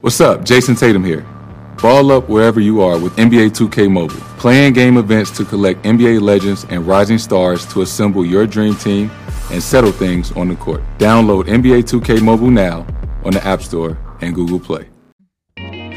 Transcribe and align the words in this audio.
What's 0.00 0.20
up? 0.20 0.42
Jayson 0.42 0.78
Tatum 0.78 1.02
here. 1.02 1.22
Ball 1.80 2.12
up 2.12 2.28
wherever 2.28 2.60
you 2.60 2.82
are 2.82 2.98
with 2.98 3.16
NBA 3.16 3.52
2K 3.52 3.90
Mobile. 3.90 4.20
Playing 4.38 4.74
game 4.74 4.98
events 4.98 5.30
to 5.38 5.44
collect 5.44 5.82
NBA 5.84 6.20
legends 6.20 6.64
and 6.68 6.86
rising 6.86 7.16
stars 7.16 7.64
to 7.72 7.80
assemble 7.80 8.22
your 8.24 8.46
dream 8.46 8.76
team 8.76 9.10
and 9.50 9.62
settle 9.62 9.90
things 9.90 10.32
on 10.32 10.48
the 10.48 10.56
court. 10.56 10.82
Download 10.98 11.46
NBA 11.46 11.84
2K 11.84 12.22
Mobile 12.22 12.50
now 12.50 12.86
on 13.24 13.32
the 13.32 13.42
App 13.42 13.62
Store 13.62 13.98
and 14.20 14.34
Google 14.34 14.60
Play. 14.60 14.86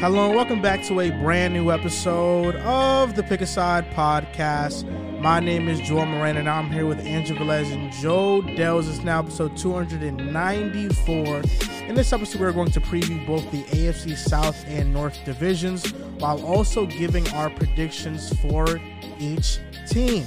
Hello 0.00 0.28
and 0.28 0.34
welcome 0.34 0.62
back 0.62 0.82
to 0.84 1.00
a 1.00 1.10
brand 1.10 1.52
new 1.52 1.70
episode 1.70 2.56
of 2.56 3.14
the 3.16 3.22
Pick 3.22 3.42
a 3.42 3.46
Side 3.46 3.84
podcast. 3.90 4.88
My 5.20 5.40
name 5.40 5.68
is 5.68 5.78
Joel 5.78 6.06
Moran 6.06 6.38
and 6.38 6.48
I'm 6.48 6.70
here 6.70 6.86
with 6.86 7.04
Andrew 7.04 7.36
Velez 7.36 7.70
and 7.70 7.92
Joe 7.92 8.40
Dehls. 8.40 8.88
It's 8.88 9.04
now 9.04 9.18
episode 9.18 9.58
294. 9.58 11.42
In 11.86 11.94
this 11.94 12.14
episode, 12.14 12.40
we're 12.40 12.52
going 12.52 12.70
to 12.70 12.80
preview 12.80 13.26
both 13.26 13.50
the 13.50 13.62
AFC 13.64 14.16
South 14.16 14.64
and 14.68 14.90
North 14.90 15.22
divisions 15.26 15.86
while 16.18 16.42
also 16.46 16.86
giving 16.86 17.28
our 17.34 17.50
predictions 17.50 18.34
for 18.40 18.80
each 19.18 19.58
team. 19.86 20.26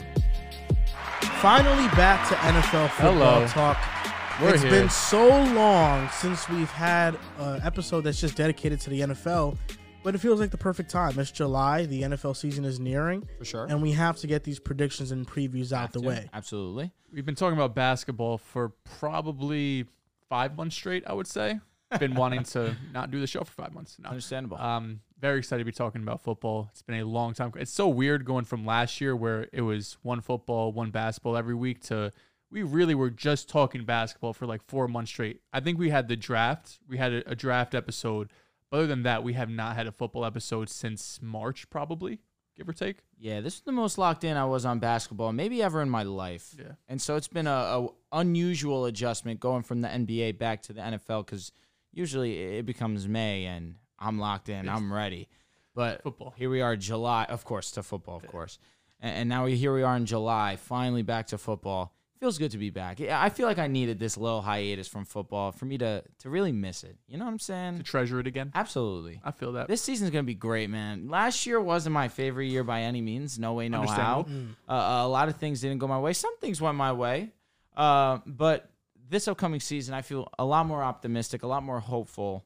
Finally 1.41 1.87
back 1.95 2.29
to 2.29 2.35
NFL 2.35 2.89
football 2.91 3.13
Hello. 3.13 3.47
talk. 3.47 4.02
We're 4.41 4.55
It's 4.55 4.63
here. 4.63 4.71
been 4.71 4.89
so 4.89 5.27
long 5.53 6.09
since 6.09 6.49
we've 6.49 6.69
had 6.71 7.17
an 7.37 7.61
episode 7.63 8.01
that's 8.01 8.19
just 8.19 8.35
dedicated 8.35 8.79
to 8.81 8.89
the 8.89 9.01
NFL, 9.01 9.55
but 10.03 10.15
it 10.15 10.17
feels 10.17 10.39
like 10.39 10.49
the 10.49 10.57
perfect 10.57 10.89
time. 10.89 11.17
It's 11.19 11.31
July, 11.31 11.85
the 11.85 12.01
NFL 12.01 12.35
season 12.35 12.65
is 12.65 12.79
nearing, 12.79 13.27
For 13.37 13.45
sure. 13.45 13.65
and 13.69 13.81
we 13.81 13.91
have 13.91 14.17
to 14.17 14.27
get 14.27 14.43
these 14.43 14.59
predictions 14.59 15.11
and 15.11 15.27
previews 15.27 15.71
out 15.71 15.93
the 15.93 16.01
to. 16.01 16.07
way. 16.07 16.29
Absolutely. 16.33 16.91
We've 17.13 17.25
been 17.25 17.35
talking 17.35 17.57
about 17.57 17.75
basketball 17.75 18.39
for 18.39 18.69
probably 18.99 19.85
five 20.29 20.57
months 20.57 20.75
straight, 20.75 21.03
I 21.05 21.13
would 21.13 21.27
say. 21.27 21.59
Been 21.99 22.15
wanting 22.15 22.43
to 22.45 22.75
not 22.93 23.11
do 23.11 23.19
the 23.19 23.27
show 23.27 23.43
for 23.43 23.51
five 23.53 23.71
months. 23.71 23.97
No. 23.99 24.09
Understandable. 24.09 24.57
Um, 24.57 25.01
very 25.19 25.37
excited 25.37 25.59
to 25.61 25.65
be 25.65 25.71
talking 25.71 26.01
about 26.01 26.23
football. 26.23 26.69
It's 26.71 26.81
been 26.81 26.99
a 26.99 27.05
long 27.05 27.33
time. 27.35 27.51
It's 27.57 27.71
so 27.71 27.87
weird 27.87 28.25
going 28.25 28.45
from 28.45 28.65
last 28.65 28.99
year 28.99 29.15
where 29.15 29.47
it 29.53 29.61
was 29.61 29.97
one 30.01 30.21
football, 30.21 30.71
one 30.73 30.89
basketball 30.89 31.37
every 31.37 31.53
week 31.55 31.81
to 31.83 32.11
we 32.53 32.61
really 32.61 32.93
were 32.93 33.09
just 33.09 33.49
talking 33.49 33.83
basketball 33.83 34.31
for 34.31 34.45
like 34.45 34.61
four 34.61 34.87
months 34.87 35.09
straight. 35.09 35.41
I 35.51 35.59
think 35.59 35.79
we 35.79 35.89
had 35.89 36.07
the 36.07 36.15
draft. 36.15 36.79
We 36.87 36.97
had 36.97 37.11
a, 37.11 37.31
a 37.31 37.35
draft 37.35 37.73
episode. 37.73 38.29
But 38.69 38.77
other 38.77 38.87
than 38.87 39.03
that, 39.03 39.23
we 39.23 39.33
have 39.33 39.49
not 39.49 39.75
had 39.75 39.87
a 39.87 39.91
football 39.91 40.23
episode 40.23 40.69
since 40.69 41.19
March, 41.21 41.67
probably, 41.71 42.19
give 42.55 42.69
or 42.69 42.73
take. 42.73 42.97
yeah, 43.17 43.41
this 43.41 43.55
is 43.55 43.61
the 43.61 43.71
most 43.71 43.97
locked 43.97 44.23
in 44.23 44.37
I 44.37 44.45
was 44.45 44.65
on 44.65 44.77
basketball, 44.77 45.33
maybe 45.33 45.63
ever 45.63 45.81
in 45.81 45.89
my 45.89 46.03
life. 46.03 46.55
Yeah. 46.57 46.73
And 46.87 47.01
so 47.01 47.15
it's 47.15 47.27
been 47.27 47.47
a, 47.47 47.51
a 47.51 47.87
unusual 48.11 48.85
adjustment 48.85 49.39
going 49.39 49.63
from 49.63 49.81
the 49.81 49.87
NBA 49.87 50.37
back 50.37 50.61
to 50.63 50.73
the 50.73 50.81
NFL 50.81 51.25
because 51.25 51.51
usually 51.91 52.57
it 52.57 52.67
becomes 52.67 53.07
May 53.07 53.45
and 53.45 53.75
I'm 53.97 54.19
locked 54.19 54.49
in, 54.49 54.69
I'm 54.69 54.93
ready. 54.93 55.27
But 55.73 56.03
Football. 56.03 56.35
here 56.37 56.51
we 56.51 56.61
are, 56.61 56.75
July, 56.75 57.25
of 57.25 57.45
course, 57.45 57.71
to 57.71 57.81
football, 57.81 58.17
of 58.17 58.27
course. 58.27 58.59
And, 58.99 59.15
and 59.15 59.29
now 59.29 59.45
we, 59.45 59.55
here 59.55 59.73
we 59.73 59.81
are 59.81 59.95
in 59.95 60.05
July, 60.05 60.55
finally 60.55 61.01
back 61.01 61.27
to 61.27 61.39
football. 61.39 61.95
Feels 62.23 62.37
good 62.37 62.51
to 62.51 62.57
be 62.57 62.69
back. 62.69 63.01
Yeah, 63.01 63.21
I 63.21 63.27
feel 63.27 63.45
like 63.47 63.57
I 63.59 63.67
needed 63.67 63.99
this 63.99 64.15
little 64.15 64.41
hiatus 64.41 64.87
from 64.87 65.03
football 65.03 65.51
for 65.51 65.65
me 65.65 65.77
to 65.79 66.03
to 66.19 66.29
really 66.29 66.53
miss 66.53 66.85
it. 66.85 66.95
You 67.05 67.17
know 67.17 67.25
what 67.25 67.31
I'm 67.31 67.39
saying? 67.39 67.71
To 67.73 67.77
saying? 67.79 67.83
treasure 67.83 68.19
it 68.21 68.27
again. 68.27 68.49
Absolutely. 68.55 69.19
I 69.25 69.31
feel 69.31 69.51
that. 69.53 69.67
This 69.67 69.81
season's 69.81 70.09
gonna 70.09 70.23
be 70.23 70.33
great, 70.33 70.69
man. 70.69 71.09
Last 71.09 71.45
year 71.45 71.59
wasn't 71.59 71.93
my 71.93 72.07
favorite 72.07 72.45
year 72.47 72.63
by 72.63 72.83
any 72.83 73.01
means. 73.01 73.37
No 73.37 73.51
way, 73.55 73.67
no 73.67 73.81
how. 73.81 74.19
Understandable. 74.19 74.55
Uh, 74.69 75.01
a 75.05 75.07
lot 75.09 75.27
of 75.27 75.35
things 75.35 75.59
didn't 75.59 75.79
go 75.79 75.87
my 75.87 75.99
way. 75.99 76.13
Some 76.13 76.37
things 76.37 76.61
went 76.61 76.77
my 76.77 76.93
way, 76.93 77.31
uh, 77.75 78.19
but 78.25 78.69
this 79.09 79.27
upcoming 79.27 79.59
season, 79.59 79.93
I 79.93 80.01
feel 80.01 80.29
a 80.39 80.45
lot 80.45 80.65
more 80.65 80.81
optimistic, 80.81 81.43
a 81.43 81.47
lot 81.47 81.61
more 81.61 81.81
hopeful, 81.81 82.45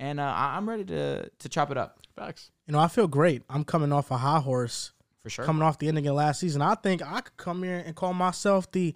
and 0.00 0.18
uh, 0.18 0.24
I- 0.24 0.56
I'm 0.56 0.68
ready 0.68 0.84
to 0.86 1.30
to 1.30 1.48
chop 1.48 1.70
it 1.70 1.76
up 1.78 2.00
Facts. 2.16 2.50
You 2.66 2.72
know, 2.72 2.80
I 2.80 2.88
feel 2.88 3.06
great. 3.06 3.42
I'm 3.48 3.62
coming 3.62 3.92
off 3.92 4.10
a 4.10 4.16
high 4.16 4.40
horse, 4.40 4.90
for 5.26 5.30
sure. 5.30 5.44
coming 5.44 5.62
off 5.62 5.76
the 5.78 5.88
ending 5.88 6.06
of 6.06 6.14
last 6.14 6.38
season. 6.38 6.62
I 6.62 6.76
think 6.76 7.02
I 7.04 7.20
could 7.20 7.36
come 7.36 7.64
here 7.64 7.82
and 7.84 7.96
call 7.96 8.14
myself 8.14 8.70
the 8.70 8.94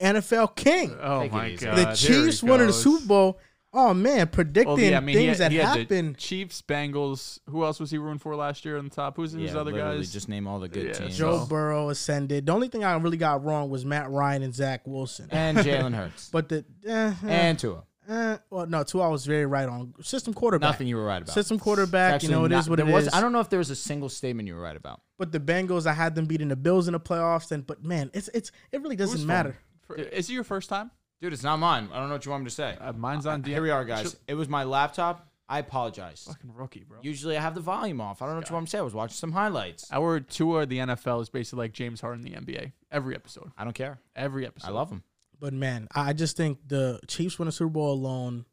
NFL 0.00 0.54
king. 0.54 0.96
Oh 1.00 1.22
Take 1.22 1.32
my 1.32 1.54
god. 1.56 1.76
the 1.76 1.84
Chiefs 1.94 2.40
he 2.40 2.48
winning 2.48 2.68
the. 2.68 2.72
Super 2.72 3.04
Bowl. 3.06 3.38
Oh 3.74 3.94
man, 3.94 4.28
predicting 4.28 4.74
Well, 4.74 4.78
yeah, 4.78 4.98
I 4.98 5.00
mean, 5.00 5.16
he 5.16 5.24
things 5.26 5.38
had, 5.38 5.46
that 5.46 5.50
he 5.52 5.56
had 5.58 5.78
happen. 5.78 6.12
the 6.12 6.18
Chiefs, 6.18 6.60
Bengals. 6.60 7.38
Who 7.48 7.64
else 7.64 7.80
was 7.80 7.90
he 7.90 7.96
rooting 7.98 8.18
for 8.18 8.36
last 8.36 8.64
year 8.64 8.76
on 8.76 8.84
the 8.84 8.94
top? 8.94 9.16
Who's 9.16 9.32
his 9.32 9.52
yeah, 9.54 9.58
other 9.58 9.72
guys? 9.72 10.12
Just 10.12 10.28
name 10.28 10.46
all 10.46 10.60
the 10.60 10.68
good 10.68 10.88
Yeah, 10.88 10.92
teams. 10.92 11.16
Joe 11.16 11.38
so- 11.38 11.46
Burrow 11.46 11.88
ascended. 11.88 12.46
The 12.46 12.52
only 12.52 12.68
thing 12.68 12.84
I 12.84 12.94
really 12.96 13.16
got 13.16 13.42
wrong 13.42 13.70
was 13.70 13.84
Matt 13.86 14.10
Ryan 14.10 14.42
and 14.42 14.54
Zach 14.54 14.86
Wilson. 14.86 15.28
and 15.30 15.56
Jalen 15.58 15.94
Hurts 15.94 16.28
But 16.32 16.50
the 16.50 16.64
eh, 16.86 17.14
eh, 17.24 17.28
and 17.28 17.58
Tua. 17.58 17.84
Eh, 18.08 18.38
well, 18.50 18.66
no, 18.66 18.82
two 18.82 19.00
I 19.00 19.08
was 19.08 19.24
very 19.26 19.46
right 19.46 19.68
on. 19.68 19.94
System 20.02 20.34
quarterback. 20.34 20.68
Nothing 20.70 20.86
you 20.88 20.96
were 20.96 21.04
right 21.04 21.22
about. 21.22 21.32
System 21.34 21.58
quarterback. 21.58 22.22
You 22.22 22.28
know, 22.30 22.44
it 22.44 22.52
actually 22.52 22.58
is 22.60 22.70
what 22.70 22.80
it 22.80 22.86
was- 22.86 23.06
is. 23.08 23.14
I 23.14 23.20
don't 23.20 23.32
know 23.32 23.40
if 23.40 23.48
there 23.50 23.58
was 23.58 23.70
a 23.70 23.76
single 23.76 24.08
statement 24.08 24.46
you 24.48 24.54
were 24.54 24.60
right 24.62 24.76
about. 24.76 25.00
But 25.18 25.32
the 25.32 25.40
Bengals, 25.40 25.86
I 25.86 25.92
had 25.92 26.14
them 26.14 26.26
beating 26.26 26.48
the 26.48 26.56
Bills 26.56 26.88
in 26.88 26.92
the 26.92 27.00
playoffs. 27.00 27.52
And 27.52 27.66
but 27.66 27.84
man, 27.84 28.10
it's 28.14 28.28
it's 28.28 28.50
it 28.72 28.82
really 28.82 28.96
doesn't 28.96 29.18
Who's 29.18 29.26
matter. 29.26 29.56
For- 29.86 29.96
is 29.96 30.28
it 30.28 30.32
your 30.32 30.44
first 30.44 30.68
time? 30.68 30.90
Dude, 31.20 31.32
it's 31.32 31.44
not 31.44 31.58
mine. 31.58 31.88
I 31.92 31.98
don't 32.00 32.08
know 32.08 32.14
what 32.16 32.24
you 32.24 32.30
want 32.32 32.42
me 32.44 32.48
to 32.50 32.54
say. 32.54 32.76
Uh, 32.80 32.92
mine's 32.92 33.26
on. 33.26 33.44
Here 33.44 33.62
we 33.62 33.70
are, 33.70 33.84
guys. 33.86 34.10
Should- 34.10 34.18
It 34.26 34.34
was 34.34 34.48
my 34.48 34.64
laptop. 34.64 35.28
I 35.48 35.58
apologize. 35.58 36.24
Fucking 36.26 36.54
rookie, 36.54 36.82
bro. 36.88 36.98
Usually 37.02 37.36
I 37.36 37.40
have 37.42 37.54
the 37.54 37.60
volume 37.60 38.00
off. 38.00 38.22
I 38.22 38.24
don't 38.26 38.36
know 38.36 38.40
what 38.40 38.48
you 38.48 38.54
want 38.54 38.62
me 38.62 38.66
to 38.68 38.70
say. 38.70 38.78
I 38.78 38.82
was 38.82 38.94
watching 38.94 39.14
some 39.16 39.32
highlights. 39.32 39.86
Our 39.92 40.20
tour 40.20 40.62
of 40.62 40.70
the 40.70 40.78
NFL 40.78 41.20
is 41.20 41.28
basically 41.28 41.64
like 41.64 41.72
James 41.72 42.00
Harden 42.00 42.26
in 42.26 42.32
the 42.32 42.38
NBA. 42.40 42.72
Every 42.90 43.14
episode. 43.14 43.52
I 43.58 43.64
don't 43.64 43.74
care. 43.74 44.00
Every 44.16 44.46
episode. 44.46 44.68
I 44.68 44.70
love 44.70 44.88
him. 44.90 45.02
But 45.42 45.52
man, 45.52 45.88
I 45.92 46.10
I 46.10 46.12
just 46.12 46.36
think 46.36 46.58
the 46.68 47.00
Chiefs 47.08 47.36
winning 47.36 47.48
a 47.48 47.52
Super 47.52 47.70
Bowl 47.70 47.92
alone 47.92 48.46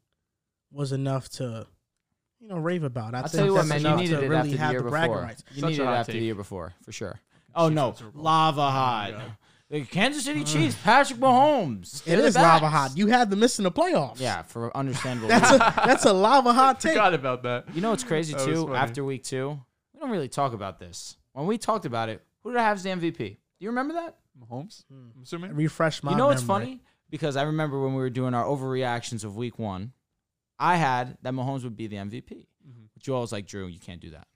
was 0.72 0.90
enough 0.90 1.28
to, 1.28 1.68
you 2.40 2.48
know, 2.48 2.58
rave 2.58 2.82
about. 2.82 3.14
I 3.14 3.18
I'll 3.18 3.22
think 3.28 3.32
tell 3.34 3.46
you 3.46 3.52
what, 3.54 3.68
that's 3.68 3.68
man. 3.68 3.80
You 3.80 3.86
enough 3.86 4.00
needed 4.00 4.16
to 4.18 4.24
it 4.24 4.28
really 4.28 4.36
after 4.40 4.50
the 4.50 4.56
have 4.58 4.72
year 4.72 4.82
the 4.82 4.90
bragging 4.90 5.12
before. 5.12 5.22
rights. 5.24 5.44
You 5.52 5.60
Such 5.60 5.62
a 5.62 5.70
needed 5.70 5.82
it 5.82 5.86
hot 5.86 5.94
after 5.94 6.12
the 6.12 6.18
take. 6.18 6.24
year 6.24 6.34
before, 6.34 6.74
for 6.82 6.90
sure. 6.90 7.20
Oh 7.54 7.68
no, 7.68 7.92
Super 7.96 8.18
lava 8.18 8.70
hot. 8.70 9.14
The 9.68 9.82
Kansas 9.84 10.24
City 10.24 10.40
mm. 10.40 10.52
Chiefs, 10.52 10.76
Patrick 10.82 11.20
Mahomes. 11.20 12.02
It 12.02 12.06
They're 12.06 12.22
the 12.22 12.26
is 12.26 12.34
lava 12.34 12.68
hot. 12.68 12.96
You 12.96 13.06
had 13.06 13.30
them 13.30 13.38
missing 13.38 13.62
the 13.62 13.70
playoffs. 13.70 14.18
Yeah, 14.18 14.42
for 14.42 14.76
understandable. 14.76 15.28
that's 15.28 15.48
a 15.48 15.52
reasons. 15.52 15.74
that's 15.86 16.04
a 16.06 16.12
lava 16.12 16.52
hot 16.52 16.80
take. 16.80 16.94
Forgot 16.94 17.14
about 17.14 17.44
that. 17.44 17.72
you 17.72 17.80
know 17.82 17.90
what's 17.90 18.02
crazy 18.02 18.32
That 18.34 18.48
was 18.48 18.58
too? 18.58 18.66
funny. 18.66 18.78
After 18.78 19.04
week 19.04 19.22
two, 19.22 19.60
we 19.94 20.00
don't 20.00 20.10
really 20.10 20.28
talk 20.28 20.54
about 20.54 20.80
this. 20.80 21.16
When 21.34 21.46
we 21.46 21.56
talked 21.56 21.84
about 21.84 22.08
it, 22.08 22.20
who 22.42 22.50
did 22.50 22.58
I 22.58 22.64
have 22.64 22.78
as 22.78 22.82
the 22.82 22.90
MVP? 22.90 23.16
Do 23.16 23.36
you 23.60 23.68
remember 23.68 23.94
that? 23.94 24.16
Mahomes. 24.40 24.84
Hmm. 24.88 25.08
I'm 25.16 25.22
assuming. 25.22 25.54
Refresh 25.54 26.02
my. 26.02 26.12
you 26.12 26.16
know 26.16 26.26
what's 26.26 26.46
memory. 26.46 26.64
funny? 26.64 26.80
Because 27.10 27.36
I 27.36 27.42
remember 27.42 27.80
when 27.82 27.94
we 27.94 28.00
were 28.00 28.10
doing 28.10 28.34
our 28.34 28.44
overreactions 28.44 29.24
of 29.24 29.36
week 29.36 29.58
one, 29.58 29.92
I 30.58 30.76
had 30.76 31.18
that 31.22 31.32
Mahomes 31.32 31.64
would 31.64 31.76
be 31.76 31.86
the 31.88 31.96
MVP. 31.96 32.22
Mm-hmm. 32.30 32.84
But 32.94 33.06
you 33.06 33.14
all 33.14 33.22
was 33.22 33.32
like, 33.32 33.46
Drew, 33.46 33.66
you 33.66 33.80
can't 33.80 34.00
do 34.00 34.10
that. 34.10 34.26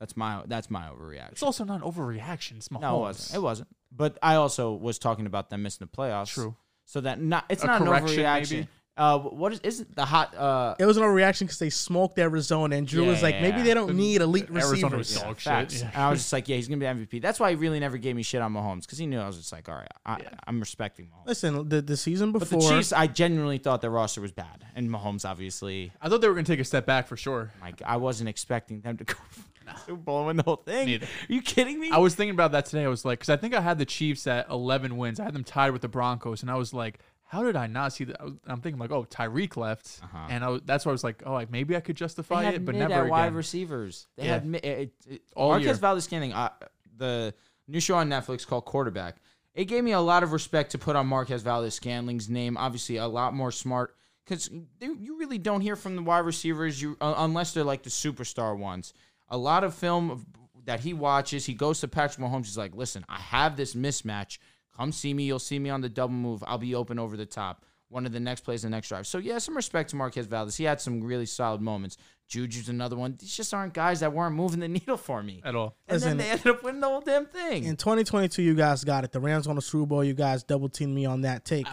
That's 0.00 0.16
my 0.16 0.42
that's 0.46 0.70
my 0.70 0.88
overreaction. 0.88 1.32
It's 1.32 1.42
also 1.42 1.64
not 1.64 1.82
an 1.82 1.88
overreaction. 1.90 2.56
It's 2.56 2.68
Mahomes. 2.68 2.80
no, 2.80 2.96
it 2.96 3.00
wasn't. 3.00 3.36
It 3.36 3.42
wasn't. 3.42 3.68
But 3.94 4.18
I 4.22 4.34
also 4.36 4.72
was 4.72 4.98
talking 4.98 5.26
about 5.26 5.50
them 5.50 5.62
missing 5.62 5.86
the 5.86 5.96
playoffs. 5.96 6.32
True. 6.32 6.56
So 6.86 7.00
that 7.02 7.20
not 7.20 7.44
it's 7.48 7.62
A 7.62 7.66
not 7.66 7.82
an 7.82 7.86
overreaction. 7.88 8.50
maybe? 8.50 8.68
Uh, 8.94 9.18
what 9.18 9.52
is 9.54 9.60
isn't 9.60 9.96
the 9.96 10.04
hot? 10.04 10.34
Uh, 10.36 10.74
It 10.78 10.84
was 10.84 10.98
no 10.98 11.06
reaction 11.06 11.46
because 11.46 11.58
they 11.58 11.70
smoked 11.70 12.18
Arizona, 12.18 12.76
and 12.76 12.86
Drew 12.86 13.04
Yeah, 13.04 13.10
was 13.10 13.22
like, 13.22 13.40
maybe 13.40 13.58
yeah. 13.58 13.64
they 13.64 13.74
don't 13.74 13.94
need 13.96 14.20
elite 14.20 14.50
Arizona 14.50 14.98
receivers. 14.98 14.98
was 14.98 15.14
dog 15.22 15.36
shit. 15.40 15.44
facts. 15.44 15.80
Yeah. 15.80 15.90
And 15.94 16.02
I 16.02 16.10
was 16.10 16.18
just 16.20 16.32
like, 16.32 16.46
yeah, 16.48 16.56
he's 16.56 16.68
gonna 16.68 16.76
be 16.78 16.84
MVP. 17.06 17.22
That's 17.22 17.40
why 17.40 17.50
he 17.50 17.56
really 17.56 17.80
never 17.80 17.96
gave 17.96 18.14
me 18.16 18.22
shit 18.22 18.42
on 18.42 18.52
Mahomes 18.52 18.82
because 18.82 18.98
he 18.98 19.06
knew 19.06 19.18
I 19.18 19.26
was 19.26 19.38
just 19.38 19.50
like, 19.50 19.68
all 19.68 19.76
right, 19.76 19.88
I, 20.04 20.18
Yeah. 20.20 20.28
I'm 20.46 20.60
respecting 20.60 21.06
Mahomes. 21.06 21.26
Listen, 21.26 21.68
the 21.70 21.80
the 21.80 21.96
season 21.96 22.32
But 22.32 22.40
before, 22.40 22.60
the 22.60 22.68
Chiefs, 22.68 22.92
I 22.92 23.06
genuinely 23.06 23.58
thought 23.58 23.80
their 23.80 23.90
roster 23.90 24.20
was 24.20 24.32
bad, 24.32 24.64
and 24.76 24.90
Mahomes 24.90 25.28
obviously. 25.28 25.90
I 26.02 26.10
thought 26.10 26.20
they 26.20 26.28
were 26.28 26.34
gonna 26.34 26.44
take 26.44 26.60
a 26.60 26.64
step 26.64 26.84
back 26.84 27.06
for 27.06 27.16
sure. 27.16 27.50
Like 27.62 27.80
I 27.86 27.96
wasn't 27.96 28.28
expecting 28.28 28.82
them 28.82 28.98
to 28.98 29.04
go 29.04 29.14
Super 29.86 29.96
Bowl 29.96 30.18
and 30.18 30.26
win 30.26 30.36
the 30.36 30.42
whole 30.42 30.56
thing. 30.56 30.86
Neither. 30.86 31.06
Are 31.06 31.32
you 31.32 31.40
kidding 31.40 31.80
me? 31.80 31.90
I 31.90 31.96
was 31.98 32.14
thinking 32.14 32.34
about 32.34 32.52
that 32.52 32.66
today. 32.66 32.84
I 32.84 32.88
was 32.88 33.04
like, 33.06 33.20
because 33.20 33.30
I 33.30 33.36
think 33.38 33.54
I 33.54 33.60
had 33.62 33.78
the 33.78 33.86
Chiefs 33.86 34.26
at 34.26 34.50
11 34.50 34.96
wins. 34.98 35.18
I 35.18 35.24
had 35.24 35.32
them 35.34 35.44
tied 35.44 35.70
with 35.70 35.80
the 35.80 35.88
Broncos, 35.88 36.42
and 36.42 36.50
I 36.50 36.56
was 36.56 36.74
like, 36.74 36.98
how 37.32 37.42
did 37.42 37.56
I 37.56 37.66
not 37.66 37.92
see 37.94 38.04
that? 38.04 38.20
I 38.20 38.24
was- 38.24 38.34
I'm 38.46 38.60
thinking 38.60 38.78
like, 38.78 38.90
oh, 38.90 39.04
Tyreek 39.04 39.56
left, 39.56 40.00
Uh-huh. 40.02 40.26
and 40.28 40.44
I 40.44 40.48
was, 40.50 40.60
that's 40.66 40.84
why 40.84 40.90
I 40.90 40.92
was 40.92 41.02
like, 41.02 41.22
oh, 41.24 41.32
like 41.32 41.50
maybe 41.50 41.74
I 41.74 41.80
could 41.80 41.96
justify 41.96 42.44
it, 42.50 42.64
but 42.64 42.74
never 42.74 42.92
at 43.04 43.08
wide 43.08 43.34
receivers. 43.34 44.06
They 44.16 44.26
Yeah. 44.26 44.32
had 44.34 44.46
mid, 44.46 44.64
it, 44.64 44.92
it, 45.08 45.22
All 45.34 45.48
Marquez. 45.50 45.78
Valdes-Scantling, 45.78 46.34
uh, 46.34 46.50
the 46.96 47.34
new 47.66 47.80
show 47.80 47.96
on 47.96 48.08
Netflix 48.10 48.46
called 48.46 48.66
Quarterback. 48.66 49.16
It 49.54 49.64
gave 49.64 49.82
me 49.82 49.92
a 49.92 50.00
lot 50.00 50.22
of 50.22 50.32
respect 50.32 50.72
to 50.72 50.78
put 50.78 50.94
on 50.94 51.06
Marquez 51.06 51.42
Valdes-Scantling's 51.42 52.28
name. 52.28 52.56
Obviously, 52.58 52.96
a 52.98 53.06
lot 53.08 53.34
more 53.34 53.50
smart 53.50 53.96
because 54.24 54.50
you 54.80 55.18
really 55.18 55.38
don't 55.38 55.62
hear 55.62 55.74
from 55.76 55.96
the 55.96 56.02
wide 56.02 56.20
receivers 56.26 56.80
you 56.82 56.96
uh, 57.00 57.14
unless 57.18 57.54
they're 57.54 57.64
like 57.64 57.82
the 57.82 57.90
superstar 57.90 58.56
ones. 58.56 58.92
A 59.28 59.36
lot 59.38 59.64
of 59.64 59.74
film 59.74 60.10
of- 60.10 60.26
that 60.64 60.80
he 60.80 60.92
watches, 60.94 61.44
he 61.46 61.54
goes 61.54 61.80
to 61.80 61.88
Patrick 61.88 62.24
Mahomes. 62.24 62.44
He's 62.44 62.56
like, 62.56 62.74
"Listen, 62.76 63.04
I 63.08 63.18
have 63.18 63.56
this 63.56 63.74
mismatch. 63.74 64.38
Come 64.76 64.92
see 64.92 65.12
me. 65.14 65.24
You'll 65.24 65.38
see 65.38 65.58
me 65.58 65.70
on 65.70 65.80
the 65.80 65.88
double 65.88 66.14
move. 66.14 66.42
I'll 66.46 66.58
be 66.58 66.74
open 66.74 66.98
over 66.98 67.16
the 67.16 67.26
top." 67.26 67.64
One 67.88 68.06
of 68.06 68.12
the 68.12 68.20
next 68.20 68.40
plays, 68.40 68.62
the 68.62 68.70
next 68.70 68.88
drive. 68.88 69.06
So 69.06 69.18
yeah, 69.18 69.36
some 69.36 69.54
respect 69.54 69.90
to 69.90 69.96
Marquez 69.96 70.24
Valdes. 70.24 70.56
He 70.56 70.64
had 70.64 70.80
some 70.80 71.02
really 71.02 71.26
solid 71.26 71.60
moments. 71.60 71.98
Juju's 72.26 72.70
another 72.70 72.96
one. 72.96 73.16
These 73.20 73.36
just 73.36 73.52
aren't 73.52 73.74
guys 73.74 74.00
that 74.00 74.14
weren't 74.14 74.34
moving 74.34 74.60
the 74.60 74.68
needle 74.78 74.96
for 74.96 75.22
me. 75.22 75.42
at 75.44 75.54
all. 75.54 75.76
And 75.86 75.96
Listen, 75.96 76.16
then 76.16 76.16
they 76.26 76.30
ended 76.30 76.46
up 76.46 76.62
winning 76.64 76.80
the 76.80 76.88
whole 76.88 77.02
damn 77.02 77.26
thing. 77.26 77.64
in 77.64 77.76
2022, 77.76 78.40
you 78.40 78.54
guys 78.54 78.82
got 78.82 79.04
it. 79.04 79.12
The 79.12 79.20
Rams 79.20 79.46
on 79.46 79.56
the 79.56 79.60
Super 79.62 79.84
Bowl. 79.84 80.02
You 80.02 80.14
guys 80.14 80.42
double 80.42 80.70
teamed 80.70 80.94
me 80.94 81.04
on 81.04 81.20
that 81.20 81.44
take. 81.44 81.66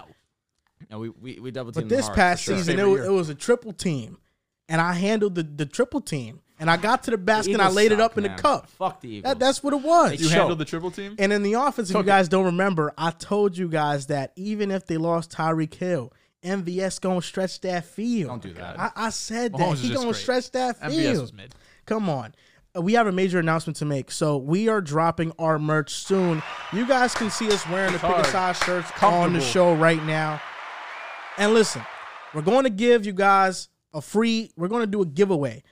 No, 0.92 1.00
we 1.00 1.08
we, 1.10 1.40
we 1.40 1.52
double 1.52 1.72
teamed. 1.72 1.88
But 1.88 1.96
this 1.96 2.06
hard, 2.08 2.16
past 2.18 2.44
sure. 2.44 2.58
season, 2.58 2.80
it, 2.80 2.84
was- 2.84 3.06
it 3.06 3.12
was 3.12 3.30
a 3.30 3.36
triple 3.36 3.72
team. 3.72 4.18
and 4.68 4.82
I 4.82 4.94
handled 4.94 5.36
the, 5.36 5.44
the 5.44 5.66
triple 5.66 6.02
team. 6.02 6.42
And 6.60 6.70
I 6.70 6.76
got 6.78 7.04
to 7.04 7.12
the 7.12 7.18
basket 7.18 7.54
and 7.54 7.62
I 7.62 7.66
Eagles 7.66 7.76
laid 7.78 7.92
it 7.94 8.00
up 8.02 8.18
in 8.18 8.24
man. 8.24 8.36
the 8.36 8.42
cup. 8.42 8.70
Fuck 8.72 9.00
the 9.02 9.08
Eagles. 9.10 9.32
That, 9.32 9.40
that's 9.40 9.64
what 9.64 9.74
it 9.74 9.82
was. 9.82 10.12
You 10.22 10.28
Choke. 10.28 10.38
handled 10.38 10.60
the 10.60 10.66
triple 10.66 10.92
team. 10.92 11.16
And 11.18 11.32
in 11.32 11.42
the 11.42 11.54
offense, 11.54 11.90
if 11.90 11.96
you 11.96 12.04
guys 12.04 12.28
don't 12.28 12.46
remember, 12.46 12.94
I 12.98 13.12
told 13.12 13.58
you 13.58 13.70
guys 13.70 14.08
that 14.08 14.34
even 14.36 14.70
if 14.70 14.86
they 14.86 14.98
lost 14.98 15.32
Tyreek 15.32 15.74
Hill, 15.74 16.12
MVS 16.44 17.00
gonna 17.02 17.22
stretch 17.22 17.62
that 17.62 17.86
field. 17.86 18.30
Don't 18.30 18.42
do 18.42 18.54
that. 18.54 18.80
I, 18.80 18.92
I 18.96 19.10
said 19.10 19.54
Mahomes 19.54 19.58
that 19.58 19.72
is 19.74 19.82
he 19.82 19.90
gonna 19.94 20.06
great. 20.08 20.16
stretch 20.16 20.52
that 20.52 20.80
MVS 20.82 20.92
field. 20.96 21.22
was 21.22 21.34
mid. 21.34 21.56
Come 21.86 22.10
on. 22.10 22.34
Uh, 22.76 22.82
We 22.82 22.94
have 22.94 23.08
a 23.08 23.12
major 23.12 23.40
announcement 23.40 23.78
to 23.78 23.86
make. 23.86 24.12
So 24.12 24.38
we 24.38 24.68
are 24.70 24.80
dropping 24.82 25.32
our 25.40 25.60
merch 25.60 25.92
soon. 25.94 26.42
You 26.74 26.86
guys 26.88 27.14
can 27.14 27.30
see 27.30 27.52
us 27.52 27.68
wearing 27.68 27.94
the 27.94 28.00
Pick 28.00 28.10
a 28.10 28.14
hard. 28.14 28.26
Side 28.28 28.56
shirts 28.58 28.92
on 29.02 29.34
the 29.34 29.42
show 29.42 29.74
right 29.76 30.02
now. 30.06 30.42
And 31.38 31.54
listen, 31.54 31.82
we're 32.34 32.42
going 32.42 32.64
to 32.66 32.70
give 32.70 33.06
you 33.06 33.14
guys 33.14 33.70
a 33.94 34.02
free, 34.02 34.52
we're 34.56 34.68
going 34.68 34.82
to 34.84 34.88
do 34.88 35.02
a 35.02 35.06
giveaway. 35.06 35.64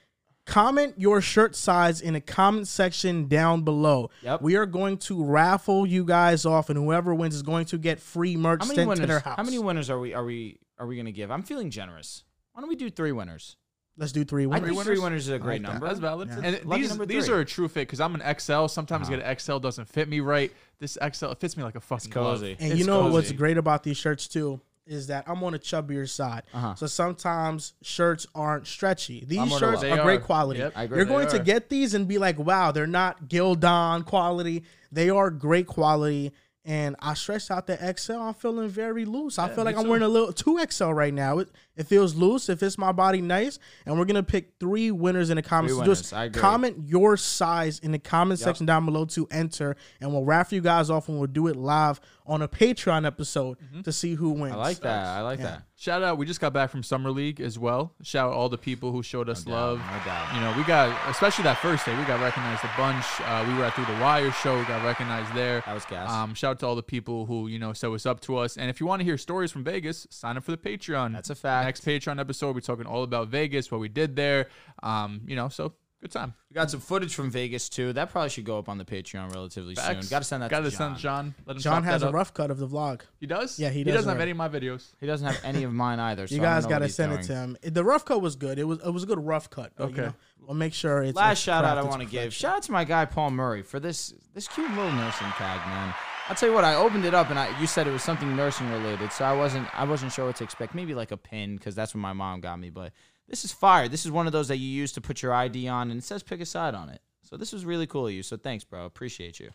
Comment 0.47 0.93
your 0.97 1.19
shirt 1.21 1.55
size 1.55 1.99
in 2.01 2.13
the 2.13 2.21
comment 2.21 2.67
section 2.67 3.27
down 3.27 3.63
below. 3.63 4.09
Yep. 4.23 4.41
We 4.41 4.55
are 4.55 4.65
going 4.65 4.97
to 4.99 5.23
raffle 5.23 5.85
you 5.85 6.05
guys 6.05 6.45
off, 6.45 6.69
and 6.69 6.77
whoever 6.79 7.13
wins 7.13 7.35
is 7.35 7.41
going 7.43 7.65
to 7.65 7.77
get 7.77 7.99
free 7.99 8.37
merch 8.37 8.61
How 8.61 8.67
many 8.67 8.75
sent 8.77 8.89
to 8.91 8.95
their 8.95 9.07
winners? 9.07 9.21
house. 9.23 9.35
How 9.35 9.43
many 9.43 9.59
winners 9.59 9.89
are 9.89 9.99
we 9.99 10.13
are 10.13 10.23
we 10.23 10.57
are 10.79 10.87
we 10.87 10.95
gonna 10.95 11.11
give? 11.11 11.31
I'm 11.31 11.43
feeling 11.43 11.69
generous. 11.69 12.23
Why 12.53 12.61
don't 12.61 12.69
we 12.69 12.75
do 12.77 12.89
three 12.89 13.11
winners? 13.11 13.57
Let's 13.99 14.11
do 14.11 14.23
three 14.23 14.45
winners. 14.45 14.61
I 14.61 14.71
winners. 14.71 14.77
think 14.85 14.95
three 14.95 15.03
winners 15.03 15.27
is 15.27 15.33
a 15.33 15.39
great 15.39 15.61
like 15.63 15.63
that. 15.63 15.71
number. 15.73 15.87
That's 15.87 15.99
valid. 15.99 16.29
Yeah. 16.29 16.39
And 16.43 16.65
Lucky 16.65 16.83
these 16.83 16.97
these. 17.07 17.29
Uh-huh. 17.29 17.37
are 17.37 17.41
a 17.41 17.45
true 17.45 17.67
fit 17.67 17.81
because 17.87 17.99
I'm 17.99 18.15
an 18.15 18.39
XL. 18.39 18.67
Sometimes 18.67 19.09
get 19.09 19.19
an 19.21 19.37
XL 19.39 19.57
doesn't 19.57 19.85
fit 19.89 20.07
me 20.07 20.19
right. 20.19 20.51
This 20.79 20.97
XL 21.13 21.31
it 21.31 21.39
fits 21.39 21.57
me 21.57 21.63
like 21.63 21.75
a 21.75 21.79
fucking 21.81 22.11
glove. 22.11 22.37
cozy. 22.37 22.55
And 22.59 22.71
It's 22.71 22.79
you 22.79 22.85
know 22.85 23.07
what's 23.07 23.31
great 23.31 23.57
about 23.57 23.83
these 23.83 23.97
shirts 23.97 24.27
too 24.27 24.61
is 24.87 25.07
that 25.07 25.25
I'm 25.27 25.43
on 25.43 25.53
a 25.53 25.59
chubbier 25.59 26.07
side. 26.07 26.43
Uh-huh. 26.53 26.75
So 26.75 26.87
sometimes 26.87 27.73
shirts 27.81 28.25
aren't 28.33 28.67
stretchy. 28.67 29.25
These 29.25 29.39
I'm 29.39 29.49
shirts 29.49 29.83
low. 29.83 29.91
are 29.91 30.03
great 30.03 30.23
quality. 30.23 30.59
Yep. 30.59 30.89
You're 30.89 31.05
going 31.05 31.27
to 31.29 31.39
get 31.39 31.69
these 31.69 31.93
and 31.93 32.07
be 32.07 32.17
like, 32.17 32.39
wow, 32.39 32.71
they're 32.71 32.87
not 32.87 33.29
Gildan 33.29 34.05
quality. 34.05 34.63
They 34.91 35.09
are 35.09 35.29
great 35.29 35.67
quality. 35.67 36.31
And 36.65 36.97
I 36.99 37.13
stretched 37.13 37.49
out 37.49 37.65
the 37.67 37.95
XL. 37.97 38.13
I'm 38.13 38.33
feeling 38.33 38.67
very 38.67 39.05
loose. 39.05 39.39
I 39.39 39.47
feel 39.47 39.63
like 39.63 39.77
I'm 39.77 39.83
too. 39.83 39.89
wearing 39.89 40.03
a 40.03 40.09
little 40.09 40.33
2XL 40.33 40.93
right 40.93 41.13
now. 41.13 41.39
It, 41.39 41.49
it 41.77 41.87
feels 41.87 42.15
loose. 42.15 42.49
It 42.49 42.59
fits 42.59 42.77
my 42.77 42.91
body 42.91 43.21
nice. 43.21 43.59
And 43.85 43.97
we're 43.97 44.05
going 44.05 44.15
to 44.15 44.23
pick 44.23 44.53
three 44.59 44.91
winners 44.91 45.29
in 45.29 45.35
the 45.37 45.41
comments. 45.41 45.75
Three 45.75 45.85
So 45.85 45.91
Just 45.91 46.11
winners. 46.11 46.21
I 46.21 46.25
agree. 46.25 46.41
comment 46.41 46.77
your 46.85 47.15
size 47.17 47.79
in 47.79 47.91
the 47.91 47.99
comment 47.99 48.39
section 48.39 48.65
down 48.65 48.85
below 48.85 49.05
to 49.05 49.27
enter. 49.31 49.75
And 50.01 50.11
we'll 50.11 50.25
raffle 50.25 50.55
you 50.55 50.61
guys 50.61 50.89
off 50.89 51.07
and 51.07 51.17
we'll 51.17 51.27
do 51.27 51.47
it 51.47 51.55
live 51.55 52.01
on 52.25 52.41
a 52.41 52.47
Patreon 52.47 53.05
episode 53.05 53.57
to 53.83 53.91
see 53.93 54.15
who 54.15 54.31
wins. 54.31 54.53
I 54.53 54.57
like 54.57 54.79
that. 54.81 55.05
I 55.07 55.21
like 55.21 55.39
Yeah. 55.39 55.45
that. 55.45 55.63
Shout 55.79 56.01
out, 56.01 56.17
we 56.17 56.25
just 56.25 56.41
got 56.41 56.53
back 56.53 56.71
from 56.71 56.81
Summer 56.81 57.11
League 57.11 57.39
as 57.39 57.59
well. 57.59 57.93
Shout 58.01 58.29
out 58.29 58.33
all 58.33 58.49
the 58.49 58.57
people 58.57 58.91
who 58.91 59.03
showed 59.03 59.29
us 59.29 59.45
No 59.45 59.53
love. 59.53 59.77
no 59.77 60.05
doubt. 60.05 60.33
You 60.33 60.41
know, 60.41 60.51
we 60.57 60.63
got, 60.63 60.89
especially 61.07 61.43
that 61.43 61.57
first 61.59 61.85
day, 61.85 61.95
we 61.95 62.03
got 62.05 62.19
recognized 62.19 62.63
a 62.63 62.71
bunch. 62.75 63.05
Uh, 63.21 63.45
we 63.47 63.53
were 63.53 63.63
at 63.63 63.75
Through 63.75 63.85
the 63.85 64.01
Wire 64.01 64.31
show, 64.31 64.57
we 64.57 64.65
got 64.65 64.83
recognized 64.83 65.31
there. 65.35 65.61
That 65.67 65.75
was 65.75 65.85
gas. 65.85 66.09
Um, 66.11 66.33
shout 66.33 66.51
out 66.53 66.59
to 66.61 66.65
all 66.65 66.75
the 66.75 66.81
people 66.81 67.27
who, 67.27 67.47
you 67.47 67.59
know, 67.59 67.73
set 67.73 67.91
us 67.91 68.07
up 68.07 68.19
to 68.21 68.37
us. 68.37 68.57
And 68.57 68.71
if 68.71 68.79
you 68.81 68.87
want 68.87 69.01
to 69.01 69.03
hear 69.03 69.19
stories 69.19 69.51
from 69.51 69.63
Vegas, 69.63 70.07
sign 70.09 70.35
up 70.35 70.43
for 70.43 70.51
the 70.51 70.57
Patreon. 70.57 71.13
That's 71.13 71.29
a 71.29 71.35
fact. 71.35 71.66
Next 71.67 71.83
Patreon 71.83 72.17
episode, 72.17 72.55
we're 72.55 72.61
talking 72.61 72.85
all 72.85 73.03
about 73.03 73.27
Vegas, 73.27 73.69
what 73.69 73.81
we 73.81 73.89
did 73.89 74.15
there. 74.15 74.47
Um, 74.81 75.19
you 75.27 75.35
know, 75.35 75.49
so 75.49 75.73
good 76.01 76.11
time. 76.13 76.33
We 76.49 76.53
got 76.53 76.71
some 76.71 76.79
footage 76.79 77.13
from 77.13 77.29
Vegas 77.29 77.67
too. 77.67 77.91
That 77.91 78.09
probably 78.09 78.29
should 78.29 78.45
go 78.45 78.57
up 78.57 78.69
on 78.69 78.77
the 78.77 78.85
Patreon 78.85 79.33
relatively 79.33 79.75
soon. 79.75 79.83
Facts. 79.83 80.07
Got 80.07 80.19
to 80.19 80.23
send 80.23 80.43
that 80.43 80.49
Gotta 80.49 80.71
to 80.71 80.71
John. 80.71 80.77
send 80.91 80.97
John. 80.99 81.35
Let 81.45 81.57
him 81.57 81.61
John 81.61 81.81
chop 81.81 81.91
has 81.91 82.01
that 82.01 82.07
a 82.07 82.09
up. 82.11 82.15
rough 82.15 82.33
cut 82.33 82.51
of 82.51 82.57
the 82.57 82.67
vlog. 82.69 83.01
He 83.19 83.25
does? 83.27 83.59
Yeah, 83.59 83.67
he 83.67 83.79
He 83.79 83.83
does 83.83 83.95
doesn't 83.95 84.07
have 84.07 84.15
already. 84.15 84.31
any 84.31 84.31
of 84.31 84.37
my 84.37 84.47
videos. 84.47 84.93
He 85.01 85.07
doesn't 85.07 85.27
have 85.27 85.41
any 85.43 85.63
of 85.63 85.73
mine 85.73 85.99
either. 85.99 86.25
So 86.25 86.35
You 86.35 86.41
I 86.41 86.45
don't 86.45 86.53
guys 86.53 86.63
know 86.63 86.69
got 86.69 86.75
what 86.75 86.79
to 86.79 86.85
he's 86.85 86.95
send 86.95 87.11
doing. 87.11 87.23
it 87.23 87.27
to 87.27 87.35
him. 87.35 87.57
The 87.73 87.83
rough 87.83 88.05
cut 88.05 88.21
was 88.21 88.37
good. 88.37 88.59
It 88.59 88.63
was 88.63 88.79
it 88.79 88.89
was 88.93 89.03
a 89.03 89.07
good 89.07 89.19
rough 89.19 89.49
cut. 89.49 89.73
but, 89.75 89.89
you 89.89 89.93
Okay. 89.93 90.01
know, 90.03 90.13
we'll 90.47 90.55
make 90.55 90.73
sure 90.73 91.03
it's 91.03 91.17
Last 91.17 91.31
it's 91.33 91.41
shout 91.41 91.65
out 91.65 91.77
I 91.77 91.81
crafted 91.81 91.89
want 91.89 91.99
to 92.03 92.05
to 92.05 92.11
give. 92.13 92.19
perfection. 92.21 92.47
Shout 92.47 92.55
out 92.55 92.63
to 92.63 92.71
my 92.71 92.85
guy 92.85 93.03
Paul 93.03 93.31
Murray 93.31 93.61
for 93.61 93.81
this 93.81 94.13
this 94.33 94.47
cute 94.47 94.69
little 94.69 94.93
nursing 94.93 95.27
tag, 95.31 95.59
man. 95.67 95.93
I'll 96.29 96.35
tell 96.35 96.49
you 96.49 96.55
what. 96.55 96.65
I 96.65 96.75
opened 96.75 97.05
it 97.05 97.13
up 97.13 97.29
and 97.29 97.39
I 97.39 97.57
you 97.59 97.67
said 97.67 97.87
it 97.87 97.91
was 97.91 98.03
something 98.03 98.35
nursing 98.35 98.69
related, 98.69 99.11
so 99.11 99.23
I 99.23 99.33
wasn't 99.33 99.67
I 99.73 99.85
wasn't 99.85 100.11
sure 100.11 100.25
what 100.25 100.35
to 100.37 100.43
expect. 100.43 100.75
Maybe 100.75 100.93
like 100.93 101.11
a 101.11 101.17
pin 101.17 101.55
because 101.55 101.73
that's 101.73 101.93
what 101.93 102.01
my 102.01 102.13
mom 102.13 102.41
got 102.41 102.59
me. 102.59 102.69
But 102.69 102.91
this 103.27 103.45
is 103.45 103.51
fire. 103.51 103.87
This 103.87 104.05
is 104.05 104.11
one 104.11 104.27
of 104.27 104.33
those 104.33 104.49
that 104.49 104.57
you 104.57 104.67
use 104.67 104.91
to 104.93 105.01
put 105.01 105.21
your 105.21 105.33
ID 105.33 105.67
on, 105.67 105.89
and 105.89 105.99
it 105.99 106.03
says 106.03 106.23
pick 106.23 106.41
a 106.41 106.45
side 106.45 106.75
on 106.75 106.89
it. 106.89 107.01
So 107.23 107.37
this 107.37 107.53
was 107.53 107.65
really 107.65 107.87
cool 107.87 108.07
of 108.07 108.13
you. 108.13 108.23
So 108.23 108.37
thanks, 108.37 108.63
bro. 108.63 108.85
Appreciate 108.85 109.39
you. 109.39 109.51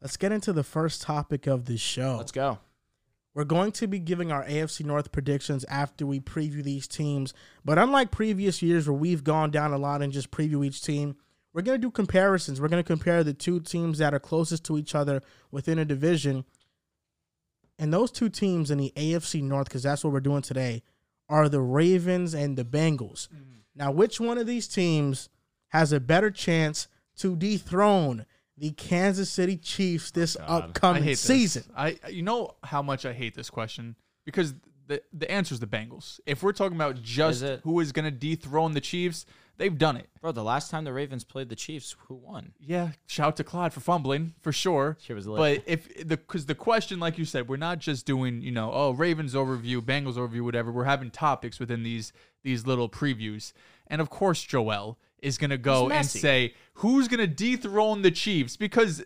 Let's 0.00 0.16
get 0.16 0.32
into 0.32 0.52
the 0.52 0.64
first 0.64 1.02
topic 1.02 1.46
of 1.46 1.66
the 1.66 1.76
show. 1.76 2.16
Let's 2.16 2.32
go. 2.32 2.58
We're 3.34 3.44
going 3.44 3.70
to 3.72 3.86
be 3.86 4.00
giving 4.00 4.32
our 4.32 4.44
AFC 4.44 4.84
North 4.84 5.12
predictions 5.12 5.64
after 5.64 6.04
we 6.04 6.18
preview 6.18 6.64
these 6.64 6.88
teams. 6.88 7.32
But 7.64 7.78
unlike 7.78 8.10
previous 8.10 8.62
years 8.62 8.88
where 8.88 8.98
we've 8.98 9.22
gone 9.22 9.50
down 9.50 9.72
a 9.72 9.78
lot 9.78 10.02
and 10.02 10.12
just 10.12 10.32
preview 10.32 10.66
each 10.66 10.82
team, 10.82 11.16
we're 11.52 11.62
going 11.62 11.80
to 11.80 11.86
do 11.86 11.90
comparisons. 11.90 12.60
We're 12.60 12.68
going 12.68 12.82
to 12.82 12.86
compare 12.86 13.24
the 13.24 13.34
two 13.34 13.60
teams 13.60 13.98
that 13.98 14.14
are 14.14 14.20
closest 14.20 14.64
to 14.66 14.78
each 14.78 14.94
other 14.94 15.22
within 15.50 15.78
a 15.78 15.84
division. 15.84 16.44
And 17.78 17.92
those 17.92 18.10
two 18.10 18.28
teams 18.28 18.70
in 18.70 18.78
the 18.78 18.92
AFC 18.96 19.42
North, 19.42 19.68
because 19.68 19.82
that's 19.82 20.04
what 20.04 20.12
we're 20.12 20.20
doing 20.20 20.42
today, 20.42 20.82
are 21.28 21.48
the 21.48 21.60
Ravens 21.60 22.34
and 22.34 22.56
the 22.56 22.64
Bengals. 22.64 23.28
Mm-hmm. 23.28 23.60
Now, 23.74 23.90
which 23.90 24.20
one 24.20 24.38
of 24.38 24.46
these 24.46 24.68
teams 24.68 25.28
has 25.68 25.92
a 25.92 26.00
better 26.00 26.30
chance 26.30 26.88
to 27.16 27.36
dethrone 27.36 28.26
the 28.56 28.70
Kansas 28.72 29.30
City 29.30 29.56
Chiefs 29.56 30.12
oh, 30.14 30.20
this 30.20 30.36
I 30.36 30.44
upcoming 30.44 31.02
hate 31.02 31.18
season? 31.18 31.64
This. 31.68 31.98
I 32.04 32.08
you 32.10 32.22
know 32.22 32.56
how 32.62 32.82
much 32.82 33.06
I 33.06 33.12
hate 33.12 33.34
this 33.34 33.48
question 33.48 33.96
because 34.26 34.54
the 34.86 35.02
the 35.12 35.30
answer 35.30 35.54
is 35.54 35.60
the 35.60 35.66
Bengals. 35.66 36.20
If 36.26 36.42
we're 36.42 36.52
talking 36.52 36.76
about 36.76 37.00
just 37.00 37.42
Is 37.42 37.60
who 37.62 37.80
is 37.80 37.92
going 37.92 38.04
to 38.04 38.10
dethrone 38.10 38.72
the 38.72 38.80
Chiefs, 38.80 39.24
they've 39.60 39.76
done 39.76 39.96
it. 39.96 40.08
Bro, 40.20 40.32
the 40.32 40.42
last 40.42 40.70
time 40.70 40.84
the 40.84 40.92
Ravens 40.92 41.22
played 41.22 41.50
the 41.50 41.54
Chiefs, 41.54 41.94
who 42.06 42.14
won? 42.14 42.52
Yeah, 42.58 42.92
shout 43.06 43.28
out 43.28 43.36
to 43.36 43.44
Clyde 43.44 43.72
for 43.72 43.80
fumbling 43.80 44.34
for 44.40 44.52
sure. 44.52 44.96
Shit 45.00 45.14
was 45.14 45.26
lit. 45.26 45.38
But 45.38 45.70
if 45.70 46.08
the 46.08 46.16
because 46.16 46.46
the 46.46 46.54
question, 46.54 46.98
like 46.98 47.18
you 47.18 47.24
said, 47.24 47.48
we're 47.48 47.56
not 47.58 47.78
just 47.78 48.06
doing 48.06 48.40
you 48.40 48.50
know 48.50 48.72
oh 48.72 48.92
Ravens 48.92 49.34
overview, 49.34 49.80
Bengals 49.80 50.14
overview, 50.14 50.40
whatever. 50.40 50.72
We're 50.72 50.84
having 50.84 51.10
topics 51.10 51.60
within 51.60 51.82
these 51.82 52.12
these 52.42 52.66
little 52.66 52.88
previews, 52.88 53.52
and 53.86 54.00
of 54.00 54.10
course 54.10 54.42
Joel 54.42 54.98
is 55.22 55.36
gonna 55.38 55.58
go 55.58 55.90
and 55.90 56.06
say 56.06 56.54
who's 56.74 57.06
gonna 57.06 57.26
dethrone 57.26 58.02
the 58.02 58.10
Chiefs 58.10 58.56
because 58.56 59.04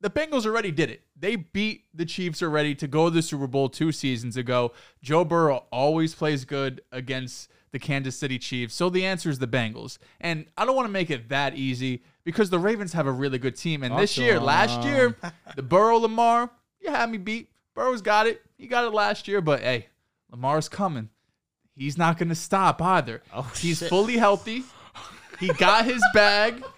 the 0.00 0.10
Bengals 0.10 0.46
already 0.46 0.70
did 0.70 0.90
it. 0.90 1.02
They 1.18 1.34
beat 1.34 1.86
the 1.92 2.04
Chiefs 2.04 2.40
already 2.40 2.74
to 2.76 2.86
go 2.86 3.08
to 3.08 3.14
the 3.14 3.22
Super 3.22 3.48
Bowl 3.48 3.68
two 3.68 3.90
seasons 3.90 4.36
ago. 4.36 4.72
Joe 5.02 5.24
Burrow 5.24 5.64
always 5.72 6.14
plays 6.14 6.44
good 6.44 6.82
against 6.92 7.50
the 7.70 7.78
Kansas 7.78 8.16
City 8.16 8.38
Chiefs. 8.38 8.74
So 8.74 8.88
the 8.90 9.04
answer 9.04 9.30
is 9.30 9.38
the 9.38 9.46
Bengals. 9.46 9.98
And 10.20 10.46
I 10.56 10.64
don't 10.64 10.76
want 10.76 10.86
to 10.86 10.92
make 10.92 11.10
it 11.10 11.28
that 11.28 11.56
easy 11.56 12.02
because 12.24 12.50
the 12.50 12.58
Ravens 12.58 12.92
have 12.92 13.06
a 13.06 13.12
really 13.12 13.38
good 13.38 13.56
team. 13.56 13.82
And 13.82 13.96
this 13.98 14.14
to 14.14 14.40
last 14.40 14.82
year, 14.84 15.16
the 15.56 15.62
Burrow 15.62 15.98
Lamar, 15.98 16.50
you 16.80 16.90
had 16.90 17.10
me 17.10 17.18
beat. 17.18 17.50
Burrow's 17.74 18.02
got 18.02 18.26
it. 18.26 18.42
He 18.56 18.66
got 18.66 18.84
it 18.84 18.92
last 18.92 19.28
year, 19.28 19.40
but 19.40 19.60
hey, 19.60 19.86
Lamar's 20.30 20.68
coming. 20.68 21.10
He's 21.74 21.96
not 21.96 22.18
going 22.18 22.28
to 22.28 22.34
stop 22.34 22.82
either. 22.82 23.22
Oh, 23.32 23.50
He's 23.56 23.78
shit. 23.78 23.88
fully 23.88 24.16
healthy. 24.16 24.64
He 25.38 25.48
got 25.48 25.84
his 25.84 26.02
bag. 26.12 26.62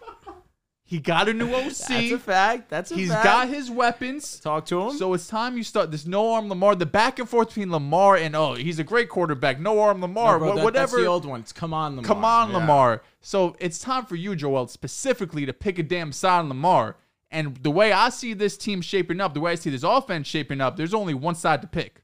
He 0.91 0.99
got 0.99 1.29
a 1.29 1.33
new 1.33 1.47
OC. 1.55 1.63
That's 1.89 2.11
a 2.11 2.19
fact. 2.19 2.69
That's 2.69 2.91
a 2.91 2.97
He's 2.97 3.11
fact. 3.11 3.23
got 3.23 3.49
his 3.49 3.71
weapons. 3.71 4.41
Talk 4.41 4.67
to 4.67 4.89
him. 4.89 4.97
So 4.97 5.15
it's 5.15 5.29
time 5.29 5.57
you 5.57 5.63
start 5.63 5.93
this 5.93 6.05
no 6.05 6.33
arm 6.33 6.49
Lamar, 6.49 6.75
the 6.75 6.85
back 6.85 7.21
and 7.21 7.29
forth 7.29 7.51
between 7.51 7.71
Lamar 7.71 8.17
and 8.17 8.35
oh, 8.35 8.55
he's 8.55 8.81
a 8.81 8.83
great 8.85 9.09
quarterback. 9.09 9.61
No 9.61 9.79
arm 9.79 10.01
Lamar, 10.01 10.33
No, 10.33 10.39
bro, 10.41 10.49
wha- 10.49 10.55
that- 10.57 10.65
whatever. 10.65 10.97
That's 10.97 11.03
the 11.05 11.07
old 11.07 11.27
one. 11.27 11.39
It's 11.43 11.53
Come 11.53 11.73
on, 11.73 11.95
Lamar. 11.95 12.05
Come 12.09 12.25
on, 12.25 12.51
Yeah. 12.51 12.57
Lamar. 12.57 13.03
So 13.21 13.55
it's 13.61 13.79
time 13.79 14.05
for 14.05 14.17
you, 14.17 14.35
Joel, 14.35 14.67
specifically 14.67 15.47
to 15.47 15.53
pick 15.53 15.79
a 15.79 15.85
damn 15.85 16.11
side 16.11 16.41
on 16.41 16.49
Lamar. 16.49 16.97
And 17.31 17.57
the 17.59 17.71
way 17.71 17.93
I 17.93 18.09
see 18.09 18.35
this 18.35 18.57
team 18.57 18.81
shaping 18.81 19.21
up, 19.21 19.33
the 19.33 19.41
way 19.41 19.53
I 19.53 19.55
see 19.55 19.71
this 19.71 19.85
offense 19.85 20.27
shaping 20.27 20.61
up, 20.61 20.77
there's 20.77 20.93
only 20.93 21.15
one 21.15 21.37
side 21.37 21.63
to 21.63 21.69
pick. 21.69 22.03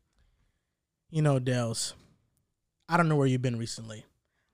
You 1.11 1.23
know, 1.23 1.41
Dehls, 1.41 1.95
I 2.89 2.97
don't 2.97 3.09
know 3.09 3.17
where 3.17 3.27
you've 3.27 3.43
been 3.43 3.59
recently. 3.59 4.05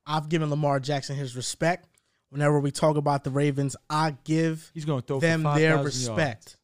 I've 0.06 0.30
given 0.30 0.48
Lamar 0.48 0.80
Jackson 0.80 1.16
his 1.16 1.36
respect. 1.36 1.86
Whenever 2.32 2.58
we 2.60 2.70
talk 2.70 2.96
about 2.96 3.24
the 3.24 3.30
Ravens, 3.30 3.76
I 3.90 4.16
give 4.24 4.70
He's 4.72 4.86
going 4.86 5.02
to 5.02 5.06
throw 5.06 5.20
them 5.20 5.42
for 5.42 5.54
their 5.58 5.76
5,000 5.76 5.84
respect. 5.84 6.56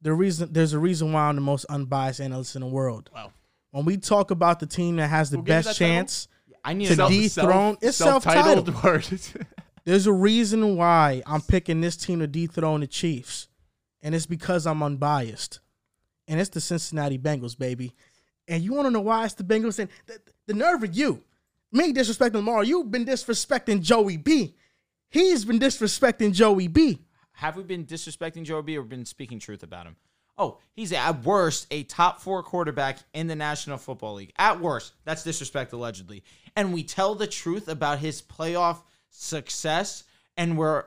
The 0.00 0.12
reason 0.12 0.52
there's 0.52 0.72
a 0.72 0.80
reason 0.80 1.12
why 1.12 1.28
I'm 1.28 1.36
the 1.36 1.40
most 1.42 1.64
unbiased 1.66 2.20
analyst 2.20 2.56
in 2.56 2.60
the 2.62 2.66
world. 2.66 3.08
Wow. 3.14 3.30
When 3.70 3.84
we 3.84 3.96
talk 3.98 4.32
about 4.32 4.58
the 4.58 4.66
team 4.66 4.96
that 4.96 5.06
has 5.08 5.30
the 5.30 5.36
Who 5.36 5.44
gave 5.44 5.48
you 5.48 5.54
best 5.58 5.68
that 5.68 5.84
title? 5.84 5.94
chance. 5.94 6.28
I 6.64 6.72
need 6.72 6.86
To 6.88 6.96
to 6.96 7.08
de- 7.08 7.28
dethrone- 7.28 7.76
it's 7.80 7.96
self-titled. 7.98 8.82
word. 8.84 9.06
there's 9.84 10.08
a 10.08 10.12
reason 10.12 10.76
why 10.76 11.22
I'm 11.24 11.40
picking 11.40 11.80
this 11.80 11.96
team 11.96 12.18
to 12.18 12.26
dethrone 12.26 12.80
the 12.80 12.86
Chiefs. 12.88 13.46
And 14.02 14.12
it's 14.12 14.26
because 14.26 14.66
I'm 14.66 14.82
unbiased. 14.82 15.60
And 16.26 16.40
it's 16.40 16.50
the 16.50 16.60
Cincinnati 16.60 17.16
Bengals, 17.18 17.56
baby. 17.56 17.94
And 18.48 18.62
you 18.64 18.72
want 18.74 18.86
to 18.86 18.90
know 18.90 19.00
why 19.00 19.24
it's 19.24 19.34
the 19.34 19.44
Bengals? 19.44 19.78
And 19.78 19.88
the, 20.06 20.18
the 20.48 20.54
nerve 20.54 20.82
of 20.82 20.96
you, 20.96 21.22
me 21.72 21.92
disrespecting 21.92 22.34
Lamar, 22.34 22.64
you've 22.64 22.90
been 22.90 23.04
disrespecting 23.04 23.80
Joey 23.80 24.16
B. 24.16 24.54
He's 25.08 25.44
been 25.44 25.58
disrespecting 25.58 26.32
Joey 26.32 26.68
B. 26.68 27.00
Have 27.32 27.56
we 27.56 27.62
been 27.62 27.84
disrespecting 27.84 28.44
Joey 28.44 28.62
B 28.62 28.78
or 28.78 28.82
been 28.82 29.04
speaking 29.04 29.38
truth 29.38 29.62
about 29.62 29.86
him? 29.86 29.96
Oh, 30.38 30.58
he's 30.72 30.92
at 30.92 31.24
worst 31.24 31.66
a 31.70 31.82
top 31.82 32.20
four 32.20 32.42
quarterback 32.42 32.98
in 33.12 33.26
the 33.26 33.36
National 33.36 33.76
Football 33.78 34.14
League. 34.14 34.32
At 34.38 34.60
worst, 34.60 34.94
that's 35.04 35.22
disrespect 35.22 35.72
allegedly. 35.72 36.22
And 36.56 36.72
we 36.72 36.84
tell 36.84 37.14
the 37.14 37.26
truth 37.26 37.68
about 37.68 37.98
his 37.98 38.22
playoff 38.22 38.78
success, 39.10 40.04
and 40.36 40.56
we're 40.56 40.84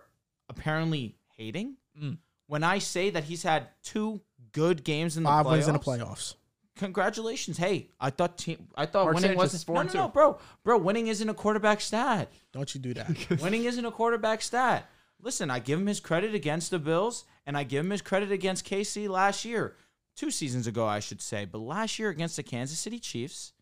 apparently 0.50 1.15
hating. 1.38 1.77
Mm. 2.01 2.18
When 2.48 2.63
I 2.63 2.80
say 2.80 3.12
that 3.12 3.24
he's 3.24 3.44
had 3.44 3.68
two 3.84 4.22
good 4.51 4.84
games 4.84 5.18
in 5.18 5.24
the 5.24 5.30
Five 5.30 5.46
playoffs, 5.46 5.51
wins 5.51 5.68
in 5.68 5.74
the 5.74 5.80
playoffs. 5.80 6.36
Congratulations. 6.77 7.58
Hey, 7.58 7.89
I 8.00 8.10
thought 8.10 8.38
team, 8.38 8.67
I 8.75 8.86
thought 8.86 9.05
Mark 9.05 9.15
winning 9.15 9.38
Sanchez 9.38 9.53
was 9.53 9.63
four 9.63 9.75
no, 9.75 9.84
no, 9.84 9.94
no, 9.94 10.08
bro, 10.10 10.39
bro. 10.63 10.77
Winning 10.77 11.08
isn't 11.08 11.27
a 11.27 11.34
quarterback 11.34 11.82
stat. 11.82 12.32
Don't 12.51 12.74
you 12.74 12.82
do 12.82 12.94
that. 12.94 13.10
winning 13.41 13.65
isn't 13.65 13.86
a 13.86 13.91
quarterback 13.91 14.41
stat. 14.41 14.89
Listen, 15.22 15.50
I 15.50 15.60
give 15.60 15.79
him 15.79 15.88
his 15.88 16.00
credit 16.00 16.36
against 16.36 16.72
the 16.72 16.79
Bills, 16.79 17.25
and 17.46 17.58
I 17.58 17.63
give 17.63 17.84
him 17.84 17.91
his 17.91 18.01
credit 18.01 18.32
against 18.32 18.67
KC 18.67 19.10
last 19.10 19.46
year, 19.46 19.75
two 20.15 20.29
seasons 20.29 20.67
ago, 20.67 20.86
I 20.86 21.00
should 21.00 21.22
say. 21.22 21.46
But 21.46 21.60
last 21.60 21.98
year 21.98 22.10
against 22.10 22.36
the 22.36 22.44
Kansas 22.44 22.77
City 22.77 23.00
Chiefs, 23.00 23.53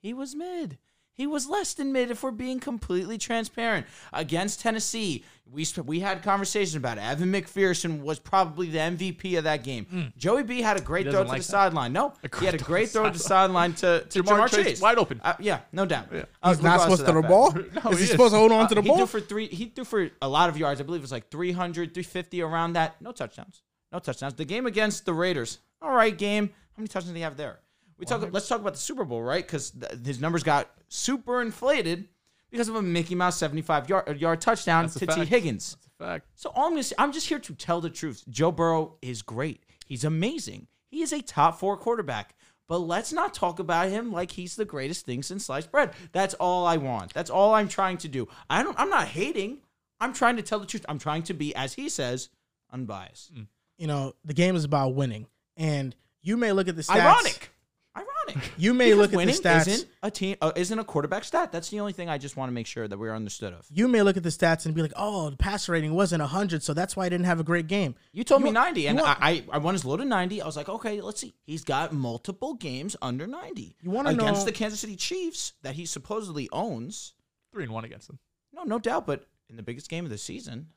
he 0.00 0.14
was 0.14 0.34
mid. 0.34 0.78
He 1.22 1.26
was 1.28 1.48
less 1.48 1.72
than 1.74 1.92
mid 1.92 2.10
if 2.10 2.24
we're 2.24 2.32
being 2.32 2.58
completely 2.58 3.16
transparent. 3.16 3.86
Against 4.12 4.60
Tennessee, 4.60 5.24
we 5.48 5.62
sp- 5.62 5.86
we 5.86 6.00
had 6.00 6.20
conversations 6.24 6.74
about 6.74 6.98
it. 6.98 7.02
Evan 7.02 7.30
McPherson 7.32 8.00
was 8.02 8.18
probably 8.18 8.66
the 8.70 8.78
MVP 8.78 9.38
of 9.38 9.44
that 9.44 9.62
game. 9.62 10.12
Joey 10.18 10.42
B 10.42 10.60
had 10.62 10.76
a 10.76 10.80
great 10.80 11.04
throw 11.08 11.22
to 11.22 11.28
like 11.28 11.38
the 11.42 11.44
sideline. 11.44 11.92
No, 11.92 12.12
he 12.40 12.44
had 12.46 12.56
a 12.56 12.58
great 12.58 12.66
great 12.66 12.88
throw 12.88 13.02
throw 13.02 13.10
to 13.10 13.12
to 13.12 13.18
the 13.18 13.22
the 13.22 13.28
sideline 13.28 13.72
to, 13.74 14.04
to 14.10 14.22
Ja'Marr 14.24 14.48
Ja'Marr, 14.48 14.50
Chase, 14.56 14.64
Chase. 14.66 14.80
wide 14.80 14.98
open. 14.98 15.20
Uh, 15.22 15.34
yeah, 15.38 15.60
no 15.70 15.86
doubt. 15.86 16.08
Yeah. 16.12 16.24
Uh, 16.42 16.48
He's 16.54 16.60
not 16.62 16.80
supposed 16.80 17.06
to 17.06 17.12
throw 17.12 17.22
the 17.22 17.28
ball. 17.28 17.52
No, 17.84 17.90
Is 17.92 17.98
he 17.98 18.02
he 18.02 18.02
is. 18.02 18.10
supposed 18.10 18.32
to 18.34 18.38
hold 18.38 18.50
on 18.50 18.68
to 18.68 18.74
the 18.74 18.80
Uh, 18.80 18.82
he 18.82 18.88
ball? 18.88 18.96
threw 18.98 19.06
for 19.06 19.20
three. 19.20 19.46
He 19.46 19.66
threw 19.66 19.84
for 19.84 20.10
a 20.20 20.28
lot 20.28 20.48
of 20.48 20.58
yards. 20.58 20.80
I 20.80 20.84
believe 20.84 21.02
it 21.02 21.02
was 21.02 21.12
like 21.12 21.30
300, 21.30 21.94
350 21.94 22.42
around 22.42 22.72
that. 22.72 23.00
No 23.00 23.12
touchdowns. 23.12 23.62
No 23.92 24.00
touchdowns. 24.00 24.34
The 24.34 24.44
game 24.44 24.66
against 24.66 25.04
the 25.04 25.14
Raiders. 25.14 25.58
All 25.80 25.92
right, 25.92 26.16
game. 26.18 26.48
How 26.48 26.80
many 26.80 26.88
touchdowns 26.88 27.12
do 27.12 27.18
you 27.18 27.24
have 27.24 27.36
there? 27.36 27.60
We 28.02 28.06
talk. 28.06 28.32
Let's 28.32 28.48
talk 28.48 28.60
about 28.60 28.72
the 28.72 28.80
Super 28.80 29.04
Bowl, 29.04 29.22
right? 29.22 29.46
Because 29.46 29.70
th- 29.70 30.04
his 30.04 30.20
numbers 30.20 30.42
got 30.42 30.68
super 30.88 31.40
inflated 31.40 32.08
because 32.50 32.68
of 32.68 32.74
a 32.74 32.82
Mickey 32.82 33.14
Mouse 33.14 33.36
seventy-five 33.38 33.88
yard 33.88 34.08
uh, 34.08 34.14
yard 34.14 34.40
touchdown 34.40 34.86
That's 34.86 34.98
to 34.98 35.06
Tee 35.06 35.24
Higgins. 35.24 35.76
That's 35.76 35.86
a 35.86 36.04
fact. 36.04 36.26
So 36.34 36.50
all 36.56 36.64
I'm 36.64 36.72
gonna 36.72 36.82
say, 36.82 36.96
I'm 36.98 37.12
just 37.12 37.28
here 37.28 37.38
to 37.38 37.54
tell 37.54 37.80
the 37.80 37.90
truth. 37.90 38.24
Joe 38.28 38.50
Burrow 38.50 38.96
is 39.02 39.22
great. 39.22 39.62
He's 39.86 40.02
amazing. 40.02 40.66
He 40.88 41.02
is 41.02 41.12
a 41.12 41.22
top 41.22 41.60
four 41.60 41.76
quarterback. 41.76 42.34
But 42.66 42.78
let's 42.78 43.12
not 43.12 43.34
talk 43.34 43.60
about 43.60 43.90
him 43.90 44.10
like 44.10 44.32
he's 44.32 44.56
the 44.56 44.64
greatest 44.64 45.06
thing 45.06 45.22
since 45.22 45.46
sliced 45.46 45.70
bread. 45.70 45.92
That's 46.10 46.34
all 46.34 46.66
I 46.66 46.78
want. 46.78 47.14
That's 47.14 47.30
all 47.30 47.54
I'm 47.54 47.68
trying 47.68 47.98
to 47.98 48.08
do. 48.08 48.26
I 48.50 48.64
don't. 48.64 48.78
I'm 48.80 48.90
not 48.90 49.06
hating. 49.06 49.58
I'm 50.00 50.12
trying 50.12 50.36
to 50.36 50.42
tell 50.42 50.58
the 50.58 50.66
truth. 50.66 50.84
I'm 50.88 50.98
trying 50.98 51.22
to 51.24 51.34
be, 51.34 51.54
as 51.54 51.74
he 51.74 51.88
says, 51.88 52.30
unbiased. 52.72 53.32
Mm. 53.32 53.46
you 53.78 53.86
know, 53.86 54.14
the 54.24 54.34
game 54.34 54.56
is 54.56 54.64
about 54.64 54.96
winning. 54.96 55.28
And 55.56 55.94
you 56.22 56.36
may 56.36 56.50
look 56.50 56.66
at 56.66 56.74
the 56.74 56.82
stats. 56.82 56.96
Ironic. 56.96 57.50
Ironic. 57.94 58.52
You 58.56 58.72
may 58.72 58.86
Because 58.92 58.98
look 59.12 59.12
at 59.20 59.26
the 59.26 59.32
stats. 59.32 59.68
Isn't 59.68 59.88
a 60.02 60.10
team? 60.10 60.36
Uh, 60.40 60.52
isn't 60.56 60.78
a 60.78 60.84
quarterback 60.84 61.24
stat? 61.24 61.52
That's 61.52 61.68
the 61.68 61.78
only 61.80 61.92
thing 61.92 62.08
I 62.08 62.16
just 62.16 62.38
want 62.38 62.48
to 62.48 62.52
make 62.54 62.66
sure 62.66 62.88
that 62.88 62.98
we're 62.98 63.14
understood 63.14 63.52
of. 63.52 63.66
You 63.70 63.86
may 63.86 64.00
look 64.02 64.16
at 64.16 64.22
the 64.22 64.30
stats 64.30 64.64
and 64.64 64.74
be 64.74 64.80
like, 64.80 64.94
"Oh, 64.96 65.28
the 65.28 65.36
passer 65.36 65.72
rating 65.72 65.92
wasn't 65.92 66.22
100, 66.22 66.62
so 66.62 66.72
that's 66.72 66.96
why 66.96 67.04
I 67.04 67.08
didn't 67.10 67.26
have 67.26 67.38
a 67.38 67.44
great 67.44 67.66
game." 67.66 67.94
You 68.12 68.24
told 68.24 68.40
You 68.40 68.44
me 68.46 68.48
want- 68.52 68.66
90, 68.66 68.86
and 68.86 68.98
want- 69.00 69.20
I, 69.22 69.28
I 69.30 69.44
I 69.52 69.58
went 69.58 69.74
as 69.74 69.84
low 69.84 69.98
to 69.98 70.04
90. 70.06 70.40
I 70.40 70.46
was 70.46 70.56
like, 70.56 70.70
okay, 70.70 71.02
let's 71.02 71.20
see. 71.20 71.34
He's 71.44 71.64
got 71.64 71.92
multiple 71.92 72.54
games 72.54 72.96
under 73.02 73.26
90. 73.26 73.76
You 73.82 73.90
wanna 73.90 74.10
against 74.10 74.40
know- 74.40 74.44
the 74.46 74.52
Kansas 74.52 74.80
City 74.80 74.96
Chiefs 74.96 75.52
that 75.62 75.74
he 75.74 75.84
supposedly 75.84 76.48
owns. 76.50 77.12
Three 77.52 77.64
and 77.64 77.72
one 77.74 77.84
against 77.84 78.06
them. 78.06 78.18
No, 78.54 78.62
no 78.62 78.78
doubt. 78.78 79.06
But 79.06 79.26
in 79.50 79.56
the 79.56 79.62
biggest 79.62 79.90
game 79.90 80.04
of 80.06 80.10
the 80.10 80.16
season, 80.16 80.68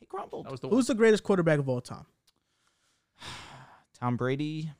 he 0.00 0.06
crumbled. 0.06 0.46
That 0.46 0.52
was 0.52 0.60
the 0.60 0.68
Who's 0.70 0.86
the 0.86 0.94
greatest 0.94 1.22
quarterback 1.22 1.58
of 1.58 1.68
all 1.68 1.82
time? 1.82 2.06
Tom 4.00 4.16
Brady, 4.16 4.70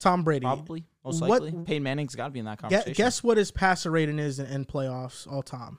Tom 0.00 0.24
Brady. 0.24 0.44
probably 0.44 0.84
most 1.04 1.20
What- 1.20 1.42
likely. 1.42 1.52
Peyton 1.64 1.82
Manning's 1.82 2.14
got 2.14 2.26
to 2.26 2.30
be 2.30 2.38
in 2.38 2.44
that 2.46 2.58
conversation. 2.58 2.92
guess 2.94 3.22
what 3.22 3.36
his 3.36 3.50
passer 3.50 3.90
rating 3.90 4.18
is 4.18 4.38
in, 4.38 4.46
in 4.46 4.64
playoffs 4.64 5.30
all 5.30 5.42
time? 5.42 5.78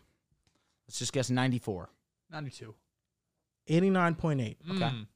Let's 0.88 1.00
just 1.00 1.14
guess 1.14 1.30
94. 1.30 1.90
ninety-two. 2.32 2.76
89.8, 3.70 4.58
Okay. 4.70 4.80
Mm. 4.80 5.08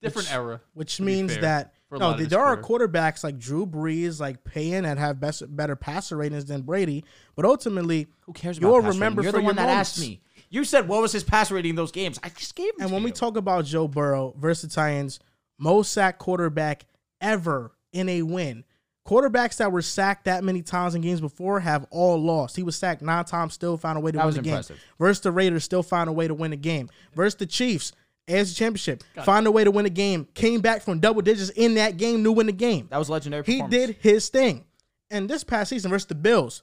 Different 0.00 0.26
Which- 0.28 0.34
era. 0.34 0.60
which 0.74 1.00
means 1.00 1.32
fair, 1.34 1.42
that 1.42 1.74
no, 1.92 2.14
there 2.16 2.40
are 2.40 2.56
career. 2.56 2.88
quarterbacks 2.88 3.22
like 3.22 3.38
Drew 3.38 3.66
Brees, 3.66 4.18
like 4.18 4.42
Payne 4.42 4.82
that 4.84 4.98
have 4.98 5.20
best, 5.20 5.54
better 5.54 5.76
passer 5.76 6.16
ratings 6.16 6.46
than 6.46 6.62
Brady, 6.62 7.04
but 7.36 7.44
ultimately, 7.44 8.08
Who 8.22 8.32
cares 8.32 8.58
about 8.58 8.68
You'll 8.68 8.80
remember 8.80 9.20
rating? 9.20 9.24
You're 9.24 9.32
for 9.32 9.38
the 9.38 9.44
one 9.44 9.54
your 9.56 9.66
that 9.66 9.78
asked 9.78 10.00
me. 10.00 10.20
You 10.48 10.64
said 10.64 10.88
what 10.88 11.02
was 11.02 11.12
his 11.12 11.22
passer 11.22 11.54
rating 11.54 11.70
in 11.70 11.76
those 11.76 11.92
games? 11.92 12.18
I 12.22 12.30
just 12.30 12.54
gave 12.56 12.70
him 12.70 12.80
and 12.80 12.88
to 12.88 12.94
when 12.94 13.02
we 13.04 13.12
talk 13.12 13.36
about 13.36 13.64
Joe 13.66 13.86
Burrow 13.86 14.34
versus 14.38 14.70
the 14.70 14.74
Titans, 14.74 15.20
most 15.58 15.92
sack 15.92 16.18
quarterback 16.18 16.86
ever 17.20 17.72
in 17.92 18.08
a 18.08 18.22
win. 18.22 18.64
Quarterbacks 19.06 19.56
that 19.56 19.72
were 19.72 19.82
sacked 19.82 20.26
that 20.26 20.44
many 20.44 20.62
times 20.62 20.94
in 20.94 21.02
games 21.02 21.20
before 21.20 21.58
have 21.60 21.84
all 21.90 22.22
lost. 22.22 22.54
He 22.54 22.62
was 22.62 22.76
sacked 22.76 23.02
nine 23.02 23.24
times, 23.24 23.52
still 23.52 23.76
found 23.76 23.98
a 23.98 24.00
way 24.00 24.12
to 24.12 24.18
That 24.18 24.24
win 24.24 24.26
was 24.26 24.34
the 24.36 24.48
impressive. 24.48 24.76
game. 24.76 24.84
Versus 24.98 25.20
the 25.22 25.32
Raiders, 25.32 25.64
still 25.64 25.82
found 25.82 26.08
a 26.08 26.12
way 26.12 26.28
to 26.28 26.34
win 26.34 26.52
the 26.52 26.56
game. 26.56 26.88
Versus 27.14 27.34
the 27.34 27.46
Chiefs, 27.46 27.92
AFC 28.28 28.56
Championship, 28.56 29.02
found 29.24 29.46
a 29.48 29.50
way 29.50 29.64
to 29.64 29.72
win 29.72 29.84
the 29.84 29.90
game. 29.90 30.28
Came 30.34 30.60
back 30.60 30.82
from 30.82 31.00
double 31.00 31.20
digits 31.20 31.50
in 31.50 31.74
that 31.74 31.96
game, 31.96 32.22
knew 32.22 32.30
win 32.32 32.46
the 32.46 32.52
game. 32.52 32.86
that 32.90 32.98
was 32.98 33.10
legendary. 33.10 33.42
He 33.44 33.60
did 33.62 33.96
his 34.00 34.28
thing. 34.28 34.64
And 35.10 35.28
this 35.28 35.42
past 35.42 35.70
season 35.70 35.90
versus 35.90 36.06
the 36.06 36.14
Bills, 36.14 36.62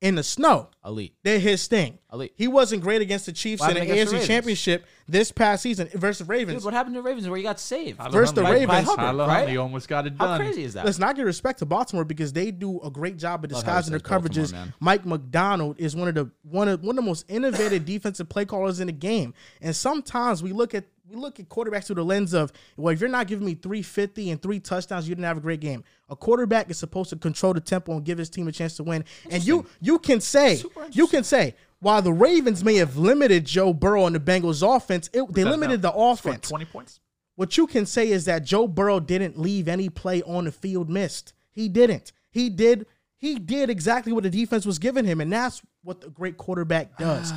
in 0.00 0.14
the 0.14 0.22
snow, 0.22 0.68
elite. 0.84 1.14
did 1.24 1.40
his 1.40 1.66
thing. 1.66 1.98
Elite. 2.12 2.32
He 2.36 2.48
wasn't 2.48 2.82
great 2.82 3.00
against 3.00 3.26
the 3.26 3.32
Chiefs 3.32 3.62
in 3.62 3.74
the 3.74 3.80
happened 3.80 3.98
AFC 3.98 4.26
Championship 4.26 4.84
this 5.08 5.32
past 5.32 5.62
season 5.62 5.88
versus 5.94 6.28
Ravens. 6.28 6.58
Dude, 6.58 6.64
what 6.64 6.74
happened 6.74 6.94
to 6.94 7.00
the 7.00 7.02
Ravens 7.02 7.28
where 7.28 7.36
he 7.36 7.42
got 7.42 7.58
saved? 7.58 7.98
Tyler 7.98 8.10
Versus 8.10 8.34
the 8.34 8.44
Huntley. 8.44 8.66
Ravens. 8.66 8.88
Tyler 8.88 9.02
Hubbard, 9.02 9.28
right? 9.28 9.36
Huntley 9.38 9.56
almost 9.56 9.88
got 9.88 10.06
it 10.06 10.18
done. 10.18 10.28
How 10.28 10.36
crazy 10.36 10.64
is 10.64 10.74
that? 10.74 10.84
Let's 10.84 10.98
not 10.98 11.16
give 11.16 11.24
respect 11.24 11.60
to 11.60 11.66
Baltimore 11.66 12.04
because 12.04 12.32
they 12.32 12.50
do 12.50 12.80
a 12.82 12.90
great 12.90 13.16
job 13.16 13.44
of 13.44 13.50
Love 13.52 13.64
how 13.64 13.76
he 13.76 13.82
disguising 13.82 13.90
their 13.92 14.00
coverages. 14.00 14.54
Mike 14.80 15.06
Macdonald 15.06 15.76
is 15.78 15.96
one 15.96 16.08
of 16.08 16.14
the 16.14 16.30
one 16.42 16.68
of 16.68 16.82
one 16.82 16.98
of 16.98 17.04
the 17.04 17.08
most 17.08 17.24
innovative 17.28 17.84
defensive 17.84 18.28
play 18.28 18.44
callers 18.44 18.80
in 18.80 18.88
the 18.88 18.92
game. 18.92 19.32
And 19.62 19.74
sometimes 19.74 20.42
we 20.42 20.52
look 20.52 20.74
at 20.74 20.84
we 21.08 21.16
look 21.16 21.38
at 21.38 21.48
quarterbacks 21.48 21.86
through 21.86 21.96
the 21.96 22.04
lens 22.04 22.34
of 22.34 22.52
well, 22.76 22.92
if 22.92 23.00
you're 23.00 23.08
not 23.08 23.26
giving 23.26 23.46
me 23.46 23.54
350 23.54 24.30
and 24.30 24.42
three 24.42 24.60
touchdowns, 24.60 25.08
you 25.08 25.14
didn't 25.14 25.26
have 25.26 25.36
a 25.36 25.40
great 25.40 25.60
game. 25.60 25.84
A 26.08 26.16
quarterback 26.16 26.70
is 26.70 26.78
supposed 26.78 27.10
to 27.10 27.16
control 27.16 27.54
the 27.54 27.60
tempo 27.60 27.92
and 27.92 28.04
give 28.04 28.18
his 28.18 28.30
team 28.30 28.48
a 28.48 28.52
chance 28.52 28.76
to 28.76 28.82
win. 28.82 29.04
And 29.30 29.44
you 29.44 29.66
you 29.80 29.98
can 29.98 30.20
say 30.20 30.62
you 30.92 31.06
can 31.06 31.24
say 31.24 31.54
while 31.80 32.02
the 32.02 32.12
Ravens 32.12 32.64
may 32.64 32.76
have 32.76 32.96
limited 32.96 33.44
Joe 33.44 33.72
Burrow 33.72 34.06
and 34.06 34.16
the 34.16 34.20
Bengals 34.20 34.66
offense, 34.76 35.08
it, 35.12 35.32
they 35.32 35.44
limited 35.44 35.82
the 35.82 35.88
now. 35.88 36.14
Scored 36.14 36.36
offense. 36.36 36.48
Twenty 36.48 36.64
points. 36.64 37.00
What 37.36 37.56
you 37.58 37.66
can 37.66 37.84
say 37.84 38.08
is 38.10 38.24
that 38.24 38.44
Joe 38.44 38.66
Burrow 38.66 38.98
didn't 38.98 39.38
leave 39.38 39.68
any 39.68 39.90
play 39.90 40.22
on 40.22 40.46
the 40.46 40.52
field 40.52 40.88
missed. 40.88 41.34
He 41.50 41.68
didn't. 41.68 42.12
He 42.30 42.48
did. 42.48 42.86
He 43.18 43.38
did 43.38 43.70
exactly 43.70 44.12
what 44.12 44.24
the 44.24 44.30
defense 44.30 44.66
was 44.66 44.78
giving 44.78 45.04
him, 45.04 45.20
and 45.20 45.32
that's 45.32 45.62
what 45.82 46.00
the 46.00 46.10
great 46.10 46.36
quarterback 46.36 46.98
does. 46.98 47.32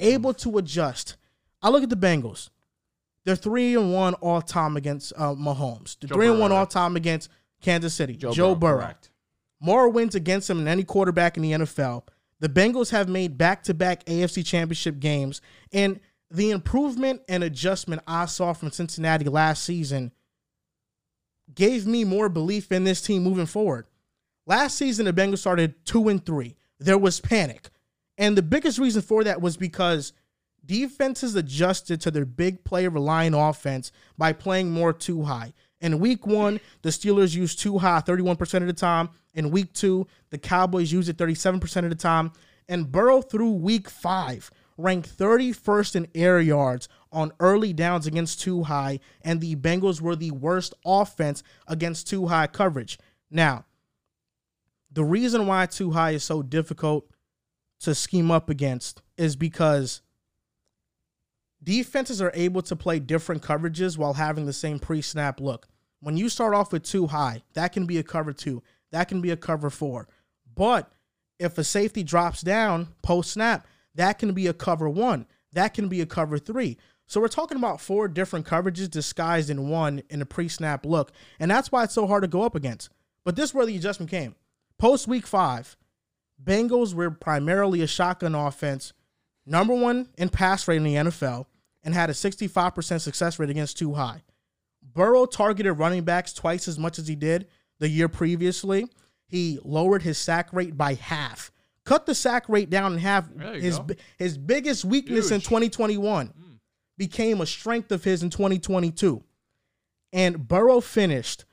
Able 0.00 0.34
to 0.34 0.58
adjust. 0.58 1.16
I 1.62 1.70
look 1.70 1.82
at 1.82 1.90
the 1.90 1.96
Bengals. 1.96 2.50
They're 3.24 3.36
three 3.36 3.74
and 3.74 3.92
one 3.92 4.14
all 4.14 4.40
time 4.40 4.76
against 4.76 5.12
uh, 5.16 5.34
Mahomes. 5.34 5.98
They're 6.00 6.08
Joe 6.08 6.14
three 6.14 6.26
and 6.28 6.36
Burrow, 6.36 6.40
one 6.40 6.52
all 6.52 6.66
time 6.66 6.96
against 6.96 7.30
Kansas 7.60 7.94
City. 7.94 8.14
Joe, 8.14 8.54
Burrow. 8.54 8.78
correct. 8.80 9.10
More 9.60 9.88
wins 9.88 10.14
against 10.14 10.48
him 10.48 10.58
than 10.58 10.68
any 10.68 10.84
quarterback 10.84 11.36
in 11.36 11.42
the 11.42 11.52
NFL. 11.52 12.04
The 12.40 12.48
Bengals 12.48 12.90
have 12.90 13.08
made 13.08 13.36
back 13.36 13.64
to 13.64 13.74
back 13.74 14.04
AFC 14.04 14.46
championship 14.46 15.00
games. 15.00 15.40
And 15.72 15.98
the 16.30 16.50
improvement 16.50 17.22
and 17.28 17.42
adjustment 17.42 18.02
I 18.06 18.26
saw 18.26 18.52
from 18.52 18.70
Cincinnati 18.70 19.24
last 19.24 19.64
season 19.64 20.12
gave 21.54 21.86
me 21.86 22.04
more 22.04 22.28
belief 22.28 22.70
in 22.70 22.84
this 22.84 23.00
team 23.00 23.22
moving 23.22 23.46
forward. 23.46 23.86
Last 24.46 24.76
season, 24.76 25.06
the 25.06 25.12
Bengals 25.12 25.38
started 25.38 25.84
two 25.84 26.08
and 26.08 26.24
three. 26.24 26.56
There 26.78 26.98
was 26.98 27.20
panic. 27.20 27.70
And 28.16 28.36
the 28.36 28.42
biggest 28.42 28.78
reason 28.78 29.02
for 29.02 29.24
that 29.24 29.40
was 29.40 29.56
because 29.56 30.12
defenses 30.68 31.34
adjusted 31.34 32.00
to 32.02 32.12
their 32.12 32.26
big 32.26 32.62
play 32.62 32.86
relying 32.86 33.34
offense 33.34 33.90
by 34.16 34.32
playing 34.32 34.70
more 34.70 34.92
two 34.92 35.24
high. 35.24 35.54
In 35.80 35.98
week 35.98 36.26
one, 36.26 36.60
the 36.82 36.90
Steelers 36.90 37.34
used 37.34 37.58
two 37.58 37.78
high 37.78 38.00
31% 38.00 38.54
of 38.54 38.66
the 38.66 38.72
time. 38.72 39.10
In 39.34 39.50
week 39.50 39.72
two, 39.72 40.06
the 40.30 40.38
Cowboys 40.38 40.92
used 40.92 41.08
it 41.08 41.16
37% 41.16 41.84
of 41.84 41.90
the 41.90 41.96
time. 41.96 42.32
And 42.68 42.92
Burrow 42.92 43.22
through 43.22 43.52
week 43.52 43.88
five 43.88 44.50
ranked 44.76 45.16
31st 45.16 45.96
in 45.96 46.08
air 46.14 46.40
yards 46.40 46.88
on 47.10 47.32
early 47.40 47.72
downs 47.72 48.06
against 48.06 48.40
two 48.40 48.64
high. 48.64 49.00
And 49.22 49.40
the 49.40 49.56
Bengals 49.56 50.00
were 50.00 50.16
the 50.16 50.32
worst 50.32 50.74
offense 50.84 51.42
against 51.66 52.08
two 52.08 52.26
high 52.26 52.46
coverage. 52.46 52.98
Now, 53.30 53.64
the 54.92 55.04
reason 55.04 55.46
why 55.46 55.66
too 55.66 55.92
high 55.92 56.10
is 56.10 56.24
so 56.24 56.42
difficult 56.42 57.08
to 57.80 57.94
scheme 57.94 58.30
up 58.30 58.50
against 58.50 59.02
is 59.16 59.36
because 59.36 60.02
defenses 61.62 62.22
are 62.22 62.32
able 62.34 62.62
to 62.62 62.76
play 62.76 62.98
different 62.98 63.42
coverages 63.42 63.98
while 63.98 64.14
having 64.14 64.46
the 64.46 64.52
same 64.52 64.78
pre-snap 64.78 65.40
look. 65.40 65.68
When 66.00 66.16
you 66.16 66.28
start 66.28 66.54
off 66.54 66.72
with 66.72 66.84
two 66.84 67.08
high, 67.08 67.42
that 67.54 67.72
can 67.72 67.86
be 67.86 67.98
a 67.98 68.02
cover 68.02 68.32
two, 68.32 68.62
that 68.92 69.08
can 69.08 69.20
be 69.20 69.30
a 69.30 69.36
cover 69.36 69.70
four. 69.70 70.08
But 70.54 70.92
if 71.38 71.58
a 71.58 71.64
safety 71.64 72.02
drops 72.02 72.42
down 72.42 72.88
post 73.02 73.32
snap, 73.32 73.66
that 73.94 74.18
can 74.18 74.32
be 74.32 74.46
a 74.46 74.54
cover 74.54 74.88
one, 74.88 75.26
that 75.52 75.74
can 75.74 75.88
be 75.88 76.00
a 76.00 76.06
cover 76.06 76.38
three. 76.38 76.78
So 77.06 77.20
we're 77.20 77.28
talking 77.28 77.56
about 77.56 77.80
four 77.80 78.06
different 78.06 78.46
coverages 78.46 78.90
disguised 78.90 79.48
in 79.50 79.68
one 79.68 80.02
in 80.10 80.20
a 80.20 80.26
pre-snap 80.26 80.84
look, 80.84 81.10
and 81.40 81.50
that's 81.50 81.72
why 81.72 81.84
it's 81.84 81.94
so 81.94 82.06
hard 82.06 82.22
to 82.22 82.28
go 82.28 82.42
up 82.42 82.54
against. 82.54 82.90
But 83.24 83.34
this 83.34 83.50
is 83.50 83.54
where 83.54 83.66
the 83.66 83.76
adjustment 83.76 84.10
came. 84.10 84.34
Post 84.78 85.08
week 85.08 85.26
five, 85.26 85.76
Bengals 86.42 86.94
were 86.94 87.10
primarily 87.10 87.80
a 87.80 87.86
shotgun 87.86 88.34
offense, 88.34 88.92
number 89.48 89.74
one 89.74 90.08
in 90.16 90.28
pass 90.28 90.68
rate 90.68 90.76
in 90.76 90.84
the 90.84 90.94
NFL, 90.94 91.46
and 91.82 91.94
had 91.94 92.10
a 92.10 92.12
65% 92.12 93.00
success 93.00 93.38
rate 93.38 93.50
against 93.50 93.78
two 93.78 93.94
high. 93.94 94.22
Burrow 94.82 95.26
targeted 95.26 95.78
running 95.78 96.04
backs 96.04 96.32
twice 96.32 96.68
as 96.68 96.78
much 96.78 96.98
as 96.98 97.08
he 97.08 97.14
did 97.14 97.46
the 97.78 97.88
year 97.88 98.08
previously. 98.08 98.86
He 99.26 99.58
lowered 99.64 100.02
his 100.02 100.18
sack 100.18 100.52
rate 100.52 100.76
by 100.76 100.94
half. 100.94 101.50
Cut 101.84 102.06
the 102.06 102.14
sack 102.14 102.48
rate 102.48 102.68
down 102.68 102.92
in 102.92 102.98
half. 102.98 103.28
His 103.54 103.78
go. 103.78 103.94
his 104.18 104.36
biggest 104.36 104.84
weakness 104.84 105.30
in 105.30 105.40
Huge. 105.40 105.44
2021 105.44 106.26
hmm. 106.26 106.42
became 106.96 107.40
a 107.40 107.46
strength 107.46 107.92
of 107.92 108.04
his 108.04 108.22
in 108.22 108.30
2022. 108.30 109.22
And 110.12 110.48
Burrow 110.48 110.80
finished 110.80 111.44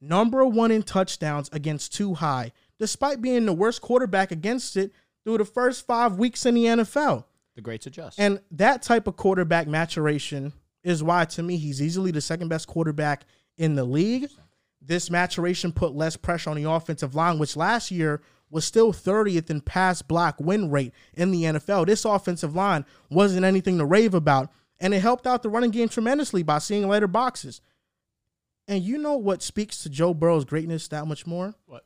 number 0.00 0.44
one 0.44 0.70
in 0.70 0.82
touchdowns 0.82 1.48
against 1.52 1.94
two 1.94 2.14
high, 2.14 2.52
despite 2.78 3.22
being 3.22 3.46
the 3.46 3.52
worst 3.52 3.80
quarterback 3.80 4.30
against 4.30 4.76
it 4.76 4.92
through 5.24 5.38
the 5.38 5.44
first 5.44 5.86
five 5.86 6.18
weeks 6.18 6.46
in 6.46 6.54
the 6.54 6.64
NFL. 6.64 7.24
The 7.58 7.62
greats 7.62 7.88
adjust. 7.88 8.20
And 8.20 8.38
that 8.52 8.82
type 8.82 9.08
of 9.08 9.16
quarterback 9.16 9.66
maturation 9.66 10.52
is 10.84 11.02
why, 11.02 11.24
to 11.24 11.42
me, 11.42 11.56
he's 11.56 11.82
easily 11.82 12.12
the 12.12 12.20
second 12.20 12.46
best 12.46 12.68
quarterback 12.68 13.24
in 13.56 13.74
the 13.74 13.82
league. 13.82 14.30
This 14.80 15.10
maturation 15.10 15.72
put 15.72 15.92
less 15.92 16.16
pressure 16.16 16.50
on 16.50 16.56
the 16.56 16.70
offensive 16.70 17.16
line, 17.16 17.40
which 17.40 17.56
last 17.56 17.90
year 17.90 18.22
was 18.48 18.64
still 18.64 18.92
30th 18.92 19.50
in 19.50 19.60
pass 19.60 20.02
block 20.02 20.36
win 20.38 20.70
rate 20.70 20.94
in 21.14 21.32
the 21.32 21.42
NFL. 21.42 21.86
This 21.86 22.04
offensive 22.04 22.54
line 22.54 22.84
wasn't 23.10 23.44
anything 23.44 23.78
to 23.78 23.84
rave 23.84 24.14
about, 24.14 24.52
and 24.78 24.94
it 24.94 25.00
helped 25.00 25.26
out 25.26 25.42
the 25.42 25.50
running 25.50 25.72
game 25.72 25.88
tremendously 25.88 26.44
by 26.44 26.58
seeing 26.58 26.86
later 26.86 27.08
boxes. 27.08 27.60
And 28.68 28.84
you 28.84 28.98
know 28.98 29.16
what 29.16 29.42
speaks 29.42 29.82
to 29.82 29.90
Joe 29.90 30.14
Burrow's 30.14 30.44
greatness 30.44 30.86
that 30.86 31.08
much 31.08 31.26
more? 31.26 31.56
What? 31.66 31.84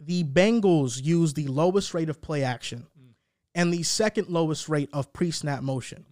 The 0.00 0.24
Bengals 0.24 1.04
use 1.04 1.34
the 1.34 1.46
lowest 1.46 1.92
rate 1.92 2.08
of 2.08 2.22
play 2.22 2.42
action 2.42 2.86
and 3.56 3.72
the 3.72 3.82
second 3.82 4.28
lowest 4.28 4.68
rate 4.68 4.90
of 4.92 5.12
pre-snap 5.12 5.62
motion, 5.62 6.04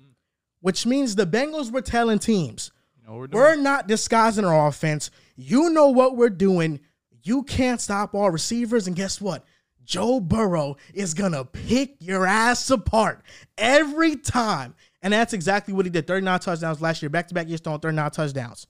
which 0.60 0.86
means 0.86 1.14
the 1.14 1.26
Bengals 1.26 1.70
were 1.70 1.82
telling 1.82 2.18
teams, 2.18 2.72
You 2.96 3.06
know 3.06 3.16
we're 3.18 3.28
we're 3.30 3.54
not 3.54 3.86
disguising 3.86 4.44
our 4.46 4.66
offense. 4.66 5.10
You 5.36 5.70
know 5.70 5.88
what 5.88 6.16
we're 6.16 6.30
doing. 6.30 6.80
You 7.22 7.42
can't 7.44 7.80
stop 7.80 8.14
our 8.14 8.32
receivers. 8.32 8.86
And 8.86 8.96
guess 8.96 9.20
what? 9.20 9.44
Joe 9.84 10.18
Burrow 10.18 10.76
is 10.94 11.12
going 11.12 11.32
to 11.32 11.44
pick 11.44 11.96
your 12.00 12.26
ass 12.26 12.70
apart 12.70 13.22
every 13.58 14.16
time. 14.16 14.74
And 15.02 15.12
that's 15.12 15.34
exactly 15.34 15.74
what 15.74 15.84
he 15.84 15.90
did. 15.90 16.06
39 16.06 16.40
touchdowns 16.40 16.80
last 16.80 17.02
year, 17.02 17.10
back 17.10 17.28
to 17.28 17.34
back 17.34 17.46
years 17.48 17.60
throwing 17.60 17.80
39 17.80 18.10
touchdowns. 18.10 18.66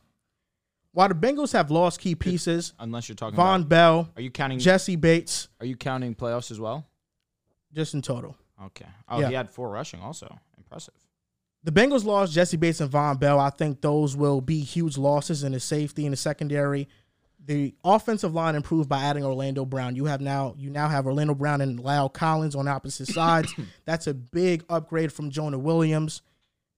While 0.91 1.09
the 1.09 1.15
Bengals 1.15 1.53
have 1.53 1.71
lost 1.71 2.01
key 2.01 2.17
pieces, 2.17 2.73
Unless 2.81 3.09
you're 3.09 3.15
talking 3.17 3.39
Vonn 3.39 3.57
about, 3.57 3.69
Bell, 3.69 4.11
are 4.17 4.23
you 4.23 4.31
counting? 4.31 4.59
Jessie 4.59 4.97
Bates, 4.97 5.49
are 5.61 5.67
you 5.67 5.77
counting 5.77 6.15
playoffs 6.15 6.51
as 6.51 6.59
well? 6.59 6.87
just 7.73 7.95
in 7.95 8.03
total. 8.03 8.37
Okay. 8.67 8.87
Oh, 9.09 9.21
Yeah. 9.21 9.29
he 9.29 9.35
had 9.35 9.51
four 9.51 9.69
rushing 9.71 10.01
also. 10.01 10.39
Impressive. 10.57 10.95
The 11.63 11.73
Bengals 11.73 12.05
lost 12.05 12.33
Jessie 12.33 12.57
Bates 12.59 12.81
and 12.81 12.91
Vonn 12.91 13.19
Bell. 13.19 13.41
I 13.41 13.51
think 13.51 13.81
those 13.81 14.17
will 14.17 14.41
be 14.41 14.61
huge 14.61 14.99
losses 14.99 15.45
in 15.45 15.53
the 15.53 15.61
safety 15.61 16.05
and 16.05 16.13
the 16.13 16.17
secondary. 16.17 16.89
The 17.47 17.75
offensive 17.85 18.35
line 18.35 18.55
improved 18.55 18.89
by 18.89 19.03
adding 19.03 19.25
Orlando 19.25 19.65
Brown. 19.65 19.97
You 19.97 20.07
have 20.07 20.21
now 20.21 20.55
you 20.59 20.71
now 20.71 20.89
have 20.89 21.07
Orlando 21.07 21.35
Brown 21.35 21.61
and 21.61 21.79
La'el 21.79 22.13
Collins 22.13 22.55
on 22.55 22.69
opposite 22.69 23.09
sides. 23.09 23.55
That's 23.87 24.07
a 24.07 24.15
big 24.15 24.65
upgrade 24.69 25.13
from 25.13 25.31
Jonah 25.31 25.59
Williams. 25.59 26.23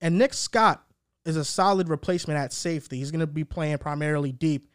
And 0.00 0.19
Nick 0.19 0.35
Scott 0.35 0.85
is 1.25 1.37
a 1.37 1.45
solid 1.45 1.88
replacement 1.88 2.38
at 2.38 2.52
safety. 2.52 2.99
He's 2.99 3.11
going 3.11 3.21
to 3.21 3.26
be 3.26 3.45
playing 3.45 3.78
primarily 3.78 4.31
deep. 4.33 4.69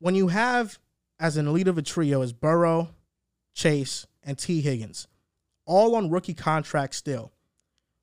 When 0.00 0.14
you 0.14 0.28
have 0.28 0.78
as 1.20 1.36
an 1.36 1.46
elite 1.46 1.68
of 1.68 1.78
a 1.78 1.82
trio 1.82 2.20
is 2.22 2.32
Burrow, 2.32 2.90
Chase, 3.54 4.06
and 4.22 4.36
Tee 4.38 4.60
Higgins, 4.60 5.06
all 5.66 5.94
on 5.94 6.08
rookie 6.10 6.34
contracts 6.34 6.96
still 6.96 7.32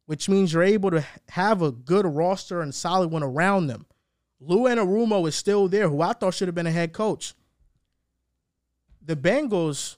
which 0.05 0.27
means 0.27 0.51
you're 0.51 0.61
able 0.61 0.91
to 0.91 1.03
have 1.29 1.61
a 1.61 1.71
good 1.71 2.05
roster 2.05 2.59
and 2.61 2.75
solid 2.75 3.09
one 3.09 3.23
around 3.23 3.67
them. 3.67 3.85
Lou 4.41 4.63
Anarumo 4.63 5.25
is 5.29 5.33
still 5.33 5.69
there, 5.69 5.87
who 5.87 6.01
I 6.01 6.11
thought 6.11 6.33
should 6.33 6.49
have 6.49 6.53
been 6.53 6.67
a 6.67 6.71
head 6.71 6.91
coach. 6.91 7.33
The 9.01 9.15
Bengals 9.15 9.95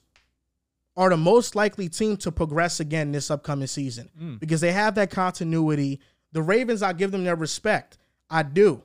are 0.96 1.10
the 1.10 1.16
most 1.16 1.56
likely 1.56 1.88
team 1.88 2.16
to 2.18 2.30
progress 2.30 2.78
again 2.78 3.10
this 3.10 3.32
upcoming 3.32 3.66
season 3.66 4.08
Mm. 4.16 4.38
because 4.38 4.60
they 4.60 4.70
have 4.72 4.94
that 4.94 5.10
continuity. 5.10 5.98
The 6.30 6.40
Ravens, 6.42 6.82
I 6.82 6.92
give 6.92 7.10
them 7.10 7.24
their 7.24 7.34
respect. 7.36 7.98
I 8.30 8.44
do. 8.44 8.82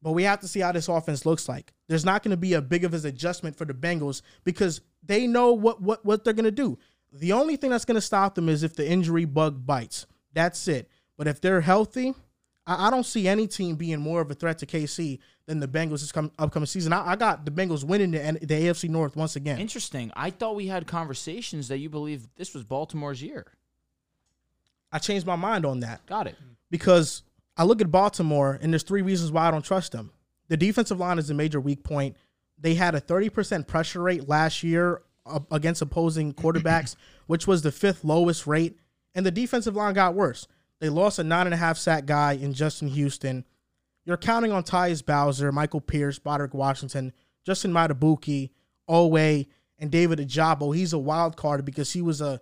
But 0.00 0.12
we 0.12 0.22
have 0.22 0.38
to 0.40 0.48
see 0.48 0.60
how 0.60 0.70
this 0.70 0.86
offense 0.88 1.26
looks 1.26 1.48
like. 1.48 1.72
There's 1.88 2.04
not 2.04 2.22
going 2.22 2.30
to 2.30 2.36
be 2.36 2.54
a 2.54 2.62
big 2.62 2.84
of 2.84 2.94
an 2.94 3.04
adjustment 3.04 3.56
for 3.56 3.64
the 3.64 3.74
Bengals 3.74 4.22
because 4.44 4.80
they 5.02 5.26
know 5.26 5.52
what 5.52 5.82
what, 5.82 6.04
what 6.04 6.22
they're 6.22 6.32
going 6.32 6.44
to 6.44 6.52
do. 6.52 6.78
The 7.12 7.32
only 7.32 7.56
thing 7.56 7.70
that's 7.70 7.84
going 7.84 7.94
to 7.96 8.00
stop 8.00 8.34
them 8.34 8.48
is 8.48 8.62
if 8.62 8.74
the 8.74 8.88
injury 8.88 9.24
bug 9.24 9.64
bites. 9.66 10.06
That's 10.34 10.68
it. 10.68 10.90
But 11.16 11.26
if 11.26 11.40
they're 11.40 11.62
healthy, 11.62 12.14
I, 12.66 12.88
I 12.88 12.90
don't 12.90 13.06
see 13.06 13.26
any 13.26 13.46
team 13.46 13.76
being 13.76 13.98
more 14.00 14.20
of 14.20 14.30
a 14.30 14.34
threat 14.34 14.58
to 14.58 14.66
KC 14.66 15.18
than 15.46 15.60
the 15.60 15.66
Bengals 15.68 16.00
this 16.00 16.12
come, 16.12 16.30
upcoming 16.38 16.66
season. 16.66 16.92
I, 16.92 17.12
I 17.12 17.16
got 17.16 17.44
the 17.44 17.50
Bengals 17.50 17.82
winning 17.82 18.10
the, 18.10 18.38
the 18.40 18.54
AFC 18.54 18.88
North 18.90 19.16
once 19.16 19.36
again. 19.36 19.58
Interesting. 19.58 20.12
I 20.14 20.30
thought 20.30 20.54
we 20.54 20.66
had 20.66 20.86
conversations 20.86 21.68
that 21.68 21.78
you 21.78 21.88
believe 21.88 22.28
this 22.36 22.54
was 22.54 22.64
Baltimore's 22.64 23.22
year. 23.22 23.46
I 24.92 24.98
changed 24.98 25.26
my 25.26 25.36
mind 25.36 25.66
on 25.66 25.80
that. 25.80 26.04
Got 26.06 26.28
it. 26.28 26.36
because 26.70 27.22
I 27.56 27.64
look 27.64 27.80
at 27.80 27.90
Baltimore 27.90 28.58
and 28.60 28.72
there's 28.72 28.82
three 28.82 29.02
reasons 29.02 29.32
why 29.32 29.48
I 29.48 29.50
don't 29.50 29.64
trust 29.64 29.92
them. 29.92 30.12
The 30.48 30.56
defensive 30.56 30.98
line 30.98 31.18
is 31.18 31.28
a 31.30 31.34
major 31.34 31.60
weak 31.60 31.82
point. 31.82 32.16
They 32.58 32.74
had 32.74 32.94
a 32.94 33.00
30% 33.00 33.66
pressure 33.66 34.00
rate 34.02 34.28
last 34.28 34.62
year 34.62 35.02
against 35.50 35.82
opposing 35.82 36.32
quarterbacks, 36.32 36.96
which 37.26 37.46
was 37.46 37.62
the 37.62 37.72
fifth 37.72 38.04
lowest 38.04 38.46
rate. 38.46 38.78
And 39.14 39.24
the 39.24 39.30
defensive 39.30 39.76
line 39.76 39.94
got 39.94 40.14
worse. 40.14 40.46
They 40.80 40.88
lost 40.88 41.18
a 41.18 41.24
nine 41.24 41.46
and 41.46 41.54
a 41.54 41.58
half 41.58 41.76
sack 41.76 42.06
guy 42.06 42.32
in 42.32 42.52
Justin 42.52 42.88
Houston. 42.88 43.44
You're 44.04 44.16
counting 44.16 44.52
on 44.52 44.62
Tyus 44.62 45.04
Bowser, 45.04 45.52
Michael 45.52 45.80
Pierce, 45.80 46.18
Broderick 46.18 46.54
Washington, 46.54 47.12
Justin 47.44 47.72
Madubuike, 47.72 48.50
Oweh, 48.88 49.46
and 49.78 49.90
David 49.90 50.18
Ojabo. 50.18 50.74
He's 50.74 50.92
a 50.92 50.98
wild 50.98 51.36
card 51.36 51.64
because 51.64 51.92
he 51.92 52.02
was 52.02 52.20
a 52.20 52.40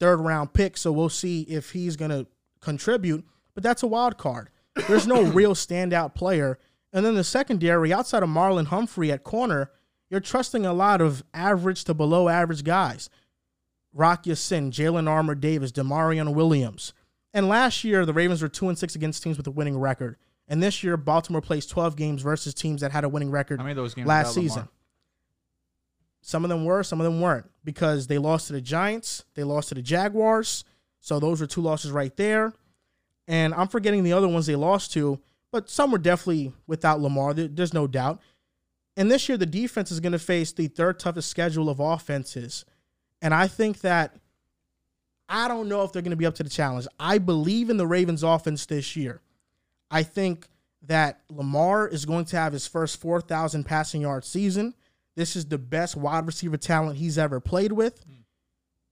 third 0.00 0.20
round 0.20 0.52
pick, 0.52 0.76
so 0.76 0.92
we'll 0.92 1.08
see 1.08 1.42
if 1.42 1.70
he's 1.70 1.96
going 1.96 2.10
to 2.10 2.26
contribute. 2.60 3.24
But 3.54 3.62
that's 3.62 3.82
a 3.82 3.88
wild 3.88 4.18
card. 4.18 4.50
There's 4.86 5.06
no 5.06 5.22
real 5.32 5.54
standout 5.54 6.14
player. 6.14 6.58
And 6.92 7.04
then 7.04 7.14
the 7.14 7.24
secondary, 7.24 7.92
outside 7.92 8.22
of 8.22 8.28
Marlon 8.28 8.66
Humphrey 8.66 9.12
at 9.12 9.24
corner, 9.24 9.70
you're 10.10 10.20
trusting 10.20 10.64
a 10.64 10.72
lot 10.72 11.00
of 11.00 11.22
average 11.34 11.84
to 11.84 11.94
below 11.94 12.28
average 12.28 12.64
guys. 12.64 13.10
Rock 13.92 14.26
Ya-Sin, 14.26 14.70
Jalen 14.70 15.08
Armour 15.08 15.34
Davis, 15.34 15.72
Damarion 15.72 16.34
Williams. 16.34 16.92
And 17.34 17.48
last 17.48 17.84
year, 17.84 18.06
the 18.06 18.12
Ravens 18.12 18.42
were 18.42 18.48
2 18.48 18.68
and 18.68 18.78
6 18.78 18.94
against 18.94 19.22
teams 19.22 19.36
with 19.36 19.46
a 19.46 19.50
winning 19.50 19.78
record. 19.78 20.16
And 20.46 20.62
this 20.62 20.82
year, 20.82 20.96
Baltimore 20.96 21.42
plays 21.42 21.66
12 21.66 21.96
games 21.96 22.22
versus 22.22 22.54
teams 22.54 22.80
that 22.80 22.92
had 22.92 23.04
a 23.04 23.08
winning 23.08 23.30
record 23.30 23.58
How 23.58 23.64
many 23.64 23.72
of 23.72 23.76
those 23.76 23.94
games 23.94 24.08
last 24.08 24.34
season. 24.34 24.68
Some 26.20 26.44
of 26.44 26.48
them 26.48 26.64
were, 26.64 26.82
some 26.82 27.00
of 27.00 27.04
them 27.04 27.20
weren't, 27.20 27.50
because 27.64 28.06
they 28.06 28.18
lost 28.18 28.48
to 28.48 28.52
the 28.52 28.60
Giants, 28.60 29.24
they 29.34 29.44
lost 29.44 29.68
to 29.68 29.74
the 29.74 29.82
Jaguars. 29.82 30.64
So 31.00 31.20
those 31.20 31.40
were 31.40 31.46
two 31.46 31.60
losses 31.60 31.90
right 31.90 32.14
there. 32.16 32.52
And 33.26 33.54
I'm 33.54 33.68
forgetting 33.68 34.04
the 34.04 34.14
other 34.14 34.28
ones 34.28 34.46
they 34.46 34.56
lost 34.56 34.92
to, 34.94 35.20
but 35.52 35.70
some 35.70 35.90
were 35.90 35.98
definitely 35.98 36.52
without 36.66 37.00
Lamar. 37.00 37.34
There's 37.34 37.74
no 37.74 37.86
doubt. 37.86 38.20
And 38.98 39.08
this 39.08 39.28
year, 39.28 39.38
the 39.38 39.46
defense 39.46 39.92
is 39.92 40.00
going 40.00 40.12
to 40.12 40.18
face 40.18 40.50
the 40.50 40.66
third 40.66 40.98
toughest 40.98 41.30
schedule 41.30 41.70
of 41.70 41.78
offenses. 41.78 42.64
And 43.22 43.32
I 43.32 43.46
think 43.46 43.80
that 43.82 44.16
I 45.28 45.46
don't 45.46 45.68
know 45.68 45.84
if 45.84 45.92
they're 45.92 46.02
going 46.02 46.10
to 46.10 46.16
be 46.16 46.26
up 46.26 46.34
to 46.34 46.42
the 46.42 46.50
challenge. 46.50 46.88
I 46.98 47.18
believe 47.18 47.70
in 47.70 47.76
the 47.76 47.86
Ravens 47.86 48.24
offense 48.24 48.66
this 48.66 48.96
year. 48.96 49.22
I 49.88 50.02
think 50.02 50.48
that 50.82 51.20
Lamar 51.30 51.86
is 51.86 52.06
going 52.06 52.24
to 52.24 52.36
have 52.38 52.52
his 52.52 52.66
first 52.66 53.00
4,000 53.00 53.62
passing 53.62 54.00
yard 54.00 54.24
season. 54.24 54.74
This 55.14 55.36
is 55.36 55.46
the 55.46 55.58
best 55.58 55.96
wide 55.96 56.26
receiver 56.26 56.56
talent 56.56 56.98
he's 56.98 57.18
ever 57.18 57.38
played 57.38 57.70
with. 57.70 58.04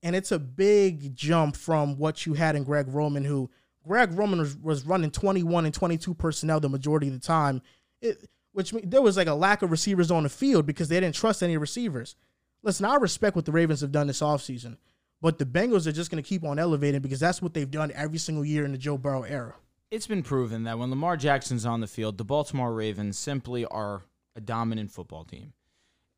And 0.03 0.15
it's 0.15 0.31
a 0.31 0.39
big 0.39 1.17
jump 1.17 1.57
from 1.57 1.97
what 1.97 2.25
you 2.25 2.33
had 2.33 2.55
in 2.55 2.63
Greg 2.63 2.87
Roman, 2.87 3.25
who 3.25 3.49
Greg 3.85 4.13
Roman 4.13 4.39
was, 4.39 4.55
was 4.55 4.85
running 4.85 5.11
21 5.11 5.65
and 5.65 5.73
22 5.73 6.13
personnel 6.13 6.61
the 6.61 6.69
majority 6.69 7.07
of 7.07 7.13
the 7.13 7.19
time, 7.19 7.61
it, 8.01 8.29
which 8.57 8.73
there 8.83 9.03
was 9.03 9.17
like 9.17 9.27
a 9.27 9.35
lack 9.35 9.61
of 9.61 9.69
receivers 9.69 10.09
on 10.09 10.23
the 10.23 10.29
field 10.29 10.65
because 10.65 10.89
they 10.89 10.99
didn't 10.99 11.13
trust 11.13 11.43
any 11.43 11.57
receivers. 11.57 12.15
Listen, 12.63 12.87
I 12.87 12.95
respect 12.95 13.35
what 13.35 13.45
the 13.45 13.51
Ravens 13.51 13.81
have 13.81 13.91
done 13.91 14.07
this 14.07 14.21
offseason, 14.21 14.77
but 15.21 15.37
the 15.37 15.45
Bengals 15.45 15.85
are 15.85 15.91
just 15.91 16.09
going 16.09 16.23
to 16.23 16.27
keep 16.27 16.43
on 16.43 16.57
elevating 16.57 17.01
because 17.01 17.19
that's 17.19 17.39
what 17.39 17.53
they've 17.53 17.69
done 17.69 17.91
every 17.93 18.17
single 18.17 18.43
year 18.43 18.65
in 18.65 18.71
the 18.71 18.79
Joe 18.79 18.97
Burrow 18.97 19.21
era. 19.21 19.53
It's 19.91 20.07
been 20.07 20.23
proven 20.23 20.63
that 20.63 20.79
when 20.79 20.89
Lamar 20.89 21.17
Jackson's 21.17 21.67
on 21.67 21.81
the 21.81 21.87
field, 21.87 22.17
the 22.17 22.25
Baltimore 22.25 22.73
Ravens 22.73 23.19
simply 23.19 23.63
are 23.65 24.01
a 24.35 24.41
dominant 24.41 24.89
football 24.89 25.23
team. 25.23 25.53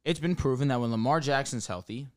It's 0.05 0.21
been 0.21 0.37
proven 0.37 0.69
that 0.69 0.79
when 0.79 0.91
Lamar 0.91 1.19
Jackson's 1.19 1.67
healthy, 1.67 2.07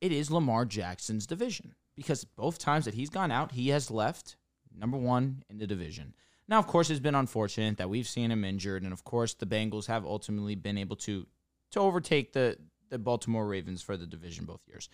it 0.00 0.12
is 0.12 0.30
Lamar 0.30 0.64
Jackson's 0.64 1.26
division 1.26 1.74
because 1.96 2.22
both 2.24 2.60
times 2.60 2.84
that 2.84 2.94
he's 2.94 3.10
gone 3.10 3.32
out, 3.32 3.50
he 3.50 3.70
has 3.70 3.90
left 3.90 4.36
number 4.72 4.96
one 4.96 5.42
in 5.50 5.58
the 5.58 5.66
division. 5.66 6.14
Now, 6.48 6.58
of 6.58 6.66
course, 6.66 6.90
it's 6.90 7.00
been 7.00 7.14
unfortunate 7.14 7.78
that 7.78 7.88
we've 7.88 8.08
seen 8.08 8.30
him 8.30 8.44
injured, 8.44 8.82
and 8.82 8.92
of 8.92 9.04
course, 9.04 9.34
the 9.34 9.46
Bengals 9.46 9.86
have 9.86 10.04
ultimately 10.04 10.54
been 10.54 10.78
able 10.78 10.96
to 10.96 11.26
to 11.72 11.80
overtake 11.80 12.32
the 12.32 12.58
the 12.90 12.98
Baltimore 12.98 13.46
Ravens 13.46 13.80
for 13.82 13.96
the 13.96 14.06
division 14.06 14.44
both 14.44 14.60
years. 14.68 14.88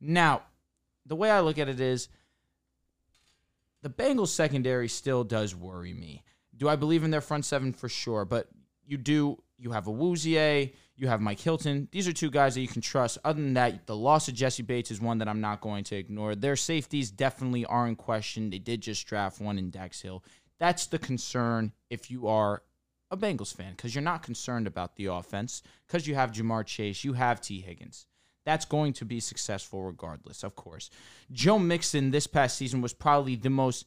Now, 0.00 0.42
the 1.06 1.16
way 1.16 1.30
I 1.30 1.40
look 1.40 1.58
at 1.58 1.68
it 1.68 1.80
is 1.80 2.08
the 3.82 3.90
Bengals 3.90 4.28
secondary 4.28 4.88
still 4.88 5.22
does 5.22 5.54
worry 5.54 5.94
me. 5.94 6.24
Do 6.56 6.68
I 6.68 6.76
believe 6.76 7.04
in 7.04 7.10
their 7.10 7.20
front 7.20 7.44
seven 7.44 7.72
for 7.72 7.88
sure? 7.88 8.24
But 8.24 8.48
you 8.84 8.96
do. 8.96 9.42
You 9.58 9.70
have 9.70 9.86
a 9.86 9.90
Awuzie, 9.90 10.74
you 10.96 11.08
have 11.08 11.22
Mike 11.22 11.40
Hilton. 11.40 11.88
These 11.90 12.06
are 12.06 12.12
two 12.12 12.30
guys 12.30 12.54
that 12.54 12.60
you 12.60 12.68
can 12.68 12.82
trust. 12.82 13.16
Other 13.24 13.40
than 13.40 13.54
that, 13.54 13.86
the 13.86 13.96
loss 13.96 14.28
of 14.28 14.34
Jessie 14.34 14.62
Bates 14.62 14.90
is 14.90 15.00
one 15.00 15.16
that 15.18 15.28
I'm 15.28 15.40
not 15.40 15.62
going 15.62 15.82
to 15.84 15.96
ignore. 15.96 16.34
Their 16.34 16.56
safeties 16.56 17.10
definitely 17.10 17.64
are 17.64 17.86
in 17.86 17.96
question. 17.96 18.50
They 18.50 18.58
did 18.58 18.82
just 18.82 19.06
draft 19.06 19.40
one 19.40 19.58
in 19.58 19.70
Dax 19.70 20.02
Hill. 20.02 20.22
That's 20.58 20.86
the 20.86 20.98
concern 20.98 21.72
if 21.90 22.10
you 22.10 22.28
are 22.28 22.62
a 23.10 23.16
Bengals 23.16 23.54
fan 23.54 23.72
because 23.72 23.94
you're 23.94 24.02
not 24.02 24.22
concerned 24.22 24.66
about 24.66 24.96
the 24.96 25.06
offense 25.06 25.62
because 25.86 26.06
you 26.06 26.14
have 26.14 26.32
Ja'Marr 26.32 26.66
Chase, 26.66 27.04
you 27.04 27.12
have 27.12 27.40
Tee 27.40 27.60
Higgins. 27.60 28.06
That's 28.44 28.64
going 28.64 28.92
to 28.94 29.04
be 29.04 29.20
successful 29.20 29.82
regardless, 29.82 30.44
of 30.44 30.54
course. 30.54 30.88
Joe 31.32 31.58
Mixon 31.58 32.10
this 32.10 32.26
past 32.26 32.56
season 32.56 32.80
was 32.80 32.92
probably 32.92 33.34
the 33.34 33.50
most, 33.50 33.86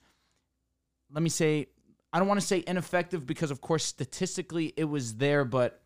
let 1.12 1.24
me 1.24 1.30
say, 1.30 1.68
I 2.12 2.20
don't 2.20 2.28
want 2.28 2.42
to 2.42 2.46
say 2.46 2.64
ineffective 2.68 3.26
because, 3.26 3.52
of 3.52 3.62
course, 3.62 3.86
statistically 3.86 4.74
it 4.76 4.86
was 4.86 5.16
there, 5.16 5.46
but 5.46 5.79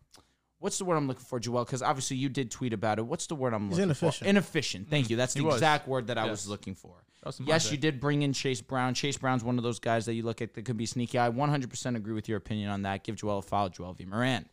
what's 0.64 0.78
the 0.78 0.84
word 0.86 0.96
I'm 0.96 1.06
looking 1.06 1.24
for, 1.26 1.38
Joel? 1.38 1.62
Because 1.66 1.82
obviously 1.82 2.16
you 2.16 2.30
did 2.30 2.50
tweet 2.50 2.72
about 2.72 2.98
it. 2.98 3.02
What's 3.02 3.26
the 3.26 3.34
word 3.34 3.52
I'm 3.52 3.64
He's 3.68 3.72
looking 3.72 3.82
inefficient. 3.84 4.16
for? 4.24 4.24
Inefficient. 4.30 4.88
Thank 4.90 5.10
you. 5.10 5.16
That's 5.16 5.34
He 5.34 5.40
the 5.40 5.46
was. 5.46 5.56
exact 5.56 5.86
word 5.86 6.06
that 6.06 6.16
I 6.16 6.22
Yes. 6.24 6.30
was 6.30 6.48
looking 6.48 6.74
for. 6.74 7.04
That 7.20 7.26
was 7.26 7.40
Yes, 7.40 7.48
hindsight. 7.48 7.72
you 7.72 7.78
did 7.78 8.00
bring 8.00 8.22
in 8.22 8.32
Chase 8.32 8.62
Brown. 8.62 8.94
Chase 8.94 9.18
Brown's 9.18 9.44
one 9.44 9.58
of 9.58 9.62
those 9.62 9.78
guys 9.78 10.06
that 10.06 10.14
you 10.14 10.22
look 10.22 10.40
at 10.40 10.54
that 10.54 10.64
could 10.64 10.78
be 10.78 10.86
sneaky. 10.86 11.18
I 11.18 11.28
100% 11.28 11.96
agree 11.96 12.14
with 12.14 12.28
your 12.30 12.38
opinion 12.38 12.70
on 12.70 12.80
that. 12.82 13.04
Give 13.04 13.14
Joel 13.14 13.38
a 13.38 13.42
follow, 13.42 13.68
Joel 13.68 13.92
V. 13.92 14.06
Moran. 14.06 14.48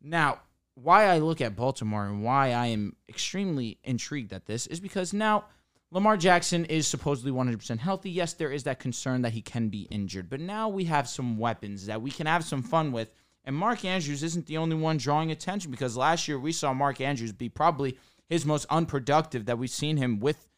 Now, 0.00 0.40
why 0.74 1.04
I 1.06 1.18
look 1.18 1.40
at 1.42 1.54
Baltimore 1.54 2.06
and 2.06 2.22
why 2.22 2.52
I 2.52 2.66
am 2.68 2.96
extremely 3.08 3.78
intrigued 3.84 4.32
at 4.32 4.46
this 4.46 4.66
is 4.66 4.80
because 4.80 5.12
now 5.12 5.44
Lamar 5.90 6.16
Jackson 6.16 6.64
is 6.64 6.86
supposedly 6.86 7.30
100% 7.30 7.78
healthy. 7.80 8.10
Yes, 8.10 8.32
there 8.32 8.50
is 8.50 8.64
that 8.64 8.78
concern 8.78 9.22
that 9.22 9.32
he 9.32 9.40
can 9.42 9.68
be 9.68 9.82
injured, 9.90 10.28
but 10.28 10.40
now 10.40 10.68
we 10.68 10.84
have 10.84 11.08
some 11.08 11.38
weapons 11.38 11.86
that 11.86 12.00
we 12.02 12.10
can 12.10 12.26
have 12.26 12.42
some 12.44 12.62
fun 12.62 12.90
with. 12.92 13.10
And 13.46 13.54
Mark 13.54 13.84
Andrews 13.84 14.24
isn't 14.24 14.46
the 14.46 14.58
only 14.58 14.74
one 14.74 14.96
drawing 14.96 15.30
attention 15.30 15.70
because 15.70 15.96
last 15.96 16.26
year 16.26 16.38
we 16.38 16.50
saw 16.50 16.74
Mark 16.74 17.00
Andrews 17.00 17.32
be 17.32 17.48
probably 17.48 17.96
his 18.28 18.44
most 18.44 18.66
unproductive 18.68 19.46
that 19.46 19.56
we've 19.56 19.70
seen 19.70 19.96
him 19.96 20.18
with 20.18 20.48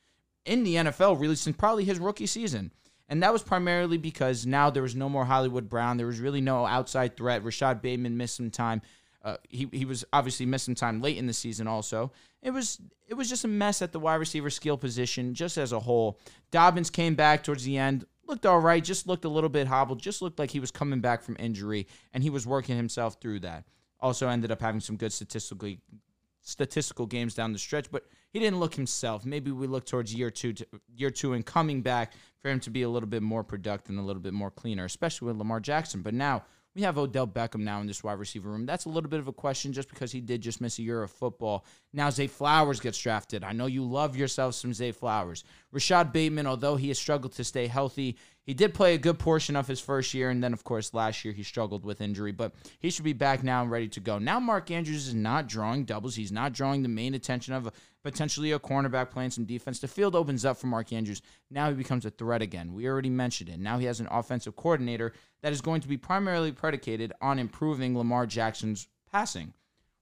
in 0.47 0.65
the 0.65 0.77
NFL 0.77 1.21
really 1.21 1.37
since 1.37 1.57
probably 1.57 1.85
his 1.85 1.99
rookie 1.99 2.27
season. 2.27 2.73
And 3.11 3.23
that 3.23 3.33
was 3.33 3.43
primarily 3.43 3.99
because 3.99 4.47
now 4.47 4.71
there 4.71 4.83
was 4.83 4.97
no 4.97 5.09
more 5.09 5.27
Hollywood 5.27 5.69
Brown. 5.69 5.99
There 5.99 6.07
was 6.07 6.21
really 6.21 6.41
no 6.41 6.67
outside 6.67 7.17
threat. 7.17 7.45
Rashod 7.45 7.81
Bateman 7.83 8.17
missed 8.17 8.37
some 8.37 8.51
time. 8.51 8.83
Uh, 9.23 9.37
he 9.49 9.69
he 9.73 9.85
was 9.85 10.05
obviously 10.13 10.47
missing 10.47 10.75
time 10.75 11.01
late 11.01 11.17
in 11.17 11.27
the 11.27 11.33
season. 11.33 11.67
Also, 11.67 12.13
it 12.43 12.51
was 12.51 12.81
it 13.07 13.15
was 13.15 13.29
just 13.29 13.45
a 13.45 13.49
mess 13.49 13.83
at 13.83 13.93
the 13.93 13.99
wide 13.99 14.17
receiver 14.17 14.51
skill 14.51 14.77
position, 14.77 15.35
just 15.35 15.59
as 15.59 15.73
a 15.73 15.81
whole. 15.81 16.19
Dobbins 16.51 16.91
came 16.91 17.15
back 17.15 17.43
towards 17.43 17.65
the 17.65 17.79
end, 17.79 18.05
looked 18.29 18.47
all 18.47 18.61
right, 18.61 18.83
just 18.83 19.07
looked 19.07 19.25
a 19.25 19.29
little 19.29 19.51
bit 19.51 19.67
hobbled, 19.67 20.01
just 20.01 20.23
looked 20.23 20.39
like 20.39 20.51
he 20.51 20.61
was 20.61 20.71
coming 20.71 21.01
back 21.01 21.23
from 21.23 21.37
injury, 21.39 21.87
and 22.13 22.23
he 22.23 22.31
was 22.31 22.47
working 22.47 22.77
himself 22.77 23.17
through 23.21 23.41
that. 23.41 23.65
Also, 24.01 24.29
ended 24.29 24.53
up 24.53 24.61
having 24.61 24.81
some 24.81 24.97
good 24.97 25.13
statistically 25.13 25.81
statistical 26.43 27.07
games 27.07 27.35
down 27.35 27.53
the 27.53 27.59
stretch, 27.59 27.91
but 27.91 28.05
he 28.31 28.39
didn't 28.39 28.59
look 28.59 28.75
himself. 28.75 29.27
Maybe 29.27 29.51
we 29.51 29.67
look 29.67 29.85
towards 29.85 30.15
year 30.15 30.31
two, 30.31 30.55
to, 30.55 30.67
year 30.95 31.11
two, 31.11 31.35
and 31.35 31.45
coming 31.45 31.83
back 31.83 32.15
for 32.41 32.49
him 32.49 32.61
to 32.61 32.71
be 32.71 32.83
a 32.83 32.89
little 32.89 33.09
bit 33.09 33.23
more 33.23 33.45
productive 33.45 33.91
and 33.91 33.99
a 33.99 34.03
little 34.03 34.23
bit 34.23 34.33
more 34.33 34.51
cleaner, 34.51 34.85
especially 34.85 35.27
with 35.27 35.37
Lamar 35.37 35.61
Jackson. 35.61 36.01
But 36.01 36.15
now 36.15 36.45
we 36.79 36.85
have 36.85 36.97
Odell 36.97 37.27
Beckham 37.27 37.63
now 37.63 37.81
in 37.81 37.89
this 37.89 38.05
wide 38.05 38.21
receiver 38.21 38.49
room. 38.51 38.65
That's 38.65 38.85
a 38.85 38.89
little 38.89 39.11
bit 39.11 39.19
of 39.19 39.27
a 39.27 39.33
question 39.33 39.73
just 39.73 39.89
because 39.89 40.13
he 40.13 40.21
did 40.21 40.41
just 40.41 40.61
miss 40.61 40.79
a 40.79 40.83
year 40.83 41.03
of 41.03 41.11
football. 41.11 41.65
Now 41.93 42.09
Zay 42.09 42.29
Flowers 42.29 42.79
gets 42.79 42.97
drafted. 43.03 43.43
I 43.43 43.51
know 43.51 43.67
you 43.67 43.83
love 43.83 44.17
yourself 44.17 44.55
some 44.55 44.73
Zay 44.73 44.93
Flowers. 44.93 45.43
Rashod 45.73 46.13
Bateman, 46.13 46.47
although 46.47 46.77
he 46.77 46.87
has 46.87 46.97
struggled 46.97 47.33
to 47.33 47.43
stay 47.43 47.67
healthy, 47.67 48.17
he 48.49 48.55
did 48.55 48.73
play 48.73 48.95
a 48.95 48.99
good 48.99 49.19
portion 49.19 49.57
of 49.57 49.67
his 49.69 49.79
first 49.79 50.15
year, 50.15 50.31
and 50.31 50.43
then 50.43 50.55
of 50.55 50.65
course 50.65 50.95
last 50.95 51.23
year 51.23 51.35
he 51.35 51.43
struggled 51.43 51.85
with 51.85 52.01
injury, 52.01 52.33
but 52.33 52.55
he 52.79 52.89
should 52.89 53.05
be 53.05 53.13
back 53.13 53.45
now 53.45 53.61
and 53.61 53.71
ready 53.71 53.89
to 53.89 54.01
go. 54.01 54.19
Now 54.19 54.41
Mark 54.41 54.71
Andrews 54.71 55.07
is 55.07 55.13
not 55.13 55.49
drawing 55.49 55.85
doubles. 55.85 56.17
He's 56.17 56.33
not 56.33 56.55
drawing 56.55 56.83
the 56.83 56.89
main 56.89 57.13
attention 57.13 57.53
of 57.53 57.71
potentially 58.03 58.53
a 58.53 58.59
cornerback 58.59 59.11
playing 59.11 59.33
some 59.33 59.45
defense. 59.45 59.81
The 59.81 59.87
field 59.87 60.17
opens 60.17 60.47
up 60.47 60.57
for 60.57 60.67
Mark 60.67 60.95
Andrews. 60.95 61.21
Now 61.51 61.69
he 61.69 61.75
becomes 61.75 62.07
a 62.07 62.11
threat 62.11 62.41
again. 62.41 62.73
We 62.73 62.89
already 62.89 63.11
mentioned 63.11 63.51
it. 63.51 63.61
Now 63.61 63.77
he 63.77 63.85
has 63.85 64.01
an 64.01 64.09
offensive 64.11 64.57
coordinator 64.57 65.13
that 65.43 65.53
is 65.53 65.61
going 65.61 65.83
to 65.83 65.89
be 65.89 65.99
primarily 65.99 66.51
predicated 66.51 67.13
on 67.21 67.39
improving 67.39 67.99
Lamar 67.99 68.25
Jackson's 68.25 68.89
passing. 69.13 69.53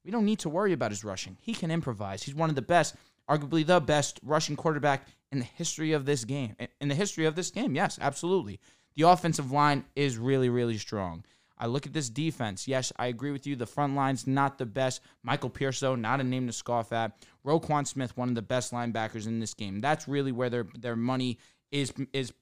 We 0.04 0.12
don't 0.12 0.24
need 0.24 0.38
to 0.38 0.48
worry 0.48 0.72
about 0.72 0.92
his 0.92 1.02
rushing. 1.02 1.36
He 1.40 1.52
can 1.52 1.72
improvise. 1.72 2.22
He's 2.22 2.36
one 2.36 2.48
of 2.48 2.54
the 2.54 2.62
best, 2.62 2.94
arguably 3.28 3.66
the 3.66 3.80
best 3.80 4.20
rushing 4.22 4.56
quarterback 4.56 5.06
in 5.32 5.38
the 5.38 5.44
history 5.44 5.92
of 5.92 6.06
this 6.06 6.24
game. 6.24 6.56
In 6.80 6.88
the 6.88 6.94
history 6.94 7.26
of 7.26 7.34
this 7.34 7.50
game, 7.50 7.74
yes, 7.74 7.98
absolutely. 8.00 8.60
The 8.94 9.02
offensive 9.02 9.52
line 9.52 9.84
is 9.94 10.16
really, 10.16 10.48
really 10.48 10.78
strong. 10.78 11.24
I 11.58 11.66
look 11.66 11.86
at 11.86 11.92
this 11.92 12.10
defense. 12.10 12.68
Yes, 12.68 12.92
I 12.96 13.06
agree 13.06 13.30
with 13.30 13.46
you. 13.46 13.56
The 13.56 13.66
front 13.66 13.94
line's 13.94 14.26
not 14.26 14.58
the 14.58 14.66
best. 14.66 15.00
Michael 15.22 15.48
Pierce, 15.48 15.80
though, 15.80 15.94
not 15.94 16.20
a 16.20 16.24
name 16.24 16.46
to 16.46 16.52
scoff 16.52 16.92
at. 16.92 17.12
Roquan 17.46 17.86
Smith, 17.86 18.16
one 18.16 18.28
of 18.28 18.34
the 18.34 18.42
best 18.42 18.72
linebackers 18.72 19.26
in 19.26 19.40
this 19.40 19.54
game. 19.54 19.80
That's 19.80 20.06
really 20.06 20.32
where 20.32 20.50
their 20.50 20.66
their 20.78 20.96
money 20.96 21.38
is 21.70 21.92
is 22.12 22.32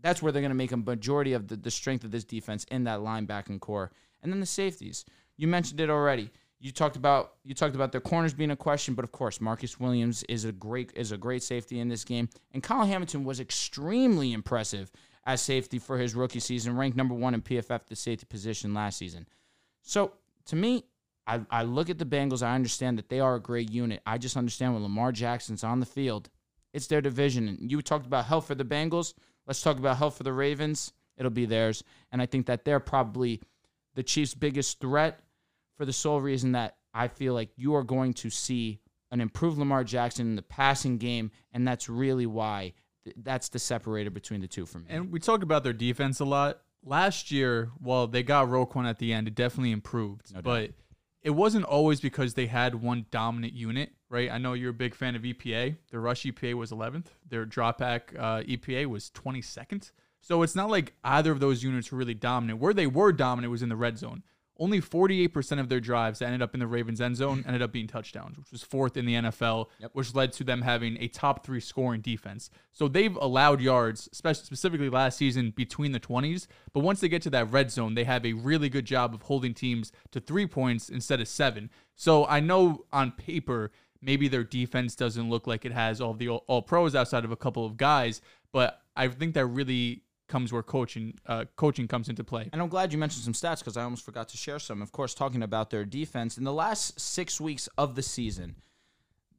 that's 0.00 0.22
where 0.22 0.30
they're 0.30 0.42
going 0.42 0.50
to 0.50 0.56
make 0.56 0.72
a 0.72 0.76
majority 0.76 1.32
of 1.32 1.48
the, 1.48 1.56
the 1.56 1.70
strength 1.70 2.04
of 2.04 2.10
this 2.10 2.24
defense 2.24 2.64
in 2.64 2.84
that 2.84 3.00
linebacking 3.00 3.60
corps. 3.60 3.90
And 4.22 4.32
then 4.32 4.40
the 4.40 4.46
safeties. 4.46 5.04
You 5.36 5.48
mentioned 5.48 5.80
it 5.80 5.90
already. 5.90 6.30
You 6.66 6.72
talked 6.72 6.96
about 6.96 7.34
you 7.44 7.54
talked 7.54 7.76
about 7.76 7.92
their 7.92 8.00
corners 8.00 8.34
being 8.34 8.50
a 8.50 8.56
question, 8.56 8.94
but 8.94 9.04
of 9.04 9.12
course, 9.12 9.40
Marcus 9.40 9.78
Williams 9.78 10.24
is 10.24 10.44
a 10.44 10.50
great 10.50 10.90
is 10.96 11.12
a 11.12 11.16
great 11.16 11.44
safety 11.44 11.78
in 11.78 11.88
this 11.88 12.02
game, 12.02 12.28
and 12.52 12.60
Kyle 12.60 12.84
Hamilton 12.84 13.22
was 13.22 13.38
extremely 13.38 14.32
impressive 14.32 14.90
as 15.24 15.40
safety 15.40 15.78
for 15.78 15.96
his 15.96 16.16
rookie 16.16 16.40
season, 16.40 16.76
ranked 16.76 16.96
number 16.96 17.14
one 17.14 17.34
in 17.34 17.40
PFF 17.40 17.86
the 17.86 17.94
safety 17.94 18.26
position 18.28 18.74
last 18.74 18.98
season. 18.98 19.28
So 19.82 20.14
to 20.46 20.56
me, 20.56 20.82
I, 21.24 21.42
I 21.52 21.62
look 21.62 21.88
at 21.88 21.98
the 21.98 22.04
Bengals. 22.04 22.42
I 22.42 22.56
understand 22.56 22.98
that 22.98 23.10
they 23.10 23.20
are 23.20 23.36
a 23.36 23.40
great 23.40 23.70
unit. 23.70 24.02
I 24.04 24.18
just 24.18 24.36
understand 24.36 24.74
when 24.74 24.82
Lamar 24.82 25.12
Jackson's 25.12 25.62
on 25.62 25.78
the 25.78 25.86
field, 25.86 26.30
it's 26.72 26.88
their 26.88 27.00
division. 27.00 27.46
And 27.46 27.70
you 27.70 27.80
talked 27.80 28.06
about 28.06 28.24
health 28.24 28.48
for 28.48 28.56
the 28.56 28.64
Bengals. 28.64 29.14
Let's 29.46 29.62
talk 29.62 29.78
about 29.78 29.98
health 29.98 30.16
for 30.16 30.24
the 30.24 30.32
Ravens. 30.32 30.92
It'll 31.16 31.30
be 31.30 31.46
theirs. 31.46 31.84
And 32.10 32.20
I 32.20 32.26
think 32.26 32.46
that 32.46 32.64
they're 32.64 32.80
probably 32.80 33.40
the 33.94 34.02
Chiefs' 34.02 34.34
biggest 34.34 34.80
threat 34.80 35.20
for 35.76 35.84
the 35.84 35.92
sole 35.92 36.20
reason 36.20 36.52
that 36.52 36.76
I 36.94 37.08
feel 37.08 37.34
like 37.34 37.50
you 37.56 37.74
are 37.74 37.82
going 37.82 38.14
to 38.14 38.30
see 38.30 38.80
an 39.10 39.20
improved 39.20 39.58
Lamar 39.58 39.84
Jackson 39.84 40.26
in 40.28 40.36
the 40.36 40.42
passing 40.42 40.98
game. 40.98 41.30
And 41.52 41.66
that's 41.66 41.88
really 41.88 42.26
why 42.26 42.72
th- 43.04 43.16
that's 43.22 43.48
the 43.48 43.58
separator 43.58 44.10
between 44.10 44.40
the 44.40 44.48
two 44.48 44.66
for 44.66 44.78
me. 44.78 44.86
And 44.88 45.12
we 45.12 45.20
talk 45.20 45.42
about 45.42 45.64
their 45.64 45.72
defense 45.72 46.20
a 46.20 46.24
lot. 46.24 46.60
Last 46.84 47.30
year, 47.30 47.70
while 47.80 48.06
they 48.06 48.22
got 48.22 48.48
Roquan 48.48 48.88
at 48.88 48.98
the 48.98 49.12
end, 49.12 49.28
it 49.28 49.34
definitely 49.34 49.72
improved. 49.72 50.34
No 50.34 50.42
but 50.42 50.70
it 51.22 51.30
wasn't 51.30 51.64
always 51.64 52.00
because 52.00 52.34
they 52.34 52.46
had 52.46 52.76
one 52.76 53.06
dominant 53.10 53.52
unit, 53.52 53.90
right? 54.08 54.30
I 54.30 54.38
know 54.38 54.52
you're 54.52 54.70
a 54.70 54.74
big 54.74 54.94
fan 54.94 55.16
of 55.16 55.22
EPA. 55.22 55.76
Their 55.90 56.00
rush 56.00 56.22
EPA 56.22 56.54
was 56.54 56.70
11th. 56.70 57.06
Their 57.28 57.44
drop 57.44 57.78
back 57.78 58.14
uh, 58.16 58.42
EPA 58.42 58.86
was 58.86 59.10
22nd. 59.10 59.90
So 60.20 60.42
it's 60.42 60.54
not 60.54 60.70
like 60.70 60.92
either 61.02 61.32
of 61.32 61.40
those 61.40 61.62
units 61.64 61.90
were 61.90 61.98
really 61.98 62.14
dominant. 62.14 62.60
Where 62.60 62.74
they 62.74 62.86
were 62.86 63.12
dominant 63.12 63.50
was 63.50 63.62
in 63.62 63.68
the 63.68 63.76
red 63.76 63.98
zone. 63.98 64.22
Only 64.58 64.80
48% 64.80 65.60
of 65.60 65.68
their 65.68 65.80
drives 65.80 66.18
that 66.20 66.26
ended 66.26 66.42
up 66.42 66.54
in 66.54 66.60
the 66.60 66.66
Ravens' 66.66 67.00
end 67.00 67.16
zone 67.16 67.44
ended 67.46 67.62
up 67.62 67.72
being 67.72 67.86
touchdowns, 67.86 68.38
which 68.38 68.50
was 68.50 68.62
fourth 68.62 68.96
in 68.96 69.04
the 69.04 69.14
NFL, 69.14 69.66
Yep. 69.80 69.90
which 69.94 70.14
led 70.14 70.32
to 70.34 70.44
them 70.44 70.62
having 70.62 70.96
a 71.00 71.08
top 71.08 71.44
three 71.44 71.60
scoring 71.60 72.00
defense. 72.00 72.50
So 72.72 72.88
they've 72.88 73.14
allowed 73.16 73.60
yards, 73.60 74.08
specifically 74.12 74.88
last 74.88 75.18
season, 75.18 75.50
between 75.50 75.92
the 75.92 76.00
20s. 76.00 76.46
But 76.72 76.80
once 76.80 77.00
they 77.00 77.08
get 77.08 77.22
to 77.22 77.30
that 77.30 77.50
red 77.50 77.70
zone, 77.70 77.94
they 77.94 78.04
have 78.04 78.24
a 78.24 78.32
really 78.32 78.68
good 78.68 78.84
job 78.86 79.14
of 79.14 79.22
holding 79.22 79.54
teams 79.54 79.92
to 80.12 80.20
three 80.20 80.46
points 80.46 80.88
instead 80.88 81.20
of 81.20 81.28
seven. 81.28 81.70
So 81.94 82.26
I 82.26 82.40
know 82.40 82.84
on 82.92 83.12
paper, 83.12 83.70
maybe 84.00 84.28
their 84.28 84.44
defense 84.44 84.94
doesn't 84.94 85.28
look 85.28 85.46
like 85.46 85.64
it 85.64 85.72
has 85.72 86.00
all 86.00 86.14
the 86.14 86.28
all 86.28 86.62
pros 86.62 86.94
outside 86.94 87.24
of 87.24 87.30
a 87.32 87.36
couple 87.36 87.64
of 87.66 87.76
guys, 87.76 88.20
but 88.52 88.80
I 88.94 89.08
think 89.08 89.34
that 89.34 89.46
really 89.46 90.02
comes 90.28 90.52
where 90.52 90.62
coaching 90.62 91.14
uh, 91.26 91.44
coaching 91.56 91.88
comes 91.88 92.08
into 92.08 92.24
play. 92.24 92.48
And 92.52 92.60
I'm 92.60 92.68
glad 92.68 92.92
you 92.92 92.98
mentioned 92.98 93.24
some 93.24 93.32
stats 93.32 93.60
because 93.60 93.76
I 93.76 93.82
almost 93.82 94.04
forgot 94.04 94.28
to 94.30 94.36
share 94.36 94.58
some. 94.58 94.82
Of 94.82 94.92
course, 94.92 95.14
talking 95.14 95.42
about 95.42 95.70
their 95.70 95.84
defense 95.84 96.38
in 96.38 96.44
the 96.44 96.52
last 96.52 97.00
six 97.00 97.40
weeks 97.40 97.68
of 97.78 97.94
the 97.94 98.02
season, 98.02 98.56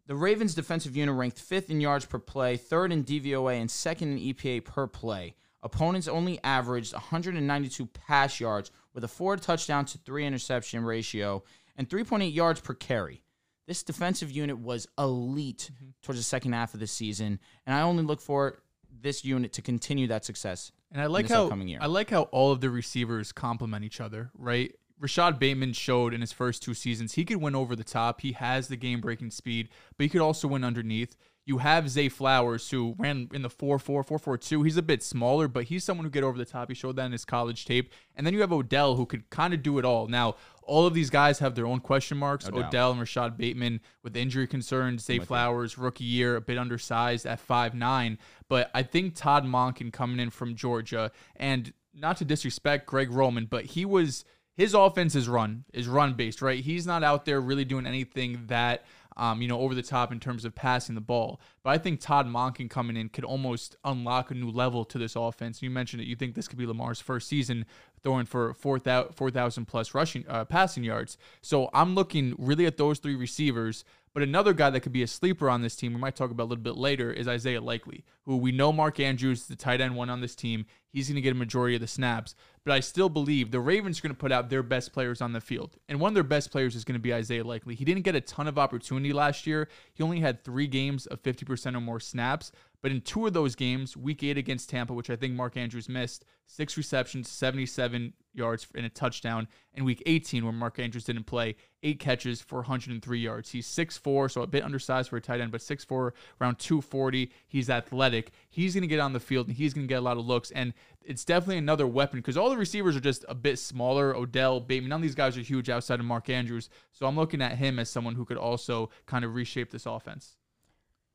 the 0.08 0.16
Ravens' 0.16 0.56
defensive 0.56 0.96
unit 0.96 1.16
ranked 1.16 1.40
fifth 1.40 1.70
in 1.70 1.82
yards 1.82 2.06
per 2.06 2.20
play, 2.20 2.58
third 2.58 2.92
in 2.92 3.04
DVOA, 3.04 3.60
and 3.60 3.70
second 3.70 4.18
in 4.18 4.34
EPA 4.34 4.64
per 4.64 4.88
play. 4.88 5.36
Opponents 5.64 6.08
only 6.08 6.40
averaged 6.44 6.94
192 6.94 7.86
pass 7.88 8.40
yards 8.40 8.72
with 8.94 9.04
a 9.04 9.08
four 9.08 9.36
touchdown 9.36 9.86
to 9.86 9.98
three 9.98 10.26
interception 10.26 10.84
ratio 10.84 11.44
and 11.76 11.90
3.8 11.90 12.34
yards 12.34 12.62
per 12.62 12.74
carry. 12.74 13.22
This 13.68 13.84
defensive 13.84 14.32
unit 14.32 14.58
was 14.60 14.88
elite 14.98 15.72
towards 16.02 16.20
the 16.20 16.24
second 16.24 16.54
half 16.54 16.74
of 16.74 16.80
the 16.80 16.88
season, 16.88 17.40
and 17.66 17.76
I 17.76 17.82
only 17.82 18.04
look 18.04 18.22
for 18.22 18.60
this 19.02 19.26
unit 19.26 19.52
to 19.54 19.62
continue 19.62 20.08
that 20.08 20.24
success. 20.24 20.72
And 20.92 21.02
I 21.02 21.08
like 21.08 21.28
how. 21.30 21.50
I 21.82 21.86
like 21.88 22.10
how 22.10 22.24
all 22.24 22.52
of 22.52 22.62
the 22.62 22.70
receivers 22.70 23.32
complement 23.32 23.84
each 23.84 24.00
other, 24.00 24.32
right? 24.38 24.74
Rashod 25.00 25.38
Bateman 25.38 25.74
showed 25.74 26.14
in 26.14 26.22
his 26.22 26.32
first 26.32 26.64
two 26.64 26.74
seasons 26.74 27.14
he 27.14 27.26
could 27.26 27.38
win 27.38 27.56
over 27.56 27.76
the 27.76 27.84
top. 27.84 28.22
He 28.22 28.32
has 28.32 28.68
the 28.68 28.78
game 28.78 29.00
breaking 29.00 29.32
speed, 29.32 29.70
but 29.96 30.06
he 30.06 30.10
could 30.10 30.22
also 30.22 30.48
win 30.48 30.64
underneath. 30.64 31.16
You 31.48 31.60
have 31.60 31.90
Zay 31.90 32.10
Flowers, 32.10 32.70
who 32.70 32.94
ran 32.98 33.30
in 33.34 33.42
the 33.42 33.50
4 33.50 33.80
4, 33.80 34.04
4 34.04 34.20
4 34.20 34.38
2. 34.38 34.64
He's 34.64 34.76
a 34.76 34.82
bit 34.82 35.02
smaller, 35.02 35.48
but 35.48 35.64
he's 35.64 35.82
someone 35.84 36.04
who 36.04 36.12
get 36.12 36.26
over 36.26 36.38
the 36.38 36.44
top. 36.44 36.68
He 36.68 36.76
showed 36.76 36.98
that 36.98 37.06
in 37.06 37.14
his 37.14 37.24
college 37.24 37.64
tape. 37.64 37.94
And 38.18 38.28
then 38.28 38.34
you 38.34 38.42
have 38.42 38.52
Odell, 38.52 38.96
who 38.96 39.06
could 39.06 39.30
kind 39.30 39.54
of 39.54 39.64
do 39.64 39.80
it 39.80 39.86
all. 39.86 40.08
Now, 40.08 40.36
all 40.64 40.86
of 40.86 40.94
these 40.94 41.10
guys 41.10 41.40
have 41.40 41.56
their 41.56 41.66
own 41.66 41.80
question 41.80 42.18
marks. 42.18 42.50
No 42.50 42.58
doubt. 42.60 42.68
Odell 42.68 42.92
and 42.92 43.00
Rashod 43.00 43.38
Bateman 43.38 43.80
with 44.04 44.18
injury 44.18 44.46
concerns. 44.46 45.06
Zay 45.06 45.20
Flowers, 45.20 45.78
rookie 45.78 46.04
year, 46.04 46.36
a 46.36 46.42
bit 46.42 46.58
undersized 46.58 47.26
at 47.26 47.40
five 47.40 47.74
nine. 47.74 48.18
But 48.50 48.70
I 48.74 48.84
think 48.84 49.16
Todd 49.16 49.46
Monken 49.46 49.94
coming 49.94 50.20
in 50.20 50.30
from 50.30 50.54
Georgia, 50.54 51.12
and 51.38 51.72
not 51.94 52.18
to 52.18 52.26
disrespect 52.26 52.86
Greg 52.88 53.10
Roman, 53.10 53.46
but 53.46 53.64
he 53.64 53.86
was 53.86 54.26
his 54.58 54.74
offense 54.74 55.16
is 55.16 55.30
run 55.30 55.64
is 55.72 55.88
run 55.88 56.16
based, 56.16 56.42
right? 56.42 56.62
He's 56.62 56.86
not 56.86 57.04
out 57.04 57.26
there 57.26 57.40
really 57.40 57.64
doing 57.64 57.86
anything 57.86 58.44
that 58.48 58.86
um, 59.18 59.42
you 59.42 59.48
know, 59.48 59.60
over 59.60 59.76
the 59.76 59.82
top 59.82 60.12
in 60.12 60.20
terms 60.20 60.46
of 60.46 60.56
passing 60.56 60.96
the 60.96 61.02
ball. 61.02 61.42
But 61.64 61.72
I 61.72 61.78
think 61.80 62.00
Todd 62.00 62.28
Monken 62.28 62.70
coming 62.70 62.96
in 62.96 63.10
could 63.10 63.26
almost 63.26 63.76
unlock 63.84 64.32
a 64.32 64.36
new 64.36 64.50
level 64.50 64.86
to 64.86 64.98
this 64.98 65.16
offense. 65.16 65.62
You 65.62 65.70
mentioned 65.70 66.02
it. 66.02 66.08
You 66.08 66.16
think 66.16 66.36
this 66.36 66.48
could 66.48 66.60
be 66.60 66.66
Lamar's 66.66 67.02
first 67.02 67.28
season 67.28 67.66
throwing 68.08 68.26
for 68.26 68.54
4,000 68.54 69.14
4,000 69.14 69.66
plus 69.66 69.94
rushing 69.94 70.24
uh, 70.30 70.46
passing 70.46 70.84
yards. 70.84 71.18
So 71.42 71.70
I'm 71.74 71.94
looking 71.94 72.36
really 72.38 72.66
at 72.66 72.78
those 72.78 73.00
three 73.00 73.16
receivers. 73.16 73.84
But 74.14 74.24
another 74.24 74.54
guy 74.54 74.72
that 74.72 74.80
could 74.80 74.94
be 74.94 75.04
a 75.04 75.08
sleeper 75.08 75.48
on 75.48 75.62
this 75.62 75.76
team, 75.76 75.94
we 75.94 76.00
might 76.00 76.16
talk 76.16 76.32
about 76.32 76.44
a 76.44 76.50
little 76.50 76.64
bit 76.64 76.76
later, 76.76 77.12
is 77.12 77.28
Isaiah 77.28 77.62
Likely, 77.62 78.04
who 78.24 78.38
we 78.38 78.52
know 78.52 78.72
Mark 78.72 79.00
Andrews, 79.00 79.42
is 79.42 79.48
the 79.48 79.56
tight 79.56 79.80
end 79.80 79.96
one 79.96 80.10
on 80.10 80.22
this 80.22 80.34
team. 80.34 80.66
He's 80.90 81.08
going 81.08 81.18
to 81.18 81.22
get 81.22 81.34
a 81.34 81.36
majority 81.36 81.76
of 81.76 81.82
the 81.82 81.88
snaps. 81.88 82.34
But 82.64 82.74
I 82.74 82.80
still 82.80 83.10
believe 83.10 83.52
the 83.52 83.60
Ravens 83.60 84.00
are 84.00 84.02
going 84.02 84.16
to 84.16 84.20
put 84.20 84.32
out 84.32 84.50
their 84.50 84.64
best 84.64 84.92
players 84.92 85.22
on 85.22 85.34
the 85.34 85.42
field. 85.42 85.76
And 85.88 86.00
one 86.00 86.10
of 86.10 86.14
their 86.16 86.24
best 86.24 86.50
players 86.50 86.76
is 86.76 86.84
going 86.84 86.96
to 86.96 87.00
be 87.00 87.14
Isaiah 87.14 87.44
Likely. 87.44 87.76
He 87.76 87.86
didn't 87.86 88.04
get 88.04 88.16
a 88.16 88.22
ton 88.22 88.48
of 88.48 88.58
opportunity 88.58 89.14
last 89.14 89.46
year. 89.46 89.68
He 89.94 90.02
only 90.02 90.22
had 90.22 90.44
three 90.44 90.66
games 90.66 91.06
of 91.06 91.22
50% 91.22 91.76
or 91.76 91.82
more 91.82 92.00
snaps. 92.00 92.52
But 92.88 92.94
in 92.94 93.02
two 93.02 93.28
of 93.28 93.34
those 93.34 93.54
games, 93.54 93.98
week 93.98 94.24
eight 94.24 94.38
against 94.38 94.70
Tampa, 94.70 94.94
which 94.94 95.10
I 95.10 95.18
think 95.18 95.34
Mark 95.34 95.58
Andrews 95.58 95.90
missed, 95.90 96.24
six 96.46 96.78
receptions, 96.78 97.28
77 97.28 98.14
yards 98.34 98.66
and 98.76 98.86
a 98.86 98.90
touchdown. 98.90 99.50
And 99.74 99.86
week 99.86 100.02
18, 100.06 100.46
where 100.46 100.54
Mark 100.54 100.80
Andrews 100.80 101.04
didn't 101.04 101.26
play, 101.26 101.58
eight 101.84 102.00
catches 102.00 102.40
for 102.40 102.60
103 102.60 103.20
yards. 103.20 103.52
He's 103.52 103.68
6'4, 103.68 104.32
so 104.32 104.42
a 104.42 104.48
bit 104.48 104.64
undersized 104.64 105.10
for 105.10 105.18
a 105.18 105.22
tight 105.22 105.42
end, 105.42 105.52
but 105.52 105.60
6'4, 105.60 106.12
around 106.40 106.60
240. 106.60 107.30
He's 107.46 107.70
athletic. 107.70 108.32
He's 108.50 108.74
going 108.74 108.84
to 108.84 108.88
get 108.88 109.02
on 109.02 109.12
the 109.12 109.20
field 109.20 109.48
and 109.48 109.58
he's 109.58 109.74
going 109.74 109.86
to 109.86 109.92
get 109.92 110.00
a 110.00 110.06
lot 110.06 110.16
of 110.16 110.26
looks. 110.26 110.52
And 110.52 110.74
it's 111.02 111.26
definitely 111.26 111.58
another 111.58 111.88
weapon 111.88 112.20
because 112.20 112.38
all 112.38 112.50
the 112.50 112.56
receivers 112.56 112.96
are 112.96 113.02
just 113.02 113.26
a 113.28 113.36
bit 113.36 113.60
smaller. 113.60 114.16
Odell, 114.16 114.62
Bateman, 114.62 114.88
none 114.88 115.00
of 115.00 115.04
these 115.04 115.14
guys 115.14 115.38
are 115.38 115.42
huge 115.42 115.70
outside 115.70 116.00
of 116.00 116.06
Mark 116.06 116.30
Andrews. 116.30 116.70
So 116.94 117.06
I'm 117.06 117.18
looking 117.18 117.42
at 117.42 117.58
him 117.58 117.80
as 117.80 117.90
someone 117.90 118.16
who 118.16 118.24
could 118.24 118.38
also 118.38 118.92
kind 119.08 119.26
of 119.26 119.36
reshape 119.36 119.72
this 119.72 119.86
offense. 119.86 120.38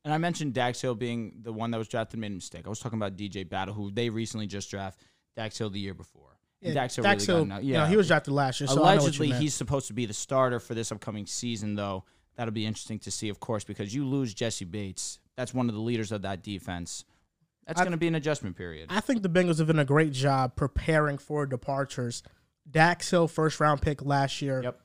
And 0.05 0.13
I 0.13 0.17
mentioned 0.17 0.53
Dax 0.53 0.81
Hill 0.81 0.95
being 0.95 1.39
the 1.41 1.53
one 1.53 1.71
that 1.71 1.77
was 1.77 1.87
drafted 1.87 2.19
made 2.19 2.31
a 2.31 2.35
mistake. 2.35 2.63
I 2.65 2.69
was 2.69 2.79
talking 2.79 2.99
about 2.99 3.15
DJ 3.15 3.47
Battle, 3.47 3.73
who 3.73 3.89
they 3.91 4.09
recently 4.09 4.47
just 4.47 4.69
drafted 4.69 5.07
Dax 5.35 5.57
Hill 5.57 5.69
the 5.69 5.79
year 5.79 5.93
before. 5.93 6.29
And 6.61 6.73
Dax 6.73 6.95
Hill 6.95 7.03
Dax 7.03 7.27
really 7.27 7.45
Hill, 7.45 7.53
out- 7.53 7.63
you 7.63 7.79
he 7.85 7.97
was 7.97 8.07
drafted 8.07 8.33
last 8.33 8.59
year. 8.61 8.67
So 8.67 8.73
I 8.73 8.75
know 8.75 8.81
what 8.83 8.93
you 8.95 8.99
Allegedly, 9.01 9.31
he's 9.33 9.53
supposed 9.53 9.87
to 9.87 9.93
be 9.93 10.05
the 10.05 10.13
starter 10.13 10.59
for 10.59 10.73
this 10.73 10.91
upcoming 10.91 11.25
season, 11.25 11.75
though. 11.75 12.03
That'll 12.35 12.53
be 12.53 12.65
interesting 12.65 12.99
to 12.99 13.11
see, 13.11 13.29
of 13.29 13.39
course, 13.39 13.63
because 13.63 13.93
you 13.93 14.05
lose 14.05 14.33
Jessie 14.33 14.65
Bates. 14.65 15.19
That's 15.35 15.53
one 15.53 15.69
of 15.69 15.75
the 15.75 15.81
leaders 15.81 16.11
of 16.11 16.23
that 16.23 16.41
defense. 16.41 17.05
That's 17.67 17.79
going 17.79 17.91
to 17.91 17.97
be 17.97 18.07
an 18.07 18.15
adjustment 18.15 18.57
period. 18.57 18.87
I 18.89 18.99
think 18.99 19.21
the 19.21 19.29
Bengals 19.29 19.59
have 19.59 19.67
done 19.67 19.79
a 19.79 19.85
great 19.85 20.11
job 20.11 20.55
preparing 20.55 21.17
for 21.17 21.45
departures. 21.45 22.23
Dax 22.69 23.09
Hill, 23.09 23.27
first 23.27 23.59
round 23.59 23.81
pick 23.81 24.03
last 24.03 24.41
year. 24.41 24.63
Yep. 24.63 24.79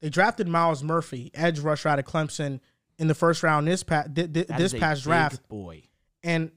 They 0.00 0.08
drafted 0.10 0.48
Myles 0.48 0.82
Murphy, 0.82 1.30
edge 1.34 1.58
rusher 1.58 1.88
out 1.88 1.98
of 1.98 2.04
Clemson, 2.04 2.60
in 2.98 3.08
the 3.08 3.14
first 3.14 3.42
round 3.42 3.66
this 3.66 3.82
past 3.82 4.14
this 4.14 4.74
past 4.74 5.02
draft. 5.02 5.48
boy. 5.48 5.82
And 6.22 6.50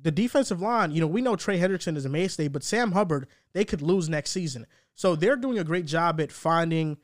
the 0.00 0.10
defensive 0.10 0.60
line, 0.60 0.92
you 0.92 1.00
know, 1.00 1.06
we 1.06 1.22
know 1.22 1.36
Trey 1.36 1.58
Hendrickson 1.58 1.96
is 1.96 2.04
a 2.04 2.08
mainstay, 2.08 2.48
but 2.48 2.62
Sam 2.62 2.92
Hubbard, 2.92 3.26
they 3.52 3.64
could 3.64 3.80
lose 3.80 4.08
next 4.08 4.30
season. 4.30 4.66
So 4.94 5.16
they're 5.16 5.36
doing 5.36 5.58
a 5.58 5.64
great 5.64 5.86
job 5.86 6.20
at 6.20 6.32
finding 6.32 6.98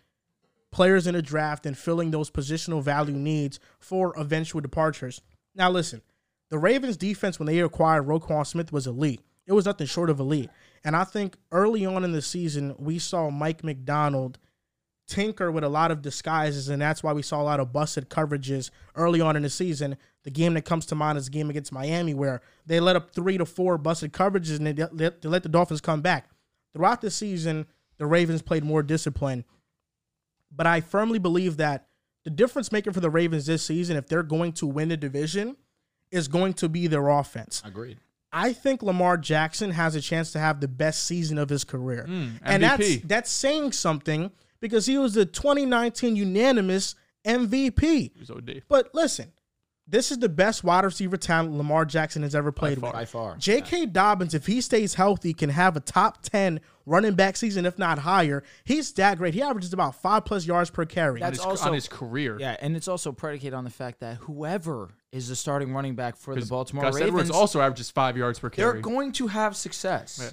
players 0.70 1.06
in 1.06 1.14
the 1.14 1.22
draft 1.22 1.66
and 1.66 1.76
filling 1.76 2.10
those 2.10 2.30
positional 2.30 2.82
value 2.82 3.14
needs 3.14 3.60
for 3.78 4.14
eventual 4.18 4.60
departures. 4.60 5.20
Now, 5.54 5.70
listen, 5.70 6.02
the 6.48 6.58
Ravens 6.58 6.96
defense, 6.96 7.38
when 7.38 7.46
they 7.46 7.60
acquired 7.60 8.06
Roquan 8.06 8.46
Smith, 8.46 8.72
was 8.72 8.86
elite. 8.86 9.20
It 9.46 9.52
was 9.52 9.66
nothing 9.66 9.86
short 9.86 10.10
of 10.10 10.20
elite. 10.20 10.50
And 10.84 10.96
I 10.96 11.04
think 11.04 11.36
early 11.50 11.84
on 11.86 12.04
in 12.04 12.12
the 12.12 12.22
season, 12.22 12.74
we 12.78 12.98
saw 12.98 13.30
Mike 13.30 13.62
Macdonald 13.64 14.38
tinker 15.06 15.50
with 15.50 15.64
a 15.64 15.68
lot 15.68 15.90
of 15.90 16.02
disguises, 16.02 16.68
and 16.68 16.80
that's 16.80 17.02
why 17.02 17.12
we 17.12 17.22
saw 17.22 17.40
a 17.40 17.44
lot 17.44 17.60
of 17.60 17.72
busted 17.72 18.08
coverages 18.08 18.70
early 18.94 19.20
on 19.20 19.36
in 19.36 19.42
the 19.42 19.50
season. 19.50 19.96
The 20.24 20.30
game 20.30 20.54
that 20.54 20.64
comes 20.64 20.86
to 20.86 20.94
mind 20.94 21.18
is 21.18 21.26
the 21.26 21.30
game 21.32 21.50
against 21.50 21.72
Miami, 21.72 22.14
where 22.14 22.40
they 22.64 22.80
let 22.80 22.96
up 22.96 23.12
three 23.12 23.38
to 23.38 23.44
four 23.46 23.76
busted 23.78 24.12
coverages 24.12 24.56
and 24.58 24.66
they 24.66 24.72
let, 24.92 25.20
they 25.22 25.28
let 25.28 25.42
the 25.42 25.48
Dolphins 25.48 25.80
come 25.80 26.00
back. 26.00 26.28
Throughout 26.72 27.00
the 27.00 27.10
season, 27.10 27.66
the 27.98 28.06
Ravens 28.06 28.42
played 28.42 28.64
more 28.64 28.82
discipline. 28.82 29.44
But 30.50 30.66
I 30.66 30.80
firmly 30.80 31.18
believe 31.18 31.56
that 31.58 31.88
the 32.24 32.30
difference 32.30 32.70
maker 32.70 32.92
for 32.92 33.00
the 33.00 33.10
Ravens 33.10 33.46
this 33.46 33.64
season, 33.64 33.96
if 33.96 34.06
they're 34.06 34.22
going 34.22 34.52
to 34.54 34.66
win 34.66 34.88
the 34.88 34.96
division, 34.96 35.56
is 36.10 36.28
going 36.28 36.54
to 36.54 36.68
be 36.68 36.86
their 36.86 37.08
offense. 37.08 37.62
Agreed. 37.64 37.98
I 38.32 38.52
think 38.54 38.82
Lamar 38.82 39.18
Jackson 39.18 39.72
has 39.72 39.94
a 39.94 40.00
chance 40.00 40.32
to 40.32 40.38
have 40.38 40.60
the 40.60 40.68
best 40.68 41.04
season 41.04 41.36
of 41.36 41.48
his 41.50 41.64
career. 41.64 42.04
and 42.42 42.62
that's 42.62 42.96
that's 43.04 43.30
saying 43.30 43.72
something 43.72 44.30
because 44.62 44.86
he 44.86 44.96
was 44.96 45.12
the 45.12 45.26
2019 45.26 46.16
unanimous 46.16 46.94
MVP. 47.26 47.80
He 47.82 48.12
was 48.18 48.30
OD. 48.30 48.62
But 48.68 48.94
listen, 48.94 49.32
this 49.86 50.10
is 50.10 50.18
the 50.18 50.28
best 50.28 50.64
wide 50.64 50.84
receiver 50.84 51.16
talent 51.16 51.52
Lamar 51.52 51.84
Jackson 51.84 52.22
has 52.22 52.34
ever 52.34 52.50
played 52.52 52.78
with. 52.78 52.92
By 52.92 53.04
far. 53.04 53.36
J.K. 53.36 53.86
Dobbins, 53.86 54.32
if 54.34 54.46
he 54.46 54.60
stays 54.60 54.94
healthy, 54.94 55.34
can 55.34 55.50
have 55.50 55.76
a 55.76 55.80
top 55.80 56.22
10 56.22 56.60
running 56.86 57.14
back 57.14 57.36
season, 57.36 57.66
if 57.66 57.78
not 57.78 57.98
higher. 57.98 58.42
He's 58.64 58.92
that 58.94 59.18
great. 59.18 59.34
He 59.34 59.42
averages 59.42 59.72
about 59.72 59.96
five 59.96 60.24
plus 60.24 60.46
yards 60.46 60.70
per 60.70 60.84
carry. 60.84 61.22
On 61.22 61.30
his, 61.30 61.40
also- 61.40 61.66
on 61.68 61.74
his 61.74 61.88
career. 61.88 62.38
Yeah, 62.40 62.56
and 62.60 62.76
it's 62.76 62.88
also 62.88 63.12
predicated 63.12 63.54
on 63.54 63.64
the 63.64 63.70
fact 63.70 64.00
that 64.00 64.16
whoever 64.18 64.90
is 65.10 65.28
the 65.28 65.36
starting 65.36 65.72
running 65.74 65.94
back 65.94 66.16
for 66.16 66.34
the 66.34 66.46
Baltimore 66.46 66.84
Gus 66.84 66.94
Ravens, 66.94 67.08
Edwards 67.10 67.30
also 67.30 67.60
averages 67.60 67.90
five 67.90 68.16
yards 68.16 68.38
per 68.38 68.50
carry. 68.50 68.72
they're 68.72 68.80
going 68.80 69.12
to 69.12 69.26
have 69.26 69.56
success. 69.56 70.18
Yeah. 70.22 70.30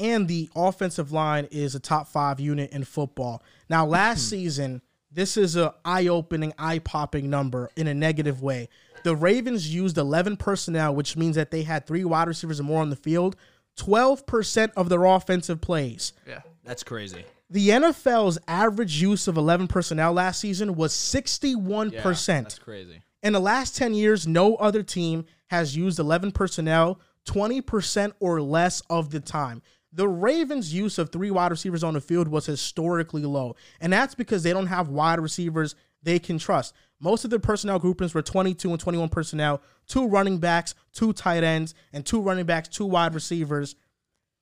And 0.00 0.26
the 0.26 0.48
offensive 0.56 1.12
line 1.12 1.46
is 1.52 1.74
a 1.74 1.80
top 1.80 2.08
five 2.08 2.40
unit 2.40 2.70
in 2.72 2.82
football. 2.84 3.42
Now, 3.68 3.86
last 3.86 4.24
Hmm. 4.24 4.30
season, 4.30 4.82
this 5.12 5.36
is 5.36 5.56
a 5.56 5.74
eye-opening, 5.84 6.54
eye-popping 6.58 7.28
number 7.30 7.70
in 7.76 7.86
a 7.86 7.94
negative 7.94 8.42
way. 8.42 8.68
The 9.04 9.14
Ravens 9.16 9.72
used 9.72 9.96
11 9.98 10.36
personnel, 10.36 10.94
which 10.94 11.16
means 11.16 11.36
that 11.36 11.50
they 11.50 11.62
had 11.62 11.86
three 11.86 12.04
wide 12.04 12.28
receivers 12.28 12.58
or 12.60 12.64
more 12.64 12.82
on 12.82 12.90
the 12.90 12.96
field. 12.96 13.36
12% 13.76 14.72
of 14.76 14.88
their 14.88 15.04
offensive 15.04 15.60
plays. 15.60 16.12
yeah. 16.26 16.40
That's 16.64 16.82
crazy. 16.84 17.24
The 17.48 17.70
NFL's 17.70 18.38
average 18.46 19.00
use 19.02 19.26
of 19.26 19.36
11 19.36 19.66
personnel 19.66 20.12
last 20.12 20.38
season 20.40 20.76
was 20.76 20.92
61%. 20.92 22.44
That's 22.44 22.58
crazy. 22.58 23.02
In 23.22 23.32
the 23.32 23.40
last 23.40 23.74
10 23.76 23.94
years, 23.94 24.26
no 24.26 24.54
other 24.56 24.82
team 24.82 25.24
has 25.48 25.76
used 25.76 25.98
11 25.98 26.30
personnel 26.32 27.00
20% 27.26 28.12
or 28.20 28.40
less 28.40 28.82
of 28.88 29.10
the 29.10 29.20
time. 29.20 29.62
The 29.92 30.08
Ravens' 30.08 30.72
use 30.72 30.98
of 30.98 31.10
three 31.10 31.30
wide 31.30 31.50
receivers 31.50 31.82
on 31.82 31.94
the 31.94 32.00
field 32.00 32.28
was 32.28 32.46
historically 32.46 33.22
low, 33.22 33.56
and 33.80 33.92
that's 33.92 34.14
because 34.14 34.42
they 34.42 34.52
don't 34.52 34.68
have 34.68 34.88
wide 34.88 35.20
receivers 35.20 35.74
they 36.02 36.18
can 36.18 36.38
trust. 36.38 36.74
Most 37.00 37.24
of 37.24 37.30
their 37.30 37.38
personnel 37.38 37.78
groupings 37.78 38.14
were 38.14 38.22
22 38.22 38.70
and 38.70 38.78
21 38.78 39.08
personnel, 39.08 39.60
two 39.86 40.06
running 40.06 40.38
backs, 40.38 40.74
two 40.92 41.12
tight 41.12 41.42
ends, 41.42 41.74
and 41.92 42.06
two 42.06 42.20
running 42.20 42.46
backs, 42.46 42.68
two 42.68 42.86
wide 42.86 43.14
receivers. 43.14 43.74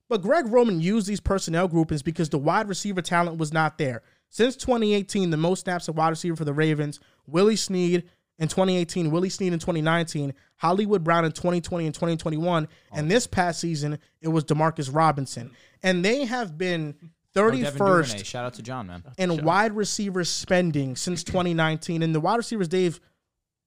But 0.09 0.23
Greg 0.23 0.47
Roman 0.49 0.81
used 0.81 1.07
these 1.07 1.21
personnel 1.21 1.69
groupings 1.69 2.03
because 2.03 2.29
the 2.29 2.39
wide 2.39 2.69
receiver 2.69 3.03
talent 3.03 3.39
was 3.39 3.53
not 3.53 3.79
there. 3.79 4.03
Since 4.31 4.57
2018, 4.57 5.31
the 5.31 5.37
most 5.37 5.61
snaps 5.61 5.89
of 5.89 5.97
wide 5.97 6.11
receiver 6.11 6.37
for 6.37 6.45
the 6.45 6.53
Ravens, 6.53 7.01
Willie 7.27 7.57
Snead 7.57 8.09
in 8.39 8.49
2018, 8.49 9.11
Willie 9.11 9.29
Snead 9.29 9.53
in 9.53 9.59
2019, 9.59 10.33
Hollywood 10.57 11.03
Brown 11.05 11.25
in 11.25 11.33
2020 11.33 11.87
and 11.87 11.95
2021, 11.95 12.69
and 12.93 13.11
this 13.11 13.27
past 13.27 13.61
season 13.61 13.99
it 14.21 14.29
was 14.29 14.45
Demarcus 14.45 14.93
Robinson. 14.95 15.51
And 15.83 16.05
they 16.05 16.25
have 16.25 16.57
been 16.59 16.95
Oh, 17.37 17.51
Devin 17.51 17.61
Duvernay. 17.63 17.79
31st 18.03 18.25
Shout 18.25 18.45
out 18.47 18.55
to 18.55 18.63
John, 18.63 18.87
man. 18.89 19.05
in 19.17 19.45
wide 19.45 19.73
receiver 19.73 20.25
spending 20.25 20.97
since 20.97 21.23
2019. 21.23 22.03
And 22.03 22.13
the 22.15 22.19
wide 22.21 22.37
receivers 22.37 22.69
they've 22.69 22.99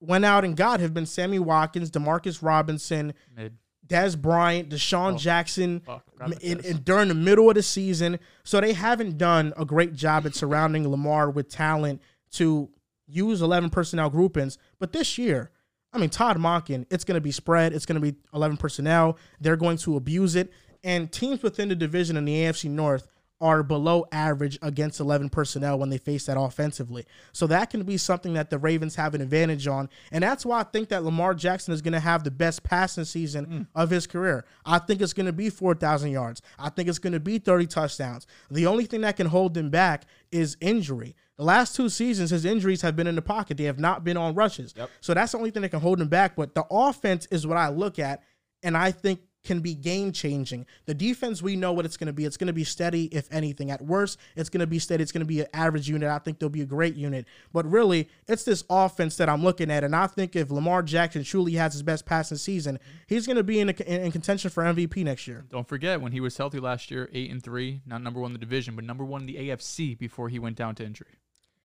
went 0.01 0.25
out 0.25 0.43
and 0.43 0.57
got 0.57 0.79
have 0.81 0.93
been 0.93 1.05
Sammy 1.05 1.39
Watkins, 1.39 1.89
Demarcus 1.91 2.41
Robinson, 2.41 3.13
Mid. 3.33 3.53
Dez 3.87 4.19
Bryant, 4.19 4.69
DeSean 4.69 5.13
Oh, 5.13 5.17
Jackson 5.17 5.81
fuck, 5.81 6.03
forgot 6.11 6.27
about 6.29 6.43
in, 6.43 6.57
Dez. 6.57 6.65
in- 6.65 6.77
during 6.83 7.07
the 7.07 7.13
middle 7.15 7.47
of 7.49 7.55
the 7.55 7.63
season. 7.63 8.19
So 8.43 8.59
they 8.59 8.73
haven't 8.73 9.17
done 9.17 9.53
a 9.55 9.63
great 9.63 9.93
job 9.93 10.25
at 10.25 10.35
surrounding 10.35 10.87
Lamar 10.89 11.29
with 11.29 11.47
talent 11.49 12.01
to 12.31 12.69
use 13.11 13.41
11 13.41 13.69
personnel 13.69 14.09
groupings. 14.09 14.57
But 14.79 14.93
this 14.93 15.17
year, 15.17 15.51
I 15.93 15.97
mean, 15.97 16.09
Todd 16.09 16.37
Monken, 16.37 16.85
it's 16.89 17.03
going 17.03 17.15
to 17.15 17.21
be 17.21 17.31
spread. 17.31 17.73
It's 17.73 17.85
going 17.85 18.01
to 18.01 18.11
be 18.11 18.17
11 18.33 18.57
personnel. 18.57 19.17
They're 19.39 19.57
going 19.57 19.77
to 19.77 19.97
abuse 19.97 20.35
it. 20.35 20.51
And 20.83 21.11
teams 21.11 21.43
within 21.43 21.69
the 21.69 21.75
division 21.75 22.17
in 22.17 22.25
the 22.25 22.33
AFC 22.33 22.69
North 22.69 23.07
are 23.41 23.63
below 23.63 24.05
average 24.11 24.57
against 24.61 24.99
11 24.99 25.29
personnel 25.29 25.79
when 25.79 25.89
they 25.89 25.97
face 25.97 26.27
that 26.27 26.39
offensively. 26.39 27.05
So 27.33 27.47
that 27.47 27.71
can 27.71 27.81
be 27.81 27.97
something 27.97 28.33
that 28.35 28.51
the 28.51 28.59
Ravens 28.59 28.95
have 28.95 29.15
an 29.15 29.21
advantage 29.21 29.67
on. 29.67 29.89
And 30.11 30.23
that's 30.23 30.45
why 30.45 30.59
I 30.59 30.63
think 30.63 30.89
that 30.89 31.03
Lamar 31.03 31.33
Jackson 31.33 31.73
is 31.73 31.81
going 31.81 31.93
to 31.93 31.99
have 31.99 32.23
the 32.23 32.31
best 32.31 32.63
passing 32.63 33.03
season 33.03 33.45
mm. 33.47 33.67
of 33.73 33.89
his 33.89 34.05
career. 34.05 34.45
I 34.63 34.77
think 34.77 35.01
it's 35.01 35.13
going 35.13 35.25
to 35.25 35.33
be 35.33 35.49
4,000 35.49 36.11
yards. 36.11 36.43
I 36.59 36.69
think 36.69 36.87
it's 36.87 36.99
going 36.99 37.13
to 37.13 37.19
be 37.19 37.39
30 37.39 37.65
touchdowns. 37.65 38.27
The 38.51 38.67
only 38.67 38.85
thing 38.85 39.01
that 39.01 39.17
can 39.17 39.27
hold 39.27 39.55
them 39.55 39.71
back 39.71 40.03
is 40.31 40.55
injury. 40.61 41.15
The 41.41 41.47
last 41.47 41.75
two 41.75 41.89
seasons, 41.89 42.29
his 42.29 42.45
injuries 42.45 42.83
have 42.83 42.95
been 42.95 43.07
in 43.07 43.15
the 43.15 43.21
pocket. 43.23 43.57
They 43.57 43.63
have 43.63 43.79
not 43.79 44.03
been 44.03 44.15
on 44.15 44.35
rushes. 44.35 44.75
Yep. 44.77 44.91
So 44.99 45.15
that's 45.15 45.31
the 45.31 45.39
only 45.39 45.49
thing 45.49 45.63
that 45.63 45.69
can 45.69 45.79
hold 45.79 45.99
him 45.99 46.07
back. 46.07 46.35
But 46.35 46.53
the 46.53 46.63
offense 46.69 47.25
is 47.31 47.47
what 47.47 47.57
I 47.57 47.69
look 47.69 47.97
at. 47.97 48.21
And 48.61 48.77
I 48.77 48.91
think 48.91 49.21
can 49.43 49.59
be 49.59 49.73
game 49.73 50.11
changing. 50.11 50.67
The 50.85 50.93
defense, 50.93 51.41
we 51.41 51.55
know 51.55 51.73
what 51.73 51.83
it's 51.83 51.97
going 51.97 52.05
to 52.05 52.13
be. 52.13 52.25
It's 52.25 52.37
going 52.37 52.45
to 52.45 52.53
be 52.53 52.63
steady, 52.63 53.05
if 53.05 53.27
anything. 53.33 53.71
At 53.71 53.81
worst, 53.81 54.19
it's 54.35 54.49
going 54.49 54.59
to 54.59 54.67
be 54.67 54.77
steady. 54.77 55.01
It's 55.01 55.11
going 55.11 55.21
to 55.21 55.27
be 55.27 55.41
an 55.41 55.47
average 55.51 55.89
unit. 55.89 56.11
I 56.11 56.19
think 56.19 56.37
they'll 56.37 56.47
be 56.47 56.61
a 56.61 56.65
great 56.67 56.93
unit. 56.93 57.25
But 57.51 57.65
really, 57.65 58.07
it's 58.27 58.43
this 58.43 58.63
offense 58.69 59.17
that 59.17 59.27
I'm 59.27 59.41
looking 59.41 59.71
at. 59.71 59.83
And 59.83 59.95
I 59.95 60.05
think 60.05 60.35
if 60.35 60.51
Lamar 60.51 60.83
Jackson 60.83 61.23
truly 61.23 61.53
has 61.53 61.73
his 61.73 61.81
best 61.81 62.05
passing 62.05 62.37
season, 62.37 62.77
he's 63.07 63.25
going 63.25 63.37
to 63.37 63.43
be 63.43 63.59
in, 63.59 63.69
a, 63.69 63.73
in 63.87 64.11
contention 64.11 64.51
for 64.51 64.61
MVP 64.61 65.03
next 65.03 65.27
year. 65.27 65.43
Don't 65.49 65.67
forget, 65.67 66.01
when 66.01 66.11
he 66.11 66.19
was 66.19 66.37
healthy 66.37 66.59
last 66.59 66.91
year, 66.91 67.09
8 67.11 67.31
and 67.31 67.43
3, 67.43 67.81
not 67.87 68.03
number 68.03 68.19
one 68.19 68.29
in 68.29 68.33
the 68.33 68.39
division, 68.39 68.75
but 68.75 68.83
number 68.83 69.03
one 69.03 69.21
in 69.21 69.25
the 69.27 69.37
AFC 69.37 69.97
before 69.97 70.29
he 70.29 70.37
went 70.37 70.55
down 70.55 70.75
to 70.75 70.85
injury. 70.85 71.17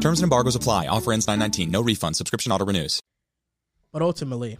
Terms 0.00 0.20
and 0.20 0.24
embargoes 0.24 0.56
apply. 0.56 0.86
Offer 0.86 1.12
ends 1.12 1.26
919. 1.26 1.70
No 1.70 1.82
refund. 1.82 2.16
Subscription 2.16 2.52
auto 2.52 2.64
renews. 2.64 3.00
But 3.92 4.02
ultimately, 4.02 4.58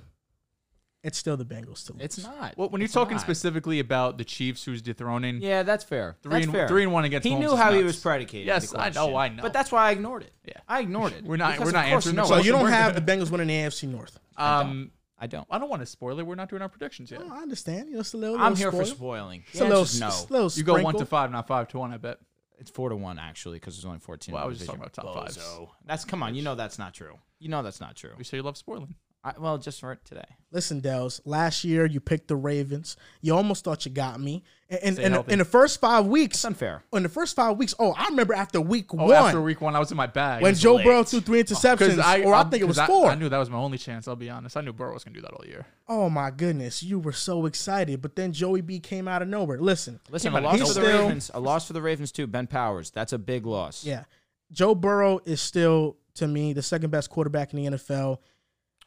it's 1.03 1.17
still 1.17 1.37
the 1.37 1.45
Bengals 1.45 1.87
to 1.87 1.93
lose. 1.95 2.03
It's 2.03 2.23
not. 2.23 2.55
Well, 2.59 2.69
when 2.69 2.81
you're 2.81 2.87
It's 2.87 2.95
talking 2.95 3.15
not. 3.17 3.23
specifically 3.23 3.79
about 3.79 4.19
the 4.19 4.25
Chiefs, 4.25 4.65
who's 4.65 4.83
dethroning, 4.83 5.41
Yeah, 5.41 5.63
that's 5.63 5.85
fair. 5.85 6.17
three 6.23 6.33
that's 6.33 6.45
and 6.47 6.53
fair. 6.53 6.69
three 6.69 6.83
and 6.83 6.93
one 6.93 7.05
against. 7.05 7.27
He 7.27 7.33
Mahomes 7.35 7.39
knew 7.41 7.53
is 7.53 7.59
how 7.59 7.71
he 7.71 7.77
nuts. 7.79 7.87
was 7.87 7.97
predicated. 8.01 8.47
Yes, 8.47 8.71
the 8.71 8.79
I 8.81 8.89
know, 8.91 8.93
question. 9.11 9.17
I 9.17 9.29
know. 9.29 9.43
But 9.43 9.53
that's 9.53 9.73
why 9.73 9.89
I 9.89 9.91
ignored 9.93 10.25
it. 10.25 10.33
Yeah. 10.45 10.55
I 10.69 10.81
ignored 10.81 11.13
it. 11.15 11.25
We're 11.25 11.37
not- 11.37 11.53
Because 11.53 11.65
we're 11.65 11.69
of 11.71 11.75
not 11.75 11.85
course 11.91 12.07
answering 12.07 12.17
no. 12.17 12.25
so 12.25 12.37
you 12.39 12.53
don't 12.53 12.69
have 12.69 12.95
the 12.95 13.01
Bengals 13.01 13.31
winning 13.31 13.47
the 13.47 13.55
AFC 13.55 13.87
North. 13.89 14.19
Um, 14.37 14.91
I 15.19 15.27
don't. 15.27 15.47
I 15.51 15.59
don't 15.59 15.69
want 15.71 15.81
to 15.83 15.87
spoil 15.87 16.19
it. 16.19 16.27
We're 16.27 16.35
not 16.35 16.49
doing 16.51 16.63
our 16.63 16.69
predictions 16.69 17.11
yet. 17.11 17.21
Oh, 17.25 17.31
I 17.33 17.39
understand. 17.43 17.89
You 17.89 17.95
know, 17.95 18.01
it's 18.01 18.15
a 18.15 18.17
little. 18.17 18.37
I'm 18.37 18.55
little 18.55 18.57
here 18.57 18.71
for 18.73 18.85
spoil. 18.87 18.97
spoiling. 18.97 19.45
It's 19.49 19.59
The 19.59 19.65
a 19.65 19.69
little, 19.69 19.81
answer's 19.81 20.01
no. 20.01 20.09
a 20.09 20.33
little 20.33 20.51
You 20.55 20.63
go 20.65 20.73
one 20.75 20.81
sprinkle. 20.83 21.01
to 21.01 21.07
five, 21.07 21.31
not 21.31 21.47
five 21.47 21.69
to 21.69 21.79
one. 21.79 21.93
I 21.93 21.99
bet. 21.99 22.19
It's 22.61 22.71
four 22.71 22.91
to 22.91 22.97
one 22.97 23.19
actually 23.19 23.57
because 23.57 23.75
there's 23.77 23.87
only 23.87 23.99
fourteen. 23.99 24.35
Well, 24.35 24.45
I 24.45 24.47
was 24.47 24.59
just 24.59 24.67
talking 24.69 24.83
about 24.83 24.93
top. 24.93 25.07
Bozo. 25.29 25.71
That's 25.87 26.05
come 26.05 26.23
on. 26.23 26.35
You 26.35 26.43
know 26.43 26.55
that's 26.55 26.79
not 26.79 26.93
true. 26.95 27.15
You 27.39 27.49
know 27.49 27.63
that's 27.63 27.81
not 27.81 27.97
true. 27.97 28.13
We 28.19 28.25
say 28.25 28.37
you 28.37 28.43
love 28.43 28.59
spoiling. 28.59 28.95
I, 29.23 29.35
well, 29.39 29.59
just 29.59 29.81
for 29.81 29.95
today. 29.97 30.25
Listen, 30.51 30.81
Dehls. 30.81 31.21
Last 31.27 31.63
year 31.63 31.85
you 31.85 32.01
picked 32.01 32.29
the 32.29 32.37
Ravens. 32.37 32.97
You 33.21 33.35
almost 33.37 33.65
thought 33.65 33.85
you 33.85 33.93
got 33.93 34.19
me. 34.19 34.43
And, 34.71 34.99
and, 34.99 35.15
and 35.17 35.31
in 35.33 35.39
the 35.41 35.45
first 35.45 35.79
five 35.79 36.07
weeks, 36.07 36.39
It's 36.39 36.45
unfair. 36.47 36.83
in 36.95 37.03
the 37.03 37.09
first 37.11 37.37
five 37.37 37.59
weeks, 37.59 37.75
oh, 37.79 37.93
I 37.99 38.07
remember 38.07 38.33
after 38.35 38.61
week 38.63 38.95
Oh, 38.95 39.05
one 39.07 39.13
after 39.13 39.43
week 39.43 39.61
one, 39.61 39.77
I 39.77 39.79
was 39.79 39.91
in 39.91 39.97
my 39.99 40.07
bag. 40.07 40.43
when 40.43 40.55
Joe 40.55 40.77
late. 40.77 40.85
Burrow 40.87 41.03
threw 41.05 41.21
three 41.21 41.41
oh, 41.41 41.43
interceptions, 41.43 41.99
or 41.99 42.35
I 42.35 42.39
I'm- 42.39 42.51
think 42.51 42.63
it 42.63 42.67
was 42.67 42.79
I- 42.79 42.87
four. 42.87 43.11
I, 43.11 43.15
knew 43.15 43.29
that 43.29 43.37
was 43.37 43.51
my 43.51 43.59
only 43.59 43.77
chance. 43.79 44.09
I'll 44.09 44.17
be 44.17 44.31
honest. 44.31 44.57
I 44.57 44.63
knew 44.63 44.73
Burrow 44.73 44.95
was 44.95 45.05
gonna 45.05 45.17
do 45.17 45.21
that 45.23 45.33
all 45.33 45.45
year. 45.45 45.67
oh 45.89 46.09
my 46.09 46.31
goodness, 46.31 46.83
you 46.83 46.99
were 46.99 47.13
so 47.13 47.45
excited, 47.47 48.01
but 48.01 48.17
then 48.17 48.33
Joey 48.33 48.61
B 48.63 48.81
came 48.81 49.07
out 49.07 49.21
of 49.23 49.29
nowhere. 49.29 49.59
Listen, 49.59 50.01
Listen, 50.09 50.33
a 50.35 50.41
loss 50.41 50.55
for 50.59 50.65
the 50.67 50.67
still- 50.73 50.85
Ravens. 51.03 51.31
A 51.35 51.41
loss 51.41 51.67
for 51.67 51.75
the 51.75 51.83
Ravens 51.83 52.11
too. 52.11 52.27
Ben 52.27 52.47
Powers. 52.47 52.91
That's 52.91 53.13
a 53.13 53.19
big 53.19 53.45
loss. 53.45 53.85
yeah, 53.85 54.05
Joe 54.51 54.75
Burrow 54.75 55.21
is 55.27 55.41
still 55.43 55.97
to 56.15 56.27
me 56.27 56.53
the 56.55 56.63
second 56.63 56.91
best 56.91 57.11
quarterback 57.11 57.53
in 57.53 57.63
the 57.65 57.77
NFL. 57.77 58.19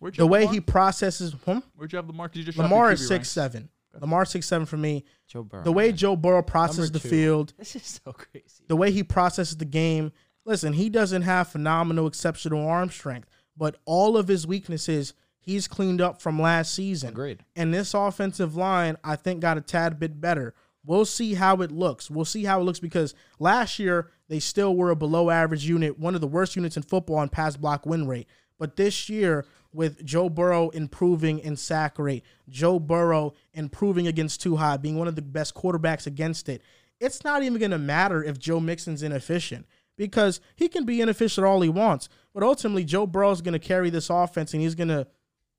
Where'd 0.04 0.18
you 0.18 0.22
The 0.24 0.28
way 0.28 0.42
Lamar? 0.42 0.54
he 0.54 0.60
processes, 0.60 1.34
hmm? 1.46 1.60
Where'd 1.76 1.94
you 1.94 1.96
have 1.98 2.08
Lamar? 2.08 2.28
'Cause 2.28 2.36
you 2.38 2.44
just 2.44 2.58
Lamar 2.58 2.88
the 2.88 2.94
is 2.94 3.00
six 3.02 3.10
ranks. 3.12 3.30
seven. 3.30 3.70
Lamar 4.02 4.26
six 4.26 4.46
seven 4.48 4.66
for 4.66 4.76
me. 4.76 5.06
Joe 5.28 5.44
Burrow. 5.44 5.64
The 5.64 5.72
way 5.72 5.88
man. 5.90 5.98
Joe 5.98 6.16
Burrow 6.18 6.42
processes 6.42 6.92
the 6.92 7.00
field, 7.00 7.54
This 7.58 7.76
is 7.76 8.02
so 8.04 8.12
crazy. 8.12 8.64
the 8.68 8.76
way 8.76 8.92
he 8.92 9.02
processes 9.04 9.56
the 9.58 9.66
game. 9.66 10.12
Listen, 10.46 10.74
he 10.74 10.90
doesn't 10.90 11.22
have 11.22 11.48
phenomenal, 11.48 12.06
exceptional 12.08 12.68
arm 12.68 12.90
strength, 12.90 13.30
but 13.56 13.78
all 13.86 14.18
of 14.18 14.28
his 14.28 14.46
weaknesses 14.46 15.14
he's 15.40 15.68
cleaned 15.70 16.02
up 16.02 16.22
from 16.22 16.42
last 16.42 16.74
season. 16.74 17.10
Agreed. 17.10 17.46
And 17.56 17.74
this 17.74 17.94
offensive 17.94 18.56
line, 18.58 18.98
I 19.06 19.16
think, 19.16 19.40
got 19.42 19.58
a 19.58 19.62
tad 19.62 20.00
bit 20.00 20.20
better. 20.20 20.54
We'll 20.86 21.06
see 21.06 21.36
how 21.36 21.62
it 21.62 21.72
looks. 21.72 22.10
We'll 22.12 22.26
see 22.26 22.44
how 22.44 22.60
it 22.60 22.64
looks 22.64 22.80
because 22.80 23.14
last 23.40 23.80
year 23.80 24.10
they 24.28 24.40
still 24.40 24.76
were 24.76 24.90
a 24.92 24.96
below 24.98 25.30
average 25.30 25.66
unit, 25.66 25.98
one 26.00 26.14
of 26.16 26.20
the 26.22 26.28
worst 26.28 26.56
units 26.58 26.76
in 26.76 26.84
football 26.84 27.18
on 27.18 27.30
pass 27.30 27.56
block 27.56 27.86
win 27.86 28.06
rate. 28.08 28.28
But 28.60 28.76
this 28.76 29.08
year, 29.10 29.46
with 29.74 30.04
Joe 30.06 30.30
Burrow 30.30 30.70
improving 30.70 31.40
in 31.40 31.56
sack 31.56 31.98
rate, 32.00 32.24
Joe 32.50 32.80
Burrow 32.80 33.34
improving 33.54 34.08
against 34.08 34.42
two 34.42 34.58
high, 34.58 34.78
being 34.78 34.98
one 34.98 35.08
of 35.08 35.16
the 35.16 35.22
best 35.22 35.56
quarterbacks 35.56 36.06
against 36.08 36.48
it, 36.50 36.62
it's 37.00 37.24
not 37.24 37.44
even 37.44 37.58
going 37.60 37.72
to 37.72 37.78
matter 37.78 38.24
if 38.24 38.40
Joe 38.40 38.60
Mixon's 38.60 39.04
inefficient 39.04 39.66
because 39.98 40.40
he 40.56 40.68
can 40.68 40.86
be 40.86 41.02
inefficient 41.02 41.46
all 41.46 41.62
he 41.62 41.70
wants. 41.70 42.08
But 42.34 42.44
ultimately, 42.44 42.84
Joe 42.84 43.06
Burrow's 43.08 43.42
going 43.42 43.54
to 43.54 43.60
carry 43.60 43.90
this 43.90 44.10
offense 44.10 44.54
and 44.54 44.62
he's 44.62 44.76
going 44.76 44.88
to 44.90 45.08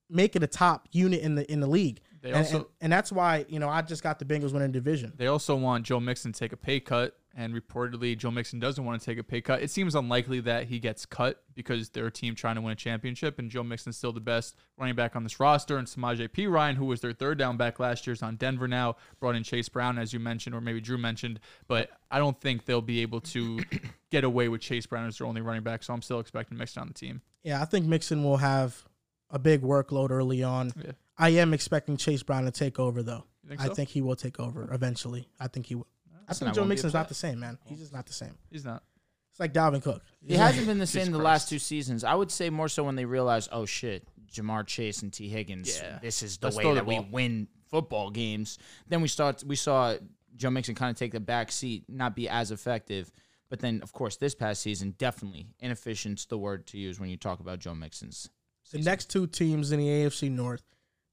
make 0.09 0.35
it 0.35 0.43
a 0.43 0.47
top 0.47 0.87
unit 0.91 1.21
in 1.21 1.35
the 1.35 1.51
in 1.51 1.59
the 1.59 1.67
league. 1.67 1.99
They 2.21 2.29
And- 2.29 2.37
also- 2.39 2.57
and, 2.57 2.65
and 2.81 2.91
that's 2.93 3.11
why 3.11 3.45
you 3.49 3.59
know 3.59 3.69
I 3.69 3.81
just 3.81 4.01
got 4.03 4.17
the 4.19 4.25
Bengals 4.25 4.53
winning 4.53 4.71
division. 4.71 5.13
They 5.17 5.27
also 5.27 5.55
want 5.55 5.85
Joe 5.85 5.99
Mixon 5.99 6.31
to 6.31 6.39
take 6.39 6.53
a 6.53 6.57
pay 6.57 6.79
cut, 6.79 7.15
and 7.35 7.53
reportedly 7.53 8.17
Joe 8.17 8.31
Mixon 8.31 8.59
doesn't 8.59 8.83
want 8.83 9.01
to 9.01 9.05
take 9.05 9.19
a 9.19 9.23
pay 9.23 9.41
cut. 9.41 9.61
It 9.61 9.69
seems 9.69 9.93
unlikely 9.93 10.39
that 10.41 10.67
he 10.67 10.79
gets 10.79 11.05
cut 11.05 11.43
because 11.53 11.89
they're 11.89 12.07
a 12.07 12.11
team 12.11 12.33
trying 12.33 12.55
to 12.55 12.61
win 12.61 12.71
a 12.71 12.75
championship, 12.75 13.37
and 13.37 13.51
Joe 13.51 13.63
Mixon's 13.63 13.97
still 13.97 14.13
the 14.13 14.21
best 14.21 14.55
running 14.77 14.95
back 14.95 15.15
on 15.15 15.23
this 15.23 15.39
roster. 15.39 15.77
And 15.77 15.87
Samaje 15.87 16.29
Perine, 16.29 16.75
who 16.75 16.85
was 16.85 17.01
their 17.01 17.11
third 17.11 17.37
down 17.37 17.57
back 17.57 17.79
last 17.79 18.07
year, 18.07 18.13
is 18.13 18.23
on 18.23 18.37
Denver 18.37 18.67
now. 18.67 18.95
Brought 19.19 19.35
in 19.35 19.43
Chase 19.43 19.67
Brown, 19.67 19.99
as 19.99 20.13
you 20.13 20.19
mentioned, 20.19 20.55
or 20.55 20.61
maybe 20.61 20.79
Drew 20.79 20.97
mentioned, 20.97 21.39
but 21.67 21.89
I 22.09 22.19
don't 22.19 22.39
think 22.39 22.65
they'll 22.65 22.81
be 22.81 23.01
able 23.01 23.21
to 23.21 23.59
get 24.11 24.23
away 24.23 24.47
with 24.47 24.61
Chase 24.61 24.85
Brown 24.85 25.07
as 25.07 25.17
their 25.17 25.27
only 25.27 25.41
running 25.41 25.63
back. 25.63 25.83
So 25.83 25.93
I'm 25.93 26.01
still 26.01 26.19
expecting 26.19 26.57
Mixon 26.57 26.81
on 26.81 26.87
the 26.87 26.93
team. 26.93 27.21
Yeah, 27.43 27.61
I 27.61 27.65
think 27.65 27.85
Mixon 27.85 28.23
will 28.23 28.37
have 28.37 28.85
a 29.29 29.39
big 29.39 29.61
workload 29.61 30.11
early 30.11 30.41
on. 30.41 30.71
Yeah. 30.83 30.91
I 31.17 31.29
am 31.29 31.53
expecting 31.53 31.97
Chase 31.97 32.23
Brown 32.23 32.45
to 32.45 32.51
take 32.51 32.79
over 32.79 33.03
though. 33.03 33.25
Think 33.47 33.61
I 33.61 33.67
think 33.67 33.89
he 33.89 34.01
will 34.01 34.15
take 34.15 34.39
over 34.39 34.67
eventually. 34.73 35.27
I 35.39 35.47
think 35.47 35.67
he 35.67 35.75
will. 35.75 35.87
I 36.27 36.33
think 36.33 36.53
Joe 36.53 36.61
won't 36.61 36.69
Mixon's 36.69 36.93
not 36.93 37.07
the 37.07 37.15
same, 37.15 37.39
man. 37.39 37.57
He's 37.65 37.79
just 37.79 37.93
not 37.93 38.05
the 38.05 38.13
same. 38.13 38.35
He's 38.51 38.65
not. 38.65 38.83
It's 39.31 39.39
like 39.39 39.53
Dalvin 39.53 39.83
Cook. 39.83 40.01
He 40.25 40.35
hasn't 40.35 40.65
been 40.65 40.79
the 40.79 40.87
same 40.87 41.11
the 41.11 41.17
last 41.17 41.49
two 41.49 41.59
seasons. 41.59 42.03
I 42.03 42.15
would 42.15 42.31
say 42.31 42.49
more 42.49 42.69
so 42.69 42.83
when 42.83 42.95
they 42.95 43.05
realized, 43.05 43.49
oh 43.51 43.65
shit, 43.65 44.07
Ja'Marr 44.31 44.65
Chase 44.65 45.01
and 45.01 45.11
Tee 45.11 45.27
Higgins. 45.27 45.77
Yeah. 45.81 45.99
This 46.01 46.23
is 46.23 46.37
the 46.37 46.47
Let's 46.47 46.57
way 46.57 46.63
throw 46.63 46.73
the 46.73 46.81
that 46.81 46.85
we 46.85 46.95
ball. 46.99 47.07
win 47.11 47.47
football 47.69 48.09
games. 48.11 48.57
Then 48.87 49.01
we 49.01 49.07
start. 49.07 49.43
We 49.45 49.55
saw 49.55 49.95
Joe 50.35 50.49
Mixon 50.49 50.75
kind 50.75 50.91
of 50.91 50.97
take 50.97 51.11
the 51.11 51.19
back 51.19 51.51
seat, 51.51 51.83
not 51.89 52.15
be 52.15 52.29
as 52.29 52.51
effective. 52.51 53.11
But 53.49 53.59
then, 53.59 53.81
of 53.83 53.93
course, 53.93 54.17
this 54.17 54.33
past 54.33 54.61
season, 54.61 54.95
definitely 54.97 55.47
inefficient's 55.59 56.25
the 56.25 56.37
word 56.37 56.65
to 56.67 56.77
use 56.77 56.99
when 56.99 57.09
you 57.09 57.17
talk 57.17 57.39
about 57.39 57.59
Joe 57.59 57.75
Mixon's. 57.75 58.29
The 58.71 58.79
next 58.79 59.09
two 59.11 59.27
teams 59.27 59.71
in 59.71 59.79
the 59.79 59.87
AFC 59.87 60.31
North, 60.31 60.63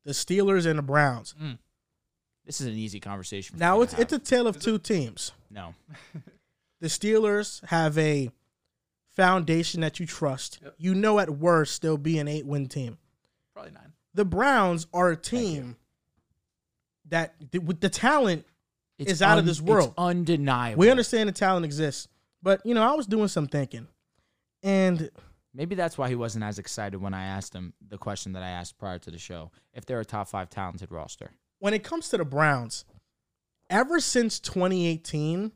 the 0.05 0.13
Steelers 0.13 0.65
and 0.65 0.79
the 0.79 0.83
Browns. 0.83 1.35
Mm. 1.41 1.59
This 2.45 2.61
is 2.61 2.67
an 2.67 2.75
easy 2.75 2.99
conversation. 3.01 3.55
For 3.57 3.61
Now 3.61 3.77
me 3.79 3.85
it's 3.85 3.95
it's 3.95 4.13
a 4.13 4.19
tale 4.19 4.47
of 4.47 4.59
two 4.61 4.79
teams. 4.79 5.33
no. 5.51 5.75
The 6.81 6.89
Steelers 6.89 7.65
have 7.67 7.97
a 7.97 8.29
foundation 9.15 9.83
that 9.83 10.01
you 10.01 10.07
trust. 10.07 10.59
Yep. 10.65 10.75
You 10.79 10.95
know 10.97 11.21
at 11.21 11.31
worst 11.31 11.81
they'll 11.83 11.97
be 11.97 12.19
an 12.19 12.27
eight 12.27 12.45
win 12.45 12.67
team. 12.67 12.99
Probably 13.55 13.71
nine. 13.71 13.93
The 14.15 14.25
Browns 14.25 14.89
are 14.93 15.11
a 15.11 15.17
team 15.17 15.77
that 17.09 17.35
th- 17.53 17.63
with 17.63 17.81
the 17.81 17.89
talent 17.89 18.45
It's 18.99 19.13
It's 19.13 19.23
out 19.23 19.39
of 19.39 19.47
this 19.47 19.59
it's 19.59 19.67
world. 19.67 19.95
undeniable. 19.97 20.81
we 20.81 20.91
understand 20.91 21.29
the 21.29 21.33
talent 21.33 21.65
exists. 21.65 22.09
But 22.43 22.65
you 22.67 22.75
know, 22.75 22.83
I 22.83 22.95
was 22.95 23.07
doing 23.07 23.29
some 23.29 23.47
thinking. 23.47 23.87
And 24.65 25.09
Maybe 25.55 25.75
that's 25.77 25.97
why 25.99 26.09
he 26.09 26.15
wasn't 26.17 26.45
as 26.45 26.59
excited 26.59 27.01
when 27.01 27.13
I 27.15 27.25
asked 27.27 27.55
him 27.55 27.75
the 27.87 27.99
question 27.99 28.33
that 28.33 28.43
I 28.43 28.49
asked 28.49 28.77
prior 28.79 28.99
to 29.01 29.11
the 29.11 29.19
show. 29.19 29.51
If 29.75 29.85
they're 29.87 30.01
a 30.01 30.05
top 30.05 30.27
five 30.29 30.49
talented 30.51 30.91
roster. 30.91 31.31
When 31.63 31.75
it 31.75 31.85
comes 31.85 32.09
to 32.09 32.19
the 32.19 32.25
Browns, 32.25 32.85
ever 33.71 34.01
since 34.01 34.41
2018, 34.41 35.53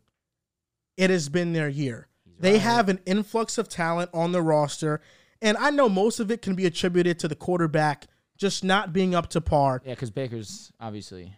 it 0.97 1.11
has 1.11 1.29
been 1.29 1.53
their 1.53 1.69
year. 1.69 2.07
They 2.39 2.53
right. 2.53 2.61
have 2.61 2.89
an 2.89 3.01
influx 3.07 3.59
of 3.59 3.69
talent 3.69 4.11
on 4.15 4.31
the 4.31 4.41
roster, 4.41 5.01
and 5.43 5.57
I 5.57 5.71
know 5.71 5.89
most 5.89 6.21
of 6.21 6.31
it 6.31 6.43
can 6.43 6.55
be 6.55 6.65
attributed 6.65 7.19
to 7.19 7.29
the 7.29 7.35
quarterback 7.35 8.07
just 8.39 8.63
not 8.63 8.93
being 8.93 9.17
up 9.17 9.31
to 9.31 9.41
par. 9.41 9.83
Yeah, 9.85 9.95
because 9.95 10.13
Baker's 10.13 10.71
obviously 10.79 11.35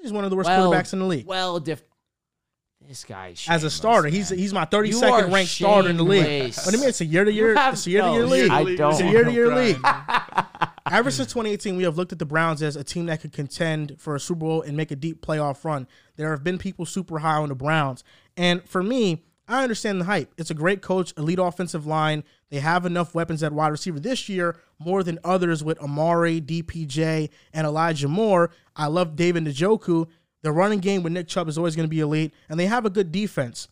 He's 0.00 0.12
one 0.12 0.22
of 0.22 0.30
the 0.30 0.36
worst 0.36 0.50
well, 0.50 0.70
quarterbacks 0.70 0.92
in 0.92 1.00
the 1.00 1.06
league. 1.06 1.26
Well, 1.26 1.58
diff- 1.58 1.82
this 2.86 3.02
guy 3.02 3.34
As 3.48 3.64
a 3.64 3.70
starter, 3.70 4.06
he's 4.06 4.28
he's 4.28 4.54
my 4.54 4.66
32nd 4.66 5.10
are 5.10 5.28
ranked 5.28 5.50
starter 5.50 5.88
in 5.88 5.96
the 5.96 6.04
league. 6.04 6.24
shameless. 6.24 6.64
What 6.64 6.70
do 6.70 6.76
you 6.76 6.80
mean? 6.82 6.90
It's 6.90 7.00
a 7.00 7.06
year 7.06 7.24
to 7.24 7.32
year. 7.32 7.54
It's 7.58 7.86
a 7.88 7.90
year 7.90 8.02
to 8.02 8.12
year 8.12 8.26
league. 8.26 8.50
I 8.52 8.62
It's 8.62 9.00
a 9.00 9.10
year 9.10 9.24
to 9.24 9.32
year 9.32 9.52
league. 9.52 9.80
Ever 10.88 11.10
since 11.10 11.32
2018, 11.32 11.76
we 11.76 11.82
have 11.82 11.96
looked 11.96 12.12
at 12.12 12.20
the 12.20 12.24
Browns 12.24 12.62
as 12.62 12.76
a 12.76 12.84
team 12.84 13.06
that 13.06 13.20
could 13.20 13.32
contend 13.32 13.96
for 13.98 14.14
a 14.14 14.20
Super 14.20 14.40
Bowl 14.40 14.62
and 14.62 14.76
make 14.76 14.92
a 14.92 14.96
deep 14.96 15.24
playoff 15.24 15.64
run. 15.64 15.88
There 16.14 16.30
have 16.30 16.44
been 16.44 16.58
people 16.58 16.86
super 16.86 17.18
high 17.18 17.38
on 17.38 17.48
the 17.48 17.56
Browns. 17.56 18.04
And 18.36 18.62
for 18.68 18.84
me, 18.84 19.24
I 19.48 19.64
understand 19.64 20.00
the 20.00 20.04
hype. 20.04 20.32
It's 20.36 20.50
a 20.50 20.54
great 20.54 20.82
coach, 20.82 21.12
elite 21.16 21.40
offensive 21.40 21.86
line. 21.86 22.22
They 22.50 22.60
have 22.60 22.86
enough 22.86 23.14
weapons 23.14 23.42
at 23.42 23.52
wide 23.52 23.68
receiver 23.68 23.98
this 23.98 24.28
year, 24.28 24.56
more 24.78 25.02
than 25.02 25.18
others 25.24 25.64
with 25.64 25.78
Amari, 25.80 26.40
DPJ, 26.40 27.30
and 27.52 27.66
Elijah 27.66 28.08
Moore. 28.08 28.50
I 28.76 28.86
love 28.86 29.16
David 29.16 29.44
Njoku. 29.44 30.06
The 30.42 30.52
running 30.52 30.78
game 30.78 31.02
with 31.02 31.12
Nick 31.12 31.26
Chubb 31.26 31.48
is 31.48 31.58
always 31.58 31.74
going 31.74 31.88
to 31.88 31.94
be 31.94 32.00
elite, 32.00 32.32
and 32.48 32.60
they 32.60 32.66
have 32.66 32.86
a 32.86 32.90
good 32.90 33.10
defense. 33.10 33.66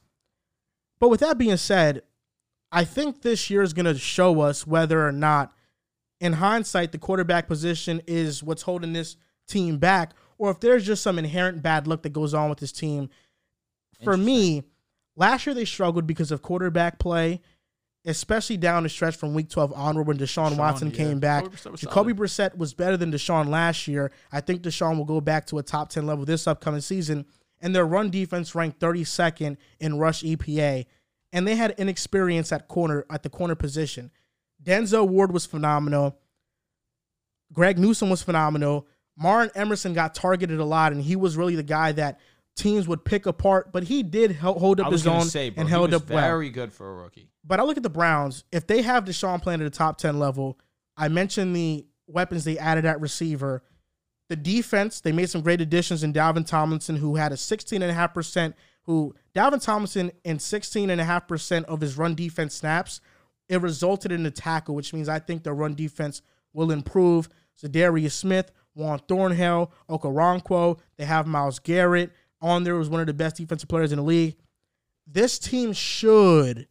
But 0.99 1.11
with 1.11 1.21
that 1.21 1.39
being 1.39 1.57
said, 1.57 2.03
I 2.73 2.85
think 2.85 3.23
this 3.23 3.51
year 3.51 3.63
is 3.63 3.73
going 3.73 3.87
to 3.87 3.97
show 3.97 4.41
us 4.41 4.67
whether 4.67 5.07
or 5.07 5.13
not 5.13 5.53
in 6.25 6.33
hindsight, 6.33 6.91
the 6.91 6.97
quarterback 6.97 7.47
position 7.47 8.01
is 8.07 8.43
what's 8.43 8.63
holding 8.63 8.95
this 8.95 9.17
team 9.47 9.77
back, 9.77 10.15
or 10.39 10.51
if 10.51 10.59
there's 10.59 10.87
just 10.87 11.03
some 11.03 11.19
inherent 11.19 11.63
bad 11.63 11.87
luck 11.87 12.03
that 12.03 12.15
goes 12.15 12.33
on 12.33 12.49
with 12.49 12.59
this 12.59 12.73
team. 12.73 13.11
For 14.03 14.17
me, 14.17 14.63
last 15.17 15.45
year 15.47 15.55
they 15.55 15.67
struggled 15.67 16.07
because 16.07 16.33
of 16.33 16.41
quarterback 16.41 16.99
play, 16.99 17.43
especially 18.07 18.57
down 18.57 18.85
the 18.85 18.89
stretch 18.89 19.17
from 19.17 19.35
week 19.35 19.51
12 19.51 19.75
onward 19.75 20.07
when 20.07 20.17
Deshaun, 20.17 20.57
Watson 20.57 20.89
yeah. 20.91 20.97
came 20.97 21.21
back. 21.21 21.45
Jacoby 21.45 21.59
Brissett 21.59 21.71
was 21.71 21.81
Jacoby 21.83 22.13
solid. 22.13 22.17
Brissett 22.17 22.57
was 22.57 22.73
better 22.73 22.97
than 22.97 23.13
Deshaun 23.13 23.49
last 23.49 23.87
year. 23.87 24.11
I 24.33 24.41
think 24.41 24.63
Deshaun 24.63 24.97
will 24.97 25.05
go 25.05 25.21
back 25.21 25.45
to 25.49 25.59
a 25.59 25.63
top 25.63 25.91
10 25.91 26.07
level 26.07 26.25
this 26.25 26.47
upcoming 26.47 26.81
season. 26.81 27.27
And 27.61 27.77
their 27.77 27.87
run 27.87 28.09
defense 28.09 28.55
ranked 28.55 28.81
32nd 28.81 29.59
in 29.79 29.99
rush 29.99 30.23
EPA. 30.23 30.87
And 31.35 31.47
they 31.47 31.57
had 31.57 31.73
inexperience 31.73 32.51
at 32.51 32.67
corner 32.69 33.05
at 33.11 33.23
the 33.23 33.29
corner 33.29 33.55
position. 33.55 34.11
Denzel 34.65 35.09
Ward 35.09 35.33
was 35.33 35.47
phenomenal. 35.47 36.19
Greg 37.53 37.79
Newsome 37.79 38.11
was 38.11 38.23
phenomenal. 38.23 38.87
Martin 39.17 39.53
Emerson 39.55 39.93
got 39.93 40.15
targeted 40.15 40.59
a 40.59 40.65
lot, 40.65 40.93
and 40.93 41.01
he 41.03 41.15
was 41.15 41.37
really 41.37 41.55
the 41.55 41.63
guy 41.63 41.93
that 41.93 42.19
teams 42.57 42.89
would 42.89 43.05
pick 43.05 43.27
apart. 43.27 43.73
But 43.73 43.85
he 43.85 44.03
did 44.03 44.37
hold 44.37 44.81
up 44.81 44.91
his 44.91 45.07
own 45.07 45.23
say, 45.23 45.51
bro, 45.51 45.61
and 45.61 45.69
he 45.69 45.71
held 45.71 45.95
up 45.95 46.09
well. 46.09 46.21
very 46.21 46.51
good 46.51 46.73
for 46.73 46.91
a 46.91 46.95
rookie. 46.95 47.31
But 47.45 47.61
I 47.61 47.63
look 47.63 47.77
at 47.77 47.83
the 47.83 47.91
Browns. 47.91 48.45
If 48.51 48.67
they 48.67 48.83
have 48.83 49.05
Deshaun 49.05 49.41
playing 49.43 49.61
at 49.61 49.65
the 49.65 49.77
top 49.77 49.99
10 49.99 50.19
level, 50.19 50.59
I 50.97 51.09
mentioned 51.09 51.55
the 51.55 51.87
weapons 52.07 52.45
they 52.45 52.59
added 52.59 52.85
at 52.85 53.01
receiver. 53.01 53.63
The 54.29 54.37
defense, 54.37 55.01
they 55.01 55.13
made 55.13 55.29
some 55.29 55.43
great 55.43 55.61
additions 55.61 56.03
in 56.03 56.13
Dalvin 56.13 56.47
Tomlinson, 56.47 56.97
who 56.97 57.17
had 57.17 57.33
a 57.33 57.37
16.5%, 57.37 58.55
who 58.85 59.15
Dalvin 59.35 59.63
Tomlinson 59.63 60.11
in 60.25 60.39
16.5% 60.39 61.65
of 61.65 61.81
his 61.81 61.99
run 61.99 62.15
defense 62.15 62.55
snaps, 62.55 63.01
it 63.49 63.61
resulted 63.61 64.13
in 64.13 64.25
a 64.27 64.31
tackle, 64.31 64.75
which 64.75 64.93
means 64.93 65.09
I 65.09 65.19
think 65.19 65.43
the 65.43 65.53
run 65.53 65.75
defense 65.75 66.23
will 66.53 66.71
improve. 66.71 67.29
Za'Darius 67.63 68.13
Smith, 68.13 68.51
Juan 68.75 69.01
Thornhill, 69.07 69.71
Okoronkwo, 69.89 70.79
they 70.97 71.05
have 71.05 71.27
Myles 71.27 71.59
Garrett 71.59 72.13
on 72.41 72.65
there, 72.65 72.75
was 72.75 72.89
one 72.89 73.01
of 73.01 73.07
the 73.07 73.15
best 73.15 73.37
defensive 73.37 73.69
players 73.69 73.93
in 73.93 73.97
the 73.97 74.05
league. 74.05 74.37
This 75.07 75.39
team 75.39 75.73
should 75.73 76.67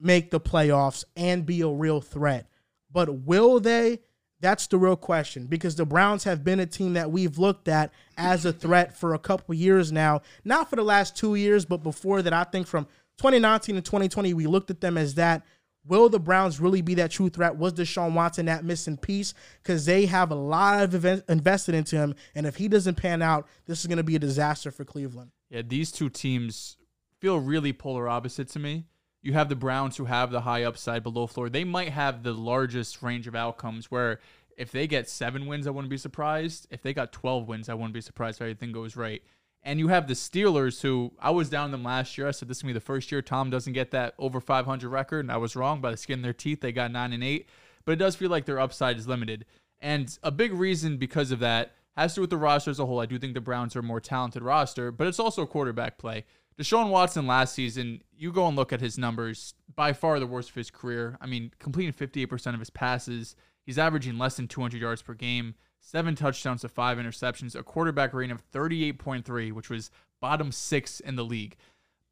make 0.00 0.30
the 0.30 0.40
playoffs 0.40 1.04
and 1.16 1.44
be 1.44 1.60
a 1.60 1.68
real 1.68 2.00
threat. 2.00 2.46
But 2.90 3.22
will 3.22 3.60
they? 3.60 4.00
That's 4.40 4.66
the 4.68 4.78
real 4.78 4.96
question 4.96 5.46
because 5.46 5.76
the 5.76 5.84
Browns 5.84 6.24
have 6.24 6.42
been 6.42 6.60
a 6.60 6.66
team 6.66 6.94
that 6.94 7.10
we've 7.10 7.38
looked 7.38 7.68
at 7.68 7.92
as 8.16 8.46
a 8.46 8.52
threat 8.52 8.96
for 8.96 9.12
a 9.12 9.18
couple 9.18 9.54
years 9.54 9.92
now. 9.92 10.22
Not 10.44 10.70
for 10.70 10.76
the 10.76 10.82
last 10.82 11.14
two 11.14 11.34
years, 11.34 11.66
but 11.66 11.82
before 11.82 12.22
that, 12.22 12.32
I 12.32 12.44
think 12.44 12.66
from 12.66 12.86
2019 13.18 13.74
to 13.74 13.82
2020, 13.82 14.32
we 14.32 14.46
looked 14.46 14.70
at 14.70 14.80
them 14.80 14.96
as 14.96 15.14
that. 15.16 15.44
Will 15.86 16.08
the 16.08 16.20
Browns 16.20 16.60
really 16.60 16.82
be 16.82 16.94
that 16.94 17.10
true 17.10 17.30
threat? 17.30 17.56
Was 17.56 17.72
Deshaun 17.72 18.12
Watson 18.12 18.46
that 18.46 18.64
missing 18.64 18.96
piece? 18.96 19.32
Because 19.62 19.86
they 19.86 20.06
have 20.06 20.30
a 20.30 20.34
lot 20.34 20.82
of 20.82 20.94
event- 20.94 21.24
invested 21.28 21.74
into 21.74 21.96
him. 21.96 22.14
And 22.34 22.46
if 22.46 22.56
he 22.56 22.68
doesn't 22.68 22.96
pan 22.96 23.22
out, 23.22 23.46
this 23.66 23.80
is 23.80 23.86
going 23.86 23.98
to 23.98 24.04
be 24.04 24.16
a 24.16 24.20
disaster 24.20 24.70
for 24.70 24.84
Cleveland. 24.84 25.30
Yeah, 25.48 25.62
these 25.66 25.90
two 25.90 26.10
teams 26.10 26.76
feel 27.18 27.38
really 27.38 27.72
polar 27.72 28.08
opposite 28.08 28.48
to 28.50 28.58
me. 28.58 28.86
You 29.22 29.32
have 29.34 29.48
the 29.48 29.56
Browns 29.56 29.96
who 29.96 30.06
have 30.06 30.30
the 30.30 30.42
high 30.42 30.64
upside 30.64 31.02
below 31.02 31.26
floor. 31.26 31.48
They 31.48 31.64
might 31.64 31.90
have 31.90 32.22
the 32.22 32.32
largest 32.32 33.02
range 33.02 33.26
of 33.26 33.34
outcomes 33.34 33.90
where 33.90 34.20
if 34.56 34.72
they 34.72 34.86
get 34.86 35.08
seven 35.08 35.46
wins, 35.46 35.66
I 35.66 35.70
wouldn't 35.70 35.90
be 35.90 35.96
surprised. 35.96 36.66
If 36.70 36.82
they 36.82 36.92
got 36.92 37.12
12 37.12 37.48
wins, 37.48 37.68
I 37.68 37.74
wouldn't 37.74 37.94
be 37.94 38.00
surprised 38.00 38.38
if 38.38 38.42
everything 38.42 38.72
goes 38.72 38.96
right. 38.96 39.22
And 39.62 39.78
you 39.78 39.88
have 39.88 40.08
the 40.08 40.14
Steelers 40.14 40.80
who 40.80 41.12
I 41.18 41.30
was 41.30 41.50
down 41.50 41.70
them 41.70 41.84
last 41.84 42.16
year. 42.16 42.26
I 42.26 42.30
said 42.30 42.48
this 42.48 42.58
is 42.58 42.62
gonna 42.62 42.70
be 42.70 42.78
the 42.78 42.80
first 42.80 43.12
year 43.12 43.20
Tom 43.20 43.50
doesn't 43.50 43.74
get 43.74 43.90
that 43.90 44.14
over 44.18 44.40
500 44.40 44.88
record, 44.88 45.20
and 45.20 45.32
I 45.32 45.36
was 45.36 45.54
wrong. 45.54 45.80
By 45.80 45.90
the 45.90 45.96
skin 45.96 46.20
of 46.20 46.22
their 46.22 46.32
teeth, 46.32 46.60
they 46.60 46.72
got 46.72 46.90
nine 46.90 47.12
and 47.12 47.22
eight. 47.22 47.48
But 47.84 47.92
it 47.92 47.96
does 47.96 48.16
feel 48.16 48.30
like 48.30 48.46
their 48.46 48.60
upside 48.60 48.98
is 48.98 49.08
limited. 49.08 49.44
And 49.80 50.16
a 50.22 50.30
big 50.30 50.52
reason 50.52 50.96
because 50.96 51.30
of 51.30 51.38
that 51.40 51.74
has 51.96 52.12
to 52.12 52.16
do 52.16 52.20
with 52.22 52.30
the 52.30 52.36
roster 52.36 52.70
as 52.70 52.78
a 52.78 52.86
whole. 52.86 53.00
I 53.00 53.06
do 53.06 53.18
think 53.18 53.34
the 53.34 53.40
Browns 53.40 53.74
are 53.76 53.80
a 53.80 53.82
more 53.82 54.00
talented 54.00 54.42
roster, 54.42 54.90
but 54.90 55.06
it's 55.06 55.18
also 55.18 55.46
quarterback 55.46 55.98
play. 55.98 56.24
Deshaun 56.58 56.90
Watson 56.90 57.26
last 57.26 57.54
season, 57.54 58.02
you 58.14 58.32
go 58.32 58.46
and 58.46 58.56
look 58.56 58.72
at 58.72 58.80
his 58.82 58.98
numbers, 58.98 59.54
by 59.74 59.92
far 59.94 60.20
the 60.20 60.26
worst 60.26 60.50
of 60.50 60.56
his 60.56 60.70
career. 60.70 61.16
I 61.20 61.26
mean, 61.26 61.52
completing 61.58 61.94
58% 61.94 62.52
of 62.52 62.60
his 62.60 62.68
passes. 62.68 63.34
He's 63.64 63.78
averaging 63.78 64.18
less 64.18 64.36
than 64.36 64.46
200 64.46 64.80
yards 64.80 65.00
per 65.00 65.14
game, 65.14 65.54
seven 65.90 66.14
touchdowns 66.14 66.60
to 66.60 66.68
five 66.68 66.98
interceptions, 66.98 67.58
a 67.58 67.62
quarterback 67.62 68.14
rating 68.14 68.30
of 68.30 68.48
38.3, 68.52 69.52
which 69.52 69.68
was 69.68 69.90
bottom 70.20 70.52
six 70.52 71.00
in 71.00 71.16
the 71.16 71.24
league. 71.24 71.56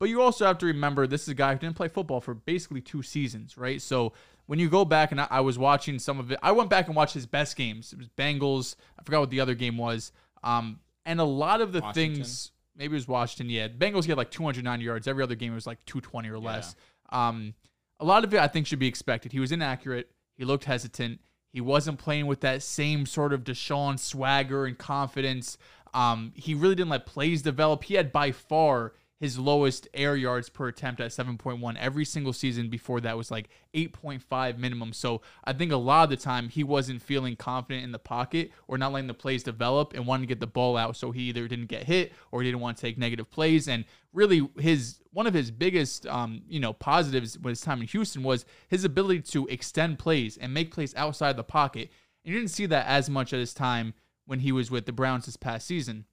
But 0.00 0.08
you 0.08 0.20
also 0.20 0.46
have 0.46 0.58
to 0.58 0.66
remember 0.66 1.06
this 1.06 1.22
is 1.22 1.28
a 1.28 1.34
guy 1.34 1.52
who 1.52 1.58
didn't 1.58 1.76
play 1.76 1.88
football 1.88 2.20
for 2.20 2.34
basically 2.34 2.80
two 2.80 3.02
seasons, 3.02 3.56
right? 3.56 3.80
So 3.80 4.12
when 4.46 4.58
you 4.58 4.68
go 4.68 4.84
back 4.84 5.12
and 5.12 5.20
I, 5.20 5.28
I 5.30 5.40
was 5.40 5.58
watching 5.58 5.98
some 5.98 6.18
of 6.18 6.32
it, 6.32 6.38
I 6.42 6.52
went 6.52 6.70
back 6.70 6.86
and 6.86 6.96
watched 6.96 7.14
his 7.14 7.26
best 7.26 7.56
games. 7.56 7.92
It 7.92 7.98
was 7.98 8.08
Bengals. 8.08 8.74
I 8.98 9.02
forgot 9.02 9.20
what 9.20 9.30
the 9.30 9.40
other 9.40 9.54
game 9.54 9.76
was. 9.76 10.12
Um, 10.42 10.80
and 11.06 11.20
a 11.20 11.24
lot 11.24 11.60
of 11.60 11.72
the 11.72 11.80
Washington. 11.80 12.16
things, 12.16 12.52
maybe 12.76 12.94
it 12.94 12.96
was 12.96 13.08
Washington. 13.08 13.48
Yeah, 13.48 13.68
Bengals 13.68 14.06
get 14.06 14.16
like 14.16 14.30
209 14.30 14.80
yards. 14.80 15.06
Every 15.06 15.22
other 15.22 15.34
game 15.34 15.52
it 15.52 15.56
was 15.56 15.66
like 15.66 15.84
220 15.86 16.28
or 16.30 16.38
less. 16.38 16.74
Um, 17.10 17.54
a 18.00 18.04
lot 18.04 18.24
of 18.24 18.34
it 18.34 18.40
I 18.40 18.48
think 18.48 18.66
should 18.66 18.78
be 18.78 18.88
expected. 18.88 19.32
He 19.32 19.40
was 19.40 19.52
inaccurate. 19.52 20.10
He 20.36 20.44
looked 20.44 20.64
hesitant. 20.64 21.20
He 21.58 21.62
wasn't 21.62 21.98
playing 21.98 22.28
with 22.28 22.42
that 22.42 22.62
same 22.62 23.04
sort 23.04 23.32
of 23.32 23.42
Deshaun 23.42 23.98
swagger 23.98 24.64
and 24.64 24.78
confidence. 24.78 25.58
Um, 25.92 26.30
he 26.36 26.54
really 26.54 26.76
didn't 26.76 26.90
let 26.90 27.04
plays 27.04 27.42
develop. 27.42 27.82
He 27.82 27.94
had 27.94 28.12
by 28.12 28.30
far 28.30 28.92
his 29.20 29.38
lowest 29.38 29.88
air 29.94 30.14
yards 30.14 30.48
per 30.48 30.68
attempt 30.68 31.00
at 31.00 31.10
7.1 31.10 31.76
every 31.76 32.04
single 32.04 32.32
season 32.32 32.70
before 32.70 33.00
that 33.00 33.16
was 33.16 33.30
like 33.30 33.48
8.5 33.74 34.58
minimum. 34.58 34.92
So 34.92 35.22
i 35.44 35.52
think 35.52 35.72
a 35.72 35.76
lot 35.76 36.04
of 36.04 36.10
the 36.10 36.16
time 36.16 36.48
he 36.48 36.62
wasn't 36.62 37.02
feeling 37.02 37.34
confident 37.34 37.84
in 37.84 37.92
the 37.92 37.98
pocket 37.98 38.52
or 38.68 38.78
not 38.78 38.92
letting 38.92 39.08
the 39.08 39.14
plays 39.14 39.42
develop 39.42 39.92
and 39.94 40.06
wanting 40.06 40.26
to 40.26 40.32
get 40.32 40.40
the 40.40 40.46
ball 40.46 40.76
out. 40.76 40.96
So 40.96 41.10
he 41.10 41.22
either 41.22 41.48
didn't 41.48 41.66
get 41.66 41.84
hit 41.84 42.12
or 42.30 42.42
he 42.42 42.48
didn't 42.48 42.60
want 42.60 42.76
to 42.76 42.80
take 42.80 42.96
negative 42.96 43.30
plays. 43.30 43.66
And 43.68 43.84
really 44.12 44.48
his 44.58 45.00
one 45.12 45.26
of 45.26 45.34
his 45.34 45.50
biggest 45.50 46.06
um, 46.06 46.42
you 46.48 46.60
know 46.60 46.72
positives 46.72 47.38
with 47.38 47.50
his 47.50 47.60
time 47.60 47.80
in 47.80 47.88
houston 47.88 48.22
was 48.22 48.44
his 48.68 48.84
ability 48.84 49.20
to 49.20 49.46
extend 49.48 49.98
plays 49.98 50.36
and 50.36 50.54
make 50.54 50.72
plays 50.72 50.94
outside 50.94 51.36
the 51.36 51.44
pocket. 51.44 51.90
And 52.24 52.32
you 52.32 52.40
didn't 52.40 52.52
see 52.52 52.66
that 52.66 52.86
as 52.86 53.10
much 53.10 53.32
at 53.32 53.40
his 53.40 53.52
time 53.52 53.94
when 54.26 54.40
he 54.40 54.52
was 54.52 54.70
with 54.70 54.86
the 54.86 54.92
browns 54.92 55.26
this 55.26 55.36
past 55.36 55.66
season 55.66 56.04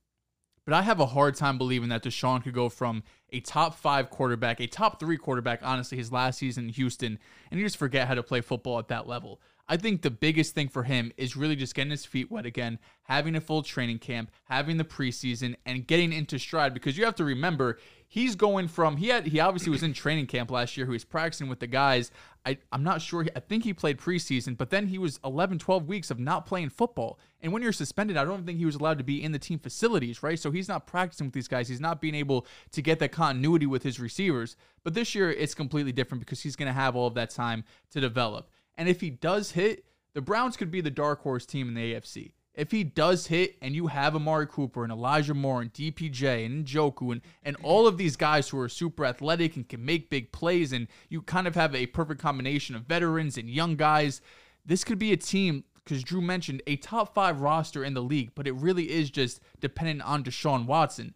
but 0.66 0.74
I 0.74 0.82
have 0.82 0.99
a 0.99 1.05
hard 1.05 1.36
time 1.36 1.57
believing 1.57 1.89
that 1.89 2.03
Deshaun 2.03 2.43
could 2.43 2.53
go 2.53 2.70
from 2.70 3.03
a 3.32 3.39
top 3.39 3.76
five 3.76 4.09
quarterback, 4.09 4.59
a 4.59 4.68
top 4.68 4.99
three 4.99 5.18
quarterback, 5.18 5.59
honestly, 5.63 5.97
his 5.97 6.11
last 6.11 6.39
season 6.39 6.66
in 6.66 6.70
Houston, 6.72 7.20
and 7.51 7.59
you 7.59 7.66
just 7.66 7.78
forget 7.78 8.07
how 8.07 8.16
to 8.16 8.24
play 8.24 8.41
football 8.41 8.80
at 8.80 8.88
that 8.88 9.07
level. 9.07 9.39
I 9.68 9.78
think 9.78 10.01
the 10.01 10.11
biggest 10.11 10.53
thing 10.53 10.68
for 10.68 10.84
him 10.84 11.11
is 11.18 11.36
really 11.36 11.55
just 11.55 11.74
getting 11.74 11.91
his 11.91 12.05
feet 12.05 12.30
wet 12.30 12.45
again, 12.45 12.78
having 13.03 13.36
a 13.36 13.41
full 13.41 13.63
training 13.63 13.97
camp, 13.97 14.30
having 14.45 14.78
the 14.78 14.84
preseason, 14.84 15.55
and 15.66 15.88
getting 15.88 16.13
into 16.13 16.38
stride. 16.38 16.74
Because 16.74 16.97
you 16.97 17.05
have 17.05 17.16
to 17.16 17.24
remember, 17.24 17.80
he's 18.07 18.36
going 18.36 18.68
from 18.68 18.97
he 18.97 19.07
had 19.07 19.26
he 19.26 19.39
obviously 19.39 19.72
was 19.72 19.82
in 19.82 19.93
training 19.93 20.28
camp 20.28 20.51
last 20.51 20.78
year, 20.78 20.86
who 20.86 20.91
was 20.91 21.03
practicing 21.03 21.47
with 21.47 21.59
the 21.59 21.68
guys. 21.68 22.11
I, 22.46 22.58
I'm 22.72 22.84
not 22.84 23.02
sure. 23.02 23.26
I 23.36 23.39
think 23.39 23.64
he 23.64 23.74
played 23.74 23.98
preseason, 23.98 24.56
but 24.56 24.70
then 24.70 24.88
he 24.88 25.00
was 25.00 25.20
11, 25.26 25.58
12 25.58 25.88
weeks 25.88 26.12
of 26.12 26.20
not 26.20 26.46
playing 26.46 26.70
football. 26.70 27.20
And 27.41 27.52
when 27.52 27.64
you're 27.64 27.72
suspended, 27.72 28.18
I 28.18 28.24
don't 28.24 28.46
think 28.46 28.60
he 28.60 28.66
was 28.66 28.76
allowed 28.76 29.00
to 29.00 29.04
be 29.04 29.24
in 29.24 29.32
the 29.32 29.39
team 29.39 29.58
facilities, 29.58 30.22
right? 30.22 30.39
So 30.39 30.52
he's 30.52 30.68
not 30.68 30.86
practicing 30.86 31.28
with 31.28 31.34
these 31.34 31.48
guys. 31.48 31.68
He's 31.68 31.82
not 31.82 32.02
being 32.02 32.14
able 32.14 32.46
to 32.72 32.82
get 32.82 33.00
that 33.00 33.12
continuity 33.12 33.66
with 33.66 33.82
his 33.82 34.00
receivers. 34.00 34.56
But 34.84 34.93
this 34.93 35.16
year, 35.16 35.32
it's 35.32 35.56
completely 35.56 35.91
different 35.91 36.22
because 36.22 36.41
he's 36.41 36.56
going 36.56 36.68
to 36.68 36.74
have 36.74 36.96
all 36.96 37.08
of 37.08 37.16
that 37.16 37.32
time 37.32 37.64
to 37.91 38.00
develop. 38.00 38.50
And 38.76 38.88
if 38.88 39.02
he 39.02 39.10
does 39.10 39.52
hit, 39.52 39.86
the 40.14 40.22
Browns 40.22 40.56
could 40.56 40.70
be 40.70 40.82
the 40.82 40.91
dark 40.91 41.22
horse 41.22 41.46
team 41.46 41.68
in 41.68 41.74
the 41.74 41.93
AFC. 41.93 42.32
If 42.56 42.72
he 42.72 42.84
does 42.86 43.28
hit 43.28 43.58
and 43.62 43.76
you 43.76 43.88
have 43.88 44.16
Amari 44.16 44.47
Cooper 44.47 44.84
and 44.84 44.91
Elijah 44.91 45.34
Moore 45.34 45.62
and 45.62 45.74
DPJ 45.74 46.45
and 46.45 46.66
Njoku 46.66 47.12
and, 47.12 47.22
and 47.43 47.58
all 47.62 47.86
of 47.86 47.97
these 47.97 48.16
guys 48.16 48.47
who 48.47 48.60
are 48.60 48.70
super 48.70 49.06
athletic 49.06 49.58
and 49.58 49.68
can 49.68 49.84
make 49.84 50.10
big 50.10 50.32
plays, 50.32 50.72
and 50.72 50.88
you 51.10 51.22
kind 51.22 51.47
of 51.47 51.56
have 51.56 51.76
a 51.76 51.88
perfect 51.88 52.22
combination 52.22 52.76
of 52.76 52.84
veterans 52.84 53.38
and 53.38 53.49
young 53.49 53.76
guys, 53.76 54.22
this 54.66 54.84
could 54.86 54.97
be 54.97 55.12
a 55.12 55.18
team 55.18 55.66
because 55.84 56.03
Drew 56.03 56.22
mentioned 56.22 56.64
a 56.66 56.78
top 56.78 57.14
five 57.14 57.41
roster 57.41 57.84
in 57.84 57.93
the 57.93 58.01
league, 58.01 58.32
but 58.36 58.47
it 58.47 58.56
really 58.56 58.89
is 58.89 59.12
just 59.12 59.39
dependent 59.60 60.01
on 60.01 60.24
Deshaun 60.24 60.66
Watson. 60.66 61.14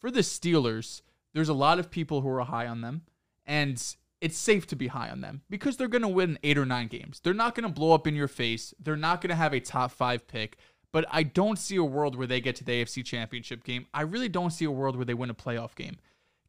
For 0.00 0.10
the 0.10 0.20
Steelers, 0.20 1.02
there's 1.34 1.48
a 1.48 1.54
lot 1.54 1.78
of 1.78 1.90
people 1.90 2.22
who 2.22 2.28
are 2.30 2.44
high 2.44 2.66
on 2.66 2.80
them, 2.80 3.02
and 3.46 3.80
it's 4.20 4.36
safe 4.36 4.66
to 4.68 4.76
be 4.76 4.88
high 4.88 5.10
on 5.10 5.20
them 5.20 5.42
because 5.48 5.76
they're 5.76 5.86
going 5.86 6.02
to 6.02 6.08
win 6.08 6.38
eight 6.42 6.58
or 6.58 6.66
nine 6.66 6.88
games. 6.88 7.20
They're 7.22 7.34
not 7.34 7.54
going 7.54 7.68
to 7.68 7.72
blow 7.72 7.92
up 7.92 8.06
in 8.06 8.16
your 8.16 8.28
face. 8.28 8.74
They're 8.80 8.96
not 8.96 9.20
going 9.20 9.30
to 9.30 9.36
have 9.36 9.52
a 9.52 9.60
top 9.60 9.92
five 9.92 10.26
pick, 10.26 10.56
but 10.92 11.04
I 11.10 11.22
don't 11.22 11.58
see 11.58 11.76
a 11.76 11.84
world 11.84 12.16
where 12.16 12.26
they 12.26 12.40
get 12.40 12.56
to 12.56 12.64
the 12.64 12.72
AFC 12.72 13.04
championship 13.04 13.64
game. 13.64 13.86
I 13.92 14.02
really 14.02 14.28
don't 14.28 14.50
see 14.50 14.64
a 14.64 14.70
world 14.70 14.96
where 14.96 15.04
they 15.04 15.14
win 15.14 15.30
a 15.30 15.34
playoff 15.34 15.74
game. 15.74 15.96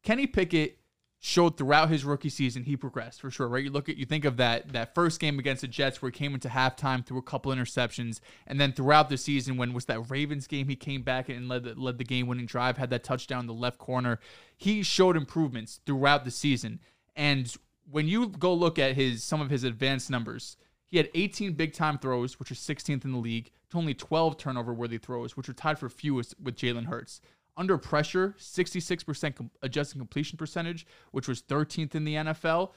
Kenny 0.03 0.27
Pickett 0.27 0.79
showed 1.21 1.57
throughout 1.57 1.89
his 1.89 2.05
rookie 2.05 2.29
season 2.29 2.63
he 2.63 2.77
progressed 2.77 3.19
for 3.19 3.29
sure, 3.29 3.49
right? 3.49 3.63
You 3.63 3.69
look 3.69 3.89
at 3.89 3.97
you 3.97 4.05
think 4.05 4.23
of 4.23 4.37
that 4.37 4.71
that 4.71 4.95
first 4.95 5.19
game 5.19 5.37
against 5.37 5.61
the 5.61 5.67
Jets 5.67 6.01
where 6.01 6.09
he 6.09 6.17
came 6.17 6.33
into 6.33 6.47
halftime 6.47 7.05
through 7.05 7.17
a 7.17 7.23
couple 7.23 7.51
interceptions, 7.51 8.21
and 8.47 8.59
then 8.59 8.71
throughout 8.71 9.09
the 9.09 9.17
season 9.17 9.57
when 9.57 9.73
was 9.73 9.85
that 9.85 10.09
Ravens 10.09 10.47
game 10.47 10.69
he 10.69 10.77
came 10.77 11.01
back 11.01 11.27
and 11.27 11.49
led 11.49 11.63
the, 11.63 11.75
led 11.75 11.97
the 11.97 12.05
game 12.05 12.27
winning 12.27 12.45
drive, 12.45 12.77
had 12.77 12.89
that 12.91 13.03
touchdown 13.03 13.41
in 13.41 13.47
the 13.47 13.53
left 13.53 13.77
corner. 13.77 14.19
He 14.55 14.81
showed 14.81 15.17
improvements 15.17 15.81
throughout 15.85 16.23
the 16.23 16.31
season, 16.31 16.79
and 17.15 17.53
when 17.91 18.07
you 18.07 18.29
go 18.29 18.53
look 18.53 18.79
at 18.79 18.95
his 18.95 19.23
some 19.23 19.41
of 19.41 19.49
his 19.49 19.65
advanced 19.65 20.09
numbers, 20.09 20.55
he 20.87 20.97
had 20.97 21.09
18 21.13 21.53
big 21.53 21.73
time 21.73 21.97
throws, 21.99 22.39
which 22.39 22.51
are 22.51 22.55
16th 22.55 23.03
in 23.03 23.11
the 23.11 23.17
league, 23.17 23.51
to 23.71 23.77
only 23.77 23.93
12 23.93 24.37
turnover 24.37 24.73
worthy 24.73 24.97
throws, 24.97 25.37
which 25.37 25.49
are 25.49 25.53
tied 25.53 25.79
for 25.79 25.89
fewest 25.89 26.35
with 26.41 26.55
Jalen 26.55 26.85
Hurts. 26.85 27.21
Under 27.57 27.77
pressure, 27.77 28.35
66% 28.39 29.35
com- 29.35 29.51
adjusted 29.61 29.97
completion 29.97 30.37
percentage, 30.37 30.87
which 31.11 31.27
was 31.27 31.41
13th 31.41 31.95
in 31.95 32.05
the 32.05 32.15
NFL. 32.15 32.71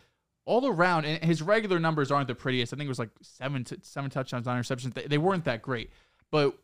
All 0.45 0.67
around, 0.67 1.05
and 1.05 1.23
his 1.23 1.41
regular 1.41 1.79
numbers 1.79 2.11
aren't 2.11 2.27
the 2.27 2.35
prettiest. 2.35 2.73
I 2.73 2.77
think 2.77 2.87
it 2.87 2.89
was 2.89 2.99
like 2.99 3.11
seven 3.23 3.63
to 3.65 3.79
seven 3.83 4.11
touchdowns, 4.11 4.47
nine 4.47 4.61
interceptions. 4.61 4.93
They, 4.93 5.07
they 5.07 5.19
weren't 5.19 5.45
that 5.45 5.63
great, 5.63 5.91
but 6.33 6.59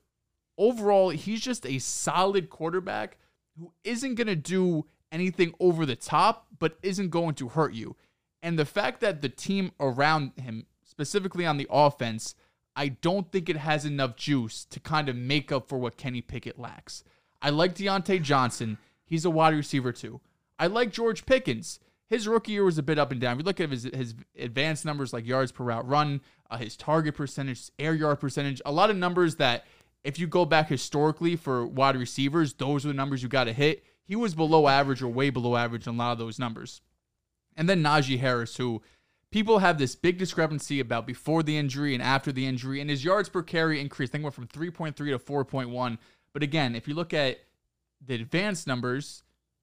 overall, 0.58 1.10
he's 1.10 1.40
just 1.40 1.64
a 1.64 1.78
solid 1.78 2.50
quarterback 2.50 3.18
who 3.56 3.72
isn't 3.84 4.16
going 4.16 4.26
to 4.26 4.36
do 4.36 4.84
anything 5.12 5.54
over 5.60 5.86
the 5.86 5.96
top, 5.96 6.48
but 6.58 6.76
isn't 6.82 7.10
going 7.10 7.34
to 7.36 7.48
hurt 7.48 7.72
you. 7.72 7.96
And 8.42 8.58
the 8.58 8.64
fact 8.64 9.00
that 9.00 9.22
the 9.22 9.28
team 9.28 9.72
around 9.80 10.32
him, 10.36 10.66
specifically 10.84 11.46
on 11.46 11.56
the 11.56 11.66
offense, 11.70 12.34
I 12.78 12.88
don't 12.90 13.32
think 13.32 13.48
it 13.48 13.56
has 13.56 13.84
enough 13.84 14.14
juice 14.14 14.64
to 14.66 14.78
kind 14.78 15.08
of 15.08 15.16
make 15.16 15.50
up 15.50 15.68
for 15.68 15.78
what 15.78 15.96
Kenny 15.96 16.20
Pickett 16.20 16.60
lacks. 16.60 17.02
I 17.42 17.50
like 17.50 17.74
Diontae 17.74 18.22
Johnson. 18.22 18.78
He's 19.04 19.24
a 19.24 19.30
wide 19.30 19.54
receiver 19.54 19.90
too. 19.90 20.20
I 20.60 20.68
like 20.68 20.92
George 20.92 21.26
Pickens. 21.26 21.80
His 22.06 22.28
rookie 22.28 22.52
year 22.52 22.62
was 22.62 22.78
a 22.78 22.82
bit 22.84 22.96
up 22.96 23.10
and 23.10 23.20
down. 23.20 23.32
If 23.32 23.38
you 23.38 23.44
look 23.44 23.58
at 23.58 23.70
his, 23.70 23.82
his 23.82 24.14
advanced 24.38 24.84
numbers 24.84 25.12
like 25.12 25.26
yards 25.26 25.50
per 25.50 25.64
route 25.64 25.88
run, 25.88 26.20
uh, 26.50 26.56
his 26.56 26.76
target 26.76 27.16
percentage, 27.16 27.68
air 27.80 27.94
yard 27.94 28.20
percentage, 28.20 28.62
a 28.64 28.70
lot 28.70 28.90
of 28.90 28.96
numbers 28.96 29.34
that 29.36 29.64
if 30.04 30.20
you 30.20 30.28
go 30.28 30.44
back 30.44 30.68
historically 30.68 31.34
for 31.34 31.66
wide 31.66 31.96
receivers, 31.96 32.54
those 32.54 32.84
are 32.84 32.88
the 32.88 32.94
numbers 32.94 33.24
you 33.24 33.28
got 33.28 33.44
to 33.44 33.52
hit. 33.52 33.82
He 34.04 34.14
was 34.14 34.36
below 34.36 34.68
average 34.68 35.02
or 35.02 35.08
way 35.08 35.30
below 35.30 35.56
average 35.56 35.88
in 35.88 35.94
a 35.96 35.98
lot 35.98 36.12
of 36.12 36.18
those 36.18 36.38
numbers. 36.38 36.80
And 37.56 37.68
then 37.68 37.82
Najee 37.82 38.20
Harris, 38.20 38.56
who 38.56 38.82
people 39.30 39.58
have 39.58 39.78
this 39.78 39.94
big 39.94 40.18
discrepancy 40.18 40.80
about 40.80 41.06
before 41.06 41.42
the 41.42 41.56
injury 41.56 41.94
and 41.94 42.02
after 42.02 42.32
the 42.32 42.46
injury, 42.46 42.80
and 42.80 42.88
his 42.88 43.04
yards 43.04 43.28
per 43.28 43.42
carry 43.42 43.80
increased. 43.80 44.10
I 44.10 44.12
think 44.12 44.24
went 44.24 44.34
from 44.34 44.46
3.3 44.46 44.94
to 44.96 45.18
4.1. 45.18 45.98
But 46.32 46.42
again, 46.42 46.74
if 46.74 46.88
you 46.88 46.94
look 46.94 47.12
at 47.12 47.38
the 48.04 48.14
advanced 48.14 48.66
numbers, 48.66 49.22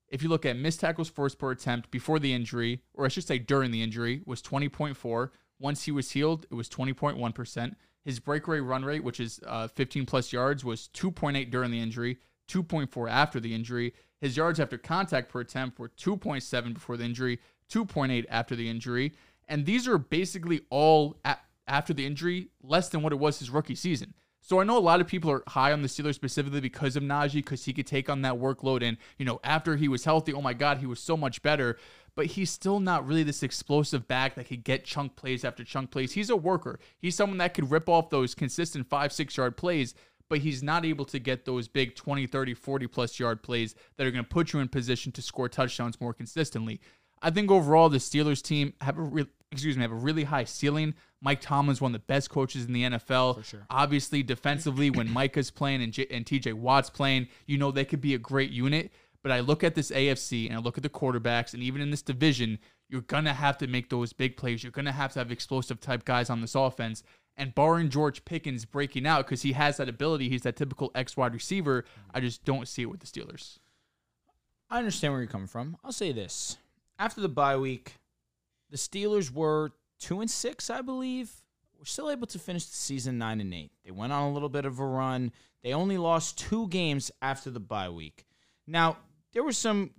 if 0.10 0.22
you 0.22 0.30
look 0.30 0.46
at 0.46 0.58
missed 0.58 0.80
tackles 0.80 1.10
forced 1.10 1.40
per 1.40 1.52
attempt 1.52 1.90
before 1.92 2.20
the 2.20 2.34
injury, 2.34 2.82
or 2.94 3.06
I 3.06 3.10
should 3.10 3.26
say 3.26 3.40
during 3.40 3.72
the 3.72 3.82
injury, 3.82 4.22
was 4.26 4.42
20.4. 4.42 5.30
Once 5.60 5.84
he 5.84 5.92
was 5.92 6.12
healed, 6.12 6.46
it 6.52 6.56
was 6.56 6.70
20.1%. 6.70 7.76
His 8.04 8.20
breakaway 8.20 8.60
run 8.60 8.86
rate, 8.86 9.04
which 9.04 9.20
is 9.20 9.40
uh, 9.48 9.68
15 9.68 10.06
plus 10.06 10.32
yards, 10.32 10.64
was 10.64 10.90
2.8 10.94 11.50
during 11.50 11.72
the 11.72 11.80
injury, 11.80 12.20
2.4 12.50 13.10
after 13.10 13.40
the 13.40 13.56
injury. 13.56 13.94
His 14.22 14.38
yards 14.38 14.60
after 14.60 14.78
contact 14.78 15.32
per 15.32 15.42
attempt 15.42 15.80
were 15.80 15.90
2.7 15.90 16.74
before 16.74 16.98
the 16.98 17.06
injury, 17.06 17.40
2.8 17.72 18.26
after 18.30 18.56
the 18.56 18.70
injury. 18.70 19.14
And 19.48 19.66
these 19.66 19.88
are 19.88 19.98
basically 19.98 20.62
all 20.70 21.18
at, 21.24 21.40
after 21.68 21.94
the 21.94 22.06
injury, 22.06 22.50
less 22.62 22.90
than 22.90 23.02
what 23.02 23.14
it 23.14 23.20
was 23.20 23.40
his 23.40 23.50
rookie 23.50 23.76
season. 23.76 24.14
So 24.42 24.60
I 24.60 24.64
know 24.64 24.78
a 24.78 24.80
lot 24.80 25.02
of 25.02 25.08
people 25.08 25.32
are 25.32 25.44
high 25.48 25.72
on 25.72 25.82
the 25.82 25.88
Steelers 25.88 26.14
specifically 26.14 26.60
because 26.60 26.96
of 26.96 27.02
Najee, 27.02 27.36
because 27.36 27.66
he 27.66 27.74
could 27.74 27.88
take 27.88 28.12
on 28.12 28.22
that 28.22 28.36
workload. 28.36 28.84
And, 28.84 28.98
you 29.18 29.26
know, 29.26 29.40
after 29.44 29.76
he 29.76 29.88
was 29.88 30.06
healthy, 30.06 30.34
oh 30.34 30.42
my 30.42 30.54
God, 30.54 30.78
he 30.78 30.86
was 30.86 31.00
so 31.00 31.18
much 31.18 31.42
better. 31.42 31.80
But 32.16 32.28
he's 32.28 32.52
still 32.52 32.80
not 32.80 33.08
really 33.08 33.24
this 33.24 33.42
explosive 33.42 34.08
back 34.08 34.36
that 34.36 34.48
could 34.48 34.64
get 34.64 34.86
chunk 34.86 35.16
plays 35.16 35.44
after 35.44 35.64
chunk 35.64 35.90
plays. 35.90 36.12
He's 36.12 36.30
a 36.30 36.36
worker. 36.36 36.80
He's 37.00 37.16
someone 37.16 37.40
that 37.40 37.56
could 37.56 37.72
rip 37.72 37.90
off 37.90 38.12
those 38.12 38.36
consistent 38.36 38.88
five, 38.88 39.12
six 39.12 39.36
yard 39.36 39.58
plays, 39.58 39.96
but 40.30 40.40
he's 40.40 40.62
not 40.62 40.86
able 40.86 41.06
to 41.06 41.18
get 41.18 41.46
those 41.46 41.68
big 41.68 41.96
20, 41.96 42.28
30, 42.28 42.54
40 42.54 42.88
plus 42.88 43.20
yard 43.20 43.42
plays 43.42 43.74
that 43.98 44.06
are 44.06 44.12
going 44.12 44.24
to 44.24 44.30
put 44.30 44.54
you 44.54 44.60
in 44.60 44.68
position 44.68 45.12
to 45.14 45.24
score 45.24 45.50
touchdowns 45.50 46.00
more 46.00 46.14
consistently. 46.14 46.80
I 47.22 47.32
think 47.32 47.52
overall 47.52 47.90
the 47.90 47.98
Steelers 47.98 48.42
team 48.42 48.74
have 48.82 48.98
a 48.98 49.02
re- 49.02 49.28
excuse 49.52 49.76
me 49.78 49.82
have 49.82 49.92
a 49.92 49.96
really 49.96 50.26
high 50.26 50.44
ceiling. 50.44 50.94
Mike 51.22 51.42
Tomlin's 51.42 51.82
one 51.82 51.96
of 51.96 52.02
the 52.02 52.06
best 52.06 52.30
coaches 52.30 52.66
in 52.66 52.74
the 52.74 52.84
NFL. 52.84 53.38
For 53.38 53.44
sure. 53.44 53.66
Obviously, 53.70 54.22
defensively, 54.22 54.90
when 54.90 55.10
Micah's 55.14 55.50
playing 55.50 55.82
and, 55.82 55.92
J- 55.92 56.08
and 56.12 56.26
TJ 56.26 56.54
Watt's 56.54 56.90
playing, 56.90 57.28
you 57.48 57.58
know 57.58 57.72
they 57.72 57.86
could 57.86 58.02
be 58.02 58.14
a 58.14 58.20
great 58.20 58.52
unit. 58.52 58.92
But 59.24 59.32
I 59.32 59.40
look 59.40 59.64
at 59.64 59.74
this 59.74 59.90
AFC 59.90 60.48
and 60.48 60.56
I 60.56 60.60
look 60.60 60.78
at 60.78 60.84
the 60.84 60.90
quarterbacks, 60.90 61.56
and 61.56 61.64
even 61.64 61.82
in 61.82 61.90
this 61.90 62.04
division, 62.04 62.60
you're 62.90 63.02
gonna 63.02 63.34
have 63.34 63.58
to 63.58 63.68
make 63.68 63.90
those 63.90 64.14
big 64.14 64.38
plays. 64.38 64.62
You're 64.62 64.72
gonna 64.72 64.92
have 64.92 65.14
to 65.14 65.20
have 65.20 65.32
explosive 65.32 65.80
type 65.80 66.06
guys 66.06 66.30
on 66.30 66.42
this 66.42 66.54
offense. 66.54 67.02
And 67.36 67.56
barring 67.56 67.90
George 67.90 68.24
Pickens 68.24 68.66
breaking 68.66 69.08
out 69.08 69.26
because 69.26 69.42
he 69.42 69.54
has 69.54 69.78
that 69.78 69.90
ability, 69.90 70.30
he's 70.30 70.44
that 70.44 70.56
typical 70.56 70.92
X 70.94 71.18
wide 71.18 71.34
receiver. 71.34 71.86
I 72.14 72.20
just 72.20 72.46
don't 72.46 72.68
see 72.68 72.84
it 72.84 72.86
with 72.86 73.00
the 73.00 73.08
Steelers. 73.08 73.58
I 74.70 74.78
understand 74.78 75.14
where 75.14 75.22
you're 75.22 75.30
coming 75.30 75.48
from. 75.48 75.78
I'll 75.84 75.92
say 75.92 76.12
this: 76.12 76.58
after 76.98 77.22
the 77.22 77.30
bye 77.30 77.58
week, 77.58 77.96
the 78.70 78.78
Steelers 78.78 79.32
were 79.32 79.72
two 80.00 80.22
and 80.22 80.30
six, 80.30 80.70
I 80.70 80.82
believe. 80.82 81.32
Were 81.78 81.86
still 81.86 82.10
able 82.10 82.28
to 82.28 82.40
finish 82.40 82.66
the 82.66 82.76
season 82.76 83.18
nine 83.18 83.42
and 83.42 83.54
eight. 83.54 83.72
They 83.84 83.92
went 83.92 84.14
on 84.14 84.24
a 84.24 84.34
little 84.34 84.50
bit 84.50 84.66
of 84.66 84.80
a 84.80 84.86
run. 84.86 85.32
They 85.62 85.74
only 85.74 85.98
lost 85.98 86.38
two 86.38 86.68
games 86.70 87.12
after 87.22 87.50
the 87.50 87.60
bye 87.60 87.90
week. 87.90 88.26
Now 88.66 88.98
there 89.34 89.44
was 89.44 89.58
some 89.58 89.92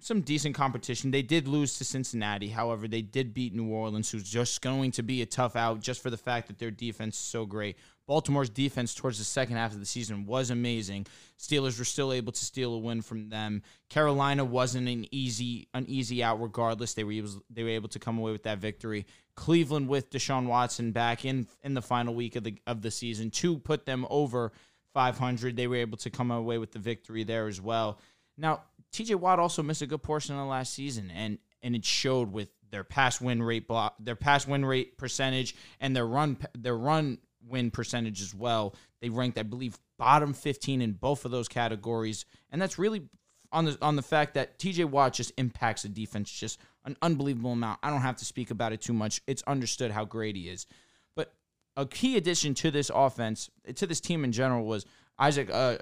some 0.00 0.20
decent 0.20 0.54
competition. 0.54 1.10
They 1.10 1.22
did 1.22 1.48
lose 1.48 1.78
to 1.78 1.84
Cincinnati. 1.84 2.48
However, 2.48 2.86
they 2.86 3.00
did 3.00 3.32
beat 3.32 3.54
New 3.54 3.68
Orleans, 3.68 4.10
who's 4.10 4.28
just 4.28 4.60
going 4.60 4.90
to 4.92 5.02
be 5.02 5.22
a 5.22 5.26
tough 5.26 5.56
out 5.56 5.80
just 5.80 6.02
for 6.02 6.10
the 6.10 6.18
fact 6.18 6.46
that 6.48 6.58
their 6.58 6.70
defense 6.70 7.16
is 7.16 7.22
so 7.22 7.46
great. 7.46 7.76
Baltimore's 8.06 8.50
defense 8.50 8.94
towards 8.94 9.18
the 9.18 9.24
second 9.24 9.56
half 9.56 9.72
of 9.72 9.80
the 9.80 9.86
season 9.86 10.26
was 10.26 10.50
amazing. 10.50 11.06
Steelers 11.38 11.78
were 11.78 11.84
still 11.84 12.12
able 12.12 12.32
to 12.32 12.44
steal 12.44 12.74
a 12.74 12.78
win 12.78 13.00
from 13.00 13.30
them. 13.30 13.62
Carolina 13.88 14.44
wasn't 14.44 14.88
an 14.88 15.06
easy 15.10 15.68
an 15.72 15.86
easy 15.88 16.22
out 16.22 16.40
regardless. 16.40 16.94
They 16.94 17.04
were 17.04 17.12
able 17.12 17.30
they 17.50 17.62
were 17.62 17.70
able 17.70 17.88
to 17.88 17.98
come 17.98 18.18
away 18.18 18.32
with 18.32 18.42
that 18.42 18.58
victory. 18.58 19.06
Cleveland 19.36 19.88
with 19.88 20.10
Deshaun 20.10 20.46
Watson 20.46 20.92
back 20.92 21.24
in 21.24 21.48
in 21.62 21.74
the 21.74 21.82
final 21.82 22.14
week 22.14 22.36
of 22.36 22.44
the 22.44 22.56
of 22.66 22.82
the 22.82 22.90
season 22.90 23.30
to 23.30 23.58
put 23.58 23.86
them 23.86 24.06
over 24.10 24.52
500. 24.92 25.56
They 25.56 25.66
were 25.66 25.76
able 25.76 25.98
to 25.98 26.10
come 26.10 26.30
away 26.30 26.58
with 26.58 26.72
the 26.72 26.78
victory 26.78 27.24
there 27.24 27.46
as 27.46 27.60
well. 27.60 27.98
Now, 28.36 28.62
TJ 28.92 29.16
Watt 29.16 29.38
also 29.38 29.62
missed 29.62 29.82
a 29.82 29.86
good 29.86 30.02
portion 30.02 30.34
of 30.34 30.40
the 30.40 30.46
last 30.46 30.74
season, 30.74 31.10
and 31.14 31.38
and 31.62 31.74
it 31.74 31.84
showed 31.84 32.32
with 32.32 32.50
their 32.70 32.84
pass 32.84 33.20
win 33.20 33.42
rate 33.42 33.66
block, 33.66 33.94
their 33.98 34.16
pass 34.16 34.46
win 34.46 34.64
rate 34.64 34.98
percentage, 34.98 35.56
and 35.80 35.96
their 35.96 36.06
run 36.06 36.36
their 36.56 36.76
run 36.76 37.18
win 37.48 37.70
percentage 37.70 38.22
as 38.22 38.34
well. 38.34 38.74
They 39.00 39.08
ranked, 39.08 39.38
I 39.38 39.42
believe, 39.42 39.78
bottom 39.98 40.32
15 40.32 40.82
in 40.82 40.92
both 40.92 41.24
of 41.24 41.30
those 41.30 41.48
categories, 41.48 42.24
and 42.50 42.60
that's 42.60 42.78
really 42.78 43.08
on 43.52 43.66
the 43.66 43.78
on 43.80 43.96
the 43.96 44.02
fact 44.02 44.34
that 44.34 44.58
TJ 44.58 44.86
Watt 44.86 45.12
just 45.14 45.32
impacts 45.38 45.82
the 45.82 45.88
defense 45.88 46.30
just 46.30 46.58
an 46.84 46.96
unbelievable 47.00 47.52
amount. 47.52 47.78
I 47.82 47.90
don't 47.90 48.02
have 48.02 48.16
to 48.16 48.24
speak 48.24 48.50
about 48.50 48.72
it 48.72 48.80
too 48.80 48.92
much. 48.92 49.22
It's 49.26 49.42
understood 49.46 49.90
how 49.90 50.04
great 50.04 50.36
he 50.36 50.48
is. 50.48 50.66
But 51.14 51.32
a 51.76 51.86
key 51.86 52.16
addition 52.16 52.54
to 52.54 52.70
this 52.70 52.90
offense, 52.94 53.50
to 53.76 53.86
this 53.86 54.00
team 54.00 54.24
in 54.24 54.32
general, 54.32 54.66
was 54.66 54.84
Isaac. 55.18 55.48
Uh, 55.50 55.78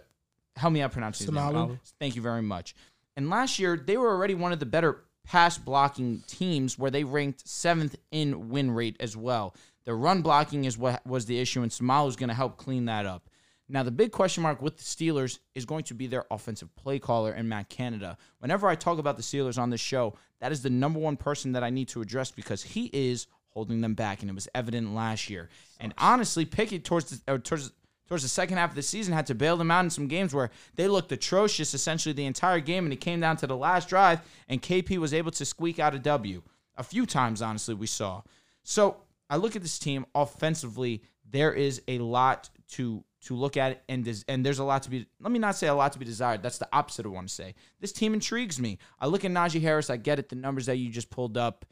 help 0.56 0.72
me 0.72 0.82
out 0.82 0.92
pronouncing 0.92 1.26
his 1.26 1.34
name. 1.68 1.80
Thank 1.98 2.14
you 2.16 2.22
very 2.22 2.42
much. 2.42 2.74
And 3.16 3.28
last 3.30 3.58
year, 3.58 3.76
they 3.76 3.96
were 3.96 4.10
already 4.10 4.34
one 4.34 4.52
of 4.52 4.60
the 4.60 4.66
better 4.66 5.02
pass 5.24 5.58
blocking 5.58 6.22
teams 6.26 6.78
where 6.78 6.90
they 6.90 7.04
ranked 7.04 7.46
seventh 7.48 7.96
in 8.10 8.48
win 8.48 8.70
rate 8.70 8.96
as 9.00 9.16
well. 9.16 9.54
The 9.84 9.94
run 9.94 10.22
blocking 10.22 10.64
is 10.64 10.78
what 10.78 11.04
was 11.06 11.26
the 11.26 11.38
issue, 11.38 11.62
and 11.62 11.70
Seumalo 11.70 12.08
is 12.08 12.16
going 12.16 12.28
to 12.28 12.34
help 12.34 12.56
clean 12.56 12.84
that 12.86 13.06
up. 13.06 13.28
Now, 13.68 13.82
the 13.82 13.90
big 13.90 14.12
question 14.12 14.42
mark 14.42 14.60
with 14.60 14.76
the 14.76 14.82
Steelers 14.82 15.38
is 15.54 15.64
going 15.64 15.84
to 15.84 15.94
be 15.94 16.06
their 16.06 16.26
offensive 16.30 16.74
play 16.76 16.98
caller 16.98 17.32
and 17.32 17.48
Matt 17.48 17.70
Canada. 17.70 18.18
Whenever 18.38 18.68
I 18.68 18.74
talk 18.74 18.98
about 18.98 19.16
the 19.16 19.22
Steelers 19.22 19.58
on 19.58 19.70
this 19.70 19.80
show, 19.80 20.14
that 20.40 20.52
is 20.52 20.62
the 20.62 20.70
number 20.70 20.98
one 20.98 21.16
person 21.16 21.52
that 21.52 21.64
I 21.64 21.70
need 21.70 21.88
to 21.88 22.02
address 22.02 22.30
because 22.30 22.62
he 22.62 22.90
is 22.92 23.28
holding 23.48 23.80
them 23.80 23.94
back, 23.94 24.20
and 24.20 24.30
it 24.30 24.34
was 24.34 24.48
evident 24.54 24.94
last 24.94 25.30
year. 25.30 25.48
And 25.80 25.94
honestly, 25.96 26.44
Pickett 26.44 26.84
towards 26.84 27.20
the, 27.20 27.38
towards 27.38 27.72
towards 28.08 28.24
the 28.24 28.28
second 28.28 28.58
half 28.58 28.68
of 28.70 28.76
the 28.76 28.82
season 28.82 29.14
had 29.14 29.26
to 29.26 29.34
bail 29.34 29.56
them 29.56 29.70
out 29.70 29.84
in 29.84 29.90
some 29.90 30.06
games 30.06 30.34
where 30.34 30.50
they 30.74 30.86
looked 30.86 31.10
atrocious 31.12 31.72
essentially 31.72 32.12
the 32.12 32.26
entire 32.26 32.60
game, 32.60 32.84
and 32.84 32.92
it 32.92 33.00
came 33.00 33.20
down 33.20 33.38
to 33.38 33.46
the 33.46 33.56
last 33.56 33.88
drive, 33.88 34.20
and 34.50 34.60
KP 34.60 34.98
was 34.98 35.14
able 35.14 35.30
to 35.30 35.46
squeak 35.46 35.78
out 35.78 35.94
a 35.94 35.98
W. 35.98 36.42
A 36.76 36.82
few 36.82 37.06
times, 37.06 37.40
honestly, 37.40 37.74
we 37.74 37.86
saw. 37.86 38.20
So 38.64 38.98
I 39.32 39.36
look 39.36 39.56
at 39.56 39.62
this 39.62 39.78
team 39.78 40.04
offensively, 40.14 41.02
there 41.28 41.54
is 41.54 41.80
a 41.88 41.98
lot 42.00 42.50
to 42.72 43.02
to 43.22 43.34
look 43.34 43.56
at 43.56 43.82
and 43.88 44.04
des- 44.04 44.24
and 44.28 44.44
there's 44.44 44.58
a 44.58 44.64
lot 44.64 44.82
to 44.82 44.90
be 44.90 45.06
let 45.20 45.32
me 45.32 45.38
not 45.38 45.56
say 45.56 45.68
a 45.68 45.74
lot 45.74 45.92
to 45.92 45.98
be 45.98 46.04
desired 46.04 46.42
that's 46.42 46.58
the 46.58 46.68
opposite 46.72 47.06
of 47.06 47.12
what 47.12 47.16
i 47.16 47.20
want 47.20 47.28
to 47.28 47.34
say. 47.34 47.54
This 47.80 47.92
team 47.92 48.12
intrigues 48.12 48.60
me. 48.60 48.78
I 49.00 49.06
look 49.06 49.24
at 49.24 49.30
najee 49.30 49.62
harris 49.62 49.88
i 49.88 49.96
get 49.96 50.18
it 50.18 50.28
the 50.28 50.36
numbers 50.36 50.66
that 50.66 50.76
you 50.76 50.90
just 50.90 51.08
pulled 51.08 51.38
up. 51.38 51.64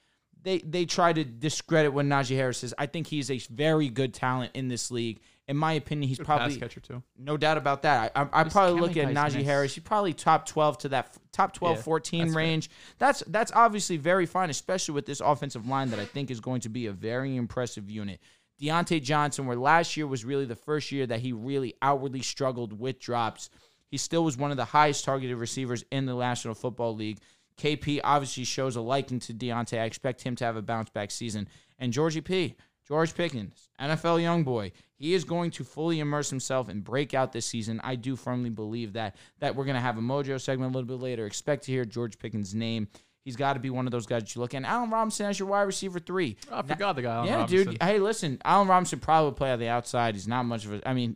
They 0.42 0.58
they 0.60 0.86
try 0.86 1.12
to 1.12 1.22
discredit 1.22 1.92
what 1.92 2.06
najee 2.06 2.36
harris 2.36 2.64
is. 2.64 2.74
I 2.78 2.86
think 2.86 3.08
he's 3.08 3.30
a 3.30 3.38
very 3.50 3.90
good 3.90 4.14
talent 4.14 4.52
in 4.54 4.68
this 4.68 4.90
league 4.90 5.20
in 5.50 5.56
my 5.56 5.72
opinion 5.74 6.08
he's 6.08 6.16
Good 6.18 6.26
probably 6.26 6.54
pass 6.54 6.60
catcher 6.60 6.80
too. 6.80 7.02
no 7.18 7.36
doubt 7.36 7.58
about 7.58 7.82
that. 7.82 8.12
I, 8.14 8.22
I, 8.22 8.28
I 8.40 8.44
probably 8.44 8.80
look 8.80 8.96
at 8.96 9.12
guy's 9.12 9.32
Najee 9.34 9.36
nice. 9.38 9.44
Harris. 9.44 9.74
He's 9.74 9.84
probably 9.84 10.14
top 10.14 10.46
twelve 10.46 10.78
to 10.78 10.88
that 10.90 11.16
top 11.32 11.52
12, 11.52 11.76
Yeah, 11.76 11.82
14 11.82 12.20
that's 12.20 12.32
fair. 12.32 12.38
range. 12.38 12.70
That's 12.98 13.22
that's 13.26 13.52
obviously 13.54 13.96
very 13.98 14.24
fine, 14.26 14.48
especially 14.48 14.94
with 14.94 15.06
this 15.06 15.20
offensive 15.20 15.66
line 15.68 15.90
that 15.90 15.98
I 15.98 16.04
think 16.06 16.30
is 16.30 16.40
going 16.40 16.60
to 16.62 16.68
be 16.68 16.86
a 16.86 16.92
very 16.92 17.36
impressive 17.36 17.90
unit. 17.90 18.20
Diontae 18.60 19.02
Johnson, 19.02 19.46
where 19.46 19.56
last 19.56 19.96
year 19.96 20.06
was 20.06 20.24
really 20.24 20.44
the 20.44 20.54
first 20.56 20.92
year 20.92 21.06
that 21.06 21.20
he 21.20 21.32
really 21.32 21.74
outwardly 21.82 22.20
struggled 22.22 22.78
with 22.78 23.00
drops, 23.00 23.48
he 23.90 23.96
still 23.96 24.22
was 24.22 24.36
one 24.36 24.50
of 24.50 24.56
the 24.56 24.64
highest 24.66 25.04
targeted 25.04 25.36
receivers 25.36 25.84
in 25.90 26.06
the 26.06 26.14
National 26.14 26.54
Football 26.54 26.94
League. 26.94 27.18
KP 27.56 28.00
obviously 28.04 28.44
shows 28.44 28.76
a 28.76 28.80
liking 28.80 29.18
to 29.20 29.32
Diontae. 29.34 29.80
I 29.80 29.84
expect 29.84 30.22
him 30.22 30.36
to 30.36 30.44
have 30.44 30.56
a 30.56 30.62
bounce 30.62 30.90
back 30.90 31.10
season. 31.10 31.48
And 31.78 31.92
Georgie 31.92 32.20
P, 32.20 32.54
George 32.90 33.14
Pickens, 33.14 33.68
NFL 33.80 34.20
young 34.20 34.42
boy, 34.42 34.72
he 34.96 35.14
is 35.14 35.22
going 35.22 35.52
to 35.52 35.62
fully 35.62 36.00
immerse 36.00 36.28
himself 36.28 36.68
and 36.68 36.82
break 36.82 37.14
out 37.14 37.32
this 37.32 37.46
season. 37.46 37.80
I 37.84 37.94
do 37.94 38.16
firmly 38.16 38.50
believe 38.50 38.94
that. 38.94 39.14
That 39.38 39.54
we're 39.54 39.64
going 39.64 39.76
to 39.76 39.80
have 39.80 39.96
a 39.96 40.00
Mojo 40.00 40.40
segment 40.40 40.74
a 40.74 40.76
little 40.76 40.88
bit 40.88 41.00
later. 41.02 41.24
Expect 41.24 41.64
to 41.66 41.72
hear 41.72 41.84
George 41.84 42.18
Pickens' 42.18 42.52
name. 42.52 42.88
He's 43.22 43.36
got 43.36 43.52
to 43.52 43.60
be 43.60 43.70
one 43.70 43.86
of 43.86 43.92
those 43.92 44.06
guys 44.06 44.22
that 44.22 44.34
you 44.34 44.40
look 44.40 44.54
at. 44.54 44.56
And 44.56 44.66
Allen 44.66 44.90
Robinson 44.90 45.26
as 45.26 45.38
your 45.38 45.46
wide 45.46 45.62
receiver 45.62 46.00
three. 46.00 46.36
Oh, 46.50 46.58
I 46.58 46.62
forgot 46.62 46.96
the 46.96 47.02
guy. 47.02 47.14
Allen 47.14 47.28
Yeah, 47.28 47.36
Robinson. 47.36 47.72
dude. 47.72 47.82
Hey, 47.82 48.00
listen, 48.00 48.40
Allen 48.44 48.66
Robinson 48.66 48.98
probably 48.98 49.26
would 49.30 49.36
play 49.36 49.52
on 49.52 49.60
the 49.60 49.68
outside. 49.68 50.16
He's 50.16 50.26
not 50.26 50.42
much 50.42 50.64
of 50.64 50.72
a. 50.72 50.88
I 50.88 50.92
mean, 50.92 51.14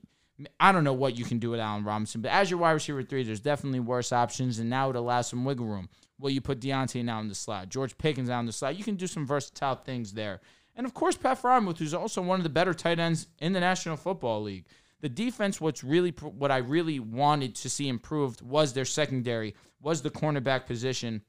I 0.61 0.71
don't 0.71 0.85
know 0.85 0.93
what 0.93 1.19
you 1.19 1.25
can 1.25 1.39
do 1.41 1.51
with 1.51 1.59
Allen 1.59 1.83
Robinson, 1.83 2.21
but 2.21 2.31
as 2.31 2.51
your 2.51 2.61
wide 2.61 2.73
receiver 2.73 3.03
three, 3.03 3.25
there's 3.25 3.41
definitely 3.41 3.81
worse 3.81 4.13
options, 4.13 4.61
and 4.61 4.71
now 4.71 4.91
it 4.91 4.97
allows 4.97 5.27
some 5.29 5.45
wiggle 5.45 5.67
room. 5.67 5.89
Well, 6.21 6.31
you 6.31 6.41
put 6.41 6.61
Diontae 6.61 7.05
now 7.05 7.19
in 7.21 7.29
the 7.29 7.35
slot, 7.35 7.69
George 7.69 7.99
Pickens 7.99 8.31
out 8.31 8.39
in 8.41 8.47
the 8.47 8.53
slot. 8.53 8.77
You 8.79 8.85
can 8.85 8.95
do 8.95 9.07
some 9.09 9.27
versatile 9.27 9.75
things 9.75 10.13
there, 10.13 10.41
and 10.77 10.87
of 10.87 10.95
course, 10.95 11.17
Pat 11.17 11.41
Freiermuth, 11.41 11.79
who's 11.79 11.95
also 11.95 12.23
one 12.23 12.41
of 12.41 12.45
the 12.45 12.51
better 12.51 12.75
tight 12.75 12.99
ends 12.99 13.29
in 13.39 13.53
the 13.53 13.61
National 13.61 13.97
Football 13.97 14.43
League. 14.43 14.67
The 15.01 15.09
defense, 15.09 15.61
what's 15.61 15.85
really 15.85 16.11
what 16.11 16.51
I 16.51 16.59
really 16.59 16.99
wanted 16.99 17.55
to 17.57 17.71
see 17.71 17.89
improved 17.89 18.41
was 18.43 18.73
their 18.73 18.85
secondary, 18.85 19.55
was 19.81 20.03
the 20.03 20.11
cornerback 20.11 20.67
position 20.67 21.23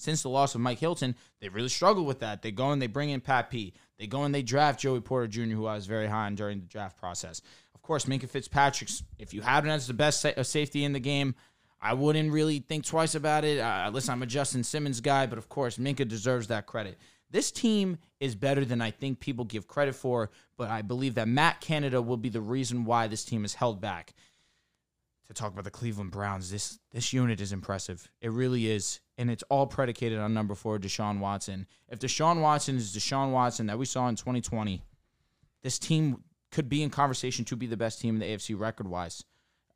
since 0.00 0.22
the 0.22 0.30
loss 0.30 0.54
of 0.54 0.60
Mike 0.60 0.78
Hilton, 0.78 1.14
they 1.40 1.48
really 1.48 1.68
struggled 1.68 2.06
with 2.06 2.20
that. 2.20 2.42
They 2.42 2.50
go 2.50 2.70
and 2.70 2.80
they 2.80 2.86
bring 2.86 3.10
in 3.10 3.20
Pat 3.20 3.50
P. 3.50 3.74
They 3.98 4.06
go 4.06 4.24
and 4.24 4.34
they 4.34 4.42
draft 4.42 4.80
Joey 4.80 5.00
Porter 5.00 5.26
Jr., 5.26 5.54
who 5.54 5.66
I 5.66 5.74
was 5.74 5.86
very 5.86 6.06
high 6.06 6.26
on 6.26 6.34
during 6.34 6.60
the 6.60 6.66
draft 6.66 6.96
process. 6.96 7.42
Of 7.74 7.82
course, 7.82 8.06
Minkah 8.06 8.28
Fitzpatrick's, 8.28 9.02
if 9.18 9.34
you 9.34 9.42
have 9.42 9.64
him 9.64 9.70
as 9.70 9.86
the 9.86 9.94
best 9.94 10.24
uh, 10.24 10.42
safety 10.42 10.84
in 10.84 10.92
the 10.92 11.00
game, 11.00 11.34
I 11.82 11.92
wouldn't 11.94 12.32
really 12.32 12.60
think 12.60 12.84
twice 12.84 13.14
about 13.14 13.44
it. 13.44 13.58
Uh, 13.58 13.90
listen, 13.92 14.12
I'm 14.12 14.22
a 14.22 14.26
Justin 14.26 14.64
Simmons 14.64 15.00
guy, 15.00 15.26
but 15.26 15.38
of 15.38 15.48
course, 15.48 15.76
Minkah 15.76 16.08
deserves 16.08 16.48
that 16.48 16.66
credit. 16.66 16.98
This 17.30 17.50
team 17.50 17.98
is 18.18 18.34
better 18.34 18.64
than 18.64 18.80
I 18.80 18.90
think 18.90 19.20
people 19.20 19.44
give 19.44 19.68
credit 19.68 19.94
for, 19.94 20.30
but 20.56 20.68
I 20.68 20.82
believe 20.82 21.14
that 21.14 21.28
Matt 21.28 21.60
Canada 21.60 22.02
will 22.02 22.16
be 22.16 22.28
the 22.28 22.40
reason 22.40 22.84
why 22.84 23.06
this 23.06 23.24
team 23.24 23.44
is 23.44 23.54
held 23.54 23.80
back 23.80 24.14
to 25.28 25.34
talk 25.34 25.52
about 25.52 25.62
the 25.62 25.70
Cleveland 25.70 26.10
Browns. 26.10 26.50
This 26.50 26.80
this 26.90 27.12
unit 27.12 27.40
is 27.40 27.52
impressive. 27.52 28.10
It 28.20 28.32
really 28.32 28.68
is. 28.68 29.00
And 29.16 29.30
it's 29.30 29.44
all 29.44 29.66
predicated 29.66 30.18
on 30.18 30.34
number 30.34 30.56
four, 30.56 30.78
Deshaun 30.78 31.20
Watson. 31.20 31.66
If 31.88 32.00
Deshaun 32.00 32.40
Watson 32.40 32.76
is 32.76 32.96
Deshaun 32.96 33.30
Watson 33.30 33.66
that 33.66 33.78
we 33.78 33.84
saw 33.84 34.08
in 34.08 34.16
2020, 34.16 34.82
this 35.62 35.78
team 35.78 36.24
could 36.50 36.68
be 36.68 36.82
in 36.82 36.90
conversation 36.90 37.44
to 37.44 37.54
be 37.54 37.66
the 37.66 37.76
best 37.76 38.00
team 38.00 38.16
in 38.16 38.20
the 38.20 38.26
AFC 38.26 38.58
record 38.58 38.88
wise. 38.88 39.24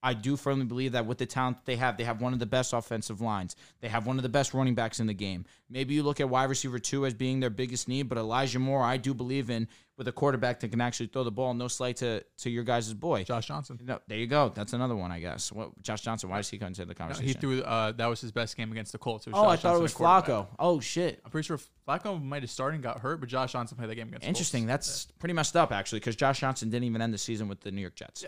I 0.05 0.15
do 0.15 0.37
firmly 0.37 0.67
believe 0.67 0.93
that 0.93 1.07
with 1.07 1.19
the 1.19 1.27
talent 1.27 1.57
that 1.57 1.65
they 1.65 1.77
have, 1.77 1.97
they 1.97 2.05
have 2.05 2.21
one 2.21 2.33
of 2.35 2.39
the 2.39 2.47
best 2.47 2.73
offensive 2.73 3.21
lines. 3.21 3.57
They 3.81 3.89
have 3.89 4.07
one 4.07 4.17
of 4.19 4.23
the 4.23 4.29
best 4.29 4.53
running 4.53 4.75
backs 4.75 5.01
in 5.01 5.07
the 5.07 5.15
game. 5.15 5.47
Maybe 5.71 5.95
you 5.95 6.03
look 6.03 6.21
at 6.21 6.29
wide 6.29 6.51
receiver 6.51 6.79
two 6.79 7.07
as 7.07 7.15
being 7.15 7.41
their 7.41 7.51
biggest 7.51 7.89
need, 7.89 8.09
but 8.09 8.19
Elijah 8.19 8.59
Moore, 8.59 8.83
I 8.83 8.99
do 8.99 9.15
believe 9.15 9.49
in 9.49 9.67
with 9.97 10.07
a 10.09 10.13
quarterback 10.13 10.61
that 10.61 10.69
can 10.69 10.81
actually 10.81 11.07
throw 11.07 11.25
the 11.25 11.31
ball. 11.31 11.55
No 11.55 11.69
slight 11.69 11.97
to 11.97 12.23
to 12.39 12.51
your 12.51 12.65
guys' 12.65 12.93
boy. 12.93 13.25
Josh 13.25 13.47
Johnson. 13.47 13.79
No, 13.83 13.99
there 14.07 14.19
you 14.19 14.27
go. 14.27 14.53
That's 14.55 14.73
another 14.75 14.95
one, 14.95 15.11
I 15.11 15.21
guess. 15.21 15.51
What, 15.51 15.81
Josh 15.83 16.03
Johnson, 16.03 16.29
why 16.29 16.37
does 16.37 16.51
he 16.51 16.59
come 16.59 16.69
into 16.69 16.85
the 16.85 16.89
No, 16.93 16.95
conversation? 16.95 17.27
he 17.29 17.33
threw. 17.35 17.63
Uh, 17.63 17.93
that 17.93 18.07
was 18.07 18.21
his 18.21 18.31
best 18.33 18.57
game 18.57 18.71
against 18.73 18.93
the 18.93 18.99
Colts. 18.99 19.27
It 19.27 19.31
was 19.33 19.41
oh, 19.41 19.47
I 19.49 19.55
Josh 19.57 19.63
thought 19.63 19.69
it 19.69 19.73
Johnson 19.73 19.83
was 19.85 19.93
at 19.93 19.97
quarterback. 19.97 20.49
Flacco. 20.51 20.57
Oh 20.59 20.81
shit. 20.81 21.21
I'm 21.25 21.31
pretty 21.31 21.47
sure 21.47 21.59
Flacco 21.89 22.23
might 22.23 22.43
have 22.43 22.51
started 22.51 22.75
and 22.75 22.83
got 22.83 22.99
hurt, 22.99 23.21
but 23.21 23.29
Josh 23.29 23.53
Johnson 23.53 23.77
played 23.79 23.89
that 23.89 23.95
game 23.95 24.09
against. 24.09 24.23
the 24.23 24.29
Interesting. 24.29 24.67
That's 24.67 25.07
pretty 25.19 25.33
messed 25.33 25.57
up, 25.57 25.73
actually, 25.73 26.01
because 26.01 26.17
Josh 26.17 26.41
Johnson 26.41 26.69
didn't 26.71 26.85
even 26.85 27.01
end 27.01 27.15
the 27.15 27.19
season 27.19 27.49
with 27.49 27.61
the 27.61 27.71
New 27.71 27.81
York 27.81 27.95
Jets. 27.95 28.25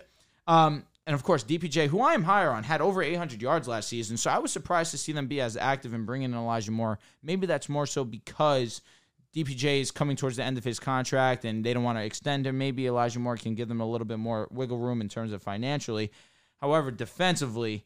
Um, 0.46 0.84
and 1.06 1.14
of 1.14 1.22
course, 1.22 1.44
DPJ, 1.44 1.86
who 1.86 2.00
I 2.00 2.14
am 2.14 2.24
higher 2.24 2.50
on, 2.50 2.64
had 2.64 2.80
over 2.80 3.00
800 3.00 3.40
yards 3.40 3.68
last 3.68 3.88
season. 3.88 4.16
So 4.16 4.28
I 4.28 4.38
was 4.38 4.50
surprised 4.50 4.90
to 4.90 4.98
see 4.98 5.12
them 5.12 5.28
be 5.28 5.40
as 5.40 5.56
active 5.56 5.94
in 5.94 6.04
bringing 6.04 6.32
in 6.32 6.36
Elijah 6.36 6.72
Moore. 6.72 6.98
Maybe 7.22 7.46
that's 7.46 7.68
more 7.68 7.86
so 7.86 8.04
because 8.04 8.82
DPJ 9.34 9.80
is 9.80 9.92
coming 9.92 10.16
towards 10.16 10.36
the 10.36 10.42
end 10.42 10.58
of 10.58 10.64
his 10.64 10.80
contract 10.80 11.44
and 11.44 11.64
they 11.64 11.72
don't 11.72 11.84
want 11.84 11.98
to 11.98 12.04
extend 12.04 12.46
him. 12.46 12.58
Maybe 12.58 12.86
Elijah 12.86 13.20
Moore 13.20 13.36
can 13.36 13.54
give 13.54 13.68
them 13.68 13.80
a 13.80 13.86
little 13.86 14.06
bit 14.06 14.18
more 14.18 14.48
wiggle 14.50 14.78
room 14.78 15.00
in 15.00 15.08
terms 15.08 15.32
of 15.32 15.42
financially. 15.42 16.10
However, 16.60 16.90
defensively, 16.90 17.84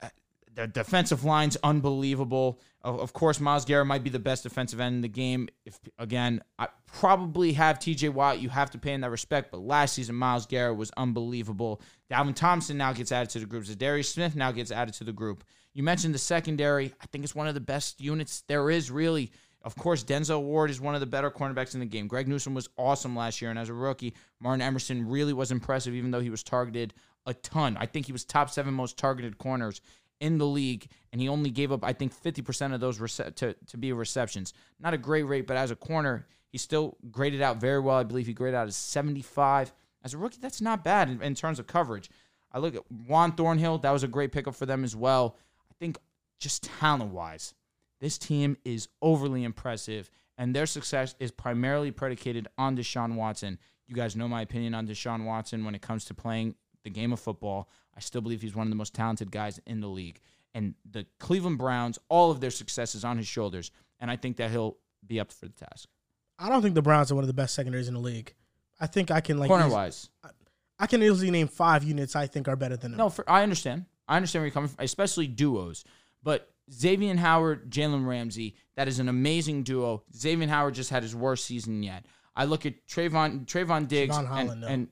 uh, 0.00 0.10
the 0.54 0.68
defensive 0.68 1.24
line's 1.24 1.56
unbelievable. 1.64 2.60
Of, 2.84 3.12
course, 3.12 3.38
Myles 3.38 3.64
Garrett 3.64 3.86
might 3.86 4.02
be 4.02 4.10
the 4.10 4.18
best 4.18 4.42
defensive 4.42 4.80
end 4.80 4.96
in 4.96 5.00
the 5.02 5.08
game. 5.08 5.48
If 5.64 5.78
again, 5.98 6.42
I 6.58 6.68
probably 6.86 7.52
have 7.52 7.78
T.J. 7.78 8.08
Watt. 8.08 8.40
You 8.40 8.48
have 8.48 8.70
to 8.72 8.78
pay 8.78 8.92
in 8.92 9.02
that 9.02 9.10
respect. 9.10 9.52
But 9.52 9.60
last 9.60 9.94
season, 9.94 10.16
Myles 10.16 10.46
Garrett 10.46 10.76
was 10.76 10.90
unbelievable. 10.96 11.80
Dalvin 12.10 12.34
Thompson 12.34 12.76
now 12.76 12.92
gets 12.92 13.12
added 13.12 13.30
to 13.30 13.38
the 13.38 13.46
group. 13.46 13.64
Za'Darius 13.64 14.06
Smith 14.06 14.34
now 14.34 14.50
gets 14.50 14.72
added 14.72 14.94
to 14.94 15.04
the 15.04 15.12
group. 15.12 15.44
You 15.74 15.84
mentioned 15.84 16.12
the 16.12 16.18
secondary. 16.18 16.92
I 17.00 17.06
think 17.06 17.22
it's 17.22 17.34
one 17.34 17.46
of 17.46 17.54
the 17.54 17.60
best 17.60 18.00
units 18.00 18.42
there 18.48 18.68
is. 18.68 18.90
Really, 18.90 19.30
of 19.62 19.76
course, 19.76 20.02
Denzel 20.02 20.42
Ward 20.42 20.68
is 20.68 20.80
one 20.80 20.94
of 20.94 21.00
the 21.00 21.06
better 21.06 21.30
cornerbacks 21.30 21.74
in 21.74 21.80
the 21.80 21.86
game. 21.86 22.08
Greg 22.08 22.26
Newsome 22.26 22.54
was 22.54 22.68
awesome 22.76 23.14
last 23.14 23.40
year, 23.40 23.50
and 23.50 23.58
as 23.58 23.68
a 23.68 23.74
rookie, 23.74 24.14
Martin 24.40 24.60
Emerson 24.60 25.08
really 25.08 25.32
was 25.32 25.52
impressive, 25.52 25.94
even 25.94 26.10
though 26.10 26.20
he 26.20 26.30
was 26.30 26.42
targeted 26.42 26.94
a 27.26 27.34
ton. 27.34 27.76
I 27.78 27.86
think 27.86 28.06
he 28.06 28.12
was 28.12 28.24
top 28.24 28.50
seven 28.50 28.74
most 28.74 28.98
targeted 28.98 29.38
corners 29.38 29.80
in 30.22 30.38
the 30.38 30.46
league, 30.46 30.86
and 31.10 31.20
he 31.20 31.28
only 31.28 31.50
gave 31.50 31.72
up, 31.72 31.82
I 31.82 31.92
think, 31.92 32.14
50% 32.14 32.72
of 32.72 32.80
those 32.80 33.00
rece- 33.00 33.34
to, 33.34 33.54
to 33.54 33.76
be 33.76 33.92
receptions. 33.92 34.54
Not 34.78 34.94
a 34.94 34.98
great 34.98 35.24
rate, 35.24 35.48
but 35.48 35.56
as 35.56 35.72
a 35.72 35.76
corner, 35.76 36.26
he 36.48 36.58
still 36.58 36.96
graded 37.10 37.42
out 37.42 37.60
very 37.60 37.80
well. 37.80 37.96
I 37.96 38.04
believe 38.04 38.28
he 38.28 38.32
graded 38.32 38.54
out 38.54 38.68
as 38.68 38.76
75. 38.76 39.72
As 40.04 40.14
a 40.14 40.18
rookie, 40.18 40.38
that's 40.40 40.60
not 40.60 40.84
bad 40.84 41.10
in, 41.10 41.20
in 41.20 41.34
terms 41.34 41.58
of 41.58 41.66
coverage. 41.66 42.08
I 42.52 42.60
look 42.60 42.76
at 42.76 42.90
Juan 43.08 43.32
Thornhill, 43.32 43.78
that 43.78 43.90
was 43.90 44.04
a 44.04 44.08
great 44.08 44.30
pickup 44.30 44.54
for 44.54 44.64
them 44.64 44.84
as 44.84 44.94
well. 44.94 45.36
I 45.68 45.74
think 45.80 45.98
just 46.38 46.62
talent 46.62 47.12
wise, 47.12 47.54
this 48.00 48.16
team 48.16 48.56
is 48.64 48.88
overly 49.00 49.42
impressive, 49.42 50.08
and 50.38 50.54
their 50.54 50.66
success 50.66 51.16
is 51.18 51.32
primarily 51.32 51.90
predicated 51.90 52.46
on 52.56 52.76
Deshaun 52.76 53.16
Watson. 53.16 53.58
You 53.88 53.96
guys 53.96 54.14
know 54.14 54.28
my 54.28 54.42
opinion 54.42 54.74
on 54.74 54.86
Deshaun 54.86 55.24
Watson 55.24 55.64
when 55.64 55.74
it 55.74 55.82
comes 55.82 56.04
to 56.04 56.14
playing 56.14 56.54
the 56.84 56.90
game 56.90 57.12
of 57.12 57.18
football. 57.18 57.68
I 57.96 58.00
still 58.00 58.20
believe 58.20 58.42
he's 58.42 58.54
one 58.54 58.66
of 58.66 58.70
the 58.70 58.76
most 58.76 58.94
talented 58.94 59.30
guys 59.30 59.60
in 59.66 59.80
the 59.80 59.88
league. 59.88 60.20
And 60.54 60.74
the 60.90 61.06
Cleveland 61.18 61.58
Browns, 61.58 61.98
all 62.08 62.30
of 62.30 62.40
their 62.40 62.50
success 62.50 62.94
is 62.94 63.04
on 63.04 63.16
his 63.16 63.26
shoulders, 63.26 63.70
and 64.00 64.10
I 64.10 64.16
think 64.16 64.36
that 64.36 64.50
he'll 64.50 64.76
be 65.06 65.18
up 65.18 65.32
for 65.32 65.46
the 65.46 65.52
task. 65.52 65.88
I 66.38 66.48
don't 66.48 66.62
think 66.62 66.74
the 66.74 66.82
Browns 66.82 67.10
are 67.10 67.14
one 67.14 67.24
of 67.24 67.28
the 67.28 67.34
best 67.34 67.54
secondaries 67.54 67.88
in 67.88 67.94
the 67.94 68.00
league. 68.00 68.34
I 68.80 68.86
think 68.86 69.10
I 69.10 69.20
can 69.20 69.38
like 69.38 69.48
Corner 69.48 69.68
wise, 69.68 70.10
I 70.78 70.86
can 70.86 71.02
easily 71.02 71.30
name 71.30 71.46
five 71.46 71.84
units 71.84 72.16
I 72.16 72.26
think 72.26 72.48
are 72.48 72.56
better 72.56 72.76
than 72.76 72.90
them. 72.90 72.98
no, 72.98 73.08
for, 73.08 73.28
I 73.30 73.44
understand. 73.44 73.84
I 74.08 74.16
understand 74.16 74.40
where 74.40 74.46
you're 74.48 74.54
coming 74.54 74.68
from, 74.68 74.84
especially 74.84 75.28
duos. 75.28 75.84
But 76.22 76.50
Xavier 76.72 77.16
Howard, 77.16 77.70
Jalen 77.70 78.06
Ramsey, 78.06 78.56
that 78.74 78.88
is 78.88 78.98
an 78.98 79.08
amazing 79.08 79.62
duo. 79.62 80.02
Xavier 80.14 80.48
Howard 80.48 80.74
just 80.74 80.90
had 80.90 81.02
his 81.02 81.14
worst 81.14 81.44
season 81.44 81.82
yet. 81.82 82.06
I 82.34 82.46
look 82.46 82.66
at 82.66 82.86
Trevon 82.86 83.46
Trevon 83.46 83.86
Diggs 83.86 84.16
Jevon 84.16 84.18
and, 84.18 84.28
Holland, 84.28 84.64
and 84.64 84.88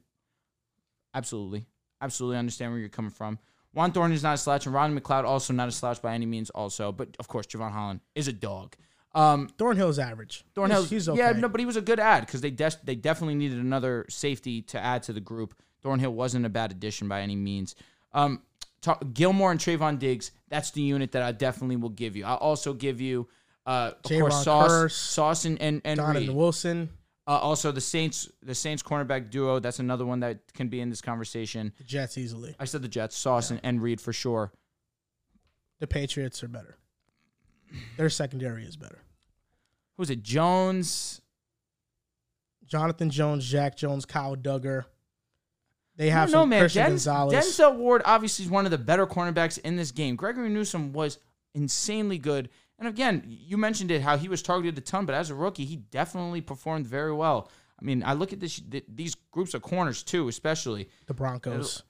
absolutely, 1.14 1.66
absolutely 2.00 2.38
understand 2.38 2.72
where 2.72 2.80
you're 2.80 2.88
coming 2.88 3.10
from. 3.10 3.38
Juan 3.72 3.92
Thornton 3.92 4.14
is 4.14 4.22
not 4.22 4.34
a 4.34 4.38
slouch, 4.38 4.66
and 4.66 4.74
Ronnie 4.74 4.98
McLeod 5.00 5.24
also 5.24 5.52
not 5.52 5.68
a 5.68 5.72
slouch 5.72 6.02
by 6.02 6.14
any 6.14 6.26
means. 6.26 6.50
Also, 6.50 6.90
but 6.90 7.16
of 7.20 7.28
course, 7.28 7.46
Jevon 7.46 7.70
Holland 7.70 8.00
is 8.14 8.26
a 8.26 8.32
dog. 8.32 8.74
Um, 9.14 9.48
Thornhill's 9.58 9.98
average. 9.98 10.44
Thornhill, 10.54 10.82
he's, 10.82 10.90
he's 10.90 11.08
okay. 11.08 11.18
yeah, 11.18 11.32
no, 11.32 11.48
but 11.48 11.60
he 11.60 11.66
was 11.66 11.76
a 11.76 11.80
good 11.80 11.98
ad 12.00 12.26
because 12.26 12.40
they 12.40 12.50
des- 12.50 12.80
they 12.84 12.94
definitely 12.94 13.34
needed 13.34 13.58
another 13.58 14.06
safety 14.08 14.62
to 14.62 14.78
add 14.78 15.02
to 15.04 15.12
the 15.12 15.20
group. 15.20 15.54
Thornhill 15.82 16.12
wasn't 16.12 16.46
a 16.46 16.48
bad 16.48 16.70
addition 16.70 17.08
by 17.08 17.22
any 17.22 17.36
means. 17.36 17.74
Um, 18.12 18.42
talk, 18.80 19.02
Gilmore 19.12 19.50
and 19.50 19.58
Trevon 19.58 19.98
Diggs, 19.98 20.30
that's 20.48 20.70
the 20.72 20.82
unit 20.82 21.12
that 21.12 21.22
I 21.22 21.32
definitely 21.32 21.76
will 21.76 21.88
give 21.90 22.16
you. 22.16 22.24
I'll 22.24 22.36
also 22.36 22.72
give 22.72 23.00
you, 23.00 23.28
uh, 23.66 23.92
of 23.96 24.02
course, 24.02 24.44
Sauce, 24.44 24.94
Sauce 24.94 25.44
and 25.44 25.60
and, 25.60 25.80
and 25.84 25.96
Donovan 25.96 26.28
Reed. 26.28 26.36
Wilson, 26.36 26.90
Uh, 27.26 27.32
also, 27.32 27.70
the 27.70 27.80
Saints, 27.80 28.28
the 28.42 28.54
Saints 28.54 28.82
cornerback 28.82 29.30
duo. 29.30 29.60
That's 29.60 29.78
another 29.78 30.04
one 30.04 30.20
that 30.20 30.52
can 30.54 30.68
be 30.68 30.80
in 30.80 30.88
this 30.90 31.00
conversation. 31.00 31.72
the 31.78 31.84
Jets 31.84 32.18
easily. 32.18 32.56
I 32.58 32.64
said 32.64 32.82
the 32.82 32.88
Jets, 32.88 33.16
Sauce 33.16 33.50
and, 33.50 33.60
and 33.62 33.80
Reed 33.80 34.00
for 34.00 34.12
sure. 34.12 34.52
The 35.78 35.86
Patriots 35.86 36.42
are 36.42 36.48
better. 36.48 36.76
Their 37.96 38.10
secondary 38.10 38.64
is 38.64 38.76
better. 38.76 38.98
Who's 39.96 40.10
it? 40.10 40.22
Jones. 40.22 41.20
Jonathan 42.66 43.10
Jones, 43.10 43.48
Jack 43.48 43.76
Jones, 43.76 44.04
Kyle 44.04 44.36
Dugger. 44.36 44.84
They 45.96 46.08
have 46.10 46.30
some 46.30 46.48
man. 46.48 46.60
Christian 46.60 46.84
Denz- 46.84 46.88
Gonzalez. 46.88 47.34
Denzel 47.34 47.76
Ward 47.76 48.02
obviously 48.04 48.44
is 48.46 48.50
one 48.50 48.64
of 48.64 48.70
the 48.70 48.78
better 48.78 49.06
cornerbacks 49.06 49.58
in 49.58 49.76
this 49.76 49.90
game. 49.90 50.16
Gregory 50.16 50.48
Newsome 50.48 50.92
was 50.92 51.18
insanely 51.54 52.16
good. 52.16 52.48
And 52.80 52.88
again, 52.88 53.22
you 53.28 53.56
mentioned 53.58 53.90
it 53.90 54.00
how 54.02 54.16
he 54.16 54.28
was 54.28 54.42
targeted 54.42 54.76
a 54.78 54.80
ton, 54.80 55.04
but 55.06 55.14
as 55.14 55.30
a 55.30 55.34
rookie, 55.34 55.66
he 55.66 55.76
definitely 55.76 56.40
performed 56.40 56.86
very 56.86 57.12
well. 57.12 57.50
I 57.80 57.84
mean, 57.84 58.02
I 58.04 58.14
look 58.14 58.32
at 58.32 58.40
this 58.40 58.58
th- 58.60 58.84
these 58.88 59.14
groups 59.30 59.54
of 59.54 59.62
corners 59.62 60.02
too, 60.02 60.28
especially 60.28 60.88
the 61.06 61.14
Broncos. 61.14 61.82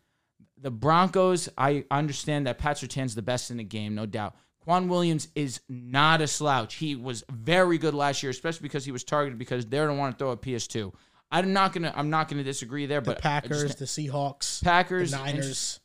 the 0.60 0.70
Broncos. 0.70 1.48
I 1.56 1.84
understand 1.90 2.46
that 2.46 2.58
Pat 2.58 2.76
Surtain's 2.78 3.14
the 3.14 3.22
best 3.22 3.50
in 3.50 3.56
the 3.56 3.64
game, 3.64 3.94
no 3.94 4.04
doubt. 4.04 4.34
K'Waun 4.66 4.88
Williams 4.88 5.28
is 5.34 5.60
not 5.68 6.20
a 6.20 6.26
slouch. 6.26 6.74
He 6.74 6.94
was 6.94 7.24
very 7.30 7.78
good 7.78 7.94
last 7.94 8.22
year, 8.22 8.30
especially 8.30 8.62
because 8.64 8.84
he 8.84 8.92
was 8.92 9.04
targeted 9.04 9.38
because 9.38 9.64
they 9.66 9.78
don't 9.78 9.96
want 9.96 10.18
to 10.18 10.22
throw 10.22 10.32
a 10.32 10.36
PS2. 10.36 10.92
I'm 11.32 11.52
not 11.52 11.72
gonna 11.72 11.92
I'm 11.96 12.10
not 12.10 12.28
gonna 12.28 12.42
disagree 12.44 12.86
there, 12.86 13.00
The 13.00 13.12
but 13.12 13.24
I 13.24 13.40
just- 13.40 13.50
Packers, 13.50 13.74
the 13.76 13.84
Seahawks, 13.84 14.62
Packers, 14.62 15.12
the 15.12 15.18
Niners. 15.18 15.79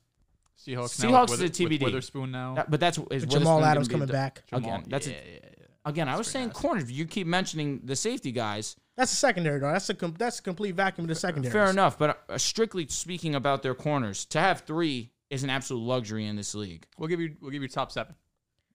Seahawks. 0.65 0.99
Seahawks 0.99 1.11
now 1.11 1.21
with 1.21 1.31
is 1.31 1.39
a 1.39 1.43
Wither- 1.43 1.53
TBD. 1.53 1.69
With 1.71 1.81
Witherspoon 1.93 2.31
now. 2.31 2.55
That- 2.55 2.71
but 2.71 2.79
that's 2.79 2.97
is 3.11 3.25
Jamal 3.25 3.25
Witherspoon 3.25 3.45
gonna 3.59 3.65
Adams 3.67 3.87
be 3.87 3.91
coming 3.93 4.07
the- 4.07 4.13
back. 4.13 4.43
Jamal- 4.47 4.69
Again, 4.75 4.85
that's 4.89 5.07
a- 5.07 5.11
yeah, 5.11 5.17
yeah, 5.25 5.39
yeah. 5.43 5.65
again. 5.85 6.09
I 6.09 6.17
was 6.17 6.27
saying 6.27 6.49
corners. 6.51 6.91
You 6.91 7.05
keep 7.05 7.27
mentioning 7.27 7.81
the 7.83 7.95
safety 7.95 8.31
guys. 8.31 8.75
That's 8.97 9.11
a 9.11 9.15
secondary 9.15 9.59
though. 9.59 9.71
That's 9.71 9.89
a 9.89 9.93
com- 9.93 10.15
that's 10.17 10.39
a 10.39 10.41
complete 10.41 10.75
vacuum 10.75 11.05
of 11.05 11.09
the 11.09 11.15
secondary. 11.15 11.51
Fair 11.51 11.69
enough, 11.69 11.97
but 11.97 12.23
uh, 12.29 12.37
strictly 12.37 12.87
speaking 12.87 13.35
about 13.35 13.61
their 13.61 13.75
corners, 13.75 14.25
to 14.27 14.39
have 14.39 14.61
three 14.61 15.11
is 15.29 15.43
an 15.43 15.49
absolute 15.49 15.81
luxury 15.81 16.25
in 16.27 16.35
this 16.35 16.55
league. 16.55 16.85
We'll 16.97 17.09
give 17.09 17.19
you. 17.19 17.35
We'll 17.41 17.51
give 17.51 17.61
you 17.61 17.67
top 17.67 17.91
seven. 17.91 18.15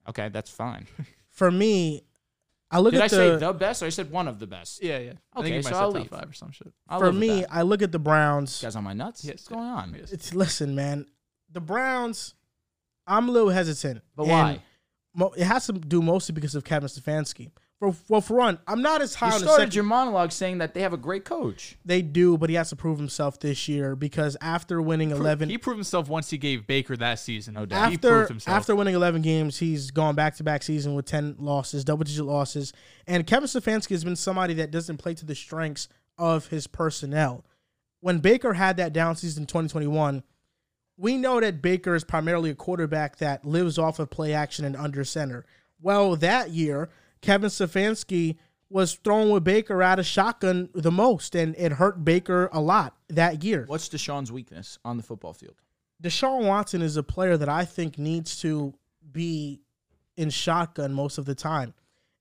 Okay, 0.08 0.28
that's 0.28 0.50
fine. 0.50 0.86
For 1.30 1.50
me, 1.50 2.02
I 2.70 2.80
look 2.80 2.92
Did 2.92 3.00
I 3.00 3.04
at 3.06 3.10
the, 3.12 3.16
say 3.16 3.36
the 3.36 3.52
best? 3.54 3.82
or 3.82 3.86
I 3.86 3.88
said 3.88 4.10
one 4.10 4.28
of 4.28 4.38
the 4.38 4.46
best. 4.46 4.82
Yeah, 4.82 4.98
yeah. 4.98 5.12
I 5.32 5.38
Okay, 5.40 5.48
think 5.50 5.56
you 5.56 5.62
so 5.62 5.70
might 5.70 5.76
I'll 5.78 5.92
say 5.92 5.98
leave. 6.00 6.10
top 6.10 6.20
five 6.20 6.30
or 6.30 6.32
some 6.34 6.50
shit. 6.52 6.72
I'll 6.88 6.98
for 6.98 7.06
live 7.06 7.14
with 7.14 7.20
me, 7.20 7.40
that. 7.42 7.54
I 7.54 7.62
look 7.62 7.82
at 7.82 7.92
the 7.92 7.98
Browns. 7.98 8.60
You 8.62 8.66
guys 8.66 8.76
on 8.76 8.84
my 8.84 8.92
nuts? 8.92 9.24
Yes, 9.24 9.32
What's 9.34 9.48
going 9.48 9.60
on? 9.68 9.94
yes. 9.98 10.12
It's 10.12 10.34
listen, 10.34 10.74
man. 10.74 11.06
The 11.52 11.60
Browns. 11.60 12.34
I'm 13.06 13.28
a 13.28 13.32
little 13.32 13.50
hesitant. 13.50 14.02
But 14.16 14.26
why? 14.28 14.62
Mo- 15.14 15.32
it 15.36 15.44
has 15.44 15.66
to 15.66 15.72
do 15.72 16.00
mostly 16.02 16.32
because 16.34 16.54
of 16.54 16.62
Kevin 16.64 16.88
Stefanski. 16.88 17.50
For 17.80 17.94
well, 18.08 18.20
for 18.20 18.34
one, 18.36 18.58
I'm 18.68 18.82
not 18.82 19.00
as 19.00 19.14
high 19.14 19.28
You 19.28 19.32
on 19.34 19.38
started 19.40 19.62
second. 19.62 19.74
your 19.74 19.84
monologue 19.84 20.32
saying 20.32 20.58
that 20.58 20.74
they 20.74 20.82
have 20.82 20.92
a 20.92 20.98
great 20.98 21.24
coach. 21.24 21.78
they 21.82 22.02
do, 22.02 22.36
but 22.36 22.50
he 22.50 22.56
has 22.56 22.68
to 22.68 22.76
prove 22.76 22.98
himself 22.98 23.40
this 23.40 23.68
year 23.68 23.96
because 23.96 24.36
after 24.42 24.82
winning 24.82 25.10
11, 25.12 25.48
He 25.48 25.56
proved 25.56 25.78
himself 25.78 26.06
once 26.06 26.28
he 26.28 26.36
gave 26.36 26.66
Baker 26.66 26.94
that 26.98 27.18
season. 27.20 27.54
No 27.54 27.64
doubt. 27.64 27.88
He 27.88 27.94
after 27.94 28.08
proved 28.10 28.28
himself. 28.28 28.54
after 28.54 28.76
winning 28.76 28.94
11 28.94 29.22
games, 29.22 29.58
he's 29.58 29.90
gone 29.90 30.14
back 30.14 30.36
to 30.36 30.44
back 30.44 30.62
season 30.62 30.94
with 30.94 31.06
10 31.06 31.36
losses, 31.38 31.82
double 31.82 32.04
digit 32.04 32.26
losses. 32.26 32.74
And 33.06 33.26
Kevin 33.26 33.48
Stefanski 33.48 33.90
has 33.92 34.04
been 34.04 34.14
somebody 34.14 34.52
that 34.54 34.70
doesn't 34.70 34.98
play 34.98 35.14
to 35.14 35.24
the 35.24 35.34
strengths 35.34 35.88
of 36.18 36.48
his 36.48 36.66
personnel. 36.66 37.46
When 38.00 38.18
Baker 38.18 38.52
had 38.52 38.76
that 38.76 38.92
down 38.92 39.16
season 39.16 39.44
in 39.44 39.46
2021, 39.46 40.22
we 41.00 41.16
know 41.16 41.40
that 41.40 41.62
Baker 41.62 41.94
is 41.94 42.04
primarily 42.04 42.50
a 42.50 42.54
quarterback 42.54 43.16
that 43.16 43.44
lives 43.44 43.78
off 43.78 43.98
of 43.98 44.10
play 44.10 44.34
action 44.34 44.66
and 44.66 44.76
under 44.76 45.02
center. 45.02 45.46
Well, 45.80 46.14
that 46.16 46.50
year, 46.50 46.90
Kevin 47.22 47.48
Stefanski 47.48 48.36
was 48.68 48.94
throwing 49.02 49.30
with 49.30 49.42
Baker 49.42 49.82
out 49.82 49.98
of 49.98 50.04
shotgun 50.04 50.68
the 50.74 50.90
most, 50.90 51.34
and 51.34 51.56
it 51.56 51.72
hurt 51.72 52.04
Baker 52.04 52.50
a 52.52 52.60
lot 52.60 52.96
that 53.08 53.42
year. 53.42 53.64
What's 53.66 53.88
Deshaun's 53.88 54.30
weakness 54.30 54.78
on 54.84 54.98
the 54.98 55.02
football 55.02 55.32
field? 55.32 55.56
Deshaun 56.02 56.46
Watson 56.46 56.82
is 56.82 56.98
a 56.98 57.02
player 57.02 57.36
that 57.38 57.48
I 57.48 57.64
think 57.64 57.98
needs 57.98 58.38
to 58.42 58.74
be 59.10 59.62
in 60.16 60.28
shotgun 60.28 60.92
most 60.92 61.16
of 61.16 61.24
the 61.24 61.34
time. 61.34 61.72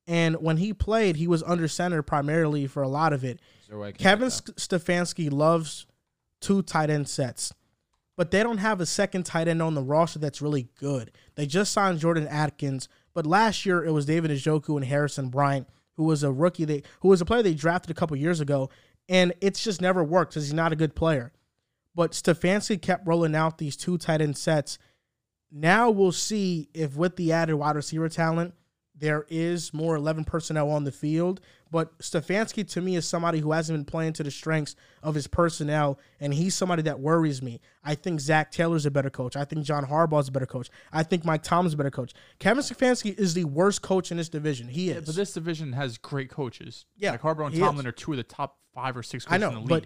And 0.07 0.37
when 0.37 0.57
he 0.57 0.73
played, 0.73 1.17
he 1.17 1.27
was 1.27 1.43
under 1.43 1.67
center 1.67 2.01
primarily 2.01 2.65
for 2.65 2.81
a 2.81 2.87
lot 2.87 3.11
of 3.13 3.23
it. 3.23 3.39
Is 3.61 3.67
there 3.67 3.77
a 3.77 3.79
way 3.81 3.87
I 3.89 3.91
can 3.91 4.01
Kevin? 4.01 4.29
Stefanski 4.29 5.31
loves 5.31 5.85
two 6.39 6.61
tight 6.63 6.89
end 6.89 7.07
sets, 7.07 7.53
but 8.19 8.31
they 8.31 8.43
don't 8.43 8.57
have 8.57 8.81
a 8.81 8.85
second 8.85 9.23
tight 9.23 9.47
end 9.47 9.61
on 9.61 9.75
the 9.75 9.81
roster 9.81 10.19
that's 10.19 10.41
really 10.41 10.67
good. 10.77 11.09
They 11.35 11.45
just 11.45 11.71
signed 11.71 11.99
Jordan 11.99 12.27
Akins, 12.27 12.89
but 13.13 13.25
last 13.25 13.65
year 13.65 13.81
it 13.81 13.91
was 13.91 14.05
David 14.05 14.29
Njoku 14.29 14.75
and 14.75 14.83
Harrison 14.83 15.29
Bryant, 15.29 15.69
who 15.93 16.03
was 16.03 16.21
a 16.21 16.29
rookie 16.29 16.65
they 16.65 16.83
who 16.99 17.07
was 17.07 17.21
a 17.21 17.25
player 17.25 17.41
they 17.41 17.53
drafted 17.53 17.91
a 17.91 17.93
couple 17.93 18.17
years 18.17 18.41
ago, 18.41 18.69
and 19.07 19.31
it's 19.39 19.63
just 19.63 19.79
never 19.79 20.03
worked 20.03 20.33
because 20.33 20.43
he's 20.43 20.53
not 20.53 20.73
a 20.73 20.75
good 20.75 20.95
player. 20.95 21.31
But 21.95 22.11
Stefanski 22.11 22.81
kept 22.81 23.07
rolling 23.07 23.35
out 23.35 23.57
these 23.57 23.77
two 23.77 23.97
tight 23.97 24.19
end 24.19 24.35
sets. 24.35 24.79
Now 25.49 25.89
we'll 25.89 26.11
see 26.11 26.67
if 26.73 26.97
with 26.97 27.15
the 27.15 27.31
added 27.31 27.55
wide 27.55 27.77
receiver 27.77 28.09
talent, 28.09 28.53
there 28.93 29.25
is 29.29 29.73
more 29.73 29.95
11 29.95 30.25
personnel 30.25 30.69
on 30.71 30.83
the 30.83 30.91
field. 30.91 31.39
But 31.71 31.97
Stefanski, 31.99 32.67
to 32.71 32.81
me, 32.81 32.95
is 32.95 33.07
somebody 33.07 33.39
who 33.39 33.51
hasn't 33.51 33.77
been 33.77 33.85
playing 33.85 34.13
to 34.13 34.23
the 34.23 34.31
strengths 34.31 34.75
of 35.03 35.13
his 35.13 35.27
personnel, 35.27 35.99
and 36.19 36.33
he's 36.33 36.55
somebody 36.55 36.81
that 36.83 36.99
worries 36.99 37.41
me. 37.43 37.61
I 37.83 37.93
think 37.95 38.19
Zach 38.19 38.51
Taylor's 38.51 38.85
a 38.87 38.91
better 38.91 39.09
coach. 39.11 39.35
I 39.35 39.45
think 39.45 39.65
John 39.65 39.85
Harbaugh's 39.85 40.29
a 40.29 40.31
better 40.31 40.47
coach. 40.47 40.69
I 40.91 41.03
think 41.03 41.25
Mike 41.25 41.43
Tomlin's 41.43 41.75
a 41.75 41.77
better 41.77 41.91
coach. 41.91 42.13
Kevin 42.39 42.63
Stefanski 42.63 43.17
is 43.19 43.35
the 43.35 43.43
worst 43.45 43.81
coach 43.83 44.09
in 44.11 44.17
this 44.17 44.29
division. 44.29 44.67
He 44.67 44.89
is. 44.89 45.05
But 45.05 45.15
this 45.15 45.33
division 45.33 45.73
has 45.73 45.97
great 45.99 46.29
coaches. 46.31 46.85
Yeah, 46.97 47.11
like 47.11 47.21
Harbaugh 47.21 47.47
and 47.47 47.55
Tomlin 47.59 47.85
is. 47.85 47.89
are 47.89 47.91
two 47.91 48.11
of 48.13 48.17
the 48.17 48.23
top 48.23 48.57
five 48.73 48.97
or 48.97 49.03
six 49.03 49.25
I 49.27 49.37
coaches 49.37 49.43
in 49.47 49.53
know, 49.53 49.61
the 49.61 49.67
but 49.67 49.85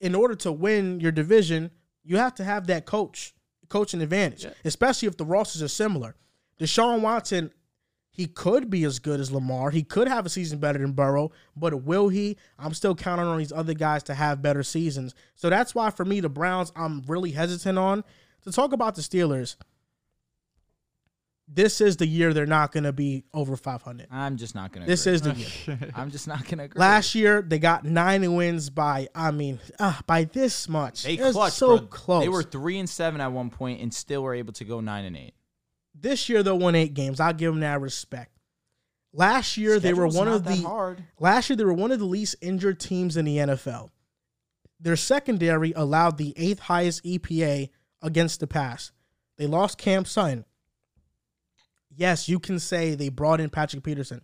in 0.00 0.14
order 0.14 0.34
to 0.36 0.52
win 0.52 1.00
your 1.00 1.12
division, 1.12 1.70
you 2.04 2.16
have 2.18 2.34
to 2.36 2.44
have 2.44 2.68
that 2.68 2.86
coach, 2.86 3.34
coaching 3.68 4.00
advantage, 4.02 4.44
Yeah. 4.44 4.50
especially 4.64 5.08
if 5.08 5.16
the 5.16 5.24
rosters 5.24 5.62
are 5.62 5.68
similar. 5.68 6.14
Deshaun 6.60 7.00
Watson, 7.00 7.50
he 8.14 8.28
could 8.28 8.70
be 8.70 8.84
as 8.84 9.00
good 9.00 9.18
as 9.18 9.32
Lamar. 9.32 9.70
He 9.70 9.82
could 9.82 10.06
have 10.06 10.24
a 10.24 10.28
season 10.28 10.60
better 10.60 10.78
than 10.78 10.92
Burrow, 10.92 11.32
but 11.56 11.82
will 11.82 12.08
he? 12.08 12.36
I'm 12.60 12.72
still 12.72 12.94
counting 12.94 13.26
on 13.26 13.38
these 13.38 13.50
other 13.50 13.74
guys 13.74 14.04
to 14.04 14.14
have 14.14 14.40
better 14.40 14.62
seasons. 14.62 15.16
So 15.34 15.50
that's 15.50 15.74
why, 15.74 15.90
for 15.90 16.04
me, 16.04 16.20
the 16.20 16.28
Browns, 16.28 16.70
I'm 16.76 17.02
really 17.08 17.32
hesitant 17.32 17.76
on. 17.76 18.04
To 18.42 18.52
talk 18.52 18.72
about 18.72 18.94
the 18.94 19.02
Steelers, 19.02 19.56
this 21.48 21.80
is 21.80 21.96
the 21.96 22.06
year 22.06 22.32
they're 22.32 22.46
not 22.46 22.70
going 22.70 22.84
to 22.84 22.92
be 22.92 23.24
over 23.34 23.56
500. 23.56 24.06
I'm 24.12 24.36
just 24.36 24.54
not 24.54 24.70
gonna. 24.70 24.86
This 24.86 25.06
agree. 25.06 25.14
is 25.14 25.22
the 25.66 25.72
year. 25.72 25.90
I'm 25.96 26.12
just 26.12 26.28
not 26.28 26.46
gonna 26.46 26.64
agree. 26.64 26.78
Last 26.78 27.16
year 27.16 27.42
they 27.42 27.58
got 27.58 27.84
nine 27.84 28.34
wins 28.34 28.70
by 28.70 29.08
I 29.12 29.32
mean 29.32 29.58
uh, 29.80 30.00
by 30.06 30.24
this 30.24 30.68
much. 30.68 31.02
they 31.02 31.16
clutched, 31.16 31.56
so 31.56 31.78
bro. 31.78 31.86
close. 31.88 32.22
They 32.22 32.28
were 32.28 32.44
three 32.44 32.78
and 32.78 32.88
seven 32.88 33.20
at 33.20 33.32
one 33.32 33.50
point, 33.50 33.80
and 33.80 33.92
still 33.92 34.22
were 34.22 34.34
able 34.34 34.52
to 34.54 34.64
go 34.64 34.80
nine 34.80 35.04
and 35.04 35.16
eight. 35.16 35.34
This 35.94 36.28
year 36.28 36.42
they 36.42 36.50
won 36.50 36.74
eight 36.74 36.94
games. 36.94 37.20
I'll 37.20 37.32
give 37.32 37.52
them 37.52 37.60
that 37.60 37.80
respect. 37.80 38.32
Last 39.12 39.56
year 39.56 39.78
they 39.78 39.94
were 39.94 40.08
one 40.08 40.26
of 40.28 40.44
the 40.44 40.56
hard. 40.56 41.04
last 41.20 41.48
year 41.48 41.56
they 41.56 41.64
were 41.64 41.72
one 41.72 41.92
of 41.92 42.00
the 42.00 42.04
least 42.04 42.34
injured 42.40 42.80
teams 42.80 43.16
in 43.16 43.24
the 43.24 43.36
NFL. 43.36 43.90
Their 44.80 44.96
secondary 44.96 45.72
allowed 45.72 46.18
the 46.18 46.34
eighth 46.36 46.58
highest 46.58 47.04
EPA 47.04 47.70
against 48.02 48.40
the 48.40 48.46
pass. 48.46 48.90
They 49.38 49.46
lost 49.46 49.78
Cam 49.78 50.04
Sutton. 50.04 50.44
Yes, 51.96 52.28
you 52.28 52.40
can 52.40 52.58
say 52.58 52.94
they 52.94 53.08
brought 53.08 53.40
in 53.40 53.50
Patrick 53.50 53.84
Peterson. 53.84 54.22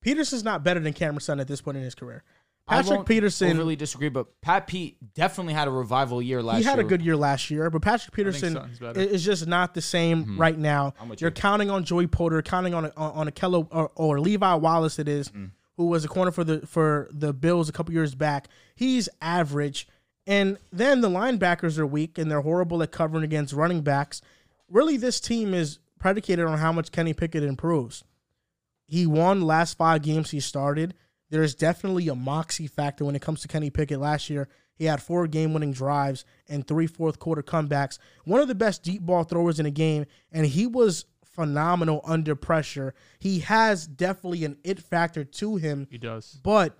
Peterson's 0.00 0.42
not 0.42 0.64
better 0.64 0.80
than 0.80 0.94
Cameron 0.94 1.20
Sutton 1.20 1.40
at 1.40 1.46
this 1.48 1.60
point 1.60 1.76
in 1.76 1.84
his 1.84 1.94
career. 1.94 2.24
I 2.68 2.76
Patrick 2.76 2.96
won't 2.98 3.08
Peterson 3.08 3.50
overly 3.50 3.74
disagree, 3.76 4.08
but 4.08 4.40
Pat 4.40 4.66
Pete 4.68 4.96
definitely 5.14 5.52
had 5.52 5.66
a 5.66 5.70
revival 5.72 6.22
year 6.22 6.42
last 6.42 6.54
year. 6.54 6.58
he 6.58 6.64
year. 6.64 6.70
had 6.70 6.78
a 6.78 6.88
good 6.88 7.02
year 7.02 7.16
last 7.16 7.50
year, 7.50 7.68
but 7.70 7.82
Patrick 7.82 8.14
Peterson 8.14 8.54
Sutton's 8.54 8.96
is 9.12 9.24
just 9.24 9.46
not 9.48 9.74
the 9.74 9.82
same 9.82 10.38
right 10.38 10.56
now. 10.56 10.90
Mm-hmm. 10.90 11.02
I'm 11.02 11.08
with 11.08 11.20
You're 11.20 11.30
you. 11.30 11.34
counting 11.34 11.70
on 11.70 11.82
Joey 11.84 12.06
Porter, 12.06 12.40
counting 12.40 12.72
on 12.72 12.84
a, 12.86 12.92
on 12.96 13.28
Ahkello 13.28 13.66
or, 13.70 13.90
or 13.96 14.20
Levi 14.20 14.54
Wallace. 14.54 14.98
It 15.00 15.08
is, 15.08 15.28
Mm. 15.30 15.50
who 15.76 15.86
was 15.86 16.04
a 16.04 16.08
corner 16.08 16.30
for 16.30 16.44
the 16.44 16.64
for 16.66 17.08
the 17.10 17.32
Bills 17.32 17.68
a 17.68 17.72
couple 17.72 17.92
years 17.94 18.14
back. 18.14 18.48
He's 18.76 19.08
average, 19.20 19.88
and 20.26 20.56
then 20.72 21.00
the 21.00 21.10
linebackers 21.10 21.78
are 21.78 21.86
weak 21.86 22.16
and 22.16 22.30
they're 22.30 22.42
horrible 22.42 22.80
at 22.82 22.92
covering 22.92 23.24
against 23.24 23.52
running 23.52 23.80
backs. 23.82 24.22
Really, 24.70 24.96
this 24.96 25.18
team 25.20 25.52
is 25.52 25.80
predicated 25.98 26.46
on 26.46 26.58
how 26.58 26.70
much 26.72 26.92
Kenny 26.92 27.12
Pickett 27.12 27.42
improves. 27.42 28.04
He 28.86 29.04
won 29.06 29.42
last 29.42 29.76
five 29.76 30.02
games 30.02 30.30
he 30.30 30.38
started. 30.40 30.94
There's 31.32 31.54
definitely 31.54 32.08
a 32.08 32.14
moxie 32.14 32.66
factor 32.66 33.06
when 33.06 33.16
it 33.16 33.22
comes 33.22 33.40
to 33.40 33.48
Kenny 33.48 33.70
Pickett. 33.70 33.98
Last 33.98 34.28
year, 34.28 34.48
he 34.74 34.84
had 34.84 35.02
four 35.02 35.26
game 35.26 35.54
winning 35.54 35.72
drives 35.72 36.26
and 36.46 36.66
three 36.68 36.86
fourth 36.86 37.18
quarter 37.18 37.42
comebacks. 37.42 37.98
One 38.26 38.40
of 38.42 38.48
the 38.48 38.54
best 38.54 38.82
deep 38.82 39.00
ball 39.00 39.24
throwers 39.24 39.58
in 39.58 39.64
the 39.64 39.70
game, 39.70 40.04
and 40.30 40.44
he 40.44 40.66
was 40.66 41.06
phenomenal 41.24 42.02
under 42.04 42.34
pressure. 42.36 42.92
He 43.18 43.38
has 43.38 43.86
definitely 43.86 44.44
an 44.44 44.58
it 44.62 44.78
factor 44.78 45.24
to 45.24 45.56
him, 45.56 45.88
he 45.90 45.96
does. 45.96 46.38
but 46.42 46.76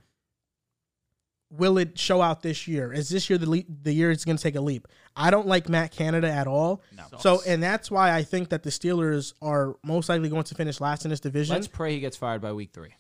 will 1.48 1.78
it 1.78 1.98
show 1.98 2.20
out 2.20 2.42
this 2.42 2.68
year? 2.68 2.92
Is 2.92 3.08
this 3.08 3.30
year 3.30 3.38
the 3.38 3.48
le- 3.48 3.64
the 3.82 3.94
year 3.94 4.10
it's 4.10 4.26
going 4.26 4.36
to 4.36 4.42
take 4.42 4.56
a 4.56 4.60
leap? 4.60 4.86
I 5.16 5.30
don't 5.30 5.46
like 5.46 5.66
Matt 5.66 5.92
Canada 5.92 6.30
at 6.30 6.46
all. 6.46 6.82
So, 7.20 7.40
and 7.46 7.62
that's 7.62 7.90
why 7.90 8.12
I 8.12 8.22
think 8.22 8.50
that 8.50 8.62
the 8.62 8.70
Steelers 8.70 9.32
are 9.40 9.76
most 9.82 10.10
likely 10.10 10.28
going 10.28 10.44
to 10.44 10.54
finish 10.54 10.78
last 10.78 11.06
in 11.06 11.10
this 11.10 11.20
division. 11.20 11.54
Let's 11.54 11.68
pray 11.68 11.94
he 11.94 12.00
gets 12.00 12.18
fired 12.18 12.42
by 12.42 12.52
week 12.52 12.72
three. 12.74 12.94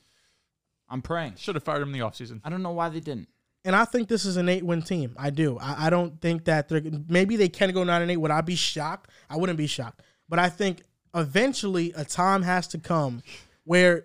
I'm 0.92 1.02
praying. 1.02 1.34
Should 1.38 1.54
have 1.56 1.64
fired 1.64 1.82
him 1.82 1.88
in 1.88 1.98
the 1.98 2.04
offseason. 2.06 2.40
I 2.44 2.50
don't 2.50 2.62
know 2.62 2.70
why 2.72 2.88
they 2.90 3.00
didn't. 3.00 3.28
and 3.64 3.74
I 3.74 3.84
think 3.86 4.08
this 4.08 4.24
is 4.24 4.36
an 4.36 4.48
eight 4.48 4.62
win 4.64 4.82
team. 4.82 5.14
I 5.18 5.30
do. 5.30 5.58
I, 5.58 5.86
I 5.86 5.90
don't 5.90 6.20
think 6.20 6.44
that 6.44 6.68
they're 6.68 6.82
maybe 7.08 7.36
they 7.36 7.48
can 7.48 7.72
go 7.72 7.82
nine 7.84 8.02
and 8.02 8.10
eight. 8.10 8.18
Would 8.18 8.30
I 8.30 8.42
be 8.42 8.54
shocked? 8.56 9.10
I 9.30 9.36
wouldn't 9.38 9.56
be 9.58 9.66
shocked. 9.66 10.02
But 10.28 10.38
I 10.38 10.48
think 10.48 10.82
eventually 11.14 11.92
a 11.96 12.04
time 12.04 12.42
has 12.42 12.68
to 12.68 12.78
come 12.78 13.22
where 13.64 14.04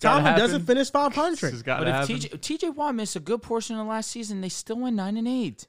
gotta 0.00 0.22
Tomlin 0.24 0.38
doesn't 0.38 0.66
finish 0.66 0.90
five 0.90 1.12
This 1.12 1.22
hundred. 1.22 1.50
has 1.52 1.62
got 1.62 1.78
But 1.80 1.88
if 1.88 1.94
happen. 1.94 2.16
TJ, 2.16 2.58
TJ 2.58 2.74
Watt 2.76 2.94
missed 2.94 3.16
a 3.16 3.20
good 3.20 3.42
portion 3.42 3.76
of 3.76 3.84
the 3.86 3.90
last 3.90 4.10
season, 4.10 4.40
they 4.40 4.48
still 4.48 4.76
went 4.78 4.96
nine 4.96 5.16
and 5.16 5.26
eight. 5.28 5.66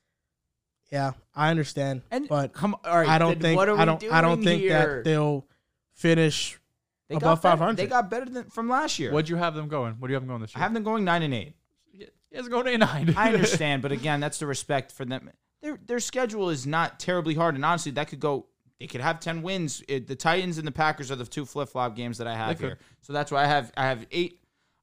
Yeah, 0.91 1.14
I 1.34 1.49
understand, 1.52 2.02
And 2.12 2.28
but 2.28 2.52
come, 2.52 2.76
all 2.84 2.97
right. 2.97 3.08
I 3.08 3.18
don't 3.18 3.39
think 3.41 3.56
what 3.58 3.70
are 3.70 3.78
I 3.78 3.86
don't 3.86 4.04
I 4.12 4.20
don't 4.22 4.43
think 4.43 4.62
here? 4.62 4.95
that 4.97 5.04
they'll 5.06 5.45
finish. 5.93 6.60
They 7.12 7.18
above 7.18 7.41
got 7.41 7.49
better- 7.49 7.57
500. 7.57 7.78
They 7.78 7.88
got 7.88 8.09
better 8.09 8.26
than 8.26 8.43
from 8.49 8.70
last 8.70 8.97
year. 8.99 9.12
What'd 9.12 9.30
you 9.30 9.36
have 9.36 9.53
them 9.55 9.68
going? 9.68 9.95
What 9.99 10.07
do 10.07 10.12
you 10.12 10.16
have 10.16 10.24
them 10.24 10.30
going 10.30 10.41
this 10.41 10.55
year? 10.55 10.59
I 10.59 10.62
year? 10.62 10.66
have 10.66 10.74
them 10.74 10.84
going 10.84 11.03
nine 11.05 11.22
and 11.24 11.34
eight. 11.34 11.53
Has 12.34 12.47
going 12.47 12.68
eight 12.68 12.78
nine. 12.80 13.14
I 13.18 13.28
understand, 13.34 13.82
but 13.82 13.91
again, 13.91 14.20
that's 14.22 14.39
the 14.39 14.47
respect 14.47 14.91
for 14.91 15.03
them. 15.05 15.30
Their 15.62 15.78
their 15.86 15.99
schedule 15.99 16.49
is 16.49 16.66
not 16.66 16.99
terribly 16.99 17.36
hard, 17.36 17.55
and 17.55 17.66
honestly, 17.66 17.91
that 17.93 18.07
could 18.07 18.20
go. 18.22 18.47
They 18.80 18.88
could 18.88 19.01
have 19.01 19.20
ten 19.20 19.41
wins. 19.41 19.84
It, 19.89 20.07
the 20.07 20.16
Titans 20.16 20.57
and 20.57 20.66
the 20.66 20.72
Packers 20.72 21.12
are 21.12 21.16
the 21.18 21.26
two 21.26 21.45
flip 21.45 21.70
flop 21.70 21.95
games 21.95 22.18
that 22.20 22.28
I 22.28 22.36
have 22.36 22.49
They 22.57 22.62
could. 22.64 22.70
here. 22.70 22.78
So 23.01 23.12
that's 23.14 23.32
why 23.32 23.43
I 23.43 23.47
have 23.47 23.72
I 23.76 23.84
have 23.84 24.05
eight. 24.12 24.39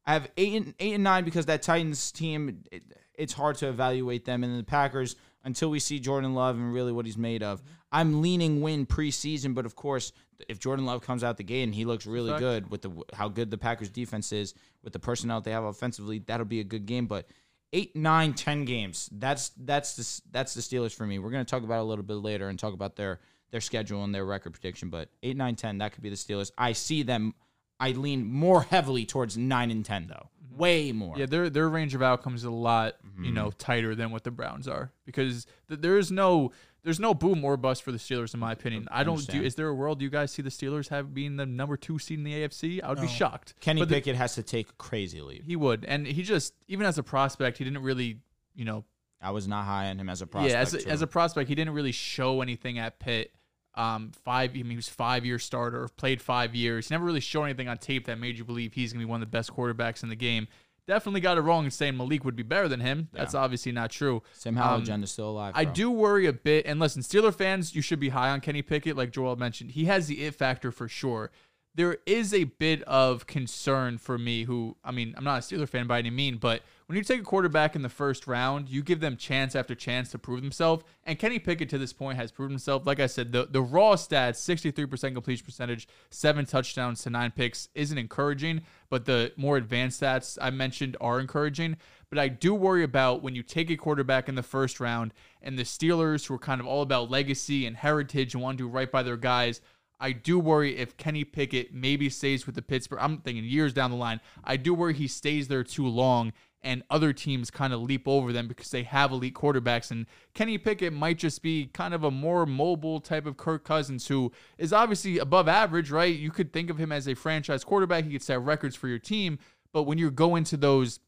I 0.06 0.12
have 0.12 0.30
eight 0.36 0.54
and 0.62 0.74
eight 0.78 0.92
and 0.94 1.02
nine 1.02 1.24
because 1.24 1.46
that 1.46 1.62
Titans 1.62 2.12
team. 2.12 2.64
It, 2.70 2.82
it's 3.14 3.32
hard 3.32 3.56
to 3.56 3.68
evaluate 3.68 4.24
them, 4.26 4.44
and 4.44 4.56
the 4.58 4.62
Packers 4.62 5.16
until 5.48 5.70
we 5.70 5.78
see 5.78 5.98
Jordan 5.98 6.34
Love 6.34 6.56
and 6.56 6.74
really 6.74 6.92
what 6.92 7.06
he's 7.06 7.16
made 7.16 7.42
of. 7.42 7.62
I'm 7.90 8.20
leaning 8.20 8.60
win 8.60 8.84
preseason, 8.84 9.54
but 9.54 9.64
of 9.64 9.74
course, 9.74 10.12
if 10.46 10.58
Jordan 10.58 10.84
Love 10.84 11.00
comes 11.00 11.24
out 11.24 11.38
the 11.38 11.42
gate 11.42 11.62
and 11.62 11.74
he 11.74 11.86
looks 11.86 12.06
really 12.06 12.30
Fact. 12.30 12.40
good 12.40 12.70
with 12.70 12.82
the 12.82 12.90
how 13.14 13.28
good 13.28 13.50
the 13.50 13.56
Packers 13.56 13.88
defense 13.88 14.30
is 14.30 14.52
with 14.84 14.92
the 14.92 14.98
personnel 14.98 15.40
they 15.40 15.50
have 15.52 15.64
offensively, 15.64 16.18
that'll 16.18 16.44
be 16.44 16.60
a 16.60 16.64
good 16.64 16.84
game. 16.84 17.06
But 17.06 17.28
eight, 17.72 17.96
nine, 17.96 18.34
ten 18.34 18.66
games. 18.66 19.08
That's 19.10 19.52
that's 19.56 19.96
the 19.96 20.30
that's 20.30 20.52
the 20.52 20.60
Steelers 20.60 20.94
for 20.94 21.06
me. 21.06 21.18
We're 21.18 21.30
gonna 21.30 21.46
talk 21.46 21.62
about 21.62 21.78
it 21.78 21.82
a 21.82 21.84
little 21.84 22.04
bit 22.04 22.16
later 22.16 22.50
and 22.50 22.58
talk 22.58 22.74
about 22.74 22.94
their 22.94 23.20
their 23.50 23.62
schedule 23.62 24.04
and 24.04 24.14
their 24.14 24.26
record 24.26 24.52
prediction. 24.52 24.90
But 24.90 25.08
eight, 25.22 25.38
nine, 25.38 25.56
ten, 25.56 25.78
that 25.78 25.92
could 25.92 26.02
be 26.02 26.10
the 26.10 26.16
Steelers. 26.16 26.52
I 26.58 26.72
see 26.72 27.02
them. 27.02 27.34
I 27.80 27.92
lean 27.92 28.30
more 28.30 28.62
heavily 28.62 29.06
towards 29.06 29.38
nine 29.38 29.70
and 29.70 29.82
ten 29.82 30.08
though, 30.08 30.28
way 30.58 30.92
more. 30.92 31.16
Yeah, 31.16 31.26
their 31.26 31.48
their 31.48 31.68
range 31.68 31.94
of 31.94 32.02
outcomes 32.02 32.40
is 32.40 32.44
a 32.44 32.50
lot, 32.50 32.96
you 33.20 33.32
know, 33.32 33.46
mm-hmm. 33.46 33.58
tighter 33.58 33.94
than 33.94 34.10
what 34.10 34.24
the 34.24 34.30
Browns 34.30 34.68
are 34.68 34.92
because 35.06 35.46
th- 35.68 35.80
there 35.80 35.96
is 35.98 36.10
no 36.10 36.52
there's 36.82 37.00
no 37.00 37.14
boom 37.14 37.44
or 37.44 37.56
bust 37.56 37.82
for 37.82 37.92
the 37.92 37.98
Steelers 37.98 38.34
in 38.34 38.40
my 38.40 38.52
opinion. 38.52 38.88
I 38.90 39.04
don't 39.04 39.26
do. 39.26 39.42
Is 39.42 39.54
there 39.54 39.68
a 39.68 39.74
world 39.74 40.00
you 40.00 40.10
guys 40.10 40.32
see 40.32 40.42
the 40.42 40.50
Steelers 40.50 40.88
have 40.88 41.14
being 41.14 41.36
the 41.36 41.46
number 41.46 41.76
two 41.76 41.98
seed 41.98 42.18
in 42.18 42.24
the 42.24 42.32
AFC? 42.32 42.82
I 42.82 42.88
would 42.88 43.00
be 43.00 43.08
shocked. 43.08 43.54
Kenny 43.60 43.80
But 43.80 43.88
the- 43.88 43.96
Pickett 43.96 44.16
has 44.16 44.34
to 44.34 44.42
take 44.42 44.70
a 44.70 44.74
crazy 44.74 45.20
leap. 45.20 45.44
he 45.44 45.56
would, 45.56 45.84
and 45.84 46.06
he 46.06 46.22
just 46.22 46.54
even 46.66 46.86
as 46.86 46.98
a 46.98 47.02
prospect, 47.02 47.58
he 47.58 47.64
didn't 47.64 47.82
really, 47.82 48.20
you 48.54 48.64
know, 48.64 48.84
I 49.20 49.32
was 49.32 49.48
not 49.48 49.64
high 49.64 49.88
on 49.88 49.98
him 49.98 50.08
as 50.08 50.22
a 50.22 50.26
prospect. 50.26 50.52
yeah, 50.52 50.60
as 50.60 50.74
a, 50.74 50.88
as 50.88 51.02
a 51.02 51.06
prospect, 51.06 51.48
he 51.48 51.54
didn't 51.54 51.74
really 51.74 51.92
show 51.92 52.40
anything 52.40 52.78
at 52.78 53.00
Pitt. 53.00 53.32
Um, 53.78 54.10
five, 54.24 54.50
I 54.50 54.54
mean, 54.54 54.70
he 54.70 54.76
was 54.76 54.88
five 54.88 55.24
year 55.24 55.38
starter, 55.38 55.88
played 55.96 56.20
five 56.20 56.54
years. 56.54 56.90
Never 56.90 57.04
really 57.04 57.20
showed 57.20 57.44
anything 57.44 57.68
on 57.68 57.78
tape 57.78 58.06
that 58.06 58.18
made 58.18 58.36
you 58.36 58.44
believe 58.44 58.72
he's 58.72 58.92
gonna 58.92 59.04
be 59.04 59.08
one 59.08 59.22
of 59.22 59.28
the 59.28 59.30
best 59.30 59.54
quarterbacks 59.54 60.02
in 60.02 60.08
the 60.08 60.16
game. 60.16 60.48
Definitely 60.88 61.20
got 61.20 61.36
it 61.36 61.42
wrong 61.42 61.66
in 61.66 61.70
saying 61.70 61.98
Malik 61.98 62.24
would 62.24 62.34
be 62.34 62.42
better 62.42 62.66
than 62.66 62.80
him. 62.80 63.08
That's 63.12 63.34
obviously 63.34 63.72
not 63.72 63.90
true. 63.90 64.22
Sam 64.32 64.56
Howell 64.56 64.76
um, 64.76 64.82
agenda's 64.82 65.12
still 65.12 65.28
alive. 65.28 65.52
I 65.54 65.66
do 65.66 65.90
worry 65.90 66.24
a 66.24 66.32
bit. 66.32 66.64
And 66.64 66.80
listen, 66.80 67.02
Steeler 67.02 67.34
fans, 67.34 67.74
you 67.74 67.82
should 67.82 68.00
be 68.00 68.08
high 68.08 68.30
on 68.30 68.40
Kenny 68.40 68.62
Pickett, 68.62 68.96
like 68.96 69.12
Joel 69.12 69.36
mentioned. 69.36 69.72
He 69.72 69.84
has 69.84 70.06
the 70.06 70.24
it 70.24 70.34
factor 70.34 70.72
for 70.72 70.88
sure. 70.88 71.30
There 71.78 71.98
is 72.06 72.34
a 72.34 72.42
bit 72.42 72.82
of 72.82 73.28
concern 73.28 73.98
for 73.98 74.18
me 74.18 74.42
who, 74.42 74.76
I 74.82 74.90
mean, 74.90 75.14
I'm 75.16 75.22
not 75.22 75.38
a 75.38 75.42
Steeler 75.42 75.68
fan 75.68 75.86
by 75.86 76.00
any 76.00 76.10
mean, 76.10 76.36
but 76.36 76.62
when 76.86 76.98
you 76.98 77.04
take 77.04 77.20
a 77.20 77.24
quarterback 77.24 77.76
in 77.76 77.82
the 77.82 77.88
first 77.88 78.26
round, 78.26 78.68
you 78.68 78.82
give 78.82 78.98
them 78.98 79.16
chance 79.16 79.54
after 79.54 79.76
chance 79.76 80.10
to 80.10 80.18
prove 80.18 80.40
themselves. 80.40 80.82
And 81.04 81.20
Kenny 81.20 81.38
Pickett 81.38 81.68
to 81.68 81.78
this 81.78 81.92
point 81.92 82.18
has 82.18 82.32
proven 82.32 82.54
himself. 82.54 82.84
Like 82.84 82.98
I 82.98 83.06
said, 83.06 83.30
the, 83.30 83.46
the 83.48 83.62
raw 83.62 83.92
stats, 83.92 84.38
63% 84.38 85.12
completion 85.12 85.44
percentage, 85.44 85.86
seven 86.10 86.46
touchdowns 86.46 87.02
to 87.02 87.10
nine 87.10 87.30
picks, 87.30 87.68
isn't 87.76 87.96
encouraging, 87.96 88.62
but 88.90 89.04
the 89.04 89.32
more 89.36 89.56
advanced 89.56 90.00
stats 90.00 90.36
I 90.42 90.50
mentioned 90.50 90.96
are 91.00 91.20
encouraging. 91.20 91.76
But 92.10 92.18
I 92.18 92.26
do 92.26 92.56
worry 92.56 92.82
about 92.82 93.22
when 93.22 93.36
you 93.36 93.44
take 93.44 93.70
a 93.70 93.76
quarterback 93.76 94.28
in 94.28 94.34
the 94.34 94.42
first 94.42 94.80
round 94.80 95.14
and 95.42 95.56
the 95.56 95.62
Steelers, 95.62 96.26
who 96.26 96.34
are 96.34 96.38
kind 96.38 96.60
of 96.60 96.66
all 96.66 96.82
about 96.82 97.08
legacy 97.08 97.66
and 97.66 97.76
heritage 97.76 98.34
and 98.34 98.42
want 98.42 98.58
to 98.58 98.64
do 98.64 98.68
right 98.68 98.90
by 98.90 99.04
their 99.04 99.16
guys, 99.16 99.60
I 100.00 100.12
do 100.12 100.38
worry 100.38 100.76
if 100.76 100.96
Kenny 100.96 101.24
Pickett 101.24 101.74
maybe 101.74 102.08
stays 102.08 102.46
with 102.46 102.54
the 102.54 102.62
Pittsburgh. 102.62 103.00
I'm 103.02 103.18
thinking 103.18 103.44
years 103.44 103.72
down 103.72 103.90
the 103.90 103.96
line. 103.96 104.20
I 104.44 104.56
do 104.56 104.74
worry 104.74 104.94
he 104.94 105.08
stays 105.08 105.48
there 105.48 105.64
too 105.64 105.86
long 105.86 106.32
and 106.62 106.82
other 106.90 107.12
teams 107.12 107.50
kind 107.50 107.72
of 107.72 107.80
leap 107.80 108.06
over 108.06 108.32
them 108.32 108.48
because 108.48 108.70
they 108.70 108.82
have 108.82 109.12
elite 109.12 109.34
quarterbacks. 109.34 109.90
And 109.90 110.06
Kenny 110.34 110.58
Pickett 110.58 110.92
might 110.92 111.18
just 111.18 111.42
be 111.42 111.66
kind 111.66 111.94
of 111.94 112.04
a 112.04 112.10
more 112.10 112.46
mobile 112.46 113.00
type 113.00 113.26
of 113.26 113.36
Kirk 113.36 113.64
Cousins 113.64 114.08
who 114.08 114.32
is 114.56 114.72
obviously 114.72 115.18
above 115.18 115.48
average, 115.48 115.90
right? 115.90 116.14
You 116.14 116.30
could 116.30 116.52
think 116.52 116.70
of 116.70 116.78
him 116.78 116.90
as 116.90 117.06
a 117.08 117.14
franchise 117.14 117.64
quarterback. 117.64 118.04
He 118.04 118.12
could 118.12 118.22
set 118.22 118.40
records 118.40 118.76
for 118.76 118.88
your 118.88 118.98
team. 118.98 119.38
But 119.72 119.84
when 119.84 119.98
you 119.98 120.10
go 120.10 120.34
into 120.34 120.56
those 120.56 121.00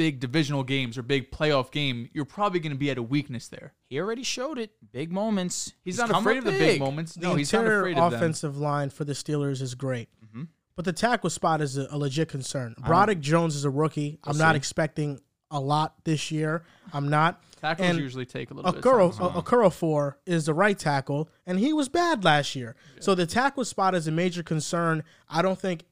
big 0.00 0.18
divisional 0.18 0.62
games 0.62 0.96
or 0.96 1.02
big 1.02 1.30
playoff 1.30 1.70
game, 1.70 2.08
you're 2.14 2.24
probably 2.24 2.58
going 2.58 2.72
to 2.72 2.78
be 2.78 2.88
at 2.90 2.96
a 2.96 3.02
weakness 3.02 3.48
there. 3.48 3.74
He 3.90 4.00
already 4.00 4.22
showed 4.22 4.58
it. 4.58 4.70
Big 4.92 5.12
moments. 5.12 5.74
He's, 5.84 5.98
not 5.98 6.08
afraid 6.08 6.38
of 6.38 6.44
the 6.44 6.52
big 6.52 6.60
big. 6.60 6.80
moments. 6.80 7.12
the 7.16 7.20
No, 7.20 7.34
he's 7.34 7.52
not 7.52 7.66
afraid 7.66 7.98
of 7.98 8.12
them. 8.12 8.18
offensive 8.18 8.56
line 8.56 8.88
for 8.88 9.04
the 9.04 9.12
Steelers 9.12 9.60
is 9.60 9.74
great. 9.74 10.08
Mm-hmm. 10.24 10.44
But 10.74 10.86
the 10.86 10.94
tackle 10.94 11.28
spot 11.28 11.60
is 11.60 11.76
a, 11.76 11.86
a 11.90 11.98
legit 11.98 12.30
concern. 12.30 12.74
Broderick 12.78 13.20
Jones 13.20 13.54
is 13.54 13.66
a 13.66 13.70
rookie. 13.70 14.18
I'm 14.24 14.38
not 14.38 14.56
expecting 14.56 15.20
a 15.50 15.60
lot 15.60 15.96
this 16.04 16.30
year. 16.30 16.62
I'm 16.94 17.10
not. 17.10 17.42
Tackles 17.60 17.86
And 17.86 17.98
usually 17.98 18.24
take 18.24 18.50
a 18.50 18.54
little 18.54 18.72
bit. 18.72 18.82
Okuro, 18.82 19.14
time. 19.14 19.36
uh, 19.36 19.42
Okorafor 19.42 20.14
is 20.24 20.46
the 20.46 20.54
right 20.54 20.78
tackle, 20.78 21.28
and 21.46 21.58
he 21.58 21.74
was 21.74 21.90
bad 21.90 22.24
last 22.24 22.56
year. 22.56 22.74
So 23.00 23.14
the 23.14 23.26
tackle 23.26 23.66
spot 23.66 23.94
is 23.94 24.06
a 24.06 24.10
major 24.10 24.42
concern. 24.42 25.04
I 25.28 25.42
don't 25.42 25.60
think 25.60 25.84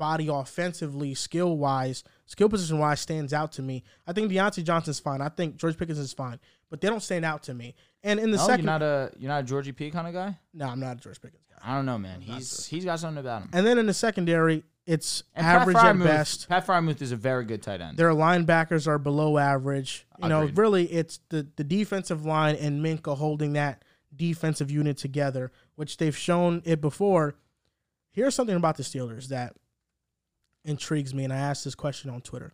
anybody 0.00 0.28
offensively, 0.28 1.14
skill 1.14 1.56
wise, 1.56 2.04
skill 2.26 2.48
position 2.48 2.78
wise, 2.78 3.00
stands 3.00 3.32
out 3.32 3.52
to 3.52 3.62
me. 3.62 3.82
I 4.06 4.12
think 4.12 4.30
Diontae 4.30 4.64
Johnson's 4.64 5.00
fine. 5.00 5.20
I 5.20 5.28
think 5.28 5.56
George 5.56 5.76
Pickens 5.76 5.98
is 5.98 6.12
fine, 6.12 6.38
but 6.70 6.80
they 6.80 6.88
don't 6.88 7.02
stand 7.02 7.24
out 7.24 7.42
to 7.44 7.54
me. 7.54 7.74
And 8.02 8.20
in 8.20 8.30
the 8.30 8.38
oh, 8.38 8.40
No, 8.40 8.46
second, 8.46 8.64
you're 8.64 8.72
not 8.72 8.82
a 8.82 9.10
you're 9.18 9.28
not 9.28 9.40
a 9.40 9.44
Georgie 9.44 9.72
P 9.72 9.90
kind 9.90 10.06
of 10.06 10.14
guy. 10.14 10.38
no, 10.52 10.66
I'm 10.68 10.80
not 10.80 10.96
a 10.98 11.00
George 11.00 11.20
Pickens 11.20 11.44
guy. 11.48 11.56
I 11.62 11.74
don't 11.74 11.86
know, 11.86 11.98
man. 11.98 12.20
He's 12.20 12.66
he's 12.66 12.84
got 12.84 13.00
something 13.00 13.20
about 13.20 13.42
him. 13.42 13.50
And 13.52 13.66
then 13.66 13.78
in 13.78 13.86
the 13.86 13.94
secondary, 13.94 14.64
it's 14.86 15.22
And 15.34 15.46
average 15.46 15.76
at 15.76 15.98
best. 15.98 16.48
Pat 16.48 16.66
Freiermuth 16.66 17.00
is 17.00 17.12
a 17.12 17.16
very 17.16 17.44
good 17.44 17.62
tight 17.62 17.80
end. 17.80 17.96
Their 17.96 18.10
linebackers 18.10 18.86
are 18.86 18.98
below 18.98 19.38
average. 19.38 20.06
You 20.22 20.28
know, 20.28 20.46
really, 20.54 20.86
it's 20.92 21.20
the 21.30 21.46
the 21.56 21.64
defensive 21.64 22.26
line 22.26 22.56
and 22.56 22.84
Minkah 22.84 23.16
holding 23.16 23.54
that 23.54 23.82
defensive 24.14 24.70
unit 24.70 24.96
together, 24.96 25.50
which 25.76 25.96
they've 25.96 26.16
shown 26.16 26.62
it 26.64 26.80
before. 26.80 27.36
Here's 28.12 28.34
something 28.34 28.54
about 28.54 28.76
the 28.76 28.84
Steelers 28.84 29.26
that 29.28 29.56
intrigues 30.64 31.14
me, 31.14 31.24
and 31.24 31.32
I 31.32 31.36
asked 31.36 31.64
this 31.64 31.74
question 31.74 32.10
on 32.10 32.20
Twitter. 32.20 32.52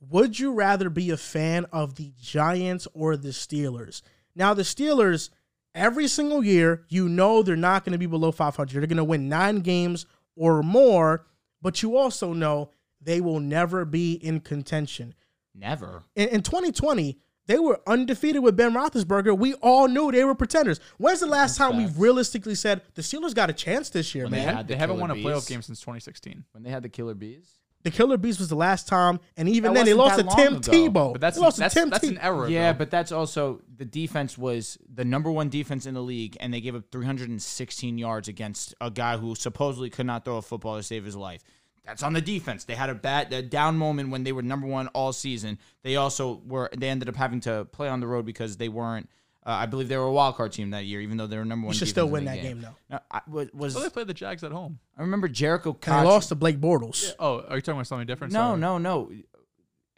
Would 0.00 0.38
you 0.38 0.52
rather 0.52 0.90
be 0.90 1.10
a 1.10 1.16
fan 1.16 1.64
of 1.72 1.96
the 1.96 2.12
Giants 2.20 2.86
or 2.94 3.16
the 3.16 3.30
Steelers? 3.30 4.02
Now, 4.34 4.52
the 4.54 4.62
Steelers, 4.62 5.30
every 5.74 6.06
single 6.06 6.44
year, 6.44 6.84
you 6.88 7.08
know 7.08 7.42
they're 7.42 7.56
not 7.56 7.84
going 7.84 7.92
to 7.92 7.98
be 7.98 8.06
below 8.06 8.30
500. 8.30 8.72
They're 8.72 8.86
going 8.86 8.96
to 8.98 9.04
win 9.04 9.28
nine 9.28 9.60
games 9.60 10.06
or 10.36 10.62
more, 10.62 11.26
but 11.62 11.82
you 11.82 11.96
also 11.96 12.32
know 12.32 12.70
they 13.00 13.20
will 13.20 13.40
never 13.40 13.84
be 13.84 14.12
in 14.14 14.40
contention. 14.40 15.14
Never. 15.54 16.02
In, 16.14 16.28
in 16.28 16.42
2020, 16.42 17.18
they 17.46 17.58
were 17.58 17.80
undefeated 17.86 18.42
with 18.42 18.56
Ben 18.56 18.72
Roethlisberger. 18.72 19.36
We 19.38 19.54
all 19.54 19.88
knew 19.88 20.10
they 20.12 20.24
were 20.24 20.34
pretenders. 20.34 20.80
When's 20.98 21.20
the 21.20 21.26
last 21.26 21.56
time 21.56 21.76
we 21.76 21.86
realistically 21.96 22.54
said 22.54 22.82
the 22.94 23.02
Steelers 23.02 23.34
got 23.34 23.50
a 23.50 23.52
chance 23.52 23.88
this 23.90 24.14
year, 24.14 24.24
When 24.24 24.32
They, 24.32 24.44
man? 24.44 24.56
had 24.56 24.68
the 24.68 24.74
they 24.74 24.78
haven't 24.78 24.98
won 25.00 25.10
a 25.10 25.14
Bees. 25.14 25.24
playoff 25.26 25.48
game 25.48 25.62
since 25.62 25.80
2016. 25.80 26.44
When 26.52 26.62
they 26.62 26.70
had 26.70 26.82
the 26.82 26.88
killer 26.88 27.14
bees. 27.14 27.48
The 27.82 27.92
Killer 27.92 28.16
Bees 28.16 28.40
was 28.40 28.48
the 28.48 28.56
last 28.56 28.88
time, 28.88 29.20
and 29.36 29.48
even 29.48 29.72
That 29.72 29.78
then 29.78 29.86
they 29.86 29.94
lost 29.94 30.16
wasn't 30.24 30.30
to 30.30 30.36
that 30.36 30.42
Tim 30.42 30.54
ago. 30.56 30.90
Tebow. 30.90 31.12
But 31.12 31.20
that's 31.20 31.36
they 31.36 31.42
lost 31.42 31.56
that's, 31.58 31.72
to 31.74 31.80
Tim 31.80 31.90
that's 31.90 32.02
an 32.02 32.16
Tebow. 32.16 32.24
error. 32.24 32.48
Yeah, 32.48 32.72
though. 32.72 32.78
but 32.78 32.90
that's 32.90 33.12
also 33.12 33.62
the 33.76 33.84
defense 33.84 34.36
was 34.36 34.76
the 34.92 35.04
number 35.04 35.30
one 35.30 35.50
defense 35.50 35.86
in 35.86 35.94
the 35.94 36.02
league, 36.02 36.36
and 36.40 36.52
they 36.52 36.60
gave 36.60 36.74
up 36.74 36.82
316 36.90 37.96
yards 37.98 38.26
against 38.26 38.74
a 38.80 38.90
guy 38.90 39.16
who 39.16 39.36
supposedly 39.36 39.88
could 39.90 40.06
not 40.06 40.24
throw 40.24 40.36
a 40.38 40.42
football 40.42 40.76
to 40.76 40.82
save 40.82 41.04
his 41.04 41.14
life. 41.14 41.42
That's 41.86 42.02
on 42.02 42.12
the 42.12 42.20
defense. 42.20 42.64
They 42.64 42.74
had 42.74 42.90
a 42.90 42.94
bad 42.94 43.32
a 43.32 43.42
down 43.42 43.78
moment 43.78 44.10
when 44.10 44.24
they 44.24 44.32
were 44.32 44.42
number 44.42 44.66
one 44.66 44.88
all 44.88 45.12
season. 45.12 45.58
They 45.82 45.96
also 45.96 46.42
were. 46.46 46.68
They 46.76 46.88
ended 46.88 47.08
up 47.08 47.16
having 47.16 47.40
to 47.40 47.66
play 47.66 47.88
on 47.88 48.00
the 48.00 48.06
road 48.06 48.26
because 48.26 48.56
they 48.56 48.68
weren't. 48.68 49.08
Uh, 49.44 49.50
I 49.50 49.66
believe 49.66 49.88
they 49.88 49.96
were 49.96 50.06
a 50.06 50.12
wild 50.12 50.34
card 50.34 50.50
team 50.50 50.70
that 50.70 50.86
year, 50.86 51.00
even 51.00 51.16
though 51.16 51.28
they 51.28 51.38
were 51.38 51.44
number 51.44 51.66
one. 51.66 51.76
should 51.76 51.86
still 51.86 52.08
win 52.08 52.24
that 52.24 52.42
game, 52.42 52.60
though. 52.60 52.74
No, 52.90 52.98
I, 53.12 53.20
was, 53.28 53.48
was 53.54 53.74
so 53.74 53.80
they 53.80 53.88
played 53.88 54.08
the 54.08 54.14
Jags 54.14 54.42
at 54.42 54.50
home. 54.50 54.80
I 54.98 55.02
remember 55.02 55.28
Jericho. 55.28 55.70
And 55.70 55.80
Cox, 55.80 56.02
they 56.02 56.08
lost 56.08 56.28
to 56.30 56.34
Blake 56.34 56.60
Bortles. 56.60 57.12
Oh, 57.20 57.42
are 57.48 57.54
you 57.54 57.60
talking 57.62 57.74
about 57.74 57.86
something 57.86 58.08
different? 58.08 58.32
No, 58.32 58.40
Sorry. 58.40 58.58
no, 58.60 58.78
no. 58.78 59.12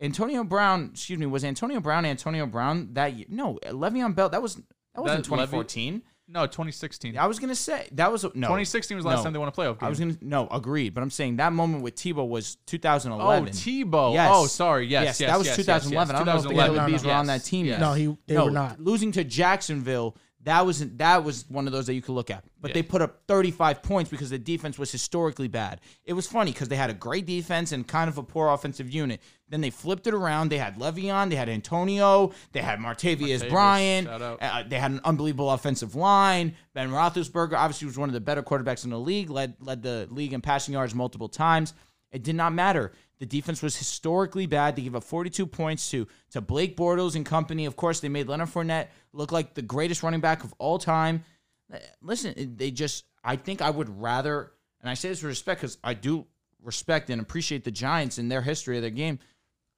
Antonio 0.00 0.44
Brown, 0.44 0.90
excuse 0.92 1.18
me, 1.18 1.24
was 1.24 1.44
Antonio 1.44 1.80
Brown 1.80 2.04
Antonio 2.04 2.44
Brown 2.46 2.90
that 2.92 3.14
year? 3.14 3.26
No, 3.30 3.58
Le'Veon 3.64 4.14
Bell. 4.14 4.28
That 4.28 4.42
was 4.42 4.56
that 4.56 5.00
wasn't 5.00 5.24
That 5.24 5.30
Levy- 5.30 5.46
2014. 5.46 6.02
No, 6.30 6.46
2016. 6.46 7.16
I 7.16 7.26
was 7.26 7.38
gonna 7.38 7.54
say 7.54 7.88
that 7.92 8.12
was 8.12 8.22
no. 8.22 8.28
2016 8.30 8.96
was 8.96 9.04
the 9.04 9.08
last 9.08 9.18
No. 9.18 9.24
time 9.24 9.32
they 9.32 9.38
won 9.38 9.48
a 9.48 9.52
playoff 9.52 9.78
game. 9.80 9.86
I 9.86 9.88
was 9.88 9.98
gonna 9.98 10.16
no 10.20 10.46
agreed, 10.48 10.92
but 10.92 11.02
I'm 11.02 11.10
saying 11.10 11.36
that 11.36 11.54
moment 11.54 11.82
with 11.82 11.96
Tebow 11.96 12.28
was 12.28 12.56
2011. 12.66 13.24
Oh, 13.26 13.46
2011. 13.46 13.90
Tebow. 13.90 14.10
Oh, 14.10 14.12
yes. 14.12 14.30
Oh, 14.32 14.46
sorry. 14.46 14.86
Yes, 14.86 15.04
yes, 15.04 15.20
yes, 15.20 15.30
that 15.30 15.38
was 15.38 15.46
yes, 15.46 15.56
2011. 15.56 16.14
yes, 16.14 16.14
I 16.14 16.18
don't 16.18 16.26
know 16.26 16.36
if 16.36 16.42
the 16.42 16.48
2011. 16.50 16.76
Killer 16.76 16.98
Bees 16.98 17.04
were 17.04 17.12
on 17.12 17.26
that 17.26 17.44
team 17.44 17.64
yes. 17.66 17.72
yet. 17.72 17.80
No, 17.80 17.92
he 17.94 18.16
they 18.26 18.34
no, 18.34 18.44
were 18.44 18.50
not. 18.50 18.78
losing 18.80 19.10
to 19.12 19.24
Jacksonville 19.24 20.16
That 20.42 20.64
was 20.66 20.78
that 20.96 21.24
was 21.24 21.44
one 21.48 21.66
of 21.66 21.72
those 21.72 21.86
that 21.86 21.94
you 21.94 22.02
could 22.02 22.12
look 22.12 22.30
at. 22.30 22.44
But 22.60 22.74
they 22.74 22.82
put 22.82 23.02
up 23.02 23.22
35 23.26 23.82
points 23.82 24.10
because 24.10 24.30
the 24.30 24.38
defense 24.38 24.78
was 24.78 24.92
historically 24.92 25.48
bad. 25.48 25.80
It 26.04 26.12
was 26.12 26.26
funny 26.26 26.52
because 26.52 26.68
they 26.68 26.76
had 26.76 26.90
a 26.90 26.94
great 26.94 27.26
defense 27.26 27.72
and 27.72 27.86
kind 27.86 28.08
of 28.08 28.18
a 28.18 28.22
poor 28.22 28.48
offensive 28.48 28.90
unit. 28.90 29.20
Then 29.50 29.60
they 29.60 29.70
flipped 29.70 30.06
it 30.06 30.14
around. 30.14 30.50
They 30.50 30.58
had 30.58 30.76
Le'Veon, 30.76 31.30
they 31.30 31.36
had 31.36 31.48
Antonio, 31.48 32.32
they 32.52 32.60
had 32.60 32.78
Martavis, 32.78 33.18
Martavis, 33.20 33.48
Bryant. 33.48 34.06
shout 34.06 34.22
out. 34.22 34.38
Uh, 34.42 34.62
they 34.68 34.78
had 34.78 34.90
an 34.90 35.00
unbelievable 35.04 35.50
offensive 35.50 35.94
line. 35.94 36.54
Ben 36.74 36.90
Roethlisberger 36.90 37.54
obviously 37.54 37.86
was 37.86 37.96
one 37.96 38.08
of 38.08 38.12
the 38.12 38.20
better 38.20 38.42
quarterbacks 38.42 38.84
in 38.84 38.90
the 38.90 38.98
league. 38.98 39.30
led 39.30 39.54
led 39.60 39.82
the 39.82 40.06
league 40.10 40.32
in 40.32 40.40
passing 40.40 40.74
yards 40.74 40.94
multiple 40.94 41.28
times. 41.28 41.72
It 42.10 42.22
did 42.22 42.36
not 42.36 42.52
matter. 42.52 42.92
The 43.18 43.26
defense 43.26 43.62
was 43.62 43.76
historically 43.76 44.46
bad. 44.46 44.76
They 44.76 44.82
gave 44.82 44.94
up 44.94 45.04
42 45.04 45.46
points 45.46 45.90
to 45.90 46.06
to 46.30 46.40
Blake 46.40 46.76
Bortles 46.76 47.16
and 47.16 47.26
company. 47.26 47.66
Of 47.66 47.76
course, 47.76 48.00
they 48.00 48.08
made 48.08 48.28
Leonard 48.28 48.48
Fournette 48.48 48.88
look 49.12 49.32
like 49.32 49.54
the 49.54 49.62
greatest 49.62 50.02
running 50.02 50.20
back 50.20 50.44
of 50.44 50.54
all 50.58 50.78
time. 50.78 51.24
Uh, 51.72 51.78
Listen, 52.02 52.54
they 52.56 52.70
just. 52.70 53.04
I 53.24 53.36
think 53.36 53.60
I 53.60 53.70
would 53.70 54.00
rather, 54.00 54.52
and 54.80 54.88
I 54.88 54.94
say 54.94 55.08
this 55.08 55.22
with 55.22 55.30
respect 55.30 55.60
because 55.60 55.76
I 55.82 55.94
do 55.94 56.26
respect 56.62 57.10
and 57.10 57.20
appreciate 57.20 57.64
the 57.64 57.70
Giants 57.70 58.18
and 58.18 58.30
their 58.30 58.42
history 58.42 58.76
of 58.76 58.82
their 58.82 58.90
game. 58.90 59.18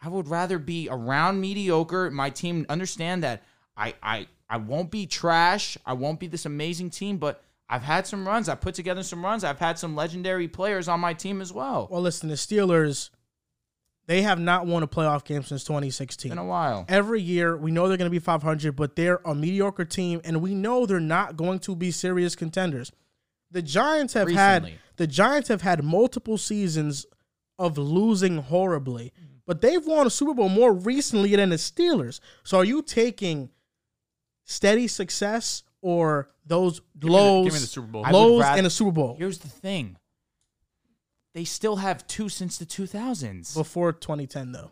I 0.02 0.08
would 0.08 0.28
rather 0.28 0.58
be 0.58 0.88
around 0.90 1.40
mediocre. 1.40 2.10
My 2.10 2.30
team 2.30 2.66
understand 2.68 3.22
that 3.22 3.42
I 3.76 3.94
I 4.02 4.26
I 4.48 4.56
won't 4.56 4.90
be 4.90 5.06
trash. 5.06 5.76
I 5.86 5.92
won't 5.92 6.20
be 6.20 6.26
this 6.26 6.46
amazing 6.46 6.90
team, 6.90 7.18
but 7.18 7.42
I've 7.68 7.82
had 7.82 8.06
some 8.06 8.26
runs. 8.26 8.48
I 8.48 8.56
put 8.56 8.74
together 8.74 9.02
some 9.02 9.24
runs. 9.24 9.44
I've 9.44 9.60
had 9.60 9.78
some 9.78 9.94
legendary 9.94 10.48
players 10.48 10.88
on 10.88 10.98
my 10.98 11.14
team 11.14 11.40
as 11.40 11.52
well. 11.52 11.86
Well, 11.88 12.02
listen, 12.02 12.28
the 12.28 12.34
Steelers, 12.34 13.10
they 14.06 14.22
have 14.22 14.40
not 14.40 14.66
won 14.66 14.82
a 14.82 14.88
playoff 14.88 15.24
game 15.24 15.44
since 15.44 15.62
2016. 15.62 16.32
In 16.32 16.38
a 16.38 16.44
while. 16.44 16.84
Every 16.88 17.22
year, 17.22 17.56
we 17.56 17.70
know 17.70 17.86
they're 17.86 17.96
going 17.96 18.10
to 18.10 18.10
be 18.10 18.18
500, 18.18 18.74
but 18.74 18.96
they're 18.96 19.20
a 19.24 19.36
mediocre 19.36 19.84
team, 19.84 20.20
and 20.24 20.42
we 20.42 20.52
know 20.52 20.84
they're 20.84 20.98
not 20.98 21.36
going 21.36 21.60
to 21.60 21.76
be 21.76 21.92
serious 21.92 22.34
contenders. 22.34 22.90
The 23.52 23.62
Giants 23.62 24.14
have 24.14 24.26
Recently. 24.26 24.70
had 24.72 24.78
the 24.96 25.06
Giants 25.06 25.48
have 25.48 25.62
had 25.62 25.84
multiple 25.84 26.38
seasons 26.38 27.06
of 27.56 27.78
losing 27.78 28.38
horribly, 28.38 29.12
but 29.50 29.60
they've 29.60 29.84
won 29.84 30.06
a 30.06 30.10
Super 30.10 30.32
Bowl 30.32 30.48
more 30.48 30.72
recently 30.72 31.34
than 31.34 31.50
the 31.50 31.56
Steelers. 31.56 32.20
So, 32.44 32.58
are 32.58 32.64
you 32.64 32.82
taking 32.82 33.50
steady 34.44 34.86
success 34.86 35.64
or 35.82 36.30
those 36.46 36.78
me 36.80 36.86
the- 36.94 37.06
lows, 37.08 37.44
give 37.46 37.54
me 37.54 37.58
the 37.58 37.66
Super 37.66 37.88
Bowl. 37.88 38.04
I 38.06 38.12
would 38.12 38.16
lows, 38.18 38.40
rath- 38.42 38.58
and 38.58 38.66
a 38.68 38.70
Super 38.70 38.92
Bowl 38.92 39.16
Here's 39.18 39.38
the 39.38 39.48
thing. 39.48 39.96
They 41.34 41.42
still 41.44 41.76
have 41.76 42.06
two 42.06 42.28
since 42.28 42.58
the 42.58 42.64
2000s. 42.64 43.52
before 43.54 43.92
2010, 43.92 44.52
though? 44.52 44.70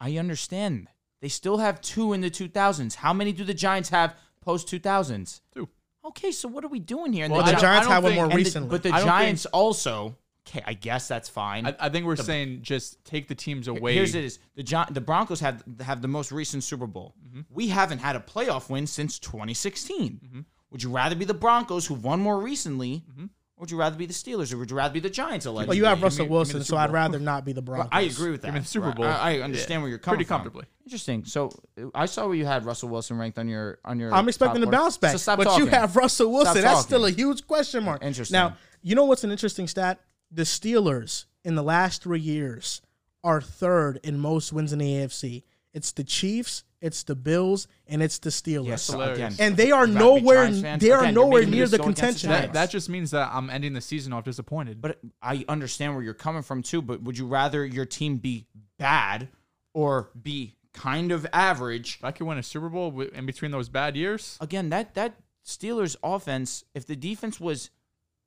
I 0.00 0.16
understand. 0.18 0.88
They 1.20 1.28
still 1.28 1.58
have 1.58 1.80
two 1.80 2.12
in 2.12 2.20
the 2.20 2.28
2000s. 2.30 2.96
How 2.96 3.12
many 3.12 3.30
do 3.32 3.44
the 3.44 3.54
Giants 3.54 3.90
have 3.90 4.16
post 4.40 4.66
2000s? 4.66 5.40
Two. 5.54 5.68
Okay, 6.04 6.32
so 6.32 6.48
what 6.48 6.64
are 6.64 6.68
we 6.68 6.80
doing 6.80 7.12
here? 7.12 7.26
And 7.26 7.32
Well, 7.32 7.42
I 7.42 7.46
the 7.46 7.52
don't- 7.52 7.60
Giants 7.60 7.86
I 7.86 7.90
don't 7.90 7.92
have 7.94 8.02
one 8.02 8.10
think- 8.10 8.16
more 8.16 8.24
and 8.24 8.32
the- 8.32 8.36
recently. 8.36 8.68
but 8.70 8.82
the 8.82 8.90
I 8.90 8.98
don't 8.98 9.06
Giants 9.06 9.46
also. 9.46 10.16
Okay, 10.48 10.62
I 10.66 10.74
guess 10.74 11.08
that's 11.08 11.28
fine. 11.28 11.66
I, 11.66 11.74
I 11.80 11.88
think 11.88 12.06
we're 12.06 12.14
saying 12.16 12.60
just 12.62 13.04
take 13.04 13.26
the 13.26 13.34
teams 13.34 13.66
away. 13.68 13.94
Here's 13.94 14.14
it 14.14 14.24
is 14.24 14.38
the 14.54 14.62
Gi- 14.62 14.90
the 14.92 15.00
Broncos 15.00 15.40
have 15.40 15.64
have 15.80 16.02
the 16.02 16.08
most 16.08 16.30
recent 16.30 16.62
Super 16.62 16.86
Bowl. 16.86 17.14
Mm-hmm. 17.28 17.40
We 17.52 17.68
haven't 17.68 17.98
had 17.98 18.14
a 18.16 18.20
playoff 18.20 18.70
win 18.70 18.86
since 18.86 19.18
2016. 19.18 20.20
Mm-hmm. 20.24 20.40
Would 20.70 20.82
you 20.82 20.90
rather 20.90 21.16
be 21.16 21.24
the 21.24 21.34
Broncos 21.34 21.86
who 21.86 21.94
won 21.94 22.20
more 22.20 22.38
recently, 22.40 23.02
mm-hmm. 23.10 23.24
or 23.24 23.28
would 23.58 23.70
you 23.70 23.76
rather 23.78 23.96
be 23.96 24.06
the 24.06 24.12
Steelers, 24.12 24.52
or 24.52 24.58
would 24.58 24.70
you 24.70 24.76
rather 24.76 24.94
be 24.94 25.00
the 25.00 25.10
Giants? 25.10 25.46
Oh, 25.46 25.50
allegedly, 25.52 25.68
Well, 25.68 25.76
you 25.78 25.84
have 25.86 26.02
Russell 26.02 26.26
me 26.26 26.30
Wilson, 26.30 26.62
so 26.62 26.76
I'd 26.76 26.92
rather 26.92 27.18
not 27.18 27.44
be 27.44 27.52
the 27.52 27.62
Broncos. 27.68 27.88
I 27.90 28.02
agree 28.02 28.30
with 28.30 28.42
that. 28.42 28.52
me 28.54 28.60
the 28.60 28.66
Super 28.66 28.88
Right. 28.88 28.96
Bowl. 28.96 29.04
I, 29.06 29.38
I 29.38 29.40
understand 29.40 29.78
Yeah. 29.78 29.82
where 29.82 29.88
you're 29.88 29.98
coming 29.98 30.02
from. 30.02 30.16
Pretty 30.18 30.24
from. 30.28 30.36
comfortably. 30.36 30.64
Interesting. 30.84 31.24
So 31.24 31.50
uh, 31.80 31.86
I 31.94 32.06
saw 32.06 32.26
where 32.26 32.36
you 32.36 32.46
had 32.46 32.64
Russell 32.64 32.88
Wilson 32.88 33.18
ranked 33.18 33.38
on 33.38 33.48
your 33.48 33.78
on 33.84 33.98
your. 33.98 34.12
I'm 34.14 34.28
expecting 34.28 34.62
top 34.62 34.70
to 34.70 34.76
bounce 34.76 34.96
back, 34.96 35.12
So 35.12 35.18
stop 35.18 35.38
but 35.38 35.58
you 35.58 35.66
have 35.66 35.96
Russell 35.96 36.30
Wilson. 36.30 36.62
That's 36.62 36.82
still 36.82 37.04
a 37.04 37.10
huge 37.10 37.46
question 37.48 37.82
mark. 37.82 38.04
Interesting. 38.04 38.34
Now, 38.34 38.56
you 38.82 38.94
know 38.94 39.04
what's 39.06 39.24
an 39.24 39.30
interesting 39.32 39.66
stat? 39.66 39.98
The 40.36 40.42
Steelers 40.42 41.24
in 41.44 41.54
the 41.54 41.62
last 41.62 42.02
three 42.02 42.20
years 42.20 42.82
are 43.24 43.40
third 43.40 43.98
in 44.02 44.18
most 44.18 44.52
wins 44.52 44.70
in 44.70 44.78
the 44.78 44.84
AFC. 44.84 45.44
It's 45.72 45.92
the 45.92 46.04
Chiefs, 46.04 46.62
it's 46.82 47.04
the 47.04 47.14
Bills, 47.14 47.68
and 47.86 48.02
it's 48.02 48.18
the 48.18 48.28
Steelers. 48.28 48.66
Yes, 48.66 48.82
so 48.82 49.00
again, 49.00 49.34
And 49.38 49.56
they 49.56 49.70
are 49.72 49.86
you 49.86 49.94
gotta 49.94 50.14
be 50.14 50.20
nowhere. 50.20 50.50
They 50.50 50.90
are 50.90 51.00
Again, 51.04 51.14
nowhere 51.14 51.46
near 51.46 51.66
the 51.66 51.78
go 51.78 51.84
against 51.84 52.00
contention. 52.00 52.30
that, 52.30 52.52
that 52.52 52.70
just 52.70 52.90
means 52.90 53.12
that 53.12 53.30
I'm 53.32 53.48
ending 53.48 53.72
the 53.72 53.80
season 53.80 54.12
off 54.12 54.24
disappointed. 54.24 54.82
But 54.82 54.98
I 55.22 55.46
understand 55.48 55.94
where 55.94 56.02
you're 56.02 56.12
coming 56.12 56.42
from 56.42 56.62
too. 56.62 56.82
But 56.82 57.02
would 57.02 57.16
you 57.16 57.26
rather 57.26 57.64
your 57.64 57.86
team 57.86 58.18
be 58.18 58.44
bad 58.78 59.28
or 59.72 60.10
be 60.22 60.54
kind 60.74 61.12
of 61.12 61.26
average? 61.32 61.96
if 61.98 62.04
I 62.04 62.10
could 62.10 62.26
win 62.26 62.36
a 62.36 62.42
Super 62.42 62.68
Bowl 62.68 63.00
in 63.00 63.24
between 63.24 63.52
those 63.52 63.70
bad 63.70 63.96
years, 63.96 64.36
Again, 64.38 64.68
that 64.68 64.94
that 64.96 65.14
Steelers 65.46 65.96
offense, 66.02 66.62
if 66.74 66.86
the 66.86 66.94
defense 66.96 67.40
was 67.40 67.70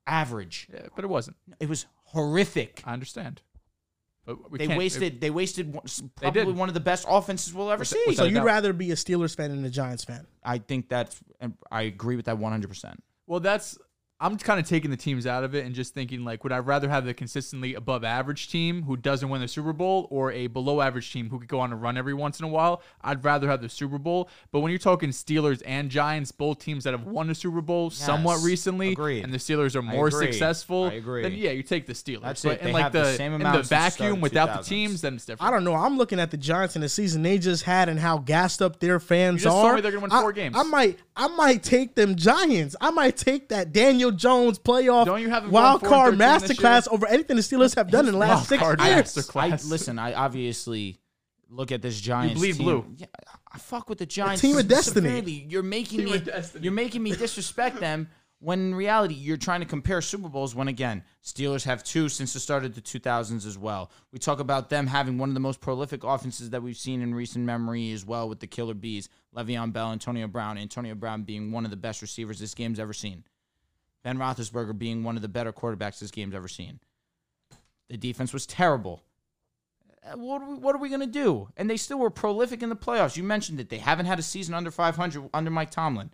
average, 0.07 0.67
yeah, 0.73 0.87
but 0.95 1.05
it 1.05 1.07
wasn't. 1.07 1.37
it 1.59 1.69
was 1.69 1.85
horrific. 2.11 2.81
I 2.85 2.93
understand. 2.93 3.41
But 4.25 4.51
we 4.51 4.59
They 4.59 4.67
can't- 4.67 4.77
wasted. 4.77 5.21
They 5.21 5.29
wasted 5.31 5.73
one- 5.73 5.85
They 5.85 6.07
probably 6.21 6.45
did. 6.45 6.55
one 6.55 6.67
of 6.69 6.73
the 6.75 6.79
best 6.79 7.05
offenses 7.09 7.53
we'll 7.53 7.71
ever 7.71 7.83
see. 7.85 8.03
So 8.13 8.23
that- 8.23 8.29
you'd 8.29 8.35
doubt. 8.35 8.45
rather 8.45 8.73
be 8.73 8.91
a 8.91 8.95
Steelers 8.95 9.35
fan 9.35 9.49
than 9.49 9.65
a 9.65 9.69
Giants 9.69 10.03
fan. 10.03 10.27
I 10.43 10.59
think 10.59 10.87
that's. 10.89 11.19
and 11.39 11.55
I 11.71 11.83
agree 11.83 12.15
with 12.15 12.25
that 12.25 12.37
100. 12.37 12.67
percent 12.67 13.03
Well, 13.25 13.39
that's 13.39 13.77
I'm 14.21 14.37
kind 14.37 14.59
of 14.59 14.67
taking 14.67 14.91
the 14.91 14.97
teams 14.97 15.25
out 15.25 15.45
of 15.45 15.55
it 15.55 15.65
and 15.65 15.73
just 15.73 15.93
thinking 15.93 16.25
like, 16.25 16.43
would 16.43 16.51
I 16.51 16.57
rather 16.59 16.89
have 16.89 17.05
the 17.05 17.13
consistently 17.13 17.73
above 17.75 18.03
average 18.03 18.49
team 18.49 18.83
who 18.83 18.97
doesn't 18.97 19.29
win 19.29 19.39
the 19.39 19.47
Super 19.47 19.71
Bowl 19.71 20.07
or 20.11 20.31
a 20.33 20.47
below 20.47 20.81
average 20.81 21.13
team 21.13 21.29
who 21.29 21.39
could 21.39 21.47
go 21.47 21.61
on 21.61 21.71
a 21.71 21.75
run 21.77 21.97
every 21.97 22.13
once 22.13 22.37
in 22.39 22.43
a 22.43 22.49
while? 22.49 22.81
I'd 23.01 23.23
rather 23.23 23.47
have 23.47 23.61
the 23.61 23.69
Super 23.69 23.97
Bowl. 23.97 24.29
But 24.51 24.59
when 24.59 24.71
you're 24.71 24.79
talking 24.79 25.11
Steelers 25.11 25.61
and 25.65 25.89
Giants, 25.89 26.33
both 26.33 26.59
teams 26.59 26.83
that 26.83 26.91
have 26.93 27.05
won 27.05 27.27
the 27.27 27.35
Super 27.35 27.61
Bowl 27.61 27.89
somewhat 27.91 28.43
recently, 28.43 28.91
agreed. 28.91 29.23
and 29.23 29.33
the 29.33 29.37
Steelers 29.37 29.73
are 29.75 29.79
I 29.79 29.93
more 29.95 30.07
agree. 30.09 30.25
successful, 30.33 30.85
I 30.85 30.95
agree. 30.95 31.21
then 31.23 31.31
yeah, 31.33 31.51
you 31.51 31.63
take 31.63 31.87
the 31.87 31.93
Steelers. 31.93 32.23
That's 32.23 32.43
but 32.43 32.55
it. 32.55 32.59
in 32.61 32.67
They 32.67 32.73
like 32.73 32.91
the 32.91 33.03
the, 33.03 33.13
same 33.13 33.33
in 33.33 33.39
amount 33.39 33.55
the 33.55 33.61
the 33.61 33.67
vacuum 33.69 34.13
of 34.15 34.21
without 34.21 34.57
the 34.57 34.63
teams, 34.69 34.99
then 34.99 35.13
it's 35.15 35.25
different. 35.25 35.47
I 35.47 35.53
don't 35.55 35.63
know. 35.63 35.75
I'm 35.75 35.97
looking 35.97 36.19
at 36.19 36.29
the 36.31 36.37
Giants 36.37 36.75
in 36.75 36.81
the 36.81 36.89
season 36.89 37.21
they 37.21 37.37
just 37.37 37.63
had 37.63 37.87
and 37.87 37.97
how 37.97 38.17
gassed 38.17 38.61
up 38.61 38.81
their 38.81 38.99
fans 38.99 39.41
You 39.41 39.45
just 39.45 39.53
told 39.53 39.65
are. 39.65 39.75
me 39.75 39.81
they're 39.81 39.91
gonna 39.91 40.01
win 40.01 40.11
I- 40.11 40.19
four 40.19 40.33
games. 40.33 40.57
I 40.57 40.63
might, 40.63 40.99
I 41.15 41.27
might 41.29 41.63
take 41.63 41.95
them 41.95 42.15
Giants. 42.15 42.75
I 42.81 42.89
might 42.91 43.15
take 43.15 43.47
that 43.47 43.71
Daniel 43.71 44.08
Jones 44.11 44.59
playoff 44.59 45.05
Don't 45.05 45.21
you 45.21 45.29
have 45.29 45.43
them 45.43 45.51
wild 45.51 45.83
card 45.83 46.13
and 46.13 46.21
13 46.21 46.55
masterclass 46.57 46.87
over 46.91 47.07
anything 47.07 47.35
the 47.35 47.41
Steelers 47.41 47.75
have 47.75 47.89
done 47.91 48.07
in 48.07 48.13
the 48.13 48.17
last 48.17 48.49
six 48.49 48.61
card 48.61 48.79
years. 48.81 49.13
masterclass. 49.15 49.65
I 49.65 49.69
listen. 49.69 49.99
I 49.99 50.13
obviously 50.13 50.99
look 51.49 51.71
at 51.71 51.81
this 51.81 51.99
Giants. 51.99 52.35
You 52.35 52.39
bleed 52.39 52.55
team. 52.55 52.63
blue. 52.65 52.85
Yeah, 52.97 53.07
I 53.51 53.57
fuck 53.57 53.89
with 53.89 53.97
the 53.99 54.05
Giants. 54.05 54.41
team 54.41 54.57
of 54.57 54.67
destiny. 54.67 55.07
severely. 55.09 55.45
You're 55.49 55.63
making 55.63 56.05
Team 56.05 56.11
me. 56.11 56.21
You're 56.61 56.71
making 56.71 57.03
me 57.03 57.11
disrespect 57.11 57.79
them. 57.79 58.09
When 58.41 58.59
in 58.59 58.75
reality, 58.75 59.15
you're 59.15 59.35
trying 59.35 59.59
to 59.59 59.65
compare 59.65 60.01
Super 60.01 60.29
Bowls. 60.29 60.55
When 60.55 60.69
again, 60.69 61.03
Steelers 61.21 61.65
have 61.65 61.83
two 61.83 62.07
since 62.07 62.31
the 62.31 62.39
start 62.39 62.63
of 62.63 62.73
the 62.73 62.79
2000s 62.79 63.45
as 63.45 63.57
well. 63.57 63.91
We 64.13 64.19
talk 64.19 64.39
about 64.39 64.69
them 64.69 64.87
having 64.87 65.17
one 65.17 65.27
of 65.27 65.33
the 65.33 65.41
most 65.41 65.59
prolific 65.59 66.05
offenses 66.05 66.51
that 66.51 66.63
we've 66.63 66.77
seen 66.77 67.01
in 67.01 67.13
recent 67.13 67.43
memory 67.43 67.91
as 67.91 68.05
well, 68.05 68.29
with 68.29 68.39
the 68.39 68.47
Killer 68.47 68.73
Bees, 68.73 69.09
Le'Veon 69.35 69.73
Bell, 69.73 69.91
Antonio 69.91 70.25
Brown. 70.27 70.57
Antonio 70.57 70.95
Brown 70.95 71.23
being 71.23 71.51
one 71.51 71.65
of 71.65 71.71
the 71.71 71.75
best 71.75 72.01
receivers 72.01 72.39
this 72.39 72.53
game's 72.53 72.79
ever 72.79 72.93
seen. 72.93 73.25
Ben 74.03 74.17
Roethlisberger 74.17 74.77
being 74.77 75.03
one 75.03 75.15
of 75.15 75.21
the 75.21 75.27
better 75.27 75.51
quarterbacks 75.51 75.99
this 75.99 76.11
game's 76.11 76.33
ever 76.35 76.47
seen. 76.47 76.79
The 77.89 77.97
defense 77.97 78.31
was 78.33 78.45
terrible. 78.45 79.03
Uh, 80.05 80.17
What 80.17 80.41
are 80.41 80.49
we, 80.49 80.55
what 80.55 80.75
are 80.75 80.79
we 80.79 80.89
going 80.89 81.01
to 81.01 81.07
do? 81.07 81.49
And 81.57 81.69
they 81.69 81.77
still 81.77 81.99
were 81.99 82.09
prolific 82.09 82.61
in 82.63 82.69
the 82.69 82.75
playoffs. 82.75 83.17
You 83.17 83.23
mentioned 83.23 83.59
it. 83.59 83.69
They 83.69 83.79
haven't 83.79 84.05
had 84.05 84.19
a 84.19 84.23
season 84.23 84.53
under 84.53 84.71
500 84.71 85.29
under 85.33 85.51
Mike 85.51 85.71
Tomlin. 85.71 86.11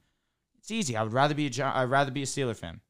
It's 0.58 0.72
easy. 0.72 0.98
I 0.98 1.04
would 1.04 1.14
rather 1.14 1.36
be 1.36 1.46
a 1.46 1.50
Gi- 1.50 1.62
I'd 1.62 1.84
rather 1.90 2.12
be 2.12 2.24
a 2.24 2.26
Steeler 2.26 2.56
fan. 2.56 2.82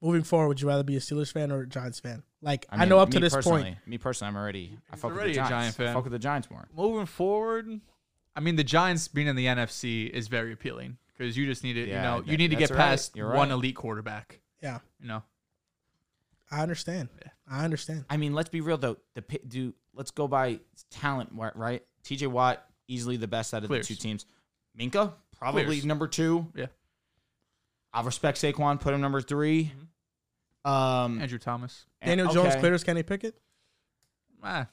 Moving 0.00 0.22
forward, 0.22 0.48
would 0.48 0.60
you 0.60 0.68
rather 0.68 0.82
be 0.82 0.96
a 0.96 1.00
Steelers 1.00 1.32
fan 1.32 1.50
or 1.50 1.60
a 1.62 1.66
Giants 1.66 1.98
fan? 1.98 2.22
Like 2.42 2.66
I, 2.70 2.78
mean, 2.80 2.90
know 2.90 2.98
up 2.98 3.10
to 3.10 3.20
this 3.20 3.34
point, 3.34 3.76
Me 3.86 3.96
personally, 3.96 4.28
I'm 4.30 4.36
already. 4.36 4.78
I 4.92 4.96
fuck 4.96 5.12
already 5.12 5.30
with 5.30 5.36
the 5.36 5.44
a 5.44 5.48
Giants. 5.48 5.50
Giant 5.50 5.74
fan. 5.76 5.88
I 5.88 5.92
fuck 5.94 6.04
with 6.04 6.12
the 6.12 6.18
Giants 6.18 6.50
more. 6.50 6.68
moving 6.76 7.06
forward, 7.06 7.80
I 8.36 8.40
mean, 8.40 8.56
the 8.56 8.64
Giants 8.64 9.08
being 9.08 9.28
in 9.28 9.36
the 9.36 9.46
NFC 9.46 10.10
is 10.10 10.28
very 10.28 10.52
appealing 10.52 10.98
because 11.16 11.36
you 11.36 11.46
just 11.46 11.62
need 11.64 11.74
to, 11.74 11.80
you 11.86 11.94
know, 11.94 12.20
that- 12.20 12.30
you 12.30 12.36
need 12.36 12.48
to 12.50 12.56
get 12.56 12.70
past 12.72 13.16
You're 13.16 13.28
one 13.28 13.48
right. 13.48 13.54
elite 13.54 13.76
quarterback. 13.76 14.40
yeah, 14.62 14.80
You 15.00 15.08
know, 15.08 15.22
I 16.50 16.62
understand. 16.62 17.08
I 17.48 17.64
understand. 17.64 18.04
I 18.10 18.16
mean, 18.16 18.34
let's 18.34 18.48
be 18.48 18.60
real 18.60 18.76
though. 18.78 18.96
The 19.14 19.22
pi- 19.22 19.40
do 19.46 19.74
let's 19.92 20.10
go 20.10 20.26
by 20.28 20.60
talent, 20.90 21.30
ri- 21.32 21.50
right? 21.54 21.82
T.J. 22.02 22.26
Watt 22.28 22.64
easily 22.88 23.16
the 23.16 23.28
best 23.28 23.52
out 23.54 23.62
of 23.62 23.68
Clears. 23.68 23.88
the 23.88 23.94
two 23.94 24.00
teams. 24.00 24.26
Minkah 24.78 25.12
probably 25.38 25.64
Clears. 25.64 25.84
number 25.84 26.06
two. 26.08 26.50
yeah. 26.54 26.66
I 27.92 28.02
respect 28.02 28.38
Saquon. 28.38 28.80
Put 28.80 28.92
him 28.92 29.00
number 29.00 29.20
3 29.20 29.70
Um, 30.64 31.20
Andrew 31.20 31.38
Thomas. 31.38 31.86
Daniel 32.04 32.32
Jones 32.32 32.48
okay. 32.52 32.60
clears 32.60 32.82
Kenny 32.82 33.02
Pickett. 33.04 33.36
Ah, 34.42 34.66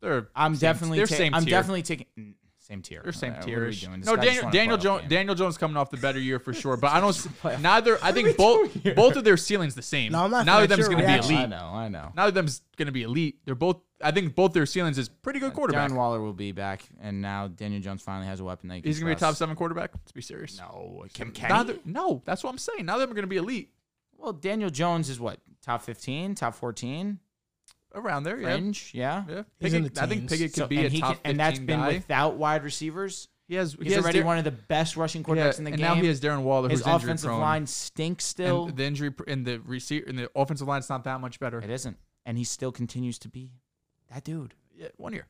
they're 0.00 0.28
I'm 0.34 0.54
same- 0.54 0.60
definitely. 0.60 0.98
they're 0.98 1.06
ta- 1.06 1.14
same 1.16 1.34
I'm 1.34 1.44
tier. 1.44 1.50
definitely 1.50 1.82
taking. 1.82 2.34
Same 2.62 2.80
tier. 2.80 3.00
They're 3.02 3.12
same 3.12 3.32
Uh, 3.32 3.34
what 3.36 3.42
are 3.42 3.46
tier. 3.46 3.66
we 3.66 3.74
doing? 3.74 4.00
This 4.00 4.06
No, 4.06 4.14
Daniel 4.14 4.50
Daniel 4.50 4.76
Jones. 4.78 5.08
Daniel 5.08 5.34
Jones 5.34 5.58
coming 5.58 5.76
off 5.76 5.90
the 5.90 5.96
better 5.96 6.20
year 6.20 6.38
for 6.38 6.54
sure, 6.54 6.76
but 6.76 6.92
I 6.92 7.00
don't. 7.00 7.08
s- 7.44 7.60
neither 7.60 7.98
I 8.00 8.12
think 8.12 8.36
both 8.36 8.70
both 8.94 9.16
of 9.16 9.24
their 9.24 9.36
ceilings 9.36 9.74
the 9.74 9.82
same. 9.82 10.12
No, 10.12 10.20
I'm 10.24 10.30
not 10.30 10.46
Neither 10.46 10.62
of 10.62 10.68
them's 10.70 10.86
going 10.86 11.00
to 11.00 11.06
be 11.06 11.12
elite. 11.12 11.38
I 11.38 11.46
know, 11.46 11.56
I 11.74 11.88
know. 11.88 12.12
Neither 12.14 12.28
of 12.28 12.34
them's 12.34 12.62
going 12.76 12.86
to 12.86 12.92
be 12.92 13.02
elite. 13.02 13.40
They're 13.44 13.56
both. 13.56 13.78
I 14.00 14.12
think 14.12 14.36
both 14.36 14.52
their 14.52 14.64
ceilings 14.66 14.96
is 14.96 15.08
pretty 15.08 15.40
good 15.40 15.54
quarterback. 15.54 15.90
Darren 15.90 15.96
Waller 15.96 16.20
will 16.20 16.32
be 16.32 16.52
back, 16.52 16.82
and 17.00 17.20
now 17.20 17.48
Daniel 17.48 17.80
Jones 17.80 18.00
finally 18.00 18.26
has 18.28 18.38
a 18.38 18.44
weapon 18.44 18.68
that 18.68 18.76
he 18.76 18.80
can 18.82 18.88
He's 18.90 19.00
going 19.00 19.10
to 19.10 19.16
be 19.16 19.18
a 19.18 19.28
top 19.28 19.34
seven 19.34 19.56
quarterback. 19.56 19.90
Let's 19.94 20.12
be 20.12 20.22
serious. 20.22 20.56
No, 20.58 21.04
can, 21.14 21.32
can 21.32 21.48
Neither, 21.48 21.78
no, 21.84 22.22
that's 22.24 22.44
what 22.44 22.50
I'm 22.50 22.58
saying. 22.58 22.86
Neither 22.86 23.02
of 23.02 23.08
them 23.08 23.12
are 23.12 23.14
going 23.20 23.24
to 23.24 23.28
be 23.28 23.36
elite. 23.38 23.70
Well, 24.16 24.32
Daniel 24.32 24.70
Jones 24.70 25.08
is 25.08 25.18
what 25.18 25.40
top 25.62 25.82
fifteen, 25.82 26.36
top 26.36 26.54
fourteen, 26.54 27.18
Around 27.94 28.22
there, 28.24 28.40
yeah. 28.40 28.46
fringe, 28.54 28.90
yeah. 28.94 29.24
Yeah, 29.28 29.42
He's 29.60 29.74
in 29.74 29.82
Pickett, 29.82 29.94
the 29.96 30.02
I 30.02 30.06
think 30.06 30.20
teens. 30.22 30.32
Pickett 30.32 30.52
could 30.54 30.60
So- 30.62 30.66
be 30.68 30.76
and 30.78 30.86
a 30.86 30.88
he 30.88 31.00
top 31.00 31.14
can- 31.14 31.20
and 31.32 31.40
that's 31.40 31.58
15 31.58 31.66
been 31.66 31.80
guy. 31.80 31.88
without 31.94 32.36
wide 32.36 32.64
receivers. 32.64 33.28
he 33.48 33.54
has 33.56 33.74
He's 33.74 33.86
he 33.88 33.92
has 33.92 34.02
already 34.04 34.20
Dar- 34.20 34.26
one 34.26 34.38
of 34.38 34.44
the 34.44 34.50
best 34.50 34.96
rushing 34.96 35.20
yeah, 35.22 35.26
quarterbacks 35.26 35.58
in 35.58 35.64
the 35.64 35.70
and 35.72 35.78
game. 35.78 35.86
now 35.88 35.94
he 35.94 36.06
has 36.06 36.20
Darren 36.20 36.42
Waller, 36.42 36.68
His 36.70 36.80
who's 36.80 36.86
injury 36.86 37.06
offensive 37.10 37.28
prone. 37.28 37.40
line 37.40 37.66
stinks 37.66 38.24
still. 38.24 38.66
And 38.68 38.76
the 38.76 38.84
injury 38.84 39.10
pr- 39.10 39.24
in 39.24 39.44
the 39.44 39.58
receiver 39.58 40.06
in 40.08 40.16
the 40.16 40.30
offensive 40.34 40.66
line's 40.68 40.88
not 40.88 41.04
that 41.04 41.20
much 41.20 41.38
better. 41.38 41.58
it 41.60 41.68
isn't, 41.68 41.98
and 42.24 42.38
he 42.38 42.44
still 42.44 42.72
continues 42.72 43.18
to 43.20 43.28
be 43.28 43.52
that 44.08 44.24
dude. 44.24 44.54
Yeah, 44.74 44.88
one 44.96 45.12
year. 45.12 45.26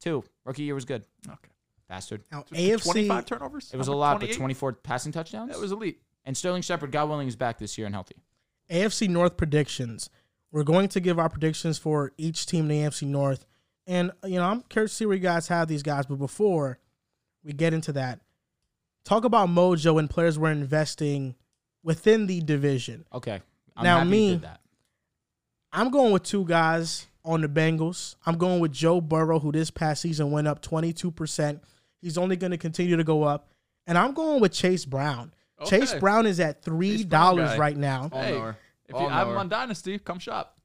Two 0.00 0.24
rookie 0.44 0.64
year 0.64 0.74
was 0.74 0.84
good. 0.84 1.04
Okay. 1.26 1.50
Bastard. 1.88 2.22
Now, 2.32 2.44
AFC. 2.52 3.06
five 3.06 3.26
turnovers. 3.26 3.70
It 3.72 3.76
was 3.76 3.86
a 3.88 3.90
Number 3.90 4.00
lot, 4.00 4.12
28? 4.14 4.32
but 4.32 4.36
24 4.38 4.72
passing 4.72 5.12
touchdowns. 5.12 5.52
That 5.52 5.60
was 5.60 5.70
elite. 5.72 6.00
and 6.24 6.36
Sterling 6.36 6.62
Shepard, 6.62 6.90
God 6.90 7.08
willing, 7.08 7.28
is 7.28 7.36
back 7.36 7.58
this 7.58 7.76
year 7.78 7.86
and 7.86 7.94
healthy. 7.94 8.16
AFC 8.70 9.08
North 9.08 9.36
predictions. 9.36 10.08
We're 10.54 10.62
going 10.62 10.86
to 10.90 11.00
give 11.00 11.18
our 11.18 11.28
predictions 11.28 11.78
for 11.78 12.12
each 12.16 12.46
team 12.46 12.70
in 12.70 12.82
the 12.84 12.88
AFC 12.88 13.08
North. 13.08 13.44
And, 13.88 14.12
you 14.22 14.36
know, 14.36 14.44
I'm 14.44 14.62
curious 14.62 14.92
to 14.92 14.96
see 14.98 15.06
where 15.06 15.16
you 15.16 15.20
guys 15.20 15.48
have 15.48 15.66
these 15.66 15.82
guys. 15.82 16.06
But 16.06 16.20
before 16.20 16.78
we 17.42 17.52
get 17.52 17.74
into 17.74 17.90
that, 17.94 18.20
talk 19.04 19.24
about 19.24 19.48
mojo 19.48 19.98
and 19.98 20.08
players 20.08 20.38
we're 20.38 20.52
investing 20.52 21.34
within 21.82 22.28
the 22.28 22.40
division. 22.40 23.04
Okay. 23.12 23.42
I'm 23.76 23.82
Now, 23.82 23.98
happy 23.98 24.10
me- 24.10 24.26
you 24.26 24.32
did 24.34 24.42
that. 24.42 24.60
I'm 25.72 25.90
going 25.90 26.12
with 26.12 26.22
two 26.22 26.44
guys 26.44 27.08
on 27.24 27.40
the 27.40 27.48
Bengals. 27.48 28.14
I'm 28.24 28.38
going 28.38 28.60
with 28.60 28.70
Joe 28.70 29.00
Burrow, 29.00 29.40
who 29.40 29.50
this 29.50 29.72
past 29.72 30.02
season 30.02 30.30
went 30.30 30.46
up 30.46 30.62
22%. 30.62 31.58
He's 32.00 32.16
only 32.16 32.36
going 32.36 32.52
to 32.52 32.58
continue 32.58 32.96
to 32.96 33.02
go 33.02 33.24
up. 33.24 33.48
And 33.88 33.98
I'm 33.98 34.14
going 34.14 34.40
with 34.40 34.52
Chase 34.52 34.84
Brown. 34.84 35.34
Chase 35.66 35.94
Brown 35.94 36.26
is 36.26 36.38
at 36.38 36.62
$3 36.62 37.58
right 37.58 37.76
now. 37.76 38.08
Hey, 38.12 38.38
knower. 38.38 38.56
If 38.88 38.98
you 39.00 39.08
have 39.08 39.28
him 39.28 39.36
on 39.36 39.48
Dynasty, 39.48 39.98
come 39.98 40.18
shop. 40.18 40.58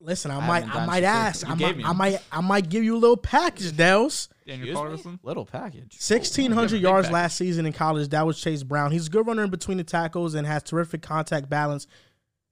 Listen, 0.00 0.32
I, 0.32 0.38
I 0.38 0.46
might, 0.48 0.74
I 0.76 0.84
might 0.86 1.04
ask, 1.04 1.48
I 1.48 1.54
might, 1.54 1.84
I 1.84 1.92
might, 1.92 2.18
I 2.32 2.40
might 2.40 2.68
give 2.68 2.82
you 2.82 2.96
a 2.96 2.98
little 2.98 3.16
package, 3.16 3.70
Dehls. 3.70 4.26
Daniel 4.44 4.74
Carlson. 4.74 5.20
Little 5.22 5.46
package. 5.46 5.94
Sixteen 6.00 6.50
Yeah, 6.50 6.56
hundred 6.56 6.72
big 6.76 6.82
yards 6.82 7.06
package. 7.06 7.12
last 7.14 7.36
season 7.36 7.66
in 7.66 7.72
college. 7.72 8.08
That 8.08 8.26
was 8.26 8.40
Chase 8.40 8.64
Brown. 8.64 8.90
He's 8.90 9.06
a 9.06 9.10
good 9.10 9.24
runner 9.28 9.44
in 9.44 9.50
between 9.50 9.78
the 9.78 9.84
tackles 9.84 10.34
and 10.34 10.44
has 10.44 10.64
terrific 10.64 11.02
contact 11.02 11.48
balance. 11.48 11.86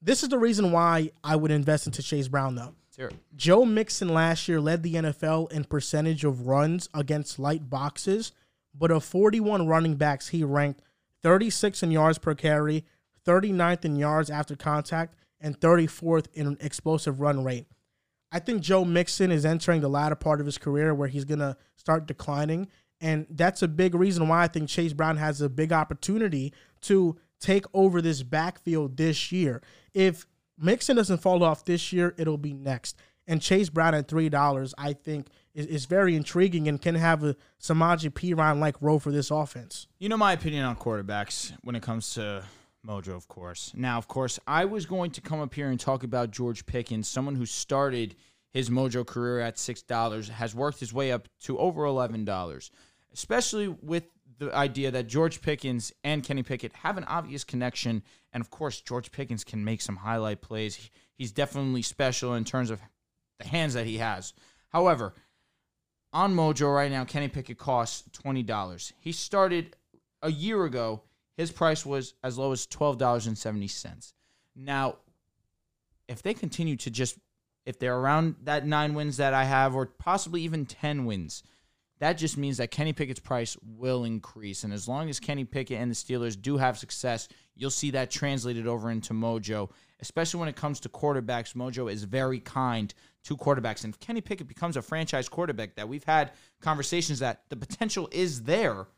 This 0.01 0.23
is 0.23 0.29
the 0.29 0.39
reason 0.39 0.71
why 0.71 1.11
I 1.25 1.35
would 1.35 1.51
invest 1.51 1.87
into 1.87 2.03
Chase 2.05 2.29
Brown, 2.29 2.55
though. 2.55 2.73
Let's 2.87 2.97
hear 2.97 3.09
it. 3.09 3.17
Joe 3.35 3.65
Mixon 3.65 4.09
last 4.15 4.47
year 4.47 4.61
led 4.61 4.85
the 4.85 4.95
NFL 4.95 5.51
in 5.51 5.65
percentage 5.65 6.25
of 6.25 6.47
runs 6.47 6.89
against 6.95 7.41
light 7.41 7.69
boxes, 7.69 8.31
but 8.73 8.93
of 8.93 9.03
41 9.03 9.67
running 9.67 9.97
backs, 9.97 10.29
he 10.29 10.45
ranked 10.45 10.83
36 11.25 11.83
in 11.83 11.91
yards 11.91 12.19
per 12.19 12.37
carry, 12.37 12.85
39th 13.31 13.85
in 13.85 13.97
yards 13.97 14.29
after 14.29 14.57
contact, 14.57 15.15
and 15.41 15.59
34th 15.59 16.27
in 16.35 16.57
explosive 16.61 17.21
run 17.21 17.45
rate. 17.45 17.67
I 18.33 18.39
think 18.41 18.61
Joe 18.61 18.85
Mixon 18.85 19.31
is 19.33 19.45
entering 19.45 19.81
the 19.81 19.89
latter 19.89 20.15
part 20.15 20.41
of 20.41 20.47
his 20.47 20.59
career 20.59 20.95
where 20.95 21.09
he's 21.09 21.25
going 21.25 21.39
to 21.41 21.57
start 21.77 22.07
declining. 22.07 22.69
And 23.01 23.27
that's 23.31 23.63
a 23.63 23.69
big 23.69 23.95
reason 23.95 24.29
why 24.29 24.43
I 24.43 24.49
think 24.49 24.69
Chase 24.69 24.93
Brown 24.93 25.17
has 25.17 25.41
a 25.41 25.49
big 25.49 25.73
opportunity 25.73 26.53
to 26.83 27.17
take 27.41 27.65
over 27.73 28.03
this 28.03 28.23
backfield 28.23 28.97
this 28.97 29.33
year. 29.33 29.63
If 29.95 30.27
Mixon 30.59 30.97
doesn't 30.97 31.19
fall 31.19 31.43
off 31.43 31.65
this 31.65 31.93
year, 31.93 32.15
it'll 32.19 32.37
be 32.37 32.53
next. 32.53 32.97
And 33.27 33.41
Chase 33.41 33.71
Brown 33.71 33.95
at 33.95 34.09
$3, 34.09 34.75
I 34.77 34.93
think, 34.93 35.29
is, 35.55 35.67
is 35.67 35.85
very 35.87 36.15
intriguing 36.15 36.69
and 36.69 36.83
can 36.83 36.97
have 36.97 37.25
a 37.25 37.37
Samaje 37.61 38.11
Perine 38.11 38.61
like 38.61 38.77
role 38.81 38.99
for 38.99 39.11
this 39.11 39.31
offense. 39.31 39.87
You 39.99 40.09
know 40.09 40.17
my 40.17 40.33
opinion 40.33 40.65
on 40.65 40.77
quarterbacks 40.77 41.53
when 41.63 41.75
it 41.75 41.83
comes 41.83 42.15
to 42.15 42.45
Mojo, 42.87 43.15
of 43.17 43.29
course. 43.29 43.73
Now, 43.75 43.99
of 43.99 44.09
course, 44.09 44.39
I 44.47 44.65
was 44.65 44.87
going 44.87 45.11
to 45.13 45.21
come 45.21 45.41
up 45.41 45.55
here 45.55 45.69
and 45.69 45.79
talk 45.79 46.03
about 46.03 46.31
George 46.31 46.65
Pickens, 46.67 47.09
someone 47.09 47.35
who 47.35 47.47
started 47.47 48.17
his 48.53 48.71
Mojo 48.71 49.07
career 49.07 49.41
at 49.41 49.57
$6, 49.57 50.29
has 50.31 50.55
worked 50.55 50.81
his 50.81 50.93
way 50.93 51.13
up 51.13 51.29
to 51.43 51.59
over 51.59 51.83
$11, 51.83 52.71
especially 53.13 53.69
with 53.69 54.05
the 54.39 54.55
idea 54.55 54.91
that 54.91 55.07
George 55.07 55.43
Pickens 55.43 55.93
and 56.03 56.25
Kenny 56.25 56.43
Pickett 56.43 56.73
have 56.73 56.97
an 56.97 57.05
obvious 57.05 57.45
connection. 57.45 58.03
And 58.33 58.41
of 58.41 58.51
course, 58.51 58.81
George 58.81 59.13
Pickens 59.13 59.45
can 59.45 59.65
make 59.65 59.83
some 59.83 59.97
highlight 59.97 60.41
plays. 60.41 60.91
He's 61.13 61.33
definitely 61.33 61.83
special 61.83 62.35
in 62.35 62.45
terms 62.45 62.71
of 62.71 62.81
the 63.39 63.47
hands 63.47 63.75
that 63.75 63.87
he 63.87 63.99
has. 63.99 64.33
However, 64.71 65.15
on 66.13 66.35
Mojo 66.35 66.75
right 66.75 66.91
now, 66.91 67.05
Kenny 67.05 67.29
Pickett 67.29 67.59
costs 67.59 68.05
twenty 68.13 68.43
dollars. 68.43 68.93
He 68.99 69.13
started 69.13 69.77
a 70.23 70.31
year 70.33 70.65
ago. 70.65 71.03
His 71.41 71.51
price 71.51 71.87
was 71.87 72.13
as 72.23 72.37
low 72.37 72.53
as 72.53 72.67
twelve 72.67 72.99
dollars 72.99 73.27
and 73.27 73.39
seventy 73.39 73.67
cents. 73.67 74.13
Now, 74.55 74.97
if 76.07 76.21
they 76.21 76.35
continue 76.35 76.77
to 76.77 76.91
just 76.91 77.17
if 77.65 77.79
they're 77.79 77.97
around 77.97 78.37
that 78.43 78.67
nine 78.67 78.93
wins 78.93 79.17
that 79.17 79.33
I 79.33 79.45
have, 79.45 79.75
or 79.75 79.87
possibly 79.87 80.43
even 80.43 80.67
ten 80.67 81.07
wins, 81.07 81.43
that 81.99 82.19
just 82.19 82.37
means 82.37 82.59
that 82.59 82.71
Kenny 82.71 82.93
Pickett's 82.93 83.21
price 83.21 83.57
will 83.63 84.05
increase. 84.05 84.65
And 84.65 84.73
as 84.75 84.87
long 84.87 85.09
as 85.09 85.19
Kenny 85.19 85.45
Pickett 85.45 85.81
and 85.81 85.91
the 85.91 85.95
Steelers 85.95 86.39
do 86.39 86.59
have 86.59 86.79
success, 86.79 87.27
you'll 87.57 87.71
see 87.71 87.93
that 87.93 88.11
translated 88.11 88.67
over 88.67 88.91
into 88.91 89.15
Mojo. 89.15 89.71
Especially 90.01 90.41
when 90.41 90.49
it 90.51 90.57
comes 90.57 90.79
to 90.81 90.91
quarterbacks, 90.91 91.55
Mojo 91.55 91.91
is 91.91 92.05
very 92.05 92.41
kind 92.41 92.93
to 93.25 93.35
quarterbacks. 93.35 93.85
And 93.85 93.95
if 93.95 94.01
Kenny 94.01 94.21
Pickett 94.21 94.47
becomes 94.47 94.77
a 94.77 94.83
franchise 94.83 95.31
quarterback 95.31 95.77
that 95.77 95.89
we've 95.89 96.05
had 96.05 96.33
conversations 96.61 97.21
that 97.21 97.45
the 97.49 97.57
potential 97.57 98.11
is 98.13 98.43
there, 98.43 98.89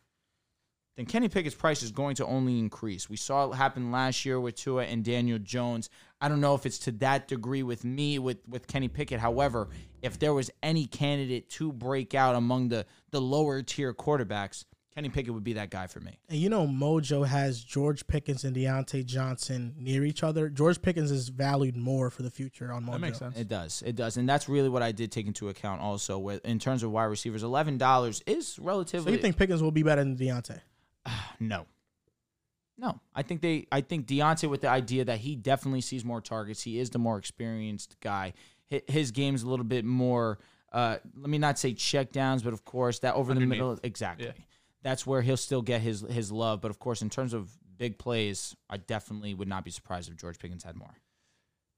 then 0.96 1.06
Kenny 1.06 1.28
Pickett's 1.28 1.54
price 1.54 1.82
is 1.82 1.90
going 1.90 2.16
to 2.16 2.26
only 2.26 2.58
increase. 2.58 3.08
We 3.08 3.16
saw 3.16 3.50
it 3.50 3.54
happen 3.54 3.90
last 3.90 4.24
year 4.24 4.38
with 4.38 4.56
Tua 4.56 4.84
and 4.84 5.02
Daniel 5.02 5.38
Jones. 5.38 5.88
I 6.20 6.28
don't 6.28 6.40
know 6.40 6.54
if 6.54 6.66
it's 6.66 6.78
to 6.80 6.92
that 6.92 7.28
degree 7.28 7.62
with 7.62 7.84
me 7.84 8.18
with 8.18 8.38
with 8.46 8.66
Kenny 8.66 8.88
Pickett. 8.88 9.18
However, 9.18 9.68
if 10.02 10.18
there 10.18 10.34
was 10.34 10.50
any 10.62 10.86
candidate 10.86 11.48
to 11.50 11.72
break 11.72 12.14
out 12.14 12.34
among 12.34 12.68
the 12.68 12.86
the 13.10 13.20
lower 13.20 13.62
tier 13.62 13.94
quarterbacks, 13.94 14.64
Kenny 14.94 15.08
Pickett 15.08 15.32
would 15.32 15.44
be 15.44 15.54
that 15.54 15.70
guy 15.70 15.86
for 15.86 16.00
me. 16.00 16.18
And 16.28 16.38
you 16.38 16.50
know, 16.50 16.66
Mojo 16.66 17.26
has 17.26 17.64
George 17.64 18.06
Pickens 18.06 18.44
and 18.44 18.54
Diontae 18.54 19.06
Johnson 19.06 19.74
near 19.78 20.04
each 20.04 20.22
other. 20.22 20.50
George 20.50 20.82
Pickens 20.82 21.10
is 21.10 21.30
valued 21.30 21.76
more 21.76 22.10
for 22.10 22.22
the 22.22 22.30
future 22.30 22.70
on 22.70 22.84
Mojo. 22.84 22.92
That 22.92 23.00
makes 23.00 23.18
sense. 23.18 23.38
It 23.38 23.48
does. 23.48 23.82
It 23.86 23.96
does. 23.96 24.18
And 24.18 24.28
that's 24.28 24.48
really 24.48 24.68
what 24.68 24.82
I 24.82 24.92
did 24.92 25.10
take 25.10 25.26
into 25.26 25.48
account 25.48 25.80
also 25.80 26.18
with 26.18 26.44
in 26.44 26.58
terms 26.58 26.82
of 26.82 26.90
wide 26.90 27.04
receivers. 27.04 27.42
Eleven 27.42 27.78
dollars 27.78 28.22
is 28.26 28.48
So 28.48 28.62
relatively 28.62 29.12
you 29.12 29.18
think 29.18 29.38
Pickens 29.38 29.62
will 29.62 29.70
be 29.70 29.82
better 29.82 30.04
than 30.04 30.16
Diontae? 30.16 30.60
No. 31.40 31.66
No. 32.78 33.00
I 33.14 33.22
think 33.22 33.40
they 33.42 33.66
I 33.70 33.80
think 33.80 34.06
Diontae 34.06 34.48
with 34.48 34.60
the 34.62 34.68
idea 34.68 35.04
that 35.04 35.18
he 35.18 35.36
definitely 35.36 35.80
sees 35.80 36.04
more 36.04 36.20
targets. 36.20 36.62
He 36.62 36.78
is 36.78 36.90
the 36.90 36.98
more 36.98 37.18
experienced 37.18 37.96
guy. 38.00 38.32
Hi- 38.70 38.82
His 38.88 39.10
game's 39.10 39.42
a 39.42 39.48
little 39.48 39.64
bit 39.64 39.84
more 39.84 40.38
uh 40.72 40.96
let 41.16 41.28
me 41.28 41.38
not 41.38 41.58
say 41.58 41.74
check 41.74 42.12
downs, 42.12 42.42
but 42.42 42.52
of 42.52 42.64
course 42.64 43.00
that 43.00 43.14
over 43.14 43.32
Underneath. 43.32 43.48
the 43.50 43.54
middle 43.54 43.78
exactly. 43.82 44.26
Yeah. 44.26 44.32
That's 44.82 45.06
where 45.06 45.20
he'll 45.22 45.36
still 45.36 45.62
get 45.62 45.80
his 45.80 46.00
his 46.02 46.32
love. 46.32 46.60
But 46.60 46.70
of 46.70 46.78
course 46.78 47.02
in 47.02 47.10
terms 47.10 47.34
of 47.34 47.50
big 47.76 47.98
plays, 47.98 48.54
I 48.70 48.76
definitely 48.78 49.34
would 49.34 49.48
not 49.48 49.64
be 49.64 49.70
surprised 49.70 50.08
if 50.10 50.16
George 50.16 50.38
Pickens 50.38 50.64
had 50.64 50.76
more. 50.76 50.94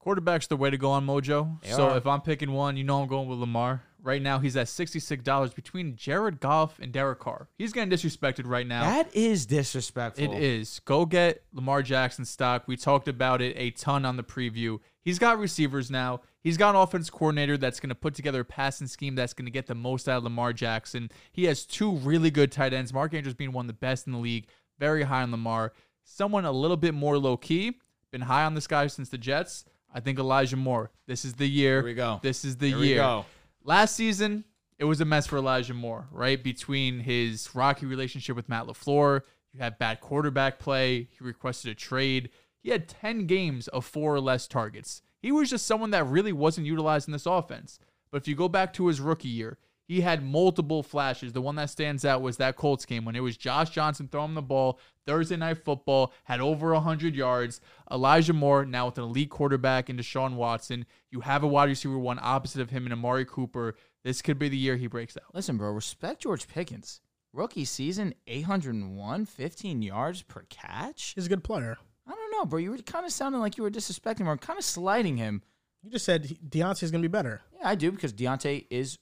Quarterback's 0.05 0.45
the 0.45 0.55
way 0.55 0.69
to 0.69 0.77
go 0.77 0.91
on 0.91 1.03
Mojo. 1.03 1.59
They 1.63 1.71
so 1.71 1.89
are. 1.89 1.97
if 1.97 2.05
I'm 2.05 2.21
picking 2.21 2.51
one, 2.51 2.77
you 2.77 2.83
know 2.83 3.01
I'm 3.01 3.07
going 3.07 3.27
with 3.27 3.39
Lamar. 3.39 3.81
Right 4.03 4.21
now, 4.21 4.37
he's 4.37 4.55
at 4.55 4.67
$66 4.67 5.55
between 5.55 5.95
Jared 5.95 6.39
Goff 6.39 6.77
and 6.77 6.91
Derek 6.91 7.17
Carr. 7.17 7.47
He's 7.57 7.73
getting 7.73 7.89
disrespected 7.89 8.43
right 8.45 8.67
now. 8.67 8.83
That 8.83 9.15
is 9.15 9.47
disrespectful. 9.47 10.23
It 10.23 10.43
is. 10.43 10.79
Go 10.85 11.07
get 11.07 11.41
Lamar 11.53 11.81
Jackson 11.81 12.23
stock. 12.23 12.65
We 12.67 12.77
talked 12.77 13.07
about 13.07 13.41
it 13.41 13.55
a 13.57 13.71
ton 13.71 14.05
on 14.05 14.15
the 14.15 14.21
preview. 14.21 14.77
He's 15.01 15.17
got 15.17 15.39
receivers 15.39 15.89
now. 15.89 16.21
He's 16.43 16.55
got 16.55 16.75
an 16.75 16.81
offense 16.81 17.09
coordinator 17.09 17.57
that's 17.57 17.79
going 17.79 17.89
to 17.89 17.95
put 17.95 18.13
together 18.13 18.41
a 18.41 18.45
passing 18.45 18.85
scheme 18.85 19.15
that's 19.15 19.33
going 19.33 19.47
to 19.47 19.51
get 19.51 19.65
the 19.65 19.73
most 19.73 20.07
out 20.07 20.17
of 20.17 20.23
Lamar 20.25 20.53
Jackson. 20.53 21.09
He 21.31 21.45
has 21.45 21.65
two 21.65 21.93
really 21.93 22.29
good 22.29 22.51
tight 22.51 22.75
ends. 22.75 22.93
Mark 22.93 23.15
Andrews 23.15 23.33
being 23.33 23.53
one 23.53 23.65
of 23.65 23.69
the 23.69 23.73
best 23.73 24.05
in 24.05 24.13
the 24.13 24.19
league. 24.19 24.45
Very 24.77 25.01
high 25.01 25.23
on 25.23 25.31
Lamar. 25.31 25.73
Someone 26.03 26.45
a 26.45 26.51
little 26.51 26.77
bit 26.77 26.93
more 26.93 27.17
low 27.17 27.37
key. 27.37 27.79
Been 28.11 28.21
high 28.21 28.43
on 28.43 28.53
this 28.53 28.67
guy 28.67 28.85
since 28.85 29.09
the 29.09 29.17
Jets. 29.17 29.65
I 29.95 30.01
think 30.01 30.19
Elijah 30.19 30.57
Moore. 30.57 30.91
This 31.07 31.23
is 31.23 31.35
the 31.35 31.47
year. 31.47 31.77
Here 31.77 31.85
we 31.85 31.93
go. 31.93 32.19
This 32.21 32.43
is 32.43 32.57
the 32.57 32.67
Here 32.67 32.77
we 32.77 32.87
year. 32.89 32.97
go. 32.97 33.25
Last 33.63 33.95
season, 33.95 34.43
it 34.77 34.83
was 34.83 34.99
a 34.99 35.05
mess 35.05 35.25
for 35.25 35.37
Elijah 35.37 35.73
Moore, 35.73 36.09
right? 36.11 36.43
Between 36.43 36.99
his 36.99 37.49
rocky 37.55 37.85
relationship 37.85 38.35
with 38.35 38.49
Matt 38.49 38.65
LaFleur, 38.65 39.21
you 39.53 39.61
had 39.61 39.79
bad 39.79 40.01
quarterback 40.01 40.59
play, 40.59 41.07
he 41.17 41.23
requested 41.23 41.71
a 41.71 41.75
trade. 41.75 42.29
He 42.61 42.71
had 42.71 42.89
10 42.89 43.25
games 43.25 43.69
of 43.69 43.85
four 43.85 44.13
or 44.13 44.19
less 44.19 44.47
targets. 44.47 45.01
He 45.21 45.31
was 45.31 45.49
just 45.49 45.65
someone 45.65 45.91
that 45.91 46.05
really 46.05 46.33
wasn't 46.33 46.67
utilized 46.67 47.07
in 47.07 47.13
this 47.13 47.25
offense. 47.25 47.79
But 48.11 48.17
if 48.17 48.27
you 48.27 48.35
go 48.35 48.49
back 48.49 48.73
to 48.73 48.87
his 48.87 48.99
rookie 48.99 49.29
year, 49.29 49.57
he 49.87 50.01
had 50.01 50.23
multiple 50.23 50.81
flashes. 50.83 51.31
The 51.33 51.41
one 51.41 51.55
that 51.55 51.69
stands 51.69 52.03
out 52.05 52.21
was 52.21 52.37
that 52.37 52.55
Colts 52.55 52.85
game 52.85 53.05
when 53.05 53.15
it 53.15 53.19
was 53.21 53.37
Josh 53.37 53.69
Johnson 53.69 54.07
throwing 54.11 54.33
the 54.33 54.41
ball 54.41 54.79
Thursday 55.05 55.35
night 55.37 55.63
football, 55.63 56.11
had 56.23 56.41
over 56.41 56.73
100 56.73 57.13
yards. 57.15 57.61
Elijah 57.91 58.33
Moore, 58.33 58.65
now 58.65 58.87
with 58.87 58.97
an 58.97 59.03
elite 59.03 59.29
quarterback 59.29 59.89
in 59.89 59.97
Deshaun 59.97 60.33
Watson. 60.35 60.85
You 61.11 61.21
have 61.21 61.43
a 61.43 61.47
wide 61.47 61.69
receiver 61.69 61.99
one 61.99 62.19
opposite 62.21 62.61
of 62.61 62.71
him 62.71 62.85
and 62.85 62.93
Amari 62.93 63.25
Cooper. 63.25 63.75
This 64.03 64.21
could 64.23 64.39
be 64.39 64.49
the 64.49 64.57
year 64.57 64.75
he 64.75 64.87
breaks 64.87 65.15
out. 65.17 65.33
Listen, 65.35 65.57
bro, 65.57 65.71
respect 65.71 66.21
George 66.23 66.47
Pickens. 66.47 67.01
Rookie 67.33 67.65
season, 67.65 68.13
801, 68.27 69.25
15 69.25 69.81
yards 69.81 70.21
per 70.23 70.45
catch. 70.49 71.13
He's 71.15 71.25
a 71.25 71.29
good 71.29 71.43
player. 71.43 71.77
I 72.07 72.11
don't 72.11 72.31
know, 72.31 72.45
bro. 72.45 72.59
You 72.59 72.71
were 72.71 72.77
kind 72.77 73.05
of 73.05 73.11
sounding 73.11 73.41
like 73.41 73.57
you 73.57 73.63
were 73.63 73.71
disrespecting 73.71 74.21
him 74.21 74.29
or 74.29 74.37
kind 74.37 74.57
of 74.57 74.65
slighting 74.65 75.17
him. 75.17 75.41
You 75.83 75.91
just 75.91 76.05
said 76.05 76.25
he- 76.25 76.35
Diontae's 76.35 76.91
gonna 76.91 77.01
be 77.01 77.07
better. 77.07 77.41
Yeah, 77.59 77.69
I 77.69 77.75
do 77.75 77.91
because 77.91 78.13
Diontae 78.13 78.65
is. 78.69 78.97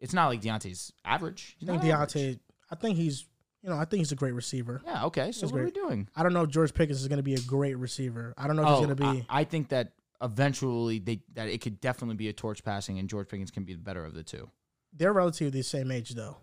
It's 0.00 0.12
not 0.14 0.28
like 0.28 0.40
Diontae's 0.40 0.92
average. 1.04 1.56
I 1.56 1.60
He's 1.60 1.68
think 1.68 1.82
not 1.82 1.90
average. 1.92 2.12
Diontae. 2.14 2.38
I 2.70 2.74
think 2.76 2.96
he's. 2.96 3.26
You 3.62 3.68
know, 3.68 3.76
I 3.76 3.84
think 3.84 3.98
he's 3.98 4.10
a 4.12 4.16
great 4.16 4.32
receiver. 4.32 4.80
Yeah, 4.86 5.04
okay. 5.04 5.32
So 5.32 5.42
He's 5.46 5.52
what 5.52 5.60
are 5.60 5.64
we 5.66 5.70
doing? 5.70 6.08
I 6.16 6.22
don't 6.22 6.32
know 6.32 6.44
if 6.44 6.48
George 6.48 6.72
Pickens 6.72 7.02
is 7.02 7.08
going 7.08 7.18
to 7.18 7.22
be 7.22 7.34
a 7.34 7.40
great 7.40 7.76
receiver. 7.76 8.32
I 8.38 8.46
don't 8.46 8.56
know 8.56 8.62
if 8.62 8.68
Oh, 8.68 8.76
he's 8.78 8.86
going 8.86 8.96
to 8.96 9.02
be. 9.02 9.26
I, 9.28 9.40
I 9.40 9.44
think 9.44 9.68
that 9.68 9.92
eventually 10.22 10.98
they 10.98 11.20
that 11.34 11.48
it 11.48 11.60
could 11.60 11.78
definitely 11.80 12.16
be 12.16 12.28
a 12.28 12.32
torch 12.32 12.64
passing, 12.64 12.98
and 12.98 13.06
George 13.08 13.28
Pickens 13.28 13.50
can 13.50 13.64
be 13.64 13.74
the 13.74 13.82
better 13.82 14.02
of 14.04 14.14
the 14.14 14.22
two. 14.22 14.48
they're 14.94 15.12
relatively 15.12 15.50
the 15.50 15.62
same 15.62 15.90
age, 15.90 16.14
though. 16.14 16.38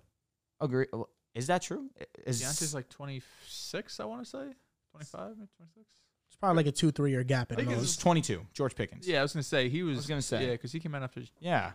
Agree? 0.62 0.86
Uh, 0.94 1.04
is 1.34 1.48
that 1.48 1.64
true? 1.64 1.90
Is 2.26 2.42
Diontae's 2.42 2.74
like 2.76 2.88
26, 2.90 4.00
I 4.00 4.06
want 4.06 4.24
to 4.24 4.30
say. 4.30 4.44
25, 4.92 5.30
maybe 5.38 5.50
26. 5.58 5.86
It's 6.28 6.36
probably 6.40 6.58
like 6.58 6.68
a 6.68 6.72
two, 6.72 6.92
three 6.92 7.12
year 7.12 7.24
gap 7.24 7.52
at 7.52 7.58
I 7.58 7.62
think 7.62 7.72
it's 7.72 7.82
most. 7.82 7.96
He's 7.96 7.98
22. 7.98 8.46
George 8.54 8.76
Pickens. 8.76 9.08
Yeah, 9.08 9.20
I 9.20 9.22
was 9.24 9.34
going 9.34 9.42
to 9.44 9.48
say 9.48 9.70
he 9.70 9.82
was. 9.84 9.98
I 9.98 10.00
was 10.00 10.08
gonna 10.08 10.22
say. 10.22 10.46
Yeah, 10.46 10.52
because 10.52 10.72
he 10.72 10.80
came 10.80 10.94
out 10.94 11.02
after. 11.04 11.22
Yeah. 11.40 11.72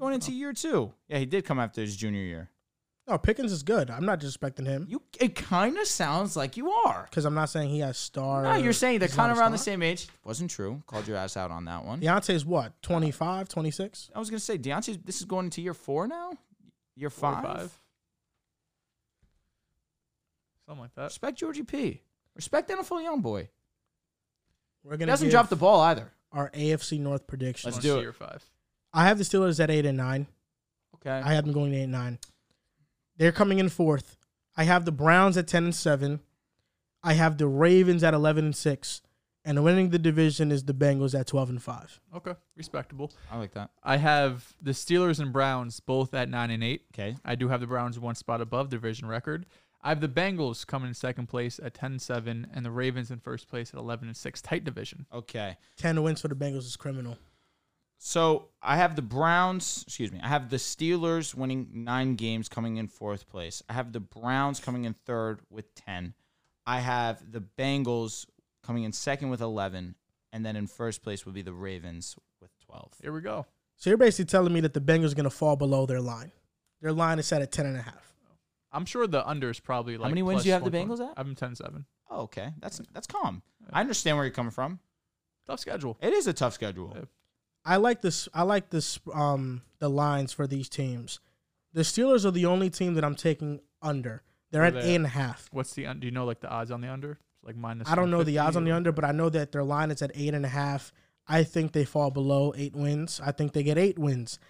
He's 0.00 0.04
going 0.04 0.14
into 0.14 0.32
year 0.32 0.54
two. 0.54 0.94
Yeah, 1.08 1.18
he 1.18 1.26
did 1.26 1.44
come 1.44 1.60
after 1.60 1.82
his 1.82 1.94
junior 1.94 2.22
year. 2.22 2.48
No, 3.06 3.18
Pickens 3.18 3.52
is 3.52 3.62
good. 3.62 3.90
I'm 3.90 4.06
not 4.06 4.18
disrespecting 4.18 4.64
him 4.64 4.86
You, 4.88 5.02
it 5.20 5.34
kind 5.34 5.76
of 5.76 5.86
sounds 5.86 6.36
like 6.36 6.56
you 6.56 6.70
are. 6.70 7.06
because 7.10 7.26
I'm 7.26 7.34
not 7.34 7.50
saying 7.50 7.68
he 7.68 7.80
has 7.80 7.98
star. 7.98 8.44
No, 8.44 8.54
you're 8.54 8.72
saying 8.72 9.00
they're 9.00 9.08
kind 9.08 9.30
of 9.30 9.36
a 9.36 9.40
around 9.42 9.52
the 9.52 9.58
same 9.58 9.82
age. 9.82 10.08
Wasn't 10.24 10.50
true. 10.50 10.82
Called 10.86 11.06
your 11.06 11.18
ass 11.18 11.36
out 11.36 11.50
on 11.50 11.66
that 11.66 11.84
one. 11.84 12.00
Diontae's 12.00 12.46
what? 12.46 12.80
25, 12.80 13.50
26? 13.50 14.10
I 14.14 14.18
was 14.18 14.30
gonna 14.30 14.40
say 14.40 14.56
Diontae's. 14.56 14.96
This 15.04 15.18
is 15.18 15.26
going 15.26 15.44
into 15.44 15.60
year 15.60 15.74
four 15.74 16.08
now. 16.08 16.32
Year 16.96 17.10
four 17.10 17.32
five. 17.34 17.44
five. 17.44 17.78
Something 20.66 20.80
like 20.80 20.94
that. 20.94 21.04
Respect 21.04 21.38
Georgie 21.38 21.62
P. 21.64 22.00
Respect 22.34 22.70
NFL 22.70 23.02
young 23.02 23.20
boy. 23.20 23.50
We're 24.82 24.96
gonna 24.96 25.12
doesn't 25.12 25.26
give 25.26 25.32
drop 25.32 25.50
the 25.50 25.56
ball 25.56 25.82
either. 25.82 26.10
our 26.32 26.48
AFC 26.52 26.98
North 26.98 27.26
predictions. 27.26 27.74
Let's 27.74 27.84
do 27.84 27.98
it. 27.98 28.00
Year 28.00 28.14
five. 28.14 28.42
I 28.92 29.06
have 29.06 29.18
the 29.18 29.24
Steelers 29.24 29.60
at 29.60 29.70
eight 29.70 29.86
and 29.86 29.98
nine. 29.98 30.26
Okay. 30.96 31.10
I 31.10 31.34
have 31.34 31.44
them 31.44 31.54
going 31.54 31.72
to 31.72 31.78
eight 31.78 31.84
and 31.84 31.92
nine. 31.92 32.18
They're 33.16 33.32
coming 33.32 33.58
in 33.58 33.68
fourth. 33.68 34.16
I 34.56 34.64
have 34.64 34.84
the 34.84 34.92
Browns 34.92 35.36
at 35.36 35.46
ten 35.46 35.64
and 35.64 35.74
seven. 35.74 36.20
I 37.02 37.14
have 37.14 37.38
the 37.38 37.46
Ravens 37.46 38.02
at 38.02 38.14
eleven 38.14 38.44
and 38.44 38.56
six. 38.56 39.02
And 39.42 39.64
winning 39.64 39.88
the 39.88 39.98
division 39.98 40.52
is 40.52 40.64
the 40.64 40.74
Bengals 40.74 41.18
at 41.18 41.26
twelve 41.26 41.48
and 41.48 41.62
five. 41.62 41.98
Okay, 42.14 42.34
respectable. 42.56 43.10
I 43.30 43.38
like 43.38 43.52
that. 43.52 43.70
I 43.82 43.96
have 43.96 44.54
the 44.60 44.72
Steelers 44.72 45.18
and 45.18 45.32
Browns 45.32 45.80
both 45.80 46.12
at 46.12 46.28
nine 46.28 46.50
and 46.50 46.62
eight. 46.62 46.82
Okay. 46.92 47.16
I 47.24 47.36
do 47.36 47.48
have 47.48 47.60
the 47.60 47.66
Browns 47.66 47.98
one 47.98 48.14
spot 48.14 48.42
above 48.42 48.68
division 48.68 49.08
record. 49.08 49.46
I 49.82 49.88
have 49.88 50.02
the 50.02 50.08
Bengals 50.08 50.66
coming 50.66 50.88
in 50.88 50.94
second 50.94 51.28
place 51.28 51.58
at 51.62 51.72
10 51.72 51.92
and 51.92 52.02
7, 52.02 52.48
and 52.52 52.66
the 52.66 52.70
Ravens 52.70 53.10
in 53.10 53.18
first 53.18 53.48
place 53.48 53.72
at 53.72 53.80
11 53.80 54.08
and 54.08 54.16
6. 54.16 54.42
Tight 54.42 54.62
division. 54.62 55.06
Okay. 55.10 55.56
Ten 55.78 56.02
wins 56.02 56.20
for 56.20 56.28
the 56.28 56.34
Bengals 56.34 56.66
is 56.66 56.76
criminal. 56.76 57.16
So 58.02 58.48
I 58.62 58.76
have 58.76 58.96
the 58.96 59.02
Browns. 59.02 59.84
Excuse 59.86 60.10
me. 60.10 60.20
I 60.22 60.28
have 60.28 60.48
the 60.48 60.56
Steelers 60.56 61.34
winning 61.34 61.68
nine 61.72 62.14
games, 62.14 62.48
coming 62.48 62.78
in 62.78 62.88
fourth 62.88 63.28
place. 63.28 63.62
I 63.68 63.74
have 63.74 63.92
the 63.92 64.00
Browns 64.00 64.58
coming 64.58 64.86
in 64.86 64.94
third 65.04 65.40
with 65.50 65.74
ten. 65.74 66.14
I 66.66 66.80
have 66.80 67.30
the 67.30 67.42
Bengals 67.42 68.24
coming 68.64 68.84
in 68.84 68.92
second 68.92 69.28
with 69.28 69.42
eleven, 69.42 69.96
and 70.32 70.46
then 70.46 70.56
in 70.56 70.66
first 70.66 71.02
place 71.02 71.26
would 71.26 71.34
be 71.34 71.42
the 71.42 71.52
Ravens 71.52 72.16
with 72.40 72.50
twelve. 72.64 72.94
Here 73.02 73.12
we 73.12 73.20
go. 73.20 73.44
So 73.76 73.90
you're 73.90 73.98
basically 73.98 74.30
telling 74.30 74.54
me 74.54 74.60
that 74.60 74.72
the 74.72 74.80
Bengals 74.80 75.12
are 75.12 75.16
going 75.16 75.24
to 75.24 75.30
fall 75.30 75.56
below 75.56 75.84
their 75.84 76.00
line. 76.00 76.32
Their 76.80 76.92
line 76.92 77.18
is 77.18 77.26
set 77.26 77.42
at 77.42 77.52
ten 77.52 77.66
and 77.66 77.76
a 77.76 77.82
half. 77.82 78.14
I'm 78.72 78.86
sure 78.86 79.06
the 79.06 79.28
under 79.28 79.50
is 79.50 79.60
probably 79.60 79.98
like. 79.98 80.06
How 80.06 80.10
many 80.10 80.22
wins 80.22 80.44
do 80.44 80.48
you 80.48 80.54
have 80.54 80.64
the 80.64 80.70
1.5. 80.70 80.86
Bengals 80.86 81.00
at? 81.06 81.12
I'm 81.18 81.26
them 81.26 81.34
10 81.34 81.56
7. 81.56 81.84
Oh, 82.10 82.22
okay. 82.22 82.54
That's 82.60 82.80
that's 82.94 83.06
calm. 83.06 83.42
I 83.70 83.80
understand 83.80 84.16
where 84.16 84.24
you're 84.24 84.32
coming 84.32 84.52
from. 84.52 84.78
Tough 85.46 85.60
schedule. 85.60 85.98
It 86.00 86.14
is 86.14 86.26
a 86.26 86.32
tough 86.32 86.54
schedule. 86.54 86.92
Yeah. 86.94 87.04
I 87.70 87.76
like 87.76 88.02
this. 88.02 88.28
I 88.34 88.42
like 88.42 88.70
this. 88.70 88.98
Um, 89.14 89.62
the 89.78 89.88
lines 89.88 90.32
for 90.32 90.46
these 90.48 90.68
teams. 90.68 91.20
The 91.72 91.82
Steelers 91.82 92.24
are 92.24 92.32
the 92.32 92.46
only 92.46 92.68
team 92.68 92.94
that 92.94 93.04
I'm 93.04 93.14
taking 93.14 93.60
under. 93.80 94.22
They're 94.50 94.64
at 94.64 94.76
eight 94.76 94.96
and 94.96 95.06
a 95.06 95.10
half. 95.10 95.48
What's 95.52 95.72
the. 95.74 95.86
Do 95.94 96.06
you 96.06 96.10
know 96.10 96.24
like 96.24 96.40
the 96.40 96.48
odds 96.48 96.72
on 96.72 96.80
the 96.80 96.88
under? 96.88 97.12
It's 97.12 97.44
like 97.44 97.56
minus. 97.56 97.88
I 97.88 97.94
don't 97.94 98.10
know 98.10 98.24
the 98.24 98.34
150 98.34 98.38
odds 98.38 98.56
on 98.56 98.64
the 98.64 98.72
under, 98.72 98.90
but 98.90 99.04
I 99.04 99.12
know 99.12 99.28
that 99.28 99.52
their 99.52 99.62
line 99.62 99.92
is 99.92 100.02
at 100.02 100.10
eight 100.14 100.34
and 100.34 100.44
a 100.44 100.48
half. 100.48 100.92
I 101.28 101.44
think 101.44 101.70
they 101.70 101.84
fall 101.84 102.10
below 102.10 102.52
eight 102.56 102.74
wins. 102.74 103.20
I 103.24 103.30
think 103.30 103.52
they 103.52 103.62
get 103.62 103.78
eight 103.78 104.00
wins. 104.00 104.40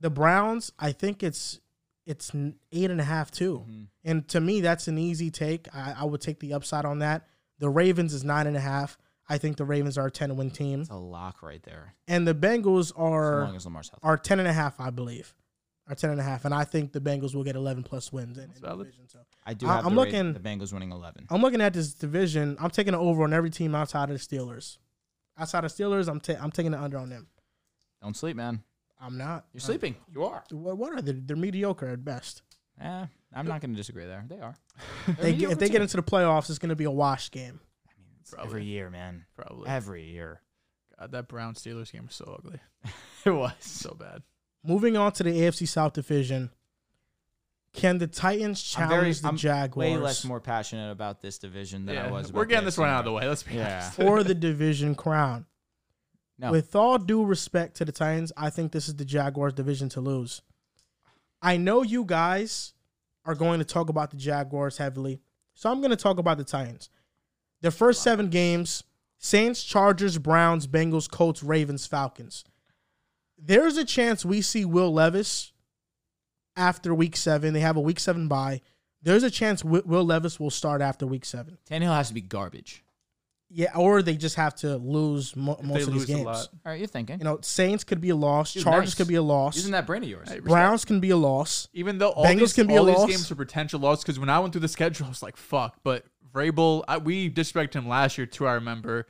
The 0.00 0.10
Browns, 0.10 0.70
I 0.78 0.92
think 0.92 1.24
it's 1.24 1.60
it's 2.06 2.30
eight 2.70 2.90
and 2.90 3.00
a 3.00 3.04
half 3.04 3.32
too. 3.32 3.64
Mhm. 3.68 3.86
And 4.04 4.28
to 4.28 4.40
me, 4.40 4.60
that's 4.60 4.86
an 4.86 4.96
easy 4.96 5.30
take. 5.32 5.66
I, 5.74 5.94
I 5.98 6.04
would 6.04 6.20
take 6.20 6.38
the 6.38 6.52
upside 6.52 6.84
on 6.84 7.00
that. 7.00 7.26
The 7.58 7.68
Ravens 7.68 8.14
is 8.14 8.22
nine 8.22 8.46
and 8.46 8.56
a 8.56 8.60
half. 8.60 8.96
I 9.28 9.38
think 9.38 9.56
the 9.56 9.64
Ravens 9.64 9.96
are 9.98 10.06
a 10.06 10.10
ten 10.10 10.36
win 10.36 10.50
team, 10.50 10.82
It's 10.82 10.90
a 10.90 10.94
lock 10.96 11.42
right 11.42 11.62
there. 11.62 11.94
and 12.08 12.26
the 12.28 12.34
Bengals 12.34 12.86
As 12.86 12.92
are 12.96 13.44
long 13.44 13.56
as 13.56 13.64
Lamar's 13.64 13.88
healthy. 13.88 14.00
are 14.02 14.16
ten 14.18 14.38
and 14.38 14.48
a 14.48 14.52
half, 14.52 14.78
I 14.80 14.90
believe, 14.90 15.34
are 15.88 15.94
ten 15.94 16.10
and 16.10 16.20
a 16.20 16.22
half, 16.22 16.44
and 16.44 16.52
I 16.54 16.64
think 16.64 16.92
the 16.92 17.00
Bengals 17.00 17.34
will 17.34 17.44
get 17.44 17.56
eleven 17.56 17.82
plus 17.82 18.12
wins. 18.12 18.36
In, 18.38 18.44
in 18.44 18.50
the 18.60 18.76
division, 18.76 19.08
so. 19.08 19.20
I 19.46 19.54
do 19.54 19.66
I- 19.66 19.76
have 19.76 19.86
I'm 19.86 19.94
the, 19.94 20.00
looking- 20.00 20.32
the 20.34 20.40
Bengals 20.40 20.72
winning 20.72 20.92
eleven. 20.92 21.26
I'm 21.30 21.40
looking 21.40 21.60
at 21.60 21.72
this 21.72 21.94
division. 21.94 22.56
I'm 22.60 22.70
taking 22.70 22.92
an 22.94 23.00
over 23.00 23.22
on 23.24 23.32
every 23.32 23.50
team 23.50 23.74
outside 23.74 24.10
of 24.10 24.18
the 24.18 24.36
Steelers. 24.36 24.78
Outside 25.38 25.64
of 25.64 25.72
Steelers, 25.72 26.08
I'm 26.08 26.20
ta- 26.20 26.36
I'm 26.40 26.50
taking 26.52 26.72
the 26.72 26.80
under 26.80 26.98
on 26.98 27.08
them. 27.08 27.26
Don't 28.02 28.16
sleep, 28.16 28.36
man. 28.36 28.62
I'm 29.00 29.16
not. 29.18 29.46
You're 29.52 29.60
sleeping. 29.60 29.96
You 30.12 30.24
are. 30.24 30.44
What, 30.50 30.78
what 30.78 30.92
are 30.92 31.02
they? 31.02 31.12
They're 31.12 31.36
mediocre 31.36 31.88
at 31.88 32.04
best. 32.04 32.42
Eh, 32.80 33.06
I'm 33.34 33.46
not 33.46 33.60
going 33.60 33.70
to 33.72 33.76
disagree 33.76 34.04
there. 34.04 34.24
They 34.28 34.40
are. 34.40 34.54
They 35.20 35.32
get, 35.34 35.50
if 35.50 35.58
they 35.58 35.68
get 35.68 35.82
into 35.82 35.96
the 35.96 36.02
playoffs, 36.02 36.48
it's 36.50 36.58
going 36.58 36.70
to 36.70 36.76
be 36.76 36.84
a 36.84 36.90
wash 36.90 37.30
game. 37.30 37.60
I 38.32 38.36
Probably. 38.36 38.50
every 38.50 38.64
year, 38.64 38.90
man. 38.90 39.24
Probably. 39.36 39.68
Every 39.68 40.04
year. 40.04 40.40
God, 40.98 41.12
that 41.12 41.28
Brown 41.28 41.54
Steelers 41.54 41.92
game 41.92 42.06
was 42.06 42.14
so 42.14 42.38
ugly. 42.38 42.60
It 43.26 43.30
was. 43.30 43.52
So 43.60 43.94
bad. 43.94 44.22
Moving 44.62 44.96
on 44.98 45.12
to 45.12 45.22
the 45.22 45.30
AFC 45.30 45.66
South 45.66 45.94
division, 45.94 46.50
can 47.72 47.96
the 47.98 48.06
Titans 48.06 48.74
I'm 48.76 48.88
challenge 48.88 49.02
very, 49.02 49.12
the 49.22 49.28
I'm 49.28 49.36
Jaguars 49.38 49.76
way 49.76 49.96
less 49.96 50.24
more 50.24 50.40
passionate 50.40 50.90
about 50.92 51.20
this 51.22 51.38
division 51.38 51.86
than 51.86 51.96
I 51.96 52.04
Yeah, 52.06 52.10
was. 52.10 52.32
we're 52.32 52.42
about 52.42 52.50
getting 52.50 52.64
this 52.66 52.78
one 52.78 52.88
out 52.90 53.00
of 53.00 53.04
the 53.06 53.12
way. 53.12 53.26
Let's 53.26 53.42
be 53.42 53.54
Yeah. 53.54 53.76
honest. 53.82 53.94
for 53.96 54.22
the 54.22 54.34
division 54.34 54.94
crown? 54.94 55.46
No. 56.38 56.50
With 56.50 56.74
all 56.76 56.98
due 56.98 57.24
respect 57.24 57.76
to 57.76 57.84
the 57.84 57.92
Titans, 57.92 58.32
I 58.36 58.50
think 58.50 58.72
this 58.72 58.88
is 58.88 58.96
the 58.96 59.04
Jaguars' 59.04 59.52
division 59.54 59.88
to 59.90 60.00
lose. 60.00 60.42
I 61.40 61.56
know 61.56 61.82
you 61.82 62.04
guys 62.04 62.74
are 63.24 63.34
going 63.34 63.58
to 63.60 63.64
talk 63.64 63.88
about 63.88 64.10
the 64.10 64.16
Jaguars 64.16 64.76
heavily, 64.78 65.20
so 65.54 65.70
I'm 65.70 65.80
going 65.80 65.90
to 65.90 65.96
talk 65.96 66.18
about 66.18 66.36
the 66.38 66.44
Titans. 66.44 66.90
Their 67.64 67.70
first 67.70 68.02
seven 68.02 68.28
games 68.28 68.84
Saints, 69.16 69.64
Chargers, 69.64 70.18
Browns, 70.18 70.66
Bengals, 70.66 71.10
Colts, 71.10 71.42
Ravens, 71.42 71.86
Falcons. 71.86 72.44
There's 73.38 73.78
a 73.78 73.86
chance 73.86 74.22
we 74.22 74.42
see 74.42 74.66
Will 74.66 74.92
Levis 74.92 75.54
after 76.56 76.94
week 76.94 77.16
seven. 77.16 77.54
They 77.54 77.60
have 77.60 77.78
a 77.78 77.80
week 77.80 78.00
seven 78.00 78.28
bye. 78.28 78.60
There's 79.00 79.22
a 79.22 79.30
chance 79.30 79.64
Will 79.64 80.04
Levis 80.04 80.38
will 80.38 80.50
start 80.50 80.82
after 80.82 81.06
week 81.06 81.24
seven. 81.24 81.56
Tannehill 81.66 81.96
has 81.96 82.08
to 82.08 82.14
be 82.14 82.20
garbage. 82.20 82.84
Yeah, 83.48 83.70
or 83.74 84.02
they 84.02 84.16
just 84.16 84.36
have 84.36 84.54
to 84.56 84.76
lose 84.76 85.34
mo- 85.34 85.58
most 85.62 85.74
they 85.74 85.82
of 85.84 85.86
these 85.86 86.00
lose 86.00 86.04
a 86.04 86.12
games. 86.12 86.24
lot. 86.26 86.36
All 86.36 86.58
right, 86.66 86.78
you're 86.78 86.86
thinking. 86.86 87.18
You 87.18 87.24
know, 87.24 87.38
Saints 87.40 87.82
could 87.82 88.00
be 88.02 88.10
a 88.10 88.16
loss. 88.16 88.52
Dude, 88.52 88.64
Chargers 88.64 88.90
nice. 88.90 88.94
could 88.94 89.08
be 89.08 89.14
a 89.14 89.22
loss. 89.22 89.56
Using 89.56 89.72
that 89.72 89.86
brain 89.86 90.02
of 90.02 90.08
yours. 90.10 90.28
Hey. 90.28 90.40
Browns 90.40 90.84
can 90.84 91.00
be 91.00 91.10
a 91.10 91.16
loss. 91.16 91.68
Even 91.72 91.96
though 91.96 92.10
all, 92.10 92.26
Bengals 92.26 92.38
these, 92.40 92.52
can 92.52 92.66
be 92.66 92.74
a 92.74 92.80
all 92.80 92.84
these 92.84 92.96
loss. 92.96 93.08
games 93.08 93.30
are 93.30 93.36
potential 93.36 93.80
loss, 93.80 94.02
because 94.02 94.18
when 94.18 94.28
I 94.28 94.38
went 94.38 94.52
through 94.52 94.62
the 94.62 94.68
schedule, 94.68 95.06
I 95.06 95.08
was 95.08 95.22
like, 95.22 95.38
fuck. 95.38 95.78
But 95.82 96.04
Vrabel, 96.34 96.82
I, 96.88 96.98
we 96.98 97.30
disrespected 97.30 97.74
him 97.74 97.88
last 97.88 98.18
year 98.18 98.26
too, 98.26 98.46
I 98.46 98.54
remember. 98.54 99.06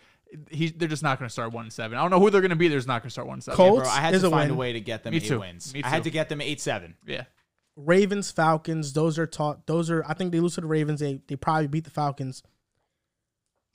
He, 0.51 0.69
they're 0.71 0.89
just 0.89 1.03
not 1.05 1.19
going 1.19 1.29
to 1.29 1.33
start 1.33 1.53
1 1.53 1.71
7. 1.71 1.97
I 1.97 2.03
don't 2.03 2.11
know 2.11 2.19
who 2.21 2.29
they're 2.29 2.41
going 2.41 2.51
to 2.51 2.57
be. 2.57 2.67
They're 2.69 2.79
just 2.79 2.89
not 2.89 3.03
going 3.03 3.09
to 3.09 3.13
start 3.13 3.29
1 3.29 3.41
7. 3.41 3.57
Colts 3.57 3.83
Bro, 3.83 3.89
I 3.91 4.01
had 4.01 4.15
is 4.15 4.23
to 4.23 4.29
a 4.29 4.31
find 4.31 4.51
win. 4.51 4.57
a 4.57 4.59
way 4.59 4.73
to 4.73 4.81
get 4.81 5.05
them 5.05 5.13
Me 5.13 5.19
eight 5.19 5.25
too. 5.25 5.41
wins. 5.41 5.73
Me 5.73 5.83
I 5.83 5.89
had 5.89 5.99
too. 5.99 6.05
to 6.05 6.11
get 6.11 6.29
them 6.29 6.41
eight 6.41 6.61
seven. 6.61 6.97
Yeah. 7.07 7.25
Ravens, 7.77 8.31
Falcons, 8.31 8.93
those 8.93 9.19
are 9.19 9.27
taught. 9.27 9.67
Those 9.67 9.91
are. 9.91 10.05
I 10.09 10.15
think 10.15 10.33
they 10.33 10.41
lose 10.41 10.55
to 10.57 10.61
the 10.61 10.67
Ravens. 10.67 11.01
They 11.01 11.21
they 11.27 11.37
probably 11.37 11.67
beat 11.69 11.85
the 11.85 11.91
Falcons. 11.91 12.43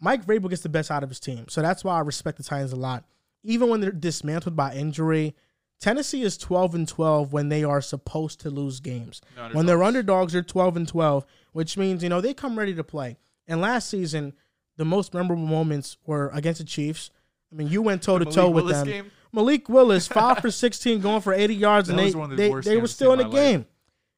Mike 0.01 0.25
Vrabel 0.25 0.49
gets 0.49 0.61
the 0.61 0.69
best 0.69 0.89
out 0.91 1.03
of 1.03 1.09
his 1.09 1.19
team, 1.19 1.45
so 1.49 1.61
that's 1.61 1.83
why 1.83 1.95
I 1.97 1.99
respect 2.01 2.37
the 2.37 2.43
Titans 2.43 2.71
a 2.71 2.77
lot. 2.77 3.03
Even 3.43 3.67
when 3.69 3.81
they're 3.81 3.91
dismantled 3.91 4.55
by 4.55 4.73
injury, 4.73 5.35
Tennessee 5.81 6.21
is 6.23 6.37
twelve 6.37 6.73
and 6.75 6.87
twelve 6.87 7.33
when 7.33 7.49
they 7.49 7.63
are 7.63 7.81
supposed 7.81 8.39
to 8.41 8.49
lose 8.49 8.79
games. 8.79 9.21
No 9.35 9.49
When 9.51 9.65
they're 9.65 9.83
underdogs. 9.83 10.33
underdogs, 10.33 10.33
they're 10.33 10.43
twelve 10.43 10.77
and 10.77 10.87
twelve, 10.87 11.25
which 11.51 11.77
means 11.77 12.01
you 12.03 12.09
know 12.09 12.21
they 12.21 12.33
come 12.33 12.57
ready 12.57 12.73
to 12.75 12.83
play. 12.83 13.17
And 13.49 13.59
last 13.59 13.89
season, 13.89 14.33
the 14.77 14.85
most 14.85 15.13
memorable 15.13 15.45
moments 15.45 15.97
were 16.05 16.29
against 16.33 16.59
the 16.59 16.65
Chiefs. 16.65 17.11
I 17.51 17.55
mean, 17.55 17.67
you 17.67 17.81
went 17.81 18.01
toe 18.03 18.17
to 18.19 18.25
toe 18.25 18.49
with 18.49 18.63
Willis 18.65 18.77
them. 18.79 18.87
game? 18.87 19.11
Malik 19.33 19.67
Willis, 19.67 20.07
five 20.07 20.39
for 20.39 20.49
16, 20.51 21.01
going 21.01 21.19
for 21.21 21.33
80 21.33 21.55
yards, 21.55 21.87
That 21.87 21.93
and 21.93 21.99
they, 21.99 22.05
was 22.05 22.15
one 22.15 22.31
of 22.31 22.37
the 22.37 22.49
they, 22.61 22.61
they 22.61 22.77
were 22.77 22.87
still 22.87 23.11
in 23.11 23.17
the 23.17 23.25
my 23.25 23.29
life. 23.31 23.35
game. 23.35 23.65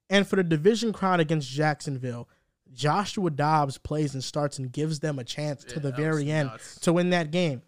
And 0.10 0.28
for 0.28 0.36
the 0.36 0.44
division 0.44 0.94
crown 0.94 1.20
against 1.20 1.50
Jacksonville, 1.50 2.28
Joshua 2.74 3.30
Dobbs 3.30 3.78
plays 3.78 4.14
and 4.14 4.24
starts 4.24 4.60
and 4.60 4.72
gives 4.72 5.00
them 5.00 5.18
a 5.20 5.24
chance 5.24 5.64
to 5.66 5.80
the 5.80 5.92
very 5.92 6.30
end 6.30 6.50
nuts. 6.50 6.80
to 6.82 6.94
win 6.94 7.10
that 7.10 7.32
game. 7.32 7.62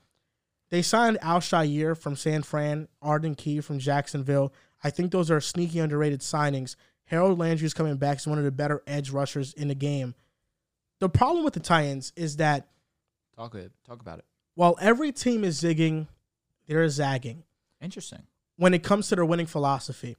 They 0.70 0.82
signed 0.82 1.18
Al-Shaair 1.22 1.98
from 1.98 2.16
San 2.16 2.44
Fran, 2.44 2.88
Arden 3.02 3.36
Key 3.36 3.62
from 3.62 3.80
Jacksonville. 3.80 4.54
I 4.84 4.90
think 4.90 5.12
those 5.12 5.30
are 5.32 5.40
sneaky 5.40 5.80
underrated 5.80 6.22
signings. 6.22 6.76
Harold 7.06 7.38
Landry's 7.40 7.74
coming 7.74 7.96
back. 7.98 8.18
He's 8.18 8.28
one 8.28 8.38
of 8.38 8.44
the 8.44 8.52
better 8.52 8.82
edge 8.88 9.10
rushers 9.12 9.54
in 9.54 9.68
the 9.68 9.76
game. 9.76 10.16
The 11.04 11.10
problem 11.10 11.44
with 11.44 11.54
the 11.54 11.60
Titans 11.60 12.14
is 12.16 12.38
that 12.38 12.70
Talk 13.36 13.56
it. 13.56 13.74
Talk 13.86 14.00
about 14.00 14.20
it. 14.20 14.26
while 14.56 14.78
every 14.80 15.12
team 15.12 15.44
is 15.44 15.62
zigging, 15.62 16.08
they're 16.66 16.88
zagging 16.88 17.44
Interesting. 17.82 18.24
when 18.56 18.74
it 18.74 18.84
comes 18.84 19.10
to 19.10 19.16
their 19.18 19.26
winning 19.26 19.46
philosophy. 19.46 20.16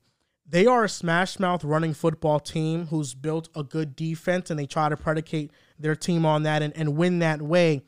They 0.46 0.66
are 0.66 0.84
a 0.84 0.88
smash 0.90 1.38
mouth 1.38 1.64
running 1.64 1.94
football 1.94 2.38
team 2.38 2.88
who's 2.88 3.14
built 3.14 3.48
a 3.56 3.62
good 3.62 3.96
defense 3.96 4.50
and 4.50 4.60
they 4.60 4.66
try 4.66 4.90
to 4.90 4.96
predicate 4.98 5.52
their 5.78 5.96
team 5.96 6.26
on 6.26 6.42
that 6.42 6.60
and, 6.60 6.76
and 6.76 6.98
win 6.98 7.20
that 7.20 7.40
way. 7.40 7.80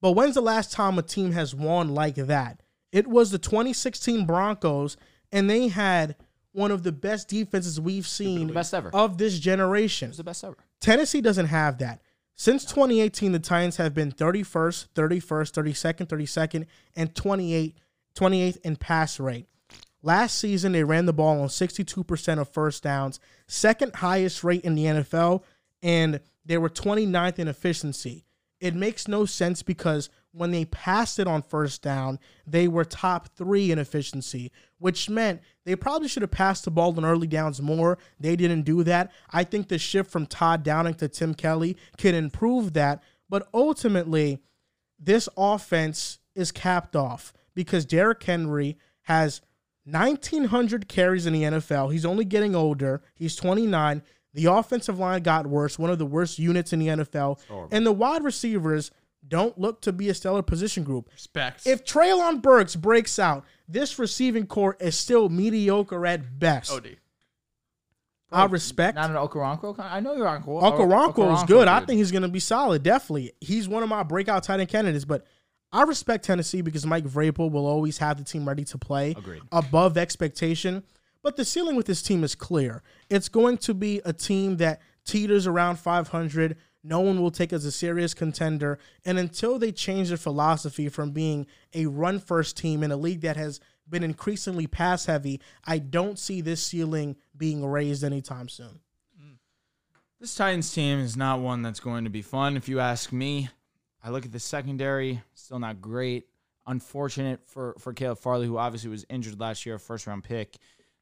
But 0.00 0.12
when's 0.12 0.36
the 0.36 0.40
last 0.40 0.70
time 0.70 1.00
a 1.00 1.02
team 1.02 1.32
has 1.32 1.52
won 1.52 1.88
like 1.88 2.14
that? 2.14 2.62
It 2.92 3.08
was 3.08 3.32
the 3.32 3.38
2016 3.38 4.24
Broncos, 4.24 4.96
and 5.32 5.50
they 5.50 5.66
had 5.66 6.14
one 6.52 6.70
of 6.70 6.84
the 6.84 6.92
best 6.92 7.26
defenses 7.26 7.80
we've 7.80 8.06
seen 8.06 8.46
The 8.46 8.52
best 8.54 8.72
ever. 8.72 8.90
of 8.94 9.18
this 9.18 9.36
It 9.36 9.40
generation. 9.40 10.10
was 10.10 10.16
the 10.18 10.22
best 10.24 10.44
ever. 10.44 10.58
Tennessee 10.80 11.20
doesn't 11.20 11.46
have 11.46 11.78
that. 11.78 12.00
Since 12.40 12.64
2018, 12.64 13.32
the 13.32 13.38
Titans 13.38 13.76
have 13.76 13.92
been 13.92 14.12
31st, 14.12 14.86
31st, 14.94 15.52
32nd, 15.52 16.06
32nd, 16.06 16.66
and 16.96 17.14
28, 17.14 17.76
28th 18.14 18.56
in 18.62 18.76
pass 18.76 19.20
rate. 19.20 19.46
Last 20.02 20.38
season, 20.38 20.72
they 20.72 20.82
ran 20.82 21.04
the 21.04 21.12
ball 21.12 21.42
on 21.42 21.48
62% 21.48 22.40
of 22.40 22.48
first 22.48 22.82
downs, 22.82 23.20
second 23.46 23.96
highest 23.96 24.42
rate 24.42 24.62
in 24.64 24.74
the 24.74 24.86
NFL, 24.86 25.42
and 25.82 26.18
they 26.46 26.56
were 26.56 26.70
29th 26.70 27.38
in 27.38 27.46
efficiency. 27.46 28.24
It 28.58 28.74
makes 28.74 29.06
no 29.06 29.26
sense 29.26 29.62
because 29.62 30.08
when 30.32 30.50
they 30.50 30.64
passed 30.64 31.18
it 31.18 31.26
on 31.26 31.42
first 31.42 31.82
down, 31.82 32.18
they 32.46 32.68
were 32.68 32.84
top 32.84 33.28
three 33.36 33.70
in 33.72 33.78
efficiency, 33.78 34.52
which 34.78 35.10
meant 35.10 35.40
they 35.64 35.74
probably 35.74 36.08
should 36.08 36.22
have 36.22 36.30
passed 36.30 36.64
the 36.64 36.70
ball 36.70 36.96
on 36.96 37.04
early 37.04 37.26
downs 37.26 37.60
more. 37.60 37.98
They 38.18 38.36
didn't 38.36 38.62
do 38.62 38.84
that. 38.84 39.10
I 39.30 39.44
think 39.44 39.68
the 39.68 39.78
shift 39.78 40.10
from 40.10 40.26
Todd 40.26 40.62
Downing 40.62 40.94
to 40.94 41.08
Tim 41.08 41.34
Kelly 41.34 41.76
can 41.96 42.14
improve 42.14 42.74
that. 42.74 43.02
But 43.28 43.48
ultimately, 43.52 44.38
this 44.98 45.28
offense 45.36 46.18
is 46.34 46.52
capped 46.52 46.94
off 46.94 47.32
because 47.54 47.84
Derrick 47.84 48.22
Henry 48.22 48.78
has 49.02 49.40
1,900 49.84 50.88
carries 50.88 51.26
in 51.26 51.32
the 51.32 51.42
NFL. 51.42 51.92
He's 51.92 52.04
only 52.04 52.24
getting 52.24 52.54
older. 52.54 53.02
He's 53.14 53.34
29. 53.36 54.02
The 54.32 54.46
offensive 54.46 54.98
line 54.98 55.22
got 55.22 55.46
worse, 55.48 55.76
one 55.78 55.90
of 55.90 55.98
the 55.98 56.06
worst 56.06 56.38
units 56.38 56.72
in 56.72 56.78
the 56.78 56.86
NFL. 56.88 57.40
And 57.72 57.84
the 57.84 57.92
wide 57.92 58.22
receivers 58.22 58.92
don't 59.26 59.58
look 59.58 59.80
to 59.82 59.92
be 59.92 60.08
a 60.08 60.14
stellar 60.14 60.42
position 60.42 60.82
group. 60.82 61.08
Respect. 61.12 61.66
If 61.66 61.84
Treylon 61.84 62.42
Burks 62.42 62.76
breaks 62.76 63.18
out, 63.18 63.44
this 63.68 63.98
receiving 63.98 64.46
corps 64.46 64.76
is 64.80 64.96
still 64.96 65.28
mediocre 65.28 66.04
at 66.06 66.38
best. 66.38 66.72
OD. 66.72 66.96
I 68.32 68.44
oh, 68.44 68.48
respect. 68.48 68.94
Not 68.94 69.10
an 69.10 69.16
Okonkwo. 69.16 69.76
kind- 69.76 69.92
I 69.92 70.00
know 70.00 70.14
you're 70.14 70.28
Uncle. 70.28 70.64
Uncle 70.64 70.86
Ronco 70.86 71.36
is 71.36 71.42
good. 71.44 71.66
I 71.66 71.80
think 71.80 71.98
he's 71.98 72.12
going 72.12 72.22
to 72.22 72.28
be 72.28 72.40
solid. 72.40 72.82
Definitely. 72.82 73.32
He's 73.40 73.68
one 73.68 73.82
of 73.82 73.88
my 73.88 74.02
breakout 74.04 74.44
tight 74.44 74.60
end 74.60 74.68
candidates, 74.68 75.04
but 75.04 75.26
I 75.72 75.82
respect 75.82 76.24
Tennessee 76.24 76.60
because 76.60 76.86
Mike 76.86 77.04
Vrabel 77.04 77.50
will 77.50 77.66
always 77.66 77.98
have 77.98 78.18
the 78.18 78.24
team 78.24 78.46
ready 78.46 78.64
to 78.64 78.78
play 78.78 79.12
Agreed. 79.12 79.42
above 79.50 79.98
expectation. 79.98 80.84
But 81.22 81.36
the 81.36 81.44
ceiling 81.44 81.76
with 81.76 81.86
this 81.86 82.02
team 82.02 82.24
is 82.24 82.34
clear. 82.34 82.82
It's 83.10 83.28
going 83.28 83.58
to 83.58 83.74
be 83.74 84.00
a 84.04 84.12
team 84.12 84.56
that 84.56 84.80
teeters 85.04 85.46
around 85.46 85.78
500. 85.78 86.56
No 86.82 87.00
one 87.00 87.20
will 87.20 87.30
take 87.30 87.52
as 87.52 87.64
a 87.64 87.72
serious 87.72 88.14
contender. 88.14 88.78
And 89.04 89.18
until 89.18 89.58
they 89.58 89.72
change 89.72 90.08
their 90.08 90.16
philosophy 90.16 90.88
from 90.88 91.10
being 91.10 91.46
a 91.74 91.86
run 91.86 92.18
first 92.18 92.56
team 92.56 92.82
in 92.82 92.90
a 92.90 92.96
league 92.96 93.20
that 93.20 93.36
has 93.36 93.60
been 93.88 94.02
increasingly 94.02 94.66
pass 94.66 95.06
heavy, 95.06 95.40
I 95.64 95.78
don't 95.78 96.18
see 96.18 96.40
this 96.40 96.64
ceiling 96.64 97.16
being 97.36 97.64
raised 97.66 98.04
anytime 98.04 98.48
soon. 98.48 98.80
This 100.20 100.34
Titans 100.34 100.70
team 100.70 100.98
is 100.98 101.16
not 101.16 101.40
one 101.40 101.62
that's 101.62 101.80
going 101.80 102.04
to 102.04 102.10
be 102.10 102.20
fun, 102.20 102.58
if 102.58 102.68
you 102.68 102.78
ask 102.78 103.10
me. 103.10 103.48
I 104.04 104.10
look 104.10 104.26
at 104.26 104.32
the 104.32 104.38
secondary, 104.38 105.22
still 105.32 105.58
not 105.58 105.80
great. 105.80 106.26
Unfortunate 106.66 107.40
for 107.46 107.74
for 107.78 107.94
Caleb 107.94 108.18
Farley, 108.18 108.46
who 108.46 108.58
obviously 108.58 108.90
was 108.90 109.06
injured 109.08 109.40
last 109.40 109.64
year, 109.64 109.78
first 109.78 110.06
round 110.06 110.22
pick. 110.22 110.58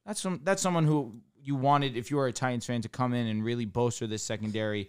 That's 0.06 0.20
some 0.20 0.40
that's 0.44 0.62
someone 0.62 0.84
who 0.84 1.20
you 1.42 1.56
wanted 1.56 1.96
if 1.96 2.12
you 2.12 2.16
were 2.16 2.28
a 2.28 2.32
Titans 2.32 2.64
fan 2.64 2.80
to 2.82 2.88
come 2.88 3.12
in 3.12 3.26
and 3.26 3.44
really 3.44 3.64
bolster 3.64 4.06
this 4.06 4.22
secondary, 4.22 4.88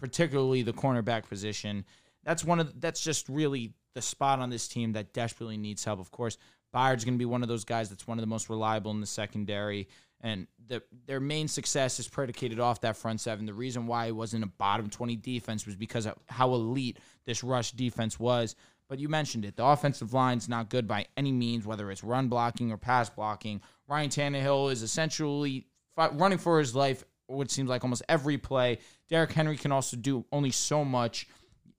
particularly 0.00 0.62
the 0.62 0.72
cornerback 0.72 1.28
position. 1.28 1.84
That's 2.24 2.44
one 2.44 2.60
of 2.60 2.80
that's 2.80 3.00
just 3.00 3.28
really 3.28 3.74
the 3.94 4.02
spot 4.02 4.40
on 4.40 4.50
this 4.50 4.68
team 4.68 4.92
that 4.92 5.12
desperately 5.12 5.56
needs 5.56 5.84
help. 5.84 6.00
Of 6.00 6.10
course, 6.10 6.38
Byard's 6.72 7.04
going 7.04 7.14
to 7.14 7.18
be 7.18 7.24
one 7.24 7.42
of 7.42 7.48
those 7.48 7.64
guys 7.64 7.88
that's 7.88 8.06
one 8.06 8.18
of 8.18 8.22
the 8.22 8.28
most 8.28 8.48
reliable 8.48 8.90
in 8.90 9.00
the 9.00 9.06
secondary, 9.06 9.88
and 10.20 10.46
the, 10.68 10.82
their 11.06 11.20
main 11.20 11.48
success 11.48 11.98
is 11.98 12.08
predicated 12.08 12.60
off 12.60 12.80
that 12.82 12.96
front 12.96 13.20
seven. 13.20 13.46
The 13.46 13.54
reason 13.54 13.86
why 13.86 14.06
it 14.06 14.16
wasn't 14.16 14.44
a 14.44 14.48
bottom 14.48 14.90
twenty 14.90 15.16
defense 15.16 15.66
was 15.66 15.76
because 15.76 16.06
of 16.06 16.14
how 16.28 16.54
elite 16.54 16.98
this 17.24 17.44
rush 17.44 17.72
defense 17.72 18.18
was. 18.18 18.56
But 18.88 18.98
you 18.98 19.08
mentioned 19.08 19.44
it. 19.44 19.54
The 19.54 19.64
offensive 19.64 20.12
line's 20.12 20.48
not 20.48 20.68
good 20.68 20.88
by 20.88 21.06
any 21.16 21.30
means, 21.30 21.64
whether 21.64 21.92
it's 21.92 22.02
run 22.02 22.26
blocking 22.26 22.72
or 22.72 22.76
pass 22.76 23.08
blocking. 23.08 23.60
Ryan 23.86 24.10
Tannehill 24.10 24.72
is 24.72 24.82
essentially 24.82 25.68
running 25.96 26.38
for 26.38 26.58
his 26.58 26.74
life, 26.74 27.04
what 27.30 27.50
seems 27.50 27.68
like 27.68 27.84
almost 27.84 28.02
every 28.08 28.38
play. 28.38 28.78
Derrick 29.08 29.32
Henry 29.32 29.56
can 29.56 29.72
also 29.72 29.96
do 29.96 30.24
only 30.32 30.50
so 30.50 30.84
much. 30.84 31.26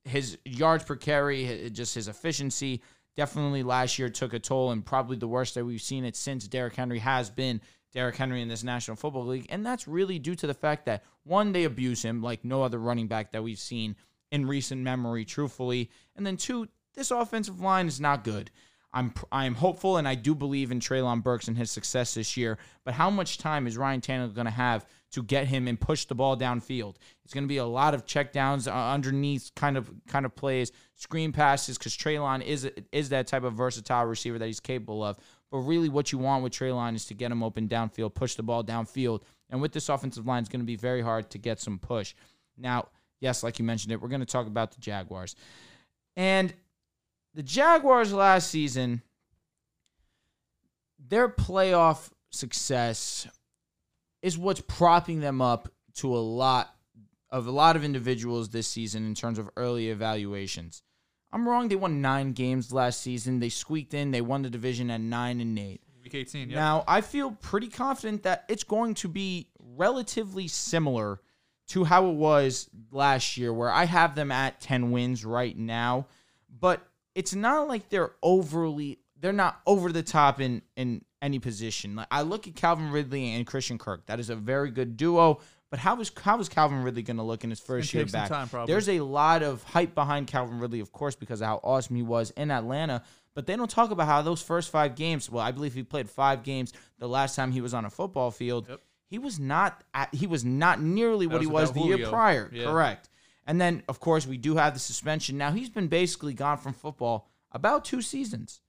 His 0.03 0.37
yards 0.45 0.83
per 0.83 0.95
carry, 0.95 1.69
just 1.71 1.95
his 1.95 2.07
efficiency, 2.07 2.81
definitely 3.15 3.63
last 3.63 3.99
year 3.99 4.09
took 4.09 4.33
a 4.33 4.39
toll, 4.39 4.71
and 4.71 4.85
probably 4.85 5.17
the 5.17 5.27
worst 5.27 5.55
that 5.55 5.65
we've 5.65 5.81
seen 5.81 6.05
it 6.05 6.15
since 6.15 6.47
Derrick 6.47 6.75
Henry 6.75 6.99
has 6.99 7.29
been 7.29 7.61
Derrick 7.93 8.15
Henry 8.15 8.41
in 8.41 8.47
this 8.47 8.63
National 8.63 8.97
Football 8.97 9.27
League. 9.27 9.47
And 9.49 9.65
that's 9.65 9.87
really 9.87 10.17
due 10.17 10.35
to 10.35 10.47
the 10.47 10.53
fact 10.53 10.85
that, 10.85 11.03
one, 11.23 11.51
they 11.51 11.65
abuse 11.65 12.01
him 12.01 12.21
like 12.21 12.43
no 12.43 12.63
other 12.63 12.79
running 12.79 13.07
back 13.07 13.31
that 13.33 13.43
we've 13.43 13.59
seen 13.59 13.95
in 14.31 14.47
recent 14.47 14.81
memory, 14.81 15.25
truthfully. 15.25 15.91
And 16.15 16.25
then, 16.25 16.37
two, 16.37 16.67
this 16.95 17.11
offensive 17.11 17.59
line 17.59 17.87
is 17.87 17.99
not 17.99 18.23
good. 18.23 18.49
I'm 18.93 19.13
I'm 19.31 19.55
hopeful 19.55 19.97
and 19.97 20.07
I 20.07 20.15
do 20.15 20.35
believe 20.35 20.71
in 20.71 20.79
Treylon 20.79 21.23
Burks 21.23 21.47
and 21.47 21.57
his 21.57 21.71
success 21.71 22.13
this 22.13 22.35
year. 22.35 22.57
But 22.83 22.93
how 22.93 23.09
much 23.09 23.37
time 23.37 23.67
is 23.67 23.77
Ryan 23.77 24.01
Tannehill 24.01 24.35
going 24.35 24.45
to 24.45 24.51
have 24.51 24.85
to 25.11 25.23
get 25.23 25.47
him 25.47 25.67
and 25.67 25.79
push 25.79 26.05
the 26.05 26.15
ball 26.15 26.37
downfield? 26.37 26.95
It's 27.23 27.33
going 27.33 27.43
to 27.43 27.49
be 27.49 27.57
a 27.57 27.65
lot 27.65 27.93
of 27.93 28.05
checkdowns 28.05 28.67
uh, 28.67 28.93
underneath 28.93 29.51
kind 29.55 29.77
of 29.77 29.91
kind 30.07 30.25
of 30.25 30.35
plays, 30.35 30.71
screen 30.95 31.31
passes 31.31 31.77
because 31.77 31.95
Treylon 31.95 32.43
is 32.43 32.69
is 32.91 33.09
that 33.09 33.27
type 33.27 33.43
of 33.43 33.53
versatile 33.53 34.05
receiver 34.05 34.39
that 34.39 34.47
he's 34.47 34.59
capable 34.59 35.03
of. 35.03 35.17
But 35.51 35.59
really, 35.59 35.89
what 35.89 36.11
you 36.11 36.17
want 36.17 36.43
with 36.43 36.53
Treylon 36.53 36.95
is 36.95 37.05
to 37.05 37.13
get 37.13 37.31
him 37.31 37.43
open 37.43 37.67
downfield, 37.67 38.13
push 38.13 38.35
the 38.35 38.43
ball 38.43 38.63
downfield. 38.63 39.21
And 39.49 39.61
with 39.61 39.73
this 39.73 39.89
offensive 39.89 40.25
line, 40.25 40.39
it's 40.39 40.49
going 40.49 40.61
to 40.61 40.65
be 40.65 40.77
very 40.77 41.01
hard 41.01 41.29
to 41.31 41.37
get 41.37 41.59
some 41.59 41.77
push. 41.77 42.15
Now, 42.57 42.87
yes, 43.19 43.43
like 43.43 43.59
you 43.59 43.65
mentioned 43.65 43.91
it, 43.91 44.01
we're 44.01 44.07
going 44.07 44.21
to 44.21 44.25
talk 44.25 44.47
about 44.47 44.71
the 44.71 44.79
Jaguars. 44.79 45.35
And 46.15 46.53
the 47.33 47.43
Jaguars 47.43 48.13
last 48.13 48.49
season, 48.49 49.01
their 50.99 51.27
playoff 51.27 52.09
success 52.29 53.27
is 54.21 54.37
what's 54.37 54.61
propping 54.61 55.19
them 55.19 55.41
up 55.41 55.69
to 55.95 56.15
a 56.15 56.19
lot 56.19 56.73
of 57.29 57.47
a 57.47 57.51
lot 57.51 57.75
of 57.75 57.83
individuals 57.83 58.49
this 58.49 58.67
season 58.67 59.05
in 59.05 59.15
terms 59.15 59.39
of 59.39 59.49
early 59.55 59.89
evaluations. 59.89 60.83
I'm 61.31 61.47
wrong. 61.47 61.69
They 61.69 61.77
won 61.77 62.01
nine 62.01 62.33
games 62.33 62.73
last 62.73 63.01
season. 63.01 63.39
They 63.39 63.49
squeaked 63.49 63.93
in. 63.93 64.11
They 64.11 64.21
won 64.21 64.41
the 64.41 64.49
division 64.49 64.91
at 64.91 64.99
nine 64.99 65.39
and 65.39 65.57
eight. 65.57 65.81
Week 66.03 66.15
18. 66.15 66.49
Yep. 66.49 66.55
Now, 66.55 66.83
I 66.87 67.01
feel 67.01 67.31
pretty 67.31 67.69
confident 67.69 68.23
that 68.23 68.45
it's 68.49 68.63
going 68.63 68.95
to 68.95 69.07
be 69.07 69.47
relatively 69.59 70.47
similar 70.47 71.21
to 71.67 71.83
how 71.83 72.09
it 72.09 72.15
was 72.15 72.69
last 72.91 73.37
year, 73.37 73.53
where 73.53 73.69
I 73.69 73.85
have 73.85 74.15
them 74.15 74.31
at 74.31 74.59
10 74.59 74.91
wins 74.91 75.23
right 75.23 75.57
now. 75.57 76.07
But 76.59 76.85
it's 77.15 77.33
not 77.33 77.67
like 77.67 77.89
they're 77.89 78.11
overly, 78.21 78.99
they're 79.19 79.31
not 79.31 79.61
over 79.65 79.91
the 79.91 80.03
top 80.03 80.41
in, 80.41 80.63
in 80.75 81.05
any 81.21 81.39
position. 81.39 81.95
Like 81.95 82.07
I 82.11 82.21
look 82.21 82.47
at 82.47 82.55
Calvin 82.55 82.91
Ridley 82.91 83.35
and 83.35 83.45
Christian 83.45 83.77
Kirk. 83.77 84.05
That 84.07 84.19
is 84.19 84.29
a 84.29 84.35
very 84.35 84.71
good 84.71 84.97
duo. 84.97 85.39
But 85.69 85.79
how 85.79 85.99
is 86.01 86.11
how 86.21 86.39
is 86.39 86.49
Calvin 86.49 86.83
Ridley 86.83 87.01
going 87.01 87.17
to 87.17 87.23
look 87.23 87.45
in 87.45 87.49
his 87.49 87.59
first 87.59 87.93
year 87.93 88.05
back? 88.05 88.29
time. 88.29 88.49
There's 88.67 88.89
a 88.89 88.99
lot 88.99 89.41
of 89.41 89.63
hype 89.63 89.95
behind 89.95 90.27
Calvin 90.27 90.59
Ridley, 90.59 90.81
of 90.81 90.91
course, 90.91 91.15
because 91.15 91.41
of 91.41 91.47
how 91.47 91.61
awesome 91.63 91.95
he 91.95 92.03
was 92.03 92.31
in 92.31 92.51
Atlanta. 92.51 93.03
But 93.33 93.45
they 93.47 93.55
don't 93.55 93.71
talk 93.71 93.91
about 93.91 94.07
how 94.07 94.21
those 94.21 94.41
first 94.41 94.69
five 94.69 94.95
games. 94.95 95.29
Well, 95.29 95.43
I 95.43 95.51
believe 95.51 95.73
he 95.73 95.83
played 95.83 96.09
five 96.09 96.43
games 96.43 96.73
the 96.99 97.07
last 97.07 97.37
time 97.37 97.53
he 97.53 97.61
was 97.61 97.73
on 97.73 97.85
a 97.85 97.89
football 97.89 98.31
field. 98.31 98.67
Yep. 98.67 98.81
He 99.05 99.17
was 99.17 99.39
not. 99.39 99.81
At, 99.93 100.13
he 100.13 100.27
was 100.27 100.43
not 100.43 100.81
nearly 100.81 101.27
what 101.27 101.39
was 101.39 101.47
he 101.47 101.51
was 101.51 101.71
the 101.71 101.81
year 101.81 102.07
prior. 102.07 102.49
Yeah. 102.53 102.65
Correct. 102.65 103.09
And 103.47 103.59
then, 103.59 103.83
of 103.87 103.99
course, 104.01 104.27
we 104.27 104.37
do 104.37 104.55
have 104.57 104.73
the 104.73 104.79
suspension. 104.79 105.37
Now 105.37 105.51
he's 105.51 105.69
been 105.69 105.87
basically 105.87 106.33
gone 106.33 106.57
from 106.57 106.73
football 106.73 107.29
about 107.51 107.85
two 107.85 108.01
seasons. 108.01 108.61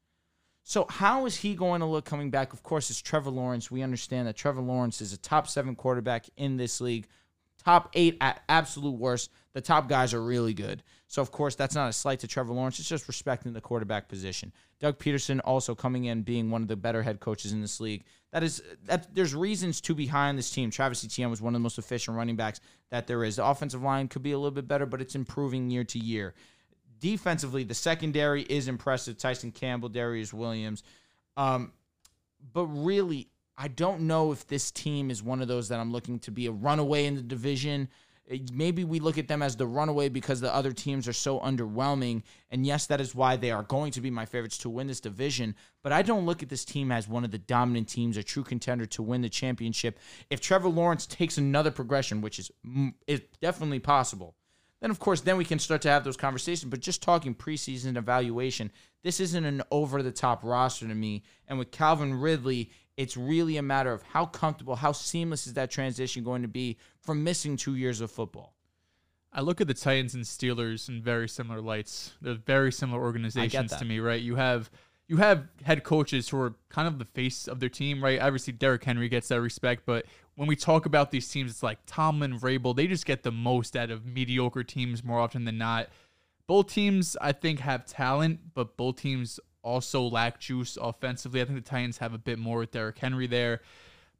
So 0.62 0.86
how 0.89 1.26
is 1.26 1.36
he 1.36 1.55
going 1.55 1.80
to 1.80 1.86
look 1.86 2.05
coming 2.05 2.30
back? 2.30 2.52
Of 2.52 2.62
course, 2.62 2.90
it's 2.90 3.02
Trevor 3.02 3.30
Lawrence. 3.30 3.70
We 3.70 3.82
understand 3.82 4.28
that 4.28 4.36
Trevor 4.36 4.62
Lawrence 4.62 5.01
is 5.01 5.12
a 5.12 5.18
top 5.18 5.48
seven 5.48 5.74
quarterback 5.74 6.26
in 6.36 6.56
this 6.56 6.80
league, 6.80 7.09
top 7.64 7.90
eight 7.94 8.16
at 8.20 8.43
absolute 8.48 8.97
worst. 8.97 9.30
The 9.55 9.60
top 9.60 9.89
guys 9.89 10.14
are 10.14 10.22
really 10.22 10.55
good. 10.55 10.82
So 11.09 11.20
of 11.20 11.30
course, 11.30 11.56
that's 11.56 11.74
not 11.74 11.90
a 11.90 11.93
slight 11.93 12.20
to 12.20 12.28
Trevor 12.28 12.55
Lawrence. 12.55 12.78
It's 12.78 12.89
just 12.89 13.09
respecting 13.09 13.52
the 13.52 13.60
quarterback 13.60 14.09
position. 14.09 14.52
Doug 14.80 14.98
Pederson 14.98 15.40
also 15.44 15.74
coming 15.74 16.06
in 16.06 16.22
being 16.22 16.51
one 16.51 16.62
of 16.62 16.68
the 16.68 16.76
better 16.76 17.02
head 17.02 17.20
coaches 17.20 17.52
in 17.52 17.60
this 17.60 17.80
league. 17.80 18.05
That 18.32 18.43
is 18.43 18.62
that 18.84 19.14
there's 19.14 19.34
reasons 19.34 19.80
to 19.82 19.94
be 19.94 20.06
high 20.06 20.28
on 20.28 20.36
this 20.36 20.51
team. 20.51 20.70
Travis 20.70 21.05
Etienne 21.05 21.28
was 21.28 21.43
one 21.43 21.55
of 21.55 21.60
the 21.60 21.62
most 21.62 21.76
efficient 21.76 22.16
running 22.16 22.36
backs 22.36 22.60
that 22.90 23.06
there 23.06 23.24
is. 23.24 23.36
The 23.36 23.44
offensive 23.44 23.82
line 23.82 24.09
could 24.09 24.22
be 24.22 24.32
a 24.32 24.39
little 24.39 24.52
bit 24.52 24.66
better, 24.66 24.86
but 24.86 25.02
it's 25.02 25.14
improving 25.14 25.70
year 25.70 25.84
to 25.84 25.98
year 25.98 26.34
defensively, 27.02 27.64
the 27.64 27.74
secondary 27.74 28.42
is 28.42 28.68
impressive. 28.68 29.18
Tyson 29.18 29.50
Campbell, 29.50 29.90
Darious 29.90 30.32
Williams. 30.32 30.82
Um, 31.36 31.72
but 32.54 32.66
really, 32.66 33.28
I 33.58 33.68
don't 33.68 34.02
know 34.02 34.32
if 34.32 34.46
this 34.46 34.70
team 34.70 35.10
is 35.10 35.22
one 35.22 35.42
of 35.42 35.48
those 35.48 35.68
that 35.68 35.80
I'm 35.80 35.92
looking 35.92 36.20
to 36.20 36.30
be 36.30 36.46
a 36.46 36.52
runaway 36.52 37.04
in 37.04 37.16
the 37.16 37.22
division. 37.22 37.88
Eh, 38.30 38.38
Maybe 38.52 38.84
we 38.84 39.00
look 39.00 39.18
at 39.18 39.26
them 39.26 39.42
as 39.42 39.56
the 39.56 39.66
runaway 39.66 40.08
because 40.08 40.40
the 40.40 40.54
other 40.54 40.72
teams 40.72 41.08
are 41.08 41.12
so 41.12 41.40
underwhelming. 41.40 42.22
And 42.50 42.64
yes, 42.64 42.86
that 42.86 43.00
is 43.00 43.16
why 43.16 43.36
they 43.36 43.50
are 43.50 43.64
going 43.64 43.90
to 43.92 44.00
be 44.00 44.10
my 44.10 44.24
favorites 44.24 44.58
to 44.58 44.70
win 44.70 44.86
this 44.86 45.00
division. 45.00 45.56
But 45.82 45.92
I 45.92 46.02
don't 46.02 46.24
look 46.24 46.42
at 46.42 46.48
this 46.48 46.64
team 46.64 46.92
as 46.92 47.08
one 47.08 47.24
of 47.24 47.32
the 47.32 47.38
dominant 47.38 47.88
teams, 47.88 48.16
a 48.16 48.22
true 48.22 48.44
contender 48.44 48.86
to 48.86 49.02
win 49.02 49.22
the 49.22 49.28
championship. 49.28 49.98
If 50.30 50.40
Trevor 50.40 50.68
Lawrence 50.68 51.06
takes 51.06 51.36
another 51.36 51.72
progression, 51.72 52.20
which 52.20 52.38
is, 52.38 52.52
is 53.08 53.22
definitely 53.40 53.80
possible, 53.80 54.36
then 54.82 54.90
of 54.90 54.98
course 54.98 55.22
then 55.22 55.38
we 55.38 55.44
can 55.44 55.59
start 55.59 55.80
to 55.80 55.88
have 55.88 56.04
those 56.04 56.16
conversations 56.16 56.68
but 56.68 56.80
just 56.80 57.02
talking 57.02 57.34
preseason 57.34 57.96
evaluation 57.96 58.70
this 59.02 59.20
isn't 59.20 59.46
an 59.46 59.62
over 59.70 60.02
the 60.02 60.12
top 60.12 60.44
roster 60.44 60.86
to 60.86 60.94
me 60.94 61.22
and 61.48 61.59
with 61.59 61.70
calvin 61.70 62.12
ridley 62.12 62.70
it's 62.98 63.16
really 63.16 63.56
a 63.56 63.62
matter 63.62 63.92
of 63.92 64.02
how 64.02 64.26
comfortable 64.26 64.76
how 64.76 64.92
seamless 64.92 65.46
is 65.46 65.54
that 65.54 65.70
transition 65.70 66.22
going 66.22 66.42
to 66.42 66.48
be 66.48 66.76
from 67.00 67.24
missing 67.24 67.56
two 67.56 67.76
years 67.76 68.02
of 68.02 68.10
football 68.10 68.54
I 69.34 69.40
look 69.40 69.62
at 69.62 69.66
the 69.66 69.72
Titans 69.72 70.14
and 70.14 70.24
Steelers 70.24 70.90
in 70.90 71.00
very 71.00 71.26
similar 71.26 71.62
lights. 71.62 72.12
They're 72.20 72.34
very 72.34 72.70
similar 72.70 73.00
organizations 73.00 73.74
to 73.76 73.84
me, 73.86 73.98
right? 73.98 74.20
You 74.20 74.36
have 74.36 74.70
you 75.09 75.16
have 75.18 75.46
head 75.62 75.84
coaches 75.84 76.28
who 76.28 76.38
are 76.38 76.54
kind 76.68 76.86
of 76.88 76.98
the 76.98 77.04
face 77.04 77.48
of 77.48 77.60
their 77.60 77.68
team, 77.68 78.02
right? 78.02 78.20
Obviously, 78.20 78.52
Derrick 78.52 78.84
Henry 78.84 79.09
gets 79.09 79.28
that 79.28 79.40
respect, 79.40 79.82
but 79.84 80.06
when 80.34 80.48
we 80.48 80.56
talk 80.56 80.86
about 80.86 81.10
these 81.10 81.28
teams, 81.28 81.50
it's 81.50 81.62
like 81.62 81.78
Tomlin, 81.86 82.38
Vrabel, 82.38 82.74
they 82.74 82.86
just 82.86 83.06
get 83.06 83.22
the 83.22 83.32
most 83.32 83.76
out 83.76 83.90
of 83.90 84.06
mediocre 84.06 84.64
teams 84.64 85.04
more 85.04 85.20
often 85.20 85.44
than 85.44 85.59
not. 85.59 85.88
Both 86.46 86.72
teams, 86.72 87.16
I 87.20 87.32
think, 87.32 87.60
have 87.60 87.86
talent, 87.86 88.40
but 88.54 88.76
both 88.76 88.96
teams 88.96 89.38
also 89.62 90.02
lack 90.02 90.40
juice 90.40 90.76
offensively. 90.80 91.40
I 91.40 91.44
think 91.44 91.56
the 91.64 91.68
Titans 91.70 91.98
have 91.98 92.14
a 92.14 92.18
bit 92.18 92.38
more 92.38 92.59
with 92.59 92.72
Derrick 92.72 92.98
Henry 92.98 93.26
there. 93.26 93.60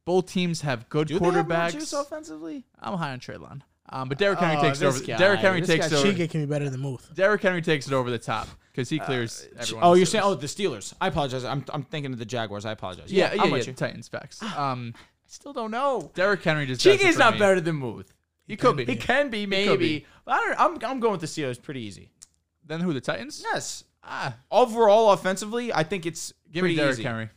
Both 0.05 0.27
teams 0.31 0.61
have 0.61 0.89
good 0.89 1.07
Do 1.07 1.19
they 1.19 1.25
have 1.25 1.45
quarterbacks. 1.45 1.71
juice 1.73 1.93
offensively 1.93 2.65
I'm 2.79 2.97
high 2.97 3.11
on 3.11 3.19
Treylon. 3.19 3.61
Um, 3.89 4.07
but 4.09 4.17
Derrick 4.17 4.39
Henry 4.39 4.57
Oh, 4.57 4.61
takes 4.61 4.81
it 4.81 4.85
over. 4.85 4.99
guy. 4.99 5.17
Derrick 5.17 5.39
Henry 5.41 5.59
This 5.59 5.69
takes 5.69 5.89
guy 5.89 5.95
it 5.97 5.99
over. 5.99 6.13
Cheek 6.13 6.31
can 6.31 6.41
be 6.41 6.45
better 6.45 6.69
than 6.69 6.79
Muth. 6.79 7.11
Derrick 7.13 7.41
Henry 7.41 7.61
takes 7.61 7.87
it 7.87 7.93
over 7.93 8.09
the 8.09 8.17
top 8.17 8.47
because 8.71 8.89
he 8.89 8.97
clears 8.99 9.47
everyone. 9.57 9.83
oh 9.83 9.93
you're 9.93 10.03
is. 10.03 10.09
saying 10.09 10.23
oh 10.23 10.33
the 10.33 10.47
steelers 10.47 10.93
i 10.99 11.07
apologize 11.07 11.45
i'm, 11.45 11.63
I'm 11.71 11.83
thinking 11.83 12.11
of 12.11 12.17
the 12.17 12.25
jaguars 12.25 12.65
i 12.65 12.71
apologize 12.71 13.11
yeah, 13.11 13.31
yeah, 13.31 13.43
I'm 13.43 13.55
yeah. 13.55 13.61
Titans 13.73 14.07
facts. 14.07 14.41
Um, 14.41 14.95
still 15.33 15.53
don't 15.53 15.71
know 15.71 16.11
Derrick 16.13 16.43
Henry 16.43 16.65
just 16.65 16.83
does 16.83 16.93
it 16.95 16.99
Cheeky's 17.01 17.17
not 17.17 17.33
me. 17.33 17.39
better 17.39 17.59
than 17.59 17.75
Muth. 17.75 18.13
He 18.45 18.55
could 18.57 18.75
be. 18.75 18.85
He 18.85 18.95
can 18.95 19.29
be, 19.29 19.45
maybe. 19.45 19.77
be. 19.77 20.05
I 20.27 20.37
don't, 20.37 20.59
I'm, 20.59 20.91
I'm 20.91 20.99
going 20.99 21.13
with 21.13 21.21
the 21.21 21.27
Steelers 21.27 21.61
pretty 21.61 21.81
easy. 21.81 22.09
Then 22.65 22.81
who? 22.81 22.93
The 22.93 23.01
Titans? 23.01 23.41
Yes. 23.43 23.83
Ah, 24.03 24.35
Overall, 24.51 25.11
offensively, 25.11 25.73
I 25.73 25.83
think 25.83 26.05
it's 26.05 26.33
give 26.51 26.61
pretty 26.61 26.75
me 26.75 26.81
Derrick 26.81 26.93
easy. 26.93 27.03
Henry. 27.03 27.29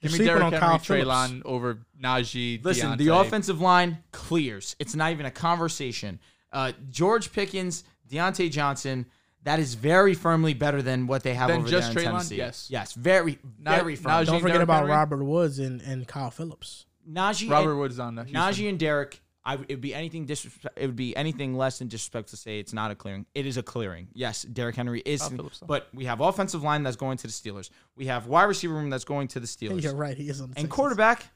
You're 0.00 0.08
Give 0.08 0.12
me 0.12 0.16
sleeping 0.16 0.26
Derrick 0.38 0.44
on 0.44 0.52
Henry, 0.52 1.04
Treylon 1.04 1.42
over 1.44 1.78
Najee. 2.02 2.64
Listen, 2.64 2.96
the 2.98 3.08
offensive 3.08 3.60
line 3.60 3.98
clears. 4.10 4.74
It's 4.78 4.94
not 4.94 5.12
even 5.12 5.26
a 5.26 5.30
conversation. 5.30 6.18
Uh, 6.50 6.72
George 6.90 7.30
Pickens, 7.32 7.84
Diontae 8.10 8.50
Johnson, 8.50 9.06
that 9.44 9.58
is 9.60 9.74
very 9.74 10.14
firmly 10.14 10.54
better 10.54 10.82
than 10.82 11.06
what 11.06 11.22
they 11.22 11.34
have 11.34 11.48
Than 11.48 11.60
over 11.60 11.68
just 11.68 11.94
there 11.94 12.02
in 12.02 12.08
Treylon? 12.08 12.12
Tennessee. 12.12 12.36
Yes. 12.36 12.68
Yes, 12.70 12.94
very, 12.94 13.38
Na- 13.58 13.76
very 13.76 13.96
firm. 13.96 14.24
Don't 14.24 14.40
forget 14.40 14.54
Derrick 14.54 14.62
about 14.64 14.76
Henry? 14.80 14.90
Robert 14.92 15.24
Woods 15.24 15.58
and, 15.58 15.80
and 15.82 16.06
Kyle 16.08 16.30
Philips. 16.30 16.86
Najee, 17.10 17.50
Robert 17.50 17.70
and, 17.72 17.80
Woods 17.80 17.98
on 17.98 18.14
the 18.14 18.24
Houston. 18.24 18.40
Najee 18.42 18.68
and 18.68 18.78
Derrick. 18.78 19.20
I, 19.44 19.54
it 19.54 19.68
would 19.68 19.80
be 19.80 19.92
anything 19.92 20.24
disrespect. 20.24 20.78
It 20.78 20.86
would 20.86 20.94
be 20.96 21.16
anything 21.16 21.56
less 21.56 21.80
than 21.80 21.88
disrespect 21.88 22.28
to 22.28 22.36
say 22.36 22.60
it's 22.60 22.72
not 22.72 22.92
a 22.92 22.94
clearing. 22.94 23.26
It 23.34 23.44
is 23.44 23.56
a 23.56 23.62
clearing. 23.62 24.08
Yes, 24.12 24.42
Derrick 24.42 24.76
Henry 24.76 25.02
is, 25.04 25.20
Kyle 25.20 25.50
but 25.66 25.88
we 25.92 26.04
have 26.04 26.20
offensive 26.20 26.62
line 26.62 26.84
that's 26.84 26.96
going 26.96 27.16
to 27.18 27.26
the 27.26 27.32
Steelers. 27.32 27.70
We 27.96 28.06
have 28.06 28.28
wide 28.28 28.44
receiver 28.44 28.74
room 28.74 28.88
that's 28.88 29.04
going 29.04 29.26
to 29.28 29.40
the 29.40 29.46
Steelers. 29.48 29.82
You're 29.82 29.96
right. 29.96 30.16
He 30.16 30.28
is 30.28 30.40
on 30.40 30.50
the 30.50 30.50
And 30.50 30.54
Texans. 30.66 30.72
quarterback, 30.72 31.26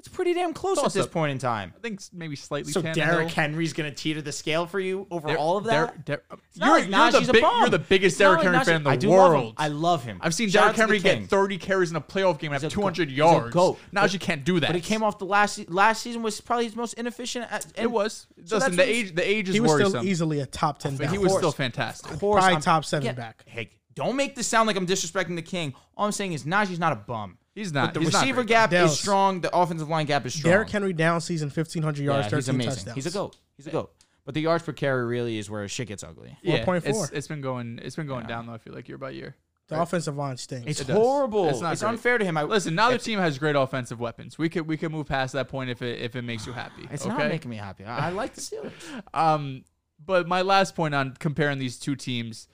it's 0.00 0.08
pretty 0.08 0.32
damn 0.34 0.52
close 0.54 0.78
at 0.78 0.92
this 0.92 1.04
up. 1.04 1.12
point 1.12 1.30
in 1.30 1.38
time. 1.38 1.72
I 1.76 1.80
think 1.80 2.00
maybe 2.12 2.34
slightly. 2.34 2.72
So 2.72 2.80
Tannehill. 2.82 2.94
Derrick 2.94 3.30
Henry's 3.30 3.72
going 3.74 3.88
to 3.88 3.94
teeter 3.94 4.22
the 4.22 4.32
scale 4.32 4.66
for 4.66 4.80
you 4.80 5.06
over 5.10 5.28
Der- 5.28 5.36
all 5.36 5.58
of 5.58 5.64
that. 5.64 6.04
Der- 6.06 6.16
Der- 6.16 6.22
It's 6.48 6.58
not 6.58 6.66
you're, 6.66 6.74
like 6.76 7.12
you're 7.14 7.20
Najee's 7.20 7.26
the 7.26 7.30
a 7.30 7.32
big, 7.34 7.42
bum. 7.42 7.60
you're 7.60 7.68
the 7.68 7.78
biggest 7.78 8.14
It's 8.14 8.20
not 8.20 8.24
Derrick 8.24 8.36
like 8.38 8.44
Henry 8.44 8.58
Najee- 8.58 8.64
fan 8.66 8.76
in 8.76 8.82
the 8.84 8.90
I 8.90 8.96
do 8.96 9.08
love 9.10 9.32
him. 9.34 9.40
world. 9.40 9.54
I 9.58 9.68
love 9.68 10.04
him. 10.04 10.18
I've 10.22 10.34
seen 10.34 10.48
Shout 10.48 10.62
Derrick 10.62 10.72
to 10.74 10.76
the 10.78 10.82
Henry 10.82 11.00
king. 11.00 11.20
get 11.22 11.30
30 11.30 11.58
carries 11.58 11.90
in 11.90 11.96
a 11.96 12.00
playoff 12.00 12.38
game 12.38 12.52
and 12.52 12.62
He's 12.62 12.62
have 12.62 12.72
a 12.72 12.74
200 12.74 13.04
go- 13.08 13.10
he's 13.10 13.12
a 13.12 13.16
yards. 13.16 13.54
goat. 13.54 13.78
Najee 13.94 14.12
But- 14.12 14.20
can't 14.20 14.44
do 14.44 14.58
that. 14.60 14.66
But 14.68 14.76
he 14.76 14.82
came 14.82 15.02
off 15.02 15.18
the 15.18 15.26
last 15.26 15.56
se- 15.56 15.66
last 15.68 16.02
season 16.02 16.22
was 16.22 16.40
probably 16.40 16.64
his 16.64 16.74
most 16.76 16.94
inefficient. 16.94 17.46
At, 17.52 17.66
and 17.76 17.84
It 17.84 17.90
was. 17.90 18.26
So 18.46 18.56
Listen, 18.56 18.58
that's 18.58 18.70
the 18.70 18.76
what 18.82 18.88
age, 18.88 19.14
the 19.14 19.28
age 19.28 19.48
is 19.50 19.54
He 19.54 19.60
was 19.60 19.70
worrisome. 19.70 19.90
still 19.90 20.04
easily 20.04 20.40
a 20.40 20.46
top 20.46 20.78
ten. 20.78 20.96
but 20.96 21.04
back. 21.04 21.12
he 21.12 21.18
was 21.18 21.32
still 21.36 21.52
fantastic. 21.52 22.10
Of 22.10 22.18
course, 22.20 22.38
Probably 22.40 22.54
I'm- 22.54 22.62
top 22.62 22.86
seven 22.86 23.14
back. 23.14 23.44
Hey, 23.46 23.68
don't 23.94 24.16
make 24.16 24.34
this 24.34 24.46
sound 24.46 24.66
like 24.66 24.76
I'm 24.76 24.86
disrespecting 24.86 25.36
the 25.36 25.42
king. 25.42 25.74
All 25.96 26.06
I'm 26.06 26.12
saying 26.12 26.32
is 26.32 26.44
Najee's 26.44 26.78
not 26.78 26.92
a 26.92 26.96
bum. 26.96 27.36
He's 27.60 27.72
not. 27.72 27.88
But 27.92 27.94
the 27.94 28.00
he's 28.06 28.14
receiver 28.14 28.36
great. 28.36 28.48
gap 28.48 28.70
Dallas. 28.70 28.92
is 28.92 28.98
strong. 29.00 29.40
The 29.42 29.54
offensive 29.54 29.88
line 29.88 30.06
gap 30.06 30.24
is 30.24 30.34
strong. 30.34 30.50
Derrick 30.50 30.70
Henry 30.70 30.92
down 30.94 31.20
season, 31.20 31.50
fifteen 31.50 31.82
hundred 31.82 32.04
yards, 32.04 32.30
yeah, 32.30 32.36
he's 32.36 32.46
thirteen 32.46 32.60
amazing. 32.60 32.74
touchdowns. 32.86 32.94
He's 32.94 33.06
a 33.06 33.10
goat. 33.10 33.36
He's 33.56 33.66
a 33.66 33.70
goat. 33.70 33.92
But 34.24 34.34
the 34.34 34.40
yards 34.40 34.64
per 34.64 34.72
carry 34.72 35.04
really 35.04 35.38
is 35.38 35.50
where 35.50 35.66
shit 35.68 35.88
gets 35.88 36.02
ugly. 36.02 36.36
Yeah, 36.42 36.64
4.4. 36.64 36.82
it's, 36.86 37.10
it's 37.10 37.26
been 37.28 37.40
going. 37.40 37.78
It's 37.82 37.96
been 37.96 38.06
going 38.06 38.26
down 38.26 38.46
though. 38.46 38.52
I 38.54 38.58
feel 38.58 38.72
like 38.74 38.88
year 38.88 38.98
by 38.98 39.10
year. 39.10 39.36
The 39.68 39.80
offensive 39.80 40.16
line 40.16 40.36
stinks. 40.36 40.66
It's 40.66 40.80
It 40.80 40.88
horrible. 40.92 41.44
It's 41.48 41.54
It's, 41.58 41.62
not 41.62 41.78
great. 41.78 41.88
unfair 41.90 42.18
to 42.18 42.24
him. 42.24 42.36
I, 42.36 42.42
Listen, 42.42 42.74
now 42.74 42.90
the 42.90 42.98
team 42.98 43.20
has 43.20 43.38
great 43.38 43.54
offensive 43.54 44.00
weapons. 44.00 44.36
We 44.36 44.48
could 44.48 44.66
we 44.66 44.76
could 44.76 44.90
move 44.90 45.06
past 45.06 45.32
that 45.34 45.48
point 45.48 45.70
if 45.70 45.80
it 45.80 46.00
if 46.00 46.16
it 46.16 46.22
makes 46.22 46.44
you 46.46 46.52
happy. 46.52 46.88
It's 46.90 47.06
okay? 47.06 47.16
not 47.16 47.28
making 47.28 47.50
me 47.50 47.56
happy. 47.56 47.84
I, 47.84 48.08
I 48.08 48.10
like 48.10 48.34
the 48.34 48.40
Steelers. 48.40 48.72
Um, 49.14 49.64
but 50.04 50.26
my 50.26 50.42
last 50.42 50.74
point 50.74 50.94
on 50.94 51.14
comparing 51.18 51.58
these 51.58 51.78
two 51.78 51.94
teams, 51.94 52.48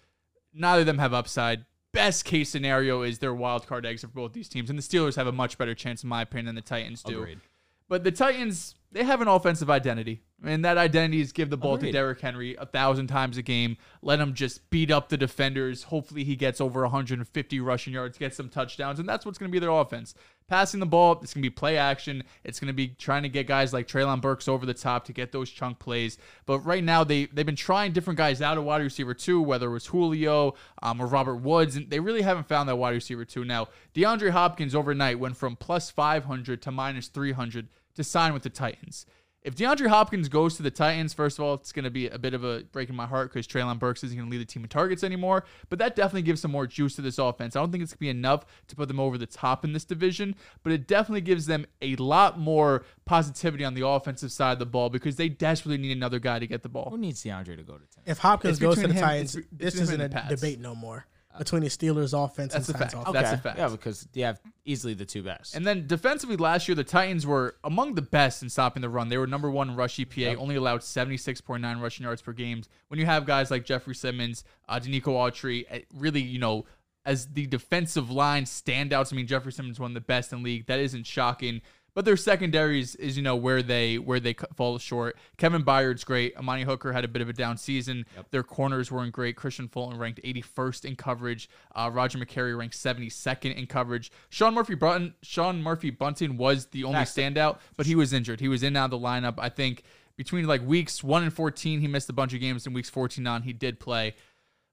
neither 0.52 0.80
of 0.80 0.86
them 0.86 0.98
have 0.98 1.14
upside. 1.14 1.64
Best 1.96 2.24
case 2.24 2.48
scenario 2.48 3.02
is 3.02 3.18
they're 3.18 3.34
wild 3.34 3.66
card 3.66 3.84
eggs 3.84 4.02
for 4.02 4.06
both 4.06 4.32
these 4.32 4.48
teams, 4.48 4.70
and 4.70 4.78
the 4.78 4.82
Steelers 4.82 5.16
have 5.16 5.26
a 5.26 5.32
much 5.32 5.58
better 5.58 5.74
chance, 5.74 6.04
in 6.04 6.08
my 6.08 6.22
opinion, 6.22 6.46
than 6.46 6.54
the 6.54 6.60
Titans 6.60 7.02
do. 7.02 7.18
Agreed. 7.22 7.40
But 7.88 8.04
the 8.04 8.12
Titans, 8.12 8.75
they 8.92 9.04
have 9.04 9.20
an 9.20 9.28
offensive 9.28 9.70
identity. 9.70 10.22
And 10.44 10.64
that 10.64 10.76
identity 10.76 11.20
is 11.20 11.32
give 11.32 11.48
the 11.48 11.56
ball 11.56 11.74
Agreed. 11.76 11.88
to 11.88 11.92
Derrick 11.92 12.20
Henry 12.20 12.56
a 12.56 12.66
thousand 12.66 13.06
times 13.06 13.38
a 13.38 13.42
game. 13.42 13.78
Let 14.02 14.20
him 14.20 14.34
just 14.34 14.68
beat 14.68 14.90
up 14.90 15.08
the 15.08 15.16
defenders. 15.16 15.84
Hopefully 15.84 16.24
he 16.24 16.36
gets 16.36 16.60
over 16.60 16.82
150 16.82 17.60
rushing 17.60 17.94
yards, 17.94 18.18
gets 18.18 18.36
some 18.36 18.50
touchdowns, 18.50 18.98
and 18.98 19.08
that's 19.08 19.24
what's 19.24 19.38
going 19.38 19.50
to 19.50 19.52
be 19.52 19.58
their 19.58 19.70
offense. 19.70 20.14
Passing 20.46 20.78
the 20.78 20.86
ball, 20.86 21.18
it's 21.22 21.32
going 21.32 21.42
to 21.42 21.50
be 21.50 21.50
play 21.50 21.76
action. 21.76 22.22
It's 22.44 22.60
going 22.60 22.68
to 22.68 22.74
be 22.74 22.88
trying 22.88 23.22
to 23.24 23.28
get 23.28 23.46
guys 23.46 23.72
like 23.72 23.88
Treylon 23.88 24.20
Burks 24.20 24.46
over 24.46 24.64
the 24.64 24.74
top 24.74 25.06
to 25.06 25.12
get 25.12 25.32
those 25.32 25.50
chunk 25.50 25.78
plays. 25.78 26.18
But 26.44 26.60
right 26.60 26.84
now, 26.84 27.02
they, 27.02 27.26
they've 27.26 27.46
been 27.46 27.56
trying 27.56 27.92
different 27.92 28.18
guys 28.18 28.42
out 28.42 28.58
of 28.58 28.64
wide 28.64 28.82
receiver 28.82 29.14
two, 29.14 29.40
whether 29.40 29.68
it 29.68 29.72
was 29.72 29.86
Julio 29.86 30.54
um, 30.82 31.00
or 31.00 31.06
Robert 31.06 31.36
Woods, 31.36 31.76
and 31.76 31.90
they 31.90 31.98
really 31.98 32.22
haven't 32.22 32.46
found 32.46 32.68
that 32.68 32.76
wide 32.76 32.94
receiver 32.94 33.24
two. 33.24 33.44
Now, 33.44 33.68
DeAndre 33.94 34.30
Hopkins 34.30 34.74
overnight 34.74 35.18
went 35.18 35.36
from 35.36 35.56
plus 35.56 35.90
500 35.90 36.62
to 36.62 36.70
minus 36.70 37.08
300 37.08 37.68
to 37.96 38.04
sign 38.04 38.32
with 38.32 38.42
the 38.44 38.50
Titans. 38.50 39.06
If 39.42 39.54
DeAndre 39.54 39.86
Hopkins 39.86 40.28
goes 40.28 40.56
to 40.56 40.64
the 40.64 40.72
Titans, 40.72 41.14
first 41.14 41.38
of 41.38 41.44
all, 41.44 41.54
it's 41.54 41.70
going 41.70 41.84
to 41.84 41.90
be 41.90 42.08
a 42.08 42.18
bit 42.18 42.34
of 42.34 42.42
a 42.42 42.64
break 42.72 42.88
in 42.88 42.96
my 42.96 43.06
heart 43.06 43.32
because 43.32 43.46
Treylon 43.46 43.78
Burks 43.78 44.02
isn't 44.02 44.16
going 44.18 44.28
to 44.28 44.30
lead 44.36 44.40
the 44.44 44.44
team 44.52 44.64
in 44.64 44.68
targets 44.68 45.04
anymore. 45.04 45.44
But 45.68 45.78
that 45.78 45.94
definitely 45.94 46.22
gives 46.22 46.40
some 46.40 46.50
more 46.50 46.66
juice 46.66 46.96
to 46.96 47.02
this 47.02 47.18
offense. 47.18 47.54
I 47.54 47.60
don't 47.60 47.70
think 47.70 47.84
it's 47.84 47.92
going 47.92 47.98
to 47.98 48.00
be 48.00 48.08
enough 48.08 48.44
to 48.66 48.74
put 48.74 48.88
them 48.88 48.98
over 48.98 49.16
the 49.16 49.26
top 49.26 49.64
in 49.64 49.72
this 49.72 49.84
division, 49.84 50.34
but 50.64 50.72
it 50.72 50.88
definitely 50.88 51.20
gives 51.20 51.46
them 51.46 51.64
a 51.80 51.94
lot 51.94 52.40
more 52.40 52.84
positivity 53.04 53.64
on 53.64 53.74
the 53.74 53.86
offensive 53.86 54.32
side 54.32 54.54
of 54.54 54.58
the 54.58 54.66
ball 54.66 54.90
because 54.90 55.14
they 55.14 55.28
desperately 55.28 55.78
need 55.78 55.96
another 55.96 56.18
guy 56.18 56.40
to 56.40 56.46
get 56.48 56.64
the 56.64 56.68
ball. 56.68 56.88
Who 56.90 56.98
needs 56.98 57.22
DeAndre 57.22 57.56
to 57.56 57.62
go 57.62 57.74
to 57.74 57.86
Tennessee? 57.86 58.02
if 58.10 58.18
Hopkins 58.18 58.54
It's 58.54 58.60
goes 58.60 58.74
to 58.80 58.88
the 58.88 58.94
him- 58.94 59.00
Titans, 59.00 59.36
it's 59.36 59.46
be- 59.46 59.56
this 59.64 59.74
isn't 59.76 60.00
a 60.00 60.04
and 60.06 60.12
the 60.12 60.16
Pats. 60.16 60.34
debate 60.40 60.58
no 60.58 60.74
more 60.74 61.06
between 61.38 61.62
the 61.62 61.68
Steelers 61.68 62.12
offense 62.12 62.52
That's 62.52 62.68
and 62.68 62.76
a 62.76 62.78
Titans 62.78 62.92
fact. 62.94 63.08
offense. 63.08 63.30
That's 63.30 63.40
a 63.40 63.42
fact. 63.42 63.58
Yeah, 63.58 63.68
because 63.68 64.08
they 64.12 64.20
have 64.22 64.40
easily 64.64 64.94
the 64.94 65.04
two 65.04 65.22
best. 65.22 65.54
And 65.54 65.66
then 65.66 65.86
defensively 65.86 66.36
last 66.36 66.68
year, 66.68 66.74
the 66.74 66.84
Titans 66.84 67.26
were 67.26 67.56
among 67.64 67.94
the 67.94 68.02
best 68.02 68.42
in 68.42 68.48
stopping 68.48 68.80
the 68.82 68.88
run. 68.88 69.08
They 69.08 69.18
were 69.18 69.26
number 69.26 69.50
one 69.50 69.70
in 69.70 69.76
rush 69.76 69.96
EPA, 69.96 70.36
only 70.36 70.56
allowed 70.56 70.80
76.9 70.80 71.80
rushing 71.80 72.04
yards 72.04 72.22
per 72.22 72.32
game. 72.32 72.62
When 72.88 73.00
you 73.00 73.06
have 73.06 73.26
guys 73.26 73.50
like 73.50 73.64
Jeffrey 73.64 73.94
Simmons, 73.94 74.44
uh, 74.68 74.78
Denico 74.80 75.08
Autry, 75.08 75.64
eh, 75.70 75.80
really, 75.94 76.22
you 76.22 76.38
know, 76.38 76.64
as 77.04 77.28
the 77.28 77.46
defensive 77.46 78.10
line 78.10 78.44
standouts, 78.44 79.12
I 79.12 79.16
mean, 79.16 79.26
Jeffrey 79.28 79.52
Simmons 79.52 79.76
is 79.76 79.80
one 79.80 79.92
of 79.92 79.94
the 79.94 80.00
best 80.00 80.32
in 80.32 80.38
the 80.38 80.44
league. 80.44 80.66
That 80.66 80.80
isn't 80.80 81.06
shocking. 81.06 81.62
But 81.96 82.04
their 82.04 82.18
secondaries 82.18 82.94
is 82.94 83.16
you 83.16 83.22
know 83.22 83.36
where 83.36 83.62
they 83.62 83.96
where 83.96 84.20
they 84.20 84.34
fall 84.54 84.76
short. 84.76 85.16
Kevin 85.38 85.62
Byard's 85.62 86.04
great. 86.04 86.36
Amani 86.36 86.64
Hooker 86.64 86.92
had 86.92 87.06
a 87.06 87.08
bit 87.08 87.22
of 87.22 87.30
a 87.30 87.32
down 87.32 87.56
season. 87.56 88.04
Their 88.30 88.42
corners 88.42 88.92
weren't 88.92 89.12
great. 89.12 89.34
Kristian 89.34 89.72
Fulton 89.72 89.98
ranked 89.98 90.20
81st 90.22 90.84
in 90.84 90.96
coverage. 90.96 91.48
Uh, 91.74 91.90
Roger 91.90 92.18
McCreary 92.18 92.54
ranked 92.54 92.76
72nd 92.76 93.56
in 93.56 93.66
coverage. 93.66 94.12
Sean 94.28 94.52
Murphy 94.52 94.74
Bunting 94.74 95.14
Sean 95.22 95.62
Murphy 95.62 95.88
Bunting 95.88 96.36
was 96.36 96.66
the 96.66 96.84
only 96.84 97.00
standout, 97.00 97.60
but 97.78 97.86
he 97.86 97.94
was 97.94 98.12
injured. 98.12 98.40
He 98.40 98.48
was 98.48 98.62
in 98.62 98.68
and 98.68 98.76
out 98.76 98.84
of 98.84 98.90
the 98.90 98.98
lineup. 98.98 99.36
I 99.38 99.48
think 99.48 99.82
between 100.18 100.46
like 100.46 100.60
weeks 100.60 101.02
one 101.02 101.22
and 101.22 101.32
14, 101.32 101.80
he 101.80 101.88
missed 101.88 102.10
a 102.10 102.12
bunch 102.12 102.34
of 102.34 102.40
games. 102.40 102.66
In 102.66 102.74
weeks 102.74 102.90
14 102.90 103.26
on, 103.26 103.40
he 103.40 103.54
did 103.54 103.80
play. 103.80 104.14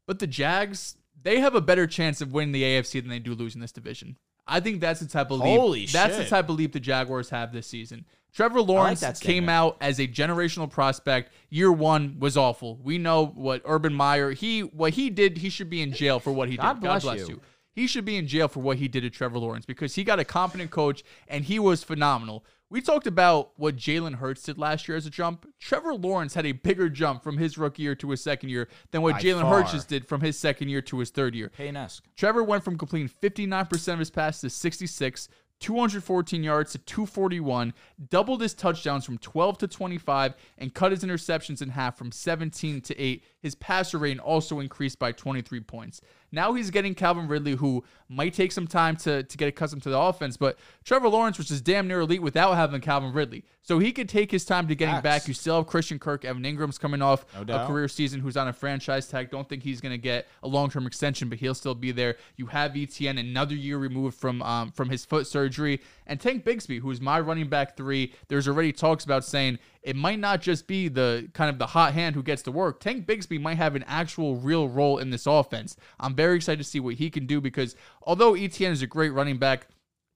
But 0.06 0.20
the 0.20 0.28
Jags, 0.28 0.98
they 1.22 1.40
have 1.40 1.56
a 1.56 1.62
better 1.62 1.88
chance 1.88 2.20
of 2.20 2.34
winning 2.34 2.52
the 2.52 2.64
AFC 2.64 3.00
than 3.02 3.08
they 3.08 3.20
do 3.20 3.34
losing 3.34 3.62
this 3.62 3.72
division. 3.72 4.18
I 4.48 4.60
think 4.60 4.82
that's 4.82 4.99
the 4.99 5.07
type 5.07 5.32
of 5.32 5.40
leap. 5.40 5.60
Holy 5.60 5.86
that's 5.86 6.18
the 6.18 6.26
type 6.26 6.49
of 6.49 6.56
leap 6.56 6.74
the 6.74 6.80
Jaguars 6.80 7.30
have 7.30 7.53
this 7.53 7.68
season. 7.68 8.06
Trevor 8.34 8.61
Lawrence 8.61 9.02
that 9.02 9.20
came 9.20 9.48
out 9.48 9.78
as 9.80 9.99
a 9.99 10.07
generational 10.07 10.70
prospect. 10.70 11.32
Year 11.49 11.72
one 11.72 12.18
was 12.20 12.36
awful. 12.36 12.80
We 12.84 12.98
know 12.98 13.28
what 13.28 13.61
Urban 13.64 13.94
Meyer 13.94 14.32
he 14.32 14.61
what 14.61 14.94
he 14.94 15.10
did. 15.10 15.38
He 15.38 15.49
should 15.49 15.70
be 15.70 15.82
in 15.82 15.94
jail 15.94 16.20
for 16.20 16.32
what 16.32 16.49
he 16.49 16.57
God 16.57 16.74
did. 16.74 16.82
bless 16.82 17.03
God 17.03 17.15
bless 17.15 17.28
you. 17.28 17.36
you. 17.36 17.41
He 17.72 17.88
should 17.88 18.06
be 18.06 18.18
in 18.18 18.28
jail 18.28 18.48
for 18.48 18.60
what 18.60 18.78
he 18.78 18.88
did 18.88 19.02
to 19.02 19.10
Trevor 19.10 19.40
Lawrence 19.40 19.65
because 19.65 19.95
he 19.95 20.03
got 20.03 20.20
a 20.20 20.26
competent 20.26 20.72
coach 20.72 21.03
and 21.28 21.44
he 21.44 21.57
was 21.60 21.84
phenomenal. 21.84 22.45
We 22.74 22.82
talked 22.82 23.06
about 23.06 23.52
what 23.56 23.76
Jalen 23.76 24.16
Hurts 24.16 24.41
did 24.41 24.58
last 24.58 24.88
year 24.88 24.98
as 24.98 25.06
a 25.06 25.12
jump. 25.12 25.48
Trevor 25.60 25.94
Lawrence 25.94 26.34
had 26.34 26.48
a 26.48 26.54
bigger 26.54 26.90
jump 26.90 27.22
from 27.22 27.38
his 27.38 27.56
rookie 27.56 27.84
year 27.84 27.94
to 27.94 28.10
his 28.10 28.24
second 28.24 28.50
year 28.50 28.68
than 28.90 29.04
what 29.04 29.14
By 29.14 29.22
Jalen 29.22 29.41
far. 29.41 29.60
Hurts 29.60 29.74
just 29.74 29.90
did 29.90 30.08
from 30.08 30.22
his 30.22 30.40
second 30.40 30.70
year 30.70 30.82
to 30.82 30.98
his 30.98 31.12
third 31.12 31.36
year. 31.36 31.50
Payne-esque. 31.50 32.04
Trevor 32.18 32.44
went 32.44 32.64
from 32.64 32.80
completing 32.80 33.10
59% 33.10 33.94
of 33.94 34.00
his 34.00 34.10
passes 34.10 34.41
to 34.41 34.50
66, 34.50 35.30
214 35.60 36.44
yards 36.44 36.72
to 36.72 36.80
241, 36.80 37.76
doubled 38.10 38.41
his 38.41 38.56
touchdowns 38.56 39.06
from 39.06 39.20
12 39.20 39.60
to 39.60 39.68
25, 39.68 40.34
and 40.58 40.74
cut 40.74 40.91
his 40.91 41.04
interceptions 41.04 41.62
in 41.62 41.70
half 41.70 41.95
from 41.95 42.12
17 42.12 42.82
to 42.82 43.00
8. 43.00 43.24
His 43.40 43.54
passer 43.54 44.00
rating 44.00 44.20
also 44.20 44.60
increased 44.60 44.98
by 44.98 45.12
23 45.12 45.60
points. 45.60 46.02
Now 46.34 46.54
he's 46.54 46.72
getting 46.72 46.96
Calvin 46.96 47.28
Ridley, 47.28 47.54
who 47.54 47.84
might 48.10 48.34
take 48.34 48.52
some 48.52 48.66
time 48.66 48.96
to, 48.98 49.22
to 49.22 49.38
get 49.38 49.48
accustomed 49.48 49.84
to 49.84 49.90
the 49.90 50.00
offense, 50.00 50.36
but 50.36 50.58
Trevor 50.84 51.08
Lawrence 51.08 51.38
was 51.38 51.48
just 51.48 51.64
damn 51.64 51.88
near 51.88 52.02
elite 52.02 52.24
without 52.24 52.56
having 52.56 52.82
Calvin 52.82 53.14
Ridley. 53.14 53.46
So 53.62 53.80
he 53.80 53.92
could 53.92 54.10
take 54.10 54.32
his 54.32 54.44
time 54.44 54.68
to 54.68 54.76
getting 54.76 54.96
Facts. 54.96 55.04
back. 55.04 55.28
You 55.28 55.34
still 55.34 55.58
have 55.58 55.68
Christian 55.68 56.00
Kirk, 56.00 56.26
Evan 56.26 56.44
Engram's 56.44 56.78
coming 56.78 57.02
off 57.02 57.26
a 57.36 57.66
career 57.68 57.88
season 57.88 58.20
who's 58.20 58.36
on 58.36 58.48
a 58.48 58.54
franchise 58.54 59.08
tag. 59.08 59.30
Don't 59.30 59.48
think 59.48 59.64
he's 59.64 59.80
going 59.80 59.94
to 59.94 59.98
get 59.98 60.28
a 60.42 60.48
long 60.48 60.70
term 60.70 60.88
extension, 60.88 61.30
but 61.30 61.38
he'll 61.38 61.54
still 61.54 61.76
be 61.76 61.92
there. 61.92 62.18
You 62.36 62.48
have 62.48 62.76
Etienne 62.76 63.20
another 63.20 63.56
year 63.56 63.78
removed 63.78 64.18
from 64.18 64.42
um, 64.42 64.72
from 64.72 64.90
his 64.90 65.06
foot 65.06 65.28
surgery, 65.28 65.82
and 66.08 66.20
Tank 66.20 66.44
Bigsby, 66.44 66.82
who's 66.82 67.00
my 67.00 67.20
running 67.20 67.48
back 67.48 67.78
three. 67.78 68.14
There's 68.28 68.48
already 68.48 68.74
talks 68.74 69.06
about 69.06 69.24
saying 69.24 69.60
it 69.84 69.96
might 69.96 70.20
not 70.20 70.42
just 70.42 70.66
be 70.66 70.88
the 70.88 71.30
kind 71.34 71.50
of 71.50 71.60
the 71.60 71.68
hot 71.68 71.94
hand 71.94 72.16
who 72.16 72.24
gets 72.24 72.42
to 72.44 72.52
work. 72.52 72.80
Tank 72.80 73.06
Bigsby 73.06 73.40
might 73.40 73.58
have 73.58 73.76
an 73.76 73.84
actual 73.86 74.38
real 74.38 74.70
role 74.70 74.98
in 74.98 75.10
this 75.10 75.28
offense. 75.28 75.76
I'm 76.00 76.16
very 76.16 76.38
excited 76.38 76.60
to 76.60 76.70
see 76.70 76.80
what 76.80 76.96
he 76.96 77.10
can 77.10 77.26
do 77.26 77.42
because 77.42 77.76
although 78.04 78.34
Etienne 78.34 78.72
is 78.72 78.82
a 78.82 78.88
great 78.88 79.12
running 79.12 79.38
back. 79.38 79.68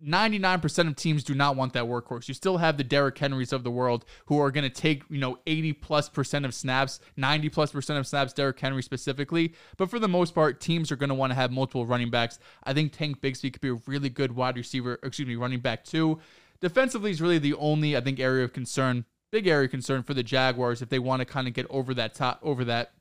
99% 0.06 0.88
of 0.88 0.96
teams 0.96 1.24
do 1.24 1.34
not 1.34 1.56
want 1.56 1.74
that 1.74 1.86
workhorse. 1.86 2.28
You 2.28 2.36
still 2.36 2.58
have 2.58 2.78
the 2.78 2.84
Derrick 2.84 3.18
Henrys 3.18 3.52
of 3.52 3.64
the 3.64 3.72
world 3.72 4.06
who 4.28 4.40
are 4.40 4.52
going 4.52 4.64
to 4.64 4.70
take, 4.70 5.04
you 5.10 5.18
know, 5.18 5.40
80 5.48 5.74
plus 5.74 6.08
percent 6.08 6.46
of 6.46 6.54
snaps, 6.54 7.00
90 7.16 7.50
plus 7.50 7.72
percent 7.72 7.98
of 7.98 8.06
snaps, 8.06 8.32
Derrick 8.32 8.60
Henry 8.60 8.84
specifically. 8.84 9.56
But 9.76 9.90
for 9.90 9.98
the 9.98 10.08
most 10.08 10.36
part, 10.36 10.62
teams 10.62 10.92
are 10.92 10.98
going 10.98 11.10
to 11.10 11.16
want 11.16 11.32
to 11.32 11.36
have 11.36 11.52
multiple 11.52 11.88
running 11.88 12.12
backs. 12.12 12.38
I 12.64 12.74
think 12.74 12.92
Tank 12.92 13.22
Bigsby 13.22 13.52
could 13.52 13.62
be 13.62 13.70
a 13.70 13.82
really 13.88 14.10
good 14.10 14.36
wide 14.36 14.56
receiver, 14.56 15.00
excuse 15.02 15.28
me, 15.28 15.36
running 15.36 15.62
back 15.62 15.84
too. 15.84 16.20
Defensively 16.60 17.10
is 17.10 17.20
really 17.20 17.40
the 17.40 17.56
only, 17.56 17.98
I 17.98 18.02
think, 18.02 18.20
area 18.20 18.44
of 18.44 18.54
concern, 18.54 19.06
big 19.32 19.48
area 19.48 19.68
concern 19.68 20.04
for 20.04 20.14
the 20.14 20.24
Jaguars 20.24 20.82
if 20.82 20.90
they 20.90 21.00
want 21.00 21.20
to 21.22 21.26
kind 21.26 21.48
of 21.48 21.54
get 21.54 21.66
over 21.70 21.94
that 21.94 22.14
top, 22.14 22.40
over 22.42 22.64
that 22.66 22.92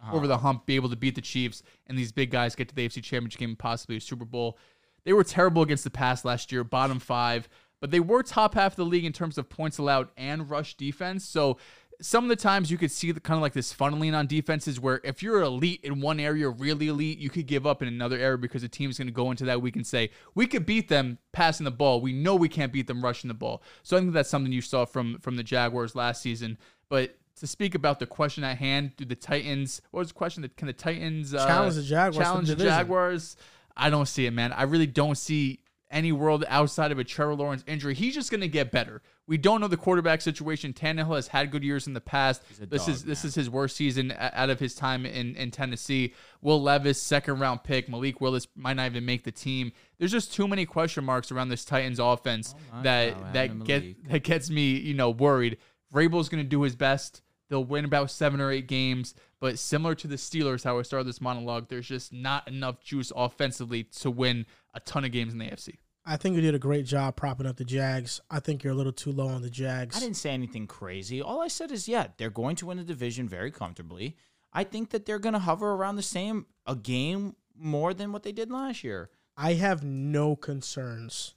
uh-huh. 0.00 0.16
over 0.16 0.26
the 0.26 0.38
hump, 0.38 0.66
be 0.66 0.76
able 0.76 0.90
to 0.90 0.96
beat 0.96 1.14
the 1.14 1.20
Chiefs, 1.20 1.62
and 1.86 1.98
these 1.98 2.12
big 2.12 2.30
guys 2.30 2.54
get 2.54 2.68
to 2.68 2.74
the 2.74 2.86
AFC 2.86 3.02
Championship 3.02 3.40
game 3.40 3.50
and 3.50 3.58
possibly 3.58 3.96
a 3.96 4.00
Super 4.00 4.24
Bowl. 4.24 4.58
They 5.04 5.12
were 5.12 5.24
terrible 5.24 5.62
against 5.62 5.84
the 5.84 5.90
pass 5.90 6.24
last 6.24 6.50
year, 6.52 6.64
bottom 6.64 6.98
five, 6.98 7.48
but 7.80 7.90
they 7.90 8.00
were 8.00 8.22
top 8.22 8.54
half 8.54 8.72
of 8.72 8.76
the 8.76 8.84
league 8.84 9.04
in 9.04 9.12
terms 9.12 9.38
of 9.38 9.48
points 9.48 9.78
allowed 9.78 10.08
and 10.16 10.50
rush 10.50 10.74
defense. 10.74 11.24
So 11.24 11.58
some 12.00 12.24
of 12.24 12.28
the 12.28 12.36
times 12.36 12.70
you 12.70 12.78
could 12.78 12.90
see 12.90 13.12
the 13.12 13.20
kind 13.20 13.36
of 13.36 13.42
like 13.42 13.52
this 13.52 13.72
funneling 13.72 14.14
on 14.14 14.26
defenses 14.26 14.78
where 14.78 15.00
if 15.04 15.22
you're 15.22 15.40
elite 15.40 15.80
in 15.82 16.00
one 16.00 16.20
area, 16.20 16.48
really 16.48 16.88
elite, 16.88 17.18
you 17.18 17.30
could 17.30 17.46
give 17.46 17.66
up 17.66 17.82
in 17.82 17.88
another 17.88 18.18
area 18.18 18.38
because 18.38 18.62
the 18.62 18.68
team's 18.68 18.98
going 18.98 19.08
to 19.08 19.12
go 19.12 19.30
into 19.30 19.44
that 19.44 19.62
week 19.62 19.76
and 19.76 19.86
say, 19.86 20.10
we 20.34 20.46
could 20.46 20.66
beat 20.66 20.88
them 20.88 21.18
passing 21.32 21.64
the 21.64 21.70
ball. 21.70 22.00
We 22.00 22.12
know 22.12 22.34
we 22.34 22.48
can't 22.48 22.72
beat 22.72 22.86
them 22.86 23.02
rushing 23.02 23.28
the 23.28 23.34
ball. 23.34 23.62
So 23.82 23.96
I 23.96 24.00
think 24.00 24.12
that's 24.12 24.28
something 24.28 24.52
you 24.52 24.60
saw 24.62 24.84
from 24.84 25.18
from 25.20 25.36
the 25.36 25.42
Jaguars 25.42 25.94
last 25.94 26.22
season. 26.22 26.58
But 26.88 27.16
to 27.36 27.46
speak 27.46 27.74
about 27.74 27.98
the 27.98 28.06
question 28.06 28.44
at 28.44 28.58
hand, 28.58 28.92
do 28.96 29.04
the 29.04 29.16
Titans? 29.16 29.80
What 29.90 30.00
was 30.00 30.08
the 30.08 30.14
question? 30.14 30.42
That 30.42 30.56
Can 30.56 30.66
the 30.66 30.72
Titans 30.72 31.34
uh, 31.34 31.46
Challenge 31.46 31.74
the 31.74 31.82
Jaguars 31.82 32.14
for 32.14 32.18
the 32.18 32.24
Challenge 32.24 32.48
the. 32.48 32.64
Jaguars. 32.64 33.36
I 33.76 33.90
don't 33.90 34.06
see 34.06 34.26
it, 34.26 34.30
man. 34.30 34.52
I 34.52 34.62
really 34.62 34.86
don't 34.86 35.16
see 35.16 35.60
any 35.90 36.12
world 36.12 36.44
outside 36.48 36.92
of 36.92 36.98
a 36.98 37.04
Trevor 37.04 37.34
Lawrence 37.34 37.62
injury. 37.66 37.94
He's 37.94 38.14
just 38.14 38.30
going 38.30 38.40
to 38.40 38.48
get 38.48 38.70
better. 38.70 39.02
We 39.28 39.36
don't 39.38 39.60
know 39.60 39.66
the 39.66 39.76
quarterback 39.76 40.20
situation. 40.20 40.72
Tannehill 40.72 41.16
has 41.16 41.26
had 41.28 41.50
good 41.50 41.64
years 41.64 41.88
in 41.88 41.94
the 41.94 42.00
past. 42.00 42.42
This 42.70 42.86
is 42.86 43.04
this 43.04 43.24
is 43.24 43.34
his 43.34 43.50
worst 43.50 43.76
season 43.76 44.14
out 44.16 44.50
of 44.50 44.60
his 44.60 44.74
time 44.74 45.04
in, 45.04 45.34
in 45.34 45.50
Tennessee. 45.50 46.14
Will 46.42 46.62
Levis, 46.62 47.02
second 47.02 47.40
round 47.40 47.64
pick. 47.64 47.88
Malik 47.88 48.20
Willis 48.20 48.46
might 48.54 48.74
not 48.74 48.86
even 48.86 49.04
make 49.04 49.24
the 49.24 49.32
team. 49.32 49.72
There's 49.98 50.12
just 50.12 50.32
too 50.32 50.46
many 50.46 50.64
question 50.64 51.04
marks 51.04 51.32
around 51.32 51.48
this 51.48 51.64
Titans 51.64 51.98
offense 51.98 52.54
that 52.82 53.14
God, 53.14 53.32
that 53.34 53.64
get 53.64 54.08
that 54.08 54.22
gets 54.22 54.48
me, 54.48 54.76
you 54.76 54.94
know, 54.94 55.10
worried. 55.10 55.58
Vrabel's 55.92 56.28
going 56.28 56.42
to 56.42 56.48
do 56.48 56.62
his 56.62 56.76
best. 56.76 57.22
They'll 57.48 57.64
win 57.64 57.84
about 57.84 58.10
seven 58.10 58.40
or 58.40 58.50
eight 58.50 58.66
games, 58.66 59.14
but 59.40 59.58
similar 59.58 59.94
to 59.96 60.08
the 60.08 60.16
Steelers, 60.16 60.64
how 60.64 60.78
I 60.78 60.82
started 60.82 61.06
this 61.06 61.20
monologue, 61.20 61.68
there's 61.68 61.86
just 61.86 62.12
not 62.12 62.46
enough 62.48 62.80
juice 62.82 63.12
offensively 63.14 63.84
to 63.84 64.10
win 64.10 64.46
a 64.74 64.80
ton 64.80 65.04
of 65.04 65.12
games 65.12 65.32
in 65.32 65.38
the 65.38 65.44
AFC. 65.46 65.76
I 66.08 66.16
think 66.16 66.36
you 66.36 66.40
did 66.40 66.54
a 66.54 66.60
great 66.60 66.86
job 66.86 67.16
propping 67.16 67.46
up 67.46 67.56
the 67.56 67.64
Jags. 67.64 68.20
I 68.30 68.38
think 68.38 68.62
you're 68.62 68.72
a 68.72 68.76
little 68.76 68.92
too 68.92 69.10
low 69.10 69.26
on 69.26 69.42
the 69.42 69.50
Jags. 69.50 69.96
I 69.96 70.00
didn't 70.00 70.16
say 70.16 70.30
anything 70.30 70.68
crazy. 70.68 71.20
All 71.20 71.42
I 71.42 71.48
said 71.48 71.72
is, 71.72 71.88
yeah, 71.88 72.06
they're 72.16 72.30
going 72.30 72.54
to 72.56 72.66
win 72.66 72.76
the 72.76 72.84
division 72.84 73.28
very 73.28 73.50
comfortably. 73.50 74.16
I 74.52 74.62
think 74.62 74.90
that 74.90 75.04
they're 75.04 75.18
going 75.18 75.32
to 75.32 75.40
hover 75.40 75.72
around 75.72 75.96
the 75.96 76.02
same 76.02 76.46
a 76.64 76.76
game 76.76 77.34
more 77.58 77.92
than 77.92 78.12
what 78.12 78.22
they 78.22 78.30
did 78.30 78.52
last 78.52 78.84
year. 78.84 79.10
I 79.36 79.54
have 79.54 79.82
no 79.82 80.36
concerns 80.36 81.34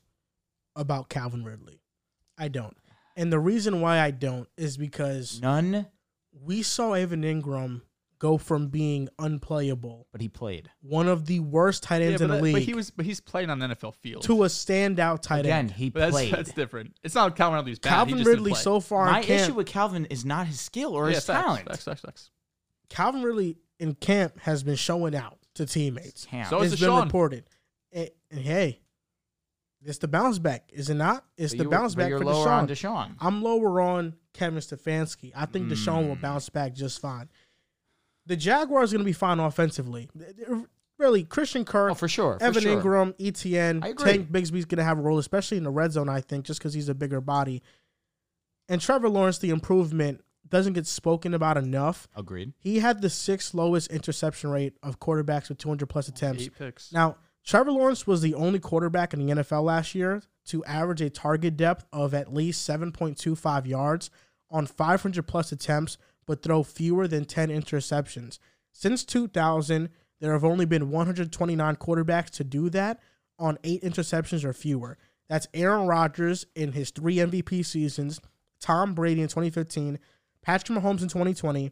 about 0.76 1.10
Calvin 1.10 1.44
Ridley. 1.44 1.82
I 2.38 2.48
don't. 2.48 2.78
And 3.18 3.34
the 3.34 3.40
reason 3.40 3.82
why 3.82 4.00
I 4.00 4.12
don't 4.12 4.48
is 4.56 4.78
because 4.78 5.42
None, 5.42 5.88
we 6.32 6.62
saw 6.62 6.94
Evan 6.94 7.24
Engram 7.24 7.82
go 8.20 8.38
from 8.38 8.68
being 8.68 9.08
unplayable, 9.18 10.06
but 10.12 10.20
he 10.22 10.28
played. 10.28 10.70
one 10.82 11.08
of 11.08 11.26
the 11.26 11.40
worst 11.40 11.84
tight 11.84 12.02
ends 12.02 12.20
but, 12.20 12.26
in 12.26 12.30
the 12.30 12.36
that- 12.36 12.44
league, 12.44 12.54
but 12.54 12.62
he 12.62 12.74
was 12.74 12.92
but 12.92 13.06
he's 13.06 13.20
playing 13.22 13.50
on 13.50 13.60
the 13.60 13.68
NFL 13.70 13.96
field. 13.96 14.24
to 14.24 14.44
a 14.44 14.48
standout 14.48 15.22
tight 15.22 15.42
Again, 15.46 15.58
end. 15.60 15.72
he 15.72 15.90
But 15.90 16.00
that's, 16.02 16.12
played. 16.12 16.34
that's 16.34 16.52
different. 16.54 16.96
It's 17.04 17.16
not 17.16 17.36
Calvin 17.36 17.58
Ridley's 17.60 17.80
bad. 17.80 17.90
Calvin 17.90 18.18
just 18.18 18.26
didn't 18.26 18.38
Ridley 18.40 18.52
play. 18.52 18.62
so 18.62 18.80
far 18.80 19.06
My 19.06 19.20
in 19.20 19.26
camp, 19.26 19.42
issue 19.42 19.54
with 19.54 19.68
Calvin 19.68 20.06
is 20.06 20.26
not 20.26 20.48
his 20.48 20.60
skill 20.60 20.94
or 20.94 21.08
yeah, 21.10 21.16
his 21.16 21.26
facts, 21.26 21.46
talent. 21.46 21.68
Facts, 21.70 21.84
facts, 21.86 22.02
facts. 22.02 22.32
Calvin 22.90 23.24
Ridley 23.24 23.58
in 23.80 23.96
camp 23.96 24.40
has 24.42 24.64
been 24.64 24.76
showing 24.76 25.16
out 25.16 25.38
to 25.56 25.66
teammates. 25.66 26.26
Camp. 26.26 26.50
So 26.50 26.62
it's 26.62 26.80
been 26.80 26.90
Deshaun. 26.90 27.04
reported. 27.06 27.46
And, 27.94 28.10
and 28.32 28.42
hey, 28.42 28.82
it's 29.86 30.00
the 30.00 30.08
bounce 30.10 30.40
back, 30.40 30.70
is 30.74 30.90
it 30.90 30.96
not? 30.96 31.24
It's 31.38 31.54
But 31.56 31.64
the 31.64 31.70
bounce 31.70 31.96
but 31.96 32.02
back 32.02 32.10
you're 32.10 32.20
for 32.20 32.26
lower 32.26 32.46
Deshaun. 32.46 32.52
on 32.52 32.68
Deshaun. 32.68 33.16
I'm 33.22 33.42
lower 33.42 33.80
on 33.80 34.16
Kevin 34.34 34.60
Stefanski. 34.60 35.32
I 35.36 35.46
think 35.46 35.70
Deshaun 35.70 36.04
Hmm. 36.04 36.10
will 36.10 36.16
bounce 36.18 36.50
back 36.50 36.74
just 36.74 37.00
fine. 37.00 37.30
The 38.30 38.38
Jaguars 38.38 38.94
are 38.94 38.98
going 38.98 39.04
to 39.04 39.10
be 39.10 39.14
fine 39.14 39.40
offensively. 39.40 40.08
Really, 41.00 41.24
Christian 41.24 41.66
Kirk, 41.66 41.92
Oh, 41.92 41.96
for 41.96 42.08
sure, 42.08 42.38
for 42.38 42.46
Evan 42.46 42.62
sure. 42.62 42.80
Engram, 42.80 43.16
Etienne, 43.20 43.82
I 43.84 43.88
agree. 43.90 44.06
Tank 44.06 44.32
Bigsby's 44.32 44.66
going 44.66 44.78
to 44.78 44.84
have 44.84 45.00
a 45.00 45.02
role, 45.02 45.18
especially 45.18 45.58
in 45.58 45.64
the 45.64 45.72
red 45.72 45.94
zone. 45.94 46.10
I 46.10 46.22
think 46.22 46.46
just 46.46 46.60
because 46.60 46.76
he's 46.76 46.90
a 46.90 46.94
bigger 46.94 47.22
body. 47.22 47.64
And 48.68 48.80
Trevor 48.80 49.10
Lawrence, 49.10 49.40
the 49.40 49.50
improvement 49.50 50.22
doesn't 50.48 50.74
get 50.74 50.86
spoken 50.86 51.34
about 51.34 51.58
enough. 51.58 52.08
Agreed. 52.16 52.54
He 52.60 52.80
had 52.80 53.02
the 53.02 53.10
sixth 53.10 53.56
lowest 53.56 53.90
interception 53.92 54.52
rate 54.52 54.74
of 54.84 55.00
quarterbacks 55.00 55.50
with 55.50 55.58
200 55.58 55.88
plus 55.88 56.08
oh, 56.08 56.14
attempts. 56.14 56.44
Eight 56.44 56.56
picks. 56.56 56.92
Now, 56.92 57.16
Trevor 57.44 57.72
Lawrence 57.72 58.06
was 58.06 58.22
the 58.22 58.36
only 58.36 58.60
quarterback 58.60 59.14
in 59.14 59.26
the 59.26 59.34
NFL 59.34 59.64
last 59.64 59.96
year 59.96 60.22
to 60.46 60.64
average 60.66 61.02
a 61.02 61.10
target 61.10 61.58
depth 61.58 61.86
of 61.92 62.14
at 62.14 62.32
least 62.32 62.70
7.25 62.70 63.66
yards 63.66 64.12
on 64.52 64.68
500 64.68 65.26
plus 65.26 65.52
attempts, 65.52 65.98
but 66.30 66.44
throw 66.44 66.62
fewer 66.62 67.08
than 67.08 67.26
10 67.26 67.50
interceptions. 67.50 68.38
Since 68.72 69.04
2000, 69.06 69.90
there 70.22 70.32
have 70.32 70.46
only 70.46 70.64
been 70.64 70.92
129 70.92 71.76
quarterbacks 71.78 72.30
to 72.30 72.44
do 72.44 72.70
that 72.70 73.00
on 73.40 73.58
eight 73.64 73.82
interceptions 73.82 74.46
or 74.46 74.54
fewer. 74.54 75.00
That's 75.28 75.48
Aaron 75.56 75.88
Rodgers 75.88 76.46
in 76.56 76.74
his 76.74 76.92
three 76.92 77.16
MVP 77.16 77.66
seasons, 77.66 78.22
Tom 78.62 78.94
Brady 78.94 79.24
in 79.24 79.28
2015, 79.28 79.98
Patrick 80.44 80.78
Mahomes 80.78 81.02
in 81.02 81.08
2020, 81.08 81.72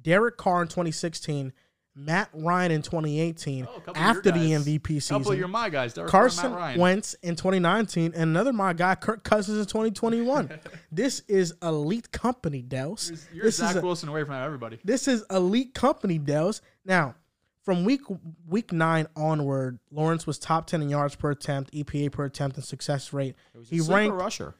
Derek 0.00 0.38
Carr 0.38 0.62
in 0.62 0.68
2016, 0.68 1.52
Matt 1.98 2.28
Ryan 2.32 2.70
in 2.70 2.82
2018 2.82 3.66
Oh, 3.68 3.76
a 3.76 3.80
couple 3.80 3.90
of 3.90 3.96
after 3.96 4.30
the. 4.30 4.38
MVP 4.38 4.80
Couple 4.82 4.96
of 4.96 5.02
season. 5.24 5.38
your 5.38 5.48
my 5.48 5.68
guys, 5.68 5.94
Carson. 6.06 6.52
Wentz 6.78 7.14
in 7.22 7.34
2019, 7.34 8.12
and 8.14 8.22
another 8.22 8.52
my 8.52 8.72
guy, 8.72 8.94
Kirk 8.94 9.24
Cousins 9.24 9.58
in 9.58 9.64
2021. 9.66 10.60
this 10.92 11.20
is 11.28 11.52
elite 11.62 12.12
company, 12.12 12.62
Dehls. 12.62 13.26
You're 13.32 13.46
This 13.46 13.56
Zach 13.56 13.70
is 13.70 13.76
a- 13.76 13.80
Wilson 13.80 14.08
away 14.08 14.22
from 14.24 14.34
everybody. 14.34 14.78
this 14.84 15.08
is 15.08 15.24
elite 15.30 15.74
company, 15.74 16.18
Dehls. 16.20 16.60
Now, 16.84 17.16
from 17.64 17.84
week 17.84 18.02
week 18.48 18.72
nine 18.72 19.08
onward, 19.16 19.78
Lawrence 19.90 20.26
was 20.26 20.38
top 20.38 20.66
10 20.68 20.82
in 20.82 20.88
yards 20.88 21.16
per 21.16 21.30
attempt, 21.32 21.72
EPA 21.72 22.12
per 22.12 22.24
attempt, 22.24 22.56
and 22.56 22.64
success 22.64 23.12
rate. 23.12 23.34
He 23.64 23.80
ranked 23.80 24.16
rusher. 24.16 24.54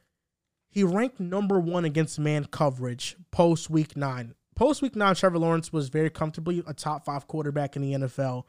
he 0.69 0.83
ranked 0.85 1.19
number 1.21 1.59
one 1.61 1.85
against 1.85 2.19
man 2.19 2.45
coverage 2.47 3.17
post 3.31 3.71
week 3.71 3.97
nine. 3.97 4.35
Post 4.59 4.83
week 4.83 4.97
nine, 4.97 5.15
Trevor 5.15 5.39
Lawrence 5.39 5.73
was 5.73 5.89
very 5.89 6.11
comfortably 6.11 6.65
a 6.67 6.75
top 6.75 7.05
five 7.05 7.29
quarterback 7.29 7.77
in 7.77 7.83
the 7.83 7.93
NFL. 7.93 8.43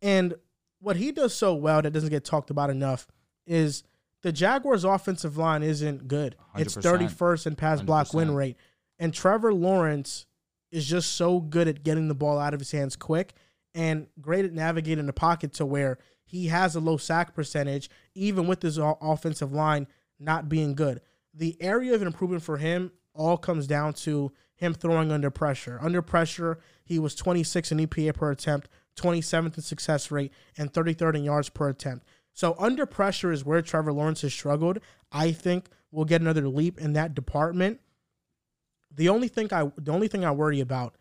And 0.00 0.34
what 0.78 0.94
he 0.94 1.10
does 1.10 1.34
so 1.34 1.54
well 1.54 1.82
that 1.82 1.90
doesn't 1.90 2.10
get 2.10 2.24
talked 2.24 2.50
about 2.50 2.70
enough 2.70 3.08
is 3.44 3.82
the 4.22 4.30
Jaguars' 4.30 4.84
offensive 4.84 5.36
line 5.36 5.64
isn't 5.64 6.06
good. 6.06 6.36
It's 6.56 6.76
100%. 6.76 7.08
31st 7.10 7.46
in 7.48 7.56
pass 7.56 7.82
block 7.82 8.14
win 8.14 8.28
100%. 8.28 8.36
rate. 8.36 8.56
And 9.00 9.12
Trevor 9.12 9.52
Lawrence 9.52 10.26
is 10.70 10.86
just 10.86 11.14
so 11.14 11.40
good 11.40 11.66
at 11.66 11.82
getting 11.82 12.06
the 12.06 12.14
ball 12.14 12.38
out 12.38 12.54
of 12.54 12.60
his 12.60 12.70
hands 12.70 12.94
quick 12.94 13.34
and 13.74 14.06
great 14.20 14.44
at 14.44 14.52
navigating 14.52 15.06
the 15.06 15.12
pocket 15.12 15.52
to 15.54 15.66
where 15.66 15.98
he 16.26 16.46
has 16.46 16.76
a 16.76 16.80
low 16.80 16.96
sack 16.96 17.34
percentage, 17.34 17.90
even 18.14 18.46
with 18.46 18.62
his 18.62 18.78
offensive 18.80 19.52
line 19.52 19.88
not 20.20 20.48
being 20.48 20.76
good. 20.76 21.00
The 21.34 21.56
area 21.60 21.92
of 21.96 22.02
improvement 22.02 22.44
for 22.44 22.58
him 22.58 22.92
all 23.14 23.36
comes 23.36 23.66
down 23.66 23.94
to 23.94 24.30
him 24.58 24.74
throwing 24.74 25.10
under 25.10 25.30
pressure. 25.30 25.78
Under 25.80 26.02
pressure, 26.02 26.58
he 26.84 26.98
was 26.98 27.14
26 27.14 27.72
in 27.72 27.78
EPA 27.78 28.14
per 28.14 28.30
attempt, 28.30 28.68
27th 28.96 29.56
in 29.56 29.62
success 29.62 30.10
rate, 30.10 30.32
and 30.56 30.72
33rd 30.72 31.16
in 31.16 31.24
yards 31.24 31.48
per 31.48 31.68
attempt. 31.68 32.06
So 32.34 32.54
under 32.58 32.84
pressure 32.84 33.32
is 33.32 33.44
where 33.44 33.62
Trevor 33.62 33.92
Lawrence 33.92 34.22
has 34.22 34.34
struggled. 34.34 34.80
I 35.10 35.32
think 35.32 35.68
we'll 35.90 36.04
get 36.04 36.20
another 36.20 36.48
leap 36.48 36.80
in 36.80 36.92
that 36.94 37.14
department. 37.14 37.80
The 38.94 39.08
only 39.08 39.28
thing 39.28 39.52
I 39.52 39.70
the 39.76 39.92
only 39.92 40.08
thing 40.08 40.24
I 40.24 40.32
worry 40.32 40.60
about 40.60 40.96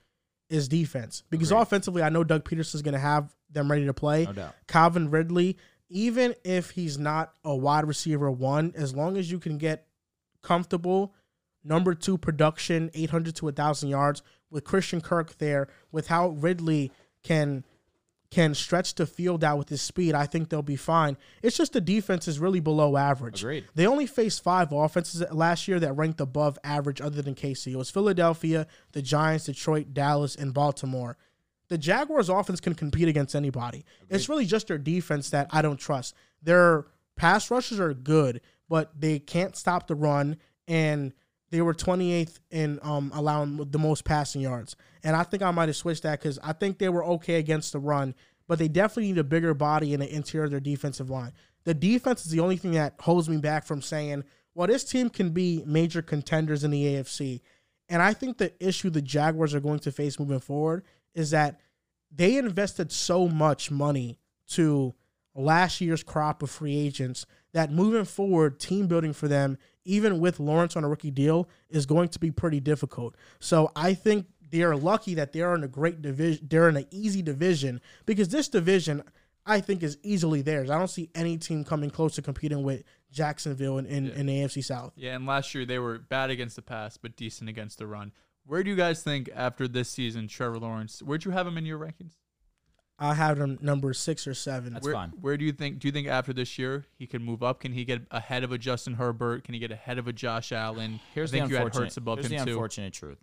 is 0.50 0.68
defense 0.68 1.24
because 1.30 1.52
Agreed. 1.52 1.62
offensively, 1.62 2.04
I 2.04 2.10
know 2.10 2.24
Doug 2.24 2.44
Pederson's 2.44 2.82
going 2.82 2.94
to 2.94 3.00
have 3.00 3.36
them 3.50 3.72
ready 3.72 3.86
to 3.86 3.94
play. 3.94 4.26
No 4.26 4.34
doubt. 4.34 4.56
Calvin 4.68 5.10
Ridley, 5.10 5.58
even 5.90 6.36
if 6.44 6.72
he's 6.72 6.98
not 6.98 7.34
a 7.44 7.56
wide 7.56 7.86
receiver 7.86 8.30
one, 8.30 8.74
as 8.76 8.96
long 8.96 9.18
as 9.18 9.32
you 9.32 9.40
can 9.40 9.58
get 9.58 9.88
comfortable 10.44 11.14
number 11.68 11.94
two 11.94 12.18
production, 12.18 12.90
800 12.94 13.36
to 13.36 13.46
1,000 13.46 13.90
yards 13.90 14.24
with 14.50 14.64
Christian 14.64 15.02
Kirk 15.02 15.38
there, 15.38 15.68
with 15.92 16.08
how 16.08 16.30
Ridley 16.30 16.92
can 17.24 17.64
can 18.30 18.54
stretch 18.54 18.96
the 18.96 19.06
field 19.06 19.44
out 19.44 19.58
with 19.58 19.70
his 19.70 19.82
speed, 19.82 20.14
I 20.14 20.26
think 20.26 20.50
they'll 20.50 20.62
be 20.62 20.76
fine. 20.76 21.18
It's 21.42 21.56
just 21.56 21.74
the 21.74 21.82
defense 21.82 22.28
is 22.28 22.40
really 22.40 22.60
below 22.60 22.98
average. 22.98 23.42
Agreed. 23.42 23.66
They 23.74 23.88
only 23.88 24.06
faced 24.06 24.44
five 24.44 24.74
offenses 24.74 25.24
last 25.32 25.68
year 25.68 25.80
that 25.80 25.94
ranked 25.94 26.20
above 26.20 26.60
average 26.64 27.00
other 27.00 27.22
than 27.22 27.36
KC. 27.36 27.72
It 27.72 27.78
was 27.78 27.90
Philadelphia, 27.90 28.68
the 28.92 29.02
Giants, 29.02 29.46
Detroit, 29.46 29.94
Dallas, 29.94 30.36
and 30.36 30.54
Baltimore. 30.54 31.18
The 31.70 31.78
Jaguars 31.78 32.30
offense 32.30 32.60
can 32.60 32.76
compete 32.76 33.08
against 33.08 33.36
anybody. 33.36 33.86
It's 34.10 34.30
really 34.30 34.46
just 34.46 34.68
their 34.68 34.78
defense 34.78 35.30
that 35.30 35.48
I 35.52 35.62
don't 35.62 35.80
trust. 35.80 36.14
Their 36.42 36.86
pass 37.16 37.50
rushes 37.52 37.80
are 37.80 37.94
good, 37.94 38.42
but 38.70 38.92
they 39.00 39.20
can't 39.20 39.56
stop 39.56 39.88
the 39.88 39.96
run 39.96 40.38
and 40.68 41.14
they 41.50 41.62
were 41.62 41.74
28th 41.74 42.40
in 42.52 42.80
um, 42.82 43.12
allowing 43.14 43.58
the 43.72 43.80
most 43.80 44.04
passing 44.04 44.42
yards. 44.42 44.76
And 45.04 45.16
I 45.16 45.24
think 45.24 45.44
I 45.44 45.52
might 45.52 45.70
have 45.70 45.76
switched 45.76 46.04
that 46.04 46.20
because 46.20 46.40
I 46.44 46.54
think 46.54 46.78
they 46.78 46.90
were 46.90 47.06
okay 47.06 47.36
against 47.36 47.72
the 47.72 47.80
run, 47.80 48.16
but 48.48 48.60
they 48.60 48.68
definitely 48.68 49.12
need 49.12 49.18
a 49.18 49.24
bigger 49.24 49.54
body 49.54 49.94
in 49.94 50.00
the 50.00 50.14
interior 50.14 50.46
of 50.46 50.52
their 50.52 50.60
defensive 50.60 51.10
line. 51.10 51.34
The 51.64 51.74
defense 51.74 52.26
is 52.26 52.32
the 52.32 52.40
only 52.40 52.58
thing 52.58 52.72
that 52.72 52.96
holds 53.00 53.30
me 53.30 53.38
back 53.38 53.66
from 53.66 53.82
saying, 53.82 54.24
well, 54.56 54.68
this 54.68 54.84
team 54.84 55.10
can 55.10 55.30
be 55.30 55.64
major 55.66 56.02
contenders 56.02 56.64
in 56.64 56.72
the 56.72 56.84
AFC. 56.84 57.42
And 57.90 58.02
I 58.02 58.14
think 58.14 58.38
the 58.38 58.54
issue 58.60 58.90
the 58.90 59.02
Jaguars 59.02 59.54
are 59.54 59.60
going 59.60 59.80
to 59.80 59.92
face 59.92 60.20
moving 60.20 60.40
forward 60.40 60.84
is 61.14 61.32
that 61.32 61.60
they 62.12 62.38
invested 62.38 62.92
so 62.92 63.28
much 63.28 63.72
money 63.72 64.18
to 64.50 64.94
last 65.36 65.80
year's 65.80 66.04
crop 66.04 66.42
of 66.42 66.50
free 66.50 66.78
agents 66.78 67.26
that 67.54 67.72
moving 67.72 68.06
forward, 68.06 68.60
team 68.60 68.88
building 68.88 69.14
for 69.14 69.28
them, 69.28 69.58
even 69.88 70.20
with 70.20 70.40
Lawrence 70.40 70.76
on 70.76 70.84
a 70.84 70.90
rookie 70.90 71.12
deal, 71.12 71.50
is 71.70 71.86
going 71.86 72.10
to 72.10 72.20
be 72.20 72.30
pretty 72.30 72.60
difficult. 72.60 73.16
So 73.40 73.72
I 73.76 73.94
think 73.94 74.28
they 74.52 74.62
are 74.62 74.76
lucky 74.76 75.16
that 75.16 75.34
they're 75.34 75.56
in 75.56 75.64
a 75.64 75.68
great 75.68 76.02
division. 76.02 76.48
They're 76.50 76.70
in 76.70 76.78
an 76.78 76.86
easy 76.92 77.22
division 77.22 77.82
because 78.06 78.30
this 78.30 78.50
division, 78.50 79.04
I 79.46 79.62
think, 79.62 79.84
is 79.84 79.98
easily 80.04 80.42
theirs. 80.42 80.70
I 80.70 80.78
don't 80.78 80.90
see 80.90 81.10
any 81.16 81.38
team 81.38 81.64
coming 81.64 81.90
close 81.90 82.16
to 82.16 82.22
competing 82.22 82.64
with 82.64 82.84
Jacksonville 83.12 83.78
in, 83.78 83.86
in, 83.86 84.10
in 84.10 84.26
the 84.26 84.34
AFC 84.42 84.64
South. 84.64 84.94
Yeah, 84.96 85.16
and 85.16 85.26
last 85.26 85.56
year 85.56 85.66
they 85.66 85.80
were 85.80 86.00
bad 86.00 86.30
against 86.30 86.56
the 86.56 86.62
pass, 86.62 86.98
but 86.98 87.16
decent 87.16 87.50
against 87.50 87.78
the 87.78 87.88
run. 87.88 88.12
Where 88.46 88.64
do 88.64 88.70
you 88.70 88.78
guys 88.78 89.04
think 89.04 89.30
after 89.36 89.68
this 89.68 89.90
season, 89.90 90.28
Trevor 90.28 90.60
Lawrence? 90.60 91.02
Where'd 91.02 91.26
you 91.26 91.32
have 91.32 91.48
him 91.48 91.58
in 91.58 91.66
your 91.66 91.80
rankings? 91.80 92.14
I 93.00 93.14
have 93.14 93.40
him 93.40 93.60
number 93.62 93.94
six 93.94 94.26
or 94.26 94.34
seven. 94.34 94.74
That's 94.74 94.86
where, 94.86 94.94
fine. 94.94 95.10
Where 95.22 95.38
do 95.38 95.46
you 95.46 95.52
think? 95.52 95.80
Do 95.80 95.88
you 95.88 95.92
think 95.92 96.08
after 96.08 96.34
this 96.34 96.58
year 96.58 96.86
he 96.98 97.06
can 97.06 97.24
move 97.24 97.44
up? 97.44 97.60
Can 97.60 97.72
he 97.72 97.86
get 97.86 98.02
ahead 98.10 98.44
of 98.44 98.52
a 98.52 98.58
Justin 98.58 98.96
Herbert? 98.96 99.44
Can 99.44 99.54
he 99.54 99.60
get 99.60 99.72
ahead 99.72 100.00
of 100.00 100.08
a 100.08 100.14
Josh 100.14 100.52
Allen? 100.52 101.00
Here's 101.14 101.32
I 101.32 101.38
think 101.38 101.46
the 101.46 101.50
you 101.52 101.56
had 101.58 101.66
unfortunate. 101.66 101.86
Hurts 101.86 101.98
above 101.98 102.18
here's 102.20 102.32
him 102.32 102.40
the 102.40 102.46
too. 102.46 102.52
unfortunate 102.52 102.94
truth. 102.94 103.20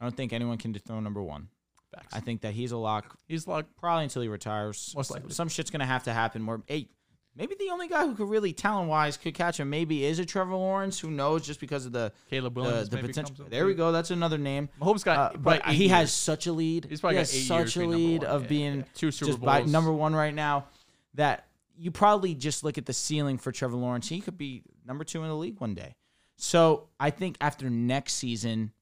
I 0.00 0.04
don't 0.04 0.16
think 0.16 0.32
anyone 0.32 0.56
can 0.56 0.72
dethrone 0.72 1.04
number 1.04 1.22
one. 1.22 1.48
Facts. 1.94 2.14
I 2.14 2.20
think 2.20 2.40
that 2.40 2.54
he's 2.54 2.72
a 2.72 2.78
lock 2.78 3.18
He's 3.28 3.46
like 3.46 3.66
probably 3.78 4.04
until 4.04 4.22
he 4.22 4.28
retires. 4.28 4.94
Most 4.96 5.10
likely. 5.10 5.30
Some 5.30 5.48
shit's 5.48 5.70
gonna 5.70 5.84
have 5.84 6.04
to 6.04 6.12
happen. 6.12 6.46
Where 6.46 6.62
hey, 6.66 6.88
maybe 7.36 7.54
the 7.58 7.70
only 7.70 7.88
guy 7.88 8.06
who 8.06 8.14
could 8.14 8.28
really 8.28 8.52
talent 8.52 8.88
wise 8.88 9.16
could 9.16 9.34
catch 9.34 9.58
him 9.60 9.70
maybe 9.70 10.04
is 10.04 10.18
a 10.18 10.24
Trevor 10.24 10.54
Lawrence. 10.54 10.98
Who 11.00 11.10
knows? 11.10 11.46
Just 11.46 11.60
because 11.60 11.86
of 11.86 11.92
the 11.92 12.12
Caleb 12.30 12.56
Williams. 12.56 12.88
the 12.88 12.96
maybe 12.96 13.08
potential. 13.08 13.46
There 13.48 13.66
we 13.66 13.74
go. 13.74 13.92
That's 13.92 14.10
another 14.10 14.38
name. 14.38 14.68
Mahomes 14.80 15.04
got, 15.04 15.34
Uh, 15.34 15.38
but 15.38 15.66
he 15.66 15.88
has 15.88 16.12
such 16.12 16.46
a 16.46 16.52
lead. 16.52 16.86
He's 16.88 17.00
probably 17.00 17.18
he 17.18 17.22
got 17.22 17.34
eight 17.34 17.46
such 17.46 17.76
a 17.76 17.86
lead 17.86 18.24
of 18.24 18.42
Yeah, 18.42 18.48
being 18.48 18.76
yeah. 18.76 18.84
Two 18.94 19.10
Super 19.10 19.30
just 19.32 19.40
by 19.40 19.60
Bowls. 19.60 19.72
number 19.72 19.92
one 19.92 20.14
right 20.14 20.34
now. 20.34 20.66
That 21.14 21.46
you 21.76 21.90
probably 21.90 22.34
just 22.34 22.64
look 22.64 22.78
at 22.78 22.86
the 22.86 22.92
ceiling 22.92 23.38
for 23.38 23.52
Trevor 23.52 23.76
Lawrence. 23.76 24.08
He 24.08 24.20
could 24.20 24.38
be 24.38 24.62
number 24.86 25.04
two 25.04 25.22
in 25.22 25.28
the 25.28 25.36
league 25.36 25.60
one 25.60 25.74
day. 25.74 25.94
So 26.36 26.88
I 26.98 27.10
think 27.10 27.36
after 27.40 27.68
next 27.70 28.14
season, 28.14 28.72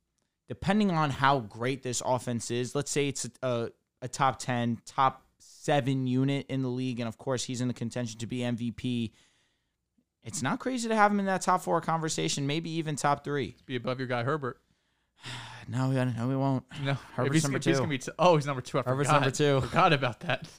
depending 0.49 0.91
on 0.91 1.11
how 1.11 1.41
great 1.41 1.83
this 1.83 2.03
offense 2.05 2.51
is, 2.51 2.75
let's 2.75 2.91
say 2.91 3.09
it's 3.09 3.27
a, 3.27 3.31
a, 3.47 3.69
a 4.03 4.09
top 4.09 4.39
10, 4.39 4.79
top 4.87 5.23
seven 5.63 6.07
unit 6.07 6.47
in 6.49 6.63
the 6.63 6.69
league, 6.69 7.01
and 7.01 7.09
of 7.09 7.19
course 7.19 7.45
he's 7.45 7.61
in 7.61 7.69
the 7.69 7.75
contention 7.75 8.19
to 8.21 8.27
be 8.27 8.39
MVP. 8.39 9.13
It's 10.23 10.43
not 10.43 10.59
crazy 10.61 10.89
to 10.89 10.95
have 10.95 11.11
him 11.11 11.21
in 11.21 11.27
that 11.27 11.43
top 11.43 11.63
four 11.63 11.81
conversation, 11.81 12.47
maybe 12.47 12.71
even 12.73 12.97
top 12.97 13.25
three. 13.25 13.57
be 13.67 13.77
above 13.77 13.99
your 13.99 14.09
guy 14.09 14.23
Herbert. 14.25 14.61
No, 15.69 15.91
we- 15.91 15.95
no, 15.95 16.27
we 16.27 16.35
won't. 16.35 16.65
No, 16.83 16.95
Herbert's 17.15 17.35
he's, 17.35 17.43
number 17.45 17.59
if 17.59 17.65
he's 17.65 17.77
two. 17.77 17.81
gonna 17.81 17.91
be 17.91 17.99
t- 17.99 18.11
oh, 18.19 18.35
he's 18.37 18.47
number 18.47 18.63
two. 18.63 18.79
I 18.79 18.83
Herbert's 18.83 19.09
forgot. 19.09 19.21
number 19.21 19.37
two. 19.37 19.61
Forgot 19.61 19.93
about 19.93 20.21
that. 20.21 20.49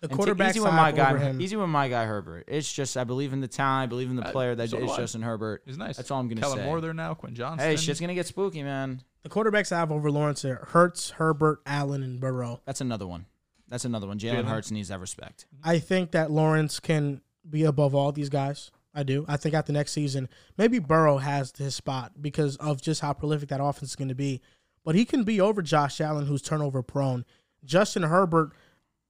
The 0.00 0.04
And 0.04 0.10
take 0.12 0.16
quarterback 0.16 0.50
easy 0.50 0.60
with 0.60 0.72
my 0.74 0.92
guy, 0.92 1.18
him. 1.18 1.40
easy 1.40 1.56
with 1.56 1.68
my 1.68 1.88
guy 1.88 2.04
Herbert. 2.04 2.44
It's 2.46 2.72
just 2.72 2.96
I 2.96 3.02
believe 3.02 3.32
in 3.32 3.40
the 3.40 3.48
talent, 3.48 3.82
I 3.82 3.86
believe 3.86 4.08
in 4.08 4.14
the 4.14 4.28
Uh, 4.28 4.30
player 4.30 4.54
that 4.54 4.62
is 4.62 4.70
so 4.70 4.78
do 4.78 4.88
I. 4.88 4.96
Justin 4.96 5.22
Herbert. 5.22 5.62
He's 5.66 5.76
nice. 5.76 5.96
That's 5.96 6.12
all 6.12 6.20
I'm 6.20 6.28
gonna 6.28 6.40
Kellen 6.40 6.58
say. 6.58 6.64
Moore 6.64 6.80
there 6.80 6.94
now. 6.94 7.14
Quinn 7.14 7.34
Johnson. 7.34 7.68
Hey, 7.68 7.74
shit's 7.74 7.98
gonna 7.98 8.14
get 8.14 8.28
spooky, 8.28 8.62
man. 8.62 9.02
The 9.24 9.28
quarterbacks 9.28 9.72
I 9.72 9.78
have 9.80 9.90
over 9.90 10.08
Lawrence 10.12 10.44
are 10.44 10.64
Hurts, 10.70 11.10
Herbert, 11.10 11.62
Allen, 11.66 12.04
and 12.04 12.20
Burrow. 12.20 12.62
That's 12.64 12.80
another 12.80 13.08
one. 13.08 13.26
That's 13.68 13.84
another 13.84 14.06
one. 14.06 14.18
Jalen 14.18 14.42
Jalen? 14.42 14.44
Hurts 14.46 14.70
needs 14.70 14.88
that 14.88 15.00
respect. 15.00 15.46
I 15.62 15.78
think 15.78 16.12
that 16.12 16.30
Lawrence 16.30 16.80
can 16.80 17.20
be 17.48 17.64
above 17.64 17.94
all 17.94 18.12
these 18.12 18.28
guys. 18.28 18.70
I 18.94 19.02
do. 19.02 19.24
I 19.28 19.36
think 19.36 19.54
after 19.54 19.72
next 19.72 19.92
season, 19.92 20.28
maybe 20.56 20.78
Burrow 20.78 21.18
has 21.18 21.52
his 21.56 21.74
spot 21.74 22.12
because 22.20 22.56
of 22.56 22.80
just 22.80 23.00
how 23.00 23.12
prolific 23.12 23.50
that 23.50 23.62
offense 23.62 23.90
is 23.90 23.96
going 23.96 24.08
to 24.08 24.14
be. 24.14 24.40
But 24.84 24.94
he 24.94 25.04
can 25.04 25.22
be 25.24 25.40
over 25.40 25.60
Josh 25.62 26.00
Allen, 26.00 26.26
who's 26.26 26.42
turnover 26.42 26.82
prone. 26.82 27.24
Justin 27.64 28.02
Herbert, 28.04 28.52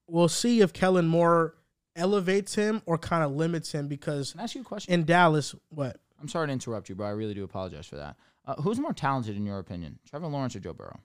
we'll 0.09 0.29
see 0.29 0.61
if 0.61 0.73
Kellen 0.73 1.07
Moore 1.07 1.55
elevates 1.95 2.55
him 2.55 2.83
or 2.87 2.99
kind 2.99 3.23
of 3.25 3.33
limits 3.33 3.73
him 3.73 3.89
because 3.89 4.33
Can 4.33 4.41
I 4.41 4.45
ask 4.45 4.55
you 4.55 4.63
a 4.63 4.65
question? 4.65 4.93
in 4.93 5.05
Dallas, 5.05 5.55
what? 5.71 5.99
I'm 6.21 6.29
sorry 6.29 6.49
to 6.49 6.53
interrupt 6.53 6.89
you, 6.89 6.95
but 6.97 7.05
I 7.05 7.11
really 7.11 7.35
do 7.35 7.45
apologize 7.45 7.87
for 7.87 7.97
that. 7.97 8.17
Uh, 8.45 8.55
who's 8.63 8.79
more 8.79 8.93
talented 8.93 9.37
in 9.37 9.45
your 9.47 9.59
opinion, 9.59 9.99
Trevor 10.09 10.27
Lawrence 10.27 10.57
or 10.57 10.61
Joe 10.61 10.73
Burrow? 10.73 10.99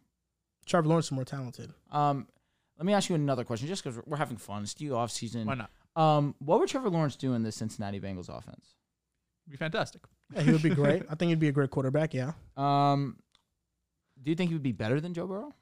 Trevor 0.66 0.88
Lawrence 0.88 1.08
is 1.08 1.12
more 1.12 1.26
talented. 1.26 1.74
Um, 1.92 2.28
let 2.84 2.88
me 2.88 2.94
ask 2.94 3.08
you 3.08 3.16
another 3.16 3.46
question, 3.46 3.70
just 3.70 3.82
because 3.82 3.98
we're 4.06 4.18
having 4.18 4.36
fun. 4.36 4.64
It's 4.64 4.74
the 4.74 4.92
off 4.92 5.10
season. 5.10 5.48
Why 5.48 5.56
not? 5.56 5.72
Um, 5.96 6.36
what 6.40 6.60
would 6.60 6.68
Trevor 6.68 6.90
Lawrence 6.90 7.16
do 7.16 7.34
in 7.34 7.42
the 7.42 7.50
Cincinnati 7.50 7.98
Bengals 7.98 8.28
offense? 8.28 8.76
It'd 9.48 9.52
be 9.52 9.56
fantastic. 9.56 10.02
Yeah, 10.36 10.42
he 10.42 10.52
would 10.52 10.62
be 10.62 10.70
great. 10.70 11.04
I 11.10 11.16
think 11.16 11.30
he'd 11.30 11.40
be 11.40 11.48
a 11.48 11.54
great 11.54 11.70
quarterback. 11.70 12.14
Yeah. 12.14 12.34
Um, 12.58 13.16
do 14.22 14.32
you 14.32 14.36
think 14.36 14.50
he 14.50 14.56
would 14.56 14.64
be 14.64 14.74
better 14.74 15.00
than 15.00 15.14
Joe 15.14 15.28
Burrow? 15.28 15.54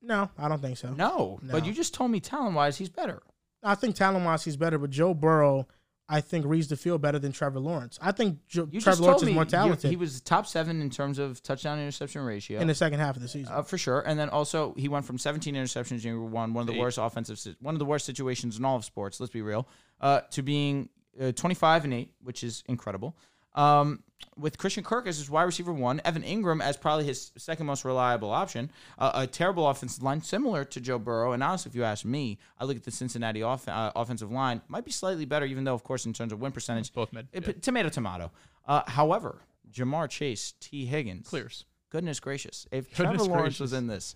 No, 0.00 0.30
I 0.38 0.48
don't 0.48 0.62
think 0.62 0.78
so. 0.78 0.90
No, 0.92 1.40
but 1.42 1.66
you 1.66 1.72
just 1.72 1.92
told 1.92 2.12
me 2.12 2.20
talent 2.20 2.54
wise 2.54 2.78
he's 2.78 2.88
better. 2.88 3.20
I 3.64 3.74
think 3.74 3.96
talent 3.96 4.24
wise 4.24 4.44
he's 4.44 4.56
better, 4.56 4.78
but 4.78 4.90
Joe 4.90 5.14
Burrow 5.14 5.66
I 6.10 6.20
think 6.22 6.46
reads 6.46 6.68
the 6.68 6.76
field 6.76 7.02
better 7.02 7.18
than 7.18 7.32
Trevor 7.32 7.60
Lawrence. 7.60 7.98
I 8.00 8.12
think 8.12 8.38
Jo- 8.48 8.64
Trevor 8.66 8.80
just 8.80 9.00
Lawrence 9.00 9.22
is 9.24 9.30
more 9.30 9.44
talented 9.44 9.90
He 9.90 9.96
was 9.96 10.20
top 10.22 10.46
seven 10.46 10.80
in 10.80 10.88
terms 10.88 11.18
of 11.18 11.42
touchdown 11.42 11.78
interception 11.78 12.22
ratio. 12.22 12.60
in 12.60 12.66
the 12.66 12.74
second 12.74 13.00
half 13.00 13.16
of 13.16 13.22
the 13.22 13.28
season. 13.28 13.52
Uh, 13.52 13.62
for 13.62 13.76
sure, 13.76 14.00
and 14.00 14.18
then 14.18 14.30
also 14.30 14.74
he 14.78 14.88
went 14.88 15.04
from 15.04 15.18
17 15.18 15.54
interceptions 15.54 16.04
in 16.04 16.12
year 16.14 16.20
one, 16.20 16.54
one 16.54 16.62
of 16.62 16.66
the 16.66 16.72
Eight. 16.74 16.80
worst 16.80 16.98
offensive, 16.98 17.38
one 17.60 17.74
of 17.74 17.78
the 17.78 17.84
worst 17.84 18.06
situations 18.06 18.58
in 18.58 18.64
all 18.64 18.76
of 18.76 18.84
sports. 18.86 19.20
Let's 19.20 19.32
be 19.32 19.42
real, 19.42 19.68
uh, 20.00 20.20
to 20.30 20.42
being 20.42 20.88
uh, 21.20 21.32
25 21.32 21.84
and 21.84 21.92
eight, 21.94 22.12
which 22.22 22.42
is 22.42 22.62
incredible. 22.68 23.16
Um, 23.54 24.02
with 24.36 24.56
Christian 24.58 24.84
Kirk 24.84 25.06
as 25.06 25.18
his 25.18 25.28
wide 25.28 25.42
receiver 25.44 25.72
one, 25.72 26.00
Evan 26.04 26.22
Engram 26.22 26.62
as 26.62 26.76
probably 26.76 27.04
his 27.04 27.32
second 27.36 27.66
most 27.66 27.84
reliable 27.84 28.30
option, 28.30 28.70
uh, 28.98 29.10
a 29.14 29.26
terrible 29.26 29.68
offensive 29.68 30.02
line 30.02 30.22
similar 30.22 30.64
to 30.64 30.80
Joe 30.80 30.98
Burrow. 30.98 31.32
And 31.32 31.42
honestly, 31.42 31.70
if 31.70 31.74
you 31.74 31.82
ask 31.84 32.04
me, 32.04 32.38
I 32.58 32.64
look 32.64 32.76
at 32.76 32.84
the 32.84 32.90
Cincinnati 32.92 33.42
off- 33.42 33.66
uh, 33.68 33.92
offensive 33.96 34.30
line 34.30 34.60
might 34.68 34.84
be 34.84 34.92
slightly 34.92 35.24
better, 35.24 35.44
even 35.46 35.64
though 35.64 35.74
of 35.74 35.82
course 35.82 36.06
in 36.06 36.12
terms 36.12 36.32
of 36.32 36.40
win 36.40 36.52
percentage, 36.52 36.92
Both 36.92 37.12
mid, 37.12 37.26
it- 37.32 37.46
yeah. 37.46 37.52
tomato 37.60 37.88
tomato. 37.88 38.30
Uh, 38.66 38.82
however, 38.86 39.40
Ja'Marr 39.72 40.08
Chase, 40.08 40.54
Tee 40.60 40.86
Higgins, 40.86 41.28
Clears. 41.28 41.64
Goodness 41.90 42.20
gracious! 42.20 42.66
If 42.70 42.94
Goodness 42.96 43.18
Trevor 43.24 43.32
Lawrence 43.38 43.60
was 43.60 43.72
in 43.72 43.86
this, 43.86 44.14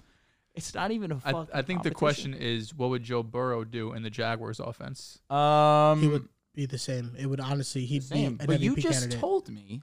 it's 0.55 0.75
not 0.75 0.91
even 0.91 1.11
a 1.13 1.17
I, 1.25 1.33
fuck. 1.33 1.49
I 1.55 1.63
think 1.63 1.83
the 1.83 1.91
question 1.91 2.35
is, 2.35 2.75
what 2.75 2.91
would 2.91 3.03
Joe 3.03 3.23
Burrow 3.23 3.65
do 3.65 3.93
in 3.95 4.03
the 4.03 4.11
Jaguars 4.11 4.61
offense? 4.61 5.19
um, 5.31 6.01
he 6.01 6.09
would 6.09 6.29
be 6.55 6.66
the 6.66 6.79
same. 6.79 7.15
It 7.19 7.27
would 7.27 7.41
honestly 7.41 7.85
he'd 7.87 8.03
same. 8.05 8.37
be 8.37 8.43
an 8.43 8.47
But 8.47 8.61
you 8.61 8.73
MVP 8.74 8.83
just 8.83 9.01
candidate. 9.01 9.20
told 9.20 9.49
me 9.49 9.83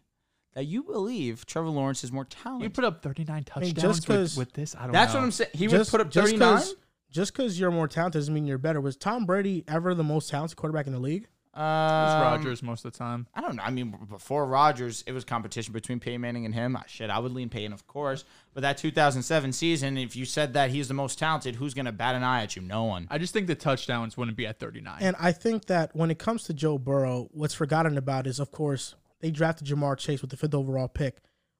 that 0.54 0.66
you 0.66 0.84
believe 0.84 1.46
Trevor 1.46 1.70
Lawrence 1.70 2.04
is 2.04 2.12
more 2.12 2.26
talented. 2.26 2.64
You 2.64 2.70
put 2.70 2.84
up 2.84 3.02
39 3.04 3.36
mean, 3.36 3.44
touchdowns 3.46 3.74
just 3.74 4.08
'cause- 4.08 4.38
with, 4.38 4.48
with 4.48 4.54
this. 4.54 4.76
I 4.76 4.80
don't 4.84 4.88
know. 4.88 4.94
That's 4.94 5.14
know. 5.14 5.20
what 5.20 5.26
I'm 5.26 5.32
saying. 5.32 5.50
He 5.54 5.68
would 5.68 5.78
just 5.78 5.92
put 5.92 6.02
up 6.02 6.12
39. 6.14 6.40
because 6.40 6.76
just 7.12 7.34
because 7.34 7.60
you're 7.60 7.72
more 7.72 7.88
talented 7.88 8.20
doesn't 8.20 8.34
mean 8.34 8.46
you're 8.46 8.58
better. 8.58 8.80
Was 8.82 8.96
Tom 8.98 9.26
Brady 9.26 9.64
ever 9.68 9.94
the 9.96 10.04
most 10.04 10.30
talented 10.30 10.58
quarterback 10.58 10.86
in 10.88 10.94
the 10.94 11.00
league? 11.00 11.28
It's 11.60 12.14
Um, 12.14 12.22
Rodgers 12.22 12.64
most 12.64 12.86
of 12.86 12.94
the 12.94 12.98
time. 12.98 13.28
I 13.36 13.42
don't 13.42 13.58
know. 13.58 13.64
I 13.64 13.70
mean, 13.70 13.94
before 14.10 14.46
Rogers, 14.46 15.04
it 15.06 15.12
was 15.12 15.26
competition 15.26 15.74
between 15.74 16.00
Peyton 16.00 16.22
Manning 16.22 16.46
and 16.46 16.56
him. 16.56 16.78
Shit, 16.88 17.10
I 17.10 17.20
would 17.20 17.34
lean 17.34 17.50
Peyton, 17.50 17.74
of 17.74 17.86
course. 17.86 18.24
But 18.54 18.62
that 18.62 18.78
2007 18.78 19.52
season, 19.52 19.98
if 19.98 20.16
you 20.16 20.24
said 20.24 20.54
that 20.54 20.70
he's 20.70 20.88
the 20.88 20.94
most 20.94 21.20
talented, 21.20 21.56
who's 21.56 21.74
going 21.74 21.86
to 21.86 21.92
bat 21.92 22.16
an 22.16 22.24
eye 22.24 22.44
at 22.44 22.56
you? 22.56 22.62
No 22.62 22.86
one. 22.86 23.08
I 23.12 23.18
just 23.18 23.34
think 23.34 23.48
the 23.48 23.56
touchdowns 23.56 24.16
wouldn't 24.16 24.38
be 24.38 24.48
at 24.48 24.58
39. 24.58 25.00
And 25.02 25.18
I 25.20 25.34
think 25.34 25.66
that 25.66 25.94
when 25.94 26.10
it 26.10 26.18
comes 26.18 26.44
to 26.44 26.54
Joe 26.54 26.78
Burrow, 26.78 27.28
what's 27.32 27.54
forgotten 27.54 27.98
about 27.98 28.26
is, 28.26 28.40
of 28.40 28.52
course, 28.52 28.96
they 29.20 29.30
drafted 29.30 29.68
Ja'Marr 29.68 29.98
Chase 29.98 30.22
with 30.22 30.32
the 30.32 30.38
fifth 30.38 30.54
overall 30.54 30.88
pick. 30.88 31.18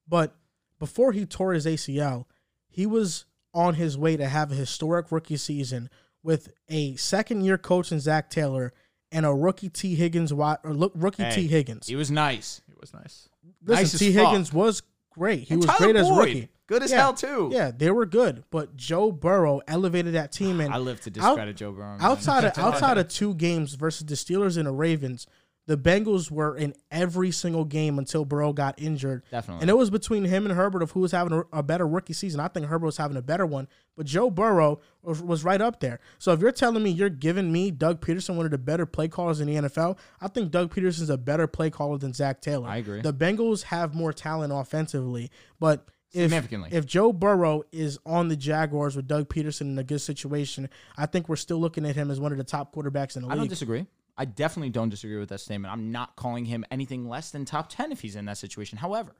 But 0.08 0.34
before 0.78 1.12
he 1.12 1.26
tore 1.26 1.52
his 1.52 1.66
ACL, 1.66 2.24
he 2.70 2.86
was 2.86 3.26
on 3.52 3.74
his 3.74 3.98
way 3.98 4.16
to 4.16 4.28
have 4.28 4.50
a 4.50 4.54
historic 4.54 5.12
rookie 5.12 5.36
season 5.36 5.90
with 6.22 6.54
a 6.70 6.96
second 6.96 7.42
year 7.42 7.58
coach 7.58 7.92
in 7.92 8.00
Zac 8.00 8.30
Taylor 8.30 8.72
and 9.12 9.26
a 9.26 9.32
rookie 9.34 9.68
Tee 9.68 9.94
Higgins, 9.94 10.30
wi- 10.30 10.58
or 10.64 10.72
look, 10.74 10.92
rookie 10.94 11.22
Hey, 11.24 11.34
Tee 11.34 11.46
Higgins. 11.48 11.86
He 11.86 11.96
was 11.96 12.10
nice. 12.10 12.60
He 12.66 12.74
was 12.80 12.92
nice. 12.94 13.28
Listen, 13.64 13.82
nice 13.82 13.94
as 13.94 14.00
T. 14.00 14.12
fuck. 14.14 14.26
Higgins 14.28 14.52
was 14.52 14.82
great. 15.10 15.48
He 15.48 15.54
And 15.54 15.62
was 15.62 15.66
Tyler 15.66 15.92
great 15.92 15.96
as 15.96 16.10
rookie. 16.10 16.48
good 16.66 16.82
as 16.82 16.90
Yeah. 16.90 16.96
hell, 16.98 17.14
too. 17.14 17.50
Yeah, 17.52 17.70
they 17.76 17.90
were 17.90 18.06
good. 18.06 18.44
But 18.50 18.76
Joe 18.76 19.10
Burrow 19.12 19.60
elevated 19.68 20.14
that 20.14 20.32
team 20.32 20.60
and 20.62 20.72
I 20.72 20.78
live 20.78 21.00
to 21.02 21.10
out- 21.10 21.14
discredit 21.14 21.56
Joe 21.56 21.72
Burrow. 21.72 21.96
man. 21.96 22.00
outside 22.00 22.44
of 22.44 22.56
outside 22.58 22.96
of 22.98 23.08
two 23.08 23.34
games 23.34 23.74
versus 23.74 24.06
the 24.06 24.14
Steelers 24.14 24.56
and 24.56 24.66
the 24.66 24.72
Ravens, 24.72 25.26
the 25.70 25.76
Bengals 25.76 26.32
were 26.32 26.56
in 26.56 26.74
every 26.90 27.30
single 27.30 27.64
game 27.64 28.00
until 28.00 28.24
Burrow 28.24 28.52
got 28.52 28.74
injured. 28.76 29.22
Definitely. 29.30 29.62
And 29.62 29.70
it 29.70 29.76
was 29.76 29.88
between 29.88 30.24
him 30.24 30.44
and 30.44 30.52
Herbert 30.52 30.82
of 30.82 30.90
who 30.90 30.98
was 30.98 31.12
having 31.12 31.32
a, 31.32 31.58
a 31.58 31.62
better 31.62 31.86
rookie 31.86 32.12
season. 32.12 32.40
I 32.40 32.48
think 32.48 32.66
Herbert 32.66 32.86
was 32.86 32.96
having 32.96 33.16
a 33.16 33.22
better 33.22 33.46
one, 33.46 33.68
but 33.96 34.04
Joe 34.04 34.30
Burrow 34.30 34.80
was, 35.00 35.22
was 35.22 35.44
right 35.44 35.60
up 35.60 35.78
there. 35.78 36.00
So 36.18 36.32
if 36.32 36.40
you're 36.40 36.50
telling 36.50 36.82
me 36.82 36.90
you're 36.90 37.08
giving 37.08 37.52
me 37.52 37.70
Doug 37.70 38.04
Pederson 38.04 38.34
one 38.34 38.46
of 38.46 38.50
the 38.50 38.58
better 38.58 38.84
play 38.84 39.06
callers 39.06 39.38
in 39.38 39.46
the 39.46 39.68
NFL, 39.68 39.96
I 40.20 40.26
think 40.26 40.50
Doug 40.50 40.74
Pederson's 40.74 41.08
a 41.08 41.16
better 41.16 41.46
play 41.46 41.70
caller 41.70 41.98
than 41.98 42.14
Zac 42.14 42.40
Taylor. 42.40 42.68
I 42.68 42.78
agree. 42.78 43.00
The 43.00 43.14
Bengals 43.14 43.62
have 43.62 43.94
more 43.94 44.12
talent 44.12 44.52
offensively, 44.52 45.30
but 45.60 45.86
if, 46.10 46.22
Significantly. 46.22 46.70
if 46.72 46.84
Joe 46.84 47.12
Burrow 47.12 47.62
is 47.70 47.96
on 48.04 48.26
the 48.26 48.34
Jaguars 48.34 48.96
with 48.96 49.06
Doug 49.06 49.28
Pederson 49.28 49.60
in 49.60 49.78
a 49.78 49.84
good 49.84 50.00
situation, 50.00 50.68
I 50.96 51.06
think 51.06 51.28
we're 51.28 51.36
still 51.36 51.58
looking 51.58 51.86
at 51.86 51.94
him 51.94 52.10
as 52.10 52.18
one 52.18 52.32
of 52.32 52.38
the 52.38 52.42
top 52.42 52.74
quarterbacks 52.74 53.14
in 53.14 53.22
the 53.22 53.28
league. 53.28 53.34
I 53.34 53.36
don't 53.36 53.46
disagree. 53.46 53.86
I 54.20 54.26
definitely 54.26 54.68
don't 54.70 54.90
disagree 54.90 55.16
with 55.18 55.30
that 55.30 55.40
statement. 55.40 55.72
I'm 55.72 55.90
not 55.92 56.14
calling 56.14 56.44
him 56.44 56.64
anything 56.70 57.08
less 57.08 57.30
than 57.30 57.46
top 57.46 57.70
10 57.70 57.90
if 57.90 58.02
he's 58.02 58.16
in 58.16 58.26
that 58.26 58.36
situation. 58.36 58.76
However, 58.76 59.16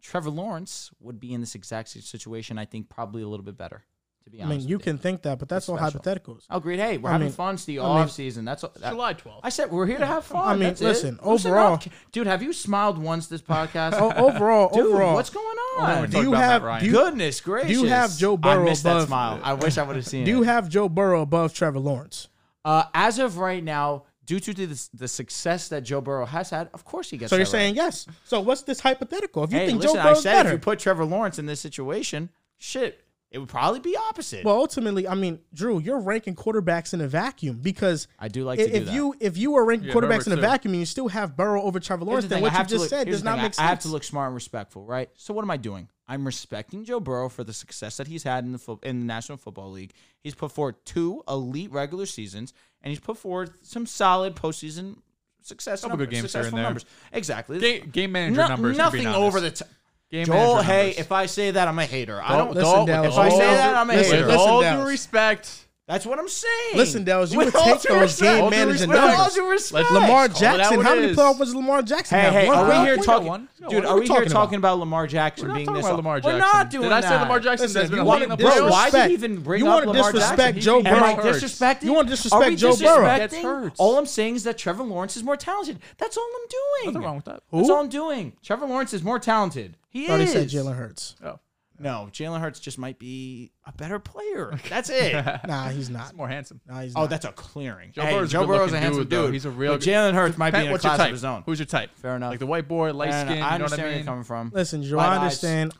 Trevor 0.00 0.30
Lawrence 0.30 0.90
would 1.00 1.18
be 1.18 1.32
in 1.32 1.40
this 1.40 1.54
exact 1.56 1.88
situation, 1.88 2.56
I 2.58 2.64
think, 2.64 2.88
probably 2.88 3.22
a 3.22 3.28
little 3.28 3.44
bit 3.44 3.56
better, 3.58 3.82
to 4.24 4.30
be 4.30 4.40
honest, 4.40 4.52
I 4.54 4.58
mean, 4.58 4.68
you 4.68 4.76
with 4.76 4.84
can 4.84 4.98
think 4.98 5.22
that, 5.22 5.38
but 5.40 5.48
that's 5.48 5.68
all 5.68 5.76
special. 5.76 6.00
hypotheticals. 6.00 6.42
Oh, 6.50 6.60
great. 6.60 6.78
Hey, 6.78 6.98
we're 6.98 7.08
I 7.08 7.12
having 7.14 7.26
mean- 7.26 7.34
fun. 7.34 7.54
It's 7.54 7.64
the 7.64 7.80
I 7.80 7.82
mean- 7.82 7.90
off 7.90 8.10
season. 8.12 8.44
That's 8.44 8.62
all. 8.64 8.72
that- 8.80 8.90
July 8.90 9.14
12th. 9.14 9.40
I 9.42 9.48
said 9.48 9.70
we're 9.72 9.86
here 9.86 9.98
to 9.98 10.06
have 10.06 10.24
fun. 10.24 10.44
I 10.46 10.52
mean, 10.52 10.60
That's 10.68 10.80
listen, 10.80 11.18
Loosen 11.24 11.50
overall- 11.50 11.74
up. 11.74 11.84
dude, 12.12 12.26
have 12.28 12.42
you 12.44 12.52
smiled 12.52 12.98
once 12.98 13.26
this 13.26 13.42
podcast? 13.42 13.92
O- 14.00 14.12
overall, 14.28 14.68
dude, 14.72 14.86
overall, 14.86 15.14
what's 15.14 15.30
going 15.30 15.56
on? 15.78 16.10
do 16.10 16.20
you 16.22 16.32
have 16.32 16.62
Ryan. 16.62 16.80
do 16.80 16.86
you, 16.86 16.92
Goodness 16.92 17.40
gracious! 17.40 17.68
Do 17.70 17.74
you 17.80 17.86
have 17.88 18.16
Joe 18.16 18.34
I 18.34 18.36
Burrow 18.36 18.64
missed 18.64 18.84
that 18.84 18.96
above- 18.98 19.08
smile. 19.08 19.40
I 19.42 19.54
wish 19.54 19.78
I 19.78 19.82
would 19.82 19.96
have 19.96 20.06
seen 20.06 20.24
do 20.24 20.32
it. 20.32 20.36
you 20.38 20.42
have 20.44 20.68
Joe 20.68 20.88
Burrow 20.88 21.22
above 21.22 21.52
Trevor 21.54 21.78
Lawrence? 21.80 22.28
Uh, 22.64 22.84
as 22.94 23.18
of 23.18 23.38
right 23.38 23.62
now, 23.64 24.04
due 24.26 24.40
to 24.40 24.54
the, 24.54 24.88
the 24.94 25.08
success 25.08 25.68
that 25.68 25.82
Joe 25.82 26.00
Burrow 26.00 26.26
has 26.26 26.50
had, 26.50 26.70
of 26.74 26.84
course 26.84 27.10
he 27.10 27.16
gets. 27.16 27.30
So 27.30 27.36
you're 27.36 27.44
right. 27.44 27.50
saying 27.50 27.74
yes. 27.74 28.06
So 28.24 28.40
what's 28.40 28.62
this 28.62 28.80
hypothetical? 28.80 29.44
If 29.44 29.52
you 29.52 29.58
hey, 29.58 29.66
think 29.66 29.82
listen, 29.82 29.96
Joe 29.96 30.10
I 30.10 30.14
said 30.14 30.32
better, 30.32 30.48
if 30.50 30.52
you 30.54 30.58
put 30.58 30.78
Trevor 30.78 31.04
Lawrence 31.04 31.38
in 31.38 31.46
this 31.46 31.60
situation, 31.60 32.30
shit, 32.58 33.01
it 33.32 33.38
would 33.38 33.48
probably 33.48 33.80
be 33.80 33.96
opposite. 33.96 34.44
well, 34.44 34.54
ultimately, 34.56 35.08
I 35.08 35.14
mean, 35.14 35.40
Drew, 35.54 35.80
you're 35.80 35.98
ranking 36.00 36.34
quarterbacks 36.36 36.94
in 36.94 37.00
a 37.00 37.08
vacuum 37.08 37.58
because 37.62 38.06
I 38.18 38.28
do 38.28 38.44
like 38.44 38.60
i- 38.60 38.64
to 38.64 38.68
do 38.70 38.76
if 38.76 38.84
that. 38.86 38.94
you 38.94 39.14
if 39.20 39.36
you 39.38 39.52
were 39.52 39.64
ranking 39.64 39.88
Yeah, 39.88 39.94
quarterbacks 39.94 40.26
in 40.26 40.32
a 40.32 40.36
too. 40.36 40.42
vacuum 40.42 40.74
and 40.74 40.80
you 40.80 40.86
still 40.86 41.08
have 41.08 41.36
Burrow 41.36 41.62
over 41.62 41.80
Trevor 41.80 42.04
Lawrence, 42.04 42.24
the 42.24 42.28
then 42.28 42.36
thing, 42.36 42.42
what 42.42 42.52
I 42.52 42.54
you 42.54 42.58
have 42.58 42.66
to 42.68 42.74
just 42.74 42.80
look- 42.82 42.90
said 42.90 43.06
does 43.08 43.24
not 43.24 43.36
thing, 43.36 43.42
make 43.42 43.54
sense. 43.54 43.64
I 43.64 43.68
have 43.68 43.80
to 43.80 43.88
look 43.88 44.04
smart 44.04 44.26
and 44.28 44.34
respectful, 44.34 44.84
right? 44.84 45.08
So 45.16 45.32
what 45.34 45.42
am 45.42 45.50
I 45.50 45.56
doing? 45.56 45.88
I'm 46.06 46.24
respecting 46.26 46.84
Joe 46.84 47.00
Burrow 47.00 47.28
for 47.30 47.42
the 47.42 47.54
success 47.54 47.96
that 47.96 48.06
he's 48.06 48.22
had 48.22 48.44
in 48.44 48.52
the 48.52 48.58
fo- 48.58 48.80
in 48.82 49.00
the 49.00 49.06
National 49.06 49.38
Football 49.38 49.70
League. 49.70 49.92
He's 50.20 50.34
put 50.34 50.52
forward 50.52 50.76
two 50.84 51.22
elite 51.26 51.72
regular 51.72 52.04
seasons, 52.06 52.52
and 52.82 52.90
he's 52.90 53.00
put 53.00 53.16
forward 53.16 53.52
some 53.62 53.86
solid 53.86 54.36
postseason 54.36 54.96
success. 55.42 55.80
Couple 55.80 55.96
number- 55.96 56.04
good 56.06 56.14
games 56.14 56.32
here 56.32 56.42
and 56.42 56.52
there. 56.56 56.62
numbers. 56.64 56.84
Exactly. 57.12 57.58
Game, 57.60 57.88
game 57.90 58.12
manager 58.12 58.42
No- 58.42 58.48
numbers. 58.48 58.76
for 58.76 58.82
Nothing 58.82 59.02
being 59.04 59.14
over 59.14 59.40
the 59.40 59.50
top. 59.52 59.68
Game 60.12 60.26
Joel, 60.26 60.36
manager 60.56 60.62
hey, 60.72 60.82
numbers. 60.88 60.98
if 60.98 61.10
I 61.12 61.24
say 61.26 61.50
that, 61.52 61.68
I'm 61.68 61.78
a 61.78 61.86
hater. 61.86 62.20
I 62.22 62.36
Don't- 62.36 62.38
don't. 62.48 62.54
Listen, 62.56 62.72
don't- 62.74 62.86
Dallas, 62.86 63.12
if 63.14 63.18
I 63.18 63.28
say 63.30 63.34
due- 63.38 63.44
that, 63.44 63.74
I'm 63.76 63.88
a 63.90 63.92
listen, 63.94 64.12
hater. 64.14 64.26
With 64.26 64.34
listen, 64.36 64.50
all 64.50 64.60
Dallas. 64.60 64.84
due 64.84 64.90
respect, 64.90 65.50
That's 65.88 66.06
what 66.06 66.18
I'm 66.18 66.28
saying. 66.28 66.76
Listen, 66.76 67.02
Dallas, 67.04 67.32
you 67.32 67.38
With 67.38 67.46
would 67.46 67.56
all 67.56 67.64
take 67.64 67.82
due 67.82 67.88
those 67.88 68.00
respect. 68.02 68.20
game 68.36 68.44
All 68.44 68.50
due. 68.50 68.66
With 68.66 68.82
all 68.82 69.08
numbers. 69.08 69.34
due 69.34 69.50
respect. 69.50 69.90
Lamar 69.90 70.08
Call 70.08 70.24
it 70.24 70.38
Jackson, 70.38 70.76
what 70.76 70.86
how 70.86 70.94
many 70.94 71.06
is. 71.08 71.16
playoff 71.16 71.38
was 71.40 71.54
Lamar 71.54 71.82
Jackson? 71.82 72.18
Hey, 72.18 72.24
have? 72.24 72.32
hey, 72.34 72.46
One 72.48 72.58
are 72.58 72.68
we 72.68 72.86
here 72.86 72.96
win? 72.96 73.04
talking? 73.04 73.26
one. 73.28 73.48
No, 73.60 73.68
Dude, 73.68 73.76
what 73.76 73.84
are 73.84 73.88
are 73.88 73.94
we 73.96 74.00
we 74.02 74.06
here 74.06 74.16
talking 74.16 74.30
talking 74.32 74.58
about? 74.58 74.68
about 74.74 74.78
Lamar 74.78 75.06
Jackson 75.08 75.42
we're 75.44 75.48
not 75.48 75.54
being 75.56 75.66
talking 75.66 75.76
this? 75.80 75.86
about 75.86 75.96
Lamar 75.96 76.20
We're 76.22 76.38
not 76.38 76.70
doing 76.70 76.82
Did 76.84 76.92
I 76.92 77.00
that. 77.00 77.08
say 77.08 77.20
Lamar 77.20 77.40
Jackson 77.40 77.64
Listen, 77.66 77.80
has 77.80 77.90
been 77.90 77.96
you 77.96 78.02
a 78.02 78.06
want 78.06 78.20
leading 78.20 78.36
to 78.36 78.42
the 78.42 78.48
playoffs? 78.48 78.56
Bro, 78.58 78.70
why 78.70 78.84
did 78.84 78.90
disrespect- 78.92 79.08
he 79.08 79.14
even 79.14 79.36
bring 79.42 79.60
you 79.60 79.66
up 79.68 79.74
wanna 79.74 79.86
Lamar 79.88 80.12
disrespect 80.12 80.38
Jackson? 80.38 80.60
Joe 80.62 80.80
He 80.80 80.86
Am 80.86 81.02
I 81.02 81.12
gets 81.14 81.24
hurt. 81.24 81.34
disrespecting? 81.42 81.82
You 81.82 81.92
wanna 81.94 82.08
disrespect 82.08 82.42
Are 82.44 82.48
we 82.50 82.56
Joe 82.56 82.76
Burrow. 82.76 83.06
disrespecting? 83.06 83.18
Gets 83.18 83.36
hurt. 83.42 83.72
All 83.78 83.98
I'm 83.98 84.06
saying 84.06 84.36
is 84.36 84.44
that 84.44 84.58
Trevor 84.58 84.84
Lawrence 84.84 85.16
is 85.16 85.24
more 85.24 85.36
talented. 85.36 85.80
That's 85.98 86.16
all 86.16 86.24
I'm 86.24 86.48
doing. 86.48 86.94
Nothing 86.94 87.06
wrong 87.06 87.16
with 87.16 87.24
that. 87.24 87.40
That's 87.52 87.68
all 87.68 87.80
I'm 87.80 87.88
doing. 87.88 88.32
Trevor 88.42 88.66
Lawrence 88.66 88.94
is 88.94 89.02
more 89.02 89.18
talented. 89.18 89.76
He 89.92 90.06
Thought 90.06 90.20
he 90.20 90.24
is. 90.26 90.32
said 90.32 90.48
Jalen 90.48 90.74
Hurts. 90.76 91.16
Oh, 91.22 91.38
No, 91.78 92.08
Jalen 92.12 92.40
Hurts 92.40 92.60
just 92.60 92.78
might 92.78 92.98
be 92.98 93.52
a 93.66 93.72
better 93.72 93.98
player. 93.98 94.58
That's 94.68 94.88
it. 94.90 95.12
Nah, 95.46 95.68
he's 95.68 95.90
not. 95.90 96.14
more 96.14 96.28
handsome. 96.28 96.60
Nah, 96.66 96.80
he's 96.80 96.94
oh, 96.96 97.00
not. 97.02 97.10
that's 97.10 97.24
a 97.26 97.32
clearing. 97.32 97.92
Joe 97.92 98.02
hey, 98.02 98.12
Burrow's 98.14 98.28
a 98.28 98.32
Joe 98.32 98.46
Burrow's 98.46 98.72
a 98.72 98.78
handsome 98.80 99.02
dude, 99.02 99.10
though. 99.10 99.24
dude. 99.26 99.34
He's 99.34 99.44
a 99.44 99.50
real 99.50 99.72
But 99.74 99.80
good- 99.80 99.88
Jalen 99.90 100.14
Hurts 100.14 100.38
might 100.38 100.52
be 100.52 100.60
in 100.60 100.68
a 100.68 100.70
what's 100.72 100.84
your 100.84 100.90
class 100.90 100.98
type? 100.98 101.08
of 101.08 101.12
his 101.12 101.24
own. 101.24 101.42
Who's 101.44 101.58
your 101.58 101.66
type? 101.66 101.90
Fair 101.96 102.16
enough. 102.16 102.30
Like 102.30 102.38
the 102.38 102.46
white 102.46 102.68
boy, 102.68 102.92
light 102.94 103.10
Fair 103.10 103.20
enough. 103.22 103.32
skin. 103.34 103.42
I 103.42 103.52
You 103.52 103.58
know 103.58 103.64
what 103.64 103.72
understand 103.72 103.80
I 103.80 103.84
where 103.84 103.90
mean? 103.90 103.98
you're 103.98 104.06
coming 104.06 104.24
from. 104.24 104.50
Listen, 104.54 104.80
Drew, 104.82 104.96
Light 104.98 105.06
I 105.06 105.10
eyes. 105.14 105.18
understand. 105.18 105.74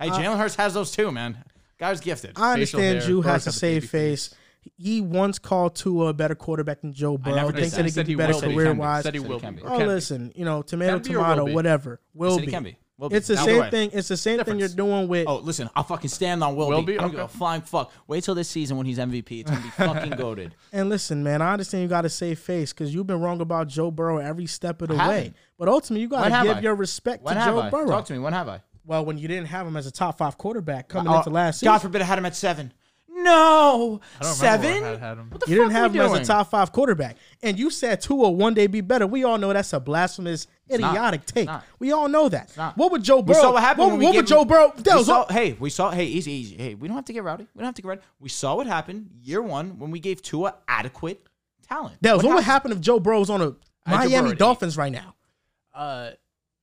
Hey, 0.00 0.08
Jalen 0.10 0.38
Hurts 0.38 0.54
has 0.56 0.74
those 0.74 0.90
too, 0.92 1.10
man. 1.10 1.42
Guy's 1.78 2.00
gifted. 2.00 2.30
I 2.36 2.54
Facial 2.56 2.80
understand 2.80 2.98
hair, 2.98 3.06
Drew 3.06 3.22
Burrow's 3.22 3.32
has 3.32 3.44
to 3.44 3.48
got 3.48 3.52
the 3.54 3.58
save 3.58 3.90
face. 3.90 4.34
He 4.76 5.00
once 5.00 5.38
called 5.38 5.76
Tua 5.76 6.06
a 6.08 6.12
better 6.12 6.34
quarterback 6.34 6.80
than 6.80 6.92
Joe 6.92 7.20
I 7.24 7.30
never 7.32 7.52
did 7.52 7.60
Thinks 7.60 7.76
that. 7.76 7.76
that 7.76 7.82
He 7.84 7.88
he 7.88 7.90
said 7.92 8.00
could 8.00 8.06
be 8.06 8.12
he 8.12 8.16
better 8.16 8.32
will 8.34 8.40
be. 8.48 8.54
career 8.54 8.74
wise. 8.74 9.04
Said 9.04 9.14
he 9.14 9.20
will 9.20 9.38
be. 9.38 9.50
be. 9.50 9.62
Oh, 9.62 9.68
Can 9.68 9.78
be. 9.80 9.86
listen, 9.86 10.32
you 10.34 10.44
know, 10.44 10.62
tomato, 10.62 10.98
Can 10.98 11.02
be 11.12 11.14
or 11.14 11.18
will 11.18 11.24
tomato, 11.24 11.44
be? 11.46 11.52
whatever. 11.54 12.00
Will 12.14 12.30
said 12.34 12.40
be. 12.40 12.46
he 12.46 12.50
can 12.52 12.62
be. 12.64 12.76
Will 12.98 13.10
be. 13.10 13.16
It's 13.16 13.26
the 13.28 13.34
Down 13.34 13.44
same 13.44 13.60
way. 13.60 13.70
thing. 13.70 13.90
It's 13.92 14.08
the 14.08 14.16
same 14.16 14.42
thing 14.42 14.58
you're 14.58 14.68
doing 14.68 15.06
with. 15.06 15.26
Oh, 15.28 15.36
listen, 15.36 15.68
I'll 15.76 15.82
fucking 15.84 16.08
stand 16.08 16.42
on 16.42 16.56
Will, 16.56 16.68
Will 16.68 16.80
be. 16.82 16.92
be? 16.94 16.98
I 16.98 17.02
don't 17.02 17.10
give 17.10 17.20
Okay. 17.20 17.32
a 17.34 17.36
flying 17.38 17.60
fuck. 17.60 17.92
Wait 18.06 18.24
till 18.24 18.34
this 18.34 18.48
season 18.48 18.76
when 18.78 18.86
he's 18.86 18.98
MVP. 18.98 19.40
It's 19.40 19.50
gonna 19.50 19.62
be 19.62 19.68
fucking 19.76 20.10
goaded. 20.16 20.54
And 20.72 20.88
listen, 20.88 21.22
man, 21.22 21.42
I 21.42 21.52
understand 21.52 21.82
you 21.82 21.88
got 21.88 22.02
to 22.02 22.08
save 22.08 22.38
face 22.38 22.72
because 22.72 22.94
you've 22.94 23.06
been 23.06 23.20
wrong 23.20 23.40
about 23.42 23.68
Joe 23.68 23.90
Burrow 23.90 24.16
every 24.18 24.46
step 24.46 24.80
of 24.80 24.88
the 24.88 24.94
I 24.96 25.08
way. 25.08 25.14
haven't. 25.16 25.36
But 25.58 25.68
ultimately, 25.68 26.00
you 26.02 26.08
got 26.08 26.24
to 26.24 26.30
give 26.46 26.56
I? 26.56 26.60
your 26.60 26.74
respect 26.74 27.22
When 27.22 27.34
to 27.34 27.40
have 27.40 27.54
Joe 27.54 27.60
I? 27.60 27.70
Burrow. 27.70 27.86
Talk 27.88 28.06
to 28.06 28.12
me. 28.14 28.18
When 28.18 28.32
have 28.32 28.48
I? 28.48 28.62
Well, 28.86 29.04
when 29.04 29.18
you 29.18 29.26
didn't 29.28 29.48
have 29.48 29.66
him 29.66 29.76
as 29.76 29.86
a 29.86 29.90
top 29.90 30.16
five 30.16 30.38
quarterback 30.38 30.88
coming 30.88 31.12
Uh, 31.12 31.18
into 31.18 31.30
last 31.30 31.62
God 31.62 31.78
forbid 31.78 32.00
I 32.02 32.04
had 32.04 32.18
him 32.18 32.24
at 32.26 32.36
seven. 32.36 32.72
No, 33.18 34.00
I 34.20 34.22
don't 34.24 34.38
remember 34.40 34.62
seven. 34.68 34.84
I 34.84 34.96
had 34.98 35.18
him. 35.18 35.30
What 35.30 35.40
the 35.44 35.50
you 35.50 35.56
didn't 35.56 35.72
have 35.72 35.92
we 35.92 35.98
him 35.98 36.04
as 36.06 36.12
a 36.20 36.24
top 36.24 36.50
five 36.50 36.70
quarterback, 36.70 37.16
and 37.42 37.58
you 37.58 37.70
said 37.70 38.00
Tua 38.00 38.30
one 38.30 38.52
day 38.52 38.66
be 38.66 38.82
better. 38.82 39.06
We 39.06 39.24
all 39.24 39.38
know 39.38 39.52
that's 39.52 39.72
a 39.72 39.80
blasphemous, 39.80 40.46
not. 40.68 40.90
idiotic 40.90 41.24
take. 41.24 41.46
not. 41.46 41.64
We 41.78 41.92
all 41.92 42.08
know 42.08 42.28
that. 42.28 42.50
What 42.76 42.92
would 42.92 43.02
Joe 43.02 43.20
We 43.20 43.32
saw 43.34 43.52
what 43.52 43.62
happened. 43.62 43.84
What, 43.84 43.90
when 43.92 43.98
we 44.00 44.04
what 44.04 44.12
gave 44.12 44.18
would 44.22 44.26
Joe 44.26 44.42
him- 44.42 44.48
Burrow? 44.48 44.72
we 44.76 44.82
was 44.92 45.06
saw, 45.06 45.26
hey, 45.32 45.56
we 45.58 45.70
saw. 45.70 45.90
Hey, 45.90 46.04
easy, 46.04 46.30
easy. 46.32 46.56
Hey, 46.56 46.74
we 46.74 46.88
don't 46.88 46.96
have 46.96 47.06
to 47.06 47.12
get 47.12 47.24
rowdy. 47.24 47.46
We 47.54 47.60
don't 47.60 47.66
have 47.66 47.74
to 47.76 47.82
get 47.82 47.88
rowdy. 47.88 48.00
We 48.20 48.28
saw 48.28 48.54
what 48.56 48.66
happened 48.66 49.10
year 49.22 49.40
one 49.40 49.78
when 49.78 49.90
we 49.90 49.98
gave 49.98 50.20
Tua 50.20 50.54
adequate 50.68 51.26
talent. 51.66 51.96
That 52.02 52.16
was 52.16 52.24
what 52.24 52.34
would 52.34 52.44
happen 52.44 52.70
if 52.70 52.80
Joe 52.80 53.00
Burrow 53.00 53.20
was 53.20 53.30
on 53.30 53.40
a 53.40 53.54
I 53.86 53.90
had 53.90 54.02
Joe 54.04 54.10
Burrow 54.10 54.22
Miami. 54.22 54.36
Dolphins 54.36 54.76
right 54.76 54.92
now. 54.92 55.14
Uh, 55.74 56.10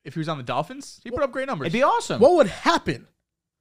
if 0.03 0.13
he 0.13 0.19
was 0.19 0.29
on 0.29 0.37
the 0.37 0.43
Dolphins, 0.43 0.99
he 1.03 1.09
put 1.11 1.23
up 1.23 1.31
great 1.31 1.47
numbers. 1.47 1.65
It'd 1.67 1.73
be 1.73 1.83
awesome. 1.83 2.19
What 2.19 2.35
would 2.35 2.47
happen? 2.47 3.07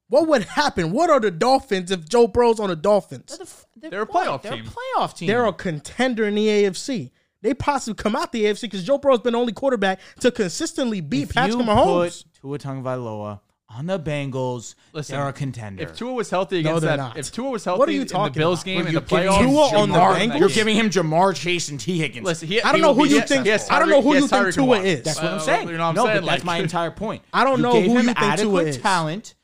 What 0.08 0.28
would 0.28 0.44
happen? 0.44 0.92
What 0.92 1.08
are 1.10 1.20
the 1.20 1.30
Dolphins 1.30 1.90
if 1.90 2.06
Joe 2.08 2.26
Burrow's 2.26 2.60
on 2.60 2.68
the 2.68 2.76
Dolphins? 2.76 3.26
They're, 3.28 3.38
the 3.38 3.42
f- 3.44 3.66
They're 3.76 4.02
a 4.02 4.04
what? 4.06 4.26
playoff 4.26 4.42
They're 4.42 4.52
team. 4.52 4.66
a 4.66 4.98
playoff 5.00 5.16
team. 5.16 5.26
They're 5.28 5.46
a 5.46 5.52
contender 5.52 6.26
in 6.26 6.34
the 6.34 6.46
AFC. 6.46 7.10
They 7.40 7.54
possibly 7.54 7.94
come 8.00 8.14
out 8.14 8.30
the 8.30 8.44
AFC 8.44 8.62
because 8.62 8.84
Joe 8.84 8.98
Burrow's 8.98 9.20
been 9.20 9.32
the 9.32 9.38
only 9.38 9.52
quarterback 9.52 10.00
to 10.20 10.30
consistently 10.30 11.00
beat 11.00 11.24
if 11.24 11.34
Patrick 11.34 11.58
you 11.58 11.64
Mahomes. 11.64 12.24
put 12.24 12.40
Tua 12.40 12.58
Tagovailoa 12.58 13.40
on 13.70 13.86
the 13.86 13.98
Bengals, 13.98 14.74
Listen, 14.92 15.16
they're 15.16 15.28
a 15.28 15.32
contender. 15.32 15.82
if 15.82 15.96
Tua 15.96 16.12
was 16.12 16.28
healthy 16.28 16.56
No, 16.62 16.70
against 16.72 16.82
they're 16.82 16.90
that, 16.98 17.02
not. 17.02 17.16
if 17.16 17.32
Tua 17.32 17.48
was 17.50 17.64
healthy, 17.64 17.78
What 17.80 17.88
are 17.88 17.92
healthy 17.92 18.14
you 18.14 18.18
in 18.20 18.24
the 18.32 18.38
Bills 18.38 18.58
about? 18.60 18.64
game 18.66 18.86
in 18.86 18.92
You're 18.92 19.00
the 19.00 19.06
playoffs, 19.06 19.38
him 19.40 19.48
Tua 19.50 19.78
on 19.78 19.88
the 19.88 19.94
Bengals? 19.98 20.38
You're 20.40 20.48
giving 20.50 20.76
him 20.76 20.90
Ja'Marr 20.90 21.34
Chase 21.34 21.70
and 21.70 21.80
Tee 21.80 21.96
Higgins. 21.98 22.26
Listen, 22.26 22.48
he, 22.48 22.60
I 22.60 22.66
don't 22.66 22.74
he 22.76 22.82
know 22.82 22.92
who 22.94 23.06
you 23.06 23.22
think- 23.22 23.46
has 23.46 23.70
I 23.70 23.78
don't 23.78 23.88
know 23.88 24.02
who 24.02 24.14
you 24.14 24.28
think 24.28 24.52
Tua 24.54 24.80
is. 24.82 25.02
That's 25.04 25.16
what 25.22 25.32
I'm 25.32 25.40
saying. 25.40 25.68
You 25.68 25.78
know 25.78 25.84
what 25.84 25.88
I'm 25.88 25.94
no, 25.94 26.04
saying? 26.04 26.20
but 26.20 26.26
that's 26.26 26.44
my 26.44 26.58
entire 26.58 26.90
point. 26.90 27.22
I 27.32 27.44
don't 27.44 27.62
know 27.62 27.72
who 27.80 27.98
you 28.02 28.12
think 28.12 28.38
Tua 28.38 28.62
is. 28.64 28.76
talent. 28.78 29.34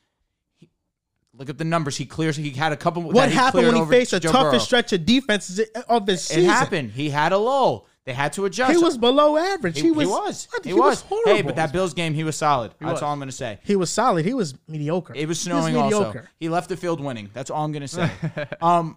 He- 1.39 1.40
Look 1.40 1.48
at 1.51 1.59
the 1.59 1.65
numbers. 1.65 1.97
He 1.97 2.05
clears. 2.05 2.36
He 2.36 2.51
had 2.51 2.73
a 2.73 2.77
couple. 2.77 3.02
What 3.02 3.31
happened 3.31 3.62
cleared 3.62 3.74
when 3.74 3.85
he 3.85 3.90
faced 3.90 4.10
the 4.10 4.20
Joe 4.20 4.32
toughest 4.32 4.51
Burrow. 4.52 4.59
stretch 4.59 4.93
of 4.93 5.06
defenses 5.06 5.60
of 5.89 6.06
his 6.06 6.24
season? 6.24 6.44
It 6.44 6.47
happened. 6.48 6.90
He 6.93 7.10
had 7.10 7.32
a 7.32 7.39
lull. 7.39 7.86
They 8.05 8.15
had 8.15 8.32
to 8.32 8.47
adjust. 8.47 8.73
He 8.73 8.78
was 8.78 8.97
below 8.97 9.36
average. 9.36 9.77
He, 9.77 9.82
He, 9.82 9.86
he 9.89 9.93
was. 9.93 10.09
was. 10.09 10.48
what? 10.51 10.65
He, 10.65 10.73
was. 10.73 11.02
horrible. 11.02 11.35
Hey, 11.35 11.43
but 11.43 11.56
that 11.56 11.73
Bills 11.73 11.93
game, 11.93 12.15
he 12.15 12.24
was 12.24 12.36
solid. 12.36 12.73
That's 12.81 12.93
was. 12.94 13.02
all 13.02 13.12
I'm 13.12 13.19
going 13.19 13.28
to 13.28 13.35
say. 13.36 13.59
he 13.65 13.77
was 13.77 13.90
solid. 13.90 14.24
He 14.24 14.32
was 14.32 14.55
mediocre. 14.66 15.12
It 15.15 15.28
was 15.28 15.44
He 15.44 15.52
was 15.52 15.65
snowing 15.66 15.77
also. 15.77 16.23
He 16.40 16.48
left 16.48 16.70
the 16.70 16.77
field 16.78 17.01
winning. 17.02 17.28
That's 17.35 17.51
all 17.51 17.65
I'm 17.66 17.73
going 17.73 17.82
to 17.82 17.89
say. 17.89 18.10
um, 18.62 18.97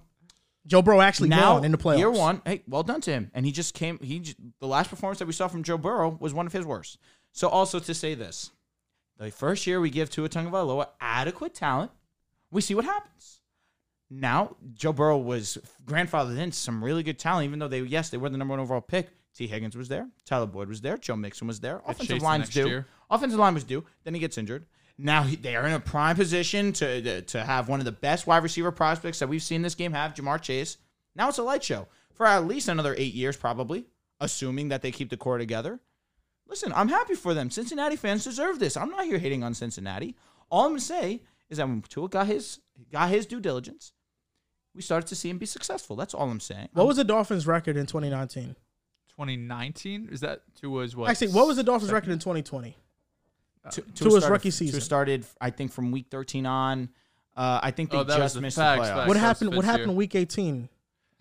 Joe 0.65 0.81
Burrow 0.81 1.01
actually 1.01 1.29
now 1.29 1.57
in 1.61 1.71
the 1.73 1.77
playoffs. 1.77 1.97
year 1.97 2.09
one, 2.11 2.41
hey, 2.45 2.63
well 2.67 2.83
done 2.83 3.01
to 3.01 3.11
him. 3.11 3.31
And 3.33 3.45
he 3.45 3.51
just 3.51 3.73
came. 3.73 3.99
He 3.99 4.19
j- 4.19 4.35
the 4.59 4.67
last 4.67 4.89
performance 4.89 5.19
that 5.19 5.25
we 5.25 5.33
saw 5.33 5.47
from 5.47 5.63
Joe 5.63 5.77
Burrow 5.77 6.15
was 6.19 6.33
one 6.33 6.47
of 6.47 6.53
his 6.53 6.65
worst. 6.65 6.97
So 7.33 7.49
also 7.49 7.79
to 7.79 7.93
say 7.93 8.13
this, 8.15 8.51
the 9.17 9.29
first 9.29 9.67
year 9.67 9.81
we 9.81 9.89
give 9.89 10.09
Tua 10.09 10.29
Tagovailoa 10.29 10.87
adequate 11.01 11.53
talent, 11.53 11.91
we 12.51 12.61
see 12.61 12.75
what 12.75 12.85
happens. 12.85 13.41
Now 14.09 14.57
Joe 14.73 14.93
Burrow 14.93 15.17
was 15.17 15.57
grandfathered 15.85 16.37
into 16.37 16.57
some 16.57 16.83
really 16.83 17.03
good 17.03 17.17
talent, 17.17 17.45
even 17.45 17.59
though 17.59 17.67
they 17.67 17.81
yes 17.81 18.09
they 18.09 18.17
were 18.17 18.29
the 18.29 18.37
number 18.37 18.51
one 18.51 18.59
overall 18.59 18.81
pick. 18.81 19.09
Tee 19.33 19.47
Higgins 19.47 19.77
was 19.77 19.87
there, 19.87 20.09
Tyler 20.25 20.45
Boyd 20.45 20.67
was 20.67 20.81
there, 20.81 20.97
Joe 20.97 21.15
Mixon 21.15 21.47
was 21.47 21.61
there. 21.61 21.81
Offensive 21.87 22.21
line's 22.21 22.49
due. 22.49 22.67
year. 22.67 22.87
Offensive 23.09 23.39
line 23.39 23.53
was 23.53 23.63
due. 23.63 23.85
Then 24.03 24.13
he 24.13 24.19
gets 24.19 24.37
injured. 24.37 24.65
Now 24.97 25.23
he, 25.23 25.37
they 25.37 25.55
are 25.55 25.65
in 25.65 25.71
a 25.71 25.79
prime 25.79 26.17
position 26.17 26.73
to, 26.73 27.01
to 27.01 27.21
to 27.21 27.43
have 27.43 27.69
one 27.69 27.79
of 27.79 27.85
the 27.85 27.93
best 27.93 28.27
wide 28.27 28.43
receiver 28.43 28.71
prospects 28.71 29.19
that 29.19 29.29
we've 29.29 29.41
seen 29.41 29.61
this 29.61 29.75
game 29.75 29.93
have, 29.93 30.13
Ja'Marr 30.13 30.41
Chase. 30.41 30.77
Now 31.15 31.29
it's 31.29 31.37
a 31.37 31.43
light 31.43 31.63
show 31.63 31.87
for 32.13 32.25
at 32.25 32.45
least 32.45 32.67
another 32.67 32.93
eight 32.97 33.13
years, 33.13 33.37
probably, 33.37 33.85
assuming 34.19 34.67
that 34.69 34.81
they 34.81 34.91
keep 34.91 35.09
the 35.09 35.17
core 35.17 35.37
together. 35.37 35.79
Listen, 36.47 36.73
I'm 36.75 36.89
happy 36.89 37.15
for 37.15 37.33
them. 37.33 37.49
Cincinnati 37.49 37.95
fans 37.95 38.25
deserve 38.25 38.59
this. 38.59 38.75
I'm 38.75 38.89
not 38.89 39.05
here 39.05 39.17
hating 39.17 39.43
on 39.43 39.53
Cincinnati. 39.53 40.15
All 40.49 40.65
I'm 40.65 40.71
gonna 40.71 40.81
say 40.81 41.21
is 41.51 41.57
that 41.57 41.67
when 41.67 41.81
Tua 41.83 42.09
got 42.09 42.25
his 42.25 42.59
got 42.91 43.09
his 43.09 43.27
due 43.27 43.39
diligence, 43.39 43.93
we 44.73 44.81
started 44.81 45.05
to 45.07 45.15
see 45.15 45.29
him 45.29 45.37
be 45.37 45.45
successful. 45.45 45.95
That's 45.95 46.13
all 46.15 46.29
I'm 46.31 46.39
saying. 46.39 46.69
What 46.73 46.87
was 46.87 46.97
the 46.97 47.03
Dolphins' 47.03 47.45
record 47.45 47.77
in 47.77 47.85
2019? 47.85 48.55
2019 49.09 50.09
is 50.11 50.21
that 50.21 50.41
Tua's 50.59 50.95
what? 50.95 51.09
Actually, 51.09 51.29
what 51.33 51.45
was 51.47 51.57
the 51.57 51.63
Dolphins' 51.63 51.91
record 51.91 52.11
in 52.11 52.19
2020? 52.19 52.75
Tu- 53.71 53.81
Tua's 53.93 54.13
started- 54.13 54.29
rookie 54.31 54.43
Tua 54.49 54.51
season. 54.51 54.81
started, 54.81 55.25
I 55.39 55.51
think, 55.51 55.71
from 55.71 55.91
week 55.91 56.07
13 56.09 56.45
on. 56.47 56.89
Uh, 57.37 57.59
I 57.61 57.71
think 57.71 57.91
they 57.91 57.97
Oh, 57.97 58.03
that 58.03 58.15
was 58.17 58.25
just 58.25 58.35
the 58.35 58.41
missed 58.41 58.57
facts, 58.57 58.79
the 58.81 58.85
playoffs. 58.93 58.95
facts. 58.95 59.07
What 59.07 59.17
happened? 59.17 59.55
What 59.55 59.65
happened 59.65 59.83
year. 59.85 59.91
in 59.91 59.95
Week 59.97 60.15
18? 60.15 60.69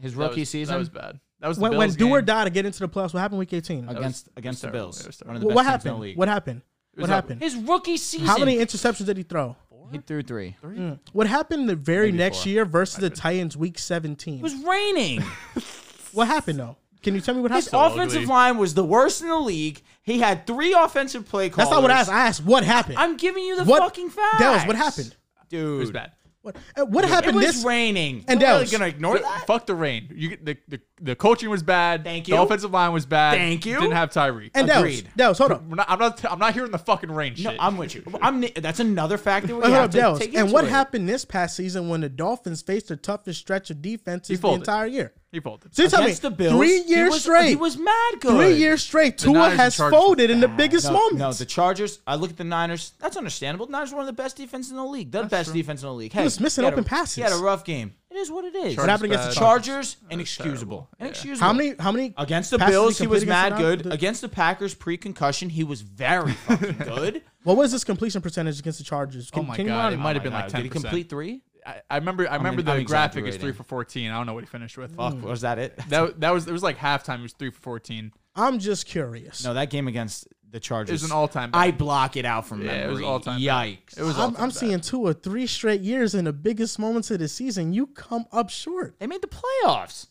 His 0.00 0.14
That 0.14 0.18
rookie 0.18 0.40
was- 0.40 0.48
season 0.50 0.72
That 0.74 0.78
was 0.78 0.88
bad. 0.88 1.20
That 1.40 1.48
was 1.48 1.56
the 1.58 1.62
When, 1.62 1.72
when 1.76 1.88
Bills 1.88 1.96
do 1.96 2.08
or 2.10 2.22
die 2.22 2.44
to 2.44 2.50
get 2.50 2.64
into 2.66 2.80
the 2.80 2.88
playoffs? 2.88 3.12
What 3.14 3.20
happened 3.20 3.38
Week 3.38 3.52
18? 3.52 3.86
That 3.86 3.96
against 3.96 4.26
was- 4.26 4.32
against 4.36 4.64
it 4.64 4.66
the 4.68 4.72
terrible. 4.72 4.86
Bills. 4.92 5.06
It 5.20 5.26
One 5.26 5.36
of 5.36 5.40
the 5.42 5.46
What, 5.48 5.54
best 5.54 5.56
what 5.56 5.62
teams 5.62 5.84
in 5.84 5.88
the 5.88 5.90
happened? 5.90 6.00
league. 6.02 6.16
What 6.16 6.28
happened? 6.28 6.62
What 6.94 7.00
was 7.02 7.10
up. 7.10 7.14
happened? 7.14 7.42
His 7.42 7.56
rookie 7.56 7.96
season. 7.98 8.26
How 8.26 8.38
many 8.38 8.56
interceptions 8.56 9.06
did 9.06 9.16
he 9.18 9.22
throw? 9.22 9.56
He 9.90 9.98
threw 9.98 10.22
three. 10.22 10.56
Mm. 10.64 10.98
What 11.12 11.26
happened 11.26 11.68
the 11.68 11.76
very 11.76 12.06
Maybe 12.06 12.18
next 12.18 12.42
four. 12.42 12.52
year 12.52 12.64
versus 12.64 12.98
the 12.98 13.10
Titans 13.10 13.56
Week 13.56 13.78
17? 13.78 14.38
It 14.38 14.42
was 14.42 14.54
raining. 14.64 15.22
what 16.12 16.28
happened 16.28 16.58
though? 16.58 16.76
Can 17.02 17.14
you 17.14 17.20
tell 17.20 17.34
me 17.34 17.40
what 17.40 17.50
His 17.50 17.66
happened? 17.66 17.92
So 17.92 17.94
offensive 17.94 18.22
ugly. 18.22 18.26
line 18.34 18.58
was 18.58 18.74
the 18.74 18.84
worst 18.84 19.22
in 19.22 19.28
the 19.28 19.38
league. 19.38 19.82
He 20.02 20.18
had 20.18 20.46
three 20.46 20.74
offensive 20.74 21.26
play 21.26 21.48
calls. 21.48 21.68
That's 21.68 21.70
not 21.70 21.82
what 21.82 21.90
I 21.90 22.00
asked. 22.00 22.10
I 22.10 22.26
asked 22.26 22.44
what 22.44 22.62
happened. 22.64 22.98
I'm 22.98 23.16
giving 23.16 23.42
you 23.42 23.56
the 23.56 23.64
what, 23.64 23.82
fucking 23.82 24.10
facts. 24.10 24.42
Dehls, 24.42 24.66
what 24.66 24.76
happened? 24.76 25.16
dude? 25.48 25.76
It 25.76 25.80
was 25.80 25.90
bad. 25.90 26.12
What, 26.42 26.56
uh, 26.74 26.86
what 26.86 27.04
It 27.04 27.08
happened 27.10 27.36
was 27.36 27.44
this? 27.44 27.64
raining. 27.64 28.24
And 28.26 28.40
We're 28.40 28.46
really 28.46 28.66
gonna 28.66 28.86
ignore 28.86 29.18
The- 29.18 29.24
that. 29.24 29.46
Fuck 29.46 29.66
the 29.66 29.74
rain. 29.74 30.08
You 30.14 30.38
the, 30.42 30.56
the 30.68 30.80
the 31.02 31.14
coaching 31.14 31.50
was 31.50 31.62
bad. 31.62 32.02
Thank 32.02 32.28
you. 32.28 32.36
The 32.36 32.40
offensive 32.42 32.70
line 32.70 32.92
was 32.92 33.04
bad. 33.04 33.36
Thank 33.36 33.66
you. 33.66 33.74
Didn't 33.78 33.92
have 33.92 34.10
Tyree. 34.10 34.50
And 34.54 34.66
Dehls, 34.68 34.78
Agreed. 34.78 35.10
Dehls, 35.18 35.36
hold 35.38 35.52
up. 35.52 35.62
We're 35.64 35.74
not, 35.76 35.90
I'm 35.90 35.98
not. 35.98 36.24
I'm 36.32 36.38
not 36.38 36.54
hearing 36.54 36.70
the 36.70 36.78
fucking 36.78 37.10
rain 37.10 37.34
No, 37.38 37.50
shit. 37.50 37.58
I'm 37.60 37.76
with 37.76 37.94
you. 37.94 38.04
I'm. 38.22 38.42
That's 38.56 38.80
another 38.80 39.18
factor 39.18 39.54
we 39.54 39.62
have 39.64 39.84
up, 39.84 39.90
to 39.90 39.98
Dehls. 39.98 40.18
take 40.18 40.30
And 40.30 40.44
into 40.44 40.52
what 40.54 40.64
it. 40.64 40.70
happened 40.70 41.06
this 41.08 41.26
past 41.26 41.56
season 41.56 41.90
when 41.90 42.00
the 42.00 42.08
Dolphins 42.08 42.62
faced 42.62 42.88
the 42.88 42.96
toughest 42.96 43.38
stretch 43.40 43.70
of 43.70 43.82
defenses 43.82 44.40
the 44.40 44.48
entire 44.48 44.86
year? 44.86 45.12
He 45.32 45.40
folded. 45.40 45.74
So 45.74 45.82
you 45.84 45.88
tell 45.88 46.00
me, 46.00 46.06
Against 46.06 46.22
the 46.22 46.30
Bills? 46.30 46.54
three 46.56 46.82
he 46.82 46.90
years 46.90 47.10
was, 47.10 47.22
straight, 47.22 47.48
He 47.50 47.56
was 47.56 47.76
mad 47.76 48.14
good. 48.20 48.36
three 48.36 48.56
years 48.56 48.82
straight, 48.82 49.16
The 49.18 49.24
Tua 49.24 49.32
Niners 49.34 49.50
and 49.52 49.60
has 49.60 49.76
Chargers 49.76 49.98
folded 49.98 50.30
in 50.30 50.40
the 50.40 50.48
bad. 50.48 50.56
biggest 50.56 50.86
No, 50.86 50.92
moments. 50.94 51.18
no, 51.18 51.32
the 51.32 51.44
Chargers. 51.46 51.98
I 52.06 52.16
look 52.16 52.30
at 52.30 52.36
the 52.36 52.44
Niners. 52.44 52.92
That's 52.98 53.16
understandable. 53.16 53.66
The 53.66 53.72
Niners 53.72 53.92
are 53.92 53.96
one 53.96 54.02
of 54.08 54.14
the 54.16 54.20
best 54.22 54.36
defenses 54.36 54.70
in 54.72 54.76
the 54.76 54.84
league. 54.84 55.10
The 55.12 55.22
best 55.24 55.52
defense 55.52 55.82
in 55.82 55.88
the 55.88 55.94
league. 55.94 56.12
Hey, 56.12 56.24
was 56.24 56.40
missing 56.40 56.62
he 56.62 56.66
had 56.66 56.74
open 56.74 56.84
a- 56.84 56.88
passes. 56.88 57.14
He 57.14 57.22
had 57.22 57.32
a 57.32 57.36
rough 57.36 57.64
game. 57.64 57.94
It 58.10 58.16
is 58.16 58.28
what 58.28 58.44
it 58.44 58.56
is. 58.56 58.76
what 58.76 58.88
happened 58.88 59.12
against 59.12 59.28
the. 59.28 59.34
Chargers? 59.36 59.94
Chargers? 59.94 59.96
Inexcusable. 60.10 60.56
terrible. 60.56 60.88
Yeah. 60.98 61.04
Inexcusable. 61.06 61.46
How 61.46 61.52
many? 61.52 61.74
How 61.78 61.92
many 61.92 62.12
Against 62.18 62.50
the 62.50 62.58
passes 62.58 62.74
Bills, 62.74 62.98
he 62.98 63.04
complete 63.04 63.16
was 63.20 63.26
mad 63.26 63.56
good. 63.56 63.84
Niners? 63.84 63.94
Against 63.94 64.20
the 64.22 64.28
Packers, 64.28 64.74
pre-concussion, 64.74 65.48
he 65.50 65.62
was 65.62 65.82
very 65.82 66.32
fucking 66.32 66.76
good. 66.84 67.22
What 67.44 67.56
was 67.56 67.70
his 67.70 67.84
completion 67.84 68.20
percentage 68.20 68.58
against 68.58 68.78
the 68.80 68.84
Chargers? 68.84 69.30
Oh 69.32 69.36
can, 69.36 69.44
Oh 69.44 69.48
my 69.48 69.56
can 69.56 69.66
God, 69.66 69.76
remind 69.76 69.94
it 69.94 69.96
me? 69.98 70.02
might 70.02 70.16
have 70.16 70.22
Oh 70.22 70.24
been 70.24 70.32
my 70.32 70.38
like 70.40 70.44
God. 70.46 70.50
ten 70.50 70.62
Did 70.62 70.64
he 70.64 70.70
complete 70.70 71.08
three? 71.08 71.42
I, 71.66 71.80
I 71.90 71.96
remember. 71.96 72.28
I 72.28 72.36
remember 72.36 72.62
I'm 72.70 72.78
the 72.78 72.84
graphic 72.84 73.24
is 73.26 73.36
three 73.36 73.52
for 73.52 73.62
fourteen. 73.64 74.10
I 74.10 74.16
don't 74.16 74.26
know 74.26 74.34
what 74.34 74.44
he 74.44 74.48
finished 74.48 74.76
with. 74.78 74.94
Fuck, 74.96 75.14
mm. 75.14 75.22
was 75.22 75.42
that 75.42 75.58
it? 75.58 75.76
That 75.88 76.20
that 76.20 76.30
was 76.30 76.46
it 76.46 76.52
was 76.52 76.62
like 76.62 76.78
halftime. 76.78 77.20
It 77.20 77.22
was 77.22 77.32
three 77.32 77.50
for 77.50 77.60
fourteen. 77.60 78.12
I'm 78.34 78.58
just 78.58 78.86
curious. 78.86 79.44
No, 79.44 79.54
that 79.54 79.70
game 79.70 79.88
against 79.88 80.28
the 80.48 80.60
Chargers. 80.60 80.90
It 80.90 81.04
was 81.04 81.10
an 81.10 81.12
all-time. 81.12 81.50
I 81.52 81.70
block 81.70 82.16
it 82.16 82.24
out 82.24 82.46
from 82.46 82.62
Yeah, 82.62 82.68
memory. 82.68 82.84
it 82.84 82.90
was 82.92 83.02
all-time. 83.02 83.40
Yikes. 83.40 83.98
It 83.98 84.02
was. 84.02 84.18
I'm, 84.18 84.36
I'm 84.36 84.50
seeing 84.50 84.80
two 84.80 85.00
or 85.00 85.12
three 85.12 85.46
straight 85.46 85.80
years 85.80 86.14
in 86.14 86.24
the 86.24 86.32
biggest 86.32 86.78
moments 86.78 87.10
of 87.10 87.18
the 87.18 87.28
season. 87.28 87.72
You 87.72 87.86
come 87.88 88.26
up 88.32 88.50
short. 88.50 88.96
They 88.98 89.06
made 89.06 89.22
the 89.22 89.28
playoffs, 89.28 90.06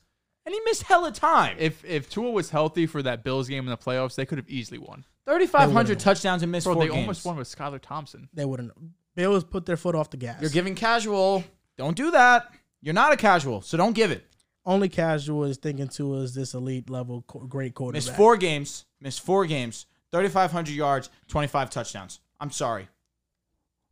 and 0.45 0.53
he 0.53 0.59
missed 0.65 0.83
hella 0.83 1.11
time. 1.11 1.57
If 1.59 1.83
if 1.85 2.09
Tua 2.09 2.31
was 2.31 2.49
healthy 2.49 2.85
for 2.85 3.01
that 3.03 3.23
Bills 3.23 3.47
game 3.47 3.63
in 3.65 3.69
the 3.69 3.77
playoffs, 3.77 4.15
they 4.15 4.25
could 4.25 4.37
have 4.37 4.49
easily 4.49 4.79
won. 4.79 5.05
Thirty-five 5.25 5.69
They 5.69 5.73
hundred 5.73 5.91
would've. 5.91 6.03
touchdowns 6.03 6.41
and 6.43 6.51
missed 6.51 6.65
Bro, 6.65 6.73
four 6.75 6.83
they 6.83 6.89
games. 6.89 6.99
almost 6.99 7.25
won 7.25 7.35
with 7.37 7.47
Skylar 7.53 7.79
Thompson. 7.81 8.29
They 8.33 8.45
wouldn't. 8.45 8.71
Bills 9.15 9.43
put 9.43 9.65
their 9.65 9.77
foot 9.77 9.95
off 9.95 10.09
the 10.09 10.17
gas. 10.17 10.41
You're 10.41 10.49
giving 10.49 10.75
casual. 10.75 11.43
Don't 11.77 11.95
do 11.95 12.11
that. 12.11 12.51
You're 12.81 12.93
not 12.93 13.11
a 13.11 13.17
casual, 13.17 13.61
so 13.61 13.77
don't 13.77 13.93
give 13.93 14.11
it. 14.11 14.25
Only 14.65 14.89
casual 14.89 15.45
is 15.45 15.57
thinking 15.57 15.87
Tua 15.87 16.19
is 16.19 16.33
this 16.33 16.53
elite 16.53 16.89
level 16.89 17.23
co- 17.27 17.39
great 17.39 17.73
quarterback. 17.73 18.05
Missed 18.05 18.15
four 18.15 18.37
games. 18.37 18.85
Missed 19.01 19.21
four 19.21 19.45
games. 19.45 19.85
3,500 20.11 20.73
yards, 20.73 21.09
25 21.27 21.69
touchdowns. 21.69 22.19
I'm 22.39 22.51
sorry. 22.51 22.87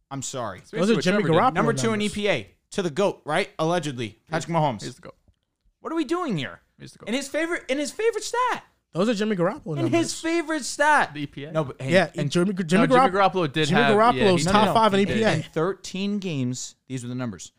I'm 0.09 0.21
sorry. 0.21 0.59
It's 0.59 0.71
Those 0.71 0.89
are 0.91 1.01
Jimmy 1.01 1.23
Garoppolo 1.23 1.53
Number 1.53 1.73
two 1.73 1.93
in 1.93 1.99
numbers. 1.99 2.13
EPA 2.15 2.45
to 2.71 2.81
the 2.81 2.89
goat, 2.89 3.21
right? 3.25 3.49
Allegedly, 3.59 4.19
Patrick 4.29 4.53
Mahomes. 4.55 4.81
Here's 4.81 4.95
the 4.95 5.01
GOAT. 5.01 5.15
What 5.81 5.91
are 5.91 5.95
we 5.95 6.05
doing 6.05 6.37
here? 6.37 6.61
Here's 6.77 6.93
the 6.93 6.99
go. 6.99 7.05
In 7.05 7.13
his 7.13 7.27
favorite, 7.27 7.63
in 7.69 7.77
his 7.77 7.91
favorite 7.91 8.23
stat, 8.23 8.63
Those 8.97 9.09
are 9.09 9.13
Jimmy 9.13 9.35
Garoppolo 9.35 9.77
in 9.77 9.83
numbers. 9.83 9.91
his 9.91 10.19
favorite 10.21 10.65
stat. 10.65 11.13
The 11.13 11.25
EPA. 11.27 11.51
No, 11.53 11.63
but 11.65 11.81
hey, 11.81 11.91
yeah, 11.93 12.09
in, 12.13 12.29
Jimmy, 12.29 12.53
Jimmy, 12.53 12.87
No, 12.87 12.87
Jimmy 12.87 12.87
Garoppolo. 12.87 13.11
Garoppolo 13.11 13.53
did 13.53 13.67
Jimmy 13.69 13.81
have. 13.81 13.95
Garoppolo's 13.95 14.15
yeah, 14.45 14.51
he 14.51 14.57
top 14.57 14.65
did. 14.67 14.73
five 14.73 14.93
in 14.93 14.99
He 15.07 15.13
EPA. 15.23 15.35
in 15.35 15.43
13 15.43 16.19
games, 16.19 16.75
these 16.87 17.03
were 17.03 17.09
the 17.09 17.15
numbers. 17.15 17.51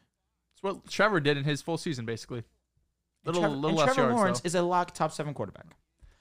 It's 0.55 0.63
what 0.63 0.87
Trevor 0.89 1.21
did 1.21 1.37
in 1.37 1.45
his 1.45 1.63
full 1.63 1.79
season, 1.79 2.05
basically. 2.05 2.39
And 3.25 3.35
Little, 3.35 3.43
Trevor, 3.43 3.55
little 3.57 3.69
and 3.71 3.79
less 3.79 3.95
Trevor 3.95 4.01
yards, 4.03 4.17
Lawrence 4.17 4.41
though. 4.41 4.47
is 4.47 4.55
a 4.55 4.63
lock 4.63 4.95
top 4.95 5.13
seven 5.13 5.35
quarterback. 5.35 5.67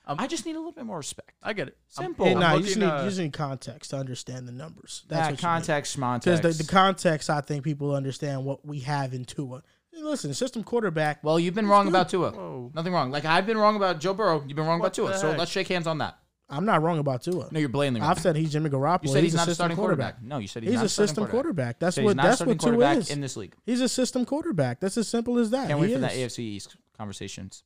Um, 0.10 0.18
I 0.20 0.28
just 0.28 0.46
need 0.46 0.56
a 0.56 0.60
little 0.60 0.72
bit 0.72 0.86
more 0.86 0.98
respect. 0.98 1.34
I 1.44 1.52
get 1.54 1.68
it. 1.68 1.78
Simple. 1.90 2.26
Hey, 2.26 2.34
I'm 2.34 2.40
nah, 2.40 2.56
you 2.56 2.64
just, 2.64 2.78
need, 2.78 2.86
uh, 2.86 3.00
you 3.04 3.10
just 3.10 3.20
need 3.20 3.34
context 3.34 3.90
to 3.90 3.98
understand 3.98 4.48
the 4.48 4.54
numbers. 4.54 5.04
That's 5.10 5.20
That 5.20 5.24
what 5.24 5.28
you 5.28 5.32
need. 5.32 5.42
context, 5.42 5.96
Because 5.98 6.42
the, 6.58 6.64
the 6.64 6.70
context, 6.72 7.30
I 7.30 7.42
think 7.42 7.64
people 7.66 7.94
understand 7.94 8.46
what 8.46 8.66
we 8.66 8.80
have 8.82 9.14
in 9.14 9.26
Tua. 9.26 9.64
Listen, 10.02 10.34
system 10.34 10.64
quarterback. 10.64 11.24
Well, 11.24 11.40
you've 11.40 11.54
been 11.56 11.68
wrong 11.68 11.88
about 11.88 12.10
Tua. 12.10 12.32
Whoa. 12.32 12.72
Nothing 12.74 12.94
wrong. 12.94 13.12
Like 13.12 13.26
I've 13.26 13.46
been 13.46 13.58
wrong 13.58 13.76
about 13.76 14.00
Joe 14.00 14.14
Burrow. 14.14 14.44
You've 14.48 14.56
been 14.56 14.66
wrong 14.66 14.80
What 14.80 14.88
about 14.88 14.94
Tua. 14.94 15.08
the 15.10 15.18
So 15.18 15.30
heck? 15.30 15.38
let's 15.40 15.52
shake 15.52 15.68
hands 15.68 15.88
on 15.88 15.98
that. 16.00 16.18
I'm 16.50 16.64
not 16.64 16.82
wrong 16.82 16.98
about 17.00 17.24
Tua. 17.24 17.50
No, 17.52 17.60
you're 17.60 17.68
blatantly 17.68 18.00
wrong. 18.00 18.10
I've 18.10 18.20
said 18.20 18.38
he's 18.38 18.54
Jimmy 18.54 18.70
Garoppolo. 18.70 19.04
you 19.04 19.10
said 19.10 19.24
he's, 19.24 19.34
a 19.34 19.38
not 19.38 19.44
a 19.44 19.52
system 19.52 19.56
starting 19.56 19.78
quarterback. 19.78 20.22
No, 20.22 20.38
you 20.38 20.48
said 20.48 20.64
he's, 20.64 20.72
He's 20.72 20.78
not 20.80 20.86
a 20.86 20.90
starting 20.90 21.08
system 21.10 21.28
quarterback. 21.28 21.34
quarterback. 21.34 21.80
That's 21.80 21.96
Said 21.96 22.04
what 22.06 22.10
he's 22.12 22.16
not 22.16 22.24
that's 22.24 22.36
starting 22.38 22.52
what 22.56 22.62
Tua 22.62 22.72
quarterback 22.72 22.98
is. 23.00 23.10
in 23.12 23.20
this 23.22 23.36
league. 23.36 23.54
He's 23.66 23.82
a 23.82 23.90
system 23.90 24.24
quarterback. 24.24 24.80
That's 24.80 24.98
as 24.98 25.10
simple 25.10 25.38
as 25.40 25.50
that. 25.50 25.68
Can't 25.68 25.80
He 25.80 25.88
wait 25.88 25.94
for 25.94 26.00
that 26.00 26.16
is. 26.16 26.34
AFC 26.34 26.40
East 26.40 26.78
conversations. 26.98 27.64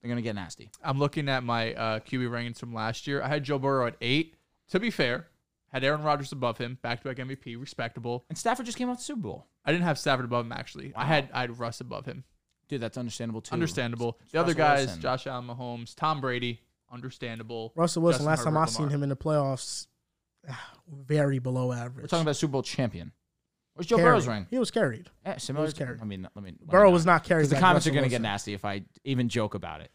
They're 0.00 0.08
gonna 0.08 0.22
get 0.22 0.34
nasty. 0.34 0.70
I'm 0.82 0.98
looking 0.98 1.28
at 1.28 1.42
my 1.44 1.74
uh, 1.74 2.00
QB 2.00 2.30
rankings 2.30 2.58
from 2.58 2.72
last 2.72 3.06
year. 3.06 3.20
I 3.22 3.28
had 3.28 3.44
Joe 3.44 3.58
Burrow 3.58 3.86
at 3.86 3.96
eight. 4.00 4.36
To 4.70 4.80
be 4.80 4.90
fair, 4.90 5.26
had 5.76 5.84
Aaron 5.84 6.02
Rodgers 6.02 6.32
above 6.32 6.58
him, 6.58 6.78
back-to-back 6.82 7.16
MVP, 7.18 7.58
respectable. 7.60 8.24
And 8.28 8.36
Stafford 8.36 8.66
just 8.66 8.76
came 8.78 8.88
off 8.90 8.98
the 8.98 9.04
Super 9.04 9.20
Bowl. 9.22 9.46
I 9.64 9.72
didn't 9.72 9.84
have 9.84 9.98
Stafford 9.98 10.24
above 10.24 10.44
him 10.46 10.52
actually. 10.52 10.92
I 10.96 11.04
had 11.06 11.28
I 11.32 11.42
had 11.42 11.58
Russ 11.58 11.80
above 11.80 12.06
him. 12.06 12.24
Dude, 12.68 12.80
that's 12.80 12.98
understandable 12.98 13.40
too. 13.42 13.52
Understandable. 13.52 14.18
It's 14.22 14.32
The 14.32 14.40
other 14.40 14.48
Russell 14.48 14.58
guys, 14.58 14.86
Wilson. 14.86 15.02
Josh 15.02 15.26
Allen, 15.26 15.46
Mahomes, 15.46 15.94
Tom 15.94 16.20
Brady, 16.20 16.60
understandable. 16.92 17.72
Russell 17.76 18.02
Wilson. 18.02 18.18
Justin 18.26 18.26
last 18.26 18.44
time 18.44 18.56
I 18.56 18.60
Herbert, 18.60 18.70
seen 18.72 18.82
Lamar. 18.86 18.94
him 18.96 19.02
in 19.04 19.08
the 19.10 19.16
playoffs, 19.16 19.86
very 20.88 21.38
below 21.38 21.72
average. 21.72 22.04
We're 22.04 22.08
talking 22.08 22.22
about 22.22 22.36
Super 22.36 22.52
Bowl 22.52 22.62
champion. 22.62 23.12
Where's 23.74 23.86
Joe 23.86 23.96
Carried. 23.96 24.08
Burrow's 24.08 24.26
ring? 24.26 24.46
He 24.48 24.58
was 24.58 24.70
carried. 24.70 25.10
Eh, 25.26 25.36
similar. 25.36 25.64
was 25.66 25.74
to- 25.74 25.84
carried. 25.84 26.00
I 26.00 26.04
mean, 26.04 26.22
let 26.22 26.42
me. 26.42 26.50
let 26.52 26.60
me 26.60 26.66
Burrow 26.66 26.90
was 26.90 27.04
not 27.04 27.24
carried. 27.24 27.40
Because 27.42 27.50
the 27.50 27.54
like 27.56 27.60
comments 27.62 27.86
Russell 27.86 27.92
are 27.92 28.00
going 28.00 28.04
to 28.04 28.08
get 28.10 28.16
Wilson. 28.22 28.22
nasty 28.32 28.54
if 28.54 28.64
I 28.64 28.82
even 29.04 29.28
joke 29.28 29.54
about 29.54 29.80
it. 29.82 29.90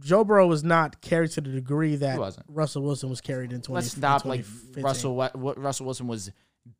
Joe 0.00 0.24
Burrow 0.24 0.46
was 0.46 0.62
not 0.64 1.00
carried 1.00 1.30
to 1.32 1.40
the 1.40 1.50
degree 1.50 1.96
that. 1.96 2.18
Russell 2.48 2.82
Wilson 2.82 3.08
was 3.10 3.20
carried 3.20 3.52
in 3.52 3.60
20. 3.62 3.74
Let's 3.74 3.92
stop. 3.96 4.24
Like 4.24 4.44
Russell, 4.76 5.14
what, 5.16 5.58
Russell 5.58 5.86
Wilson 5.86 6.06
was 6.06 6.30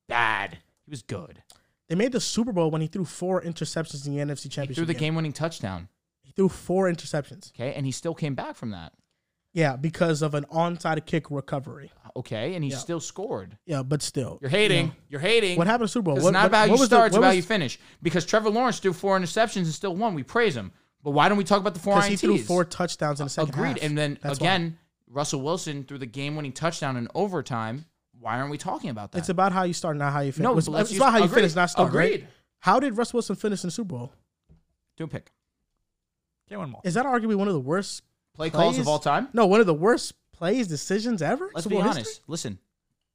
bad. 0.09 0.59
He 0.85 0.91
was 0.91 1.03
good. 1.03 1.43
They 1.89 1.95
made 1.95 2.13
the 2.13 2.21
Super 2.21 2.53
Bowl 2.53 2.71
when 2.71 2.81
he 2.81 2.87
threw 2.87 3.05
four 3.05 3.43
interceptions 3.43 4.07
in 4.07 4.15
the 4.17 4.23
NFC 4.23 4.45
Championship. 4.51 4.69
He 4.69 4.75
threw 4.75 4.87
the 4.87 4.95
game. 4.95 5.01
game-winning 5.13 5.33
touchdown. 5.33 5.89
He 6.23 6.33
threw 6.33 6.49
four 6.49 6.91
interceptions. 6.91 7.53
Okay, 7.53 7.75
and 7.75 7.85
he 7.87 7.93
still 7.93 8.15
came 8.15 8.35
back 8.35 8.57
from 8.57 8.71
that. 8.71 8.93
Yeah, 9.53 9.77
because 9.77 10.21
of 10.23 10.35
an 10.35 10.47
onside 10.53 11.05
kick 11.07 11.31
recovery. 11.31 11.93
Uh, 12.05 12.19
okay, 12.19 12.55
and 12.55 12.65
he 12.65 12.71
Yeah. 12.71 12.79
still 12.79 12.99
scored. 13.01 13.57
Yeah, 13.67 13.83
but 13.85 14.03
still, 14.03 14.39
You're 14.41 14.51
hating. 14.51 14.79
you 14.79 14.87
know. 14.89 14.93
You're 15.11 15.21
hating. 15.21 15.57
what 15.59 15.67
happened 15.69 15.89
to 15.89 15.93
Super 15.93 16.07
Bowl? 16.07 16.17
It's 16.17 16.25
What- 16.25 16.33
not 16.33 16.41
what- 16.45 16.47
about 16.49 16.61
what 16.71 16.75
you 16.77 16.81
was 16.81 16.89
the- 16.89 16.97
start. 16.97 17.07
It's 17.09 17.17
about 17.17 17.29
was- 17.29 17.37
you 17.37 17.43
finish. 17.43 17.79
Because 18.03 18.25
Trevor 18.27 18.51
Lawrence 18.51 18.81
threw 18.81 18.93
four 18.93 19.17
interceptions 19.19 19.57
and 19.65 19.69
still 19.69 19.95
won. 19.95 20.15
We 20.15 20.23
praise 20.25 20.57
him. 20.57 20.73
But 21.05 21.11
why 21.13 21.29
don't 21.29 21.39
we 21.39 21.45
talk 21.45 21.61
about 21.61 21.75
the 21.75 21.81
four 21.81 21.95
Because 21.97 22.09
he 22.09 22.17
threw 22.17 22.35
INTs? 22.39 22.47
four 22.47 22.65
touchdowns 22.65 23.21
in 23.21 23.27
the 23.27 23.31
second 23.31 23.51
Agreed. 23.55 23.69
half. 23.69 23.83
And 23.83 23.97
then 23.97 24.19
That's 24.23 24.41
why. 24.41 24.47
again, 24.47 24.79
Russell 25.09 25.43
Wilson 25.43 25.85
threw 25.85 25.99
the 25.99 26.07
game-winning 26.07 26.53
touchdown 26.53 26.97
in 26.97 27.09
overtime. 27.15 27.85
Why 28.19 28.39
aren't 28.39 28.51
we 28.51 28.57
talking 28.59 28.89
about 28.91 29.13
that? 29.13 29.19
it's 29.19 29.29
about 29.29 29.53
how 29.53 29.65
you 29.65 29.75
start, 29.75 29.97
not 29.99 30.13
how 30.15 30.21
you 30.21 30.33
finish. 30.33 30.45
No, 30.45 30.57
it's, 30.57 30.67
but 30.67 30.73
let's 30.73 30.83
it's 30.85 30.93
use- 30.93 31.01
about 31.03 31.13
how 31.13 31.19
you 31.19 31.25
agreed. 31.25 31.35
finish, 31.37 31.55
not 31.55 31.69
start. 31.71 31.93
right? 31.93 32.13
Agreed. 32.15 32.29
How 32.61 32.81
did 32.81 32.97
Russell 32.97 33.19
Wilson 33.19 33.37
finish 33.37 33.63
in 33.63 33.69
the 33.69 33.71
Super 33.73 33.89
Bowl? 33.89 34.13
Do 34.97 35.05
a 35.05 35.09
pick. 35.09 35.31
Can't 36.49 36.61
win 36.61 36.73
them. 36.73 36.81
Is 36.85 36.95
that 36.95 37.05
arguably 37.07 37.35
one 37.37 37.49
of 37.49 37.55
the 37.55 37.61
worst 37.61 38.03
Play 38.35 38.49
calls 38.51 38.79
of 38.79 38.89
all 38.89 38.99
time. 38.99 39.29
No, 39.35 39.47
one 39.47 39.61
of 39.61 39.67
the 39.67 39.75
worst 39.75 40.15
plays, 40.33 40.67
decisions 40.69 41.21
ever. 41.23 41.51
Let's 41.55 41.65
Super 41.65 41.75
be 41.77 41.81
Bowl 41.83 41.91
honest. 41.91 41.99
history? 42.09 42.25
Listen, 42.29 42.59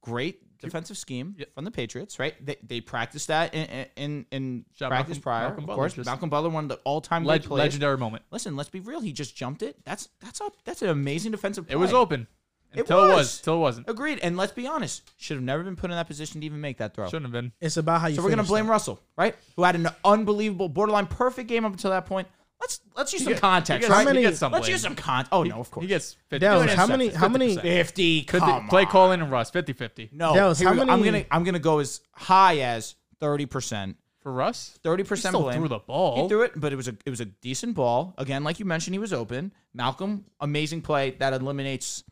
great 0.00 0.40
defensive 0.60 0.96
scheme 0.98 1.34
Yep. 1.38 1.54
from 1.54 1.64
the 1.64 1.70
Patriots, 1.70 2.18
right? 2.18 2.34
They, 2.44 2.56
they 2.62 2.80
practiced 2.80 3.28
that 3.28 3.54
in 3.54 3.86
in, 3.96 4.26
in 4.30 4.64
Shout 4.76 4.90
practice 4.90 5.16
Malcolm- 5.16 5.22
prior. 5.22 5.42
Malcolm 5.48 5.64
of 5.64 5.66
Butler 5.68 5.76
course, 5.82 5.94
just- 5.94 6.06
Malcolm 6.06 6.30
Butler, 6.30 6.50
one 6.50 6.64
of 6.64 6.68
the 6.70 6.76
all-time 6.84 7.24
Leg- 7.24 7.50
legendary 7.50 7.96
moment. 7.98 8.24
Listen, 8.30 8.56
let's 8.56 8.68
be 8.70 8.80
real. 8.80 9.00
He 9.00 9.12
just 9.12 9.34
jumped 9.36 9.62
it. 9.62 9.76
That's 9.84 10.08
that's 10.20 10.40
a 10.40 10.50
that's 10.64 10.82
an 10.82 10.88
amazing 10.88 11.32
defensive. 11.32 11.66
Play. 11.66 11.74
It 11.74 11.78
was 11.78 11.92
open 11.92 12.26
It 12.74 12.80
until 12.80 13.04
it 13.04 13.08
was. 13.08 13.16
was. 13.16 13.38
Until 13.40 13.54
it 13.56 13.58
wasn't. 13.60 13.88
Agreed. 13.88 14.18
And 14.22 14.36
let's 14.36 14.52
be 14.52 14.66
honest, 14.66 15.10
should 15.16 15.36
have 15.36 15.44
never 15.44 15.62
been 15.62 15.76
put 15.76 15.90
in 15.90 15.96
that 15.96 16.06
position 16.06 16.40
to 16.40 16.46
even 16.46 16.60
make 16.60 16.78
that 16.78 16.94
throw. 16.94 17.06
Shouldn't 17.06 17.24
have 17.26 17.32
been. 17.32 17.52
It's 17.60 17.76
about 17.76 18.00
how 18.00 18.06
you. 18.08 18.16
So 18.16 18.22
we're 18.22 18.30
gonna 18.30 18.42
blame 18.44 18.66
though. 18.66 18.72
Russell, 18.72 19.00
right? 19.16 19.34
Who 19.56 19.62
had 19.64 19.74
an 19.76 19.88
unbelievable, 20.04 20.68
borderline 20.68 21.06
perfect 21.06 21.48
game 21.48 21.64
up 21.64 21.72
until 21.72 21.90
that 21.90 22.06
point. 22.06 22.28
Let's 22.60 22.80
let's 22.94 23.12
use 23.12 23.24
some 23.24 23.32
get- 23.32 23.40
context, 23.40 23.86
he 23.86 23.92
right? 23.92 23.98
How 24.00 24.04
many- 24.04 24.18
he 24.20 24.24
gets 24.26 24.38
some 24.38 24.52
let's 24.52 24.66
blame. 24.66 24.72
use 24.72 24.82
some 24.82 24.94
context. 24.94 25.32
Oh 25.32 25.42
no, 25.44 25.60
of 25.60 25.70
course. 25.70 25.82
He 25.82 25.88
gets 25.88 26.14
50. 26.28 26.38
Dallas, 26.40 26.74
how 26.74 26.86
many? 26.86 27.08
How 27.08 27.28
many? 27.28 27.56
50%. 27.56 27.62
fifty. 27.62 28.20
Fifty- 28.22 28.38
Come 28.38 28.68
play 28.68 28.82
on. 28.84 28.88
calling 28.90 29.20
and 29.22 29.30
Russ 29.30 29.50
50 29.50 29.72
50. 29.72 30.10
No, 30.12 30.34
Dallas, 30.34 30.58
here 30.58 30.68
how 30.68 30.74
we 30.74 30.84
go. 30.84 30.92
I'm 30.92 31.00
many- 31.00 31.10
gonna 31.22 31.24
I'm 31.30 31.44
gonna 31.44 31.58
go 31.58 31.78
as 31.78 32.00
high 32.12 32.58
as 32.58 32.94
thirty 33.18 33.46
percent. 33.46 33.96
For 34.20 34.30
Russ? 34.30 34.78
Thirty 34.82 35.02
He 35.02 35.08
percent 35.08 35.32
still 35.34 35.44
blame. 35.44 35.60
threw 35.60 35.68
the 35.68 35.78
ball. 35.78 36.22
He 36.24 36.28
threw 36.28 36.42
it, 36.42 36.52
but 36.54 36.74
it 36.74 36.76
was 36.76 36.88
a 36.88 36.96
it 37.06 37.10
was 37.10 37.20
a 37.20 37.24
decent 37.24 37.74
ball. 37.74 38.12
Again, 38.18 38.44
like 38.44 38.58
you 38.58 38.66
mentioned, 38.66 38.92
he 38.94 38.98
was 38.98 39.14
open. 39.14 39.54
Malcolm, 39.72 40.26
amazing 40.40 40.82
play 40.82 41.12
that 41.20 41.32
eliminates 41.32 42.04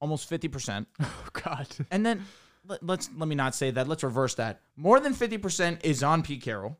almost 0.00 0.28
fifty 0.28 0.48
percent. 0.48 0.88
Oh, 1.00 1.28
God. 1.32 1.68
And 1.92 2.04
then 2.04 2.24
let, 2.66 2.82
let's 2.84 3.08
let 3.16 3.28
me 3.28 3.36
not 3.36 3.54
say 3.54 3.70
that. 3.70 3.86
Let's 3.86 4.02
reverse 4.02 4.34
that. 4.34 4.60
More 4.76 4.98
than 4.98 5.14
fifty 5.14 5.38
percent 5.38 5.82
is 5.84 6.02
on 6.02 6.24
Pete 6.24 6.42
Carroll, 6.42 6.76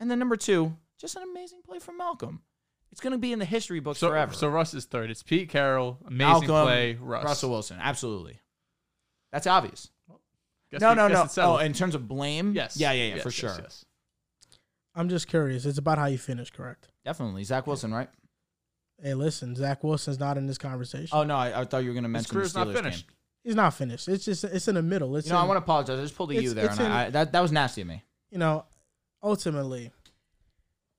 and 0.00 0.10
then 0.10 0.18
number 0.18 0.36
two, 0.36 0.76
just 0.98 1.14
an 1.14 1.22
amazing 1.22 1.60
play 1.64 1.78
from 1.78 1.96
Malcolm. 1.96 2.42
It's 2.92 3.00
gonna 3.00 3.18
be 3.18 3.32
in 3.32 3.38
the 3.38 3.44
history 3.44 3.80
books 3.80 3.98
So, 3.98 4.08
forever. 4.08 4.32
so 4.32 4.48
Russ 4.48 4.72
is 4.74 4.84
third. 4.86 5.10
It's 5.10 5.22
Pete 5.22 5.48
Carroll. 5.50 5.98
Amazing 6.06 6.48
Malcolm, 6.48 6.66
play. 6.66 6.94
Russ. 6.94 7.24
Russell 7.24 7.50
Wilson, 7.50 7.78
absolutely. 7.80 8.40
That's 9.32 9.46
obvious. 9.46 9.90
Guess 10.70 10.80
no, 10.80 10.90
we- 10.90 10.94
no, 10.96 11.08
no. 11.08 11.22
it's. 11.24 11.36
Oh, 11.38 11.58
in 11.58 11.72
terms 11.72 11.94
of 11.94 12.08
blame, 12.08 12.52
yes. 12.54 12.76
yeah, 12.76 12.92
yeah, 12.92 13.04
yeah, 13.08 13.14
Yes, 13.16 13.22
for 13.22 13.28
yes, 13.28 13.34
sure, 13.34 13.56
yes. 13.60 13.84
I'm 14.94 15.08
just 15.10 15.28
curious. 15.28 15.66
It's 15.66 15.78
about 15.78 15.98
how 15.98 16.06
you 16.06 16.18
finish, 16.18 16.50
correct? 16.50 16.88
definitely. 17.04 17.44
Zach 17.44 17.66
Wilson, 17.66 17.92
right? 17.92 18.08
Hey, 19.02 19.12
listen, 19.14 19.54
Zach 19.54 19.84
Wilson's 19.84 20.18
not 20.18 20.38
in 20.38 20.46
this 20.46 20.56
conversation. 20.58 21.10
Oh 21.16 21.22
no, 21.22 21.36
I, 21.36 21.60
I 21.60 21.64
thought 21.66 21.82
you 21.84 21.90
were 21.90 21.94
gonna 21.94 22.08
His 22.08 22.12
mention 22.14 22.32
career's 22.34 22.52
the 22.54 22.64
not 22.64 22.74
finished. 22.74 23.06
game. 23.06 23.16
He's 23.44 23.54
not 23.54 23.74
finished. 23.74 24.08
It's 24.08 24.24
just 24.24 24.42
it's 24.44 24.66
in 24.68 24.74
the 24.74 24.82
middle. 24.82 25.14
It's 25.16 25.26
You 25.26 25.34
know, 25.34 25.38
I 25.40 25.44
want 25.44 25.56
to 25.58 25.62
apologize. 25.62 25.98
I 25.98 26.02
just 26.02 26.16
pulled 26.16 26.30
a 26.30 26.34
U 26.34 26.40
It's- 26.40 26.54
there, 26.54 26.70
and 26.70 26.80
in- 26.80 26.86
I, 26.90 27.10
that 27.10 27.32
that 27.32 27.40
was 27.40 27.52
nasty 27.52 27.82
of 27.82 27.88
me. 27.88 28.02
you 28.30 28.38
know, 28.38 28.64
ultimately, 29.22 29.92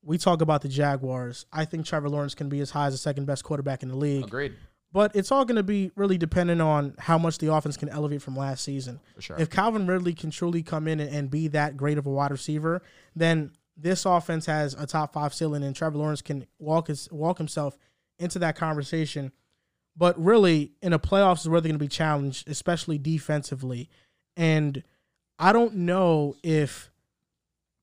we 0.08 0.18
talk 0.18 0.42
about 0.42 0.62
the 0.62 0.70
Jaguars. 0.70 1.46
I 1.52 1.66
think 1.66 1.86
Trevor 1.86 2.08
Lawrence 2.10 2.34
can 2.34 2.48
be 2.48 2.62
as 2.62 2.72
high 2.72 2.88
as 2.88 2.94
the 2.94 2.98
second 2.98 3.26
best 3.26 3.44
quarterback 3.44 3.84
in 3.84 3.90
the 3.90 3.96
league. 3.98 4.24
Agreed, 4.24 4.54
But 4.94 5.14
it's 5.14 5.34
all 5.34 5.44
going 5.44 5.58
to 5.58 5.64
be 5.64 5.92
really 5.98 6.18
dependent 6.18 6.62
on 6.62 6.96
how 6.98 7.18
much 7.18 7.40
the 7.40 7.54
offense 7.54 7.76
can 7.76 7.90
elevate 7.90 8.22
from 8.22 8.34
last 8.38 8.64
season. 8.64 9.02
for 9.16 9.22
sure. 9.22 9.36
If 9.38 9.50
Calvin 9.50 9.86
Ridley 9.86 10.14
can 10.14 10.32
truly 10.32 10.64
come 10.64 10.88
in 10.88 11.02
and, 11.02 11.30
be 11.30 11.50
that 11.50 11.76
great 11.76 11.98
of 11.98 12.06
a 12.06 12.10
wide 12.10 12.32
receiver, 12.32 12.82
then 13.18 13.52
this 13.76 14.06
offense 14.06 14.46
has 14.46 14.74
a 14.76 14.88
top 14.88 15.12
five 15.12 15.34
ceiling, 15.34 15.62
and 15.62 15.76
Trevor 15.76 15.98
Lawrence 15.98 16.22
can 16.22 16.48
walk 16.58 16.88
his 16.88 17.12
walk 17.12 17.38
himself 17.38 17.78
into 18.18 18.40
that 18.40 18.56
conversation. 18.56 19.34
But 19.98 20.18
really, 20.24 20.72
in 20.82 20.92
the 20.94 21.00
playoffs 21.00 21.42
is 21.42 21.50
where 21.50 21.60
they're 21.60 21.70
going 21.70 21.80
to 21.80 21.84
be 21.84 21.90
challenged, 21.90 22.48
especially 22.48 22.98
defensively. 22.98 23.90
And 24.38 24.84
I 25.38 25.52
don't 25.52 25.76
know 25.76 26.38
if 26.44 26.92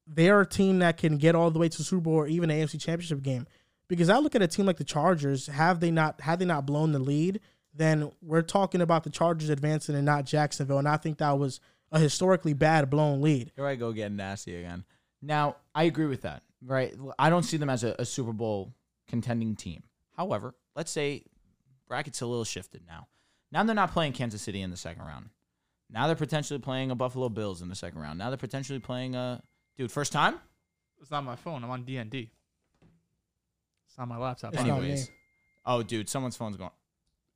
they're 0.07 0.41
a 0.41 0.47
team 0.47 0.81
that 0.81 0.97
can 0.97 1.17
get 1.17 1.35
all 1.35 1.51
the 1.51 1.59
way 1.59 1.69
to 1.69 1.79
the 1.79 1.85
Super 1.85 2.03
Bowl 2.03 2.15
or 2.15 2.27
even 2.27 2.51
an 2.51 2.61
AFC 2.61 2.81
Championship 2.81 3.23
game. 3.23 3.47
Because 3.89 4.09
I 4.09 4.19
look 4.19 4.35
at 4.35 4.43
a 4.43 4.49
team 4.49 4.67
like 4.67 4.79
the 4.79 4.85
Chargers, 4.85 5.47
have 5.47 5.81
they 5.81 5.91
not 5.91 6.21
had 6.21 6.39
they 6.39 6.45
not 6.45 6.67
blown 6.67 6.93
the 6.93 6.99
lead, 6.99 7.41
then 7.75 8.11
we're 8.23 8.43
talking 8.43 8.81
about 8.81 9.05
the 9.05 9.11
Chargers 9.11 9.51
advancing 9.51 9.95
and 9.95 10.05
not 10.05 10.25
Jacksonville. 10.25 10.79
And 10.79 10.89
I 10.89 10.97
think 10.97 11.19
that 11.19 11.39
was 11.39 11.61
a 11.93 11.99
historically 11.99 12.55
bad 12.55 12.89
blown 12.91 13.21
lead. 13.21 13.53
Here 13.57 13.67
I 13.67 13.75
go 13.75 13.93
getting 13.93 14.17
nasty 14.17 14.57
again. 14.57 14.85
Now, 15.21 15.57
I 15.75 15.85
agree 15.85 16.07
with 16.07 16.23
that, 16.23 16.43
right? 16.65 16.95
I 17.19 17.31
don't 17.31 17.43
see 17.43 17.57
them 17.57 17.71
as 17.71 17.85
a, 17.85 17.95
a 17.99 18.05
Super 18.05 18.33
Bowl 18.33 18.73
contending 19.09 19.55
team. 19.55 19.83
However, 20.17 20.55
let's 20.75 20.91
say 20.91 21.25
brackets 21.89 22.21
a 22.21 22.27
little 22.27 22.45
shifted 22.45 22.83
now. 22.87 23.09
Now 23.53 23.63
they're 23.63 23.75
not 23.75 23.93
playing 23.93 24.13
Kansas 24.13 24.43
City 24.43 24.63
in 24.63 24.71
the 24.71 24.77
second 24.77 25.05
round. 25.05 25.31
Now 25.91 26.07
they're 26.07 26.17
potentially 26.17 26.59
playing 26.59 26.91
a 26.91 26.95
Buffalo 26.95 27.29
Bills 27.29 27.63
in 27.63 27.69
the 27.69 27.75
second 27.75 28.01
round. 28.01 28.19
Now 28.19 28.31
they're 28.31 28.37
potentially 28.37 28.81
playing 28.81 29.15
a 29.15 29.43
dude 29.77 29.91
first 29.93 30.13
time. 30.13 30.41
It's 31.01 31.11
not 31.11 31.25
my 31.25 31.37
phone. 31.37 31.63
I'm 31.65 31.71
on 31.71 31.85
DND. 31.85 32.31
It's 33.87 33.99
not 33.99 34.09
my 34.09 34.17
laptop. 34.17 34.55
It's 34.55 34.63
either. 34.63 34.73
not 34.73 34.81
me. 34.81 34.87
Anyways, 34.87 35.11
oh 35.67 35.83
dude, 35.83 36.09
someone's 36.09 36.37
phone's 36.37 36.57
going. 36.57 36.71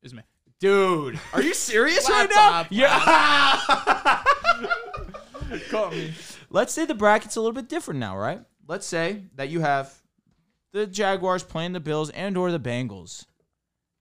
It's 0.03 0.13
me. 0.13 0.23
Dude, 0.61 1.21
are 1.33 1.43
you 1.43 1.55
serious 1.55 2.09
right 2.11 2.29
now? 2.29 2.51
Laptop. 2.51 2.73
Yeah. 2.73 4.25
Caught 5.71 5.93
me. 5.93 6.13
Let's 6.51 6.73
say 6.73 6.85
the 6.85 6.95
bracket's 6.95 7.37
a 7.37 7.41
little 7.41 7.55
bit 7.55 7.69
different 7.69 8.01
now, 8.01 8.17
right? 8.17 8.41
Let's 8.67 8.87
say 8.87 9.23
that 9.37 9.49
you 9.51 9.61
have 9.61 9.95
the 10.73 10.87
Jaguars 10.87 11.43
playing 11.43 11.73
the 11.73 11.81
Bills 11.81 12.11
and 12.11 12.37
or 12.37 12.51
the 12.51 12.61
Bengals. 12.61 13.25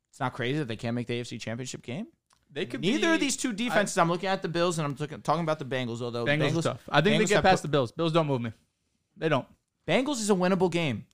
It's 0.09 0.19
not 0.19 0.33
crazy 0.33 0.57
that 0.59 0.67
they 0.67 0.75
can't 0.75 0.95
make 0.95 1.07
the 1.07 1.21
AFC 1.21 1.39
Championship 1.39 1.83
game. 1.83 2.07
They 2.57 2.65
could 2.65 2.81
Neither 2.81 3.09
be, 3.09 3.13
of 3.13 3.19
these 3.19 3.37
two 3.37 3.53
defenses. 3.53 3.97
I, 3.97 4.01
am 4.01 4.09
looking 4.09 4.29
at 4.29 4.41
the 4.41 4.47
Bills 4.47 4.79
and 4.79 4.87
I'm 4.87 4.95
talking 4.95 5.21
talking 5.21 5.43
about 5.43 5.59
the 5.59 5.65
Bengals. 5.65 6.01
Although 6.01 6.25
Bengals, 6.25 6.51
Bengals, 6.51 6.63
tough. 6.63 6.89
I 6.89 7.01
think 7.01 7.15
Bengals 7.15 7.19
they 7.19 7.35
get 7.35 7.43
past 7.43 7.61
put- 7.61 7.67
the 7.67 7.71
Bills. 7.71 7.91
Bills 7.91 8.11
don't 8.11 8.25
move 8.25 8.41
me. 8.41 8.51
They 9.15 9.29
don't. 9.29 9.45
Bengals 9.87 10.15
is 10.15 10.29
a 10.29 10.33
winnable 10.33 10.71
game 10.71 11.05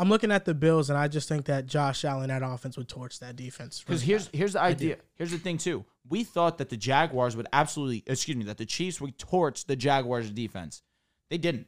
I'm 0.00 0.08
looking 0.08 0.32
at 0.32 0.46
the 0.46 0.54
Bills, 0.54 0.88
and 0.88 0.98
I 0.98 1.08
just 1.08 1.28
think 1.28 1.44
that 1.44 1.66
Josh 1.66 2.06
Allen, 2.06 2.28
that 2.28 2.42
offense, 2.42 2.78
would 2.78 2.88
torch 2.88 3.18
that 3.20 3.36
defense. 3.36 3.80
because 3.80 4.00
really 4.00 4.06
here's 4.06 4.28
bad. 4.28 4.38
here's 4.38 4.52
the 4.54 4.62
idea. 4.62 4.96
Here's 5.16 5.30
the 5.30 5.38
thing 5.38 5.58
too. 5.58 5.84
We 6.08 6.24
thought 6.24 6.56
that 6.56 6.70
the 6.70 6.76
Jaguars 6.78 7.36
would 7.36 7.46
absolutely, 7.52 8.02
excuse 8.06 8.36
me, 8.36 8.44
that 8.44 8.56
the 8.56 8.64
Chiefs 8.64 9.00
would 9.00 9.18
torch 9.18 9.66
the 9.66 9.76
Jaguars 9.76 10.30
defense. 10.30 10.82
They 11.28 11.36
didn't. 11.36 11.66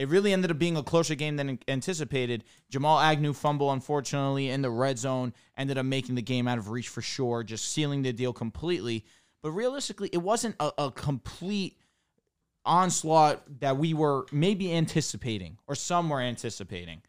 It 0.00 0.08
really 0.08 0.32
ended 0.32 0.50
up 0.50 0.58
being 0.58 0.78
a 0.78 0.82
closer 0.82 1.14
game 1.14 1.36
than 1.36 1.58
anticipated. 1.68 2.44
Jamal 2.70 2.98
Agnew 2.98 3.34
fumble, 3.34 3.70
unfortunately, 3.70 4.48
in 4.48 4.62
the 4.62 4.70
red 4.70 4.98
zone, 4.98 5.34
ended 5.58 5.76
up 5.76 5.84
making 5.84 6.14
the 6.14 6.22
game 6.22 6.48
out 6.48 6.56
of 6.56 6.70
reach 6.70 6.88
for 6.88 7.02
sure, 7.02 7.44
just 7.44 7.70
sealing 7.70 8.00
the 8.00 8.10
deal 8.14 8.32
completely. 8.32 9.04
But 9.42 9.50
realistically, 9.50 10.08
it 10.10 10.22
wasn't 10.22 10.56
a, 10.58 10.72
a 10.78 10.90
complete 10.90 11.76
onslaught 12.64 13.60
that 13.60 13.76
we 13.76 13.92
were 13.92 14.24
maybe 14.32 14.74
anticipating 14.74 15.58
or 15.66 15.74
some 15.74 16.08
were 16.08 16.22
anticipating. 16.22 17.02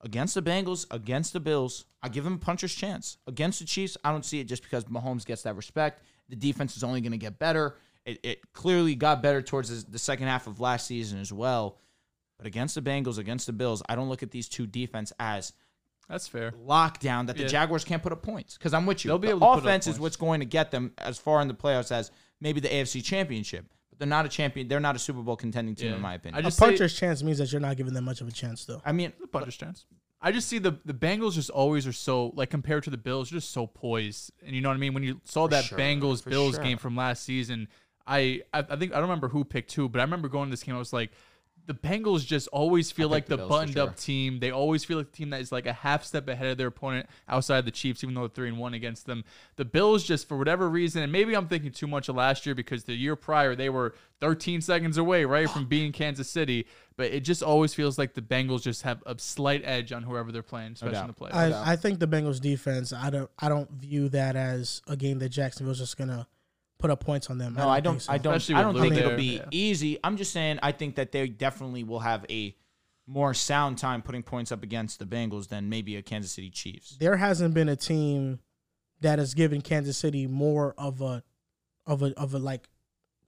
Against 0.00 0.34
the 0.34 0.42
Bengals, 0.42 0.84
against 0.90 1.32
the 1.32 1.38
Bills, 1.38 1.84
I 2.02 2.08
give 2.08 2.24
them 2.24 2.34
a 2.34 2.38
puncher's 2.38 2.74
chance. 2.74 3.18
Against 3.28 3.60
the 3.60 3.66
Chiefs, 3.66 3.96
I 4.02 4.10
don't 4.10 4.24
see 4.24 4.40
it 4.40 4.48
just 4.48 4.64
because 4.64 4.86
Mahomes 4.86 5.24
gets 5.24 5.42
that 5.42 5.54
respect. 5.54 6.02
The 6.28 6.34
defense 6.34 6.76
is 6.76 6.82
only 6.82 7.00
going 7.00 7.12
to 7.12 7.18
get 7.18 7.38
better. 7.38 7.76
It, 8.08 8.20
it 8.22 8.52
clearly 8.52 8.94
got 8.94 9.22
better 9.22 9.42
towards 9.42 9.68
the- 9.84 9.90
the 9.90 9.98
second 9.98 10.26
half 10.28 10.46
of 10.46 10.60
last 10.60 10.86
season 10.86 11.20
as 11.20 11.32
well. 11.32 11.78
But 12.38 12.46
against 12.46 12.74
the 12.74 12.82
Bengals, 12.82 13.18
against 13.18 13.46
the 13.46 13.52
Bills, 13.52 13.82
I 13.88 13.96
don't 13.96 14.08
look 14.08 14.22
at 14.22 14.30
these 14.30 14.48
two 14.48 14.66
defense 14.66 15.12
as 15.18 15.52
That's 16.08 16.26
fair. 16.28 16.52
lockdown 16.52 17.26
that 17.26 17.36
the 17.36 17.42
Yeah. 17.42 17.48
Jaguars 17.48 17.84
can't 17.84 18.02
put 18.02 18.12
up 18.12 18.22
points. 18.22 18.56
Because 18.56 18.72
I'm 18.72 18.86
with 18.86 19.04
you. 19.04 19.08
They'll 19.08 19.18
be 19.18 19.26
the 19.28 19.32
able 19.32 19.40
to 19.40 19.46
put 19.46 19.52
up 19.58 19.64
offense 19.64 19.86
is 19.86 19.98
what's 20.00 20.16
going 20.16 20.40
to 20.40 20.46
get 20.46 20.70
them 20.70 20.92
as 20.98 21.18
far 21.18 21.40
in 21.42 21.48
the 21.48 21.54
playoffs 21.54 21.90
as 21.92 22.10
maybe 22.40 22.60
the 22.60 22.68
AFC 22.68 23.02
Championship. 23.04 23.66
But 23.90 23.98
they're 23.98 24.08
not 24.08 24.24
a 24.24 24.28
champion. 24.28 24.68
They're 24.68 24.80
not 24.80 24.96
a 24.96 24.98
Super 24.98 25.20
Bowl 25.20 25.36
contending 25.36 25.74
team, 25.74 25.90
Yeah. 25.90 25.96
in 25.96 26.00
my 26.02 26.14
opinion. 26.14 26.36
I 26.36 26.38
a 26.38 26.42
just 26.44 26.58
say- 26.58 26.66
puncher's 26.66 26.94
chance 26.96 27.22
means 27.22 27.38
that 27.38 27.50
you're 27.52 27.60
not 27.60 27.76
giving 27.76 27.92
them 27.92 28.04
much 28.04 28.20
of 28.20 28.28
a 28.28 28.32
chance, 28.32 28.64
though. 28.64 28.80
I 28.86 28.92
mean, 28.92 29.12
The 29.20 29.26
puncher's 29.26 29.56
chance. 29.56 29.84
I 30.20 30.32
just 30.32 30.48
see 30.48 30.58
the 30.58 30.72
the 30.84 30.94
Bengals 30.94 31.34
just 31.34 31.48
always 31.50 31.86
are 31.86 31.92
so 31.92 32.32
like 32.34 32.50
compared 32.50 32.82
to 32.84 32.90
the 32.90 32.96
Bills, 32.96 33.30
just 33.30 33.50
so 33.50 33.68
poised. 33.68 34.32
And 34.44 34.52
you 34.54 34.60
know 34.60 34.68
what 34.68 34.74
I 34.74 34.78
mean? 34.78 34.92
When 34.94 35.04
you 35.04 35.20
saw 35.24 35.46
that 35.48 35.64
sure, 35.66 35.78
Bengals 35.78 36.24
Bills 36.24 36.54
sure. 36.56 36.64
game 36.64 36.76
from 36.78 36.96
last 36.96 37.22
season, 37.22 37.68
I, 38.08 38.42
I 38.52 38.60
I 38.60 38.76
think 38.76 38.92
I 38.92 38.96
don't 38.96 39.02
remember 39.02 39.28
who 39.28 39.44
picked 39.44 39.72
who, 39.74 39.88
but 39.88 40.00
I 40.00 40.02
remember 40.02 40.28
going 40.28 40.48
to 40.48 40.50
this 40.50 40.62
game. 40.62 40.74
I 40.74 40.78
was 40.78 40.92
like, 40.92 41.10
the 41.68 41.74
Bengals 41.74 42.24
just 42.24 42.48
always 42.48 42.90
feel 42.90 43.10
like 43.10 43.26
the 43.26 43.36
the, 43.36 43.46
buttoned 43.46 43.74
sure. 43.74 43.82
up 43.82 43.96
team. 43.96 44.40
They 44.40 44.50
always 44.50 44.86
feel 44.86 44.96
like 44.96 45.10
the 45.10 45.16
team 45.16 45.30
that 45.30 45.42
is 45.42 45.52
like 45.52 45.66
a 45.66 45.72
half 45.74 46.02
step 46.02 46.26
ahead 46.26 46.46
of 46.46 46.56
their 46.56 46.68
opponent 46.68 47.06
outside 47.28 47.66
the 47.66 47.70
Chiefs, 47.70 48.02
even 48.02 48.14
though 48.14 48.22
they're 48.22 48.28
three 48.30 48.48
and 48.48 48.58
one 48.58 48.72
against 48.72 49.04
them. 49.04 49.22
The 49.56 49.66
Bills 49.66 50.02
just 50.02 50.26
for 50.26 50.38
whatever 50.38 50.66
reason, 50.70 51.02
and 51.02 51.12
maybe 51.12 51.34
I'm 51.36 51.46
thinking 51.46 51.70
too 51.70 51.86
much 51.86 52.08
of 52.08 52.16
last 52.16 52.46
year 52.46 52.54
because 52.54 52.84
the 52.84 52.94
year 52.94 53.16
prior 53.16 53.54
they 53.54 53.68
were 53.68 53.94
13 54.20 54.62
seconds 54.62 54.96
away, 54.96 55.26
right, 55.26 55.48
from 55.48 55.66
being 55.66 55.92
Kansas 55.92 56.30
City. 56.30 56.66
But 56.96 57.12
it 57.12 57.20
just 57.20 57.42
always 57.42 57.74
feels 57.74 57.98
like 57.98 58.14
the 58.14 58.22
Bengals 58.22 58.62
just 58.62 58.82
have 58.82 59.02
a 59.04 59.18
slight 59.18 59.60
edge 59.62 59.92
on 59.92 60.02
whoever 60.02 60.32
they're 60.32 60.42
playing, 60.42 60.72
especially 60.72 61.00
in 61.00 61.06
the 61.08 61.12
doubt. 61.12 61.32
playoffs. 61.32 61.52
I, 61.52 61.72
I 61.72 61.76
think 61.76 61.98
the 61.98 62.08
Bengals 62.08 62.40
defense. 62.40 62.94
I 62.94 63.10
don't. 63.10 63.30
I 63.38 63.50
don't 63.50 63.70
view 63.70 64.08
that 64.08 64.36
as 64.36 64.80
a 64.88 64.96
game 64.96 65.18
that 65.18 65.28
Jacksonville's 65.28 65.78
just 65.78 65.98
gonna 65.98 66.26
put 66.78 66.90
up 66.90 67.00
points 67.00 67.28
on 67.30 67.38
them. 67.38 67.54
No, 67.54 67.68
I 67.68 67.80
don't. 67.80 67.94
think 67.94 68.02
so. 68.02 68.12
I 68.12 68.18
don't. 68.18 68.34
Especially 68.34 68.54
I 68.54 68.62
don't 68.62 68.74
Lou 68.74 68.82
think 68.82 68.96
it'll 68.96 69.16
be 69.16 69.36
yeah. 69.36 69.44
easy. 69.50 69.98
I'm 70.02 70.16
just 70.16 70.32
saying. 70.32 70.58
I 70.62 70.72
think 70.72 70.96
that 70.96 71.12
they 71.12 71.26
definitely 71.28 71.84
will 71.84 72.00
have 72.00 72.24
a 72.30 72.56
more 73.06 73.32
sound 73.34 73.78
time 73.78 74.02
putting 74.02 74.22
points 74.22 74.52
up 74.52 74.62
against 74.62 74.98
the 74.98 75.06
Bengals 75.06 75.48
than 75.48 75.68
maybe 75.68 75.96
a 75.96 76.02
Kansas 76.02 76.30
City 76.30 76.50
Chiefs. 76.50 76.96
There 76.98 77.16
hasn't 77.16 77.54
been 77.54 77.68
a 77.68 77.76
team 77.76 78.40
that 79.00 79.18
has 79.18 79.34
given 79.34 79.62
Kansas 79.62 79.96
City 79.96 80.26
more 80.26 80.74
of 80.76 81.00
a, 81.00 81.22
of 81.86 82.02
a, 82.02 82.12
of 82.18 82.34
a 82.34 82.38
like, 82.38 82.68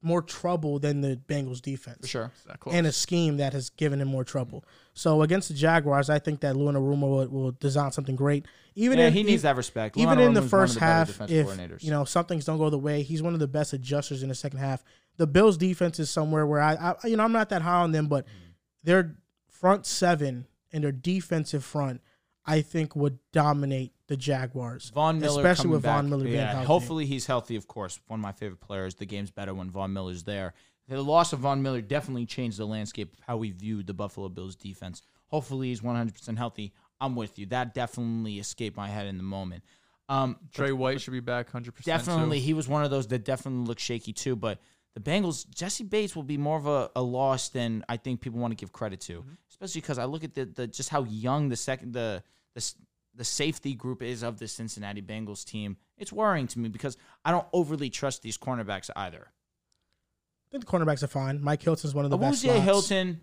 more 0.02 0.22
trouble 0.22 0.78
than 0.78 1.00
the 1.00 1.20
Bengals 1.28 1.60
defense. 1.60 1.98
For 2.02 2.06
sure. 2.06 2.32
It's 2.34 2.44
that 2.44 2.60
close. 2.60 2.74
and 2.74 2.86
a 2.86 2.92
scheme 2.92 3.36
that 3.36 3.52
has 3.52 3.70
given 3.70 4.00
him 4.00 4.08
more 4.08 4.24
trouble. 4.24 4.64
So 4.94 5.22
against 5.22 5.48
the 5.48 5.54
Jaguars, 5.54 6.08
I 6.08 6.18
think 6.18 6.40
that 6.40 6.56
Lou 6.56 6.72
Anarumo 6.72 7.02
will, 7.02 7.28
will 7.28 7.52
design 7.52 7.92
something 7.92 8.16
great. 8.16 8.46
Even 8.74 8.98
Yeah, 8.98 9.08
in, 9.08 9.12
he 9.12 9.22
needs 9.22 9.42
that 9.42 9.56
respect. 9.56 9.96
Even 9.96 10.18
Luana 10.18 10.26
in 10.26 10.34
the 10.34 10.40
Roman's 10.40 10.52
one 10.52 10.62
of 10.62 10.68
first 10.68 10.74
the 10.74 10.80
half, 10.80 11.30
if 11.30 11.84
you 11.84 11.90
know 11.90 12.04
some 12.04 12.24
things 12.24 12.44
don't 12.44 12.58
go 12.58 12.70
the 12.70 12.78
way, 12.78 13.02
he's 13.02 13.22
one 13.22 13.34
of 13.34 13.40
the 13.40 13.48
best 13.48 13.72
adjusters 13.72 14.22
in 14.22 14.28
the 14.28 14.34
second 14.34 14.58
half. 14.58 14.82
The 15.16 15.26
Bills' 15.26 15.56
defense 15.58 15.98
is 15.98 16.08
somewhere 16.08 16.46
where 16.46 16.60
I, 16.60 16.74
I 16.74 17.06
you 17.06 17.16
know, 17.16 17.24
I'm 17.24 17.32
not 17.32 17.50
that 17.50 17.62
high 17.62 17.80
on 17.80 17.92
them, 17.92 18.06
but 18.06 18.26
mm-hmm. 18.26 18.50
their 18.84 19.16
front 19.48 19.84
seven 19.84 20.46
and 20.72 20.84
their 20.84 20.92
defensive 20.92 21.64
front, 21.64 22.00
I 22.46 22.62
think, 22.62 22.96
would 22.96 23.18
dominate 23.32 23.92
the 24.06 24.16
Jaguars. 24.16 24.90
Von 24.94 25.20
Miller, 25.20 25.40
especially 25.40 25.62
coming 25.64 25.72
with 25.72 25.82
Von 25.82 26.04
back. 26.04 26.10
Miller 26.10 26.24
being 26.24 26.36
yeah, 26.36 26.50
healthy. 26.52 26.66
hopefully 26.66 27.06
he's 27.06 27.26
healthy. 27.26 27.56
Of 27.56 27.68
course, 27.68 28.00
one 28.06 28.20
of 28.20 28.22
my 28.22 28.32
favorite 28.32 28.60
players. 28.60 28.94
The 28.94 29.06
game's 29.06 29.30
better 29.30 29.54
when 29.54 29.70
Von 29.70 29.92
Miller's 29.92 30.24
there. 30.24 30.54
The 30.88 31.00
loss 31.02 31.32
of 31.32 31.40
Von 31.40 31.62
Miller 31.62 31.80
definitely 31.80 32.26
changed 32.26 32.58
the 32.58 32.66
landscape 32.66 33.12
of 33.12 33.20
how 33.20 33.36
we 33.36 33.50
viewed 33.52 33.86
the 33.86 33.94
Buffalo 33.94 34.28
Bills 34.28 34.56
defense. 34.56 35.02
Hopefully 35.28 35.68
he's 35.68 35.80
100% 35.82 36.36
healthy. 36.36 36.72
I'm 37.00 37.14
with 37.14 37.38
you. 37.38 37.46
That 37.46 37.74
definitely 37.74 38.38
escaped 38.40 38.76
my 38.76 38.88
head 38.88 39.06
in 39.06 39.16
the 39.16 39.22
moment. 39.22 39.62
Um, 40.08 40.36
Trey 40.52 40.72
White 40.72 41.00
should 41.00 41.12
be 41.12 41.20
back 41.20 41.52
100%. 41.52 41.84
definitely, 41.84 42.40
Too. 42.40 42.46
he 42.46 42.54
was 42.54 42.66
one 42.66 42.82
of 42.82 42.90
those 42.90 43.06
that 43.08 43.24
definitely 43.24 43.64
looked 43.68 43.80
shaky 43.80 44.12
too. 44.12 44.34
But 44.34 44.58
the 44.94 45.00
Bengals, 45.00 45.48
Jessie 45.54 45.84
Bates 45.84 46.16
will 46.16 46.24
be 46.24 46.36
more 46.36 46.58
of 46.58 46.66
a, 46.66 46.90
a 46.96 47.02
loss 47.02 47.48
than 47.48 47.84
I 47.88 47.96
think 47.96 48.20
people 48.20 48.40
want 48.40 48.52
to 48.52 48.56
give 48.56 48.72
credit 48.72 49.00
to, 49.02 49.20
mm-hmm. 49.20 49.32
especially 49.48 49.80
because 49.80 49.98
I 49.98 50.04
look 50.04 50.24
at 50.24 50.34
the, 50.34 50.46
the 50.46 50.66
just 50.66 50.88
how 50.88 51.04
young 51.04 51.48
the 51.48 51.56
second 51.56 51.92
the 51.92 52.22
the 52.54 52.72
the 53.14 53.24
safety 53.24 53.74
group 53.74 54.02
is 54.02 54.22
of 54.22 54.38
the 54.38 54.48
Cincinnati 54.48 55.02
Bengals 55.02 55.44
team. 55.44 55.76
It's 55.98 56.12
worrying 56.12 56.46
to 56.48 56.58
me 56.58 56.68
because 56.68 56.96
I 57.24 57.30
don't 57.30 57.46
overly 57.52 57.90
trust 57.90 58.22
these 58.22 58.38
cornerbacks 58.38 58.90
either. 58.96 59.28
I 59.28 60.50
think 60.50 60.64
the 60.64 60.70
cornerbacks 60.70 61.02
are 61.02 61.08
fine. 61.08 61.42
Mike 61.42 61.62
Hilton's 61.62 61.94
one 61.94 62.04
of 62.04 62.10
the 62.10 62.16
best. 62.16 62.44
Awuzie 62.44 62.48
slots. 62.48 62.64
Hilton, 62.64 63.20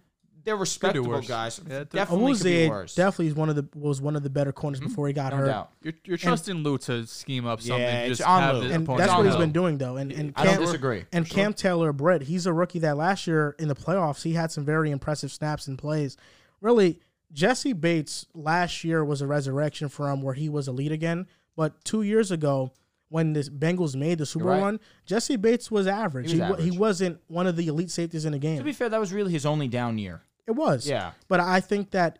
they're 0.47 0.55
respectable 0.55 1.19
guys. 1.21 1.59
Yeah, 1.59 1.69
they're- 1.69 1.83
definitely 1.85 2.33
could 2.33 2.43
be 2.45 2.49
Awuzie 2.51 2.69
worse. 2.69 2.95
definitely 2.95 3.27
is 3.27 3.33
one 3.35 3.49
of 3.49 3.55
the 3.57 3.67
was 3.77 3.99
one 4.01 4.15
of 4.15 4.23
the 4.23 4.29
better 4.29 4.53
corners 4.53 4.79
mm-hmm. 4.79 4.87
before 4.87 5.07
he 5.07 5.13
got 5.13 5.33
no 5.33 5.39
hurt. 5.39 5.47
doubt. 5.47 5.71
You're, 5.83 5.93
you're 6.05 6.17
trusting 6.17 6.63
Lou 6.63 6.77
to 6.79 7.05
scheme 7.05 7.45
up 7.45 7.59
something. 7.61 7.81
Yeah, 7.81 8.03
to 8.05 8.09
it's 8.09 8.17
just 8.19 8.29
on 8.29 8.41
have 8.41 8.55
Lou. 8.55 8.61
his 8.61 8.71
and 8.71 8.83
opponent 8.83 9.05
that's 9.05 9.17
what 9.17 9.25
he's 9.25 9.35
go. 9.35 9.39
been 9.41 9.51
doing 9.51 9.77
though. 9.77 9.97
And 9.97 10.11
and 10.13 10.31
I 10.37 10.45
don't 10.45 10.61
disagree. 10.61 11.03
And 11.11 11.29
Cam 11.29 11.53
Taylor 11.53 11.91
Britt, 11.91 12.23
he's 12.23 12.45
a 12.45 12.53
rookie 12.53 12.79
that 12.79 12.95
last 12.95 13.27
year 13.27 13.55
in 13.59 13.67
the 13.67 13.75
playoffs 13.75 14.23
he 14.23 14.33
had 14.33 14.49
some 14.51 14.63
very 14.63 14.89
impressive 14.89 15.33
snaps 15.33 15.67
and 15.67 15.77
plays. 15.77 16.15
Really, 16.61 16.99
Jessie 17.33 17.73
Bates 17.73 18.25
last 18.33 18.85
year 18.85 19.03
was 19.03 19.21
a 19.21 19.27
resurrection 19.27 19.89
for 19.89 20.09
him 20.09 20.21
where 20.21 20.33
he 20.33 20.47
was 20.47 20.69
elite 20.69 20.93
again. 20.93 21.27
But 21.57 21.83
two 21.83 22.03
years 22.03 22.31
ago, 22.31 22.71
when 23.09 23.33
the 23.33 23.41
Bengals 23.41 23.95
made 23.95 24.17
the 24.17 24.25
Super 24.25 24.45
You're 24.45 24.53
Bowl 24.53 24.61
right. 24.61 24.65
run, 24.65 24.79
Jessie 25.05 25.35
Bates 25.35 25.69
was 25.69 25.87
average. 25.87 26.27
He 26.31 26.35
He, 26.35 26.41
was 26.41 26.49
wa- 26.51 26.55
he 26.57 26.63
average. 26.67 26.79
wasn't 26.79 27.19
one 27.27 27.47
of 27.47 27.55
the 27.57 27.67
elite 27.67 27.91
safeties 27.91 28.25
in 28.25 28.31
the 28.31 28.39
game. 28.39 28.57
To 28.59 28.63
be 28.63 28.73
fair, 28.73 28.89
that 28.89 28.99
was 28.99 29.11
really 29.11 29.31
his 29.33 29.45
only 29.45 29.67
down 29.67 29.97
year. 29.97 30.21
It 30.47 30.51
was. 30.51 30.87
Yeah. 30.87 31.11
But 31.27 31.39
I 31.39 31.59
think 31.59 31.91
that 31.91 32.19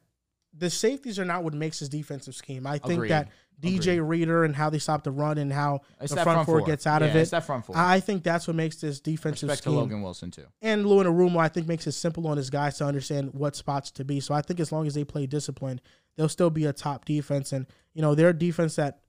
the 0.56 0.70
safeties 0.70 1.18
are 1.20 1.26
not 1.26 1.44
what 1.44 1.54
makes 1.54 1.80
his 1.80 1.90
defensive 1.90 2.36
scheme. 2.36 2.66
I 2.68 2.78
think 2.80 2.94
Agreed. 2.98 3.12
that 3.12 3.30
DJ 3.62 4.06
Reader 4.08 4.44
and 4.44 4.56
how 4.56 4.70
they 4.70 4.78
stop 4.80 5.04
the 5.04 5.12
run 5.12 5.38
and 5.38 5.52
how 5.52 5.82
It's 6.00 6.12
the 6.12 6.18
front, 6.22 6.36
front 6.38 6.46
four 6.46 6.60
four. 6.60 6.68
gets 6.68 6.86
out 6.86 7.02
of 7.02 7.10
Yeah, 7.10 7.18
it. 7.18 7.22
it's 7.22 7.32
that 7.32 7.46
front 7.46 7.66
four. 7.66 7.76
I 7.78 8.00
think 8.00 8.24
that's 8.24 8.48
what 8.48 8.56
makes 8.56 8.76
this 8.78 9.00
defensive 9.00 9.50
Respect 9.50 9.64
to 9.64 9.70
scheme. 9.70 9.76
Logan 9.80 10.02
Wilson 10.02 10.30
too. 10.32 10.46
And 10.62 10.86
Lou 10.86 11.04
Anarumo, 11.04 11.38
I 11.38 11.48
think, 11.48 11.68
makes 11.68 11.88
it 11.88 11.94
simple 11.94 12.28
on 12.28 12.38
his 12.38 12.50
guys 12.50 12.78
to 12.78 12.86
understand 12.86 13.34
what 13.34 13.56
spots 13.56 13.90
to 13.92 14.04
be. 14.06 14.20
So 14.20 14.34
I 14.36 14.42
think 14.42 14.60
as 14.60 14.72
long 14.72 14.86
as 14.88 14.94
they 14.94 15.04
play 15.04 15.26
disciplined, 15.26 15.82
they'll 16.16 16.30
still 16.30 16.50
be 16.50 16.66
a 16.66 16.74
top 16.74 17.06
defense. 17.06 17.52
And, 17.52 17.66
you 17.94 18.02
know, 18.02 18.14
their 18.14 18.34
defense 18.34 18.76
that 18.76 19.00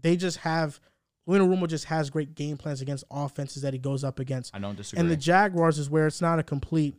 they 0.00 0.16
just 0.16 0.38
have, 0.38 0.80
Lou 1.26 1.38
Anarumo 1.38 1.66
just 1.68 1.86
has 1.86 2.10
great 2.10 2.34
game 2.34 2.56
plans 2.58 2.82
against 2.82 3.04
offenses 3.10 3.62
that 3.62 3.72
he 3.72 3.78
goes 3.78 4.04
up 4.04 4.18
against. 4.18 4.54
I 4.54 4.58
don't 4.58 4.76
disagree. 4.76 5.00
And 5.00 5.10
the 5.10 5.16
Jaguars 5.16 5.78
is 5.78 5.88
where 5.88 6.06
it's 6.06 6.20
not 6.20 6.38
a 6.38 6.42
complete 6.42 6.96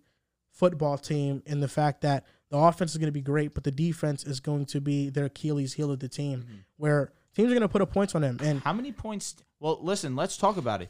football 0.56 0.98
team 0.98 1.44
in 1.45 1.60
the 1.60 1.68
fact 1.68 2.02
that 2.02 2.26
the 2.49 2.57
offense 2.57 2.91
is 2.91 2.98
going 2.98 3.07
to 3.07 3.11
be 3.11 3.22
great, 3.22 3.53
but 3.53 3.64
the 3.64 3.72
defense 3.72 4.23
is 4.23 4.40
going 4.40 4.65
to 4.68 4.82
be 4.82 5.10
their 5.10 5.26
Achilles 5.26 5.73
heel 5.73 5.91
of 5.91 5.99
the 5.99 6.07
team, 6.10 6.40
Mm-hmm. 6.41 6.56
where 6.77 7.11
teams 7.36 7.48
are 7.52 7.56
going 7.56 7.61
to 7.61 7.68
put 7.69 7.82
up 7.82 7.91
points 7.91 8.15
on 8.15 8.22
them. 8.22 8.38
And 8.41 8.61
How 8.61 8.73
many 8.73 8.91
points? 8.91 9.36
Well, 9.60 9.80
listen, 9.82 10.15
let's 10.15 10.38
talk 10.38 10.57
about 10.57 10.82
it. 10.82 10.90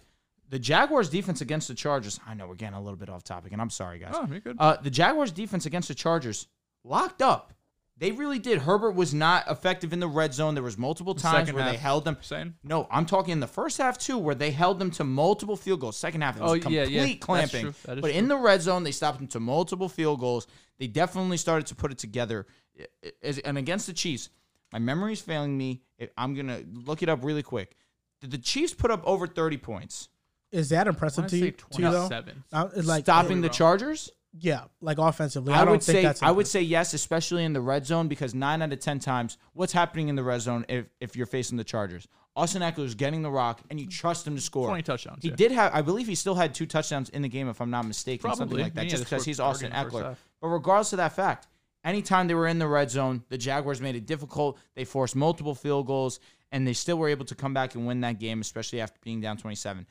The 0.49 0.59
Jaguars' 0.59 1.09
defense 1.09 1.41
against 1.41 1.67
the 1.67 1.73
Chargers. 1.73 2.19
I 2.27 2.35
know 2.35 2.47
we're 2.47 2.53
getting 2.55 2.75
a 2.75 2.81
little 2.81 2.97
bit 2.97 3.09
off 3.09 3.23
topic, 3.23 3.51
and 3.51 3.59
I'm 3.61 3.71
sorry, 3.71 3.97
guys. 3.97 4.13
Oh, 4.15 4.27
you're 4.29 4.39
good. 4.41 4.57
Uh, 4.59 4.77
the 4.79 4.91
Jaguars' 4.91 5.31
defense 5.31 5.65
against 5.65 5.87
the 5.87 5.95
Chargers 5.95 6.47
locked 6.83 7.23
up. 7.23 7.51
They 7.97 8.11
really 8.11 8.39
did. 8.39 8.59
Herbert 8.59 8.91
was 8.91 9.13
not 9.13 9.49
effective 9.49 9.93
in 9.93 10.01
the 10.01 10.07
red 10.07 10.33
zone. 10.33 10.53
There 10.53 10.63
was 10.63 10.77
multiple 10.77 11.15
times 11.15 11.37
second 11.47 11.55
where 11.55 11.63
they 11.63 11.71
half, 11.71 11.79
held 11.79 12.03
them. 12.05 12.17
saying? 12.21 12.55
No, 12.61 12.87
I'm 12.91 13.05
talking 13.05 13.31
in 13.31 13.39
the 13.39 13.47
first 13.47 13.77
half 13.77 13.97
too, 13.97 14.17
where 14.17 14.35
they 14.35 14.51
held 14.51 14.79
them 14.79 14.91
to 14.91 15.05
multiple 15.05 15.55
field 15.55 15.79
goals. 15.79 15.95
Second 15.97 16.19
half, 16.21 16.35
it 16.35 16.41
was 16.43 16.51
Oh, 16.51 16.53
yeah, 16.55 16.83
complete 16.83 16.89
yeah. 16.91 17.05
That's 17.05 17.19
clamping. 17.25 17.61
true. 17.61 17.73
That 17.85 17.97
is 17.97 18.01
But 18.01 18.09
true. 18.09 18.17
in 18.19 18.27
the 18.27 18.35
red 18.37 18.61
zone, 18.61 18.83
they 18.83 18.91
stopped 18.91 19.19
them 19.19 19.27
to 19.27 19.39
multiple 19.39 19.87
field 19.87 20.19
goals. 20.19 20.45
They 20.77 20.87
definitely 20.87 21.37
started 21.37 21.67
to 21.67 21.75
put 21.75 21.91
it 21.93 21.97
together. 21.97 22.45
I- 22.77 22.85
I- 23.29 23.41
And 23.45 23.57
against 23.57 23.87
the 23.87 23.93
Chiefs, 23.93 24.29
my 24.73 24.79
memory's 24.79 25.21
failing 25.21 25.57
me. 25.57 25.81
I'm 26.17 26.33
gonna 26.35 26.63
look 26.73 27.01
it 27.01 27.07
up 27.07 27.23
really 27.23 27.43
quick. 27.43 27.77
Did 28.19 28.31
the 28.31 28.37
Chiefs 28.37 28.73
put 28.73 28.91
up 28.91 29.03
over 29.05 29.25
30 29.25 29.55
points, 29.57 30.09
is 30.51 30.67
that 30.69 30.87
impressive 30.87 31.27
to 31.27 31.37
you, 31.37 31.45
say 31.45 31.51
to 31.51 31.81
though? 31.83 32.07
27. 32.09 32.43
Uh, 32.51 32.67
like 32.83 33.05
stopping 33.05 33.39
the 33.39 33.47
Chargers? 33.49 34.09
Yeah, 34.39 34.65
like 34.81 34.97
offensively. 34.97 35.53
I, 35.53 35.61
I, 35.61 35.65
don't 35.65 35.73
would 35.73 35.83
think 35.83 35.97
say 35.97 36.03
that's 36.03 36.23
I 36.23 36.31
would 36.31 36.47
say 36.47 36.61
yes, 36.61 36.93
especially 36.93 37.45
in 37.45 37.53
the 37.53 37.61
red 37.61 37.85
zone, 37.85 38.07
because 38.07 38.35
nine 38.35 38.61
out 38.61 38.73
of 38.73 38.79
ten 38.79 38.99
times, 38.99 39.37
what's 39.53 39.73
happening 39.73 40.09
in 40.09 40.15
the 40.15 40.23
red 40.23 40.41
zone 40.41 40.65
if, 40.67 40.85
if 40.99 41.15
you're 41.15 41.25
facing 41.25 41.57
the 41.57 41.63
Chargers? 41.63 42.07
Austin 42.35 42.61
Ekeler 42.61 42.83
is 42.83 42.95
getting 42.95 43.21
the 43.21 43.31
rock, 43.31 43.61
and 43.69 43.79
you 43.79 43.87
trust 43.87 44.27
him 44.27 44.35
to 44.35 44.41
score. 44.41 44.67
20 44.67 44.83
touchdowns, 44.83 45.19
He 45.21 45.29
yeah. 45.29 45.35
did 45.35 45.51
have, 45.53 45.73
I 45.73 45.81
believe, 45.81 46.05
he 46.05 46.15
still 46.15 46.35
had 46.35 46.53
two 46.53 46.65
touchdowns 46.65 47.07
in 47.09 47.21
the 47.21 47.29
game, 47.29 47.47
if 47.47 47.61
I'm 47.61 47.69
not 47.69 47.85
mistaken, 47.85 48.35
something 48.35 48.57
like 48.57 48.73
that, 48.73 48.83
Yeah, 48.83 48.89
just 48.89 49.05
because 49.05 49.23
he's 49.23 49.39
Austin 49.39 49.71
in 49.71 49.71
the 49.71 49.89
first 49.89 49.95
Eckler. 49.95 50.15
But 50.41 50.47
regardless 50.49 50.91
of 50.91 50.97
that 50.97 51.13
fact, 51.13 51.47
anytime 51.85 52.27
they 52.27 52.33
were 52.33 52.47
in 52.47 52.59
the 52.59 52.67
red 52.67 52.91
zone, 52.91 53.23
the 53.29 53.37
Jaguars 53.37 53.79
made 53.79 53.95
it 53.95 54.05
difficult. 54.05 54.57
They 54.75 54.83
forced 54.83 55.15
multiple 55.15 55.55
field 55.55 55.87
goals, 55.87 56.19
and 56.51 56.67
they 56.67 56.73
still 56.73 56.97
were 56.97 57.07
able 57.07 57.23
to 57.25 57.35
come 57.35 57.53
back 57.53 57.75
and 57.75 57.87
win 57.87 58.01
that 58.01 58.19
game, 58.19 58.41
especially 58.41 58.81
after 58.81 58.99
being 59.01 59.21
down 59.21 59.37
27. 59.37 59.87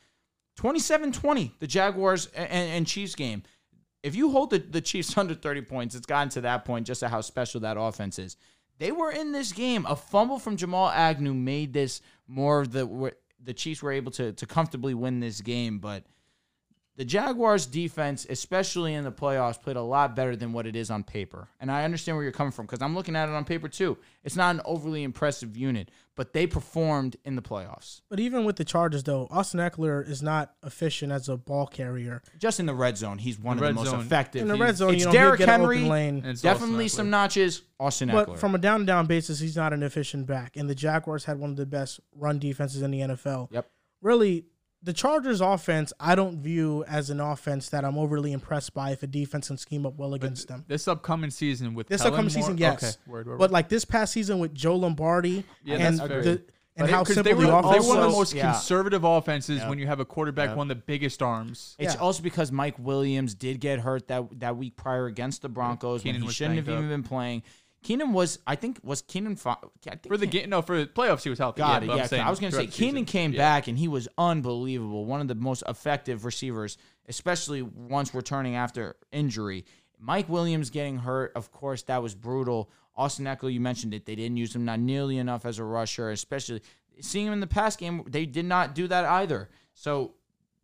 27-20, 0.58 1.52
the 1.60 1.66
Jaguars 1.66 2.26
and, 2.26 2.50
and 2.50 2.86
Chiefs 2.86 3.14
game 3.14 3.42
if 4.04 4.14
you 4.14 4.30
hold 4.30 4.50
the, 4.50 4.58
the 4.58 4.82
Chiefs 4.82 5.16
under 5.18 5.34
30 5.34 5.62
points, 5.62 5.94
it's 5.96 6.06
gotten 6.06 6.28
to 6.30 6.42
that 6.42 6.64
point 6.64 6.86
just 6.86 7.02
how 7.02 7.20
special 7.22 7.60
that 7.60 7.76
offense 7.76 8.20
is. 8.20 8.36
They 8.78 8.92
were 8.92 9.10
in 9.10 9.32
this 9.32 9.52
game. 9.52 9.86
A 9.86 9.96
fumble 9.96 10.38
from 10.38 10.56
Jamal 10.56 10.90
Agnew 10.90 11.34
made 11.34 11.72
this 11.72 12.00
more 12.28 12.60
of 12.60 12.72
the 12.72 13.12
the 13.42 13.54
Chiefs 13.54 13.82
were 13.82 13.92
able 13.92 14.10
to 14.12 14.32
to 14.32 14.46
comfortably 14.46 14.94
win 14.94 15.20
this 15.20 15.40
game, 15.40 15.78
but 15.78 16.04
the 16.96 17.04
Jaguars 17.04 17.66
defense, 17.66 18.24
especially 18.30 18.94
in 18.94 19.02
the 19.04 19.10
playoffs, 19.10 19.60
played 19.60 19.76
a 19.76 19.82
lot 19.82 20.14
better 20.14 20.36
than 20.36 20.52
what 20.52 20.64
it 20.66 20.76
is 20.76 20.90
on 20.90 21.02
paper. 21.02 21.48
And 21.58 21.70
I 21.70 21.84
understand 21.84 22.16
where 22.16 22.22
you're 22.22 22.32
coming 22.32 22.52
from 22.52 22.66
because 22.66 22.80
I'm 22.82 22.94
looking 22.94 23.16
at 23.16 23.28
it 23.28 23.34
on 23.34 23.44
paper 23.44 23.68
too. 23.68 23.98
It's 24.22 24.36
not 24.36 24.54
an 24.54 24.60
overly 24.64 25.02
impressive 25.02 25.56
unit, 25.56 25.90
but 26.14 26.32
they 26.32 26.46
performed 26.46 27.16
in 27.24 27.34
the 27.34 27.42
playoffs. 27.42 28.00
But 28.08 28.20
even 28.20 28.44
with 28.44 28.54
the 28.56 28.64
Chargers, 28.64 29.02
though, 29.02 29.26
Austin 29.30 29.58
Ekeler 29.58 30.08
is 30.08 30.22
not 30.22 30.54
efficient 30.64 31.10
as 31.10 31.28
a 31.28 31.36
ball 31.36 31.66
carrier. 31.66 32.22
Just 32.38 32.60
in 32.60 32.66
the 32.66 32.74
red 32.74 32.96
zone, 32.96 33.18
he's 33.18 33.40
one 33.40 33.56
The 33.56 33.64
of 33.64 33.68
the 33.74 33.80
most 33.80 33.90
zone. 33.90 34.00
effective. 34.00 34.42
In 34.42 34.48
the 34.48 34.54
red 34.56 34.76
zone, 34.76 34.94
it's 34.94 35.00
you 35.00 35.06
know, 35.06 35.12
Derrick 35.12 35.40
Henry. 35.40 35.78
open 35.78 35.88
lane. 35.88 36.22
It's 36.24 36.42
Definitely 36.42 36.86
some 36.88 37.10
notches. 37.10 37.62
Austin 37.80 38.08
Ekeler, 38.08 38.26
But 38.26 38.38
from 38.38 38.54
a 38.54 38.58
down 38.58 38.86
down 38.86 39.06
basis, 39.06 39.40
he's 39.40 39.56
not 39.56 39.72
an 39.72 39.82
efficient 39.82 40.26
back. 40.28 40.56
And 40.56 40.70
the 40.70 40.76
Jaguars 40.76 41.24
had 41.24 41.40
one 41.40 41.50
of 41.50 41.56
the 41.56 41.66
best 41.66 41.98
run 42.14 42.38
defenses 42.38 42.82
in 42.82 42.92
the 42.92 43.00
NFL. 43.00 43.48
Yep. 43.50 43.68
Really, 44.00 44.44
the 44.84 44.92
Chargers 44.92 45.40
offense, 45.40 45.92
I 45.98 46.14
don't 46.14 46.38
view 46.38 46.84
as 46.86 47.08
an 47.10 47.18
offense 47.20 47.70
that 47.70 47.84
I'm 47.84 47.96
overly 47.98 48.32
impressed 48.32 48.74
by 48.74 48.90
if 48.92 49.02
a 49.02 49.06
defense 49.06 49.48
can 49.48 49.56
scheme 49.56 49.86
up 49.86 49.94
well 49.96 50.14
against 50.14 50.46
them. 50.48 50.64
This 50.68 50.86
upcoming 50.86 51.30
season 51.30 51.74
with 51.74 51.88
This 51.88 52.02
Kellen 52.02 52.12
upcoming 52.14 52.32
Moore- 52.34 52.42
season, 52.42 52.58
yes. 52.58 52.82
Okay, 52.84 53.10
word, 53.10 53.26
word, 53.26 53.38
But 53.38 53.50
like 53.50 53.68
this 53.68 53.84
past 53.84 54.12
season 54.12 54.38
with 54.38 54.54
Joe 54.54 54.76
Lombardi 54.76 55.44
Yeah, 55.64 55.76
and 55.76 55.98
the 55.98 56.42
and 56.76 56.86
But 56.88 56.90
how 56.90 57.02
it- 57.02 57.06
simple 57.06 57.22
they 57.22 57.34
were, 57.34 57.42
the 57.44 57.50
they 57.52 57.56
offense 57.68 57.84
were 57.86 57.88
one 57.94 57.98
of 58.04 58.10
the 58.10 58.16
most 58.16 58.34
Yeah. 58.34 58.50
conservative 58.52 59.04
offenses 59.04 59.58
Yeah. 59.60 59.68
when 59.68 59.78
you 59.78 59.86
have 59.86 60.00
a 60.00 60.04
quarterback 60.04 60.50
Yeah. 60.50 60.54
one 60.56 60.70
of 60.70 60.76
the 60.76 60.82
biggest 60.84 61.22
arms. 61.22 61.76
It's 61.78 61.94
Yeah. 61.94 62.00
also 62.00 62.20
because 62.22 62.50
Mike 62.50 62.74
Williams 62.80 63.34
did 63.34 63.60
get 63.60 63.78
hurt 63.78 64.08
that 64.08 64.24
that 64.40 64.56
week 64.56 64.76
prior 64.76 65.06
against 65.06 65.42
the 65.42 65.48
Broncos 65.48 66.02
Keenan 66.02 66.22
when 66.22 66.28
he 66.30 66.34
shouldn't 66.34 66.56
have 66.56 66.66
banged 66.66 66.78
even 66.78 66.88
been 66.88 67.02
playing. 67.04 67.42
Keenan 67.84 68.12
was, 68.12 68.40
I 68.46 68.56
think, 68.56 68.80
was 68.82 69.02
Keenan 69.02 69.36
fi- 69.36 69.56
think 69.82 70.08
For 70.08 70.16
the 70.16 70.26
game, 70.26 70.50
no, 70.50 70.62
for 70.62 70.78
the 70.80 70.86
playoffs 70.86 71.22
he 71.22 71.30
was 71.30 71.38
healthy. 71.38 71.58
Got 71.58 71.84
yeah, 71.84 71.92
it. 71.92 71.96
Yeah, 71.96 72.06
saying 72.06 72.22
I 72.22 72.30
was 72.30 72.40
going 72.40 72.50
to 72.50 72.56
say. 72.58 72.66
Keenan 72.66 73.04
came 73.04 73.32
Yeah. 73.32 73.38
back 73.38 73.68
and 73.68 73.78
he 73.78 73.86
was 73.86 74.08
unbelievable. 74.18 75.04
One 75.04 75.20
of 75.20 75.28
the 75.28 75.34
most 75.34 75.62
effective 75.68 76.24
receivers, 76.24 76.78
especially 77.08 77.62
once 77.62 78.14
returning 78.14 78.56
after 78.56 78.96
injury. 79.12 79.66
Mike 80.00 80.28
Williams 80.28 80.70
getting 80.70 80.98
hurt, 80.98 81.32
of 81.36 81.52
course, 81.52 81.82
that 81.84 82.02
was 82.02 82.14
brutal. 82.14 82.70
Austin 82.96 83.26
Ekeler, 83.26 83.52
you 83.52 83.60
mentioned 83.60 83.92
it. 83.94 84.06
They 84.06 84.14
didn't 84.14 84.38
use 84.38 84.54
him 84.54 84.64
not 84.64 84.80
nearly 84.80 85.18
enough 85.18 85.44
as 85.44 85.58
a 85.58 85.64
rusher, 85.64 86.10
especially 86.10 86.62
seeing 87.00 87.26
him 87.26 87.32
in 87.34 87.40
the 87.40 87.46
past 87.46 87.78
game. 87.78 88.02
They 88.08 88.24
did 88.24 88.46
not 88.46 88.74
do 88.74 88.88
that 88.88 89.04
either. 89.04 89.50
So 89.74 90.14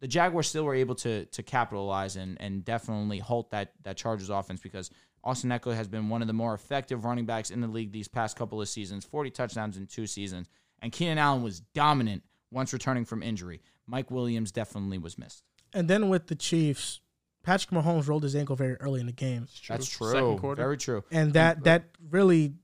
the 0.01 0.09
Jaguars 0.09 0.49
still 0.49 0.65
were 0.65 0.75
able 0.75 0.95
to 0.97 1.27
to 1.27 1.43
capitalize 1.43 2.17
and 2.17 2.41
and 2.41 2.65
definitely 2.65 3.19
halt 3.19 3.51
that 3.51 3.73
that 3.83 3.97
Chargers 3.97 4.31
offense 4.31 4.61
because 4.61 4.91
Austin 5.23 5.51
Ekeler 5.51 5.75
has 5.77 5.87
been 5.89 6.09
one 6.09 6.23
of 6.23 6.29
the 6.29 6.33
more 6.35 6.55
effective 6.55 7.05
running 7.05 7.27
backs 7.27 7.51
in 7.51 7.61
the 7.61 7.69
league 7.69 7.93
these 7.93 8.09
past 8.09 8.37
couple 8.37 8.61
of 8.61 8.69
seasons, 8.69 9.05
40 9.05 9.31
touchdowns 9.31 9.77
in 9.77 9.87
two 9.87 10.07
seasons. 10.07 10.49
And 10.81 10.91
Keenan 10.93 11.19
Allen 11.19 11.43
was 11.43 11.61
dominant 11.61 12.23
once 12.51 12.73
returning 12.73 13.05
from 13.05 13.23
injury. 13.23 13.61
Mike 13.87 14.11
Williams 14.11 14.51
definitely 14.51 14.97
was 14.99 15.19
missed. 15.19 15.43
And 15.75 15.89
then 15.89 16.09
with 16.09 16.29
the 16.29 16.35
Chiefs, 16.35 17.01
Patrick 17.43 17.71
Mahomes 17.71 18.09
rolled 18.09 18.23
his 18.23 18.35
ankle 18.35 18.57
very 18.57 18.75
early 18.77 19.01
in 19.01 19.07
the 19.07 19.13
game, 19.13 19.47
That's 19.69 19.87
true. 19.89 20.07
Second 20.09 20.21
true. 20.23 20.37
quarter. 20.39 20.63
Very 20.63 20.77
true. 20.79 21.05
and 21.11 21.33
that 21.35 21.65
that 21.65 21.85
really 22.11 22.55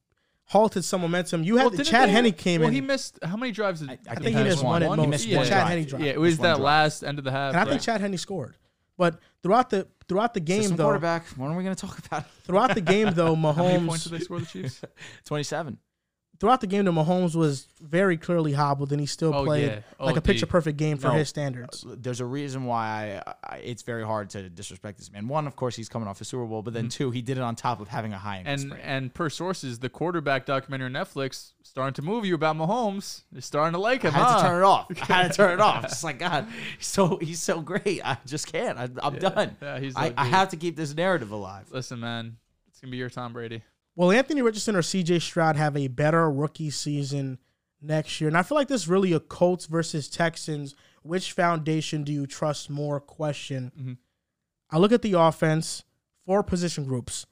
halted 0.45 0.85
some 0.85 1.01
momentum. 1.01 1.43
You 1.45 1.57
had 1.57 1.65
Well, 1.65 1.71
the 1.77 1.85
Chad 1.85 2.09
they- 2.09 2.13
Henne 2.13 2.33
came 2.33 2.61
well, 2.61 2.69
in, 2.69 2.75
he 2.75 2.81
missed 2.81 3.19
how 3.23 3.37
many 3.37 3.53
drives? 3.53 3.81
Did, 3.81 3.91
I- 3.91 3.93
I 3.93 3.95
I 3.95 4.15
think 4.15 4.25
think 4.25 4.37
he 4.37 4.43
he 4.43 4.49
missed 4.49 4.65
one 4.65 4.85
one. 4.87 4.99
He 4.99 5.07
missed 5.07 5.27
Yeah, 5.27 5.39
one 5.39 5.47
Chad 5.47 5.59
drive. 5.67 5.69
Henne 5.79 5.85
drive. 5.87 6.01
Yeah, 6.03 6.13
it 6.13 6.21
was 6.21 6.33
Missed 6.33 6.43
that 6.43 6.53
drive. 6.57 6.63
last 6.65 7.03
end 7.05 7.19
of 7.19 7.25
the 7.25 7.31
half. 7.33 7.55
and 7.55 7.61
I 7.61 7.71
think? 7.71 7.83
Chad 7.83 8.01
Henne 8.01 8.17
scored. 8.19 8.57
But 8.97 9.19
throughout 9.47 9.71
the 9.71 9.87
throughout 10.09 10.35
the 10.35 10.41
game 10.41 10.63
System 10.63 10.77
though, 10.77 10.85
quarterback. 10.85 11.27
When 11.37 11.51
are 11.51 11.57
we 11.57 11.63
going 11.63 11.75
to 11.75 11.87
talk 11.87 11.99
about 11.99 12.23
it? 12.23 12.29
throughout 12.45 12.75
the 12.75 12.81
game 12.81 13.13
though, 13.15 13.37
How 13.53 13.53
many 13.53 13.87
points 13.87 14.07
Mahomes 14.07 14.11
did 14.11 14.13
they 14.19 14.25
score 14.25 14.41
the 14.41 14.47
Chiefs? 14.47 14.83
27. 15.25 15.79
Throughout 16.39 16.61
the 16.61 16.67
game 16.67 16.85
though, 16.85 16.93
Mahomes 16.93 17.35
was 17.35 17.69
very 17.81 18.17
clearly 18.17 18.53
hobbled, 18.53 18.93
and 18.93 19.01
he 19.01 19.07
still 19.07 19.35
Oh, 19.35 19.45
played 19.45 19.71
yeah. 19.71 19.81
Oh, 19.99 20.07
like 20.07 20.17
a 20.17 20.19
oh, 20.19 20.23
picture 20.23 20.47
perfect 20.47 20.77
game 20.79 20.99
for 20.99 21.09
No. 21.09 21.15
his 21.15 21.29
standards. 21.29 21.85
Uh, 21.85 21.97
there's 21.99 22.21
a 22.21 22.25
reason 22.25 22.65
why 22.65 23.23
I, 23.27 23.35
I, 23.45 23.57
it's 23.59 23.83
very 23.83 24.05
hard 24.05 24.31
to 24.31 24.49
disrespect 24.49 24.99
this 24.99 25.11
man. 25.13 25.29
One, 25.29 25.47
of 25.47 25.57
course, 25.57 25.77
he's 25.77 25.89
coming 25.89 26.09
off 26.09 26.21
a 26.21 26.25
Super 26.25 26.45
Bowl, 26.45 26.63
but 26.63 26.75
then 26.75 26.85
mm-hmm. 26.85 26.91
two, 27.05 27.11
he 27.11 27.23
did 27.23 27.39
it 27.39 27.43
on 27.43 27.57
top 27.57 27.81
of 27.81 27.89
having 27.89 28.13
a 28.13 28.19
high 28.19 28.43
and 28.45 28.61
sprain. 28.61 28.81
and 28.83 29.13
per 29.15 29.31
sources, 29.31 29.79
the 29.79 29.89
quarterback 29.89 30.47
documentary 30.47 30.87
on 30.87 30.93
Netflix 30.93 31.53
starting 31.63 31.95
to 31.95 32.03
move 32.03 32.25
you 32.25 32.35
about 32.35 32.57
Mahomes. 32.57 33.23
They're 33.33 33.43
starting 33.43 33.73
to 33.75 33.79
like 33.79 34.05
I 34.05 34.09
him. 34.09 34.15
had 34.15 34.25
huh? 34.25 34.37
to 34.37 34.43
turn 34.43 34.63
it 34.63 34.65
off. 34.65 34.87
I 35.11 35.13
had 35.13 35.33
to 35.33 35.37
turn 35.37 35.53
it 35.53 35.61
off. 35.61 35.85
It's 35.97 36.05
like 36.05 36.19
God, 36.19 36.49
he's 36.79 36.87
so 36.87 37.17
he's 37.19 37.41
so 37.43 37.61
great. 37.61 38.01
I 38.05 38.19
just 38.27 38.51
can't. 38.51 38.79
I, 38.79 38.89
I'm 39.03 39.19
done. 39.19 39.57
yeah, 39.61 39.79
he's 39.79 39.97
I, 39.97 40.13
I 40.17 40.27
have 40.27 40.51
to 40.51 40.57
keep 40.57 40.77
this 40.77 40.95
narrative 40.95 41.31
alive. 41.31 41.67
Listen, 41.71 42.01
man, 42.01 42.37
it's 42.69 42.81
gonna 42.81 42.91
be 42.91 42.97
your 42.97 43.11
Tom 43.11 43.33
Brady. 43.33 43.63
Will 43.97 44.13
Anthony 44.13 44.43
Richardson 44.43 44.77
or 44.77 44.83
CJ 44.83 45.21
Stroud 45.23 45.57
have 45.57 45.77
a 45.77 45.89
better 45.89 46.31
rookie 46.31 46.71
season 46.71 47.39
next 47.81 48.21
year? 48.21 48.29
And 48.29 48.37
I 48.37 48.43
feel 48.43 48.57
like 48.57 48.69
this 48.69 48.83
is 48.83 48.89
really 48.89 49.13
a 49.13 49.21
Colts 49.21 49.67
versus 49.67 50.09
Texans. 50.09 50.75
Which 51.03 51.33
foundation 51.33 52.05
do 52.05 52.13
you 52.13 52.27
trust 52.27 52.69
more? 52.69 53.01
Question. 53.01 53.73
Mhm. 53.79 53.97
I 54.71 54.79
look 54.79 54.93
at 54.93 55.03
the 55.03 55.15
offense, 55.15 55.85
four 56.27 56.43
position 56.43 56.85
groups 56.85 57.27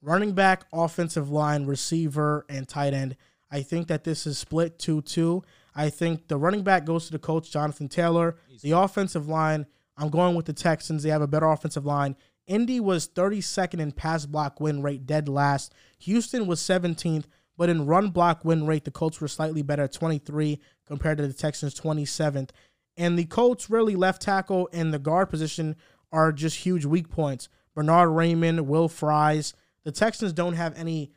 running 0.00 0.32
back, 0.34 0.66
offensive 0.72 1.30
line, 1.30 1.64
receiver, 1.66 2.44
and 2.48 2.68
tight 2.68 2.92
end. 2.92 3.16
I 3.50 3.62
think 3.62 3.88
that 3.88 4.04
this 4.04 4.26
is 4.26 4.36
split 4.38 4.78
2 4.78 5.00
2. 5.02 5.42
I 5.74 5.88
think 5.90 6.28
the 6.28 6.36
running 6.36 6.62
back 6.62 6.84
goes 6.84 7.06
to 7.06 7.12
the 7.12 7.18
coach, 7.18 7.50
Jonathan 7.50 7.88
Taylor. 7.88 8.36
The 8.62 8.72
offensive 8.72 9.28
line, 9.28 9.66
I'm 9.96 10.10
going 10.10 10.34
with 10.36 10.46
the 10.46 10.52
Texans. 10.52 11.02
They 11.02 11.08
have 11.10 11.22
a 11.22 11.26
better 11.26 11.46
offensive 11.46 11.86
line. 11.86 12.16
Indy 12.46 12.80
was 12.80 13.08
32nd 13.08 13.80
in 13.80 13.92
pass 13.92 14.26
block 14.26 14.60
win 14.60 14.82
rate, 14.82 15.06
dead 15.06 15.28
last. 15.28 15.72
Houston 16.00 16.46
was 16.46 16.60
17th, 16.60 17.24
but 17.56 17.68
in 17.68 17.86
run 17.86 18.10
block 18.10 18.44
win 18.44 18.66
rate, 18.66 18.84
the 18.84 18.90
Colts 18.90 19.20
were 19.20 19.28
slightly 19.28 19.62
better 19.62 19.88
23 19.88 20.60
compared 20.86 21.18
to 21.18 21.26
the 21.26 21.32
Texans 21.32 21.74
27th. 21.74 22.50
And 22.96 23.18
the 23.18 23.24
Colts 23.24 23.70
really 23.70 23.96
left 23.96 24.22
tackle 24.22 24.68
and 24.72 24.92
the 24.92 24.98
guard 24.98 25.30
position 25.30 25.76
are 26.12 26.32
just 26.32 26.58
huge 26.58 26.84
weak 26.84 27.08
points. 27.08 27.48
Bernhard 27.74 28.10
Raimann, 28.10 28.66
Will 28.66 28.88
Fries. 28.88 29.54
The 29.84 29.92
Texans 29.92 30.32
don't 30.32 30.54
have 30.54 30.76
any 30.78 31.10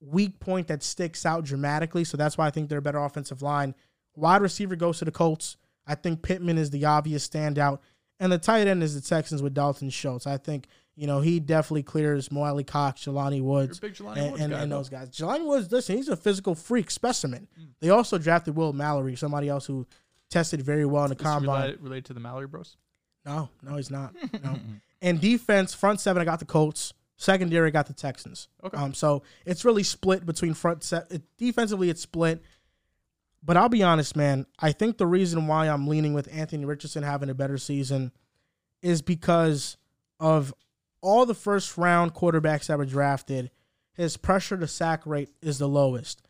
weak 0.00 0.40
point 0.40 0.66
that 0.68 0.82
sticks 0.82 1.26
out 1.26 1.44
dramatically, 1.44 2.04
so 2.04 2.16
that's 2.16 2.38
why 2.38 2.46
I 2.46 2.50
think 2.50 2.68
they're 2.68 2.78
a 2.78 2.82
better 2.82 2.98
offensive 2.98 3.42
line. 3.42 3.74
Wide 4.16 4.40
receiver 4.40 4.76
goes 4.76 4.98
to 4.98 5.04
the 5.04 5.10
Colts. 5.10 5.56
I 5.86 5.94
think 5.94 6.22
Pittman 6.22 6.58
is 6.58 6.70
the 6.70 6.84
obvious 6.84 7.28
standout. 7.28 7.80
And 8.20 8.30
the 8.30 8.38
tight 8.38 8.66
end 8.66 8.82
is 8.82 8.94
the 8.94 9.00
Texans 9.00 9.42
with 9.42 9.54
Dalton 9.54 9.88
Schultz. 9.90 10.26
I 10.26 10.36
think, 10.36 10.66
you 10.94 11.06
know, 11.06 11.20
he 11.22 11.40
definitely 11.40 11.82
clears 11.82 12.30
Mo 12.30 12.42
Alie-Cox, 12.42 13.06
Jelani 13.06 13.42
Woods, 13.42 13.80
big 13.80 13.94
Jelani 13.94 14.16
and, 14.18 14.30
Woods 14.32 14.42
and, 14.42 14.52
guy, 14.52 14.60
and 14.60 14.70
those 14.72 14.88
guys. 14.90 15.10
Jelani 15.10 15.46
Woods, 15.46 15.72
listen, 15.72 15.96
he's 15.96 16.08
a 16.08 16.16
physical 16.16 16.54
freak 16.54 16.90
specimen. 16.90 17.48
They 17.80 17.88
also 17.88 18.18
drafted 18.18 18.54
Will 18.56 18.74
Mallory, 18.74 19.16
somebody 19.16 19.48
else 19.48 19.64
who 19.64 19.86
tested 20.28 20.60
very 20.62 20.84
well 20.84 21.04
in 21.04 21.08
the 21.08 21.14
This 21.16 21.26
combine. 21.26 21.62
related, 21.62 21.82
related 21.82 22.04
to 22.06 22.12
the 22.12 22.20
Mallory 22.20 22.46
Bros. 22.46 22.76
No, 23.24 23.48
no, 23.62 23.76
he's 23.76 23.90
not. 23.90 24.14
No. 24.44 24.58
and 25.02 25.20
defense, 25.20 25.72
front 25.74 26.00
seven, 26.00 26.20
I 26.20 26.24
got 26.24 26.38
the 26.38 26.44
Colts. 26.44 26.92
Secondary, 27.16 27.68
I 27.68 27.70
got 27.70 27.86
the 27.86 27.92
Texans. 27.92 28.48
Okay. 28.64 28.78
Um, 28.78 28.94
so 28.94 29.22
it's 29.44 29.62
really 29.62 29.82
split 29.82 30.24
between 30.24 30.54
front 30.54 30.82
set. 30.82 31.10
Defensively, 31.36 31.90
it's 31.90 32.00
split. 32.00 32.42
But 33.42 33.56
I'll 33.56 33.68
be 33.68 33.82
honest, 33.82 34.16
man. 34.16 34.46
I 34.58 34.72
think 34.72 34.98
the 34.98 35.06
reason 35.06 35.46
why 35.46 35.68
I'm 35.68 35.88
leaning 35.88 36.12
with 36.12 36.28
Anthony 36.32 36.64
Richardson 36.64 37.02
having 37.02 37.30
a 37.30 37.34
better 37.34 37.58
season 37.58 38.12
is 38.82 39.02
because 39.02 39.76
of 40.18 40.52
all 41.00 41.24
the 41.24 41.34
first 41.34 41.78
round 41.78 42.14
quarterbacks 42.14 42.66
that 42.66 42.78
were 42.78 42.84
drafted. 42.84 43.50
His 43.94 44.16
pressure 44.16 44.56
to 44.56 44.66
sack 44.66 45.06
rate 45.06 45.30
is 45.42 45.58
the 45.58 45.68
lowest. 45.68 46.22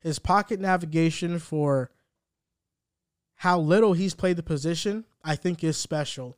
His 0.00 0.18
pocket 0.18 0.60
navigation 0.60 1.38
for 1.38 1.90
how 3.36 3.58
little 3.58 3.92
he's 3.92 4.14
played 4.14 4.36
the 4.36 4.42
position, 4.42 5.04
I 5.24 5.36
think 5.36 5.62
is 5.62 5.76
special. 5.76 6.36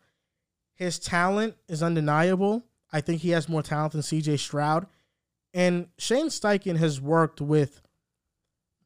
His 0.74 0.98
talent 0.98 1.56
is 1.68 1.82
undeniable. 1.82 2.64
I 2.92 3.00
think 3.00 3.20
he 3.20 3.30
has 3.30 3.48
more 3.48 3.62
talent 3.62 3.92
than 3.92 4.00
CJ 4.00 4.38
Stroud. 4.38 4.86
And 5.52 5.88
Shane 5.98 6.28
Steichen 6.28 6.76
has 6.76 7.00
worked 7.00 7.40
with 7.40 7.82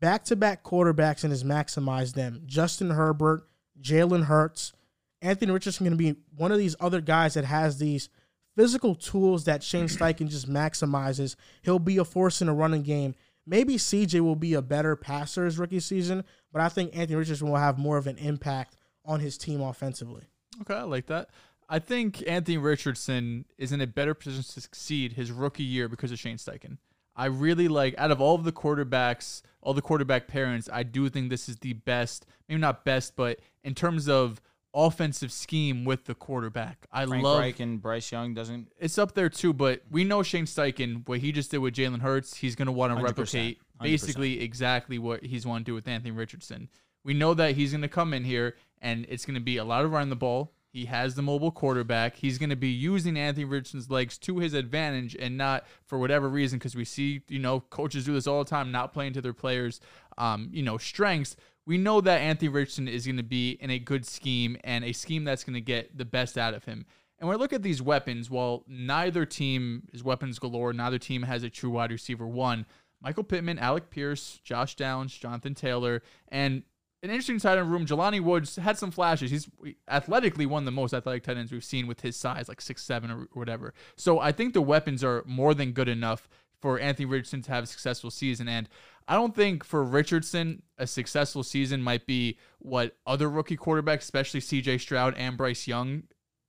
back 0.05 0.23
to 0.23 0.37
back 0.37 0.63
quarterbacks 0.63 1.25
and 1.25 1.33
has 1.33 1.45
maximized 1.45 2.13
them. 2.13 2.43
Justin 2.45 2.91
Herbert, 2.91 3.49
Jalen 3.81 4.25
Hurts, 4.25 4.75
Anthony 5.23 5.51
Richardson 5.51 5.87
going 5.87 5.97
to 5.97 6.13
be 6.13 6.21
one 6.37 6.53
of 6.53 6.59
these 6.59 6.77
other 6.79 7.01
guys 7.01 7.33
that 7.33 7.47
has 7.47 7.79
these 7.79 8.11
physical 8.55 8.95
tools 8.95 9.45
that 9.45 9.63
Shane 9.63 9.87
Steichen 9.89 10.29
just 10.29 10.47
maximizes. 10.47 11.37
He'll 11.63 11.79
be 11.79 11.97
a 11.97 12.05
force 12.05 12.43
in 12.43 12.51
a 12.51 12.55
running 12.55 12.83
game. 12.83 13.15
Maybe 13.47 13.77
CJ 13.77 14.21
will 14.21 14.37
be 14.37 14.53
a 14.53 14.61
better 14.61 14.95
passer 14.95 15.47
his 15.47 15.59
rookie 15.59 15.81
season, 15.81 16.25
but 16.53 16.61
I 16.61 16.69
think 16.69 16.95
Anthony 16.95 17.17
Richardson 17.17 17.49
will 17.49 17.57
have 17.57 17.79
more 17.79 17.97
of 17.97 18.07
an 18.07 18.19
impact 18.19 18.77
on 19.07 19.21
his 19.21 19.39
team 19.39 19.63
offensively. 19.63 20.25
Okay, 20.61 20.75
I 20.75 20.83
like 20.83 21.07
that. 21.07 21.31
I 21.67 21.79
think 21.79 22.23
Anthony 22.27 22.59
Richardson 22.59 23.47
is 23.57 23.73
in 23.73 23.81
a 23.81 23.87
better 23.87 24.13
position 24.13 24.43
to 24.43 24.61
succeed 24.61 25.15
his 25.15 25.33
rookie 25.33 25.63
year 25.63 25.89
because 25.89 26.13
of 26.13 26.19
Shane 26.19 26.37
Steichen. 26.37 26.77
I 27.17 27.27
really 27.27 27.69
like 27.69 27.95
out 27.97 28.11
of 28.11 28.21
all 28.21 28.35
of 28.35 28.45
the 28.45 28.53
quarterbacks, 28.53 29.43
all 29.61 29.75
the 29.75 29.83
quarterback 29.83 30.27
parents, 30.29 30.69
I 30.73 30.83
do 30.83 31.09
think 31.09 31.31
this 31.31 31.49
is 31.49 31.57
the 31.59 31.73
best, 31.75 32.27
maybe 32.49 32.61
not 32.61 32.85
best, 32.85 33.17
but 33.17 33.41
in 33.63 33.75
terms 33.75 34.09
of 34.09 34.41
offensive 34.75 35.31
scheme 35.31 35.85
with 35.85 36.05
the 36.05 36.15
quarterback. 36.15 36.87
I 36.93 37.07
Frank 37.07 37.23
love 37.23 37.39
Reich 37.39 37.61
and 37.61 37.81
Bryce 37.81 38.11
Young 38.11 38.35
doesn't. 38.35 38.73
it's 38.79 38.99
up 38.99 39.15
there 39.15 39.29
too, 39.29 39.53
but 39.53 39.83
we 39.91 40.03
know 40.03 40.23
Shane 40.23 40.47
Steichen, 40.47 41.07
what 41.07 41.21
he 41.21 41.31
just 41.31 41.53
did 41.53 41.59
with 41.59 41.75
Jalen 41.75 42.01
Hurts, 42.01 42.37
he's 42.37 42.57
going 42.57 42.67
to 42.67 42.73
want 42.73 42.93
to 42.93 43.01
100%, 43.01 43.05
replicate 43.05 43.59
100%. 43.81 43.83
basically 43.83 44.41
exactly 44.41 44.99
what 44.99 45.25
he's 45.25 45.47
want 45.47 45.65
to 45.65 45.71
do 45.71 45.75
with 45.75 45.87
Anthony 45.87 46.11
Richardson. 46.11 46.69
We 47.05 47.15
know 47.15 47.35
that 47.35 47.55
he's 47.55 47.71
going 47.71 47.83
to 47.83 47.89
come 47.89 48.13
in 48.13 48.25
here 48.25 48.57
and 48.83 49.07
it's 49.09 49.25
going 49.25 49.37
to 49.37 49.41
be 49.41 49.59
a 49.59 49.65
lot 49.65 49.85
of 49.85 49.93
running 49.93 50.11
the 50.11 50.17
ball. 50.17 50.53
He 50.75 50.87
has 50.87 51.15
the 51.15 51.23
mobile 51.23 51.53
quarterback. 51.53 52.17
He's 52.17 52.37
going 52.37 52.51
to 52.51 52.57
be 52.57 52.67
using 52.69 53.17
Anthony 53.17 53.45
Richardson's 53.45 53.91
legs 53.91 54.19
to 54.19 54.41
his 54.41 54.55
advantage 54.55 55.15
and 55.15 55.39
not 55.39 55.65
for 55.87 56.01
whatever 56.01 56.29
reason, 56.29 56.59
because 56.59 56.75
we 56.75 56.85
see, 56.85 57.23
you 57.29 57.39
know, 57.39 57.61
coaches 57.61 58.07
do 58.07 58.13
this 58.13 58.27
all 58.27 58.43
the 58.43 58.51
time, 58.51 58.73
not 58.73 58.93
playing 58.93 59.13
to 59.13 59.21
their 59.21 59.33
players, 59.33 59.81
um, 60.19 60.49
you 60.53 60.65
know, 60.65 60.77
strengths. 60.77 61.37
We 61.65 61.79
know 61.79 62.01
that 62.01 62.21
Anthony 62.21 62.49
Richardson 62.49 62.89
is 62.89 63.07
going 63.07 63.19
to 63.19 63.23
be 63.23 63.53
in 63.61 63.71
a 63.71 63.79
good 63.79 64.05
scheme 64.05 64.57
and 64.65 64.85
a 64.85 64.93
scheme 64.93 65.23
that's 65.23 65.45
going 65.45 65.55
to 65.55 65.61
get 65.61 65.97
the 65.97 66.05
best 66.05 66.37
out 66.37 66.55
of 66.55 66.65
him. 66.65 66.87
And 67.21 67.29
when 67.29 67.37
I 67.37 67.41
look 67.41 67.53
at 67.53 67.63
these 67.63 67.81
weapons, 67.81 68.29
while 68.29 68.65
neither 68.67 69.25
team 69.25 69.85
is 69.93 70.03
weapons 70.03 70.41
galore, 70.41 70.73
neither 70.73 70.99
team 70.99 71.23
has 71.23 71.45
a 71.45 71.51
true 71.51 71.71
wide 71.71 71.93
receiver 71.93 72.27
one. 72.27 72.67
Michael 73.01 73.23
Pittman, 73.23 73.61
Alec 73.61 73.91
Pierce, 73.91 74.41
Josh 74.43 74.75
Downs, 74.75 75.17
Jonathan 75.17 75.55
Taylor, 75.55 76.03
and 76.27 76.65
an 77.05 77.11
interesting 77.11 77.39
tight 77.39 77.59
end 77.59 77.71
room. 77.71 77.85
Jelani 77.85 78.21
Woods 78.21 78.57
had 78.57 78.79
some 78.79 78.91
flashes. 78.91 79.31
He's 79.31 79.49
athletically 79.89 80.47
one 80.47 80.63
of 80.63 80.65
the 80.65 80.73
most 80.73 80.95
athletic 80.95 81.23
tight 81.23 81.37
ends 81.37 81.53
we've 81.53 81.63
seen 81.63 81.87
with 81.87 82.01
his 82.01 82.17
size, 82.17 82.49
like 82.49 82.63
six 82.63 82.83
seven 82.83 83.11
or 83.11 83.29
whatever. 83.35 83.75
So 83.95 84.19
I 84.21 84.33
think 84.33 84.55
the 84.55 84.63
weapons 84.63 85.05
are 85.05 85.23
more 85.27 85.53
than 85.53 85.73
good 85.73 85.89
enough 85.89 86.29
for 86.63 86.79
Anthony 86.79 87.05
Richardson 87.05 87.43
to 87.43 87.53
have 87.53 87.65
a 87.65 87.67
successful 87.67 88.11
season. 88.11 88.49
And 88.49 88.71
I 89.07 89.15
don't 89.17 89.35
think 89.35 89.65
for 89.65 89.85
Richardson, 89.85 90.63
a 90.79 90.87
successful 90.87 91.43
season 91.43 91.83
might 91.83 92.07
be 92.07 92.39
what 92.59 92.97
other 93.07 93.29
rookie 93.29 93.59
quarterbacks, 93.59 93.99
especially 93.99 94.41
CJ 94.41 94.81
Stroud 94.81 95.15
and 95.19 95.37
Bryce 95.37 95.69
Young, 95.69 96.05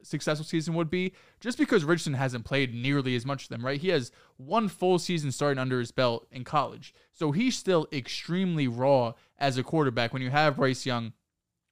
successful 0.05 0.45
season 0.45 0.73
would 0.75 0.89
be, 0.89 1.13
just 1.39 1.57
because 1.57 1.83
Richardson 1.83 2.13
hasn't 2.13 2.45
played 2.45 2.73
nearly 2.73 3.15
as 3.15 3.25
much 3.25 3.43
of 3.43 3.49
them, 3.49 3.65
right? 3.65 3.79
He 3.79 3.89
has 3.89 4.11
one 4.37 4.67
full 4.67 4.99
season 4.99 5.31
starting 5.31 5.59
under 5.59 5.79
his 5.79 5.91
belt 5.91 6.27
in 6.31 6.43
college. 6.43 6.93
So 7.11 7.31
he's 7.31 7.57
still 7.57 7.87
extremely 7.91 8.67
raw 8.67 9.13
as 9.37 9.57
a 9.57 9.63
quarterback. 9.63 10.13
When 10.13 10.21
you 10.21 10.29
have 10.29 10.57
Bryce 10.57 10.85
Young, 10.85 11.13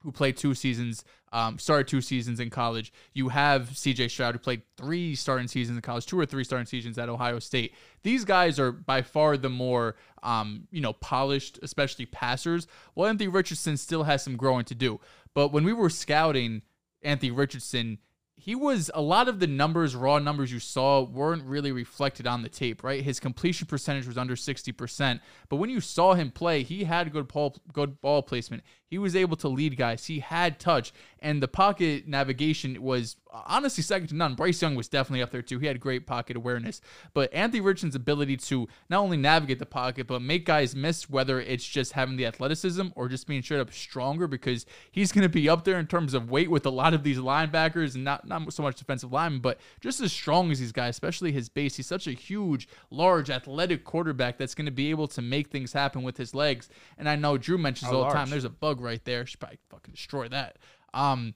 who 0.04 0.12
played 0.12 0.38
two 0.38 0.54
seasons, 0.54 1.04
um, 1.32 1.58
started 1.58 1.88
two 1.88 2.02
seasons 2.02 2.40
in 2.40 2.50
college. 2.50 2.94
You 3.14 3.30
have 3.30 3.70
CJ 3.70 4.12
Stroud, 4.12 4.36
who 4.36 4.40
played 4.40 4.62
three 4.78 5.16
starting 5.16 5.48
seasons 5.48 5.78
in 5.78 5.82
college, 5.82 6.06
two 6.06 6.20
or 6.20 6.26
three 6.26 6.44
starting 6.44 6.66
seasons 6.68 6.98
at 6.98 7.10
Ohio 7.10 7.40
State. 7.40 7.74
These 8.04 8.26
guys 8.26 8.60
are 8.60 8.72
by 8.72 9.02
far 9.02 9.38
the 9.38 9.50
more, 9.50 9.96
um, 10.22 10.68
you 10.72 10.82
know, 10.82 10.94
polished, 10.94 11.58
especially 11.64 12.06
passers. 12.06 12.68
Well, 12.96 13.10
Anthony 13.10 13.30
Richardson 13.30 13.78
still 13.78 14.04
has 14.04 14.24
some 14.24 14.36
growing 14.36 14.66
to 14.66 14.76
do. 14.76 15.00
But 15.34 15.52
when 15.52 15.64
we 15.64 15.74
were 15.74 15.90
scouting 15.90 16.62
Anthony 17.02 17.32
Richardson, 17.32 17.98
he 18.36 18.56
was 18.56 18.90
a 18.94 19.02
lot 19.02 19.28
of 19.28 19.40
the 19.40 19.48
numbers, 19.48 19.96
raw 19.96 20.20
numbers 20.20 20.52
you 20.52 20.60
saw 20.60 21.02
weren't 21.02 21.44
really 21.44 21.72
reflected 21.72 22.26
on 22.28 22.42
the 22.42 22.50
tape, 22.50 22.84
right? 22.84 23.04
His 23.04 23.20
completion 23.20 23.68
percentage 23.68 24.08
was 24.08 24.18
under 24.18 24.36
60%, 24.36 25.20
but 25.50 25.58
when 25.58 25.70
you 25.70 25.80
saw 25.80 26.14
him 26.14 26.32
play, 26.32 26.64
he 26.64 26.84
had 26.84 27.12
good 27.14 27.28
ball 27.28 27.56
good 27.72 28.02
ball 28.02 28.24
placement. 28.24 28.64
He 28.94 29.00
was 29.00 29.16
able 29.16 29.36
to 29.38 29.48
lead 29.48 29.76
guys. 29.76 30.06
He 30.06 30.20
had 30.20 30.60
touch, 30.60 30.94
and 31.20 31.42
the 31.42 31.48
pocket 31.48 32.08
navigation 32.08 32.80
was 32.80 33.16
honestly 33.48 33.82
second 33.82 34.10
to 34.10 34.16
none. 34.16 34.36
Bryce 34.36 34.62
Young 34.62 34.76
was 34.76 34.88
definitely 34.88 35.24
up 35.24 35.32
there 35.32 35.42
too. 35.42 35.58
He 35.58 35.66
had 35.66 35.80
great 35.80 36.06
pocket 36.06 36.38
awareness, 36.38 36.80
but 37.16 37.34
Anthony 37.34 37.60
Richardson's 37.60 37.96
ability 37.96 38.38
to 38.38 38.68
not 38.92 39.00
only 39.00 39.18
navigate 39.18 39.58
the 39.58 39.66
pocket 39.66 40.06
but 40.06 40.22
make 40.22 40.46
guys 40.46 40.76
miss, 40.76 41.10
whether 41.10 41.42
it's 41.42 41.68
just 41.68 41.94
having 41.94 42.18
the 42.18 42.28
athleticism 42.28 42.90
or 42.94 43.10
just 43.10 43.26
being 43.26 43.42
straight 43.42 43.62
up 43.62 43.74
stronger, 43.74 44.28
because 44.28 44.68
he's 44.92 45.12
going 45.12 45.24
to 45.24 45.30
be 45.30 45.50
up 45.50 45.64
there 45.64 45.80
in 45.80 45.88
terms 45.88 46.14
of 46.14 46.30
weight 46.30 46.52
with 46.52 46.68
a 46.68 46.70
lot 46.70 46.94
of 46.94 47.02
these 47.02 47.18
linebackers 47.18 47.96
and 47.96 48.04
not 48.04 48.28
not 48.28 48.54
so 48.54 48.62
much 48.62 48.76
defensive 48.76 49.12
linemen, 49.12 49.42
but 49.42 49.60
just 49.82 50.02
as 50.02 50.14
strong 50.14 50.52
as 50.52 50.60
these 50.60 50.72
guys, 50.72 50.92
especially 50.92 51.32
his 51.32 51.50
base. 51.50 51.78
He's 51.78 51.88
such 51.88 52.06
a 52.06 52.12
huge, 52.12 52.68
large, 52.92 53.32
athletic 53.32 53.86
quarterback 53.86 54.38
that's 54.38 54.54
going 54.54 54.68
to 54.68 54.72
be 54.72 54.92
able 54.92 55.08
to 55.08 55.22
make 55.24 55.50
things 55.50 55.74
happen 55.74 56.04
with 56.04 56.18
his 56.18 56.36
legs. 56.36 56.70
And 57.00 57.10
I 57.10 57.16
know 57.16 57.40
Drew 57.40 57.58
mentions 57.58 57.90
oh, 57.90 57.96
How 57.96 58.02
all 58.04 58.10
the 58.10 58.14
time. 58.14 58.30
There's 58.30 58.44
a 58.44 58.50
bug 58.52 58.83
right 58.84 59.04
there. 59.06 59.26
Should 59.26 59.40
probably 59.40 59.58
fucking 59.70 59.94
destroy 59.94 60.28
that. 60.28 60.58
Um, 60.94 61.34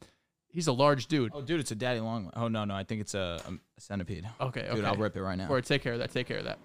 he's 0.50 0.68
a 0.68 0.74
large 0.74 1.08
dude. 1.08 1.32
Oh, 1.34 1.42
dude, 1.42 1.60
it's 1.60 1.72
a 1.72 1.76
daddy 1.76 2.00
long. 2.00 2.30
Oh 2.36 2.48
no, 2.48 2.66
no, 2.66 2.76
I 2.76 2.84
think 2.84 3.02
it's 3.02 3.16
a, 3.16 3.42
a 3.48 3.82
centipede. 3.82 4.28
Okay, 4.40 4.62
okay. 4.62 4.76
Dude, 4.76 4.86
I'll 4.86 4.96
rip 4.96 5.16
it 5.16 5.22
right 5.24 5.38
now. 5.38 5.48
Or 5.50 5.62
take 5.62 5.82
care 5.82 5.94
of 5.94 6.00
that. 6.00 6.12
Take 6.12 6.28
care 6.28 6.38
of 6.38 6.46
that. 6.46 6.60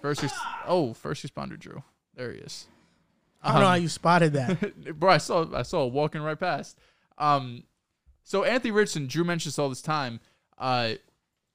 First, 0.00 0.22
res- 0.22 0.32
oh, 0.66 0.92
first 0.94 1.26
responder 1.26 1.58
Drew. 1.58 1.82
There 2.14 2.32
he 2.32 2.38
is. 2.38 2.66
I 3.42 3.48
don't 3.52 3.60
know 3.60 3.66
Um, 3.66 3.70
how 3.70 3.76
you 3.76 3.88
spotted 3.88 4.32
that. 4.34 4.98
bro. 4.98 5.10
I 5.10 5.18
saw 5.18 5.46
I 5.54 5.62
saw 5.62 5.86
it 5.86 5.92
walking 5.92 6.22
right 6.22 6.38
past. 6.38 6.78
Um, 7.18 7.64
so 8.22 8.44
Anthony 8.44 8.70
Richardson, 8.70 9.06
Drew 9.06 9.24
mentions 9.24 9.54
this 9.54 9.58
all 9.58 9.68
this 9.68 9.82
time. 9.82 10.20
Uh, 10.58 10.94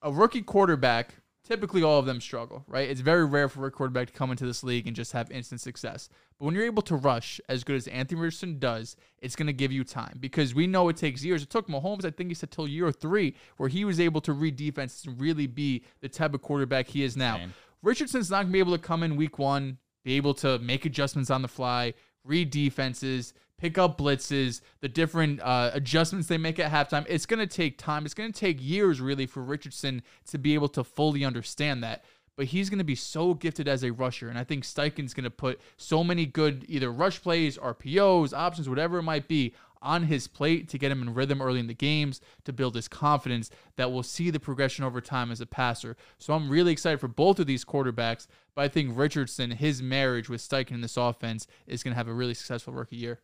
a 0.01 0.11
rookie 0.11 0.41
quarterback, 0.41 1.15
typically 1.49 1.81
all 1.81 1.97
of 1.97 2.05
them 2.05 2.21
struggle, 2.21 2.63
right? 2.67 2.87
It's 2.87 3.01
very 3.01 3.25
rare 3.25 3.49
for 3.49 3.65
a 3.65 3.71
quarterback 3.71 4.07
to 4.07 4.13
come 4.13 4.29
into 4.29 4.45
this 4.45 4.63
league 4.63 4.85
and 4.85 4.95
just 4.95 5.13
have 5.13 5.31
instant 5.31 5.59
success. 5.59 6.07
But 6.37 6.45
when 6.45 6.53
you're 6.53 6.65
able 6.65 6.83
to 6.83 6.95
rush 6.95 7.41
as 7.49 7.63
good 7.63 7.75
as 7.75 7.87
Anthony 7.87 8.21
Richardson 8.21 8.59
does, 8.59 8.95
it's 9.17 9.35
going 9.35 9.47
to 9.47 9.53
give 9.53 9.71
you 9.71 9.83
time 9.83 10.17
because 10.19 10.53
we 10.53 10.67
know 10.67 10.89
it 10.89 10.97
takes 10.97 11.23
years. 11.23 11.41
It 11.41 11.49
took 11.49 11.67
Mahomes, 11.67 12.05
I 12.05 12.11
think 12.11 12.29
he 12.29 12.35
said, 12.35 12.51
till 12.51 12.67
year 12.67 12.91
three, 12.91 13.35
where 13.57 13.67
he 13.67 13.83
was 13.83 13.99
able 13.99 14.21
to 14.21 14.33
read 14.33 14.57
defenses 14.57 15.05
and 15.05 15.19
really 15.19 15.47
be 15.47 15.83
the 16.01 16.09
type 16.09 16.35
of 16.35 16.41
quarterback 16.41 16.87
he 16.87 17.03
is 17.03 17.17
now. 17.17 17.35
Insane. 17.35 17.53
Richardson's 17.81 18.29
not 18.29 18.43
going 18.43 18.47
to 18.47 18.53
be 18.53 18.59
able 18.59 18.73
to 18.73 18.83
come 18.83 19.01
in 19.01 19.15
week 19.15 19.39
one, 19.39 19.79
be 20.03 20.17
able 20.17 20.35
to 20.35 20.59
make 20.59 20.85
adjustments 20.85 21.31
on 21.31 21.41
the 21.41 21.47
fly, 21.47 21.93
read 22.23 22.51
defenses, 22.51 23.33
pick 23.59 23.77
up 23.77 23.97
blitzes, 23.97 24.61
the 24.79 24.87
different 24.87 25.41
uh, 25.41 25.71
adjustments 25.73 26.27
they 26.27 26.37
make 26.37 26.59
at 26.59 26.71
halftime. 26.71 27.05
It's 27.07 27.25
going 27.25 27.39
to 27.39 27.47
take 27.47 27.77
time. 27.77 28.05
It's 28.05 28.13
going 28.13 28.31
to 28.31 28.39
take 28.39 28.57
years, 28.59 29.01
really, 29.01 29.25
for 29.25 29.43
Richardson 29.43 30.01
to 30.27 30.37
be 30.37 30.53
able 30.53 30.69
to 30.69 30.83
fully 30.83 31.25
understand 31.25 31.83
that. 31.83 32.05
But 32.35 32.47
he's 32.47 32.69
going 32.69 32.79
to 32.79 32.85
be 32.85 32.95
so 32.95 33.33
gifted 33.33 33.67
as 33.67 33.83
a 33.83 33.91
rusher. 33.91 34.29
And 34.29 34.39
I 34.39 34.45
think 34.45 34.63
Steichen's 34.63 35.13
going 35.13 35.25
to 35.25 35.29
put 35.29 35.59
so 35.75 36.05
many 36.05 36.25
good 36.25 36.65
either 36.69 36.89
rush 36.89 37.21
plays, 37.21 37.57
RPOs, 37.57 38.33
options, 38.33 38.69
whatever 38.69 38.99
it 38.99 39.03
might 39.03 39.27
be, 39.27 39.53
on 39.81 40.03
his 40.03 40.27
plate 40.27 40.67
to 40.69 40.77
get 40.77 40.91
him 40.91 41.01
in 41.01 41.13
rhythm 41.13 41.41
early 41.41 41.59
in 41.59 41.67
the 41.67 41.73
games, 41.73 42.21
to 42.43 42.53
build 42.53 42.75
his 42.75 42.87
confidence 42.87 43.49
that 43.75 43.91
we'll 43.91 44.03
see 44.03 44.29
the 44.29 44.39
progression 44.39 44.83
over 44.85 45.01
time 45.01 45.31
as 45.31 45.41
a 45.41 45.45
passer. 45.45 45.95
So 46.17 46.33
I'm 46.33 46.49
really 46.49 46.71
excited 46.71 46.99
for 46.99 47.07
both 47.07 47.39
of 47.39 47.47
these 47.47 47.65
quarterbacks. 47.65 48.27
But 48.55 48.63
I 48.63 48.67
think 48.69 48.97
Richardson, 48.97 49.51
his 49.51 49.81
marriage 49.81 50.29
with 50.29 50.41
Steichen 50.41 50.71
in 50.71 50.81
this 50.81 50.97
offense, 50.97 51.47
is 51.67 51.83
going 51.83 51.93
to 51.93 51.97
have 51.97 52.07
a 52.07 52.13
really 52.13 52.33
successful 52.33 52.73
rookie 52.73 52.97
year. 52.97 53.19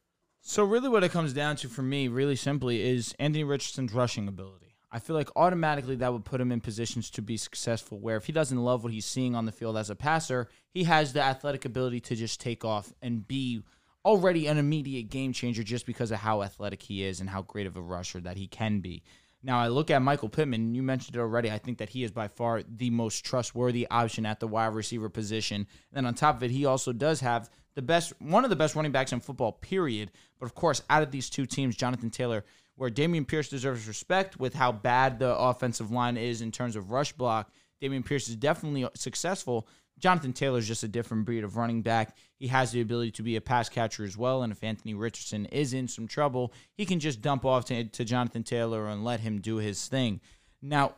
So 0.48 0.64
really, 0.64 0.90
what 0.90 1.04
it 1.04 1.12
comes 1.12 1.34
down 1.34 1.56
to 1.56 1.68
for 1.68 1.82
me, 1.82 2.08
really 2.08 2.36
simply, 2.36 2.80
is 2.80 3.16
Anthony 3.18 3.44
Richardson's 3.44 3.96
rushing 3.96 4.28
ability. 4.28 4.76
I 4.92 5.00
feel 5.00 5.16
like 5.16 5.32
automatically 5.36 5.96
that 5.96 6.14
would 6.14 6.24
put 6.24 6.40
him 6.40 6.52
in 6.52 6.62
positions 6.62 7.10
to 7.10 7.24
be 7.24 7.36
successful. 7.36 7.98
Where 7.98 8.16
if 8.16 8.28
he 8.28 8.32
doesn't 8.32 8.64
love 8.64 8.84
what 8.84 8.94
he's 8.94 9.08
seeing 9.08 9.34
on 9.34 9.48
the 9.48 9.52
field 9.52 9.76
as 9.76 9.90
a 9.90 9.96
passer, 9.96 10.48
he 10.70 10.84
has 10.84 11.14
the 11.14 11.22
athletic 11.24 11.66
ability 11.66 12.00
to 12.02 12.16
just 12.16 12.40
take 12.40 12.64
off 12.64 12.94
and 13.02 13.28
be 13.28 13.64
already 14.06 14.46
an 14.46 14.60
immediate 14.60 15.10
game 15.10 15.34
changer 15.34 15.64
just 15.64 15.88
because 15.88 16.12
of 16.12 16.20
how 16.20 16.44
athletic 16.44 16.84
he 16.84 17.04
is 17.04 17.22
and 17.22 17.30
how 17.32 17.42
great 17.42 17.66
of 17.66 17.76
a 17.76 17.82
rusher 17.82 18.22
that 18.22 18.38
he 18.38 18.46
can 18.46 18.82
be. 18.82 19.02
Now 19.42 19.60
I 19.60 19.70
look 19.70 19.90
at 19.90 20.04
Michael 20.04 20.30
Pittman. 20.30 20.76
You 20.76 20.84
mentioned 20.84 21.16
it 21.16 21.20
already. 21.20 21.50
I 21.50 21.58
think 21.58 21.80
that 21.80 21.90
he 21.90 22.04
is 22.04 22.12
by 22.12 22.28
far 22.28 22.62
the 22.62 22.92
most 22.92 23.26
trustworthy 23.26 23.88
option 23.90 24.28
at 24.28 24.40
the 24.40 24.48
wide 24.48 24.76
receiver 24.76 25.10
position. 25.10 25.66
And 25.92 26.06
on 26.06 26.14
top 26.14 26.38
of 26.38 26.44
it, 26.44 26.52
he 26.52 26.66
also 26.66 26.94
does 26.94 27.22
have 27.22 27.50
the 27.76 27.82
best, 27.82 28.14
one 28.20 28.44
of 28.44 28.50
the 28.50 28.56
best 28.56 28.76
running 28.76 28.92
backs 28.92 29.12
in 29.12 29.20
football. 29.20 29.52
Period. 29.52 30.12
But 30.40 30.46
of 30.46 30.56
course, 30.56 30.82
out 30.90 31.04
of 31.04 31.12
these 31.12 31.30
two 31.30 31.46
teams, 31.46 31.76
Jonathan 31.76 32.10
Taylor, 32.10 32.44
where 32.76 32.90
Dameon 32.90 33.28
Pierce 33.28 33.50
deserves 33.50 33.88
respect 33.88 34.40
with 34.40 34.54
how 34.54 34.72
bad 34.72 35.20
the 35.20 35.36
offensive 35.36 35.92
line 35.92 36.18
is 36.18 36.42
in 36.42 36.52
terms 36.52 36.76
of 36.76 36.92
rush 36.92 37.14
block. 37.14 37.52
Dameon 37.82 38.06
Pierce 38.06 38.28
is 38.28 38.36
definitely 38.36 38.88
successful. 38.96 39.68
Jonathan 39.98 40.34
Taylor 40.34 40.60
is 40.60 40.68
just 40.68 40.84
a 40.84 40.90
different 40.90 41.26
breed 41.26 41.44
of 41.44 41.56
running 41.56 41.82
back. 41.82 42.18
He 42.38 42.48
has 42.48 42.72
the 42.72 42.82
ability 42.82 43.12
to 43.12 43.24
be 43.24 43.38
a 43.38 43.42
pass 43.42 43.70
catcher 43.70 44.04
as 44.04 44.18
well. 44.18 44.44
And 44.44 44.52
if 44.52 44.64
Anthony 44.64 44.94
Richardson 44.94 45.46
is 45.46 45.74
in 45.74 45.88
some 45.88 46.08
trouble, 46.08 46.52
he 46.74 46.86
can 46.86 47.00
just 47.00 47.22
dump 47.22 47.46
off 47.46 47.66
to, 47.66 47.86
to 47.86 48.04
Jonathan 48.04 48.44
Taylor 48.44 48.88
and 48.88 49.06
let 49.06 49.22
him 49.22 49.40
do 49.40 49.56
his 49.56 49.88
thing. 49.88 50.20
Now, 50.62 50.96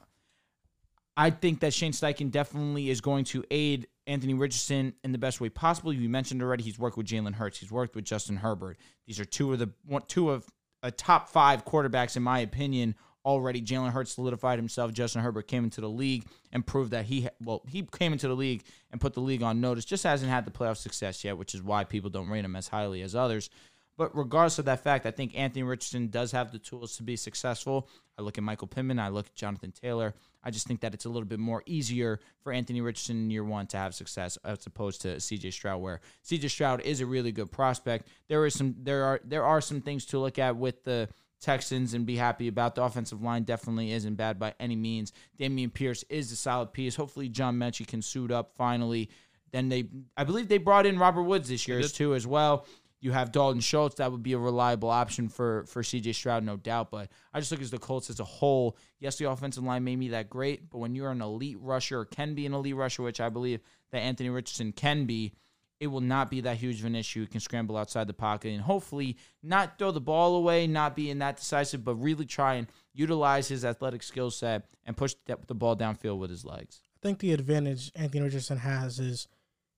I 1.15 1.29
think 1.29 1.59
that 1.59 1.73
Shane 1.73 1.91
Steichen 1.91 2.31
definitely 2.31 2.89
is 2.89 3.01
going 3.01 3.25
to 3.25 3.43
aid 3.51 3.87
Anthony 4.07 4.33
Richardson 4.33 4.93
in 5.03 5.11
the 5.11 5.17
best 5.17 5.41
way 5.41 5.49
possible. 5.49 5.93
You 5.93 6.09
mentioned 6.09 6.41
already 6.41 6.63
he's 6.63 6.79
worked 6.79 6.97
with 6.97 7.05
Jalen 7.05 7.35
Hurts. 7.35 7.59
He's 7.59 7.71
worked 7.71 7.95
with 7.95 8.05
Justin 8.05 8.37
Herbert. 8.37 8.77
These 9.05 9.19
are 9.19 9.25
two 9.25 9.53
of 9.53 9.59
the 9.59 9.69
two 10.07 10.31
of 10.31 10.45
a 10.81 10.91
top 10.91 11.29
five 11.29 11.65
quarterbacks 11.65 12.15
in 12.15 12.23
my 12.23 12.39
opinion 12.39 12.95
already. 13.25 13.61
Jalen 13.61 13.91
Hurts 13.91 14.13
solidified 14.13 14.57
himself. 14.57 14.93
Justin 14.93 15.21
Herbert 15.21 15.47
came 15.47 15.65
into 15.65 15.81
the 15.81 15.89
league 15.89 16.25
and 16.51 16.65
proved 16.65 16.91
that 16.91 17.05
he 17.05 17.27
well 17.43 17.61
he 17.67 17.83
came 17.83 18.13
into 18.13 18.27
the 18.27 18.35
league 18.35 18.63
and 18.91 19.01
put 19.01 19.13
the 19.13 19.19
league 19.19 19.43
on 19.43 19.59
notice. 19.59 19.85
Just 19.85 20.03
hasn't 20.03 20.31
had 20.31 20.45
the 20.45 20.51
playoff 20.51 20.77
success 20.77 21.23
yet, 21.23 21.37
which 21.37 21.53
is 21.53 21.61
why 21.61 21.83
people 21.83 22.09
don't 22.09 22.29
rate 22.29 22.45
him 22.45 22.55
as 22.55 22.69
highly 22.69 23.01
as 23.01 23.13
others. 23.13 23.49
But 23.97 24.15
regardless 24.15 24.59
of 24.59 24.65
that 24.65 24.83
fact, 24.83 25.05
I 25.07 25.11
think 25.11 25.37
Anthony 25.37 25.63
Richardson 25.63 26.07
does 26.07 26.31
have 26.31 26.51
the 26.51 26.59
tools 26.59 26.97
to 26.97 27.03
be 27.03 27.15
successful. 27.15 27.89
I 28.17 28.21
look 28.21 28.37
at 28.37 28.43
Michael 28.43 28.67
Pittman, 28.67 28.99
I 28.99 29.09
look 29.09 29.25
at 29.25 29.35
Jonathan 29.35 29.71
Taylor. 29.71 30.13
I 30.47 30.49
just 30.49 30.65
think 30.65 30.79
that 30.79 30.93
it's 30.93 31.03
a 31.03 31.09
little 31.09 31.27
bit 31.27 31.39
more 31.39 31.61
easier 31.65 32.21
for 32.39 32.53
Anthony 32.53 32.79
Richardson 32.79 33.17
in 33.17 33.29
year 33.29 33.43
one 33.43 33.67
to 33.67 33.77
have 33.77 33.93
success 33.93 34.37
as 34.45 34.65
opposed 34.65 35.01
to 35.01 35.17
CJ 35.17 35.51
Stroud, 35.51 35.81
where 35.81 35.99
CJ 36.23 36.49
Stroud 36.49 36.81
is 36.83 37.01
a 37.01 37.05
really 37.05 37.33
good 37.33 37.51
prospect. 37.51 38.07
There 38.29 38.45
is 38.45 38.53
some 38.53 38.73
there 38.81 39.03
are 39.03 39.19
there 39.25 39.43
are 39.43 39.59
some 39.59 39.81
things 39.81 40.05
to 40.05 40.19
look 40.19 40.39
at 40.39 40.55
with 40.55 40.85
the 40.85 41.09
Texans 41.41 41.93
and 41.93 42.05
be 42.05 42.15
happy 42.15 42.47
about. 42.47 42.75
The 42.75 42.83
offensive 42.83 43.21
line 43.21 43.43
definitely 43.43 43.91
isn't 43.91 44.15
bad 44.15 44.39
by 44.39 44.53
any 44.57 44.77
means. 44.77 45.11
Dameon 45.37 45.73
Pierce 45.73 46.05
is 46.07 46.31
a 46.31 46.37
solid 46.37 46.71
piece. 46.71 46.95
Hopefully 46.95 47.27
John 47.27 47.57
Metchie 47.57 47.85
can 47.85 48.01
suit 48.01 48.31
up 48.31 48.53
finally. 48.55 49.09
Then 49.51 49.67
they 49.67 49.89
I 50.15 50.23
believe 50.23 50.47
they 50.47 50.59
brought 50.59 50.85
in 50.85 50.97
Robert 50.97 51.23
Woods 51.23 51.49
this 51.49 51.67
year 51.67 51.83
too 51.83 52.15
as 52.15 52.25
well. 52.25 52.65
You 53.07 53.13
have 53.13 53.31
Dalton 53.31 53.61
Schultz. 53.61 53.95
That 53.95 54.11
would 54.11 54.21
be 54.21 54.33
a 54.33 54.37
reliable 54.37 54.89
option 54.89 55.29
for 55.29 55.63
for 55.67 55.81
CJ 55.81 56.13
Stroud, 56.13 56.43
no 56.43 56.57
doubt. 56.57 56.91
But 56.91 57.09
I 57.33 57.39
just 57.39 57.53
look 57.53 57.61
at 57.61 57.71
the 57.71 57.77
Colts 57.77 58.09
as 58.09 58.19
a 58.19 58.25
whole. 58.25 58.75
Yes, 58.99 59.15
the 59.15 59.29
offensive 59.29 59.63
line 59.63 59.85
may 59.85 59.95
be 59.95 60.09
that 60.09 60.29
great, 60.29 60.69
but 60.69 60.79
when 60.79 60.93
you're 60.93 61.11
an 61.11 61.21
elite 61.21 61.55
rusher 61.57 62.01
or 62.01 62.05
can 62.05 62.35
be 62.35 62.45
an 62.45 62.53
elite 62.53 62.75
rusher, 62.75 63.03
which 63.03 63.21
I 63.21 63.29
believe 63.29 63.61
that 63.93 63.99
Anthony 63.99 64.29
Richardson 64.29 64.73
can 64.73 65.05
be, 65.05 65.31
it 65.79 65.87
will 65.87 66.01
not 66.01 66.29
be 66.29 66.41
that 66.41 66.57
huge 66.57 66.81
of 66.81 66.85
an 66.85 66.95
issue. 66.97 67.21
He 67.21 67.27
can 67.27 67.39
scramble 67.39 67.77
outside 67.77 68.07
the 68.07 68.13
pocket 68.13 68.49
and 68.49 68.59
hopefully 68.59 69.15
not 69.41 69.79
throw 69.79 69.91
the 69.91 70.01
ball 70.01 70.35
away, 70.35 70.67
not 70.67 70.93
being 70.93 71.19
that 71.19 71.37
decisive, 71.37 71.85
but 71.85 71.95
really 71.95 72.25
try 72.25 72.55
and 72.55 72.67
utilize 72.93 73.47
his 73.47 73.63
athletic 73.63 74.03
skill 74.03 74.31
set 74.31 74.65
and 74.85 74.97
push 74.97 75.15
the 75.27 75.37
the 75.47 75.55
ball 75.55 75.77
downfield 75.77 76.17
with 76.17 76.29
his 76.29 76.43
legs. 76.43 76.81
I 76.93 76.99
think 77.01 77.19
the 77.19 77.31
advantage 77.31 77.89
Anthony 77.95 78.25
Richardson 78.25 78.57
has 78.57 78.99
is 78.99 79.29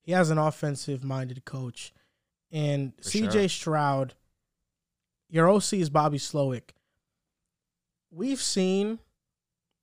he 0.02 0.14
has 0.14 0.32
an 0.32 0.40
offensive 0.40 1.04
minded 1.04 1.46
coach. 1.46 1.94
And 2.52 2.94
For 2.98 3.04
CJ 3.04 3.32
sure. 3.32 3.50
Stroud, 3.50 4.14
your 5.30 5.50
OC 5.50 5.74
is 5.74 5.90
Bobby 5.90 6.18
Slowik. 6.18 6.72
We've 8.12 8.42
seen 8.42 9.00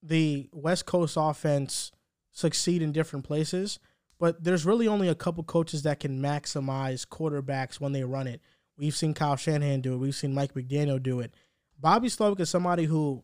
the 0.03 0.49
West 0.53 0.87
Coast 0.87 1.17
offense 1.19 1.93
succeed 2.33 2.83
in 2.83 2.93
different 2.93 3.25
places, 3.25 3.79
but 4.19 4.43
there's 4.43 4.65
really 4.65 4.89
only 4.89 5.09
a 5.09 5.15
couple 5.15 5.45
coaches 5.45 5.83
that 5.83 6.01
can 6.01 6.21
maximize 6.21 7.07
quarterbacks 7.07 7.81
when 7.81 7.93
they 7.93 8.05
run 8.05 8.27
it. 8.27 8.41
We've 8.77 8.97
seen 8.97 9.15
Kyle 9.15 9.37
Shanahan 9.37 9.81
do 9.81 9.95
it. 9.95 9.99
We've 9.99 10.15
seen 10.15 10.35
Mike 10.35 10.55
McDaniel 10.55 11.03
do 11.03 11.21
it. 11.21 11.35
Bobby 11.79 12.09
Slowik 12.09 12.41
is 12.41 12.51
somebody 12.51 12.85
who 12.85 13.23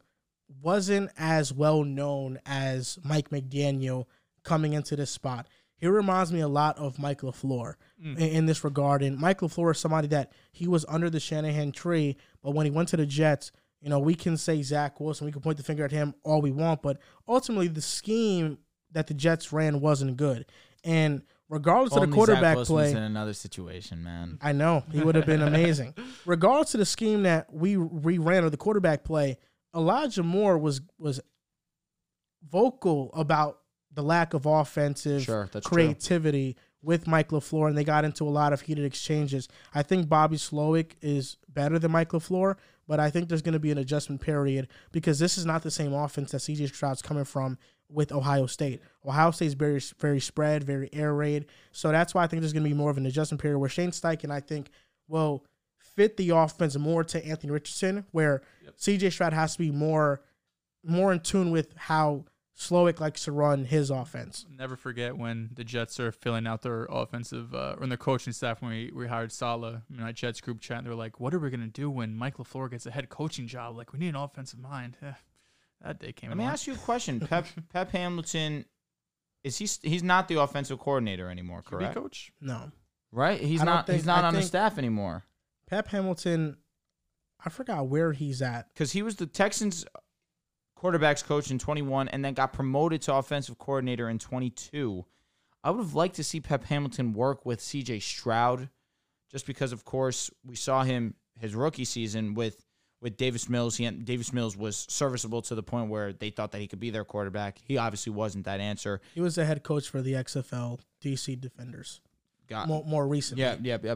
wasn't 0.60 1.10
as 1.16 1.52
well 1.52 1.84
known 1.84 2.38
as 2.46 2.98
Mike 3.04 3.30
McDaniel 3.30 4.06
coming 4.44 4.72
into 4.72 4.96
this 4.96 5.10
spot. 5.10 5.46
He 5.82 5.88
reminds 5.88 6.32
me 6.32 6.38
a 6.38 6.48
lot 6.48 6.78
of 6.78 7.00
Mike 7.00 7.22
LaFleur 7.22 7.74
mm. 8.00 8.16
in, 8.16 8.28
in 8.28 8.46
this 8.46 8.62
regard. 8.62 9.02
And 9.02 9.18
Mike 9.18 9.40
LaFleur 9.40 9.72
is 9.72 9.80
somebody 9.80 10.06
that 10.08 10.30
he 10.52 10.68
was 10.68 10.86
under 10.88 11.10
the 11.10 11.18
Shanahan 11.18 11.72
tree, 11.72 12.16
but 12.40 12.52
when 12.52 12.66
he 12.66 12.70
went 12.70 12.88
to 12.90 12.96
the 12.96 13.04
Jets, 13.04 13.50
you 13.80 13.90
know, 13.90 13.98
we 13.98 14.14
can 14.14 14.36
say 14.36 14.62
Zach 14.62 15.00
Wilson, 15.00 15.26
we 15.26 15.32
can 15.32 15.42
point 15.42 15.56
the 15.56 15.64
finger 15.64 15.84
at 15.84 15.90
him 15.90 16.14
all 16.22 16.40
we 16.40 16.52
want, 16.52 16.82
but 16.82 16.98
ultimately 17.26 17.66
the 17.66 17.82
scheme 17.82 18.58
that 18.92 19.08
the 19.08 19.14
Jets 19.14 19.52
ran 19.52 19.80
wasn't 19.80 20.16
good. 20.16 20.46
And 20.84 21.22
regardless 21.48 21.94
of 21.94 21.96
the 21.96 22.02
Only 22.02 22.12
Zach 22.12 22.16
quarterback 22.16 22.58
play, 22.58 22.90
in 22.92 22.98
another 22.98 23.32
situation, 23.32 24.04
man. 24.04 24.38
I 24.40 24.52
know 24.52 24.84
he 24.92 25.00
would 25.00 25.16
have 25.16 25.26
been 25.26 25.42
amazing. 25.42 25.94
Regardless 26.26 26.74
of 26.74 26.78
the 26.78 26.86
scheme 26.86 27.24
that 27.24 27.52
we 27.52 27.76
we 27.76 28.18
ran 28.18 28.44
or 28.44 28.50
the 28.50 28.56
quarterback 28.56 29.02
play, 29.02 29.36
Elijah 29.74 30.22
Moore 30.22 30.58
was 30.58 30.80
was 30.96 31.20
vocal 32.48 33.10
about 33.14 33.61
the 33.94 34.02
lack 34.02 34.34
of 34.34 34.46
offensive 34.46 35.22
Sure, 35.22 35.48
that's 35.52 35.66
true. 35.66 35.74
creativity 35.74 36.56
with 36.82 37.06
Mike 37.06 37.28
LaFleur, 37.28 37.68
and 37.68 37.78
they 37.78 37.84
got 37.84 38.04
into 38.04 38.24
a 38.26 38.30
lot 38.30 38.52
of 38.52 38.62
heated 38.62 38.84
exchanges. 38.84 39.48
I 39.74 39.82
think 39.82 40.08
Bobby 40.08 40.36
Slowik 40.36 40.92
is 41.00 41.36
better 41.48 41.78
than 41.78 41.92
Mike 41.92 42.10
LaFleur, 42.10 42.56
but 42.88 42.98
I 42.98 43.10
think 43.10 43.28
there's 43.28 43.42
going 43.42 43.52
to 43.52 43.60
be 43.60 43.70
an 43.70 43.78
adjustment 43.78 44.20
period 44.20 44.66
because 44.90 45.18
this 45.18 45.38
is 45.38 45.46
not 45.46 45.62
the 45.62 45.70
same 45.70 45.92
offense 45.92 46.32
that 46.32 46.38
CJ 46.38 46.68
Stroud's 46.68 47.00
coming 47.02 47.24
from 47.24 47.58
with 47.88 48.10
Ohio 48.10 48.46
State. 48.46 48.80
Ohio 49.06 49.30
State's 49.30 49.54
very 49.54 49.80
very 50.00 50.18
spread, 50.18 50.64
very 50.64 50.88
air 50.92 51.14
raid. 51.14 51.46
So 51.70 51.90
that's 51.92 52.14
why 52.14 52.24
I 52.24 52.26
think 52.26 52.40
there's 52.42 52.52
going 52.52 52.64
to 52.64 52.68
be 52.70 52.74
more 52.74 52.90
of 52.90 52.96
an 52.96 53.06
adjustment 53.06 53.40
period 53.40 53.58
where 53.58 53.68
Shane 53.68 53.90
Steichen, 53.90 54.30
I 54.30 54.40
think, 54.40 54.70
will 55.06 55.44
fit 55.78 56.16
the 56.16 56.30
offense 56.30 56.76
more 56.76 57.04
to 57.04 57.24
Anthony 57.24 57.52
Richardson, 57.52 58.06
where 58.12 58.42
CJ 58.78 59.12
Stroud 59.12 59.34
has 59.34 59.52
to 59.52 59.58
be 59.58 59.70
more 59.70 60.22
more 60.84 61.12
in 61.12 61.20
tune 61.20 61.52
with 61.52 61.72
how 61.76 62.24
Slowik 62.58 63.00
likes 63.00 63.24
to 63.24 63.32
run 63.32 63.64
his 63.64 63.90
offense. 63.90 64.44
Never 64.50 64.76
forget 64.76 65.16
when 65.16 65.50
the 65.54 65.64
Jets 65.64 65.98
are 65.98 66.12
filling 66.12 66.46
out 66.46 66.62
their 66.62 66.84
offensive 66.84 67.54
uh, 67.54 67.76
or 67.80 67.86
their 67.86 67.96
coaching 67.96 68.32
staff 68.32 68.60
when 68.60 68.70
we, 68.72 68.90
we 68.94 69.08
hired 69.08 69.32
Saleh 69.32 69.80
in 69.90 70.02
our 70.02 70.12
Jets 70.12 70.40
group 70.40 70.60
chat. 70.60 70.78
And 70.78 70.86
they're 70.86 70.94
like, 70.94 71.18
"What 71.18 71.32
are 71.34 71.38
we 71.38 71.50
gonna 71.50 71.66
do 71.66 71.90
when 71.90 72.14
Mike 72.14 72.36
Lafleur 72.36 72.70
gets 72.70 72.84
a 72.86 72.90
head 72.90 73.08
coaching 73.08 73.46
job? 73.46 73.76
Like, 73.76 73.92
we 73.92 73.98
need 73.98 74.10
an 74.10 74.16
offensive 74.16 74.58
mind." 74.58 74.96
Eh, 75.02 75.12
that 75.80 75.98
day 75.98 76.12
came. 76.12 76.30
Let 76.30 76.36
me 76.36 76.44
ask 76.44 76.66
you 76.66 76.74
a 76.74 76.76
question. 76.78 77.20
Pep 77.26 77.46
Pep 77.72 77.90
Hamilton 77.90 78.66
is 79.42 79.56
he 79.58 79.68
he's 79.88 80.02
not 80.02 80.28
the 80.28 80.40
offensive 80.40 80.78
coordinator 80.78 81.30
anymore, 81.30 81.62
QB 81.62 81.68
correct? 81.68 81.94
coach. 81.94 82.32
No. 82.40 82.70
Right? 83.10 83.40
He's 83.40 83.60
I 83.62 83.64
don't 83.64 83.86
think- 83.86 83.96
he's 83.96 84.06
not 84.06 84.24
I 84.24 84.28
on 84.28 84.34
the 84.34 84.42
staff 84.42 84.78
anymore. 84.78 85.24
Pep 85.66 85.88
Hamilton, 85.88 86.58
I 87.44 87.48
forgot 87.50 87.88
where 87.88 88.12
he's 88.12 88.40
at. 88.42 88.74
Cuz 88.74 88.92
he 88.92 89.02
was 89.02 89.16
the 89.16 89.26
Texans 89.26 89.84
quarterbacks 90.82 91.24
coach 91.24 91.50
in 91.50 91.58
21 91.58 92.08
and 92.08 92.24
then 92.24 92.34
got 92.34 92.52
promoted 92.52 93.02
to 93.02 93.14
offensive 93.14 93.58
coordinator 93.58 94.08
in 94.08 94.18
22. 94.18 95.04
I 95.64 95.70
would 95.70 95.82
have 95.82 95.94
liked 95.94 96.16
to 96.16 96.24
see 96.24 96.40
Pep 96.40 96.64
Hamilton 96.64 97.12
work 97.12 97.46
with 97.46 97.60
CJ 97.60 98.02
Stroud 98.02 98.68
just 99.30 99.46
because 99.46 99.72
of 99.72 99.84
course 99.84 100.30
we 100.44 100.56
saw 100.56 100.82
him 100.82 101.14
his 101.38 101.54
rookie 101.54 101.84
season 101.84 102.34
with 102.34 102.64
with 103.00 103.16
Davis 103.16 103.48
Mills. 103.48 103.76
He 103.76 103.88
Davis 103.90 104.32
Mills 104.32 104.56
was 104.56 104.86
serviceable 104.88 105.42
to 105.42 105.54
the 105.54 105.62
point 105.62 105.88
where 105.88 106.12
they 106.12 106.30
thought 106.30 106.52
that 106.52 106.60
he 106.60 106.66
could 106.66 106.80
be 106.80 106.90
their 106.90 107.04
quarterback. 107.04 107.58
He 107.64 107.78
obviously 107.78 108.12
wasn't 108.12 108.44
that 108.44 108.60
answer. 108.60 109.00
He 109.14 109.20
was 109.20 109.34
the 109.36 109.44
head 109.44 109.62
coach 109.62 109.88
for 109.88 110.02
the 110.02 110.12
XFL 110.14 110.80
DC 111.02 111.40
Defenders 111.40 112.00
Got 112.48 112.68
more, 112.68 112.84
more 112.84 113.06
recently. 113.06 113.42
Yeah, 113.42 113.56
yeah, 113.62 113.78
yeah. 113.82 113.94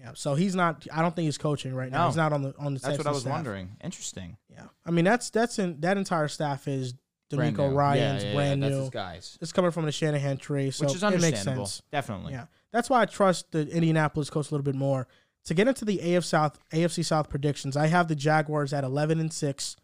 Yeah, 0.00 0.12
so 0.14 0.34
he's 0.34 0.54
not. 0.54 0.86
I 0.92 1.02
don't 1.02 1.14
think 1.14 1.26
he's 1.26 1.38
coaching 1.38 1.74
right 1.74 1.90
now. 1.90 2.02
No. 2.02 2.06
He's 2.08 2.16
not 2.16 2.32
on 2.32 2.42
the 2.42 2.54
on 2.58 2.74
the. 2.74 2.80
That's 2.80 2.98
what 2.98 3.04
Texans 3.04 3.06
I 3.06 3.10
was 3.10 3.20
staff. 3.22 3.32
wondering. 3.32 3.70
Interesting. 3.82 4.36
Yeah, 4.48 4.64
I 4.86 4.90
mean 4.90 5.04
that's 5.04 5.30
that's 5.30 5.58
in 5.58 5.80
that 5.80 5.96
entire 5.96 6.28
staff 6.28 6.68
is 6.68 6.94
DeMeco. 7.30 7.74
Ryan's 7.74 8.22
Yeah, 8.22 8.28
yeah, 8.30 8.34
brand 8.34 8.62
yeah, 8.62 8.68
new. 8.68 8.90
Guys. 8.90 9.38
It's 9.40 9.52
coming 9.52 9.70
from 9.70 9.86
the 9.86 9.92
Shanahan 9.92 10.36
tree, 10.36 10.70
so 10.70 10.86
Which 10.86 10.94
is 10.94 11.02
it 11.02 11.20
makes 11.20 11.42
sense. 11.42 11.82
Definitely. 11.90 12.32
Yeah, 12.32 12.44
that's 12.72 12.88
why 12.88 13.02
I 13.02 13.06
trust 13.06 13.50
the 13.50 13.68
Indianapolis 13.68 14.30
coach 14.30 14.50
a 14.50 14.54
little 14.54 14.64
bit 14.64 14.76
more. 14.76 15.08
To 15.46 15.54
get 15.54 15.66
into 15.66 15.84
the 15.84 16.14
AF 16.14 16.24
South 16.24 16.58
AFC 16.72 17.04
South 17.04 17.28
predictions, 17.28 17.76
I 17.76 17.86
have 17.88 18.06
the 18.08 18.14
Jaguars 18.14 18.72
at 18.72 18.84
eleven 18.84 19.18
and 19.18 19.32
six, 19.32 19.76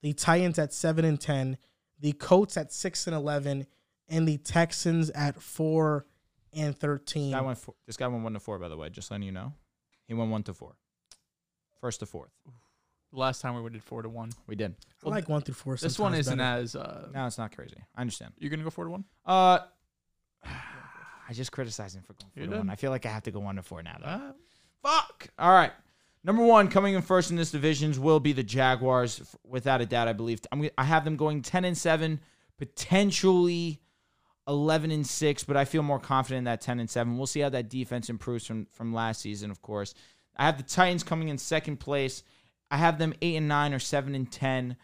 the 0.00 0.12
Titans 0.12 0.58
at 0.58 0.72
seven 0.72 1.04
and 1.04 1.20
ten, 1.20 1.58
the 2.00 2.12
Colts 2.12 2.56
at 2.56 2.72
six 2.72 3.06
and 3.06 3.14
eleven, 3.14 3.66
and 4.08 4.26
the 4.26 4.38
Texans 4.38 5.10
at 5.10 5.42
four 5.42 6.06
and 6.58 6.76
thirteen. 6.76 7.30
This 7.30 7.38
guy 7.38 7.44
went. 7.44 7.58
Four, 7.58 7.74
this 7.86 7.96
guy 7.96 8.06
went 8.08 8.22
one 8.24 8.32
to 8.34 8.40
four. 8.40 8.58
By 8.58 8.68
the 8.68 8.76
way, 8.76 8.88
just 8.90 9.10
letting 9.10 9.24
you 9.26 9.32
know, 9.32 9.52
he 10.06 10.14
went 10.14 10.30
one 10.30 10.42
to 10.44 10.54
four. 10.54 10.76
First 11.80 12.00
to 12.00 12.06
fourth. 12.06 12.30
Last 13.12 13.40
time 13.40 13.62
we 13.62 13.70
did 13.70 13.82
four 13.82 14.02
to 14.02 14.08
one. 14.08 14.30
We 14.46 14.54
did. 14.54 14.74
I 15.04 15.08
like 15.08 15.28
one 15.28 15.40
through 15.40 15.54
four. 15.54 15.76
This 15.76 15.98
one 15.98 16.14
isn't 16.14 16.36
better. 16.38 16.60
as. 16.60 16.76
Uh, 16.76 17.08
No, 17.14 17.26
it's 17.26 17.38
not 17.38 17.54
crazy. 17.56 17.76
I 17.96 18.00
understand. 18.02 18.32
You're 18.38 18.50
gonna 18.50 18.64
go 18.64 18.70
four 18.70 18.84
to 18.84 18.90
one. 18.90 19.04
Uh, 19.24 19.60
I 20.44 21.32
just 21.32 21.52
criticized 21.52 21.96
him 21.96 22.02
for 22.02 22.14
going 22.14 22.30
four 22.34 22.42
You 22.42 22.46
to 22.46 22.50
did. 22.50 22.58
one. 22.58 22.70
I 22.70 22.74
feel 22.76 22.90
like 22.90 23.06
I 23.06 23.10
have 23.10 23.22
to 23.24 23.30
go 23.30 23.40
one 23.40 23.56
to 23.56 23.62
four 23.62 23.82
now. 23.82 23.96
Though. 24.00 24.06
Uh, 24.06 24.32
Fuck. 24.82 25.28
All 25.38 25.50
right. 25.52 25.72
Number 26.24 26.44
one 26.44 26.68
coming 26.68 26.94
in 26.94 27.02
first 27.02 27.30
in 27.30 27.36
this 27.36 27.50
divisions 27.50 27.98
will 27.98 28.20
be 28.20 28.32
the 28.32 28.42
Jaguars, 28.42 29.22
without 29.46 29.80
a 29.80 29.86
doubt. 29.86 30.08
I 30.08 30.12
believe 30.12 30.40
I'm. 30.52 30.68
I 30.76 30.84
have 30.84 31.04
them 31.04 31.16
going 31.16 31.42
ten 31.42 31.64
and 31.64 31.76
seven, 31.78 32.20
potentially 32.58 33.80
eleven 34.48 34.90
and 34.90 35.06
six, 35.06 35.44
but 35.44 35.56
I 35.56 35.64
feel 35.64 35.82
more 35.82 36.00
confident 36.00 36.38
in 36.38 36.44
that 36.44 36.60
ten 36.60 36.80
and 36.80 36.88
seven. 36.88 37.16
We'll 37.16 37.26
see 37.26 37.40
how 37.40 37.50
that 37.50 37.68
defense 37.68 38.08
improves 38.08 38.46
from 38.46 38.66
from 38.72 38.92
last 38.92 39.20
season. 39.20 39.50
Of 39.50 39.62
course, 39.62 39.94
I 40.36 40.46
have 40.46 40.56
the 40.56 40.64
Titans 40.64 41.02
coming 41.02 41.28
in 41.28 41.38
second 41.38 41.76
place. 41.78 42.22
I 42.70 42.76
have 42.76 42.98
them 42.98 43.14
eight 43.22 43.36
and 43.36 43.48
nine 43.48 43.72
or 43.74 43.78
seven 43.78 44.14
and 44.14 44.30
ten. 44.30 44.76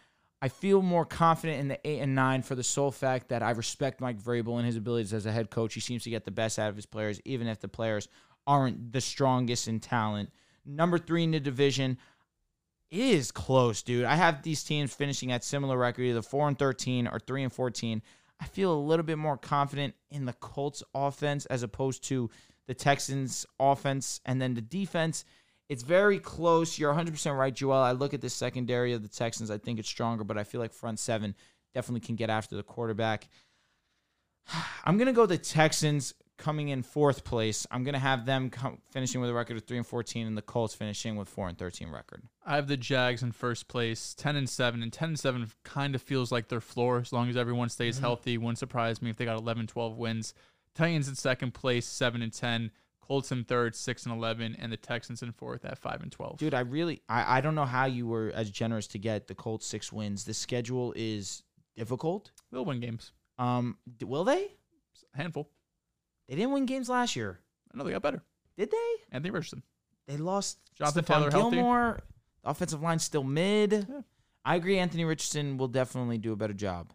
I 0.43 0.49
feel 0.49 0.83
more 0.83 1.07
confident 1.07 1.61
in 1.61 1.69
the 1.69 1.81
eight 1.89 2.01
and 2.01 2.15
nine 2.15 2.43
for 2.43 2.55
the 2.55 2.63
sole 2.63 2.91
fact 2.91 3.31
that 3.31 3.43
I 3.43 3.53
respect 3.53 4.03
Mike 4.03 4.21
Vrabel 4.21 4.59
and 4.59 4.67
his 4.67 4.77
abilities 4.77 5.15
as 5.15 5.25
a 5.25 5.33
head 5.33 5.51
coach. 5.51 5.73
He 5.73 5.81
seems 5.81 6.03
to 6.05 6.11
get 6.11 6.25
the 6.25 6.31
best 6.31 6.59
out 6.59 6.69
of 6.69 6.77
his 6.77 6.85
players, 6.85 7.19
even 7.25 7.47
if 7.47 7.61
the 7.61 7.69
players 7.69 8.09
aren't 8.47 8.93
the 8.93 9.01
strongest 9.01 9.69
in 9.69 9.81
talent. 9.81 10.31
Number 10.67 10.99
three 10.99 11.25
in 11.25 11.31
the 11.31 11.41
division 11.41 11.97
is 12.91 13.31
close, 13.31 13.83
dude. 13.83 14.05
I 14.05 14.17
have 14.17 14.43
these 14.43 14.63
teams 14.63 14.95
finishing 14.95 15.33
at 15.33 15.45
similar 15.45 15.79
record, 15.79 16.03
either 16.03 16.21
four 16.21 16.47
and 16.47 16.59
thirteen 16.59 17.07
or 17.07 17.19
three 17.19 17.43
and 17.43 17.53
fourteen. 17.53 18.03
I 18.41 18.47
feel 18.47 18.73
a 18.73 18.79
little 18.79 19.05
bit 19.05 19.19
more 19.19 19.37
confident 19.37 19.95
in 20.11 20.25
the 20.25 20.33
Colts 20.35 20.83
offense 20.95 21.47
as 21.47 21.63
opposed 21.63 22.05
to 22.05 22.31
the 22.67 22.75
Texans 22.75 23.47
offense, 23.61 24.21
and 24.25 24.41
then 24.41 24.55
the 24.55 24.61
defense. 24.61 25.25
It's 25.69 25.83
very 25.83 26.19
close. 26.19 26.79
You're 26.79 26.93
100% 26.93 27.37
right, 27.39 27.55
Joel. 27.55 27.73
I 27.73 27.93
look 27.93 28.15
at 28.15 28.21
the 28.21 28.31
secondary 28.31 28.93
of 28.93 29.03
the 29.03 29.09
Texans. 29.09 29.51
I 29.51 29.59
think 29.59 29.79
it's 29.79 29.89
stronger, 29.89 30.25
but 30.25 30.37
I 30.37 30.45
feel 30.45 30.61
like 30.61 30.73
front 30.73 30.99
seven 30.99 31.35
definitely 31.75 32.01
can 32.01 32.17
get 32.17 32.31
after 32.31 32.57
the 32.57 32.63
quarterback. 32.63 33.29
I'm 34.85 34.99
gonna 34.99 35.13
go 35.13 35.27
the 35.27 35.39
Texans 35.39 36.15
coming 36.37 36.69
in 36.69 36.83
fourth 36.83 37.25
place. 37.25 37.67
I'm 37.71 37.85
gonna 37.85 37.99
have 37.99 38.27
them 38.27 38.51
come, 38.51 38.79
finishing 38.91 39.21
with 39.21 39.31
a 39.31 39.35
record 39.35 39.57
of 39.57 39.65
three 39.65 39.77
and 39.77 39.87
14, 39.87 40.27
and 40.27 40.37
the 40.37 40.43
Colts 40.43 40.75
finishing 40.75 41.17
with 41.17 41.29
four 41.29 41.49
and 41.49 41.57
13 41.59 41.91
record. 41.91 42.23
I 42.45 42.57
have 42.57 42.67
the 42.69 42.77
Jags 42.77 43.23
in 43.23 43.33
first 43.33 43.69
place, 43.69 44.15
ten 44.15 44.37
and 44.37 44.49
seven, 44.49 44.83
and 44.83 44.93
ten 44.93 45.11
and 45.11 45.19
seven 45.19 45.51
kind 45.63 45.95
of 45.95 46.03
feels 46.03 46.31
like 46.33 46.49
their 46.49 46.61
floor 46.61 46.99
as 46.99 47.13
long 47.13 47.29
as 47.29 47.37
everyone 47.37 47.69
stays 47.69 47.99
healthy. 47.99 48.37
Wouldn't 48.39 48.59
surprise 48.59 49.01
me 49.01 49.11
if 49.11 49.17
they 49.17 49.25
got 49.25 49.39
11, 49.39 49.67
12 49.69 49.97
wins. 49.97 50.35
Titans 50.75 51.09
in 51.09 51.15
second 51.15 51.55
place, 51.55 51.87
seven 51.87 52.21
and 52.23 52.33
ten. 52.33 52.71
Colts 53.01 53.31
in 53.33 53.45
third, 53.45 53.77
six 53.77 54.07
and 54.07 54.15
eleven, 54.15 54.57
and 54.59 54.73
the 54.73 54.79
Texans 54.79 55.23
in 55.23 55.31
fourth 55.31 55.65
at 55.67 55.79
five 55.79 56.01
and 56.03 56.11
twelve. 56.11 56.39
Dude, 56.39 56.55
I 56.55 56.61
really 56.61 57.03
I, 57.07 57.37
I 57.37 57.41
don't 57.43 57.55
know 57.55 57.67
how 57.67 57.85
you 57.85 58.07
were 58.07 58.33
as 58.35 58.51
generous 58.51 58.87
to 58.89 58.99
get 58.99 59.27
the 59.27 59.35
Colts 59.35 59.67
six 59.67 59.93
wins. 59.93 60.25
The 60.25 60.33
schedule 60.33 60.95
is 60.97 61.43
difficult. 61.77 62.31
They'll 62.51 62.65
win 62.65 62.81
games, 62.81 63.13
Um, 63.39 63.77
will 64.03 64.25
they? 64.25 64.49
a 65.13 65.17
handful. 65.19 65.51
They 66.29 66.37
didn't 66.37 66.53
win 66.53 66.67
games 66.67 66.89
last 66.89 67.17
year, 67.17 67.41
I 67.73 67.77
know 67.77 67.85
they 67.85 67.93
got 67.93 68.03
better. 68.03 68.23
did 68.57 68.71
they? 68.71 68.95
Anthony 69.13 69.31
Richardson. 69.31 69.63
They 70.07 70.17
lost 70.17 70.59
Jonathan 70.75 71.05
Stephon 71.05 71.07
Taylor 71.07 71.31
healthy? 71.31 71.57
Gilmore. 71.57 72.01
The 72.43 72.51
offensive 72.51 72.83
line's 72.83 73.05
still 73.05 73.25
mid. 73.25 73.87
I 74.45 74.57
agree. 74.57 74.79
Anthony 74.79 75.05
Richardson 75.05 75.57
will 75.57 75.69
definitely 75.69 76.19
do 76.19 76.33
a 76.33 76.37
better 76.37 76.53
job. 76.53 76.93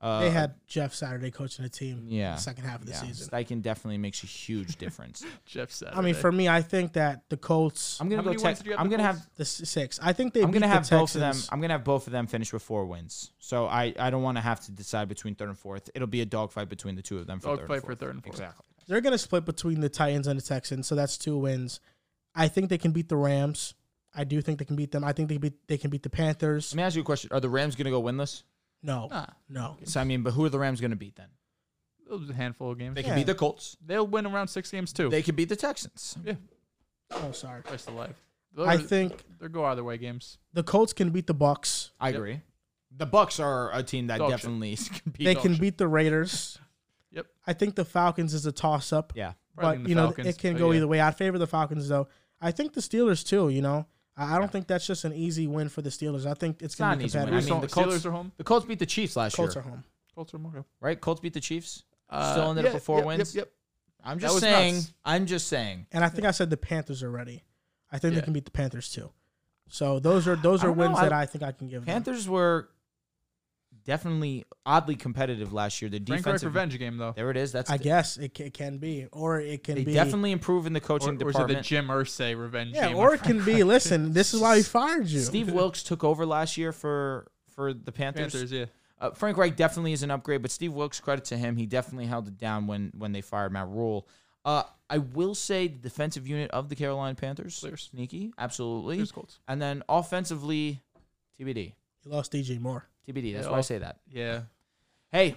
Uh, 0.00 0.20
They 0.20 0.30
had 0.30 0.54
Jeff 0.66 0.94
Saturday 0.94 1.30
coaching 1.30 1.62
the 1.62 1.68
team. 1.68 2.06
yeah, 2.08 2.34
the 2.36 2.40
second 2.40 2.64
half 2.64 2.80
of 2.80 2.86
the 2.86 2.92
yeah. 2.92 3.02
season. 3.02 3.28
Steichen 3.28 3.60
definitely 3.60 3.98
makes 3.98 4.22
a 4.22 4.26
huge 4.26 4.76
difference. 4.76 5.22
Jeff 5.46 5.70
said. 5.70 5.90
I 5.92 6.00
mean, 6.00 6.14
for 6.14 6.32
me, 6.32 6.48
I 6.48 6.62
think 6.62 6.94
that 6.94 7.28
the 7.28 7.36
Colts, 7.36 8.00
I'm 8.00 8.08
gonna 8.08 8.22
go. 8.22 8.30
many 8.30 8.36
Tex- 8.36 8.44
wins 8.44 8.58
did 8.60 8.66
you 8.66 8.72
have 8.72 8.80
I'm 8.80 8.88
the 8.88 8.96
gonna 8.96 9.08
Colts? 9.10 9.24
have. 9.24 9.36
the 9.36 9.44
six. 9.44 9.98
I 10.02 10.14
think 10.14 10.32
they. 10.32 10.40
I'm 10.42 10.50
gonna 10.52 10.66
the 10.66 10.72
have 10.72 10.88
both 10.88 11.14
of 11.14 11.20
them. 11.20 11.36
I'm 11.52 11.60
gonna 11.60 11.74
have 11.74 11.84
both 11.84 12.06
of 12.06 12.12
them 12.12 12.26
finish 12.26 12.50
with 12.52 12.62
four 12.62 12.86
wins. 12.86 13.30
So 13.40 13.66
I, 13.66 13.92
I 13.98 14.08
don't 14.10 14.22
want 14.22 14.38
to 14.38 14.42
have 14.42 14.60
to 14.60 14.72
decide 14.72 15.08
between 15.08 15.34
third 15.34 15.48
and 15.50 15.58
fourth. 15.58 15.90
It'll 15.94 16.08
be 16.08 16.22
a 16.22 16.26
dogfight 16.26 16.68
between 16.70 16.94
the 16.96 17.02
two 17.02 17.18
of 17.18 17.26
them 17.26 17.38
for 17.40 17.48
third 17.56 17.56
Dogfight 17.68 17.74
and 17.74 17.80
for 17.82 17.86
fourth. 17.88 17.98
third 18.00 18.14
and 18.14 18.24
fourth. 18.24 18.34
Exactly. 18.36 18.64
they're 18.88 19.00
gonna 19.02 19.18
split 19.18 19.44
between 19.44 19.80
the 19.80 19.88
Titans 19.90 20.26
and 20.26 20.40
the 20.40 20.44
Texans, 20.44 20.86
so 20.86 20.94
that's 20.94 21.18
two 21.18 21.36
wins. 21.36 21.78
I 22.34 22.48
think 22.48 22.70
they 22.70 22.78
can 22.78 22.92
beat 22.92 23.08
the 23.10 23.16
Rams. 23.16 23.74
I 24.14 24.24
do 24.24 24.40
think 24.40 24.58
they 24.58 24.64
can 24.64 24.76
beat 24.76 24.90
them. 24.92 25.04
I 25.04 25.12
think 25.12 25.28
they 25.28 25.36
beat 25.36 25.54
they 25.68 25.76
can 25.78 25.90
beat 25.90 26.02
the 26.02 26.10
Panthers. 26.10 26.72
Let 26.72 26.76
me 26.78 26.82
ask 26.84 26.96
you 26.96 27.02
a 27.02 27.04
question: 27.04 27.28
Are 27.32 27.40
the 27.40 27.50
Rams 27.50 27.76
going 27.76 27.84
to 27.84 27.90
go 27.90 28.02
winless? 28.02 28.42
No, 28.82 29.08
Nah, 29.10 29.26
no. 29.48 29.76
So 29.84 30.00
I 30.00 30.04
mean, 30.04 30.22
but 30.22 30.32
who 30.32 30.44
are 30.44 30.48
the 30.48 30.58
Rams 30.58 30.80
going 30.80 30.90
to 30.92 30.96
beat 30.96 31.16
then? 31.16 31.28
it 32.10 32.18
was 32.18 32.28
a 32.30 32.34
handful 32.34 32.72
of 32.72 32.78
games. 32.78 32.94
They 32.96 33.02
Yeah. 33.02 33.08
can 33.08 33.16
beat 33.16 33.26
the 33.26 33.34
Colts. 33.36 33.76
They'll 33.86 34.06
win 34.06 34.26
around 34.26 34.48
six 34.48 34.70
games 34.70 34.92
too. 34.92 35.08
They 35.10 35.22
could 35.22 35.36
beat 35.36 35.48
the 35.48 35.54
Texans. 35.56 36.16
yeah, 36.24 36.34
Oh, 37.12 37.30
sorry. 37.32 37.62
place 37.62 37.84
to 37.84 37.92
life. 37.92 38.16
I 38.58 38.76
They're- 38.76 38.86
think 38.86 39.24
they'll 39.38 39.48
go 39.48 39.64
either 39.66 39.84
way 39.84 39.96
games. 39.96 40.38
the 40.52 40.64
Colts 40.64 40.92
can 40.92 41.10
beat 41.10 41.28
the 41.28 41.34
Bucks. 41.34 41.92
I 42.00 42.08
Yep. 42.08 42.16
agree. 42.16 42.40
The 42.96 43.06
Bucks 43.06 43.38
are 43.38 43.72
a 43.72 43.84
team 43.84 44.08
that 44.08 44.18
Dog 44.18 44.30
shit. 44.32 44.40
definitely 44.40 44.76
can 44.76 45.12
beat. 45.12 45.24
They 45.24 45.34
dog 45.34 45.42
can 45.44 45.56
beat 45.56 45.78
the 45.78 45.86
Raiders. 45.88 46.58
Yep. 47.12 47.26
I 47.44 47.52
think 47.54 47.74
the 47.74 47.84
Falcons 47.84 48.34
is 48.34 48.46
a 48.46 48.52
toss 48.52 48.92
up. 48.92 49.12
Yeah. 49.16 49.32
Probably 49.56 49.78
but 49.78 49.82
the 49.84 49.88
you 49.88 49.94
know 49.96 50.06
Falcons, 50.06 50.28
it 50.28 50.38
can 50.38 50.52
but 50.54 50.58
go 50.60 50.70
yeah. 50.70 50.76
either 50.76 50.86
way. 50.86 51.00
I 51.00 51.10
favor 51.10 51.38
the 51.38 51.46
Falcons 51.48 51.88
though. 51.88 52.06
I 52.40 52.52
think 52.52 52.72
the 52.74 52.80
Steelers 52.80 53.26
too. 53.26 53.48
You 53.48 53.62
know, 53.62 53.86
I, 54.16 54.36
I 54.36 54.38
don't 54.38 54.50
think 54.50 54.66
that's 54.66 54.86
just 54.86 55.04
an 55.04 55.12
easy 55.14 55.46
win 55.46 55.68
for 55.68 55.82
the 55.82 55.90
Steelers. 55.90 56.26
I 56.26 56.34
think 56.34 56.56
it's, 56.56 56.64
It's 56.66 56.74
going 56.76 56.88
not 56.88 56.94
to 56.94 56.96
an 56.96 56.98
be 57.00 57.04
easy 57.06 57.18
win. 57.18 57.26
competitive. 57.28 57.50
I 57.50 57.54
mean, 57.54 57.60
the 57.62 57.68
Colts- 57.68 57.94
Steelers 57.94 58.06
are 58.06 58.10
home. 58.12 58.32
The 58.36 58.44
Colts 58.44 58.66
beat 58.66 58.78
the 58.78 58.86
Chiefs 58.86 59.16
last 59.16 59.36
Colts 59.36 59.54
year, 59.54 59.62
Colts 59.62 59.66
are 59.66 59.70
home. 59.70 59.84
Colts 60.14 60.34
are 60.34 60.38
home. 60.38 60.64
right? 60.80 61.00
Colts 61.00 61.20
beat 61.20 61.32
the 61.34 61.40
Chiefs. 61.40 61.84
Uh, 62.08 62.32
Still 62.32 62.50
ended 62.50 62.64
yeah, 62.64 62.70
up 62.70 62.74
with 62.74 62.82
four 62.84 62.98
yep, 62.98 63.06
wins. 63.06 63.34
Yep, 63.34 63.44
yep. 63.46 63.52
I'm 64.02 64.18
just 64.18 64.40
saying. 64.40 64.74
nuts. 64.74 64.92
I'm 65.04 65.26
just 65.26 65.46
saying. 65.46 65.86
And 65.92 66.02
I 66.02 66.08
think 66.08 66.26
I 66.26 66.30
said 66.32 66.50
the 66.50 66.56
Panthers 66.56 67.02
are 67.02 67.10
ready. 67.10 67.44
I 67.92 67.98
think 67.98 68.14
they 68.14 68.20
can 68.22 68.32
beat 68.32 68.44
the 68.46 68.50
Panthers 68.50 68.90
too. 68.90 69.10
So 69.68 70.00
those 70.00 70.26
are 70.26 70.34
those 70.36 70.64
are 70.64 70.68
don't 70.68 70.78
know. 70.78 70.84
wins 70.86 70.98
I- 70.98 71.02
that 71.02 71.12
I 71.12 71.26
think 71.26 71.44
I 71.44 71.52
can 71.52 71.68
give 71.68 71.84
them. 71.84 71.92
Panthers 71.94 72.28
were 72.28 72.68
definitely 73.90 74.44
oddly 74.64 74.94
competitive 74.94 75.52
last 75.52 75.82
year. 75.82 75.90
The 75.90 75.98
defense 75.98 76.44
revenge 76.44 76.78
game 76.78 76.96
though. 76.96 77.12
There 77.14 77.30
it 77.30 77.36
is. 77.36 77.50
That's 77.50 77.68
I 77.70 77.76
the- 77.76 77.82
guess 77.84 78.16
it, 78.18 78.34
ca- 78.36 78.44
it 78.44 78.54
can 78.54 78.78
be, 78.78 79.06
or 79.10 79.40
it 79.40 79.64
can 79.64 79.74
they 79.74 79.84
be. 79.84 79.92
definitely 79.92 80.30
improve 80.32 80.66
in 80.66 80.72
the 80.72 80.78
Or, 80.80 80.82
coaching 80.82 81.08
or 81.08 81.12
is 81.14 81.18
it 81.20 81.24
the 81.24 81.32
department. 81.32 81.66
Jim 81.66 81.88
Irsay 81.88 82.38
revenge 82.40 82.74
yeah, 82.74 82.88
game? 82.88 82.96
or 82.96 83.14
it 83.14 83.22
can 83.22 83.40
Frank 83.40 83.46
be. 83.46 83.52
Reich? 83.54 83.64
Listen, 83.64 84.12
this 84.12 84.32
is 84.32 84.40
why 84.40 84.56
we 84.56 84.62
fired 84.78 85.08
you. 85.08 85.20
Steve 85.20 85.50
Wilks 85.52 85.82
took 85.82 86.04
over 86.04 86.24
last 86.24 86.56
year 86.56 86.72
for 86.72 87.26
for 87.54 87.72
the 87.74 87.90
Panthers. 87.92 88.32
Panthers, 88.32 88.52
yeah. 88.52 88.66
Uh, 89.00 89.10
Frank 89.12 89.36
Reich 89.38 89.56
definitely 89.56 89.92
is 89.92 90.02
an 90.02 90.10
upgrade, 90.10 90.42
but 90.42 90.50
Steve 90.50 90.72
Wilks, 90.74 91.00
credit 91.00 91.24
to 91.26 91.36
him, 91.36 91.56
he 91.56 91.66
definitely 91.66 92.06
held 92.06 92.28
it 92.28 92.38
down 92.38 92.66
when 92.66 92.92
when 92.96 93.12
they 93.12 93.20
fired 93.22 93.52
Matt 93.52 93.66
Rhule. 93.68 94.06
Uh, 94.44 94.62
I 94.88 94.98
will 94.98 95.34
say 95.34 95.66
the 95.68 95.76
defensive 95.78 96.26
unit 96.28 96.50
of 96.52 96.68
the 96.68 96.76
Carolina 96.76 97.14
Panthers, 97.14 97.58
Clears. 97.60 97.88
sneaky, 97.92 98.32
absolutely. 98.38 99.04
Colts. 99.06 99.38
And 99.48 99.60
then 99.60 99.82
offensively, 99.88 100.80
TBD, 101.38 101.72
You 102.04 102.10
lost 102.12 102.32
DJ 102.32 102.58
Moore. 102.60 102.86
TBD. 103.08 103.32
That's 103.34 103.46
Yeah, 103.46 103.52
why 103.52 103.58
I 103.58 103.62
say 103.62 103.78
that. 103.78 103.98
Yeah. 104.10 104.42
Hey, 105.10 105.36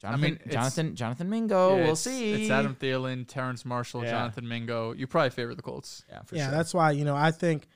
Jonathan, 0.00 0.20
mean, 0.22 0.38
Jonathan, 0.50 0.96
Jonathan 0.96 1.30
Mingo. 1.30 1.70
Yeah, 1.70 1.74
we'll 1.76 1.82
it's- 1.84 2.00
see. 2.00 2.42
It's 2.42 2.50
Adam 2.50 2.74
Thielen, 2.74 3.26
Terrace 3.28 3.64
Marshall, 3.64 4.02
Yeah. 4.04 4.10
Jonathan 4.10 4.48
Mingo. 4.48 4.92
You 4.92 5.06
probably 5.06 5.30
favor 5.30 5.54
the 5.54 5.62
Colts. 5.62 6.04
Yeah, 6.08 6.22
for 6.22 6.34
yeah, 6.36 6.46
sure. 6.48 6.56
that's 6.56 6.74
why 6.74 6.90
you 6.90 7.04
know 7.04 7.14
I 7.14 7.30
think 7.30 7.68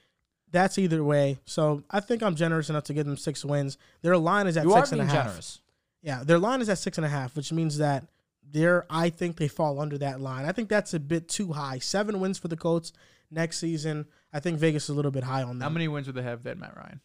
that's 0.50 0.76
either 0.78 1.04
way. 1.04 1.38
So 1.44 1.84
I 1.90 2.00
think 2.00 2.22
I'm 2.22 2.34
generous 2.34 2.68
enough 2.68 2.84
to 2.84 2.94
give 2.94 3.06
them 3.06 3.16
six 3.16 3.44
wins. 3.44 3.78
Their 4.02 4.16
line 4.16 4.46
is 4.48 4.56
at 4.56 4.64
you 4.64 4.72
are 4.74 4.80
six 4.80 4.92
and 4.92 5.00
a 5.02 5.04
half. 5.04 5.26
generous. 5.26 5.60
Yeah, 6.02 6.24
their 6.24 6.38
line 6.38 6.60
is 6.60 6.68
at 6.68 6.78
six 6.78 6.98
and 6.98 7.04
a 7.04 7.08
half, 7.08 7.36
which 7.36 7.52
means 7.52 7.78
that 7.78 8.08
they're. 8.42 8.86
I 8.90 9.10
think 9.10 9.36
they 9.36 9.48
fall 9.48 9.78
under 9.80 9.96
that 9.98 10.20
line. 10.20 10.46
I 10.46 10.52
think 10.52 10.68
that's 10.68 10.94
a 10.94 11.00
bit 11.00 11.28
too 11.28 11.52
high. 11.52 11.78
Seven 11.78 12.18
wins 12.20 12.38
for 12.38 12.48
the 12.48 12.56
Colts 12.56 12.92
next 13.30 13.58
season. 13.58 14.06
I 14.32 14.40
think 14.40 14.58
Vegas 14.58 14.84
is 14.84 14.88
a 14.90 14.94
little 14.94 15.10
bit 15.12 15.22
high 15.24 15.42
on 15.44 15.58
that. 15.60 15.64
How 15.64 15.70
many 15.70 15.86
wins 15.86 16.06
would 16.08 16.16
they 16.16 16.22
have? 16.22 16.42
then, 16.42 16.58
Matt 16.58 16.76
Ryan. 16.76 17.00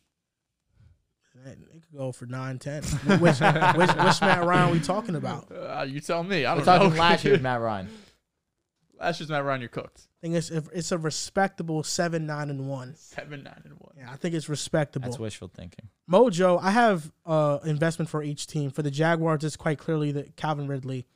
They 1.44 1.80
could 1.80 1.98
go 1.98 2.12
for 2.12 2.26
nine, 2.26 2.60
ten. 2.60 2.84
which, 2.84 3.20
which, 3.20 3.40
which 3.40 4.22
Matt 4.22 4.46
Ryan 4.46 4.70
are 4.70 4.72
we 4.72 4.80
talking 4.80 5.16
about? 5.16 5.52
Uh, 5.52 5.86
you 5.88 6.00
tell 6.00 6.24
me. 6.24 6.46
I 6.46 6.54
We're 6.56 6.64
don't 6.64 6.66
know. 6.80 6.84
talking 6.86 6.98
last 7.00 7.26
year, 7.26 7.38
Matt 7.42 7.62
Ryan. 7.62 7.90
last 9.00 9.20
year's 9.20 9.30
Matt 9.30 9.44
Ryan, 9.44 9.62
you're 9.62 9.70
cooked. 9.70 10.08
I 10.08 10.28
think 10.28 10.36
it's 10.36 10.50
it's 10.52 10.92
a 10.92 10.98
respectable 10.98 11.82
seven, 11.84 12.26
nine, 12.28 12.50
and 12.52 12.68
one. 12.70 12.94
Seven, 12.96 13.44
nine, 13.44 13.62
and 13.66 13.74
one. 13.80 13.94
Yeah, 13.98 14.12
I 14.12 14.16
think 14.18 14.36
it's 14.36 14.48
respectable. 14.48 15.06
That's 15.10 15.20
wishful 15.20 15.48
thinking. 15.48 15.90
Mojo, 16.10 16.62
I 16.62 16.72
have 16.72 17.12
uh 17.26 17.58
investment 17.66 18.10
for 18.10 18.22
each 18.22 18.46
team. 18.48 18.70
For 18.70 18.84
the 18.84 18.92
Jaguars, 18.92 19.44
it's 19.44 19.58
quite 19.58 19.80
clearly 19.80 20.12
that 20.12 20.36
Calvin 20.36 20.68
Ridley. 20.68 21.08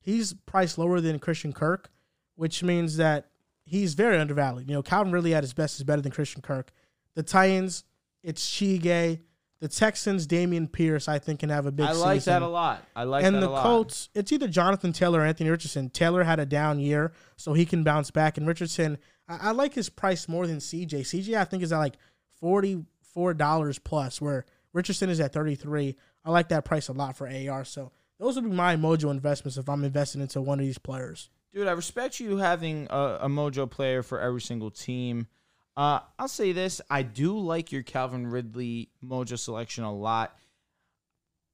He's 0.00 0.34
priced 0.46 0.78
lower 0.78 1.00
than 1.00 1.18
Christian 1.18 1.52
Kirk, 1.52 1.90
which 2.36 2.62
means 2.62 2.96
that 2.96 3.26
he's 3.64 3.94
very 3.94 4.18
undervalued. 4.18 4.68
You 4.68 4.74
know, 4.74 4.82
Calvin 4.82 5.12
Ridley 5.12 5.34
at 5.34 5.42
his 5.44 5.52
best 5.54 5.76
is 5.78 5.84
better 5.84 6.02
than 6.02 6.10
Christian 6.12 6.42
Kirk. 6.42 6.72
The 7.14 7.22
Titans, 7.22 7.84
it's 8.22 8.44
Chige. 8.48 9.20
The 9.62 9.68
Texans, 9.68 10.26
Dameon 10.26 10.72
Pierce, 10.72 11.06
I 11.06 11.20
think 11.20 11.38
can 11.38 11.48
have 11.50 11.66
a 11.66 11.70
big 11.70 11.86
I 11.86 11.92
like 11.92 12.22
season. 12.22 12.32
that 12.32 12.42
a 12.42 12.48
lot. 12.48 12.84
I 12.96 13.04
like 13.04 13.24
and 13.24 13.36
that 13.36 13.42
the 13.42 13.46
a 13.46 13.48
lot. 13.48 13.58
And 13.58 13.64
the 13.64 13.70
Colts, 13.70 14.08
it's 14.12 14.32
either 14.32 14.48
Jonathan 14.48 14.92
Taylor 14.92 15.20
or 15.20 15.24
Anthony 15.24 15.50
Richardson. 15.50 15.88
Taylor 15.88 16.24
had 16.24 16.40
a 16.40 16.44
down 16.44 16.80
year, 16.80 17.12
so 17.36 17.52
he 17.52 17.64
can 17.64 17.84
bounce 17.84 18.10
back. 18.10 18.36
And 18.36 18.44
Richardson, 18.44 18.98
I, 19.28 19.38
I 19.40 19.50
like 19.52 19.72
his 19.72 19.88
price 19.88 20.28
more 20.28 20.48
than 20.48 20.58
CJ. 20.58 21.02
CJ, 21.02 21.36
I 21.38 21.44
think, 21.44 21.62
is 21.62 21.72
at 21.72 21.78
like 21.78 21.94
forty 22.40 22.84
four 23.14 23.34
dollars 23.34 23.78
plus, 23.78 24.20
where 24.20 24.46
Richardson 24.72 25.08
is 25.10 25.20
at 25.20 25.32
thirty 25.32 25.54
three. 25.54 25.94
I 26.24 26.32
like 26.32 26.48
that 26.48 26.64
price 26.64 26.88
a 26.88 26.92
lot 26.92 27.16
for 27.16 27.28
AR. 27.28 27.64
So 27.64 27.92
those 28.18 28.34
would 28.34 28.44
be 28.44 28.50
my 28.50 28.74
Mojo 28.74 29.12
investments 29.12 29.58
if 29.58 29.68
I'm 29.68 29.84
investing 29.84 30.22
into 30.22 30.42
one 30.42 30.58
of 30.58 30.66
these 30.66 30.78
players. 30.78 31.30
Dude, 31.54 31.68
I 31.68 31.72
respect 31.72 32.18
you 32.18 32.38
having 32.38 32.88
a, 32.90 33.18
a 33.22 33.28
mojo 33.28 33.70
player 33.70 34.02
for 34.02 34.18
every 34.18 34.40
single 34.40 34.72
team. 34.72 35.28
Uh, 35.76 36.00
I'll 36.18 36.28
say 36.28 36.52
this: 36.52 36.80
I 36.90 37.02
do 37.02 37.38
like 37.38 37.72
your 37.72 37.82
Calvin 37.82 38.26
Ridley 38.26 38.90
mojo 39.04 39.38
selection 39.38 39.84
a 39.84 39.94
lot. 39.94 40.36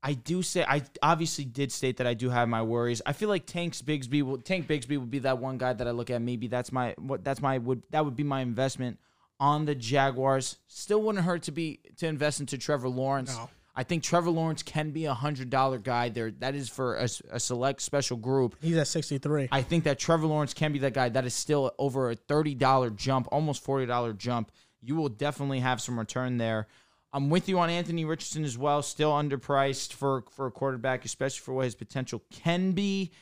I 0.02 0.14
do 0.14 0.42
say 0.42 0.64
I 0.64 0.82
obviously 1.02 1.44
did 1.44 1.72
state 1.72 1.96
that 1.96 2.06
I 2.06 2.14
do 2.14 2.30
have 2.30 2.48
my 2.48 2.62
worries. 2.62 3.02
I 3.04 3.12
feel 3.12 3.28
like 3.28 3.46
Tank's 3.46 3.82
Bigsby 3.82 4.22
will 4.22 4.38
Tank 4.38 4.68
Bigsby 4.68 4.98
would 4.98 5.10
be 5.10 5.20
that 5.20 5.38
one 5.38 5.58
guy 5.58 5.72
that 5.72 5.86
I 5.86 5.90
look 5.90 6.10
at. 6.10 6.22
Maybe 6.22 6.46
that's 6.46 6.70
my 6.72 6.94
what 6.98 7.24
that's 7.24 7.42
my 7.42 7.58
would 7.58 7.82
that 7.90 8.04
would 8.04 8.16
be 8.16 8.24
my 8.24 8.40
investment 8.40 8.98
on 9.40 9.64
the 9.64 9.74
Jaguars. 9.74 10.56
Still 10.68 11.02
wouldn't 11.02 11.24
hurt 11.24 11.44
to 11.44 11.52
be 11.52 11.80
to 11.96 12.06
invest 12.06 12.40
into 12.40 12.58
Trevor 12.58 12.88
Lawrence. 12.88 13.36
No. 13.36 13.50
I 13.78 13.84
think 13.84 14.02
Trevor 14.02 14.30
Lawrence 14.30 14.64
can 14.64 14.90
be 14.90 15.04
a 15.04 15.14
hundred 15.14 15.50
dollar 15.50 15.78
guy. 15.78 16.08
There, 16.08 16.32
that 16.40 16.56
is 16.56 16.68
for 16.68 16.96
a, 16.96 17.08
a 17.30 17.38
select 17.38 17.80
special 17.80 18.16
group. 18.16 18.56
He's 18.60 18.76
at 18.76 18.88
sixty 18.88 19.18
three. 19.18 19.48
I 19.52 19.62
think 19.62 19.84
that 19.84 20.00
Trevor 20.00 20.26
Lawrence 20.26 20.52
can 20.52 20.72
be 20.72 20.80
that 20.80 20.94
guy. 20.94 21.10
That 21.10 21.24
is 21.24 21.32
still 21.32 21.70
over 21.78 22.10
a 22.10 22.16
thirty 22.16 22.56
dollar 22.56 22.90
jump, 22.90 23.28
almost 23.30 23.62
forty 23.62 23.86
dollar 23.86 24.12
jump. 24.14 24.50
You 24.82 24.96
will 24.96 25.08
definitely 25.08 25.60
have 25.60 25.80
some 25.80 25.96
return 25.96 26.38
there. 26.38 26.66
I'm 27.12 27.30
with 27.30 27.48
you 27.48 27.60
on 27.60 27.70
Anthony 27.70 28.04
Richardson 28.04 28.44
as 28.44 28.58
well. 28.58 28.82
Still 28.82 29.12
underpriced 29.12 29.92
for 29.92 30.24
for 30.32 30.46
a 30.46 30.50
quarterback, 30.50 31.04
especially 31.04 31.44
for 31.44 31.54
what 31.54 31.66
his 31.66 31.76
potential 31.76 32.24
can 32.32 32.72
be. 32.72 33.12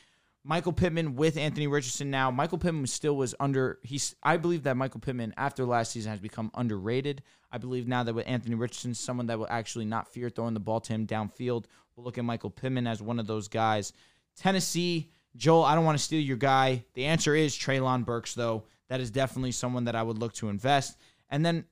Michael 0.43 0.73
Pittman 0.73 1.15
with 1.15 1.37
Anthony 1.37 1.67
Richardson 1.67 2.09
now. 2.09 2.31
Michael 2.31 2.57
Pittman 2.57 2.87
still 2.87 3.15
was 3.15 3.35
under. 3.39 3.77
He's. 3.83 4.15
I 4.23 4.37
believe 4.37 4.63
that 4.63 4.75
Michael 4.75 5.01
Pittman 5.01 5.35
after 5.37 5.65
last 5.65 5.91
season 5.91 6.09
has 6.09 6.19
become 6.19 6.49
underrated. 6.55 7.21
I 7.51 7.57
believe 7.57 7.87
now 7.87 8.03
that 8.03 8.13
with 8.13 8.27
Anthony 8.27 8.55
Richardson, 8.55 8.93
someone 8.93 9.27
that 9.27 9.39
will 9.39 9.47
actually 9.49 9.85
not 9.85 10.07
fear 10.07 10.29
throwing 10.29 10.53
the 10.53 10.59
ball 10.59 10.81
to 10.81 10.93
him 10.93 11.07
downfield. 11.07 11.65
We'll 11.95 12.03
look 12.03 12.17
at 12.17 12.25
Michael 12.25 12.49
Pittman 12.49 12.87
as 12.87 13.01
one 13.01 13.19
of 13.19 13.27
those 13.27 13.47
guys. 13.47 13.93
Tennessee, 14.35 15.11
Joel. 15.35 15.63
I 15.63 15.75
don't 15.75 15.85
want 15.85 15.97
to 15.97 16.03
steal 16.03 16.21
your 16.21 16.37
guy. 16.37 16.83
The 16.93 17.05
answer 17.05 17.35
is 17.35 17.55
Treylon 17.55 18.05
Burks, 18.05 18.33
though. 18.33 18.65
That 18.89 18.99
is 18.99 19.11
definitely 19.11 19.51
someone 19.51 19.85
that 19.85 19.95
I 19.95 20.03
would 20.03 20.17
look 20.17 20.33
to 20.33 20.49
invest. 20.49 20.97
And 21.29 21.45
then 21.45 21.65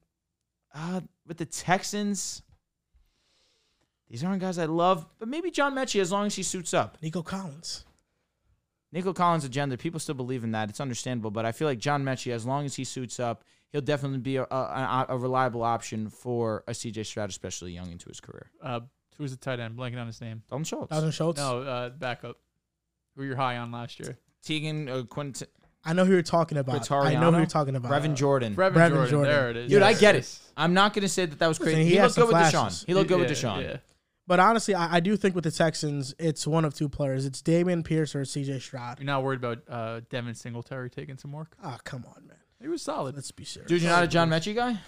uh, 0.73 1.01
with 1.27 1.37
the 1.37 1.45
Texans, 1.45 2.41
these 4.09 4.23
aren't 4.23 4.41
guys 4.41 4.57
I 4.57 4.65
love, 4.65 5.05
but 5.19 5.27
maybe 5.27 5.51
John 5.51 5.75
Metchie 5.75 6.01
as 6.01 6.11
long 6.11 6.27
as 6.27 6.35
he 6.35 6.43
suits 6.43 6.73
up. 6.73 6.97
Nico 7.01 7.21
Collins. 7.21 7.85
Nico 8.91 9.13
Collins' 9.13 9.43
agenda, 9.43 9.77
people 9.77 9.99
still 9.99 10.15
believe 10.15 10.43
in 10.43 10.51
that. 10.51 10.69
It's 10.69 10.79
understandable, 10.79 11.31
but 11.31 11.45
I 11.45 11.51
feel 11.51 11.67
like 11.67 11.79
John 11.79 12.03
Metchie, 12.03 12.31
as 12.31 12.45
long 12.45 12.65
as 12.65 12.75
he 12.75 12.83
suits 12.83 13.19
up, 13.19 13.43
he'll 13.71 13.81
definitely 13.81 14.19
be 14.19 14.37
a, 14.37 14.43
a, 14.43 15.05
a 15.09 15.17
reliable 15.17 15.63
option 15.63 16.09
for 16.09 16.63
a 16.67 16.71
CJ 16.71 17.05
Stroud, 17.05 17.29
especially 17.29 17.71
young 17.73 17.91
into 17.91 18.07
his 18.09 18.19
career. 18.19 18.51
Uh, 18.61 18.81
who's 19.17 19.31
the 19.31 19.37
tight 19.37 19.59
end? 19.59 19.75
Blanking 19.77 19.99
on 19.99 20.07
his 20.07 20.21
name. 20.21 20.43
Dalton 20.49 20.63
Schultz, 20.65 20.91
Dalton 20.91 21.11
Schultz. 21.11 21.39
No, 21.39 21.61
uh, 21.61 21.89
backup. 21.89 22.37
Who 23.15 23.23
you're 23.23 23.35
high 23.37 23.57
on 23.57 23.71
last 23.71 23.99
year? 23.99 24.17
Tegan, 24.43 24.89
uh, 24.89 25.03
Quint, 25.03 25.43
I 25.85 25.93
know 25.93 26.03
who 26.03 26.13
you're 26.13 26.23
talking 26.23 26.57
about. 26.57 26.91
I 26.91 27.13
know 27.13 27.31
who 27.31 27.37
you're 27.37 27.45
talking 27.45 27.75
about. 27.75 27.91
Brevin 27.91 28.15
Jordan. 28.15 28.55
Brevin, 28.55 28.73
Brevin 28.73 28.89
Jordan. 28.89 29.09
Jordan. 29.09 29.31
There 29.33 29.49
it 29.51 29.57
is. 29.57 29.69
Dude, 29.69 29.83
I 29.83 29.93
get 29.93 30.15
it. 30.15 30.39
I'm 30.57 30.73
not 30.73 30.93
going 30.93 31.03
to 31.03 31.09
say 31.09 31.25
that 31.27 31.37
that 31.37 31.47
was 31.47 31.59
Listen, 31.59 31.75
crazy. 31.75 31.89
he 31.89 31.95
He, 31.95 32.01
looked 32.01 32.15
good 32.15 32.29
some 32.29 32.37
with. 32.39 32.53
Deshaun. 32.53 32.85
He 32.85 32.93
looked 32.95 33.07
good 33.09 33.19
with 33.19 33.29
Deshaun. 33.29 33.61
yeah. 33.63 33.77
But 34.27 34.39
honestly, 34.39 34.73
I, 34.73 34.95
I 34.95 34.99
do 34.99 35.15
think 35.15 35.35
with 35.35 35.43
the 35.43 35.51
Texans, 35.51 36.15
it's 36.17 36.47
one 36.47 36.65
of 36.65 36.73
two 36.73 36.89
players. 36.89 37.27
It's 37.27 37.43
Dameon 37.43 37.85
Pierce 37.85 38.15
or 38.15 38.21
CJ 38.23 38.61
Stroud. 38.61 38.99
You're 38.99 39.05
not 39.05 39.21
worried 39.23 39.37
about 39.37 39.59
uh, 39.69 40.01
Devin 40.09 40.33
Singletary 40.33 40.89
taking 40.89 41.17
some 41.19 41.31
work? 41.31 41.55
Ah, 41.63 41.77
come 41.83 42.03
on, 42.07 42.24
man. 42.24 42.24
He 42.61 42.67
was 42.67 42.81
solid. 42.81 43.15
Let's 43.15 43.31
be 43.31 43.43
serious. 43.43 43.67
Dude, 43.69 43.81
you're 43.81 43.91
not 43.91 44.03
a 44.03 44.07
John 44.07 44.29
Metchie 44.29 44.55
guy? 44.55 44.79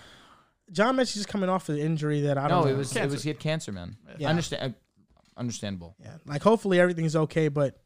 John 0.72 0.95
Metchie's 0.98 1.14
just 1.15 1.27
coming 1.27 1.49
off 1.49 1.69
of 1.69 1.76
an 1.76 1.81
injury 1.81 2.22
that 2.22 2.38
I 2.38 2.48
don't 2.48 2.60
No, 2.60 2.65
know. 2.65 2.72
it 2.73 2.77
was 2.77 2.91
it 2.91 2.99
Cancer. 2.99 3.14
was 3.14 3.23
he 3.23 3.30
had 3.30 3.39
cancer, 3.39 3.72
man. 3.72 3.98
Yeah. 4.18 4.30
Understand? 4.30 4.73
uh, 4.73 5.19
Understandable. 5.39 5.95
yeah. 6.02 6.15
Like 6.26 6.41
hopefully 6.41 6.80
everything's 6.80 7.15
okay, 7.15 7.48
but 7.48 7.80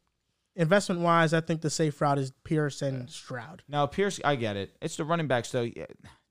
investment 0.55 1.01
wise, 1.01 1.33
I 1.33 1.41
think 1.41 1.61
the 1.61 1.69
safe 1.69 1.99
route 2.01 2.17
is 2.17 2.31
Pierce 2.43 2.81
and 2.81 3.09
Stroud. 3.09 3.63
Now 3.67 3.85
Pierce, 3.87 4.19
I 4.23 4.35
get 4.35 4.55
it. 4.57 4.75
It's 4.81 4.95
the 4.97 5.03
running 5.05 5.27
backs, 5.27 5.51
though. 5.51 5.61
yeah, 5.61 5.85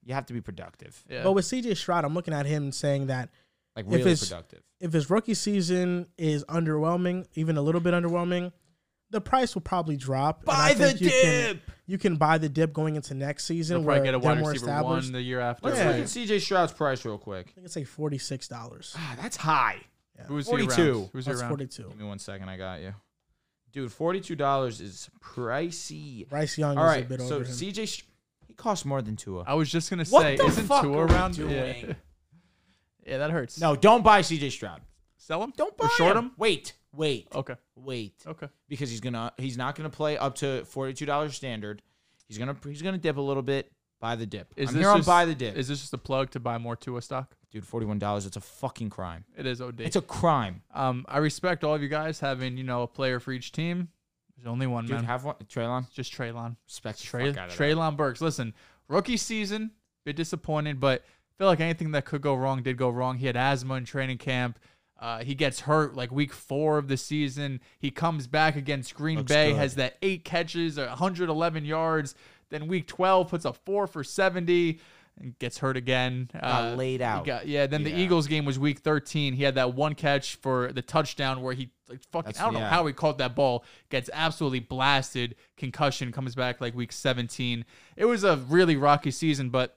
You 0.05 0.15
have 0.15 0.27
to 0.27 0.33
be 0.33 0.41
productive, 0.41 1.03
Yeah. 1.09 1.23
But 1.23 1.33
with 1.33 1.45
CJ 1.45 1.77
Stroud, 1.77 2.05
I'm 2.05 2.15
looking 2.15 2.35
at 2.35 2.47
him 2.47 2.65
and 2.65 2.75
saying 2.75 3.07
that 3.09 3.29
like 3.77 3.85
If 3.87 3.91
really 3.93 4.03
it's- 4.13 4.29
productive. 4.29 4.63
if 4.81 4.93
his 4.93 5.11
rookie 5.11 5.35
season 5.35 6.07
is 6.19 6.45
underwhelming, 6.47 7.27
even 7.35 7.57
a 7.57 7.63
little 7.63 7.81
bit 7.81 7.93
underwhelming, 7.95 8.53
the 9.11 9.21
price 9.21 9.55
will 9.55 9.63
probably 9.63 9.97
drop. 9.97 10.45
Buy 10.45 10.75
the 10.75 10.89
think 10.89 11.01
you 11.01 11.11
Can, 11.11 11.55
dip. 11.57 11.71
you 11.87 11.99
can 11.99 12.17
buy 12.17 12.39
the 12.39 12.49
dip 12.49 12.73
going 12.73 12.97
into 12.97 13.15
next 13.15 13.45
season 13.45 13.79
They'll 13.79 13.85
where 13.87 13.97
probably 13.97 14.07
get 14.09 14.15
a 14.15 14.19
they're 14.21 14.31
wide 14.35 14.41
more 14.41 14.51
receiver 14.51 14.71
established. 14.71 15.07
one 15.07 15.13
the 15.13 15.23
year 15.23 15.41
after. 15.41 15.67
Let's 15.69 15.79
Yeah. 15.81 15.89
look 15.91 15.97
at 15.99 16.09
CJ 16.09 16.39
Stroud's 16.41 16.73
price 16.73 17.05
real 17.05 17.19
quick. 17.19 17.49
I 17.49 17.53
think 17.53 17.67
it's 17.67 17.77
like 17.77 17.87
forty 17.87 18.19
six 18.19 18.47
dollars. 18.49 18.95
Ah, 18.97 19.17
that's 19.21 19.37
high. 19.37 19.81
Who's 20.27 20.47
he 20.47 20.51
42. 20.51 20.83
around? 20.93 21.11
Who's 21.13 21.29
around? 21.29 21.49
forty 21.49 21.67
two. 21.67 21.85
Give 21.89 21.99
me 21.99 22.05
one 22.07 22.19
second. 22.19 22.49
I 22.49 22.57
got 22.59 22.81
you, 22.83 22.95
dude. 23.73 23.91
Forty-two 23.91 24.37
dollars 24.37 24.81
is 24.81 25.09
pricey. 25.21 26.29
Bryce 26.29 26.59
Young 26.59 26.77
All 26.79 26.91
is 26.91 27.03
a 27.03 27.05
bit 27.09 27.21
so 27.23 27.37
over 27.37 27.45
him. 27.45 27.51
CJ, 27.51 27.87
Sh- 27.89 28.05
he 28.47 28.53
costs 28.55 28.85
more 28.85 29.01
than 29.03 29.17
Tua. 29.17 29.45
I 29.47 29.55
was 29.55 29.71
just 29.71 29.89
gonna 29.91 30.05
What 30.05 30.23
say, 30.23 30.37
the 30.37 30.45
isn't 30.45 30.67
fuck 30.67 30.83
Tua 30.83 30.97
are 30.99 31.07
around? 31.07 31.37
doing? 31.37 31.51
Yeah. 31.51 31.93
yeah, 33.07 33.19
that 33.19 33.31
hurts. 33.31 33.59
No, 33.61 33.75
don't 33.77 34.05
buy 34.05 34.21
CJ 34.21 34.51
Stroud. 34.53 34.83
sell 35.17 35.43
him. 35.43 35.53
Don't 35.57 35.77
buy 35.77 35.87
Or 35.87 35.91
short 35.91 36.17
him. 36.17 36.25
him. 36.27 36.33
Wait, 36.37 36.75
wait, 36.93 37.29
Okay. 37.35 37.55
wait. 37.77 38.15
Okay. 38.27 38.49
Because 38.69 38.91
he's 38.91 39.01
gonna 39.01 39.33
he's 39.39 39.57
not 39.57 39.75
gonna 39.77 39.91
play 39.91 40.17
up 40.19 40.35
to 40.37 40.65
forty-two 40.65 41.07
dollars 41.07 41.35
standard. 41.35 41.83
He's 42.27 42.39
gonna 42.39 42.57
he's 42.65 42.83
gonna 42.83 42.99
dip 42.99 43.17
a 43.17 43.21
little 43.21 43.43
bit. 43.43 43.71
Buy 44.01 44.17
the 44.17 44.25
dip. 44.27 44.55
Is 44.57 44.71
I'm 44.71 44.75
this 44.77 44.83
here 44.83 44.91
on 44.91 44.97
just, 44.99 45.07
buy 45.07 45.27
the 45.27 45.35
dip, 45.35 45.57
Is 45.59 45.69
this 45.69 45.81
just 45.81 45.93
a 45.93 45.99
plug 45.99 46.31
to 46.31 46.41
buy 46.41 46.57
more 46.57 46.75
Tua 46.75 47.03
stock? 47.03 47.37
dude. 47.51 47.67
Forty-one 47.67 47.99
dollars. 47.99 48.25
It's 48.25 48.37
a 48.37 48.41
fucking 48.41 48.89
crime. 48.91 49.25
It 49.37 49.45
is 49.47 49.61
OD. 49.61 49.81
It's 49.81 49.97
a 49.97 50.01
crime, 50.01 50.63
um, 50.73 51.05
I 51.09 51.19
respect 51.19 51.65
all 51.65 51.75
of 51.75 51.83
you 51.83 51.89
guys 51.89 52.19
having 52.21 52.57
you 52.57 52.65
know 52.65 52.83
a 52.83 52.87
player 52.87 53.21
for 53.21 53.33
each 53.33 53.53
team. 53.53 53.89
There's 54.37 54.47
only 54.47 54.67
one 54.67 54.87
dude. 54.87 54.97
man. 54.97 55.05
Have 55.05 55.25
one, 55.25 55.35
Treylon. 55.47 55.91
just 55.93 56.15
Treylon. 56.15 56.57
Respect 56.67 56.99
the 57.01 57.07
fuck 57.07 57.21
out 57.21 57.29
of 57.29 57.35
that. 57.35 57.51
Treylon 57.51 57.95
Burks. 57.97 58.23
Listen, 58.23 58.55
rookie 58.89 59.19
season, 59.19 59.73
bit 60.07 60.17
disappointed, 60.17 60.81
but 60.81 61.05
feel 61.37 61.47
like 61.47 61.61
anything 61.61 61.91
that 61.91 62.07
could 62.07 62.23
go 62.23 62.35
wrong 62.35 62.63
did 62.63 62.79
go 62.79 62.89
wrong. 62.89 63.19
He 63.19 63.27
had 63.27 63.37
asthma 63.37 63.75
in 63.75 63.85
training 63.85 64.17
camp. 64.17 64.59
Uh, 65.01 65.25
he 65.25 65.35
gets 65.35 65.61
hurt 65.61 65.97
like 65.97 66.13
week 66.13 66.33
four 66.33 66.77
of 66.77 66.87
the 66.89 66.97
season. 66.97 67.61
He 67.79 67.91
comes 67.91 68.27
back 68.27 68.55
against 68.55 68.95
Green 68.95 69.19
Looks 69.19 69.33
Bay, 69.33 69.51
good. 69.53 69.57
has 69.57 69.77
that 69.77 69.97
eight 70.03 70.25
catches, 70.25 70.77
111 70.77 71.65
yards. 71.65 72.15
Then 72.51 72.69
week 72.69 72.87
12 72.87 73.29
puts 73.31 73.45
a 73.47 73.53
four 73.55 73.87
for 73.87 74.05
70 74.05 74.79
and 75.19 75.39
gets 75.39 75.59
hurt 75.59 75.77
again. 75.77 76.29
Got 76.39 76.77
laid 76.77 77.01
out. 77.01 77.25
got- 77.25 77.47
yeah. 77.47 77.67
Then 77.67 77.83
the 77.85 77.97
Eagles 77.99 78.27
game 78.27 78.45
was 78.45 78.59
week 78.59 78.81
13. 78.81 79.33
He 79.35 79.43
had 79.43 79.55
that 79.55 79.75
one 79.75 79.95
catch 79.95 80.37
for 80.37 80.73
the 80.73 80.83
touchdown 80.83 81.41
where 81.43 81.55
he 81.55 81.71
like 81.89 82.01
fucking 82.13 82.27
That's- 82.33 82.41
I 82.41 82.45
don't 82.45 82.55
know 82.55 82.61
how 82.69 82.87
he 82.87 82.93
caught 82.93 83.19
that 83.19 83.35
ball. 83.35 83.65
Gets 83.89 84.11
absolutely 84.13 84.61
blasted. 84.61 85.35
Concussion 85.57 86.13
comes 86.13 86.35
back 86.35 86.61
like 86.61 86.75
week 86.75 86.93
17. 86.93 87.65
It 87.97 88.05
was 88.05 88.23
a 88.25 88.37
really 88.37 88.77
rocky 88.77 89.11
season, 89.11 89.49
but 89.51 89.77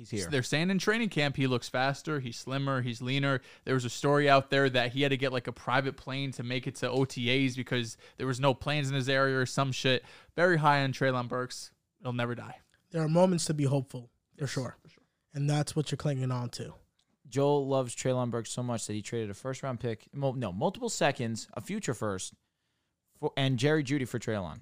He's 0.00 0.08
here. 0.08 0.28
they're 0.30 0.42
saying 0.42 0.70
in 0.70 0.78
training 0.78 1.10
camp 1.10 1.36
he 1.36 1.46
looks 1.46 1.68
faster, 1.68 2.20
he's 2.20 2.38
slimmer, 2.38 2.80
he's 2.80 3.02
leaner. 3.02 3.42
There 3.66 3.74
was 3.74 3.84
a 3.84 3.90
story 3.90 4.30
out 4.30 4.48
there 4.48 4.70
that 4.70 4.92
he 4.92 5.02
had 5.02 5.10
to 5.10 5.18
get 5.18 5.30
like 5.30 5.46
a 5.46 5.52
private 5.52 5.98
plane 5.98 6.32
to 6.32 6.42
make 6.42 6.66
it 6.66 6.76
to 6.76 6.88
OTAs 6.88 7.54
because 7.54 7.98
there 8.16 8.26
was 8.26 8.40
no 8.40 8.54
planes 8.54 8.88
in 8.88 8.94
his 8.94 9.10
area 9.10 9.36
or 9.38 9.44
some 9.44 9.72
shit. 9.72 10.02
Very 10.36 10.56
high 10.56 10.82
on 10.84 10.94
Treylon 10.94 11.28
Burks. 11.28 11.70
He'll 12.02 12.14
never 12.14 12.34
die. 12.34 12.56
there 12.92 13.02
are 13.02 13.08
moments 13.08 13.44
to 13.44 13.52
be 13.54 13.64
hopeful 13.64 14.10
for 14.38 14.46
sure, 14.46 14.78
and 15.34 15.50
that's 15.50 15.76
what 15.76 15.90
you're 15.90 15.98
clinging 15.98 16.30
on 16.30 16.48
to. 16.48 16.72
Joel 17.28 17.68
loves 17.68 17.94
Treylon 17.94 18.30
Burks 18.30 18.50
so 18.50 18.62
much 18.62 18.86
that 18.86 18.94
he 18.94 19.02
traded 19.02 19.28
a 19.28 19.34
first 19.34 19.62
round 19.62 19.80
pick, 19.80 20.08
mo- 20.14 20.32
no, 20.32 20.50
multiple 20.50 20.88
seconds, 20.88 21.46
a 21.52 21.60
future 21.60 21.92
first, 21.92 22.32
for, 23.18 23.32
and 23.36 23.58
Jerry 23.58 23.84
Jeudy 23.84 24.08
for 24.08 24.18
Treylon. 24.18 24.60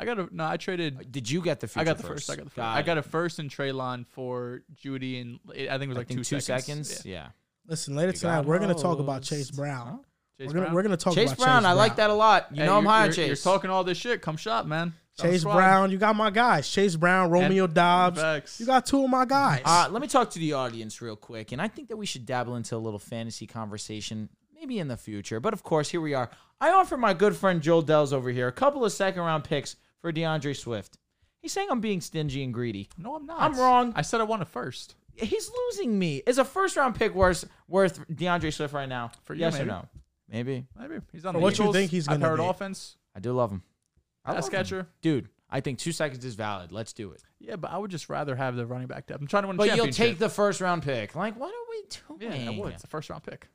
I 0.00 0.04
got 0.06 0.18
a 0.18 0.28
no. 0.32 0.46
I 0.46 0.56
traded. 0.56 1.12
Did 1.12 1.30
you 1.30 1.42
get 1.42 1.60
the 1.60 1.68
future 1.68 1.80
I 1.80 1.84
got 1.84 1.98
the 1.98 2.02
first? 2.04 2.26
first. 2.26 2.30
I 2.30 2.36
got 2.36 2.44
the 2.44 2.50
first. 2.50 2.56
Got 2.56 2.76
I 2.78 2.82
got 2.82 2.98
a 2.98 3.02
first 3.02 3.38
in 3.38 3.48
Treylon 3.50 4.06
for 4.06 4.62
Jeudy, 4.74 5.20
and 5.20 5.38
I 5.50 5.76
think 5.78 5.82
it 5.84 5.88
was 5.88 5.96
I 5.96 6.00
like 6.00 6.08
think 6.08 6.24
two, 6.26 6.40
seconds. 6.40 7.04
Yeah. 7.04 7.28
Listen, 7.66 7.94
later 7.94 8.12
You 8.12 8.18
tonight 8.18 8.46
we're 8.46 8.58
going 8.58 8.74
to 8.74 8.82
talk 8.82 8.98
about. 8.98 9.22
Chase 9.22 9.50
Brown. 9.50 9.86
Huh? 9.86 9.96
Chase 10.38 10.46
we're 10.48 10.52
gonna 10.54 10.60
Brown? 10.64 10.74
we're 10.74 10.82
gonna 10.82 10.96
talk 10.96 11.14
Chase 11.14 11.32
about 11.32 11.44
Brown, 11.44 11.62
Chase 11.62 11.68
I 11.68 11.72
like 11.74 11.96
that 11.96 12.08
a 12.10 12.14
lot. 12.14 12.46
You 12.50 12.62
Hey, 12.62 12.66
know 12.66 12.78
I'm 12.78 12.86
high 12.86 13.00
on 13.00 13.04
you're- 13.08 13.14
Chase. 13.16 13.26
You're 13.28 13.36
talking 13.54 13.68
all 13.70 13.84
this 13.84 13.98
shit. 13.98 14.22
Come 14.22 14.38
shop, 14.38 14.64
man. 14.64 14.94
It's 15.12 15.22
on 15.22 15.26
the 15.28 15.34
Chase. 15.34 15.44
Brown, 15.44 15.90
you 15.90 15.98
got 15.98 16.16
my 16.16 16.30
guys. 16.30 16.66
Chase 16.68 16.96
Brown, 16.96 17.30
Romeo 17.30 17.66
Doubs. 17.66 18.18
Facts. 18.18 18.58
You 18.58 18.64
got 18.64 18.86
two 18.86 19.04
of 19.04 19.10
my 19.10 19.26
guys. 19.26 19.60
Uh, 19.66 19.88
let 19.90 20.00
me 20.00 20.08
talk 20.08 20.30
to 20.30 20.38
the 20.38 20.54
audience 20.54 21.02
real 21.02 21.14
quick, 21.16 21.52
and 21.52 21.60
I 21.60 21.68
think 21.68 21.88
that 21.88 21.96
we 21.98 22.06
should 22.06 22.24
dabble 22.24 22.56
into 22.56 22.74
a 22.74 22.78
little 22.78 22.98
fantasy 22.98 23.46
conversation, 23.46 24.30
maybe 24.58 24.78
in 24.78 24.88
the 24.88 24.96
future. 24.96 25.40
But 25.40 25.52
of 25.52 25.62
course, 25.62 25.90
here 25.90 26.00
we 26.00 26.14
are. 26.14 26.30
I 26.58 26.70
offer 26.70 26.96
my 26.96 27.12
good 27.14 27.36
friend 27.36 27.60
Joel 27.62 27.82
Dehls 27.82 28.12
over 28.12 28.30
here 28.30 28.48
a 28.48 28.52
couple 28.52 28.84
of 28.84 28.92
second 28.92 29.20
round 29.22 29.44
picks 29.44 29.76
for 30.00 30.12
D'Andre 30.12 30.52
Swift. 30.52 30.98
He's 31.40 31.52
saying 31.52 31.68
I'm 31.70 31.80
being 31.80 32.00
stingy 32.00 32.42
and 32.44 32.52
greedy. 32.52 32.88
No, 32.98 33.16
I'm 33.16 33.26
not. 33.26 33.40
I'm 33.40 33.54
wrong. 33.58 33.92
I 33.96 34.02
said 34.02 34.20
I 34.20 34.24
want 34.24 34.42
a 34.42 34.46
first. 34.46 34.94
He's 35.14 35.50
losing 35.68 35.98
me. 35.98 36.22
Is 36.26 36.38
a 36.38 36.44
first 36.44 36.76
round 36.76 36.94
pick 36.94 37.14
worth 37.14 37.44
worth 37.68 38.04
D'Andre 38.14 38.50
Swift 38.50 38.72
right 38.74 38.88
now? 38.88 39.10
For 39.24 39.34
you, 39.34 39.40
yes 39.40 39.54
maybe. 39.54 39.64
or 39.64 39.72
no? 39.72 39.88
Maybe. 40.30 40.66
Maybe 40.78 40.94
he's 41.12 41.24
on 41.26 41.34
For 41.34 41.38
the 41.38 41.42
what 41.42 41.58
you 41.58 41.72
think 41.72 41.90
he's 41.90 42.06
gonna 42.06 42.20
High-powered 42.20 42.40
be. 42.40 42.46
offense. 42.46 42.96
I 43.16 43.20
do 43.20 43.32
love 43.32 43.50
him. 43.50 43.62
I 44.24 44.34
Pass 44.34 44.44
love 44.44 44.52
him. 44.52 44.58
catcher. 44.58 44.86
dude. 45.02 45.28
I 45.52 45.60
think 45.60 45.78
two 45.80 45.90
seconds 45.90 46.24
is 46.24 46.36
valid. 46.36 46.70
Let's 46.70 46.92
do 46.92 47.10
it. 47.10 47.22
Yeah, 47.40 47.56
but 47.56 47.72
I 47.72 47.78
would 47.78 47.90
just 47.90 48.08
rather 48.08 48.36
have 48.36 48.54
the 48.54 48.64
running 48.66 48.86
back 48.86 49.08
depth. 49.08 49.20
I'm 49.20 49.26
trying 49.26 49.42
to 49.42 49.48
win 49.48 49.56
a 49.56 49.58
But 49.58 49.74
you'll 49.76 49.88
take 49.88 50.18
the 50.18 50.28
first 50.28 50.60
round 50.60 50.84
pick. 50.84 51.16
Like, 51.16 51.36
what 51.40 51.48
are 51.52 52.18
we 52.18 52.24
Yeah, 52.24 52.30
doing? 52.44 52.48
I 52.48 52.60
would. 52.60 52.74
It's 52.74 52.84
a 52.84 52.86
first 52.86 53.10
round 53.10 53.24
pick. 53.24 53.48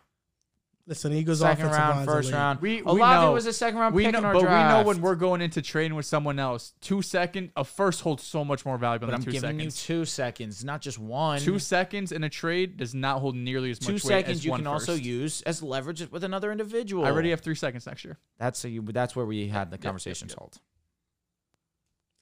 Listen, 0.87 1.13
Eagles 1.13 1.39
Second 1.39 1.65
offensive 1.65 1.79
round, 1.83 2.05
first 2.05 2.25
elite. 2.29 2.35
round. 2.35 2.61
We- 2.61 2.81
we 2.83 2.91
Olave 2.91 3.25
know- 3.25 3.31
was 3.31 3.47
a 3.47 3.53
second 3.53 3.79
round 3.79 3.95
We 3.95 4.03
pick 4.03 4.13
know, 4.13 4.19
in 4.19 4.25
our 4.25 4.33
but 4.33 4.41
draft. 4.41 4.75
we 4.75 4.83
know 4.83 4.87
when 4.87 5.01
we're 5.01 5.15
going 5.15 5.41
into 5.41 5.59
trading 5.63 5.95
with 5.95 6.05
someone 6.05 6.37
else, 6.37 6.73
two 6.79 7.01
second, 7.01 7.51
a 7.55 7.63
first 7.63 8.01
holds 8.01 8.21
so 8.21 8.45
much 8.45 8.67
more 8.67 8.77
valuable 8.77 9.07
But 9.07 9.11
than 9.13 9.15
I'm 9.21 9.23
two 9.25 9.31
giving 9.31 9.57
seconds. 9.57 9.89
you 9.89 9.95
two 9.95 10.05
seconds, 10.05 10.63
not 10.63 10.81
just 10.81 10.99
one. 10.99 11.39
Two 11.41 11.57
seconds 11.57 12.11
in 12.11 12.23
a 12.23 12.29
trade 12.29 12.77
does 12.77 12.93
not 12.93 13.19
hold 13.19 13.35
nearly 13.35 13.71
as 13.71 13.79
Two 13.79 13.93
much 13.93 14.03
weight 14.03 14.09
seconds 14.09 14.37
as 14.39 14.45
you 14.45 14.51
one 14.51 14.59
can 14.59 14.67
also 14.67 14.93
use 14.93 15.41
as 15.41 15.63
leverage 15.63 16.07
with 16.11 16.23
another 16.23 16.51
individual. 16.51 17.03
I 17.03 17.09
already 17.09 17.31
have 17.31 17.41
three 17.41 17.55
seconds 17.55 17.87
next 17.87 18.05
year. 18.05 18.19
That's 18.37 18.63
a, 18.63 18.77
that's 18.77 19.15
where 19.15 19.25
we 19.25 19.47
had 19.47 19.71
the 19.71 19.77
yep, 19.77 19.81
conversation 19.81 20.27
yep. 20.29 20.37
sold. 20.37 20.59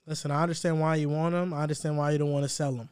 Listen, 0.05 0.31
I 0.31 0.41
understand 0.41 0.79
why 0.79 0.95
you 0.95 1.09
want 1.09 1.35
him. 1.35 1.53
I 1.53 1.63
understand 1.63 1.97
why 1.97 2.11
you 2.11 2.17
don't 2.17 2.31
want 2.31 2.43
to 2.43 2.49
sell 2.49 2.73
him. 2.75 2.87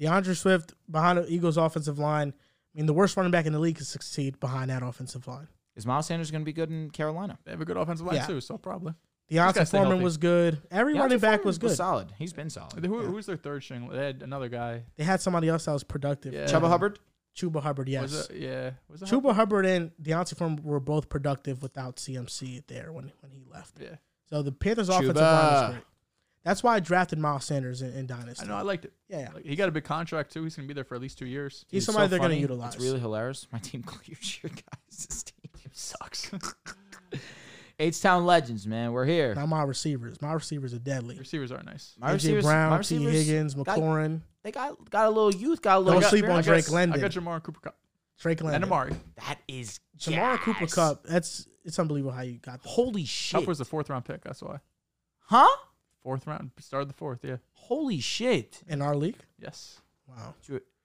D'Andre 0.00 0.34
Swift 0.34 0.74
behind 0.90 1.18
the 1.18 1.32
Eagles 1.32 1.56
offensive 1.56 2.00
line. 2.00 2.32
I 2.74 2.78
mean, 2.78 2.86
the 2.86 2.92
worst 2.94 3.16
running 3.16 3.30
back 3.30 3.46
in 3.46 3.52
the 3.52 3.58
league 3.58 3.76
can 3.76 3.84
succeed 3.84 4.40
behind 4.40 4.70
that 4.70 4.82
offensive 4.82 5.26
line. 5.28 5.48
Is 5.76 5.86
Miles 5.86 6.06
Sanders 6.06 6.30
going 6.30 6.40
to 6.42 6.44
be 6.44 6.52
good 6.52 6.70
in 6.70 6.90
Carolina? 6.90 7.38
They 7.44 7.50
have 7.52 7.60
a 7.60 7.64
good 7.64 7.76
offensive 7.76 8.06
line 8.06 8.16
Yeah. 8.16 8.26
too, 8.26 8.40
so 8.40 8.56
probably. 8.58 8.94
D'Onta 9.30 9.54
gotta 9.54 9.66
stay 9.66 9.78
Foreman 9.78 9.90
healthy. 9.92 10.04
was 10.04 10.16
good. 10.18 10.60
Every 10.70 10.92
D'Onta 10.94 11.00
running 11.00 11.18
back 11.18 11.30
Foreman 11.40 11.46
was 11.46 11.58
good. 11.58 11.76
solid. 11.76 12.12
He's 12.18 12.32
been 12.32 12.50
solid. 12.50 12.84
Who, 12.84 13.00
Who's 13.00 13.26
their 13.26 13.36
third 13.38 13.62
string? 13.62 13.88
They 13.88 14.04
had 14.04 14.22
another 14.22 14.48
guy. 14.48 14.82
They 14.96 15.04
had 15.04 15.20
somebody 15.20 15.48
else 15.48 15.64
that 15.64 15.72
was 15.72 15.82
productive. 15.84 16.34
Yeah. 16.34 16.44
Chuba 16.46 16.68
Hubbard. 16.68 16.98
Chuba 17.34 17.62
Hubbard, 17.62 17.88
yes. 17.88 18.02
Was 18.02 18.30
it? 18.30 18.36
Yeah. 18.36 18.70
Was 18.88 19.02
it? 19.02 19.08
Chuba 19.08 19.34
Hubbard 19.34 19.66
and 19.66 19.90
D'Onta 20.00 20.36
Foreman 20.36 20.62
were 20.62 20.78
both 20.78 21.08
productive 21.08 21.62
without 21.62 21.96
CMC 21.96 22.66
there 22.68 22.92
when, 22.92 23.10
when 23.20 23.32
he 23.32 23.42
left. 23.50 23.78
Yeah. 23.80 23.96
So 24.30 24.42
the 24.42 24.52
Panthers' 24.52 24.88
offensive 24.88 25.16
line 25.16 25.24
Chuba. 25.24 25.62
was 25.62 25.70
great. 25.74 25.84
That's 26.44 26.62
why 26.62 26.76
I 26.76 26.80
drafted 26.80 27.18
Miles 27.18 27.44
Sanders 27.44 27.80
in, 27.80 27.92
in 27.94 28.06
Dynasty. 28.06 28.44
I 28.44 28.48
know. 28.48 28.56
I 28.56 28.62
liked 28.62 28.84
it. 28.84 28.92
Yeah, 29.08 29.20
yeah. 29.20 29.28
Like, 29.34 29.44
he 29.46 29.56
got 29.56 29.68
a 29.68 29.72
big 29.72 29.84
contract 29.84 30.32
too. 30.32 30.44
He's 30.44 30.54
gonna 30.56 30.68
be 30.68 30.74
there 30.74 30.84
for 30.84 30.94
at 30.94 31.00
least 31.00 31.18
two 31.18 31.26
years. 31.26 31.64
He's 31.70 31.82
Dude, 31.82 31.86
somebody 31.86 32.06
so 32.06 32.10
they're 32.10 32.18
going 32.18 32.32
to 32.32 32.38
utilize. 32.38 32.74
It's 32.74 32.84
really 32.84 33.00
hilarious. 33.00 33.46
My 33.50 33.58
team 33.58 33.82
clears 33.86 34.40
your 34.42 34.50
guys' 34.50 35.06
This 35.06 35.22
team. 35.22 35.34
Sucks. 35.72 36.30
H 37.78 38.00
Town 38.00 38.24
Legends, 38.24 38.66
man. 38.66 38.92
We're 38.92 39.04
here. 39.06 39.34
Not 39.34 39.48
my 39.48 39.64
receivers. 39.64 40.22
My 40.22 40.32
receivers 40.32 40.72
are 40.72 40.78
deadly. 40.78 41.18
Receivers 41.18 41.50
are 41.50 41.62
nice. 41.64 41.94
My 41.98 42.10
AJ 42.10 42.14
receivers, 42.14 42.44
Brown, 42.44 42.70
my 42.70 42.76
T. 42.76 42.78
receivers 42.78 43.12
Higgins, 43.26 43.54
got- 43.54 43.66
McLaurin, 43.66 44.20
they 44.44 44.52
got 44.52 44.90
got 44.90 45.06
a 45.06 45.10
little 45.10 45.34
youth, 45.34 45.60
got 45.62 45.78
a 45.78 45.80
little. 45.80 46.00
Don't 46.00 46.08
sleep 46.10 46.24
on 46.28 46.38
experience. 46.38 46.66
Drake 46.66 46.72
got, 46.72 46.74
London. 46.74 46.98
I 47.00 47.02
got 47.02 47.10
Ja'Marr 47.10 47.42
Cooper 47.42 47.60
Kupp 47.60 47.76
Drake 48.20 48.40
London. 48.42 48.62
and 48.62 48.64
Amari. 48.64 48.94
That 49.26 49.38
is 49.48 49.80
Ja'Marr 49.98 50.38
Cooper 50.38 50.60
gas. 50.60 50.74
Kupp. 50.74 51.04
That's 51.04 51.48
it's 51.64 51.78
unbelievable 51.78 52.12
how 52.12 52.22
you 52.22 52.38
got 52.38 52.62
that. 52.62 52.68
Holy 52.68 53.04
shit! 53.06 53.40
Kupp 53.40 53.48
was 53.48 53.58
the 53.58 53.64
fourth 53.64 53.90
round 53.90 54.04
pick. 54.04 54.22
That's 54.22 54.40
why. 54.42 54.58
huh? 55.20 55.48
Fourth 56.04 56.26
round. 56.28 56.50
Started 56.60 56.88
the 56.88 56.94
fourth. 56.94 57.20
Yeah. 57.24 57.38
Holy 57.54 57.98
shit! 57.98 58.62
in 58.68 58.80
our 58.82 58.94
league. 58.94 59.16
Yes. 59.40 59.80
Wow. 60.06 60.34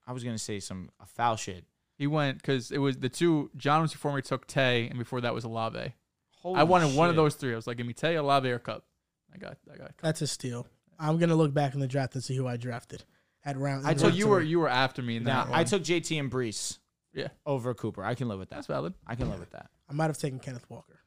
I 0.07 0.11
was 0.13 0.23
gonna 0.23 0.37
say 0.39 0.59
some 0.59 0.89
a 0.99 1.05
foul 1.05 1.35
shit. 1.35 1.65
He 1.97 2.07
went 2.07 2.37
because 2.37 2.71
it 2.71 2.77
was 2.79 2.97
the 2.97 3.09
two. 3.09 3.51
John 3.57 3.81
was 3.83 3.91
before 3.91 4.15
me 4.15 4.21
took 4.23 4.47
Tay, 4.47 4.87
and 4.87 4.97
before 4.97 5.21
that 5.21 5.33
was 5.35 5.43
Olave. 5.43 5.93
Holy 6.41 6.57
I 6.59 6.63
wanted 6.63 6.95
one 6.95 7.09
of 7.09 7.13
shit. 7.13 7.17
those 7.17 7.35
three. 7.35 7.51
I 7.51 7.55
was 7.57 7.67
like, 7.67 7.75
give 7.77 7.85
me 7.85 7.91
Tay, 7.93 8.15
Olave, 8.15 8.49
or 8.49 8.59
Kupp. 8.59 8.85
I 9.33 9.37
got. 9.37 9.57
I 9.71 9.75
got. 9.77 9.87
Kupp. 9.89 10.01
That's 10.01 10.21
a 10.21 10.27
steal. 10.27 10.65
I'm 10.97 11.17
gonna 11.19 11.35
look 11.35 11.53
back 11.53 11.73
in 11.73 11.81
the 11.81 11.87
draft 11.87 12.15
and 12.15 12.23
see 12.23 12.35
who 12.35 12.47
I 12.47 12.55
drafted 12.55 13.03
at 13.43 13.57
round. 13.57 13.85
I 13.85 13.91
in 13.91 13.97
So 13.99 14.05
round 14.05 14.17
you 14.17 14.23
three. 14.23 14.31
were 14.31 14.41
you 14.41 14.59
were 14.59 14.69
after 14.69 15.01
me 15.01 15.17
in 15.17 15.25
Now, 15.25 15.43
that. 15.45 15.53
I 15.53 15.57
one. 15.57 15.65
took 15.65 15.83
JT 15.83 16.17
and 16.17 16.31
Breece 16.31 16.77
Yeah, 17.13 17.27
over 17.45 17.73
Cooper. 17.73 18.03
I 18.05 18.15
can 18.15 18.29
live 18.29 18.39
with 18.39 18.49
that. 18.49 18.55
that's 18.55 18.67
valid. 18.67 18.93
I 19.05 19.15
can 19.15 19.29
live 19.29 19.39
with 19.41 19.51
that. 19.51 19.69
I 19.89 19.93
might 19.93 20.07
have 20.07 20.17
taken 20.17 20.39
Kenneth 20.39 20.69
Walker. 20.69 20.98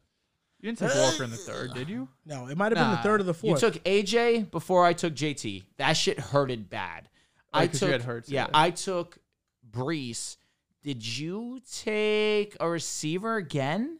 You 0.62 0.70
didn't 0.72 0.78
take 0.90 0.96
Walker 0.98 1.24
in 1.24 1.30
the 1.30 1.36
third, 1.36 1.74
did 1.74 1.88
you? 1.90 2.08
No, 2.24 2.46
it 2.46 2.56
might 2.56 2.72
have 2.74 2.78
been 2.78 2.90
the 2.92 3.02
third 3.02 3.20
or 3.20 3.24
the 3.24 3.34
fourth. 3.34 3.60
You 3.62 3.70
took 3.70 3.82
AJ 3.84 4.50
before 4.50 4.84
I 4.86 4.92
took 4.94 5.14
JT. 5.14 5.64
That 5.76 5.92
shit 5.94 6.18
hurted 6.18 6.70
bad. 6.70 7.08
Oh, 7.52 7.58
I 7.58 7.64
Oh, 7.64 7.66
'cause 7.68 7.80
took 7.80 7.86
you 7.88 7.92
had 7.92 8.02
Hurts, 8.02 8.28
yeah, 8.30 8.44
yeah. 8.44 8.50
I 8.54 8.70
took 8.70 9.18
Breece. 9.70 10.36
Did 10.82 11.04
you 11.06 11.60
take 11.80 12.56
a 12.60 12.68
receiver 12.68 13.36
again? 13.36 13.98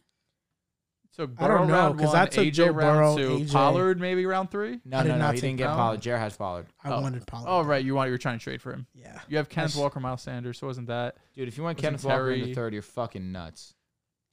So 1.11 1.25
I 1.37 1.47
don't 1.49 1.69
know, 1.69 1.75
round 1.75 1.99
'cause 1.99 2.09
one, 2.09 2.17
I 2.17 2.25
took 2.27 2.47
AJ 2.47 2.51
Joe 2.53 2.67
round 2.69 2.79
Burrow, 2.97 3.17
two, 3.19 3.45
AJ. 3.45 3.53
Pollard 3.53 4.01
maybe 4.01 4.25
round 4.25 4.51
three. 4.51 4.81
No, 4.87 4.99
I 4.99 5.03
did 5.03 5.09
no, 5.11 5.15
no. 5.17 5.21
not 5.25 5.35
He 5.35 5.41
take 5.43 5.49
didn't 5.49 5.59
get 5.59 5.67
Pollard. 5.67 5.77
Pollard. 5.79 6.01
Jared 6.01 6.21
has 6.23 6.37
Pollard. 6.37 6.67
I 6.83 6.89
Oh. 6.91 7.01
wanted 7.03 7.27
Pollard. 7.27 7.49
Oh 7.49 7.63
right, 7.63 7.85
you 7.85 7.95
want 7.95 8.09
you 8.09 8.13
were 8.13 8.19
trying 8.19 8.39
to 8.39 8.43
trade 8.43 8.63
for 8.63 8.73
him. 8.73 8.87
Yeah. 8.95 9.21
You 9.29 9.37
have 9.37 9.51
Kenneth 9.51 9.77
Walker, 9.77 10.01
Miles 10.01 10.23
Sanders. 10.23 10.59
So 10.59 10.67
wasn't 10.69 10.87
that? 10.87 11.17
Dude, 11.35 11.49
if 11.49 11.59
you 11.59 11.65
want 11.65 11.77
Wasn't 11.77 12.01
Kenneth 12.01 12.05
Walker 12.05 12.31
in 12.31 12.39
the 12.41 12.45
Terry- 12.47 12.55
third, 12.55 12.73
you're 12.73 12.81
fucking 12.83 13.31
nuts. 13.31 13.75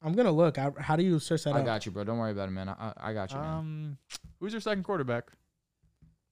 I'm 0.02 0.14
gonna 0.14 0.32
look. 0.32 0.58
I, 0.58 0.72
how 0.80 0.96
do 0.96 1.04
you 1.04 1.20
search 1.20 1.44
that 1.44 1.56
I 1.56 1.60
up? 1.60 1.66
got 1.66 1.86
you, 1.86 1.92
bro. 1.92 2.04
Don't 2.04 2.18
worry 2.18 2.32
about 2.32 2.48
it, 2.48 2.52
man. 2.52 2.70
I, 2.70 2.94
I 2.98 3.14
got 3.14 3.32
you, 3.32 3.38
man. 3.38 3.48
Um, 3.48 3.98
who's 4.40 4.54
your 4.54 4.62
second 4.62 4.84
quarterback? 4.84 5.26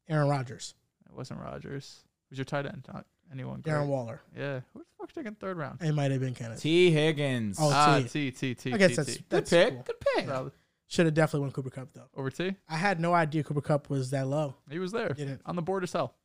Aaron 0.10 0.30
Rodgers, 0.30 0.74
It 1.10 1.16
wasn't 1.16 1.42
Rodgers. 1.42 2.04
Who's 2.30 2.38
your 2.38 2.46
tight 2.46 2.66
end? 2.66 2.86
Not 2.94 3.06
anyone. 3.32 3.62
Darren. 3.62 3.88
Waller. 3.88 4.22
Yeah. 4.36 4.62
Who 4.74 4.80
the 4.80 4.86
fuck's 4.98 5.14
taking 5.14 5.36
third 5.36 5.58
round? 5.58 5.82
It 5.82 5.92
might 5.94 6.12
have 6.12 6.22
been 6.22 6.34
Kenneth. 6.34 6.62
T. 6.62 6.92
Higgins. 6.92 7.58
Oh, 7.60 7.70
ah, 7.74 8.00
T. 8.00 8.08
T 8.08 8.32
T 8.32 8.56
T. 8.56 8.74
I 8.74 8.78
guess 8.78 8.92
T, 8.92 8.96
that's 8.96 9.10
T. 9.14 9.18
good 9.18 9.26
that's 9.30 9.50
pick. 9.50 9.74
cool. 9.74 9.84
Good 9.84 9.96
pick. 10.16 10.26
Solid. 10.28 10.52
Should 10.90 11.06
have 11.08 11.16
definitely 11.16 11.42
won 11.42 11.52
Cooper 11.52 11.70
Kupp 11.70 11.90
though. 11.94 12.08
Over 12.16 12.30
T. 12.32 12.56
I 12.70 12.78
had 12.78 13.02
no 13.02 13.14
idea 13.14 13.44
Cooper 13.44 13.60
Kupp 13.62 13.90
was 13.90 14.12
that 14.12 14.28
low. 14.28 14.56
He 14.72 14.80
was 14.80 14.94
there 14.94 15.10
Didn't. 15.10 15.42
on 15.46 15.58
the 15.58 15.62
board 15.62 15.84
as 15.84 15.92
hell. 15.92 16.16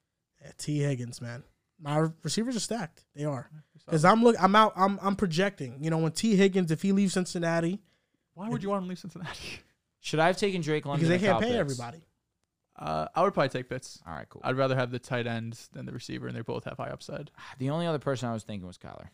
Yeah, 0.41 0.53
T 0.57 0.79
Higgins, 0.79 1.21
man. 1.21 1.43
My 1.83 2.09
receivers 2.23 2.57
are 2.57 2.61
stacked. 2.61 3.05
They 3.15 3.25
are. 3.25 3.51
Because 3.85 4.05
I'm 4.05 4.23
look, 4.23 4.37
I'm 4.41 4.55
out. 4.55 4.73
I'm 4.77 4.99
I'm 5.03 5.17
projecting. 5.17 5.83
You 5.83 5.91
know, 5.91 5.99
when 5.99 6.13
T 6.13 6.37
Higgins, 6.37 6.71
if 6.71 6.81
he 6.83 6.93
leaves 6.93 7.15
Cincinnati, 7.15 7.81
Why 8.35 8.49
would 8.49 8.63
you 8.63 8.69
want 8.71 8.83
him 8.83 8.85
to 8.87 8.89
leave 8.91 8.99
Cincinnati? 9.01 9.61
Should 10.01 10.21
I 10.21 10.29
have 10.29 10.37
taken 10.37 10.61
Drake 10.63 10.87
London? 10.87 11.07
because 11.09 11.21
they 11.21 11.27
can't 11.27 11.41
pay 11.41 11.49
Pitts? 11.49 11.59
everybody. 11.59 11.99
Uh, 12.79 13.07
I 13.15 13.23
would 13.23 13.35
probably 13.35 13.51
take 13.51 13.69
Pitts. 13.69 14.01
All 14.07 14.15
right, 14.15 14.29
cool. 14.29 14.41
I'd 14.45 14.57
rather 14.57 14.75
have 14.75 14.91
the 14.91 14.99
tight 14.99 15.27
end 15.27 15.59
than 15.73 15.85
the 15.87 15.93
receiver, 15.93 16.27
and 16.27 16.37
they 16.37 16.41
both 16.41 16.65
have 16.65 16.79
high 16.79 16.89
upside. 16.91 17.31
The 17.59 17.71
only 17.71 17.87
other 17.87 17.99
person 17.99 18.29
I 18.29 18.33
was 18.33 18.43
thinking 18.45 18.67
was 18.67 18.79
Kyler. 18.79 19.09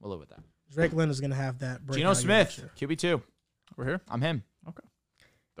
We'll 0.00 0.10
live 0.10 0.20
with 0.20 0.28
that. 0.30 0.40
Drake 0.70 0.92
London 0.92 1.10
is 1.10 1.20
gonna 1.20 1.34
have 1.34 1.58
that. 1.60 1.80
Geno 1.90 2.12
breakout 2.12 2.24
year 2.24 2.46
Smith. 2.46 2.70
QB 2.78 2.98
two. 2.98 3.22
We're 3.76 3.86
here. 3.86 4.00
I'm 4.08 4.20
him. 4.20 4.44
Okay. 4.68 4.86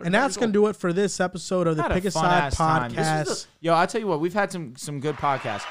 And 0.04 0.14
that's 0.14 0.36
gonna 0.36 0.52
do 0.52 0.66
it 0.68 0.76
for 0.76 0.92
this 0.92 1.20
episode 1.20 1.66
of 1.66 1.76
the 1.76 1.82
Had 1.82 1.90
a 1.92 1.94
Pick 1.94 2.04
a 2.06 2.10
fun 2.10 2.24
Side 2.24 2.42
ass 2.44 2.56
time. 2.56 2.90
This 2.90 2.98
was 2.98 3.06
podcast. 3.06 3.42
the- 3.42 3.48
yo, 3.66 3.74
I 3.76 3.86
tell 3.86 4.00
you 4.00 4.06
what, 4.06 4.20
we've 4.20 4.32
had 4.34 4.52
some 4.52 4.76
some 4.76 5.00
good 5.00 5.16
podcasts. 5.16 5.64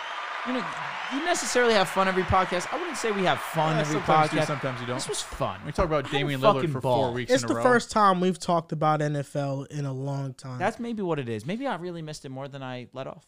You 0.47 0.53
know, 0.53 0.65
you 1.13 1.25
necessarily 1.25 1.73
have 1.73 1.89
fun 1.89 2.07
every 2.07 2.23
podcast. 2.23 2.71
I 2.73 2.77
wouldn't 2.77 2.97
say 2.97 3.11
we 3.11 3.23
have 3.23 3.39
fun 3.39 3.75
Yeah, 3.75 3.81
every 3.81 3.93
sometimes 3.95 4.31
you 4.31 4.39
do, 4.39 4.43
podcast. 4.43 4.47
sometimes 4.47 4.81
you 4.81 4.87
don't. 4.87 4.95
This 4.95 5.09
was 5.09 5.21
fun. 5.21 5.59
We 5.65 5.71
talk 5.71 5.85
about 5.85 6.07
I 6.07 6.11
Damian 6.11 6.39
Lillard 6.41 6.71
for 6.71 6.79
ball. 6.81 7.03
four 7.05 7.11
weeks 7.13 7.31
It's 7.31 7.43
in 7.43 7.47
the 7.47 7.53
a 7.55 7.57
row. 7.57 7.63
first 7.63 7.91
time 7.91 8.21
we've 8.21 8.39
talked 8.39 8.71
about 8.71 9.01
NFL 9.01 9.67
in 9.67 9.85
a 9.85 9.93
long 9.93 10.33
time. 10.33 10.57
That's 10.59 10.79
maybe 10.79 11.01
what 11.01 11.19
it 11.19 11.27
is. 11.27 11.45
Maybe 11.45 11.67
I 11.67 11.75
really 11.75 12.01
missed 12.01 12.25
it 12.25 12.29
more 12.29 12.47
than 12.47 12.63
I 12.63 12.87
let 12.93 13.05
off. 13.07 13.25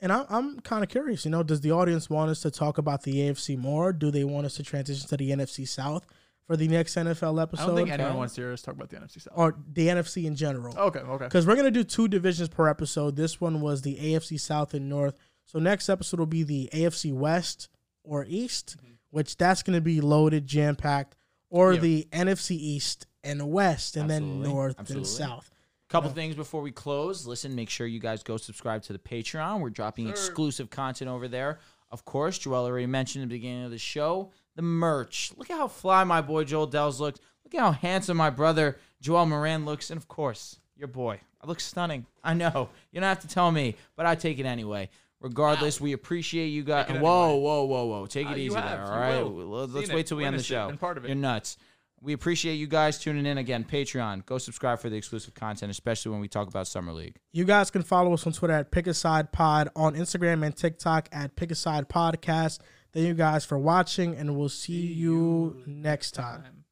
And 0.00 0.12
I, 0.12 0.24
I'm 0.28 0.60
kind 0.60 0.82
of 0.82 0.88
curious, 0.90 1.24
you 1.24 1.30
know, 1.30 1.42
does 1.42 1.60
the 1.60 1.72
audience 1.72 2.08
want 2.10 2.30
us 2.30 2.40
to 2.40 2.50
talk 2.50 2.78
about 2.78 3.02
the 3.02 3.14
AFC 3.14 3.56
more? 3.58 3.92
Do 3.92 4.10
they 4.10 4.24
want 4.24 4.46
us 4.46 4.54
to 4.56 4.62
transition 4.62 5.08
to 5.08 5.16
the 5.16 5.30
NFC 5.30 5.66
South 5.66 6.06
for 6.46 6.56
the 6.56 6.66
next 6.66 6.94
NFL 6.96 7.40
episode, 7.40 7.62
I 7.62 7.66
don't 7.66 7.76
think 7.76 7.90
anyone 7.90 8.10
Okay. 8.10 8.18
wants 8.18 8.34
to 8.34 8.40
hear 8.40 8.52
us 8.52 8.62
talk 8.62 8.74
about 8.74 8.90
the 8.90 8.96
NFC 8.96 9.22
South. 9.22 9.32
or 9.36 9.54
the 9.72 9.86
NFC 9.86 10.24
in 10.26 10.34
general? 10.34 10.76
okay, 10.76 10.98
okay. 10.98 11.24
Because 11.26 11.46
we're 11.46 11.54
going 11.54 11.66
to 11.66 11.70
do 11.70 11.84
two 11.84 12.08
divisions 12.08 12.48
per 12.48 12.68
episode. 12.68 13.14
This 13.14 13.40
one 13.40 13.60
was 13.60 13.82
the 13.82 13.96
AFC 13.96 14.38
South 14.40 14.74
and 14.74 14.88
North. 14.88 15.16
So 15.46 15.58
next 15.58 15.88
episode 15.88 16.18
will 16.18 16.26
be 16.26 16.42
the 16.42 16.70
AFC 16.72 17.12
West 17.12 17.68
or 18.04 18.24
East, 18.28 18.76
mm-hmm. 18.78 18.92
which 19.10 19.36
that's 19.36 19.62
going 19.62 19.76
to 19.76 19.80
be 19.82 20.00
loaded, 20.00 20.46
jam 20.46 20.76
packed, 20.76 21.16
or 21.50 21.74
Yeah. 21.74 21.80
the 21.80 22.08
NFC 22.12 22.52
East 22.56 23.06
and 23.22 23.50
West, 23.50 23.96
and 23.96 24.10
Absolutely. 24.10 24.42
then 24.42 24.52
North 24.52 24.76
Absolutely. 24.78 25.00
and 25.00 25.06
South. 25.06 25.50
Couple 25.88 26.08
things 26.10 26.34
before 26.34 26.62
we 26.62 26.70
close. 26.72 27.26
Listen, 27.26 27.54
make 27.54 27.68
sure 27.68 27.86
you 27.86 28.00
guys 28.00 28.22
go 28.22 28.38
subscribe 28.38 28.82
to 28.84 28.94
the 28.94 28.98
Patreon. 28.98 29.60
We're 29.60 29.68
dropping 29.68 30.08
exclusive 30.08 30.70
content 30.70 31.10
over 31.10 31.28
there. 31.28 31.58
Of 31.90 32.06
course, 32.06 32.38
Joel 32.38 32.64
already 32.64 32.86
mentioned 32.86 33.22
at 33.24 33.28
the 33.28 33.34
beginning 33.36 33.64
of 33.66 33.70
the 33.70 33.76
show 33.78 34.30
the 34.54 34.62
merch. 34.62 35.32
Look 35.36 35.50
at 35.50 35.56
how 35.56 35.68
fly 35.68 36.04
my 36.04 36.20
boy 36.20 36.44
Joel 36.44 36.68
Dehls 36.68 36.98
looks. 36.98 37.20
Look 37.44 37.54
at 37.54 37.60
how 37.60 37.72
handsome 37.72 38.16
my 38.16 38.30
brother 38.30 38.78
Joel 39.00 39.26
Moran 39.26 39.64
looks. 39.64 39.90
And 39.90 39.98
of 39.98 40.08
course, 40.08 40.58
your 40.76 40.88
boy. 40.88 41.20
I 41.42 41.46
look 41.46 41.60
stunning. 41.60 42.06
I 42.22 42.34
know. 42.34 42.68
You 42.92 43.00
don't 43.00 43.08
have 43.08 43.20
to 43.20 43.28
tell 43.28 43.50
me, 43.50 43.76
but 43.96 44.06
I 44.06 44.14
take 44.14 44.38
it 44.38 44.46
anyway. 44.46 44.88
Regardless, 45.22 45.80
we 45.80 45.92
appreciate 45.92 46.48
you 46.48 46.64
guys. 46.64 46.86
Whoa, 46.88 46.94
anyway. 46.94 47.02
whoa, 47.40 47.64
whoa, 47.64 47.84
whoa. 47.86 48.06
Take 48.06 48.26
Uh, 48.26 48.30
it 48.32 48.38
you 48.38 48.44
easy 48.46 48.54
have. 48.56 48.70
there, 48.70 48.82
all 48.86 48.94
You 48.94 49.00
right? 49.00 49.22
will. 49.22 49.46
Let's, 49.46 49.72
let's 49.72 49.86
Seen 49.86 49.94
wait 49.94 50.00
it, 50.00 50.06
till 50.08 50.16
we 50.18 50.24
end 50.24 50.38
the 50.38 50.42
show. 50.42 50.70
part 50.80 50.98
of 50.98 51.04
it. 51.04 51.08
You're 51.08 51.16
nuts. 51.16 51.56
We 52.00 52.14
appreciate 52.14 52.54
you 52.54 52.66
guys 52.66 52.98
tuning 52.98 53.26
in 53.26 53.38
again. 53.38 53.62
Patreon, 53.64 54.26
go 54.26 54.36
subscribe 54.38 54.80
for 54.80 54.90
the 54.90 54.96
exclusive 54.96 55.34
content, 55.34 55.70
especially 55.70 56.10
when 56.10 56.20
we 56.20 56.26
talk 56.26 56.48
about 56.48 56.66
Summer 56.66 56.92
League. 56.92 57.16
You 57.32 57.44
guys 57.44 57.70
can 57.70 57.82
follow 57.82 58.12
us 58.12 58.26
on 58.26 58.32
Twitter 58.32 58.54
at 58.54 58.72
Pick 58.72 58.88
a 58.88 58.94
Side 58.94 59.30
Pod, 59.30 59.68
on 59.76 59.94
Instagram 59.94 60.44
and 60.44 60.56
TikTok 60.56 61.08
at 61.12 61.36
Pick 61.36 61.52
a 61.52 61.54
Side 61.54 61.88
Podcast. 61.88 62.58
Thank 62.92 63.06
you 63.06 63.14
guys 63.14 63.44
for 63.44 63.56
watching, 63.56 64.16
and 64.16 64.36
we'll 64.36 64.48
see 64.48 64.72
you 64.92 65.62
next 65.64 66.10
time. 66.10 66.64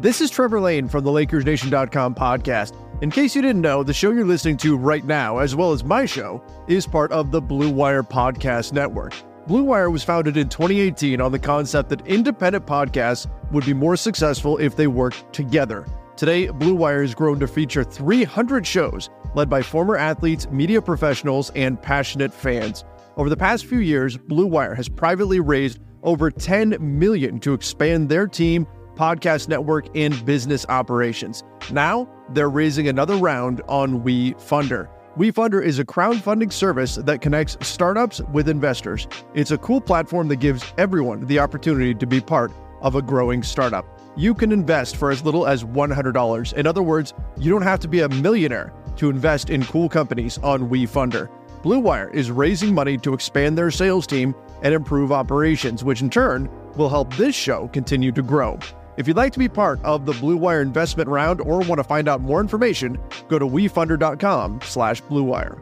This 0.00 0.20
is 0.20 0.30
Trevor 0.30 0.60
Lane 0.60 0.88
from 0.88 1.04
the 1.04 1.10
LakersNation.com 1.10 2.16
podcast. 2.16 2.74
In 3.02 3.10
case 3.10 3.36
you 3.36 3.42
didn't 3.42 3.60
know, 3.60 3.82
the 3.82 3.92
show 3.92 4.10
you're 4.10 4.24
listening 4.24 4.56
to 4.58 4.74
right 4.74 5.04
now, 5.04 5.36
as 5.36 5.54
well 5.54 5.72
as 5.72 5.84
my 5.84 6.06
show, 6.06 6.42
is 6.66 6.86
part 6.86 7.12
of 7.12 7.30
the 7.30 7.42
Blue 7.42 7.68
Wire 7.68 8.02
Podcast 8.02 8.72
Network. 8.72 9.12
Blue 9.46 9.64
Wire 9.64 9.90
was 9.90 10.02
founded 10.02 10.38
in 10.38 10.48
2018 10.48 11.20
on 11.20 11.30
the 11.30 11.38
concept 11.38 11.90
that 11.90 12.06
independent 12.06 12.64
podcasts 12.64 13.26
would 13.52 13.66
be 13.66 13.74
more 13.74 13.96
successful 13.96 14.56
if 14.56 14.76
they 14.76 14.86
worked 14.86 15.30
together. 15.34 15.86
Today, 16.16 16.48
Blue 16.48 16.74
Wire 16.74 17.02
has 17.02 17.14
grown 17.14 17.38
to 17.40 17.46
feature 17.46 17.84
300 17.84 18.66
shows 18.66 19.10
led 19.34 19.50
by 19.50 19.60
former 19.60 19.98
athletes, 19.98 20.48
media 20.50 20.80
professionals, 20.80 21.50
and 21.50 21.80
passionate 21.80 22.32
fans. 22.32 22.86
Over 23.18 23.28
the 23.28 23.36
past 23.36 23.66
few 23.66 23.80
years, 23.80 24.16
Blue 24.16 24.46
Wire 24.46 24.74
has 24.74 24.88
privately 24.88 25.40
raised 25.40 25.80
over 26.02 26.30
10 26.30 26.76
million 26.80 27.40
to 27.40 27.52
expand 27.52 28.08
their 28.08 28.26
team 28.26 28.66
podcast 28.96 29.48
network, 29.48 29.86
and 29.94 30.24
business 30.24 30.66
operations. 30.68 31.44
Now, 31.70 32.08
they're 32.30 32.50
raising 32.50 32.88
another 32.88 33.16
round 33.16 33.62
on 33.68 34.02
WeFunder. 34.02 34.88
WeFunder 35.16 35.64
is 35.64 35.78
a 35.78 35.84
crowdfunding 35.84 36.52
service 36.52 36.96
that 36.96 37.20
connects 37.20 37.56
startups 37.66 38.20
with 38.32 38.48
investors. 38.48 39.06
It's 39.34 39.50
a 39.50 39.58
cool 39.58 39.80
platform 39.80 40.28
that 40.28 40.36
gives 40.36 40.64
everyone 40.76 41.26
the 41.26 41.38
opportunity 41.38 41.94
to 41.94 42.06
be 42.06 42.20
part 42.20 42.52
of 42.82 42.96
a 42.96 43.02
growing 43.02 43.42
startup. 43.42 43.86
You 44.16 44.34
can 44.34 44.52
invest 44.52 44.96
for 44.96 45.10
as 45.10 45.24
little 45.24 45.46
as 45.46 45.64
$100. 45.64 46.52
In 46.54 46.66
other 46.66 46.82
words, 46.82 47.14
you 47.38 47.50
don't 47.50 47.62
have 47.62 47.80
to 47.80 47.88
be 47.88 48.00
a 48.00 48.08
millionaire 48.08 48.72
to 48.96 49.10
invest 49.10 49.50
in 49.50 49.64
cool 49.64 49.88
companies 49.88 50.38
on 50.38 50.68
WeFunder. 50.68 51.30
Blue 51.62 51.78
Wire 51.80 52.10
is 52.10 52.30
raising 52.30 52.74
money 52.74 52.96
to 52.98 53.12
expand 53.12 53.56
their 53.58 53.70
sales 53.70 54.06
team 54.06 54.34
and 54.62 54.74
improve 54.74 55.12
operations, 55.12 55.82
which 55.82 56.00
in 56.00 56.10
turn 56.10 56.48
will 56.76 56.88
help 56.88 57.14
this 57.16 57.34
show 57.34 57.68
continue 57.68 58.12
to 58.12 58.22
grow. 58.22 58.58
If 58.96 59.06
you'd 59.06 59.16
like 59.16 59.32
to 59.34 59.38
be 59.38 59.48
part 59.48 59.78
of 59.84 60.06
the 60.06 60.14
Blue 60.14 60.36
Wire 60.36 60.62
investment 60.62 61.08
round 61.08 61.40
or 61.42 61.60
want 61.60 61.78
to 61.78 61.84
find 61.84 62.08
out 62.08 62.22
more 62.22 62.40
information, 62.40 62.98
go 63.28 63.38
to 63.38 63.46
wefunder.com 63.46 64.60
slash 64.62 65.02
bluewire. 65.02 65.60